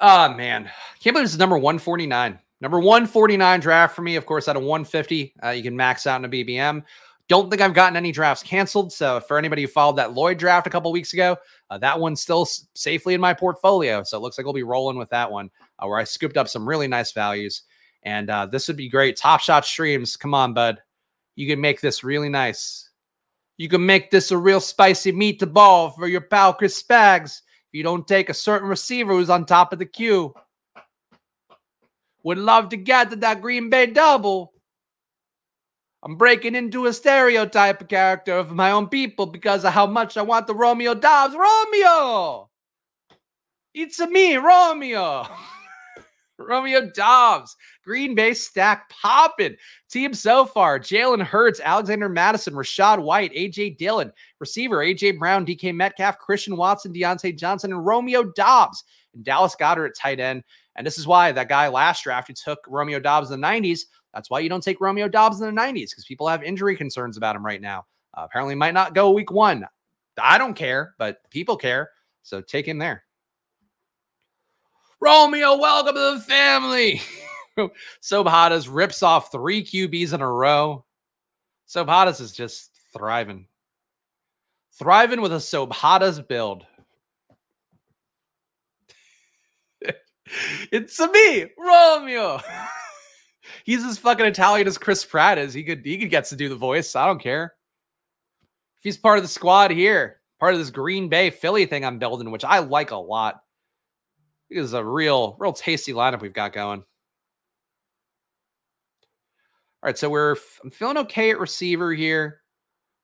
Oh 0.00 0.34
man, 0.34 0.70
can't 1.00 1.14
believe 1.14 1.24
this 1.24 1.32
is 1.32 1.38
number 1.38 1.56
149. 1.56 2.38
Number 2.60 2.80
149 2.80 3.60
draft 3.60 3.94
for 3.94 4.02
me, 4.02 4.16
of 4.16 4.26
course, 4.26 4.48
at 4.48 4.56
a 4.56 4.60
150, 4.60 5.34
uh, 5.44 5.50
you 5.50 5.62
can 5.62 5.76
max 5.76 6.08
out 6.08 6.20
in 6.20 6.24
a 6.24 6.28
BBM. 6.28 6.82
Don't 7.28 7.50
think 7.50 7.60
I've 7.60 7.74
gotten 7.74 7.96
any 7.96 8.10
drafts 8.10 8.42
canceled. 8.42 8.90
So 8.92 9.20
for 9.20 9.36
anybody 9.36 9.62
who 9.62 9.68
followed 9.68 9.96
that 9.96 10.14
Lloyd 10.14 10.38
draft 10.38 10.66
a 10.66 10.70
couple 10.70 10.90
weeks 10.90 11.12
ago, 11.12 11.36
uh, 11.68 11.76
that 11.78 12.00
one's 12.00 12.22
still 12.22 12.42
s- 12.42 12.66
safely 12.74 13.12
in 13.12 13.20
my 13.20 13.34
portfolio. 13.34 14.02
So 14.02 14.16
it 14.16 14.20
looks 14.20 14.38
like 14.38 14.46
we'll 14.46 14.54
be 14.54 14.62
rolling 14.62 14.96
with 14.96 15.10
that 15.10 15.30
one, 15.30 15.50
uh, 15.78 15.86
where 15.86 15.98
I 15.98 16.04
scooped 16.04 16.38
up 16.38 16.48
some 16.48 16.66
really 16.66 16.88
nice 16.88 17.12
values. 17.12 17.62
And 18.02 18.30
uh, 18.30 18.46
this 18.46 18.66
would 18.66 18.78
be 18.78 18.88
great. 18.88 19.16
Top 19.16 19.40
Shot 19.40 19.66
Streams, 19.66 20.16
come 20.16 20.32
on, 20.32 20.54
bud. 20.54 20.80
You 21.36 21.46
can 21.46 21.60
make 21.60 21.80
this 21.80 22.02
really 22.02 22.30
nice. 22.30 22.88
You 23.58 23.68
can 23.68 23.84
make 23.84 24.10
this 24.10 24.30
a 24.30 24.38
real 24.38 24.60
spicy 24.60 25.12
meatball 25.12 25.94
for 25.94 26.08
your 26.08 26.22
pal 26.22 26.54
Chris 26.54 26.82
Spags. 26.82 27.42
If 27.70 27.72
you 27.76 27.82
don't 27.82 28.08
take 28.08 28.30
a 28.30 28.34
certain 28.34 28.68
receiver 28.68 29.12
who's 29.12 29.28
on 29.28 29.44
top 29.44 29.72
of 29.74 29.78
the 29.78 29.84
queue. 29.86 30.32
Would 32.22 32.38
love 32.38 32.70
to 32.70 32.76
get 32.76 33.10
to 33.10 33.16
that 33.16 33.42
Green 33.42 33.68
Bay 33.68 33.86
double. 33.86 34.52
I'm 36.02 36.16
breaking 36.16 36.54
into 36.54 36.86
a 36.86 36.92
stereotype 36.92 37.88
character 37.88 38.36
of 38.36 38.52
my 38.52 38.70
own 38.70 38.88
people 38.88 39.26
because 39.26 39.64
of 39.64 39.72
how 39.72 39.86
much 39.86 40.16
I 40.16 40.22
want 40.22 40.46
the 40.46 40.54
Romeo 40.54 40.94
Doubs. 40.94 41.34
Romeo! 41.34 42.48
It's 43.74 43.98
a 43.98 44.06
me, 44.08 44.36
Romeo. 44.36 45.26
Romeo 46.38 46.88
Doubs, 46.90 47.56
Green 47.84 48.14
Bay 48.14 48.32
stack 48.32 48.88
popping. 48.90 49.56
Team 49.90 50.14
so 50.14 50.44
far 50.44 50.78
Jalen 50.78 51.22
Hurts, 51.22 51.60
Alexander 51.60 52.08
Mattison, 52.08 52.54
Rachaad 52.54 53.02
White, 53.02 53.32
AJ 53.34 53.76
Dillon, 53.76 54.12
receiver 54.38 54.76
AJ 54.76 55.18
Brown, 55.18 55.44
DK 55.44 55.74
Metcalf, 55.74 56.18
Christian 56.18 56.56
Watson, 56.56 56.92
Diontae 56.92 57.36
Johnson, 57.36 57.72
and 57.72 57.84
Romeo 57.84 58.22
Doubs, 58.22 58.84
And 59.14 59.24
Dallas 59.24 59.56
Goedert 59.56 59.88
at 59.88 59.96
tight 59.96 60.20
end. 60.20 60.44
And 60.76 60.86
this 60.86 60.96
is 60.96 61.08
why 61.08 61.32
that 61.32 61.48
guy 61.48 61.66
last 61.66 62.04
draft 62.04 62.28
who 62.28 62.34
took 62.34 62.60
Romeo 62.68 63.00
Doubs 63.00 63.32
in 63.32 63.40
the 63.40 63.46
90s, 63.46 63.80
that's 64.14 64.30
why 64.30 64.40
you 64.40 64.48
don't 64.48 64.62
take 64.62 64.80
Romeo 64.80 65.08
Doubs 65.08 65.40
in 65.40 65.54
the 65.54 65.60
90s 65.60 65.90
because 65.90 66.04
people 66.06 66.28
have 66.28 66.42
injury 66.42 66.76
concerns 66.76 67.16
about 67.16 67.36
him 67.36 67.44
right 67.44 67.60
now. 67.60 67.86
Uh, 68.16 68.22
apparently, 68.24 68.54
might 68.54 68.74
not 68.74 68.94
go 68.94 69.10
week 69.10 69.30
one. 69.30 69.66
I 70.20 70.38
don't 70.38 70.54
care, 70.54 70.94
but 70.98 71.18
people 71.30 71.56
care. 71.56 71.90
So 72.22 72.40
take 72.40 72.66
him 72.66 72.78
there. 72.78 73.04
Romeo, 75.00 75.56
welcome 75.56 75.94
to 75.94 76.14
the 76.16 76.20
family. 76.20 77.00
Sobhadas 78.02 78.68
rips 78.70 79.02
off 79.02 79.30
three 79.30 79.62
QBs 79.62 80.12
in 80.12 80.20
a 80.20 80.30
row. 80.30 80.84
Sobhadas 81.68 82.20
is 82.20 82.32
just 82.32 82.70
thriving. 82.92 83.46
Thriving 84.72 85.20
with 85.20 85.32
a 85.32 85.36
Sobhadas 85.36 86.26
build. 86.26 86.66
it's 90.72 90.98
a 90.98 91.10
me, 91.10 91.46
Romeo. 91.58 92.40
He's 93.68 93.84
as 93.84 93.98
fucking 93.98 94.24
Italian 94.24 94.66
as 94.66 94.78
Chris 94.78 95.04
Pratt 95.04 95.36
is. 95.36 95.52
He 95.52 95.62
could 95.62 95.84
he 95.84 95.98
could 95.98 96.08
gets 96.08 96.30
to 96.30 96.36
do 96.36 96.48
the 96.48 96.56
voice. 96.56 96.96
I 96.96 97.04
don't 97.04 97.20
care. 97.20 97.52
If 98.78 98.84
he's 98.84 98.96
part 98.96 99.18
of 99.18 99.24
the 99.24 99.28
squad 99.28 99.70
here, 99.70 100.22
part 100.40 100.54
of 100.54 100.58
this 100.58 100.70
Green 100.70 101.10
Bay 101.10 101.28
Philly 101.28 101.66
thing 101.66 101.84
I'm 101.84 101.98
building, 101.98 102.30
which 102.30 102.44
I 102.44 102.60
like 102.60 102.92
a 102.92 102.96
lot. 102.96 103.42
Is 104.48 104.72
a 104.72 104.82
real, 104.82 105.36
real 105.38 105.52
tasty 105.52 105.92
lineup 105.92 106.22
we've 106.22 106.32
got 106.32 106.54
going. 106.54 106.80
All 106.80 106.86
right, 109.82 109.98
so 109.98 110.08
we're 110.08 110.36
I'm 110.64 110.70
feeling 110.70 110.96
okay 110.96 111.30
at 111.30 111.38
receiver 111.38 111.92
here. 111.92 112.40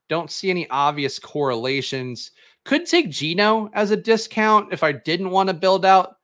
Don't 0.08 0.30
see 0.30 0.48
any 0.48 0.66
obvious 0.70 1.18
correlations. 1.18 2.30
Could 2.64 2.86
take 2.86 3.10
Geno 3.10 3.68
as 3.74 3.90
a 3.90 3.98
discount 3.98 4.72
if 4.72 4.82
I 4.82 4.92
didn't 4.92 5.28
want 5.28 5.50
to 5.50 5.54
build 5.54 5.84
out 5.84 6.16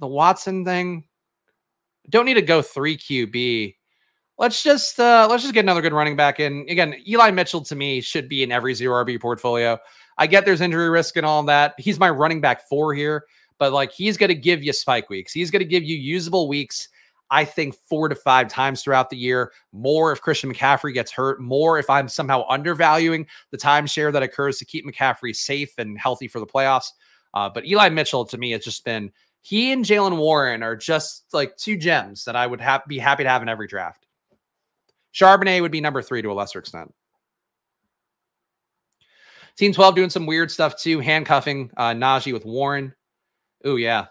the 0.00 0.08
Watson 0.08 0.64
thing. 0.64 1.04
Don't 2.08 2.26
need 2.26 2.34
to 2.34 2.42
go 2.42 2.62
three 2.62 2.96
QB. 2.96 3.74
let's 4.38 4.62
just 4.62 5.00
uh 5.00 5.26
let's 5.30 5.42
just 5.42 5.54
get 5.54 5.64
another 5.64 5.82
good 5.82 5.92
running 5.92 6.16
back 6.16 6.40
in. 6.40 6.66
Again, 6.68 6.94
Eli 7.06 7.30
Mitchell 7.30 7.62
to 7.62 7.76
me 7.76 8.00
should 8.00 8.28
be 8.28 8.42
in 8.42 8.52
every 8.52 8.74
zero 8.74 9.04
RB 9.04 9.20
portfolio. 9.20 9.78
I 10.18 10.26
get 10.26 10.44
there's 10.44 10.60
injury 10.60 10.88
risk 10.88 11.16
and 11.16 11.26
all 11.26 11.42
that. 11.44 11.74
He's 11.78 11.98
my 11.98 12.10
running 12.10 12.40
back 12.40 12.68
four 12.68 12.94
here, 12.94 13.24
but 13.58 13.72
like 13.72 13.92
he's 13.92 14.16
going 14.16 14.28
to 14.28 14.34
give 14.34 14.62
you 14.62 14.72
spike 14.72 15.10
weeks. 15.10 15.32
He's 15.32 15.50
going 15.50 15.60
to 15.60 15.68
give 15.68 15.82
you 15.82 15.96
usable 15.96 16.48
weeks. 16.48 16.88
I 17.28 17.44
think 17.44 17.74
four 17.74 18.08
to 18.08 18.14
five 18.14 18.48
times 18.48 18.82
throughout 18.82 19.10
the 19.10 19.16
year. 19.16 19.52
More 19.72 20.12
if 20.12 20.20
Christian 20.20 20.52
McCaffrey 20.52 20.94
gets 20.94 21.10
hurt, 21.10 21.40
more 21.40 21.78
if 21.78 21.90
I'm 21.90 22.08
somehow 22.08 22.44
undervaluing 22.48 23.26
the 23.50 23.58
timeshare 23.58 24.12
that 24.12 24.22
occurs 24.22 24.58
to 24.58 24.64
keep 24.64 24.86
McCaffrey 24.86 25.34
safe 25.34 25.72
and 25.78 25.98
healthy 25.98 26.28
for 26.28 26.38
the 26.38 26.46
playoffs. 26.46 26.90
Uh, 27.34 27.50
but 27.50 27.66
Eli 27.66 27.88
Mitchell 27.88 28.24
to 28.24 28.38
me 28.38 28.52
has 28.52 28.64
just 28.64 28.84
been 28.84 29.10
he 29.46 29.70
and 29.70 29.84
Jaylen 29.84 30.16
Warren 30.16 30.64
are 30.64 30.74
just 30.74 31.26
like 31.32 31.56
two 31.56 31.76
gems 31.76 32.24
that 32.24 32.34
I 32.34 32.44
would 32.44 32.60
have 32.60 32.82
be 32.88 32.98
happy 32.98 33.22
to 33.22 33.28
have 33.28 33.42
in 33.42 33.48
every 33.48 33.68
draft. 33.68 34.04
Charbonnet 35.14 35.60
would 35.60 35.70
be 35.70 35.80
number 35.80 36.02
three 36.02 36.20
to 36.20 36.32
a 36.32 36.34
lesser 36.34 36.58
extent. 36.58 36.92
Team 39.56 39.72
12 39.72 39.94
doing 39.94 40.10
some 40.10 40.26
weird 40.26 40.50
stuff 40.50 40.76
too, 40.76 40.98
handcuffing 40.98 41.70
uh, 41.76 41.90
Najee 41.90 42.32
with 42.32 42.44
Warren. 42.44 42.92
Oh, 43.64 43.76
yeah. 43.76 44.06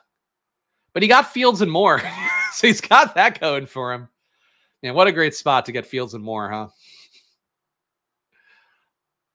But 0.94 1.04
he 1.04 1.10
got 1.10 1.34
Fields 1.34 1.60
and 1.60 1.70
more. 1.72 2.00
so 2.54 2.68
he's 2.68 2.80
got 2.80 3.16
that 3.16 3.42
going 3.42 3.66
for 3.66 3.92
him. 3.92 4.08
Yeah, 4.82 4.92
what 4.92 5.08
a 5.08 5.12
great 5.12 5.36
spot 5.36 5.66
to 5.66 5.74
get 5.74 5.86
Fields 5.86 6.14
and 6.14 6.24
more, 6.24 6.50
huh? 6.50 6.70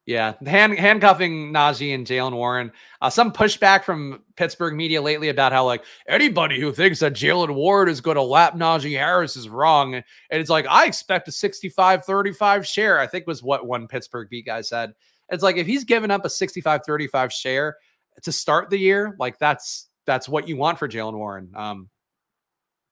Yeah, 0.07 0.35
hand, 0.45 0.77
handcuffing 0.79 1.53
Najee 1.53 1.95
and 1.95 2.07
Jaylen 2.07 2.33
Warren. 2.33 2.73
Uh, 3.01 3.11
some 3.11 3.31
pushback 3.33 3.85
from 3.85 4.23
Pittsburgh 4.35 4.75
media 4.75 5.01
lately 5.01 5.29
about 5.29 5.53
how 5.53 5.65
like 5.65 5.85
anybody 6.09 6.59
who 6.59 6.73
thinks 6.73 6.99
that 7.01 7.13
Jalen 7.13 7.55
Ward 7.55 7.89
is 7.89 8.01
going 8.01 8.17
to 8.17 8.23
lap 8.23 8.55
Najee 8.55 8.97
Harris 8.97 9.37
is 9.37 9.49
wrong. 9.49 9.95
And 9.95 10.05
it's 10.31 10.51
like 10.51 10.67
I 10.69 10.87
expect 10.87 11.29
a 11.29 11.31
65-35 11.31 12.65
share. 12.65 12.99
I 12.99 13.07
think 13.07 13.27
was 13.27 13.43
what 13.43 13.67
one 13.67 13.87
Pittsburgh 13.87 14.29
beat 14.31 14.47
guy 14.47 14.63
said. 14.63 14.95
It's 15.29 15.43
like 15.43 15.57
if 15.57 15.67
he's 15.67 15.85
given 15.85 16.11
up 16.11 16.25
a 16.25 16.29
65-35 16.29 17.31
share 17.31 17.77
to 18.23 18.33
start 18.33 18.71
the 18.71 18.79
year, 18.79 19.15
like 19.19 19.39
that's 19.39 19.89
that's 20.07 20.29
what 20.29 20.49
you 20.49 20.57
want 20.57 20.79
for 20.79 20.89
Jaylen 20.89 21.15
Warren. 21.15 21.53
Um, 21.55 21.89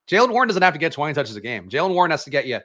Jaylen 0.09 0.31
Warren 0.31 0.49
doesn't 0.49 0.63
have 0.63 0.75
to 0.75 0.79
get 0.79 0.93
20 0.93 1.15
touches 1.15 1.37
a 1.37 1.41
game. 1.41 1.69
Jaylen 1.69 1.93
Warren 1.93 2.11
has 2.11 2.25
to 2.25 2.31
get 2.31 2.47
you 2.47 2.61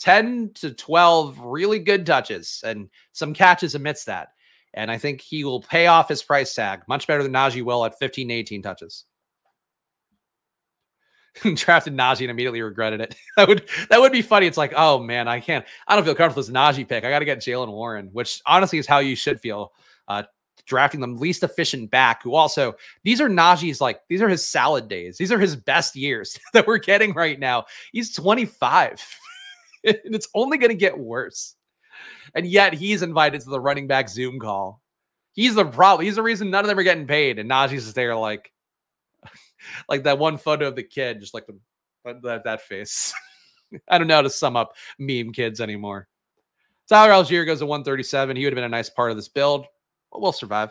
10 0.00 0.52
to 0.54 0.72
12 0.72 1.38
really 1.40 1.78
good 1.78 2.04
touches 2.06 2.62
and 2.64 2.88
some 3.12 3.34
catches 3.34 3.74
amidst 3.74 4.06
that. 4.06 4.28
And 4.74 4.90
I 4.90 4.98
think 4.98 5.20
he 5.20 5.44
will 5.44 5.62
pay 5.62 5.86
off 5.86 6.08
his 6.08 6.22
price 6.22 6.54
tag 6.54 6.82
much 6.86 7.06
better 7.06 7.22
than 7.22 7.32
Najee 7.32 7.62
will 7.62 7.84
at 7.84 7.98
15 7.98 8.28
to 8.28 8.34
18 8.34 8.62
touches. 8.62 9.04
Drafted 11.54 11.96
Najee 11.96 12.22
and 12.22 12.30
immediately 12.30 12.62
regretted 12.62 13.00
it. 13.00 13.14
that 13.36 13.48
would 13.48 13.68
that 13.90 14.00
would 14.00 14.12
be 14.12 14.22
funny. 14.22 14.46
It's 14.46 14.56
like, 14.56 14.72
oh 14.76 14.98
man, 14.98 15.28
I 15.28 15.40
can't. 15.40 15.64
I 15.88 15.94
don't 15.94 16.04
feel 16.04 16.14
comfortable 16.14 16.40
with 16.40 16.46
this 16.46 16.54
Najee 16.54 16.88
pick. 16.88 17.04
I 17.04 17.10
got 17.10 17.20
to 17.20 17.24
get 17.24 17.38
Jaylen 17.38 17.72
Warren, 17.72 18.10
which 18.12 18.40
honestly 18.46 18.78
is 18.78 18.86
how 18.86 18.98
you 18.98 19.16
should 19.16 19.40
feel. 19.40 19.72
Uh, 20.08 20.22
drafting 20.66 21.00
the 21.00 21.06
least 21.06 21.42
efficient 21.42 21.90
back, 21.90 22.22
who 22.22 22.34
also 22.34 22.74
these 23.04 23.20
are 23.20 23.28
Najee's 23.28 23.80
like 23.80 24.00
these 24.08 24.20
are 24.20 24.28
his 24.28 24.44
salad 24.44 24.88
days. 24.88 25.16
These 25.16 25.32
are 25.32 25.38
his 25.38 25.56
best 25.56 25.96
years 25.96 26.38
that 26.52 26.66
we're 26.66 26.78
getting 26.78 27.12
right 27.14 27.38
now. 27.38 27.64
He's 27.92 28.14
25. 28.14 29.02
And 29.86 29.96
it's 30.14 30.28
only 30.34 30.58
going 30.58 30.70
to 30.70 30.76
get 30.76 30.98
worse. 30.98 31.54
And 32.34 32.46
yet 32.46 32.74
he's 32.74 33.02
invited 33.02 33.40
to 33.42 33.50
the 33.50 33.60
running 33.60 33.86
back 33.86 34.08
Zoom 34.08 34.38
call. 34.38 34.82
He's 35.32 35.54
the 35.54 35.64
problem. 35.64 36.04
He's 36.04 36.16
the 36.16 36.22
reason 36.22 36.50
none 36.50 36.64
of 36.64 36.68
them 36.68 36.78
are 36.78 36.82
getting 36.82 37.06
paid. 37.06 37.38
And 37.38 37.50
Najee's 37.50 37.86
is 37.86 37.94
there 37.94 38.16
like, 38.16 38.52
like 39.88 40.04
that 40.04 40.18
one 40.18 40.36
photo 40.36 40.68
of 40.68 40.76
the 40.76 40.82
kid, 40.82 41.20
just 41.20 41.34
like 41.34 41.46
the, 41.46 41.58
that, 42.22 42.44
that 42.44 42.62
face. 42.62 43.12
I 43.88 43.98
don't 43.98 44.06
know 44.06 44.16
how 44.16 44.22
to 44.22 44.30
sum 44.30 44.56
up 44.56 44.74
meme 44.98 45.32
kids 45.32 45.60
anymore. 45.60 46.08
Tyler 46.88 47.12
Allgeier 47.12 47.44
goes 47.44 47.58
to 47.58 47.66
137. 47.66 48.36
He 48.36 48.44
would 48.44 48.52
have 48.52 48.56
been 48.56 48.64
a 48.64 48.68
nice 48.68 48.90
part 48.90 49.10
of 49.10 49.16
this 49.16 49.28
build. 49.28 49.66
But 50.12 50.22
we'll 50.22 50.32
survive. 50.32 50.70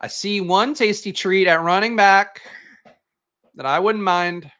I 0.00 0.06
see 0.08 0.40
one 0.40 0.74
tasty 0.74 1.12
treat 1.12 1.46
at 1.46 1.62
running 1.62 1.96
back 1.96 2.42
that 3.54 3.66
I 3.66 3.78
wouldn't 3.78 4.04
mind. 4.04 4.50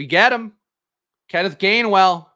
We 0.00 0.06
get 0.06 0.32
him. 0.32 0.54
Kenneth 1.28 1.58
Gainwell. 1.58 2.28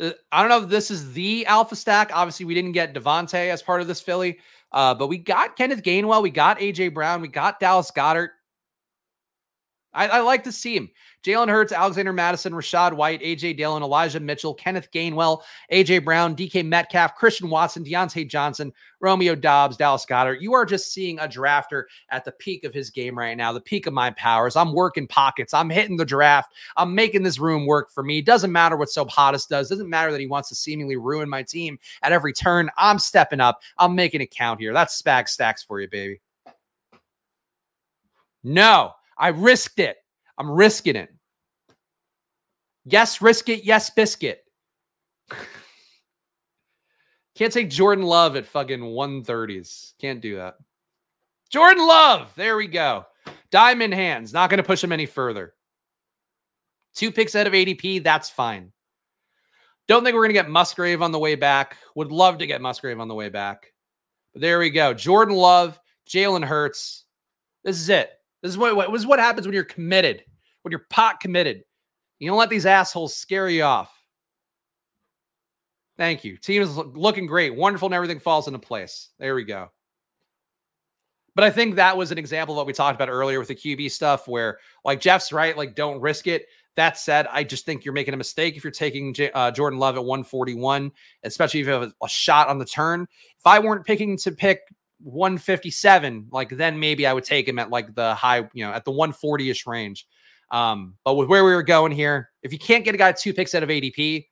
Uh, 0.00 0.10
I 0.32 0.40
don't 0.40 0.48
know 0.48 0.64
if 0.64 0.68
this 0.68 0.90
is 0.90 1.12
the 1.12 1.46
alpha 1.46 1.76
stack. 1.76 2.10
Obviously, 2.12 2.46
we 2.46 2.54
didn't 2.54 2.72
get 2.72 2.94
DeVonta 2.94 3.48
as 3.48 3.62
part 3.62 3.80
of 3.80 3.86
this 3.86 4.00
Philly, 4.00 4.40
uh, 4.72 4.92
but 4.92 5.06
we 5.06 5.18
got 5.18 5.54
Kenneth 5.54 5.84
Gainwell. 5.84 6.20
We 6.20 6.30
got 6.30 6.58
AJ 6.58 6.94
Brown. 6.94 7.20
We 7.20 7.28
got 7.28 7.60
Dallas 7.60 7.92
Goedert. 7.92 8.30
I, 9.94 10.08
I 10.08 10.20
like 10.20 10.44
to 10.44 10.52
see 10.52 10.76
him. 10.76 10.90
Jalen 11.24 11.48
Hurts, 11.48 11.72
Alexander 11.72 12.12
Mattison, 12.12 12.52
Rachaad 12.52 12.92
White, 12.92 13.20
AJ 13.22 13.56
Dillon, 13.56 13.82
Elijah 13.82 14.20
Mitchell, 14.20 14.54
Kenneth 14.54 14.88
Gainwell, 14.92 15.42
AJ 15.72 16.04
Brown, 16.04 16.36
DK 16.36 16.64
Metcalf, 16.64 17.16
Christian 17.16 17.50
Watson, 17.50 17.84
Diontae 17.84 18.28
Johnson, 18.28 18.72
Romeo 19.00 19.34
Doubs, 19.34 19.76
Dallas 19.76 20.06
Goedert. 20.06 20.40
You 20.40 20.54
are 20.54 20.64
just 20.64 20.92
seeing 20.92 21.18
a 21.18 21.26
drafter 21.26 21.84
at 22.10 22.24
the 22.24 22.32
peak 22.32 22.64
of 22.64 22.72
his 22.72 22.90
game 22.90 23.18
right 23.18 23.36
now, 23.36 23.52
the 23.52 23.60
peak 23.60 23.86
of 23.86 23.92
my 23.92 24.10
powers. 24.10 24.56
I'm 24.56 24.72
working 24.72 25.06
pockets. 25.06 25.52
I'm 25.52 25.70
hitting 25.70 25.96
the 25.96 26.04
draft. 26.04 26.52
I'm 26.76 26.94
making 26.94 27.22
this 27.22 27.38
room 27.38 27.66
work 27.66 27.90
for 27.90 28.02
me. 28.02 28.22
Doesn't 28.22 28.52
matter 28.52 28.76
what 28.76 28.88
Sobhatis 28.88 29.48
does. 29.48 29.68
Doesn't 29.68 29.90
matter 29.90 30.12
that 30.12 30.20
he 30.20 30.26
wants 30.26 30.48
to 30.50 30.54
seemingly 30.54 30.96
ruin 30.96 31.28
my 31.28 31.42
team 31.42 31.78
at 32.02 32.12
every 32.12 32.32
turn. 32.32 32.70
I'm 32.76 32.98
stepping 32.98 33.40
up. 33.40 33.62
I'm 33.78 33.94
making 33.94 34.20
it 34.20 34.30
count 34.30 34.60
here. 34.60 34.72
That's 34.72 35.00
Spag 35.00 35.28
Stacks 35.28 35.62
for 35.62 35.80
you, 35.80 35.88
baby. 35.88 36.20
No, 38.44 38.92
I 39.18 39.28
risked 39.28 39.80
it. 39.80 39.96
I'm 40.38 40.50
risking 40.50 40.96
it. 40.96 41.12
Yes, 42.84 43.20
risk 43.20 43.48
it. 43.48 43.64
Yes, 43.64 43.90
biscuit. 43.90 44.44
Can't 47.34 47.52
take 47.52 47.70
Jordan 47.70 48.04
Love 48.04 48.36
at 48.36 48.46
fucking 48.46 48.80
130s. 48.80 49.92
Can't 50.00 50.20
do 50.20 50.36
that. 50.36 50.56
Jordan 51.50 51.86
Love. 51.86 52.32
There 52.34 52.56
we 52.56 52.66
go. 52.66 53.06
Diamond 53.50 53.94
hands. 53.94 54.32
Not 54.32 54.50
going 54.50 54.58
to 54.58 54.64
push 54.64 54.82
him 54.82 54.92
any 54.92 55.06
further. 55.06 55.54
Two 56.94 57.12
picks 57.12 57.36
out 57.36 57.46
of 57.46 57.52
ADP. 57.52 58.02
That's 58.02 58.28
fine. 58.28 58.72
Don't 59.86 60.04
think 60.04 60.14
we're 60.14 60.22
going 60.22 60.30
to 60.30 60.34
get 60.34 60.50
Musgrave 60.50 61.00
on 61.00 61.12
the 61.12 61.18
way 61.18 61.34
back. 61.34 61.76
Would 61.94 62.12
love 62.12 62.38
to 62.38 62.46
get 62.46 62.60
Musgrave 62.60 63.00
on 63.00 63.08
the 63.08 63.14
way 63.14 63.28
back. 63.28 63.72
But 64.32 64.42
there 64.42 64.58
we 64.58 64.70
go. 64.70 64.92
Jordan 64.92 65.36
Love, 65.36 65.78
Jalen 66.08 66.44
Hurts. 66.44 67.04
This 67.64 67.78
is 67.78 67.88
it. 67.88 68.10
This 68.42 68.50
is 68.50 68.58
what, 68.58 68.76
what, 68.76 68.92
this 68.92 69.00
is 69.00 69.06
what 69.06 69.18
happens 69.18 69.46
when 69.46 69.54
you're 69.54 69.64
committed, 69.64 70.24
when 70.62 70.70
you're 70.70 70.86
pot 70.90 71.20
committed. 71.20 71.62
You 72.18 72.28
don't 72.28 72.38
let 72.38 72.50
these 72.50 72.66
assholes 72.66 73.16
scare 73.16 73.48
you 73.48 73.62
off. 73.62 73.92
Thank 75.96 76.24
you. 76.24 76.36
Team 76.36 76.62
is 76.62 76.76
looking 76.76 77.26
great. 77.26 77.54
Wonderful, 77.54 77.86
and 77.86 77.94
everything 77.94 78.20
falls 78.20 78.46
into 78.46 78.60
place. 78.60 79.10
There 79.18 79.34
we 79.34 79.44
go. 79.44 79.70
But 81.34 81.44
I 81.44 81.50
think 81.50 81.76
that 81.76 81.96
was 81.96 82.10
an 82.10 82.18
example 82.18 82.54
of 82.54 82.56
what 82.56 82.66
we 82.66 82.72
talked 82.72 82.96
about 82.96 83.08
earlier 83.08 83.38
with 83.38 83.48
the 83.48 83.54
QB 83.54 83.90
stuff, 83.90 84.26
where 84.26 84.58
like 84.84 85.00
Jeff's 85.00 85.32
right, 85.32 85.56
like 85.56 85.74
don't 85.74 86.00
risk 86.00 86.26
it. 86.26 86.46
That 86.76 86.96
said, 86.96 87.26
I 87.30 87.42
just 87.42 87.66
think 87.66 87.84
you're 87.84 87.94
making 87.94 88.14
a 88.14 88.16
mistake 88.16 88.56
if 88.56 88.62
you're 88.62 88.70
taking 88.70 89.12
J- 89.12 89.32
uh, 89.32 89.50
Jordan 89.50 89.80
Love 89.80 89.96
at 89.96 90.04
141, 90.04 90.92
especially 91.24 91.60
if 91.60 91.66
you 91.66 91.72
have 91.72 91.82
a, 91.82 91.92
a 92.04 92.08
shot 92.08 92.48
on 92.48 92.58
the 92.58 92.64
turn. 92.64 93.02
If 93.02 93.46
I 93.46 93.58
weren't 93.58 93.84
picking 93.84 94.16
to 94.18 94.30
pick 94.30 94.60
157, 95.00 96.28
like 96.32 96.50
then 96.50 96.78
maybe 96.78 97.06
I 97.06 97.12
would 97.12 97.24
take 97.24 97.46
him 97.46 97.58
at 97.58 97.70
like 97.70 97.94
the 97.94 98.14
high, 98.14 98.48
you 98.52 98.64
know, 98.64 98.72
at 98.72 98.84
the 98.84 98.90
140 98.90 99.50
ish 99.50 99.66
range. 99.66 100.06
Um, 100.50 100.94
but 101.04 101.14
with 101.14 101.28
where 101.28 101.44
we 101.44 101.54
were 101.54 101.62
going 101.62 101.92
here, 101.92 102.30
if 102.42 102.52
you 102.52 102.58
can't 102.58 102.84
get 102.84 102.94
a 102.94 102.98
guy 102.98 103.12
two 103.12 103.34
picks 103.34 103.54
out 103.54 103.62
of 103.62 103.68
ADP, 103.68 104.26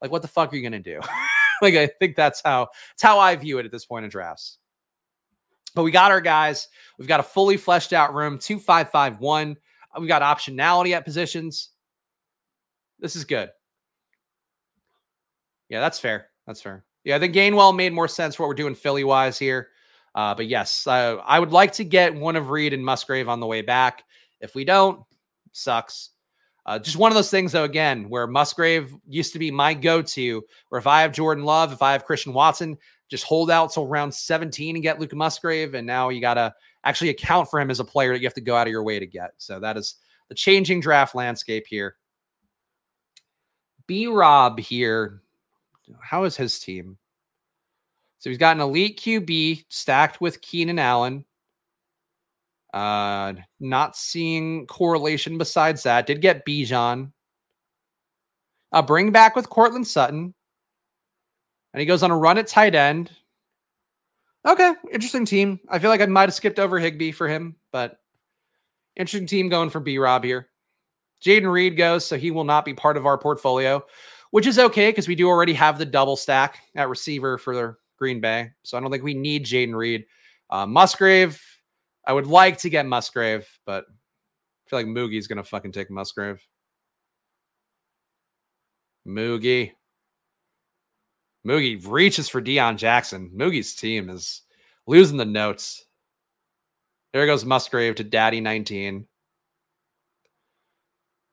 like 0.00 0.10
what 0.10 0.22
the 0.22 0.28
fuck 0.28 0.52
are 0.52 0.56
you 0.56 0.62
gonna 0.62 0.80
do? 0.80 1.00
like 1.62 1.74
I 1.74 1.86
think 1.86 2.16
that's 2.16 2.42
how 2.44 2.68
it's 2.92 3.02
how 3.02 3.18
I 3.18 3.36
view 3.36 3.58
it 3.58 3.66
at 3.66 3.72
this 3.72 3.86
point 3.86 4.04
in 4.04 4.10
drafts. 4.10 4.58
But 5.74 5.84
we 5.84 5.90
got 5.90 6.10
our 6.10 6.20
guys. 6.20 6.68
We've 6.98 7.08
got 7.08 7.20
a 7.20 7.24
fully 7.24 7.56
fleshed 7.56 7.92
out 7.92 8.14
room, 8.14 8.38
two 8.38 8.58
five 8.58 8.90
five 8.90 9.20
one. 9.20 9.56
We've 9.98 10.08
got 10.08 10.22
optionality 10.22 10.92
at 10.92 11.04
positions. 11.04 11.70
This 12.98 13.16
is 13.16 13.24
good. 13.24 13.50
Yeah, 15.68 15.80
that's 15.80 15.98
fair. 15.98 16.28
That's 16.46 16.60
fair. 16.60 16.84
Yeah, 17.04 17.16
I 17.16 17.18
think 17.18 17.34
Gainwell 17.34 17.74
made 17.74 17.92
more 17.92 18.08
sense 18.08 18.34
for 18.34 18.42
what 18.42 18.48
we're 18.48 18.54
doing 18.54 18.74
Philly 18.74 19.04
wise 19.04 19.38
here. 19.38 19.68
Uh, 20.14 20.34
but 20.34 20.46
yes, 20.46 20.86
uh, 20.86 21.16
I 21.24 21.38
would 21.38 21.52
like 21.52 21.72
to 21.74 21.84
get 21.84 22.14
one 22.14 22.36
of 22.36 22.50
Reed 22.50 22.72
and 22.72 22.84
Musgrave 22.84 23.28
on 23.28 23.40
the 23.40 23.46
way 23.46 23.62
back. 23.62 24.04
If 24.40 24.54
we 24.54 24.64
don't, 24.64 25.00
sucks. 25.52 26.10
Uh, 26.64 26.78
just 26.78 26.96
one 26.96 27.10
of 27.10 27.16
those 27.16 27.30
things, 27.30 27.52
though, 27.52 27.64
again, 27.64 28.08
where 28.08 28.26
Musgrave 28.26 28.94
used 29.08 29.32
to 29.32 29.38
be 29.38 29.50
my 29.50 29.74
go 29.74 30.00
to, 30.02 30.42
where 30.68 30.78
if 30.78 30.86
I 30.86 31.02
have 31.02 31.12
Jordan 31.12 31.44
Love, 31.44 31.72
if 31.72 31.82
I 31.82 31.92
have 31.92 32.04
Christian 32.04 32.32
Watson, 32.32 32.76
just 33.08 33.24
hold 33.24 33.50
out 33.50 33.72
till 33.72 33.86
round 33.86 34.14
17 34.14 34.76
and 34.76 34.82
get 34.82 35.00
Luke 35.00 35.14
Musgrave. 35.14 35.74
And 35.74 35.86
now 35.86 36.08
you 36.10 36.20
got 36.20 36.34
to 36.34 36.54
actually 36.84 37.10
account 37.10 37.50
for 37.50 37.60
him 37.60 37.70
as 37.70 37.80
a 37.80 37.84
player 37.84 38.12
that 38.12 38.20
you 38.20 38.26
have 38.26 38.34
to 38.34 38.40
go 38.40 38.54
out 38.54 38.66
of 38.66 38.70
your 38.70 38.84
way 38.84 38.98
to 38.98 39.06
get. 39.06 39.32
So 39.38 39.58
that 39.60 39.76
is 39.76 39.96
the 40.28 40.34
changing 40.34 40.80
draft 40.80 41.14
landscape 41.14 41.66
here. 41.66 41.96
B 43.86 44.06
Rob 44.06 44.58
here. 44.58 45.20
How 46.00 46.24
is 46.24 46.36
his 46.36 46.58
team? 46.60 46.96
So 48.22 48.30
he's 48.30 48.38
got 48.38 48.54
an 48.54 48.62
elite 48.62 49.00
QB 49.00 49.64
stacked 49.68 50.20
with 50.20 50.40
Keenan 50.42 50.78
Allen. 50.78 51.24
Uh, 52.72 53.32
not 53.58 53.96
seeing 53.96 54.64
correlation 54.68 55.38
besides 55.38 55.82
that. 55.82 56.06
Did 56.06 56.20
get 56.20 56.46
Bijan. 56.46 57.10
A 58.70 58.80
bring 58.80 59.10
back 59.10 59.34
with 59.34 59.50
Courtland 59.50 59.88
Sutton. 59.88 60.34
And 61.72 61.80
he 61.80 61.84
goes 61.84 62.04
on 62.04 62.12
a 62.12 62.16
run 62.16 62.38
at 62.38 62.46
tight 62.46 62.76
end. 62.76 63.10
Okay, 64.46 64.72
interesting 64.92 65.24
team. 65.24 65.58
I 65.68 65.80
feel 65.80 65.90
like 65.90 66.00
I 66.00 66.06
might 66.06 66.28
have 66.28 66.34
skipped 66.34 66.60
over 66.60 66.78
Higbee 66.78 67.10
for 67.10 67.26
him, 67.26 67.56
but 67.72 67.98
interesting 68.94 69.26
team 69.26 69.48
going 69.48 69.68
for 69.68 69.80
B 69.80 69.98
Rob 69.98 70.22
here. 70.22 70.48
Jayden 71.24 71.50
Reed 71.50 71.76
goes, 71.76 72.06
so 72.06 72.16
he 72.16 72.30
will 72.30 72.44
not 72.44 72.64
be 72.64 72.72
part 72.72 72.96
of 72.96 73.04
our 73.04 73.18
portfolio, 73.18 73.84
which 74.30 74.46
is 74.46 74.60
okay 74.60 74.90
because 74.90 75.08
we 75.08 75.16
do 75.16 75.26
already 75.26 75.54
have 75.54 75.76
the 75.76 75.84
double 75.84 76.14
stack 76.14 76.60
at 76.76 76.88
receiver 76.88 77.36
for 77.36 77.80
Green 78.02 78.20
Bay. 78.20 78.50
So 78.64 78.76
I 78.76 78.80
don't 78.80 78.90
think 78.90 79.04
we 79.04 79.14
need 79.14 79.46
Jayden 79.46 79.76
Reed. 79.76 80.06
Uh, 80.50 80.66
Musgrave, 80.66 81.40
I 82.04 82.12
would 82.12 82.26
like 82.26 82.58
to 82.58 82.68
get 82.68 82.84
Musgrave, 82.84 83.46
but 83.64 83.84
I 83.86 84.68
feel 84.68 84.80
like 84.80 84.86
Moogie's 84.86 85.28
going 85.28 85.36
to 85.36 85.44
fucking 85.44 85.70
take 85.70 85.88
Musgrave. 85.88 86.44
Moogie. 89.06 89.70
Moogie 91.46 91.86
reaches 91.86 92.28
for 92.28 92.42
Deon 92.42 92.76
Jackson. 92.76 93.30
Moogie's 93.36 93.76
team 93.76 94.10
is 94.10 94.42
losing 94.88 95.16
the 95.16 95.24
notes. 95.24 95.84
There 97.12 97.26
goes 97.26 97.44
Musgrave 97.44 97.94
to 97.96 98.04
Daddy 98.04 98.40
19. 98.40 99.06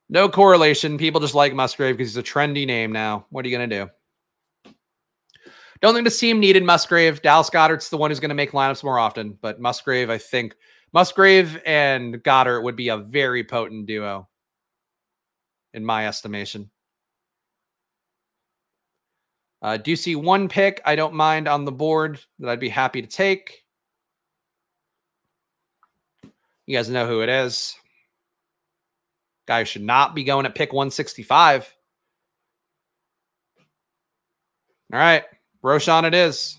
No 0.08 0.28
correlation. 0.28 0.98
People 0.98 1.20
just 1.20 1.34
like 1.34 1.52
Musgrave 1.52 1.96
because 1.96 2.12
he's 2.12 2.16
a 2.16 2.22
trendy 2.22 2.64
name 2.64 2.92
now. 2.92 3.26
What 3.30 3.44
are 3.44 3.48
you 3.48 3.58
going 3.58 3.68
to 3.68 3.84
do? 3.84 3.90
Don't 5.82 5.94
think 5.94 6.04
the 6.04 6.10
team 6.10 6.40
needed 6.40 6.62
Musgrave. 6.62 7.22
Dallas 7.22 7.48
Goedert's 7.48 7.88
the 7.88 7.96
one 7.96 8.10
who's 8.10 8.20
going 8.20 8.30
to 8.30 8.34
make 8.34 8.52
lineups 8.52 8.84
more 8.84 8.98
often, 8.98 9.38
but 9.40 9.60
Musgrave, 9.60 10.10
I 10.10 10.18
think 10.18 10.54
Musgrave 10.92 11.60
and 11.64 12.22
Goedert 12.22 12.62
would 12.62 12.76
be 12.76 12.88
a 12.88 12.98
very 12.98 13.44
potent 13.44 13.86
duo, 13.86 14.28
in 15.72 15.84
my 15.84 16.06
estimation. 16.06 16.70
Uh, 19.62 19.76
do 19.76 19.90
you 19.90 19.96
see 19.96 20.16
one 20.16 20.48
pick 20.48 20.80
I 20.84 20.96
don't 20.96 21.14
mind 21.14 21.46
on 21.46 21.64
the 21.64 21.72
board 21.72 22.20
that 22.38 22.48
I'd 22.48 22.60
be 22.60 22.68
happy 22.68 23.02
to 23.02 23.08
take? 23.08 23.64
You 26.66 26.76
guys 26.76 26.88
know 26.88 27.06
who 27.06 27.20
it 27.20 27.28
is. 27.28 27.74
Guy 29.46 29.64
should 29.64 29.82
not 29.82 30.14
be 30.14 30.24
going 30.24 30.46
at 30.46 30.54
pick 30.54 30.72
165. 30.72 31.74
All 34.92 34.98
right. 34.98 35.24
Roschon 35.64 36.04
it 36.04 36.14
is. 36.14 36.56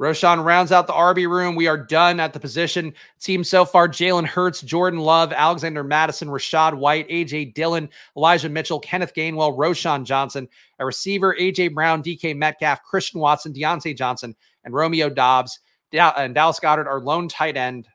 Roschon 0.00 0.44
rounds 0.44 0.72
out 0.72 0.86
the 0.86 0.92
RB 0.92 1.26
room. 1.26 1.56
We 1.56 1.68
are 1.68 1.78
done 1.78 2.20
at 2.20 2.34
the 2.34 2.40
position. 2.40 2.92
Team 3.18 3.42
so 3.42 3.64
far 3.64 3.88
Jalen 3.88 4.26
Hurts, 4.26 4.60
Jordan 4.60 5.00
Love, 5.00 5.32
Alexander 5.32 5.82
Mattison, 5.82 6.28
Rachaad 6.28 6.74
White, 6.74 7.08
AJ 7.08 7.54
Dillon, 7.54 7.88
Elijah 8.14 8.50
Mitchell, 8.50 8.78
Kenneth 8.78 9.14
Gainwell, 9.14 9.56
Roschon 9.56 10.04
Johnson, 10.04 10.48
a 10.78 10.84
receiver, 10.84 11.34
AJ 11.40 11.72
Brown, 11.72 12.02
DK 12.02 12.36
Metcalf, 12.36 12.82
Christian 12.82 13.20
Watson, 13.20 13.54
Diontae 13.54 13.96
Johnson, 13.96 14.36
and 14.64 14.74
Romeo 14.74 15.08
Doubs. 15.08 15.60
And 15.92 16.34
Dallas 16.34 16.60
Goedert, 16.60 16.86
our 16.86 17.00
lone 17.00 17.28
tight 17.28 17.56
end. 17.56 17.88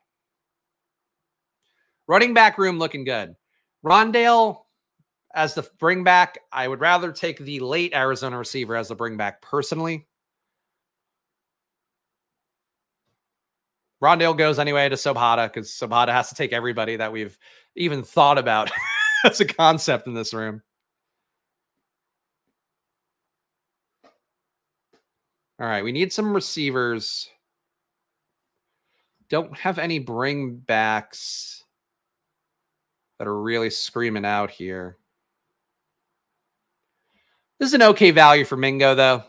Running 2.08 2.34
back 2.34 2.58
room 2.58 2.80
looking 2.80 3.04
good. 3.04 3.36
Rondale 3.84 4.61
as 5.34 5.54
the 5.54 5.68
bring 5.78 6.04
back. 6.04 6.38
I 6.52 6.68
would 6.68 6.80
rather 6.80 7.12
take 7.12 7.38
the 7.38 7.60
late 7.60 7.94
Arizona 7.94 8.38
receiver 8.38 8.76
as 8.76 8.88
the 8.88 8.94
bring 8.94 9.16
back 9.16 9.42
personally. 9.42 10.06
Rondale 14.02 14.36
goes 14.36 14.58
anyway 14.58 14.88
to 14.88 14.96
Sobhata 14.96 15.46
because 15.46 15.70
Sobhata 15.70 16.08
has 16.08 16.28
to 16.30 16.34
take 16.34 16.52
everybody 16.52 16.96
that 16.96 17.12
we've 17.12 17.38
even 17.76 18.02
thought 18.02 18.36
about 18.36 18.70
as 19.24 19.40
a 19.40 19.44
concept 19.44 20.08
in 20.08 20.14
this 20.14 20.34
room. 20.34 20.60
All 25.60 25.68
right, 25.68 25.84
we 25.84 25.92
need 25.92 26.12
some 26.12 26.34
receivers. 26.34 27.28
Don't 29.28 29.56
have 29.56 29.78
any 29.78 30.00
bring 30.00 30.56
backs 30.56 31.62
that 33.18 33.28
are 33.28 33.40
really 33.40 33.70
screaming 33.70 34.24
out 34.24 34.50
here. 34.50 34.98
This 37.62 37.68
is 37.68 37.74
an 37.74 37.82
okay 37.82 38.10
value 38.10 38.44
for 38.44 38.56
Mingo, 38.56 38.96
though. 38.96 39.22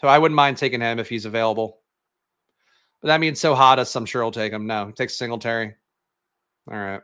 So 0.00 0.06
I 0.06 0.18
wouldn't 0.18 0.36
mind 0.36 0.56
taking 0.56 0.80
him 0.80 1.00
if 1.00 1.08
he's 1.08 1.24
available. 1.24 1.80
But 3.02 3.08
that 3.08 3.18
means 3.18 3.40
so 3.40 3.56
hot 3.56 3.80
as 3.80 3.96
I'm 3.96 4.06
sure 4.06 4.22
he'll 4.22 4.30
take 4.30 4.52
him. 4.52 4.68
No, 4.68 4.86
he 4.86 4.92
takes 4.92 5.16
Singletary. 5.16 5.74
All 6.70 6.78
right. 6.78 7.00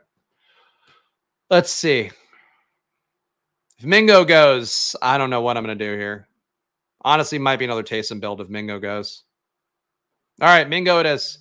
Let's 1.49 1.69
see. 1.69 2.11
If 3.77 3.83
Mingo 3.83 4.23
goes, 4.23 4.95
I 5.01 5.17
don't 5.17 5.31
know 5.31 5.41
what 5.41 5.57
I'm 5.57 5.65
going 5.65 5.77
to 5.77 5.85
do 5.85 5.99
here. 5.99 6.29
Honestly, 7.01 7.37
might 7.37 7.59
be 7.59 7.65
another 7.65 7.83
Taysom 7.83 8.21
build 8.21 8.39
if 8.39 8.47
Mingo 8.47 8.79
goes. 8.79 9.23
All 10.39 10.47
right, 10.47 10.69
Mingo 10.69 10.99
it 10.99 11.07
is. 11.07 11.39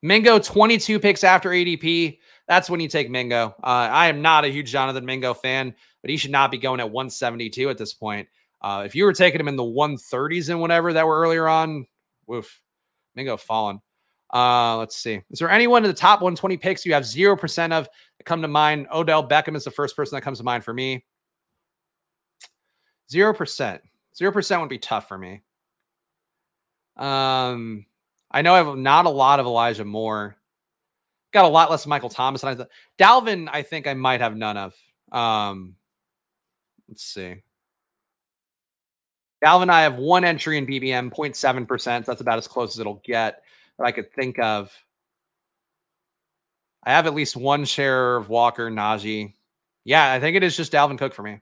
Mingo 0.00 0.38
22 0.38 0.98
picks 0.98 1.24
after 1.24 1.50
ADP. 1.50 2.16
That's 2.46 2.68
when 2.68 2.80
you 2.80 2.88
take 2.88 3.10
Mingo. 3.10 3.54
Uh, 3.62 3.88
I 3.90 4.08
am 4.08 4.20
not 4.20 4.44
a 4.44 4.48
huge 4.48 4.70
Jonathan 4.70 5.04
Mingo 5.04 5.34
fan, 5.34 5.74
but 6.02 6.10
he 6.10 6.16
should 6.16 6.30
not 6.30 6.50
be 6.50 6.58
going 6.58 6.80
at 6.80 6.90
172 6.90 7.70
at 7.70 7.78
this 7.78 7.94
point. 7.94 8.28
Uh, 8.60 8.82
if 8.84 8.94
you 8.94 9.04
were 9.04 9.12
taking 9.12 9.40
him 9.40 9.48
in 9.48 9.56
the 9.56 9.62
130s 9.62 10.50
and 10.50 10.60
whatever 10.60 10.92
that 10.92 11.06
were 11.06 11.20
earlier 11.20 11.48
on, 11.48 11.86
woof, 12.26 12.62
Mingo 13.14 13.36
fallen. 13.36 13.80
Uh, 14.32 14.76
let's 14.76 14.96
see. 14.96 15.22
Is 15.30 15.38
there 15.38 15.50
anyone 15.50 15.84
in 15.84 15.90
the 15.90 15.96
top 15.96 16.20
120 16.20 16.56
picks 16.56 16.84
you 16.84 16.92
have 16.94 17.04
0% 17.04 17.72
of 17.72 17.88
that 18.18 18.24
come 18.24 18.42
to 18.42 18.48
mind? 18.48 18.88
Odell 18.92 19.26
Beckham 19.26 19.56
is 19.56 19.64
the 19.64 19.70
first 19.70 19.96
person 19.96 20.16
that 20.16 20.22
comes 20.22 20.38
to 20.38 20.44
mind 20.44 20.64
for 20.64 20.74
me. 20.74 21.04
0%. 23.12 23.80
0% 24.20 24.60
would 24.60 24.68
be 24.68 24.78
tough 24.78 25.08
for 25.08 25.18
me. 25.18 25.42
Um, 26.96 27.86
I 28.30 28.42
know 28.42 28.54
I 28.54 28.58
have 28.58 28.76
not 28.76 29.06
a 29.06 29.10
lot 29.10 29.40
of 29.40 29.46
Elijah 29.46 29.84
Moore. 29.84 30.36
Got 31.34 31.44
a 31.44 31.48
lot 31.48 31.70
less 31.70 31.86
Michael 31.86 32.08
Thomas. 32.08 32.44
And 32.44 32.62
I 32.62 32.66
Dalvin, 33.02 33.48
I 33.52 33.62
think 33.62 33.86
I 33.88 33.94
might 33.94 34.20
have 34.20 34.36
none 34.36 34.56
of. 34.56 34.74
Um, 35.10 35.74
let's 36.88 37.04
see. 37.04 37.42
Dalvin, 39.44 39.68
I 39.68 39.82
have 39.82 39.96
one 39.96 40.24
entry 40.24 40.56
in 40.56 40.66
BBM, 40.66 41.10
0.7%. 41.10 42.04
That's 42.06 42.20
about 42.20 42.38
as 42.38 42.46
close 42.46 42.76
as 42.76 42.78
it'll 42.78 43.02
get 43.04 43.42
that 43.78 43.84
I 43.84 43.90
could 43.90 44.12
think 44.12 44.38
of. 44.38 44.72
I 46.84 46.92
have 46.92 47.06
at 47.06 47.14
least 47.14 47.36
one 47.36 47.64
share 47.64 48.16
of 48.16 48.28
Walker, 48.28 48.70
Najee. 48.70 49.34
Yeah, 49.84 50.12
I 50.12 50.20
think 50.20 50.36
it 50.36 50.44
is 50.44 50.56
just 50.56 50.72
Dalvin 50.72 50.98
Cook 50.98 51.14
for 51.14 51.22
me. 51.22 51.40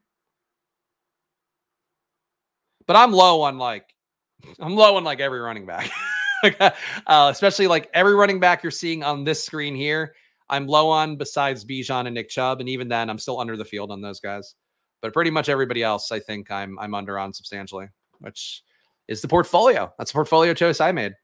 But 2.87 2.97
I'm 2.97 3.13
low 3.13 3.43
on 3.43 3.59
like, 3.59 3.85
I'm 4.59 4.75
low 4.75 4.97
on 4.97 5.05
like 5.05 5.21
every 5.21 5.41
running 5.41 5.67
back, 5.67 5.91
uh, 6.61 7.29
especially 7.31 7.67
like 7.67 7.89
every 7.95 8.15
running 8.15 8.41
back 8.41 8.63
you're 8.63 8.71
seeing 8.71 9.03
on 9.03 9.25
this 9.25 9.43
screen 9.43 9.75
here. 9.75 10.15
I'm 10.51 10.67
low 10.67 10.91
on 10.91 11.17
besides 11.17 11.65
Bijan 11.65 12.07
and 12.07 12.15
Nick 12.15 12.29
Chubb, 12.29 12.61
and 12.61 12.69
even 12.69 12.89
then, 12.89 13.09
I'm 13.09 13.19
still 13.19 13.41
under 13.41 13.57
the 13.57 13.65
field 13.65 13.91
on 13.91 14.01
those 14.01 14.21
guys. 14.21 14.55
But 15.01 15.13
pretty 15.13 15.31
much 15.31 15.49
everybody 15.49 15.83
else, 15.83 16.13
I 16.13 16.21
think 16.21 16.51
I'm 16.51 16.79
I'm 16.79 16.95
under 16.95 17.19
on 17.19 17.33
substantially, 17.33 17.89
which 18.19 18.63
is 19.09 19.23
the 19.23 19.29
portfolio. 19.29 19.93
That's 19.99 20.13
the 20.13 20.17
portfolio 20.17 20.55
choice 20.55 20.81
I 20.81 20.93
made. 20.93 21.15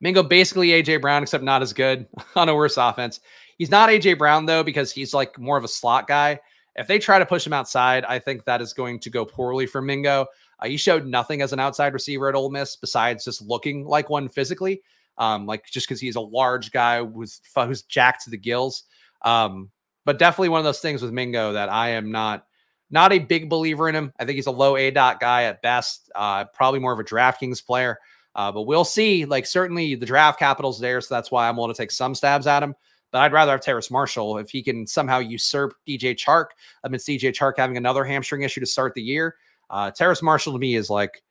Mingo 0.00 0.22
basically 0.22 0.68
AJ 0.68 1.00
Brown, 1.00 1.22
except 1.22 1.44
not 1.44 1.62
as 1.62 1.72
good 1.72 2.06
on 2.36 2.48
a 2.48 2.54
worse 2.54 2.76
offense. 2.76 3.20
He's 3.56 3.70
not 3.70 3.88
AJ 3.88 4.18
Brown 4.18 4.46
though, 4.46 4.62
because 4.62 4.92
he's 4.92 5.14
like 5.14 5.38
more 5.38 5.56
of 5.56 5.64
a 5.64 5.68
slot 5.68 6.06
guy. 6.06 6.40
If 6.76 6.86
they 6.86 6.98
try 6.98 7.18
to 7.18 7.26
push 7.26 7.44
him 7.44 7.52
outside, 7.52 8.04
I 8.04 8.20
think 8.20 8.44
that 8.44 8.62
is 8.62 8.72
going 8.72 9.00
to 9.00 9.10
go 9.10 9.24
poorly 9.24 9.66
for 9.66 9.82
Mingo. 9.82 10.26
Uh, 10.60 10.68
he 10.68 10.76
showed 10.76 11.06
nothing 11.06 11.42
as 11.42 11.52
an 11.52 11.60
outside 11.60 11.92
receiver 11.92 12.28
at 12.28 12.34
Ole 12.34 12.50
Miss 12.50 12.76
besides 12.76 13.24
just 13.24 13.42
looking 13.42 13.84
like 13.84 14.10
one 14.10 14.28
physically. 14.28 14.82
Um, 15.16 15.46
like 15.46 15.66
just 15.66 15.88
because 15.88 16.00
he's 16.00 16.16
a 16.16 16.20
large 16.20 16.70
guy 16.70 17.04
who's 17.04 17.40
who's 17.54 17.82
jacked 17.82 18.24
to 18.24 18.30
the 18.30 18.36
gills. 18.36 18.84
Um, 19.22 19.70
but 20.04 20.18
definitely 20.18 20.50
one 20.50 20.60
of 20.60 20.64
those 20.64 20.80
things 20.80 21.02
with 21.02 21.12
Mingo 21.12 21.52
that 21.52 21.68
I 21.68 21.90
am 21.90 22.10
not 22.10 22.46
not 22.90 23.12
a 23.12 23.18
big 23.18 23.50
believer 23.50 23.88
in 23.88 23.94
him. 23.94 24.12
I 24.18 24.24
think 24.24 24.36
he's 24.36 24.46
a 24.46 24.52
low 24.52 24.74
aDOT 24.74 25.20
guy 25.20 25.44
at 25.44 25.60
best. 25.60 26.10
Uh, 26.14 26.44
probably 26.44 26.80
more 26.80 26.92
of 26.92 26.98
a 26.98 27.04
DraftKings 27.04 27.64
player. 27.64 27.98
Uh, 28.34 28.52
but 28.52 28.62
we'll 28.62 28.84
see. 28.84 29.24
Like 29.24 29.46
certainly 29.46 29.94
the 29.94 30.06
draft 30.06 30.38
capital's 30.38 30.78
there, 30.78 31.00
so 31.00 31.14
that's 31.14 31.30
why 31.30 31.48
I'm 31.48 31.56
willing 31.56 31.74
to 31.74 31.76
take 31.76 31.90
some 31.90 32.14
stabs 32.14 32.46
at 32.46 32.62
him. 32.62 32.74
But 33.10 33.22
I'd 33.22 33.32
rather 33.32 33.52
have 33.52 33.60
Terrace 33.60 33.90
Marshall 33.90 34.38
if 34.38 34.50
he 34.50 34.62
can 34.62 34.86
somehow 34.86 35.18
usurp 35.18 35.74
DJ 35.86 36.14
Chark 36.14 36.46
amidst 36.84 37.08
DJ 37.08 37.32
Chark 37.32 37.54
having 37.56 37.76
another 37.76 38.04
hamstring 38.04 38.42
issue 38.42 38.60
to 38.60 38.66
start 38.66 38.94
the 38.94 39.02
year. 39.02 39.36
Uh, 39.70 39.90
Terrace 39.90 40.22
Marshall 40.22 40.52
to 40.52 40.58
me 40.58 40.74
is 40.74 40.90
like 40.90 41.22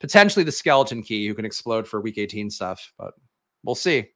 potentially 0.00 0.44
the 0.44 0.52
skeleton 0.52 1.02
key 1.02 1.26
who 1.26 1.34
can 1.34 1.44
explode 1.44 1.86
for 1.86 2.00
Week 2.00 2.18
18 2.18 2.50
stuff, 2.50 2.92
but 2.98 3.14
we'll 3.64 3.74
see. 3.74 4.08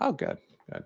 Oh, 0.00 0.12
good, 0.12 0.38
good. 0.70 0.84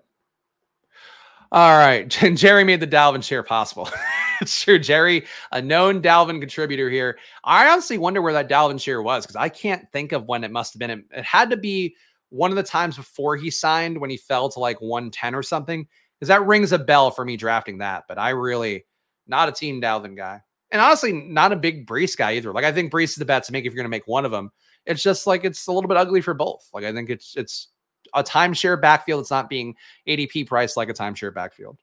All 1.51 1.77
right, 1.77 2.07
Jerry 2.35 2.63
made 2.63 2.79
the 2.79 2.87
Dalvin 2.87 3.23
share 3.23 3.43
possible. 3.43 3.89
true. 4.45 4.79
Jerry, 4.79 5.25
a 5.51 5.61
known 5.61 6.01
Dalvin 6.01 6.39
contributor 6.39 6.89
here. 6.89 7.17
I 7.43 7.69
honestly 7.69 7.97
wonder 7.97 8.21
where 8.21 8.33
that 8.33 8.49
Dalvin 8.49 8.81
share 8.81 9.01
was 9.01 9.25
because 9.25 9.35
I 9.35 9.49
can't 9.49 9.91
think 9.91 10.11
of 10.11 10.27
when 10.27 10.43
it 10.43 10.51
must 10.51 10.73
have 10.73 10.79
been. 10.79 10.91
It 10.91 11.23
had 11.23 11.49
to 11.49 11.57
be 11.57 11.95
one 12.29 12.51
of 12.51 12.57
the 12.57 12.63
times 12.63 12.95
before 12.95 13.35
he 13.35 13.49
signed 13.49 13.99
when 13.99 14.09
he 14.09 14.17
fell 14.17 14.49
to 14.49 14.59
like 14.59 14.79
110 14.81 15.35
or 15.35 15.43
something. 15.43 15.87
Because 16.19 16.29
that 16.29 16.45
rings 16.45 16.71
a 16.71 16.79
bell 16.79 17.11
for 17.11 17.23
me 17.23 17.37
drafting 17.37 17.77
that. 17.77 18.05
But 18.07 18.17
I 18.17 18.31
really 18.31 18.85
not 19.27 19.49
a 19.49 19.53
team 19.53 19.81
Dalvin 19.81 20.17
guy. 20.17 20.41
And 20.71 20.81
honestly, 20.81 21.13
not 21.13 21.51
a 21.51 21.55
big 21.55 21.87
Breece 21.87 22.17
guy 22.17 22.33
either. 22.33 22.51
Like 22.51 22.65
I 22.65 22.71
think 22.71 22.91
Breece 22.91 23.11
is 23.11 23.15
the 23.15 23.25
bet 23.25 23.43
to 23.45 23.51
make 23.51 23.65
if 23.65 23.73
you're 23.73 23.81
gonna 23.81 23.89
make 23.89 24.07
one 24.07 24.25
of 24.25 24.31
them. 24.31 24.51
It's 24.85 25.03
just 25.03 25.27
like 25.27 25.45
it's 25.45 25.67
a 25.67 25.71
little 25.71 25.87
bit 25.87 25.97
ugly 25.97 26.21
for 26.21 26.33
both. 26.33 26.69
Like 26.73 26.83
I 26.83 26.93
think 26.93 27.09
it's 27.09 27.35
it's 27.35 27.69
a 28.13 28.23
timeshare 28.23 28.79
backfield. 28.79 29.21
It's 29.21 29.31
not 29.31 29.49
being 29.49 29.75
ADP 30.07 30.47
priced 30.47 30.77
like 30.77 30.89
a 30.89 30.93
timeshare 30.93 31.33
backfield. 31.33 31.77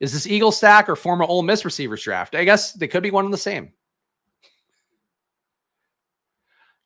Is 0.00 0.12
this 0.12 0.26
Eagle 0.26 0.52
stack 0.52 0.88
or 0.88 0.96
former 0.96 1.24
Ole 1.24 1.42
Miss 1.42 1.64
receivers 1.64 2.02
draft? 2.02 2.34
I 2.34 2.44
guess 2.44 2.72
they 2.72 2.86
could 2.86 3.02
be 3.02 3.10
one 3.10 3.24
and 3.24 3.34
the 3.34 3.38
same. 3.38 3.72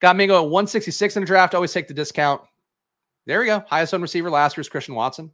Got 0.01 0.17
Mingo 0.17 0.37
at 0.37 0.51
166 0.51 1.17
in 1.17 1.23
the 1.23 1.27
draft. 1.27 1.55
Always 1.55 1.73
take 1.73 1.89
the 1.89 1.95
discount. 1.95 2.41
There 3.27 3.41
we 3.41 3.47
go. 3.47 3.65
Highest 3.69 3.95
owned 3.95 4.03
receiver 4.03 4.31
last 4.31 4.57
year 4.57 4.63
is 4.63 4.69
Christian 4.69 4.95
Watson. 4.95 5.31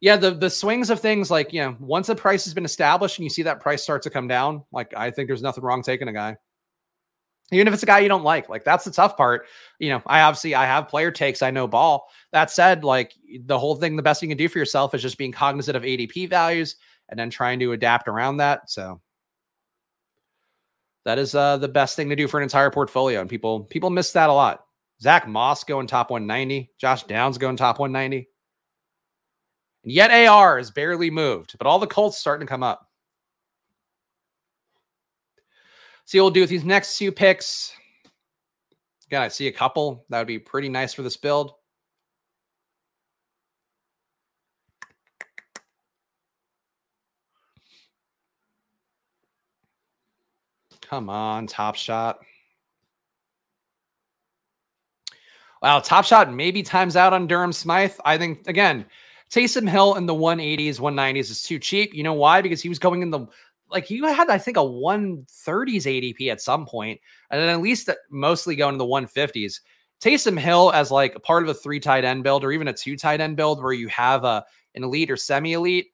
Yeah, 0.00 0.16
the 0.16 0.32
the 0.32 0.50
swings 0.50 0.90
of 0.90 1.00
things 1.00 1.30
like 1.30 1.52
you 1.52 1.62
know, 1.62 1.76
once 1.80 2.08
a 2.08 2.14
price 2.14 2.44
has 2.44 2.54
been 2.54 2.64
established 2.64 3.18
and 3.18 3.24
you 3.24 3.30
see 3.30 3.42
that 3.42 3.60
price 3.60 3.82
start 3.82 4.02
to 4.02 4.10
come 4.10 4.28
down, 4.28 4.62
like 4.72 4.92
I 4.96 5.10
think 5.10 5.28
there's 5.28 5.42
nothing 5.42 5.64
wrong 5.64 5.82
taking 5.82 6.08
a 6.08 6.12
guy. 6.12 6.36
Even 7.52 7.68
if 7.68 7.74
it's 7.74 7.84
a 7.84 7.86
guy 7.86 8.00
you 8.00 8.08
don't 8.08 8.24
like, 8.24 8.48
like 8.48 8.64
that's 8.64 8.84
the 8.84 8.90
tough 8.90 9.16
part. 9.16 9.46
You 9.78 9.90
know, 9.90 10.02
I 10.06 10.22
obviously 10.22 10.54
I 10.54 10.66
have 10.66 10.88
player 10.88 11.10
takes, 11.10 11.42
I 11.42 11.50
know 11.50 11.68
ball. 11.68 12.08
That 12.32 12.50
said, 12.50 12.82
like 12.82 13.14
the 13.44 13.58
whole 13.58 13.76
thing, 13.76 13.94
the 13.94 14.02
best 14.02 14.20
thing 14.20 14.30
you 14.30 14.36
can 14.36 14.44
do 14.44 14.48
for 14.48 14.58
yourself 14.58 14.94
is 14.94 15.02
just 15.02 15.16
being 15.16 15.32
cognizant 15.32 15.76
of 15.76 15.84
ADP 15.84 16.28
values 16.28 16.76
and 17.08 17.18
then 17.18 17.30
trying 17.30 17.60
to 17.60 17.72
adapt 17.72 18.08
around 18.08 18.38
that. 18.38 18.68
So 18.68 19.00
that 21.04 21.18
is 21.18 21.36
uh, 21.36 21.56
the 21.58 21.68
best 21.68 21.94
thing 21.94 22.08
to 22.08 22.16
do 22.16 22.26
for 22.26 22.38
an 22.38 22.42
entire 22.42 22.70
portfolio. 22.70 23.20
And 23.20 23.30
people 23.30 23.60
people 23.60 23.90
miss 23.90 24.12
that 24.12 24.28
a 24.28 24.32
lot. 24.32 24.65
Zack 25.00 25.28
Moss 25.28 25.64
going 25.64 25.86
top 25.86 26.10
190, 26.10 26.70
Josh 26.78 27.04
Downs 27.04 27.38
going 27.38 27.56
top 27.56 27.78
190. 27.78 28.28
And 29.84 29.92
yet 29.92 30.10
AR 30.10 30.58
is 30.58 30.70
barely 30.70 31.10
moved, 31.10 31.56
but 31.58 31.66
all 31.66 31.78
the 31.78 31.86
Colts 31.86 32.18
starting 32.18 32.46
to 32.46 32.50
come 32.50 32.62
up. 32.62 32.88
See 36.06 36.18
what 36.18 36.24
we'll 36.24 36.30
do 36.32 36.40
with 36.40 36.50
these 36.50 36.64
next 36.64 36.96
few 36.96 37.12
picks. 37.12 37.72
Again, 39.08 39.22
I 39.22 39.28
see 39.28 39.48
a 39.48 39.52
couple. 39.52 40.04
That 40.08 40.18
would 40.18 40.26
be 40.26 40.38
pretty 40.38 40.68
nice 40.68 40.94
for 40.94 41.02
this 41.02 41.16
build. 41.16 41.52
Come 50.80 51.10
on, 51.10 51.48
top 51.48 51.74
shot. 51.74 52.20
Wow, 55.66 55.80
top 55.80 56.04
shot 56.04 56.32
maybe 56.32 56.62
times 56.62 56.94
out 56.94 57.12
on 57.12 57.26
Durham 57.26 57.52
Smythe. 57.52 57.94
I 58.04 58.16
think 58.16 58.46
again, 58.46 58.86
Taysom 59.32 59.68
Hill 59.68 59.96
in 59.96 60.06
the 60.06 60.14
180s, 60.14 60.78
190s 60.78 61.28
is 61.28 61.42
too 61.42 61.58
cheap. 61.58 61.92
You 61.92 62.04
know 62.04 62.12
why? 62.12 62.40
Because 62.40 62.62
he 62.62 62.68
was 62.68 62.78
going 62.78 63.02
in 63.02 63.10
the 63.10 63.26
like 63.68 63.90
you 63.90 64.04
had, 64.04 64.30
I 64.30 64.38
think, 64.38 64.58
a 64.58 64.60
130s 64.60 65.26
ADP 65.26 66.30
at 66.30 66.40
some 66.40 66.66
point, 66.66 67.00
and 67.32 67.40
then 67.40 67.48
at 67.48 67.60
least 67.60 67.90
mostly 68.10 68.54
going 68.54 68.74
to 68.74 68.78
the 68.78 68.84
150s. 68.84 69.58
Taysom 70.00 70.38
Hill 70.38 70.70
as 70.72 70.92
like 70.92 71.20
part 71.24 71.42
of 71.42 71.48
a 71.48 71.54
three 71.54 71.80
tight 71.80 72.04
end 72.04 72.22
build 72.22 72.44
or 72.44 72.52
even 72.52 72.68
a 72.68 72.72
two 72.72 72.96
tight 72.96 73.20
end 73.20 73.36
build 73.36 73.60
where 73.60 73.72
you 73.72 73.88
have 73.88 74.22
a 74.22 74.44
an 74.76 74.84
elite 74.84 75.10
or 75.10 75.16
semi 75.16 75.54
elite. 75.54 75.88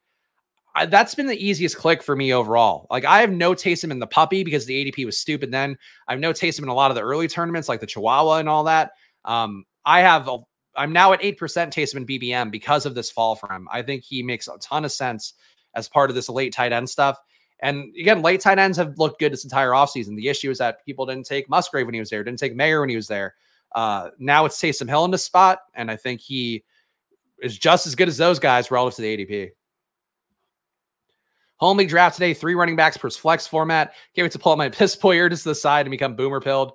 That's 0.89 1.15
been 1.15 1.29
the 1.29 1.43
easiest 1.43 1.79
click 1.79 2.03
for 2.03 2.15
me 2.15 2.35
overall. 2.35 2.89
Like 2.91 3.07
I 3.07 3.23
have 3.23 3.33
no 3.33 3.55
Taysom 3.55 3.91
in 3.91 4.01
the 4.01 4.07
puppy 4.07 4.45
because 4.45 4.67
the 4.67 4.85
ADP 4.85 5.07
was 5.07 5.17
stupid. 5.17 5.51
Then 5.51 5.79
I 6.09 6.13
have 6.13 6.21
no 6.21 6.35
Taysom 6.35 6.65
in 6.65 6.69
a 6.69 6.75
lot 6.75 6.91
of 6.91 6.95
the 6.95 7.03
early 7.03 7.27
tournaments 7.27 7.71
like 7.71 7.81
the 7.81 7.87
Chihuahua 7.87 8.37
and 8.37 8.51
all 8.51 8.65
that. 8.65 8.93
Um, 9.25 9.65
I 9.85 10.01
have 10.01 10.29
a 10.29 10.39
I'm 10.77 10.93
now 10.93 11.13
at 11.13 11.21
8% 11.21 11.37
Taysom 11.37 11.97
in 11.97 12.07
BBM 12.07 12.51
because 12.51 12.87
of 12.87 12.95
this 12.95 13.11
fall 13.11 13.37
for 13.37 13.53
him. 13.53 13.69
I 13.71 13.83
think 13.83 14.05
he 14.05 14.23
makes 14.23 14.49
a 14.49 14.57
ton 14.59 14.85
of 14.85 14.93
sense 14.93 15.35
as 15.75 15.89
part 15.89 16.11
of 16.11 16.17
this 16.17 16.29
late 16.29 16.53
tight 16.53 16.73
end 16.73 16.89
stuff. 16.89 17.19
And 17.61 17.95
again, 17.99 18.23
late 18.23 18.41
tight 18.41 18.59
ends 18.59 18.77
have 18.79 18.99
looked 18.99 19.21
good 19.21 19.33
this 19.33 19.45
entire 19.45 19.71
offseason. 19.71 20.17
The 20.17 20.29
issue 20.29 20.51
is 20.51 20.59
that 20.59 20.85
people 20.85 21.07
didn't 21.07 21.27
take 21.27 21.49
Musgrave 21.49 21.87
when 21.87 21.95
he 21.95 22.01
was 22.01 22.11
there, 22.11 22.25
didn't 22.25 22.39
take 22.39 22.57
Mayer 22.57 22.81
when 22.81 22.89
he 22.89 22.97
was 22.97 23.07
there. 23.07 23.35
Uh, 23.75 24.11
now 24.19 24.45
it's 24.45 24.61
Taysom 24.61 24.89
Hill 24.89 25.05
in 25.05 25.11
the 25.11 25.19
spot, 25.19 25.61
and 25.75 25.91
I 25.91 25.97
think 25.97 26.21
he 26.21 26.65
is 27.41 27.57
just 27.57 27.87
as 27.87 27.95
good 27.95 28.09
as 28.09 28.17
those 28.17 28.39
guys 28.39 28.71
relative 28.71 28.97
to 28.97 29.03
the 29.03 29.17
ADP. 29.17 29.51
Home 31.59 31.77
league 31.77 31.89
draft 31.89 32.17
today, 32.17 32.35
three 32.35 32.55
running 32.55 32.77
backs 32.77 32.97
per 32.97 33.09
flex 33.09 33.47
format. 33.47 33.95
Can't 34.15 34.25
wait 34.25 34.33
to 34.33 34.39
pull 34.39 34.53
up 34.53 34.59
my 34.59 34.69
piss 34.71 34.97
poyer 34.97 35.31
to 35.31 35.45
the 35.45 35.55
side 35.55 35.87
and 35.87 35.91
become 35.91 36.17
boomer 36.17 36.41
pilled. 36.41 36.73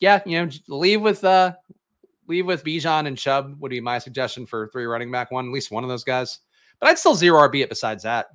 Yeah, 0.00 0.22
you 0.24 0.40
know, 0.40 0.50
leave 0.68 1.02
with 1.02 1.22
uh 1.24 1.52
leave 2.30 2.46
with 2.46 2.64
Bijan 2.64 3.06
and 3.06 3.18
Chubb 3.18 3.56
would 3.60 3.70
be 3.70 3.80
my 3.80 3.98
suggestion 3.98 4.46
for 4.46 4.68
three 4.68 4.86
running 4.86 5.10
back 5.10 5.30
one, 5.30 5.46
at 5.46 5.52
least 5.52 5.70
one 5.70 5.84
of 5.84 5.90
those 5.90 6.04
guys. 6.04 6.38
But 6.78 6.88
I'd 6.88 6.98
still 6.98 7.14
zero 7.14 7.40
RB 7.40 7.62
it 7.62 7.68
besides 7.68 8.04
that. 8.04 8.28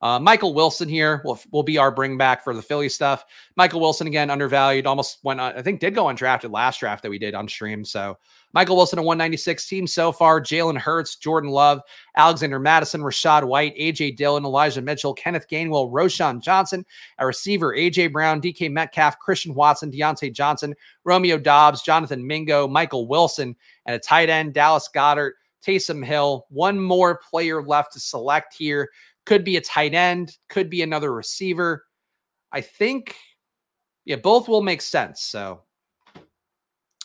Uh, 0.00 0.18
Michael 0.18 0.54
Wilson 0.54 0.88
here 0.88 1.20
will, 1.24 1.38
will 1.50 1.62
be 1.64 1.76
our 1.76 1.90
bring 1.90 2.16
back 2.16 2.42
for 2.44 2.54
the 2.54 2.62
Philly 2.62 2.88
stuff. 2.88 3.24
Michael 3.56 3.80
Wilson 3.80 4.06
again 4.06 4.30
undervalued, 4.30 4.86
almost 4.86 5.18
went 5.24 5.40
I 5.40 5.60
think 5.60 5.80
did 5.80 5.94
go 5.94 6.04
undrafted 6.04 6.52
last 6.52 6.80
draft 6.80 7.02
that 7.02 7.10
we 7.10 7.18
did 7.18 7.34
on 7.34 7.48
stream. 7.48 7.84
So 7.84 8.16
Michael 8.54 8.76
Wilson 8.76 8.98
a 8.98 9.02
196 9.02 9.68
team 9.68 9.86
so 9.86 10.10
far. 10.10 10.40
Jalen 10.40 10.78
Hurts, 10.78 11.16
Jordan 11.16 11.50
Love, 11.50 11.80
Alexander 12.16 12.58
Mattison, 12.58 13.02
Rachaad 13.02 13.44
White, 13.44 13.76
AJ 13.76 14.16
Dillon, 14.16 14.44
Elijah 14.44 14.80
Mitchell, 14.80 15.14
Kenneth 15.14 15.46
Gainwell, 15.50 15.92
Roschon 15.92 16.40
Johnson, 16.40 16.84
a 17.18 17.26
receiver 17.26 17.74
AJ 17.74 18.12
Brown, 18.12 18.40
DK 18.40 18.70
Metcalf, 18.70 19.18
Christian 19.18 19.54
Watson, 19.54 19.92
Diontae 19.92 20.32
Johnson, 20.32 20.74
Romeo 21.04 21.38
Doubs, 21.38 21.82
Jonathan 21.82 22.26
Mingo, 22.26 22.66
Michael 22.66 23.06
Wilson, 23.06 23.54
and 23.86 23.94
a 23.94 23.98
tight 23.98 24.30
end 24.30 24.54
Dallas 24.54 24.88
Goedert, 24.94 25.32
Taysom 25.64 26.04
Hill, 26.04 26.46
one 26.48 26.80
more 26.80 27.20
player 27.30 27.62
left 27.62 27.92
to 27.92 28.00
select 28.00 28.54
here. 28.54 28.88
Could 29.26 29.44
be 29.44 29.56
a 29.56 29.60
tight 29.60 29.92
end, 29.92 30.38
could 30.48 30.70
be 30.70 30.82
another 30.82 31.12
receiver. 31.12 31.84
I 32.50 32.62
think, 32.62 33.14
yeah, 34.06 34.16
both 34.16 34.48
will 34.48 34.62
make 34.62 34.80
sense. 34.80 35.20
So 35.20 35.62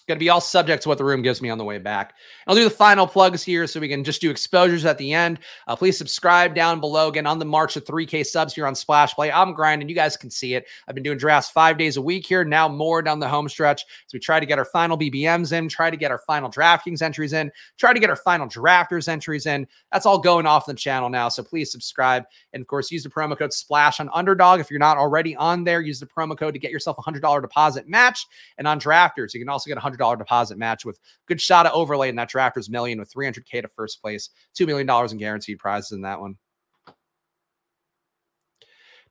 Going 0.06 0.18
to 0.18 0.24
be 0.24 0.30
all 0.30 0.42
subject 0.42 0.84
to 0.84 0.90
what 0.90 0.98
the 0.98 1.06
room 1.06 1.22
gives 1.22 1.42
me 1.42 1.50
on 1.50 1.58
the 1.58 1.64
way 1.64 1.78
back. 1.78 2.16
I'll 2.46 2.56
do 2.56 2.66
the 2.66 2.70
final 2.70 3.08
plugs 3.08 3.42
here 3.42 3.66
so 3.68 3.80
we 3.80 3.88
can 3.88 4.04
just 4.04 4.20
do 4.20 4.30
exposures 4.30 4.84
at 4.84 4.98
the 4.98 5.14
end. 5.14 5.40
Uh, 5.66 5.78
please 5.78 5.98
subscribe 5.98 6.54
down 6.54 6.82
below. 6.82 7.08
Again, 7.08 7.26
on 7.26 7.40
the 7.40 7.46
march 7.46 7.78
of 7.78 7.86
3K 7.86 8.26
subs 8.26 8.54
here 8.54 8.68
on 8.68 8.76
Splash 8.76 9.14
Play. 9.14 9.32
I'm 9.32 9.54
grinding. 9.54 9.88
You 9.88 9.96
guys 9.96 10.18
can 10.18 10.30
see 10.30 10.56
it. 10.56 10.66
I've 10.88 10.96
been 10.96 11.06
doing 11.06 11.18
drafts 11.18 11.52
five 11.52 11.78
days 11.78 11.96
a 11.96 12.02
week 12.02 12.26
here, 12.26 12.44
now 12.44 12.68
more 12.68 13.02
down 13.02 13.20
the 13.20 13.30
home 13.30 13.48
stretch 13.48 13.84
as 14.06 14.14
we 14.14 14.20
try 14.20 14.42
to 14.42 14.46
get 14.46 14.60
our 14.60 14.66
final 14.66 14.98
BBMs 14.98 15.54
in, 15.54 15.70
try 15.70 15.90
to 15.90 15.96
get 15.96 16.12
our 16.12 16.18
final 16.18 16.50
DraftKings 16.50 17.02
entries 17.02 17.32
in, 17.32 17.50
try 17.78 17.94
to 17.94 18.00
get 18.00 18.10
our 18.10 18.18
final 18.18 18.48
drafters 18.48 19.08
entries 19.08 19.46
in. 19.46 19.66
That's 19.92 20.06
all 20.06 20.20
going 20.20 20.46
off 20.46 20.66
the 20.66 20.74
channel 20.74 21.10
now. 21.10 21.30
So 21.30 21.44
please 21.44 21.72
subscribe. 21.72 22.26
And 22.52 22.60
of 22.60 22.68
course, 22.68 22.92
use 22.92 23.04
the 23.04 23.10
promo 23.10 23.38
code 23.38 23.54
SPLASH 23.54 24.02
on 24.02 24.10
Underdog. 24.14 24.60
If 24.60 24.70
you're 24.70 24.80
not 24.80 24.98
already 24.98 25.34
on 25.38 25.64
there, 25.64 25.80
use 25.80 26.00
the 26.00 26.06
promo 26.08 26.38
code 26.38 26.54
to 26.54 26.60
get 26.60 26.72
yourself 26.72 26.98
a 26.98 27.02
$100 27.02 27.42
deposit 27.42 27.88
match. 27.88 28.28
And 28.58 28.68
on 28.68 28.80
drafters, 28.80 29.34
you 29.34 29.40
can 29.40 29.50
also 29.50 29.70
get 29.70 29.78
a 29.78 29.82
$100 29.82 29.93
deposit 29.98 30.57
match 30.57 30.86
with 30.86 30.99
good 31.28 31.41
shot 31.41 31.65
of 31.65 31.74
overlay 31.74 32.10
in 32.10 32.15
that 32.15 32.32
drafters 32.32 32.70
million 32.70 32.99
with 32.99 33.14
300K 33.14 33.61
to 33.61 33.68
first 33.68 34.02
place, 34.02 34.30
$2 34.57 34.68
million 34.68 34.90
in 35.11 35.18
guaranteed 35.18 35.60
prizes 35.60 35.91
in 35.91 36.02
that 36.02 36.20
one. 36.20 36.38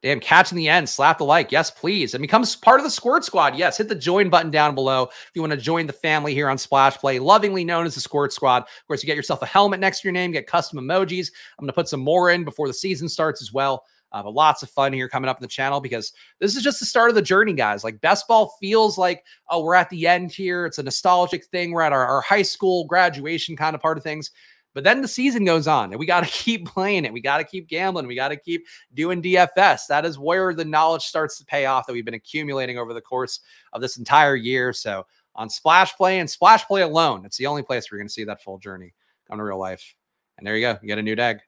Damn, 0.03 0.19
catch 0.19 0.51
in 0.51 0.57
the 0.57 0.69
end. 0.69 0.89
Slap 0.89 1.19
the 1.19 1.25
like. 1.25 1.53
Yes, 1.53 1.71
please. 1.71 2.15
And 2.15 2.23
becomes 2.23 2.57
part 2.57 2.81
of 2.81 2.85
the 2.85 2.91
Squirt 2.91 3.25
Squad. 3.25 3.57
Yes, 3.57 3.79
hit 3.79 3.89
the 3.89 3.95
join 3.95 4.29
button 4.31 4.51
down 4.51 4.75
below 4.75 5.05
if 5.05 5.31
you 5.35 5.43
want 5.43 5.53
to 5.53 5.59
join 5.59 5.87
the 5.87 5.93
family 5.93 6.35
here 6.35 6.51
on 6.51 6.59
Splash 6.59 6.99
Play, 6.99 7.21
lovingly 7.21 7.65
known 7.65 7.87
as 7.87 7.95
the 7.95 8.01
Squirt 8.01 8.33
Squad. 8.33 8.63
Of 8.63 8.87
course, 8.89 9.01
you 9.01 9.07
get 9.07 9.15
yourself 9.15 9.43
a 9.43 9.47
helmet 9.47 9.79
next 9.79 10.01
to 10.01 10.09
your 10.09 10.13
name, 10.13 10.33
get 10.33 10.49
custom 10.49 10.81
emojis. 10.81 11.29
I'm 11.57 11.63
going 11.63 11.69
to 11.69 11.73
put 11.73 11.89
some 11.89 12.01
more 12.01 12.31
in 12.31 12.43
before 12.43 12.67
the 12.67 12.75
season 12.75 13.09
starts 13.09 13.41
as 13.41 13.53
well. 13.53 13.85
Uh, 14.13 14.23
but 14.23 14.35
lots 14.35 14.63
of 14.63 14.71
fun 14.71 14.93
here 14.93 15.09
coming 15.09 15.29
up 15.29 15.39
in 15.39 15.43
the 15.43 15.49
channel 15.49 15.81
because 15.81 16.13
this 16.39 16.55
is 16.55 16.63
just 16.63 16.81
the 16.81 16.87
start 16.87 17.09
of 17.09 17.15
the 17.15 17.23
journey, 17.23 17.55
guys. 17.55 17.83
Like 17.83 18.01
best 18.01 18.29
ball 18.29 18.55
feels 18.61 18.99
like, 18.99 19.25
oh, 19.49 19.63
we're 19.63 19.75
at 19.75 19.89
the 19.91 20.07
end 20.07 20.33
here. 20.33 20.67
It's 20.67 20.79
a 20.79 20.83
nostalgic 20.83 21.47
thing. 21.47 21.73
We're 21.73 21.83
at 21.83 21.93
our, 21.93 22.07
our 22.07 22.21
high 22.21 22.43
school 22.43 22.85
graduation 22.85 23.57
kind 23.57 23.75
of 23.75 23.81
part 23.81 23.97
of 23.97 24.05
things. 24.05 24.31
But 24.75 24.85
then 24.85 25.03
the 25.03 25.09
season 25.09 25.45
goes 25.45 25.67
on 25.67 25.91
and 25.91 25.99
we 25.99 26.07
got 26.07 26.25
to 26.25 26.31
keep 26.31 26.67
playing 26.67 27.05
it. 27.05 27.13
We 27.13 27.21
got 27.21 27.39
to 27.39 27.45
keep 27.45 27.69
gambling. 27.69 28.07
We 28.07 28.15
got 28.15 28.29
to 28.29 28.37
keep 28.37 28.67
doing 28.95 29.23
DFS. 29.23 29.87
That 29.89 30.05
is 30.05 30.19
where 30.19 30.55
the 30.55 30.65
knowledge 30.65 31.03
starts 31.03 31.39
to 31.39 31.45
pay 31.45 31.67
off 31.67 31.87
that 31.87 31.93
we've 31.93 32.05
been 32.05 32.15
accumulating 32.15 32.79
over 32.79 32.93
the 32.93 33.01
course 33.01 33.41
of 33.73 33.81
this 33.81 33.97
entire 33.97 34.37
year. 34.37 34.73
So 34.73 35.07
on 35.35 35.49
Splash 35.49 35.95
Play 35.97 36.21
and 36.21 36.29
Splash 36.29 36.67
Play 36.67 36.83
alone, 36.83 37.25
it's 37.25 37.37
the 37.37 37.47
only 37.47 37.63
place 37.63 37.91
you're 37.91 37.99
going 37.99 38.09
to 38.09 38.13
see 38.13 38.25
that 38.25 38.43
full 38.43 38.59
journey 38.59 38.95
come 39.29 39.39
to 39.39 39.45
real 39.45 39.59
life. 39.59 39.95
And 40.39 40.47
there 40.47 40.57
you 40.57 40.63
go. 40.63 40.79
You 40.83 40.89
get 40.89 40.99
a 40.99 41.03
new 41.03 41.15
dag. 41.15 41.41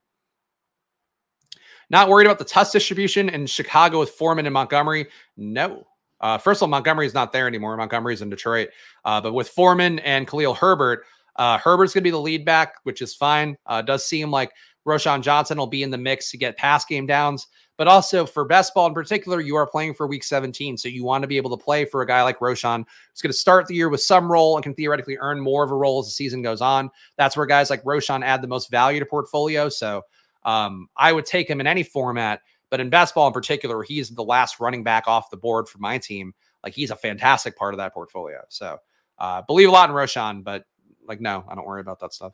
Not 1.91 2.09
worried 2.09 2.27
about 2.27 2.39
the 2.39 2.45
Tuss 2.45 2.73
distribution 2.73 3.29
in 3.29 3.47
Chicago 3.47 4.01
with 4.01 4.11
Foreman 4.11 4.47
and 4.47 4.55
Montgomery. 4.55 5.07
No. 5.37 5.87
Uh, 6.21 6.39
first 6.39 6.59
of 6.59 6.63
all, 6.63 6.69
Montgomery 6.69 7.07
is 7.07 7.15
not 7.15 7.33
there 7.33 7.47
anymore. 7.47 7.77
Montgomery's 7.77 8.23
in 8.23 8.31
Detroit. 8.31 8.71
Uh, 9.05 9.21
but 9.21 9.35
with 9.35 9.49
Foreman 9.49 9.99
and 10.01 10.27
Khalil 10.27 10.55
Herbert, 10.55 11.05
uh, 11.37 11.59
Herbert's 11.59 11.93
going 11.93 12.03
to 12.03 12.05
be 12.05 12.11
the 12.11 12.19
lead 12.19 12.45
back, 12.45 12.77
which 12.85 13.03
is 13.03 13.15
fine. 13.15 13.57
Uh, 13.67 13.83
does 13.83 14.07
seem 14.07 14.31
like 14.31 14.53
Roschon 14.87 15.23
Johnson 15.23 15.59
will 15.59 15.67
be 15.67 15.83
in 15.83 15.91
the 15.91 15.99
mix 15.99 16.31
to 16.31 16.39
get 16.39 16.57
pass 16.57 16.85
game 16.85 17.07
downs. 17.07 17.47
But 17.77 17.89
also 17.89 18.25
for 18.25 18.45
best 18.45 18.73
ball 18.73 18.87
in 18.87 18.95
particular, 18.95 19.41
you 19.41 19.57
are 19.57 19.67
playing 19.67 19.95
for 19.95 20.07
week 20.07 20.23
17. 20.23 20.79
So 20.79 20.89
you 20.89 21.05
want 21.05 21.23
to 21.23 21.29
be 21.29 21.37
able 21.37 21.57
to 21.57 21.63
play 21.63 21.85
for 21.85 22.03
a 22.03 22.07
guy 22.07 22.23
like 22.23 22.39
Roschon 22.39 22.79
who's 22.79 23.21
going 23.21 23.33
to 23.33 23.39
start 23.39 23.67
the 23.67 23.75
year 23.75 23.89
with 23.89 24.01
some 24.01 24.31
role 24.31 24.57
and 24.57 24.63
can 24.63 24.75
theoretically 24.75 25.19
earn 25.21 25.41
more 25.41 25.65
of 25.65 25.73
a 25.73 25.75
role 25.75 25.99
as 25.99 26.07
the 26.07 26.13
season 26.13 26.41
goes 26.41 26.61
on. 26.61 26.89
That's 27.19 27.37
where 27.37 27.47
guys 27.47 27.71
like 27.71 27.83
Roschon 27.83 28.25
add 28.25 28.43
the 28.43 28.49
most 28.49 28.71
value 28.71 29.01
to 29.01 29.07
portfolio. 29.07 29.69
So 29.69 30.03
um, 30.45 30.89
I 30.97 31.13
would 31.13 31.27
take 31.27 31.49
him 31.49 31.61
in 31.61 31.67
any 31.67 31.83
format. 31.83 32.41
But 32.71 32.81
in 32.81 32.91
best 32.91 33.15
ball 33.15 33.27
in 33.29 33.33
particular, 33.33 33.83
he's 33.83 34.11
the 34.11 34.25
last 34.25 34.59
running 34.59 34.83
back 34.83 35.07
off 35.07 35.31
the 35.31 35.37
board 35.37 35.69
for 35.69 35.79
my 35.79 35.99
team. 35.99 36.35
Like 36.65 36.75
he's 36.75 36.91
a 36.91 36.97
fantastic 36.97 37.57
part 37.57 37.75
of 37.75 37.79
that 37.79 37.95
portfolio. 37.95 38.41
So 38.49 38.79
uh, 39.19 39.43
believe 39.43 39.69
a 39.69 39.73
lot 39.73 39.91
in 39.91 39.95
Roschon, 39.95 40.43
but 40.43 40.65
like, 41.07 41.21
no, 41.21 41.45
I 41.49 41.55
don't 41.55 41.67
worry 41.67 41.83
about 41.83 42.01
that 42.01 42.13
stuff. 42.13 42.33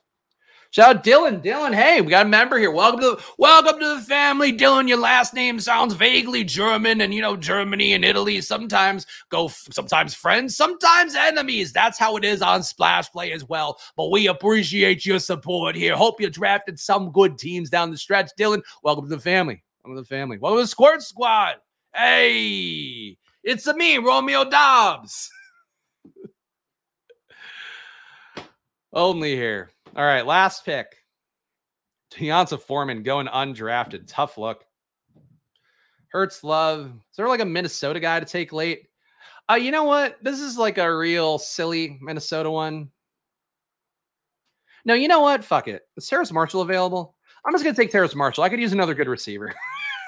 Shout 0.72 0.98
out 0.98 1.05
Dylan. 1.05 1.42
Dylan, 1.42 1.74
hey, 1.74 2.01
we 2.01 2.10
got 2.10 2.26
a 2.26 2.28
member 2.28 2.56
here. 2.56 2.70
Welcome 2.70 3.01
to 3.01 3.16
the, 3.16 3.24
welcome 3.38 3.80
to 3.80 3.97
the 3.97 4.02
family. 4.02 4.56
Dylan, 4.56 4.86
your 4.86 4.98
last 4.98 5.34
name 5.34 5.59
sounds 5.59 5.94
vaguely 5.94 6.44
German, 6.44 7.01
and 7.01 7.12
you 7.12 7.20
know 7.20 7.36
Germany 7.36 7.94
and 7.94 8.05
Italy 8.05 8.40
sometimes 8.40 9.05
go 9.30 9.48
sometimes 9.48 10.14
friends, 10.14 10.55
sometimes 10.55 11.16
enemies. 11.16 11.72
That's 11.72 11.98
how 11.98 12.16
it 12.16 12.24
is 12.24 12.40
on 12.40 12.62
Splash 12.62 13.10
Play 13.10 13.32
as 13.32 13.44
well. 13.44 13.80
But 13.97 14.12
we 14.12 14.28
appreciate 14.28 15.05
your 15.05 15.18
support 15.18 15.74
here. 15.74 15.97
Hope 15.97 16.20
you 16.20 16.30
drafted 16.30 16.78
some 16.78 17.10
good 17.10 17.36
teams 17.36 17.68
down 17.68 17.90
the 17.90 17.98
stretch. 17.98 18.30
Dylan, 18.38 18.62
welcome 18.84 19.09
to 19.09 19.16
the 19.16 19.20
family. 19.20 19.64
Welcome 19.84 19.97
to 19.97 20.02
the 20.02 20.14
family. 20.14 20.38
Welcome 20.38 20.59
to 20.59 20.62
the 20.62 20.68
Squirt 20.68 21.02
Squad. 21.02 21.56
Hey, 21.97 23.18
it's 23.42 23.66
a 23.66 23.74
me, 23.74 23.98
Romeo 23.98 24.48
Doubs. 24.48 25.32
Only 28.92 29.34
here. 29.34 29.70
All 29.96 30.04
right, 30.04 30.24
last 30.24 30.64
pick. 30.64 30.86
D'Onta 32.12 32.60
Foreman 32.60 33.02
going 33.02 33.26
undrafted. 33.26 34.04
Tough 34.06 34.38
look. 34.38 34.64
Hurts 36.12 36.44
love. 36.44 36.86
Is 36.86 37.16
there 37.16 37.28
like 37.28 37.40
a 37.40 37.44
Minnesota 37.44 37.98
guy 37.98 38.20
to 38.20 38.26
take 38.26 38.52
late? 38.52 38.86
Uh, 39.50 39.54
you 39.54 39.72
know 39.72 39.84
what? 39.84 40.16
This 40.22 40.40
is 40.40 40.56
like 40.56 40.78
a 40.78 40.96
real 40.96 41.38
silly 41.38 41.98
Minnesota 42.00 42.50
one. 42.50 42.90
No, 44.84 44.94
you 44.94 45.08
know 45.08 45.20
what? 45.20 45.44
Fuck 45.44 45.66
it. 45.66 45.82
Is 45.96 46.08
Terrace 46.08 46.32
Marshall 46.32 46.62
available? 46.62 47.16
I'm 47.44 47.52
just 47.52 47.64
gonna 47.64 47.76
take 47.76 47.90
Terrace 47.90 48.14
Marshall. 48.14 48.44
I 48.44 48.48
could 48.48 48.60
use 48.60 48.72
another 48.72 48.94
good 48.94 49.08
receiver. 49.08 49.52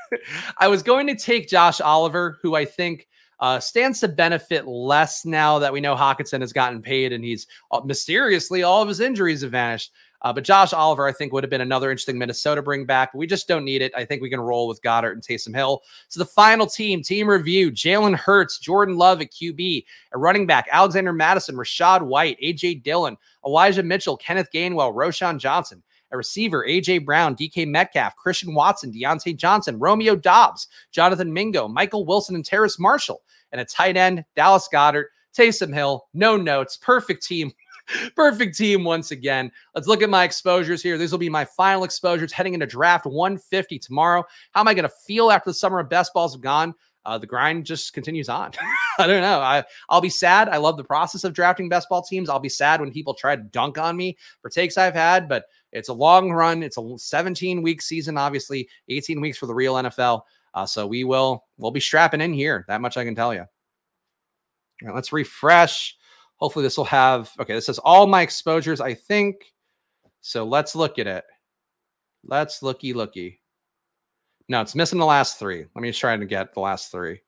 I 0.58 0.68
was 0.68 0.82
going 0.82 1.06
to 1.08 1.16
take 1.16 1.48
Josh 1.48 1.80
Oliver, 1.80 2.38
who 2.42 2.54
I 2.54 2.64
think 2.64 3.08
uh, 3.42 3.58
stands 3.58 3.98
to 3.98 4.06
benefit 4.06 4.68
less 4.68 5.24
now 5.24 5.58
that 5.58 5.72
we 5.72 5.80
know 5.80 5.96
Hockenson 5.96 6.40
has 6.40 6.52
gotten 6.52 6.80
paid 6.80 7.12
and 7.12 7.24
he's 7.24 7.48
uh, 7.72 7.80
mysteriously 7.84 8.62
all 8.62 8.80
of 8.80 8.88
his 8.88 9.00
injuries 9.00 9.42
have 9.42 9.50
vanished. 9.50 9.92
Uh, 10.22 10.32
but 10.32 10.44
Josh 10.44 10.72
Oliver, 10.72 11.08
I 11.08 11.12
think, 11.12 11.32
would 11.32 11.42
have 11.42 11.50
been 11.50 11.62
another 11.62 11.90
interesting 11.90 12.16
Minnesota 12.16 12.62
bring 12.62 12.86
back. 12.86 13.12
We 13.12 13.26
just 13.26 13.48
don't 13.48 13.64
need 13.64 13.82
it. 13.82 13.92
I 13.96 14.04
think 14.04 14.22
we 14.22 14.30
can 14.30 14.40
roll 14.40 14.68
with 14.68 14.80
Goedert 14.82 15.14
and 15.14 15.22
Taysom 15.22 15.52
Hill. 15.52 15.82
So 16.06 16.20
the 16.20 16.26
final 16.26 16.64
team, 16.64 17.02
team 17.02 17.28
review: 17.28 17.72
Jalen 17.72 18.14
Hurts, 18.14 18.60
Jordan 18.60 18.96
Love 18.96 19.20
at 19.20 19.32
QB, 19.32 19.84
a 20.12 20.18
running 20.18 20.46
back, 20.46 20.68
Alexander 20.70 21.12
Mattison, 21.12 21.56
Rachaad 21.56 22.02
White, 22.02 22.38
AJ 22.40 22.84
Dillon, 22.84 23.16
Elijah 23.44 23.82
Mitchell, 23.82 24.16
Kenneth 24.16 24.50
Gainwell, 24.54 24.94
Roschon 24.94 25.38
Johnson. 25.38 25.82
A 26.12 26.16
receiver, 26.16 26.64
AJ 26.68 27.04
Brown, 27.04 27.34
DK 27.34 27.66
Metcalf, 27.66 28.16
Christian 28.16 28.54
Watson, 28.54 28.92
Diontae 28.92 29.36
Johnson, 29.36 29.78
Romeo 29.78 30.14
Doubs, 30.14 30.68
Jonathan 30.90 31.32
Mingo, 31.32 31.68
Michael 31.68 32.04
Wilson, 32.04 32.34
and 32.34 32.44
Terrace 32.44 32.78
Marshall 32.78 33.22
and 33.52 33.60
a 33.60 33.64
tight 33.64 33.96
end, 33.96 34.24
Dallas 34.34 34.68
Goedert, 34.72 35.06
Taysom 35.36 35.72
Hill, 35.72 36.06
no 36.14 36.36
notes, 36.36 36.76
perfect 36.76 37.22
team. 37.22 37.52
perfect 38.16 38.56
team 38.56 38.84
once 38.84 39.10
again. 39.10 39.50
Let's 39.74 39.88
look 39.88 40.02
at 40.02 40.10
my 40.10 40.24
exposures 40.24 40.82
here. 40.82 40.98
These 40.98 41.12
will 41.12 41.18
be 41.18 41.28
my 41.28 41.44
final 41.44 41.84
exposures 41.84 42.32
heading 42.32 42.54
into 42.54 42.66
draft 42.66 43.06
150 43.06 43.78
tomorrow. 43.78 44.24
How 44.52 44.60
am 44.60 44.68
I 44.68 44.74
going 44.74 44.84
to 44.84 44.94
feel 45.06 45.30
after 45.30 45.50
the 45.50 45.54
summer 45.54 45.80
of 45.80 45.88
best 45.88 46.12
balls 46.14 46.34
have 46.34 46.42
gone? 46.42 46.74
Uh, 47.04 47.18
the 47.18 47.26
grind 47.26 47.64
just 47.64 47.92
continues 47.92 48.28
on. 48.28 48.52
I 48.98 49.06
don't 49.08 49.22
know. 49.22 49.40
I, 49.40 49.64
I'll 49.88 50.00
be 50.00 50.08
sad. 50.08 50.48
I 50.48 50.58
love 50.58 50.76
the 50.76 50.84
process 50.84 51.24
of 51.24 51.32
drafting 51.32 51.68
best 51.68 51.88
ball 51.88 52.02
teams. 52.02 52.28
I'll 52.28 52.38
be 52.38 52.48
sad 52.48 52.80
when 52.80 52.92
people 52.92 53.14
try 53.14 53.34
to 53.34 53.42
dunk 53.42 53.76
on 53.76 53.96
me 53.96 54.16
for 54.40 54.48
takes 54.48 54.78
I've 54.78 54.94
had, 54.94 55.28
but 55.28 55.46
it's 55.72 55.88
a 55.88 55.94
long 55.94 56.30
run. 56.30 56.62
It's 56.62 56.78
a 56.78 56.94
17 56.96 57.62
week 57.62 57.82
season, 57.82 58.18
obviously, 58.18 58.68
18 58.88 59.20
weeks 59.20 59.38
for 59.38 59.46
the 59.46 59.54
real 59.54 59.74
NFL. 59.74 60.22
Uh, 60.54 60.66
so 60.66 60.86
we 60.86 61.04
will 61.04 61.44
we'll 61.56 61.70
be 61.70 61.80
strapping 61.80 62.20
in 62.20 62.32
here. 62.32 62.64
That 62.68 62.80
much 62.80 62.96
I 62.96 63.04
can 63.04 63.14
tell 63.14 63.32
you. 63.32 63.46
Let's 64.82 65.12
refresh. 65.12 65.96
Hopefully 66.36 66.64
this 66.64 66.76
will 66.76 66.84
have 66.84 67.30
okay. 67.40 67.54
This 67.54 67.66
says 67.66 67.78
all 67.78 68.06
my 68.06 68.22
exposures. 68.22 68.80
I 68.80 68.94
think 68.94 69.36
so. 70.20 70.44
Let's 70.44 70.74
look 70.74 70.98
at 70.98 71.06
it. 71.06 71.24
Let's 72.24 72.62
looky 72.62 72.92
looky. 72.92 73.40
No, 74.48 74.60
it's 74.60 74.74
missing 74.74 74.98
the 74.98 75.06
last 75.06 75.38
three. 75.38 75.64
Let 75.74 75.82
me 75.82 75.88
just 75.88 76.00
try 76.00 76.16
to 76.16 76.26
get 76.26 76.52
the 76.52 76.60
last 76.60 76.90
three. 76.90 77.20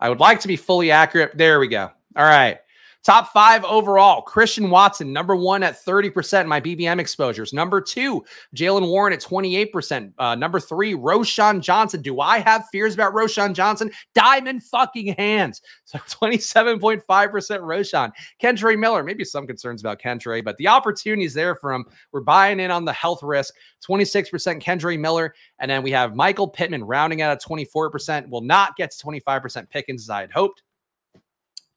I 0.00 0.08
would 0.08 0.20
like 0.20 0.40
to 0.40 0.48
be 0.48 0.56
fully 0.56 0.90
accurate. 0.90 1.38
There 1.38 1.60
we 1.60 1.68
go. 1.68 1.90
All 2.16 2.24
right. 2.24 2.58
Top 3.04 3.32
five 3.34 3.62
overall, 3.64 4.22
Christian 4.22 4.70
Watson, 4.70 5.12
number 5.12 5.36
one 5.36 5.62
at 5.62 5.84
30% 5.84 6.40
in 6.40 6.48
my 6.48 6.58
BBM 6.58 6.98
exposures. 6.98 7.52
Number 7.52 7.78
two, 7.78 8.24
Jaylen 8.56 8.88
Warren 8.88 9.12
at 9.12 9.20
28%. 9.20 10.14
Uh, 10.18 10.34
number 10.34 10.58
three, 10.58 10.94
Roschon 10.94 11.60
Johnson. 11.60 12.00
Do 12.00 12.20
I 12.20 12.38
have 12.38 12.64
fears 12.72 12.94
about 12.94 13.12
Roschon 13.12 13.52
Johnson? 13.52 13.90
Diamond 14.14 14.62
fucking 14.64 15.14
hands. 15.18 15.60
So 15.86 15.98
27.5% 15.98 17.04
Roschon. 17.04 18.10
Kendre 18.42 18.76
Miller, 18.76 19.04
maybe 19.04 19.22
some 19.22 19.46
concerns 19.46 19.82
about 19.82 20.00
Kendre, 20.00 20.42
but 20.42 20.56
the 20.56 20.66
opportunities 20.66 21.34
there 21.34 21.54
for 21.54 21.72
him. 21.72 21.84
We're 22.10 22.22
buying 22.22 22.58
in 22.58 22.70
on 22.70 22.84
the 22.84 22.92
health 22.92 23.22
risk. 23.22 23.54
26% 23.88 24.60
Kendre 24.62 24.98
Miller. 24.98 25.34
And 25.60 25.70
then 25.70 25.82
we 25.82 25.90
have 25.92 26.16
Michael 26.16 26.48
Pittman 26.48 26.82
rounding 26.82 27.22
out 27.22 27.30
at 27.30 27.42
24%. 27.42 28.28
Will 28.28 28.40
not 28.40 28.74
get 28.76 28.90
to 28.90 29.06
25% 29.06 29.68
Pickens 29.70 30.02
as 30.04 30.10
I 30.10 30.22
had 30.22 30.32
hoped. 30.32 30.62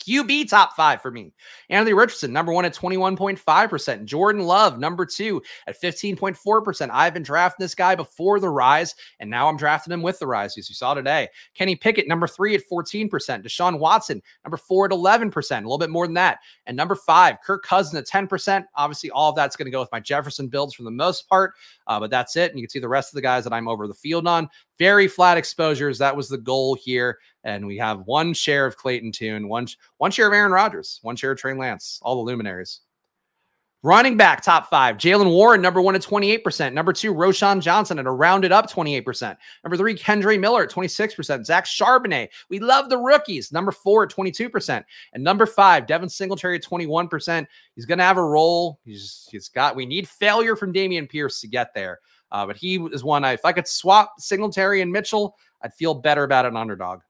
QB 0.08 0.50
top 0.50 0.76
five 0.76 1.02
for 1.02 1.11
me. 1.11 1.34
Anthony 1.69 1.94
Richardson, 1.94 2.32
number 2.32 2.53
one 2.53 2.66
at 2.66 2.74
21.5%. 2.74 4.06
Jordan 4.06 4.44
Love, 4.44 4.80
number 4.80 5.06
two 5.06 5.42
at 5.68 5.80
15.4%. 5.80 6.90
I've 6.92 7.14
been 7.14 7.24
drafting 7.24 7.64
this 7.64 7.76
guy 7.76 7.95
before 7.95 8.40
the 8.40 8.50
rise, 8.50 8.95
and 9.19 9.30
now 9.30 9.48
I'm 9.48 9.58
drafting 9.58 9.94
him 9.94 10.02
with 10.02 10.19
the 10.19 10.27
rise, 10.27 10.58
as 10.58 10.69
you 10.69 10.76
saw 10.76 10.94
today. 10.94 11.27
Kenny 11.56 11.76
Pickett, 11.76 12.08
number 12.08 12.27
three 12.27 12.56
at 12.56 12.61
14%. 12.72 13.10
Deshaun 13.10 13.80
Watson, 13.80 14.22
number 14.45 14.58
four 14.58 14.86
at 14.86 14.92
11%, 14.92 15.52
a 15.52 15.56
little 15.61 15.77
bit 15.77 15.90
more 15.90 16.08
than 16.08 16.14
that. 16.16 16.40
And 16.66 16.77
number 16.77 16.95
five, 16.95 17.38
Kirk 17.44 17.64
Cousins 17.64 17.95
at 17.95 18.08
10%. 18.08 18.64
Obviously, 18.76 19.11
all 19.11 19.30
of 19.30 19.36
that's 19.36 19.56
going 19.56 19.66
to 19.66 19.72
go 19.72 19.82
with 19.82 19.92
my 19.92 20.00
Jefferson 20.00 20.48
builds 20.48 20.74
for 20.74 20.84
the 20.84 20.92
most 20.92 21.27
part, 21.27 21.53
uh, 21.88 22.00
but 22.00 22.10
that's 22.10 22.36
it. 22.36 22.52
And 22.52 22.60
you 22.60 22.66
can 22.66 22.69
see 22.69 22.80
the 22.80 22.88
rest 22.88 23.11
of 23.11 23.16
the 23.16 23.22
guys 23.22 23.44
that 23.44 23.53
I'm 23.53 23.68
over 23.68 23.88
the 23.88 23.94
field 23.94 24.27
on. 24.27 24.50
Very 24.80 25.08
flat 25.08 25.38
exposures. 25.38 25.98
That 25.98 26.16
was 26.16 26.30
the 26.30 26.38
goal 26.38 26.76
here. 26.76 27.18
And 27.44 27.66
we 27.66 27.78
have 27.78 28.02
one 28.02 28.34
share 28.34 28.66
of 28.66 28.78
Clayton 28.78 29.12
Tune, 29.12 29.48
one, 29.48 29.68
one 29.98 30.12
share 30.12 30.28
of 30.28 30.34
Aaron 30.34 30.52
Rodgers, 30.52 31.00
one 31.02 31.16
share 31.16 31.32
of 31.32 31.40
Trey 31.40 31.54
Lance, 31.54 32.00
all 32.02 32.16
the 32.16 32.32
luminaries. 32.32 32.82
Running 33.84 34.18
back 34.18 34.42
top 34.42 34.70
five, 34.70 34.98
Jaylen 34.98 35.30
Warren, 35.30 35.62
number 35.62 35.82
one 35.82 35.94
at 35.94 36.02
28%. 36.02 36.74
Number 36.74 36.92
two, 36.92 37.14
Roschon 37.14 37.62
Johnson 37.62 38.00
at 38.00 38.08
a 38.08 38.12
rounded 38.12 38.52
up 38.52 38.70
28%. 38.70 39.38
Number 39.64 39.78
three, 39.78 39.94
Kendre 39.96 40.40
Miller 40.40 40.64
at 40.64 40.72
26%. 40.72 41.46
Zach 41.46 41.66
Charbonnet, 41.66 42.30
we 42.50 42.60
love 42.60 42.90
the 42.90 42.98
rookies, 42.98 43.52
number 43.52 43.72
four 43.72 44.04
at 44.04 44.10
22%. 44.10 44.84
And 45.14 45.24
number 45.24 45.46
five, 45.46 45.86
Devin 45.86 46.10
Singletary 46.10 46.56
at 46.56 46.64
21%. 46.64 47.46
He's 47.76 47.86
going 47.86 48.00
to 48.00 48.04
have 48.04 48.18
a 48.18 48.24
role. 48.24 48.80
He's, 48.84 49.28
he's 49.32 49.48
got, 49.48 49.76
we 49.76 49.86
need 49.86 50.10
failure 50.10 50.56
from 50.56 50.74
Dameon 50.74 51.08
Pierce 51.08 51.40
to 51.42 51.48
get 51.48 51.74
there. 51.76 52.00
Uh, 52.32 52.46
but 52.46 52.58
he 52.58 52.78
is 52.92 53.04
one, 53.04 53.24
I, 53.24 53.34
if 53.34 53.46
I 53.46 53.54
could 53.54 53.68
swap 53.68 54.14
Singletary 54.20 54.82
and 54.82 54.92
Mitchell, 54.92 55.36
I'd 55.62 55.74
feel 55.74 55.94
better 55.94 56.24
about 56.24 56.46
an 56.46 56.58
underdog. 56.58 57.02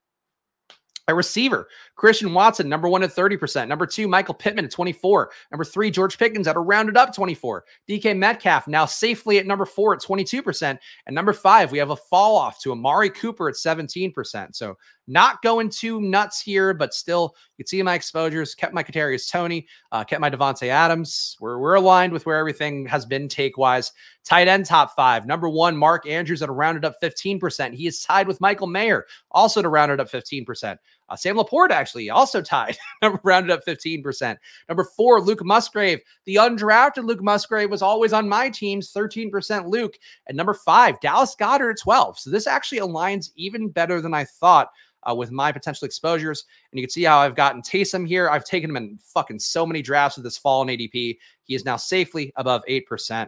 A 1.10 1.16
receiver, 1.16 1.70
Christian 1.96 2.34
Watson, 2.34 2.68
number 2.68 2.90
one 2.90 3.02
at 3.02 3.16
30%. 3.16 3.70
Number 3.70 3.86
two, 3.86 4.10
Michael 4.10 4.34
Pittman 4.34 4.66
at 4.66 4.72
24. 4.72 5.32
Number 5.52 5.64
three, 5.64 5.90
George 5.90 6.18
Pickens 6.18 6.50
at 6.50 6.58
a 6.58 6.60
rounded 6.60 6.98
up 6.98 7.16
24. 7.16 7.64
DK 7.88 8.18
Metcalf 8.18 8.68
now 8.68 8.86
safely 8.86 9.38
at 9.38 9.48
number 9.48 9.66
four 9.66 9.94
at 9.94 10.02
22%. 10.02 10.78
And 11.06 11.16
number 11.16 11.32
five, 11.32 11.72
we 11.72 11.78
have 11.78 11.92
a 11.92 11.96
fall 11.96 12.36
off 12.36 12.60
to 12.60 12.74
Amari 12.74 13.10
Cooper 13.10 13.48
at 13.48 13.56
17%. 13.56 14.54
So 14.54 14.78
not 15.08 15.42
going 15.42 15.69
too 15.69 16.02
nuts 16.02 16.42
here, 16.42 16.74
but 16.74 16.94
still, 16.94 17.36
you 17.58 17.64
can 17.64 17.68
see 17.68 17.82
my 17.82 17.95
exposures. 17.95 18.53
Kept 18.53 18.74
my 18.74 18.84
Kadarius 18.84 19.32
Toney, 19.32 19.68
uh, 19.92 20.03
kept 20.03 20.22
my 20.22 20.30
Davante 20.30 20.68
Adams. 20.68 21.38
We're, 21.40 21.58
we're 21.58 21.76
aligned 21.76 22.14
with 22.14 22.26
where 22.26 22.38
everything 22.38 22.86
has 22.88 23.06
been 23.06 23.27
take 23.27 23.58
wise. 23.58 23.94
Tight 24.26 24.48
end 24.48 24.66
top 24.66 24.95
five. 24.95 25.26
Number 25.26 25.48
one, 25.48 25.77
Mark 25.77 26.08
Andrews 26.08 26.42
at 26.42 26.50
a 26.50 26.52
rounded 26.52 26.84
up 26.84 26.95
15%. 27.02 27.74
He 27.74 27.88
is 27.88 28.02
tied 28.02 28.27
with 28.27 28.42
Michael 28.42 28.68
Mayer, 28.68 29.06
also 29.32 29.61
to 29.61 29.69
rounded 29.69 30.00
up 30.00 30.11
15%. 30.11 30.77
Uh, 31.10 31.16
Sam 31.16 31.38
LaPorta 31.38 31.72
actually 31.72 32.10
also 32.10 32.42
tied, 32.42 32.77
rounded 33.24 33.52
up 33.52 33.66
15%. 33.66 34.38
Number 34.68 34.84
four, 34.84 35.22
Luke 35.22 35.44
Musgrave. 35.44 36.02
The 36.26 36.36
undrafted 36.36 37.06
Luke 37.06 37.24
Musgrave 37.24 37.69
was 37.69 37.82
always 37.82 38.14
on 38.14 38.27
my 38.27 38.50
teams, 38.50 38.92
13% 38.92 39.68
Luke. 39.68 39.98
And 40.27 40.36
number 40.36 40.53
five, 40.53 41.00
Dallas 41.00 41.36
Goedert 41.40 41.72
at 41.72 41.80
12. 41.80 42.19
So 42.19 42.30
this 42.30 42.48
actually 42.48 42.80
aligns 42.80 43.32
even 43.36 43.69
better 43.69 44.02
than 44.02 44.14
I 44.14 44.26
thought 44.26 44.69
uh, 45.10 45.16
with 45.16 45.32
my 45.32 45.52
potential 45.52 45.86
exposures. 45.86 46.45
And 46.72 46.80
you 46.80 46.86
can 46.86 46.92
see 46.92 47.03
how 47.03 47.19
I've 47.19 47.36
gotten 47.36 47.61
Taysom 47.61 48.08
here. 48.08 48.30
I've 48.30 48.45
taken 48.45 48.69
him 48.69 48.77
in 48.77 49.00
fucking 49.02 49.40
so 49.40 49.66
many 49.66 49.82
drafts 49.82 50.18
with 50.18 50.24
this 50.24 50.38
fall 50.38 50.61
in 50.61 50.68
ADP. 50.68 51.18
He 51.44 51.56
is 51.56 51.66
now 51.66 51.77
safely 51.77 52.34
above 52.36 52.64
8%. 52.68 53.27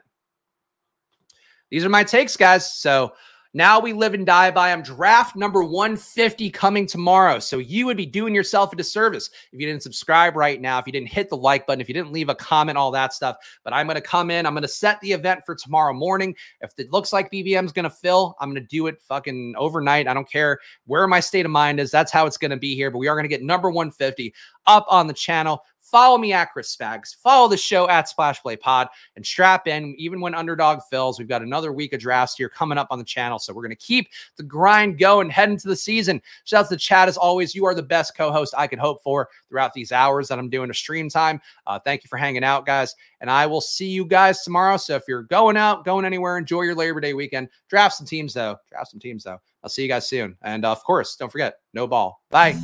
these 1.69 1.85
are 1.85 1.89
my 1.89 2.03
takes, 2.03 2.35
guys. 2.35 2.73
So 2.73 3.13
now 3.53 3.79
we 3.79 3.93
live 3.93 4.13
and 4.13 4.25
die 4.25 4.51
by 4.51 4.69
them. 4.69 4.83
Draft 4.83 5.35
number 5.35 5.63
150 5.63 6.51
coming 6.51 6.85
tomorrow. 6.85 7.39
So 7.39 7.57
you 7.57 7.87
would 7.87 7.97
be 7.97 8.05
doing 8.05 8.35
yourself 8.35 8.71
a 8.73 8.75
disservice 8.75 9.29
if 9.51 9.59
you 9.59 9.65
didn't 9.65 9.81
subscribe 9.81 10.35
right 10.35 10.61
now, 10.61 10.77
if 10.77 10.85
you 10.85 10.93
didn't 10.93 11.09
hit 11.09 11.29
the 11.29 11.37
like 11.37 11.65
button, 11.65 11.81
if 11.81 11.87
you 11.87 11.95
didn't 11.95 12.11
leave 12.11 12.29
a 12.29 12.35
comment, 12.35 12.77
all 12.77 12.91
that 12.91 13.11
stuff. 13.11 13.37
But 13.63 13.73
I'm 13.73 13.87
going 13.87 13.95
to 13.95 14.01
come 14.01 14.29
in. 14.29 14.45
I'm 14.45 14.53
going 14.53 14.61
to 14.61 14.67
set 14.67 15.01
the 15.01 15.11
event 15.13 15.41
for 15.45 15.55
tomorrow 15.55 15.93
morning. 15.93 16.35
If 16.61 16.73
it 16.77 16.91
looks 16.91 17.11
like 17.11 17.31
BBM 17.31 17.65
is 17.65 17.71
going 17.71 17.83
to 17.83 17.89
fill, 17.89 18.35
I'm 18.39 18.51
going 18.51 18.61
to 18.61 18.67
do 18.67 18.85
it 18.85 19.01
fucking 19.01 19.55
overnight. 19.57 20.07
I 20.07 20.13
don't 20.13 20.29
care 20.29 20.59
where 20.85 21.07
my 21.07 21.19
state 21.19 21.45
of 21.45 21.51
mind 21.51 21.79
is. 21.79 21.89
That's 21.89 22.11
how 22.11 22.27
it's 22.27 22.37
going 22.37 22.51
to 22.51 22.57
be 22.57 22.75
here. 22.75 22.91
But 22.91 22.99
we 22.99 23.07
are 23.07 23.15
going 23.15 23.23
to 23.23 23.29
get 23.29 23.41
number 23.41 23.71
150 23.71 24.33
up 24.67 24.85
on 24.89 25.07
the 25.07 25.13
channel. 25.13 25.63
Follow 25.89 26.17
me 26.17 26.33
at 26.33 26.51
Chris 26.51 26.75
Spags. 26.75 27.15
Follow 27.15 27.47
the 27.47 27.57
show 27.57 27.89
at 27.89 28.07
Splash 28.07 28.41
Play 28.41 28.55
Pod 28.55 28.87
and 29.15 29.25
strap 29.25 29.67
in. 29.67 29.95
Even 29.97 30.21
when 30.21 30.35
underdog 30.35 30.79
fills, 30.89 31.17
we've 31.17 31.27
got 31.27 31.41
another 31.41 31.73
week 31.73 31.93
of 31.93 31.99
drafts 31.99 32.35
here 32.35 32.49
coming 32.49 32.77
up 32.77 32.87
on 32.91 32.99
the 32.99 33.05
channel. 33.05 33.39
So 33.39 33.53
we're 33.53 33.63
going 33.63 33.71
to 33.71 33.75
keep 33.75 34.09
the 34.37 34.43
grind 34.43 34.99
going, 34.99 35.29
head 35.29 35.49
into 35.49 35.67
the 35.67 35.75
season. 35.75 36.21
Shout 36.43 36.65
out 36.65 36.69
to 36.69 36.75
the 36.75 36.79
chat 36.79 37.07
as 37.07 37.17
always. 37.17 37.55
You 37.55 37.65
are 37.65 37.73
the 37.73 37.81
best 37.81 38.15
co 38.15 38.31
host 38.31 38.53
I 38.57 38.67
could 38.67 38.79
hope 38.79 39.01
for 39.01 39.29
throughout 39.47 39.73
these 39.73 39.91
hours 39.91 40.27
that 40.27 40.37
I'm 40.37 40.49
doing 40.49 40.69
a 40.69 40.73
stream 40.73 41.09
time. 41.09 41.41
Uh, 41.65 41.79
thank 41.79 42.03
you 42.03 42.07
for 42.07 42.17
hanging 42.17 42.43
out, 42.43 42.65
guys. 42.65 42.95
And 43.21 43.29
I 43.29 43.47
will 43.47 43.61
see 43.61 43.89
you 43.89 44.05
guys 44.05 44.43
tomorrow. 44.43 44.77
So 44.77 44.95
if 44.95 45.03
you're 45.07 45.23
going 45.23 45.57
out, 45.57 45.85
going 45.85 46.05
anywhere, 46.05 46.37
enjoy 46.37 46.61
your 46.61 46.75
Labor 46.75 47.01
Day 47.01 47.13
weekend. 47.13 47.49
Draft 47.67 47.95
some 47.95 48.05
teams, 48.05 48.33
though. 48.33 48.57
Draft 48.69 48.91
some 48.91 48.99
teams, 48.99 49.23
though. 49.23 49.39
I'll 49.63 49.69
see 49.69 49.81
you 49.81 49.89
guys 49.89 50.07
soon. 50.07 50.37
And 50.41 50.63
uh, 50.65 50.71
of 50.71 50.83
course, 50.83 51.15
don't 51.15 51.31
forget, 51.31 51.55
no 51.73 51.87
ball. 51.87 52.21
Bye. 52.29 52.55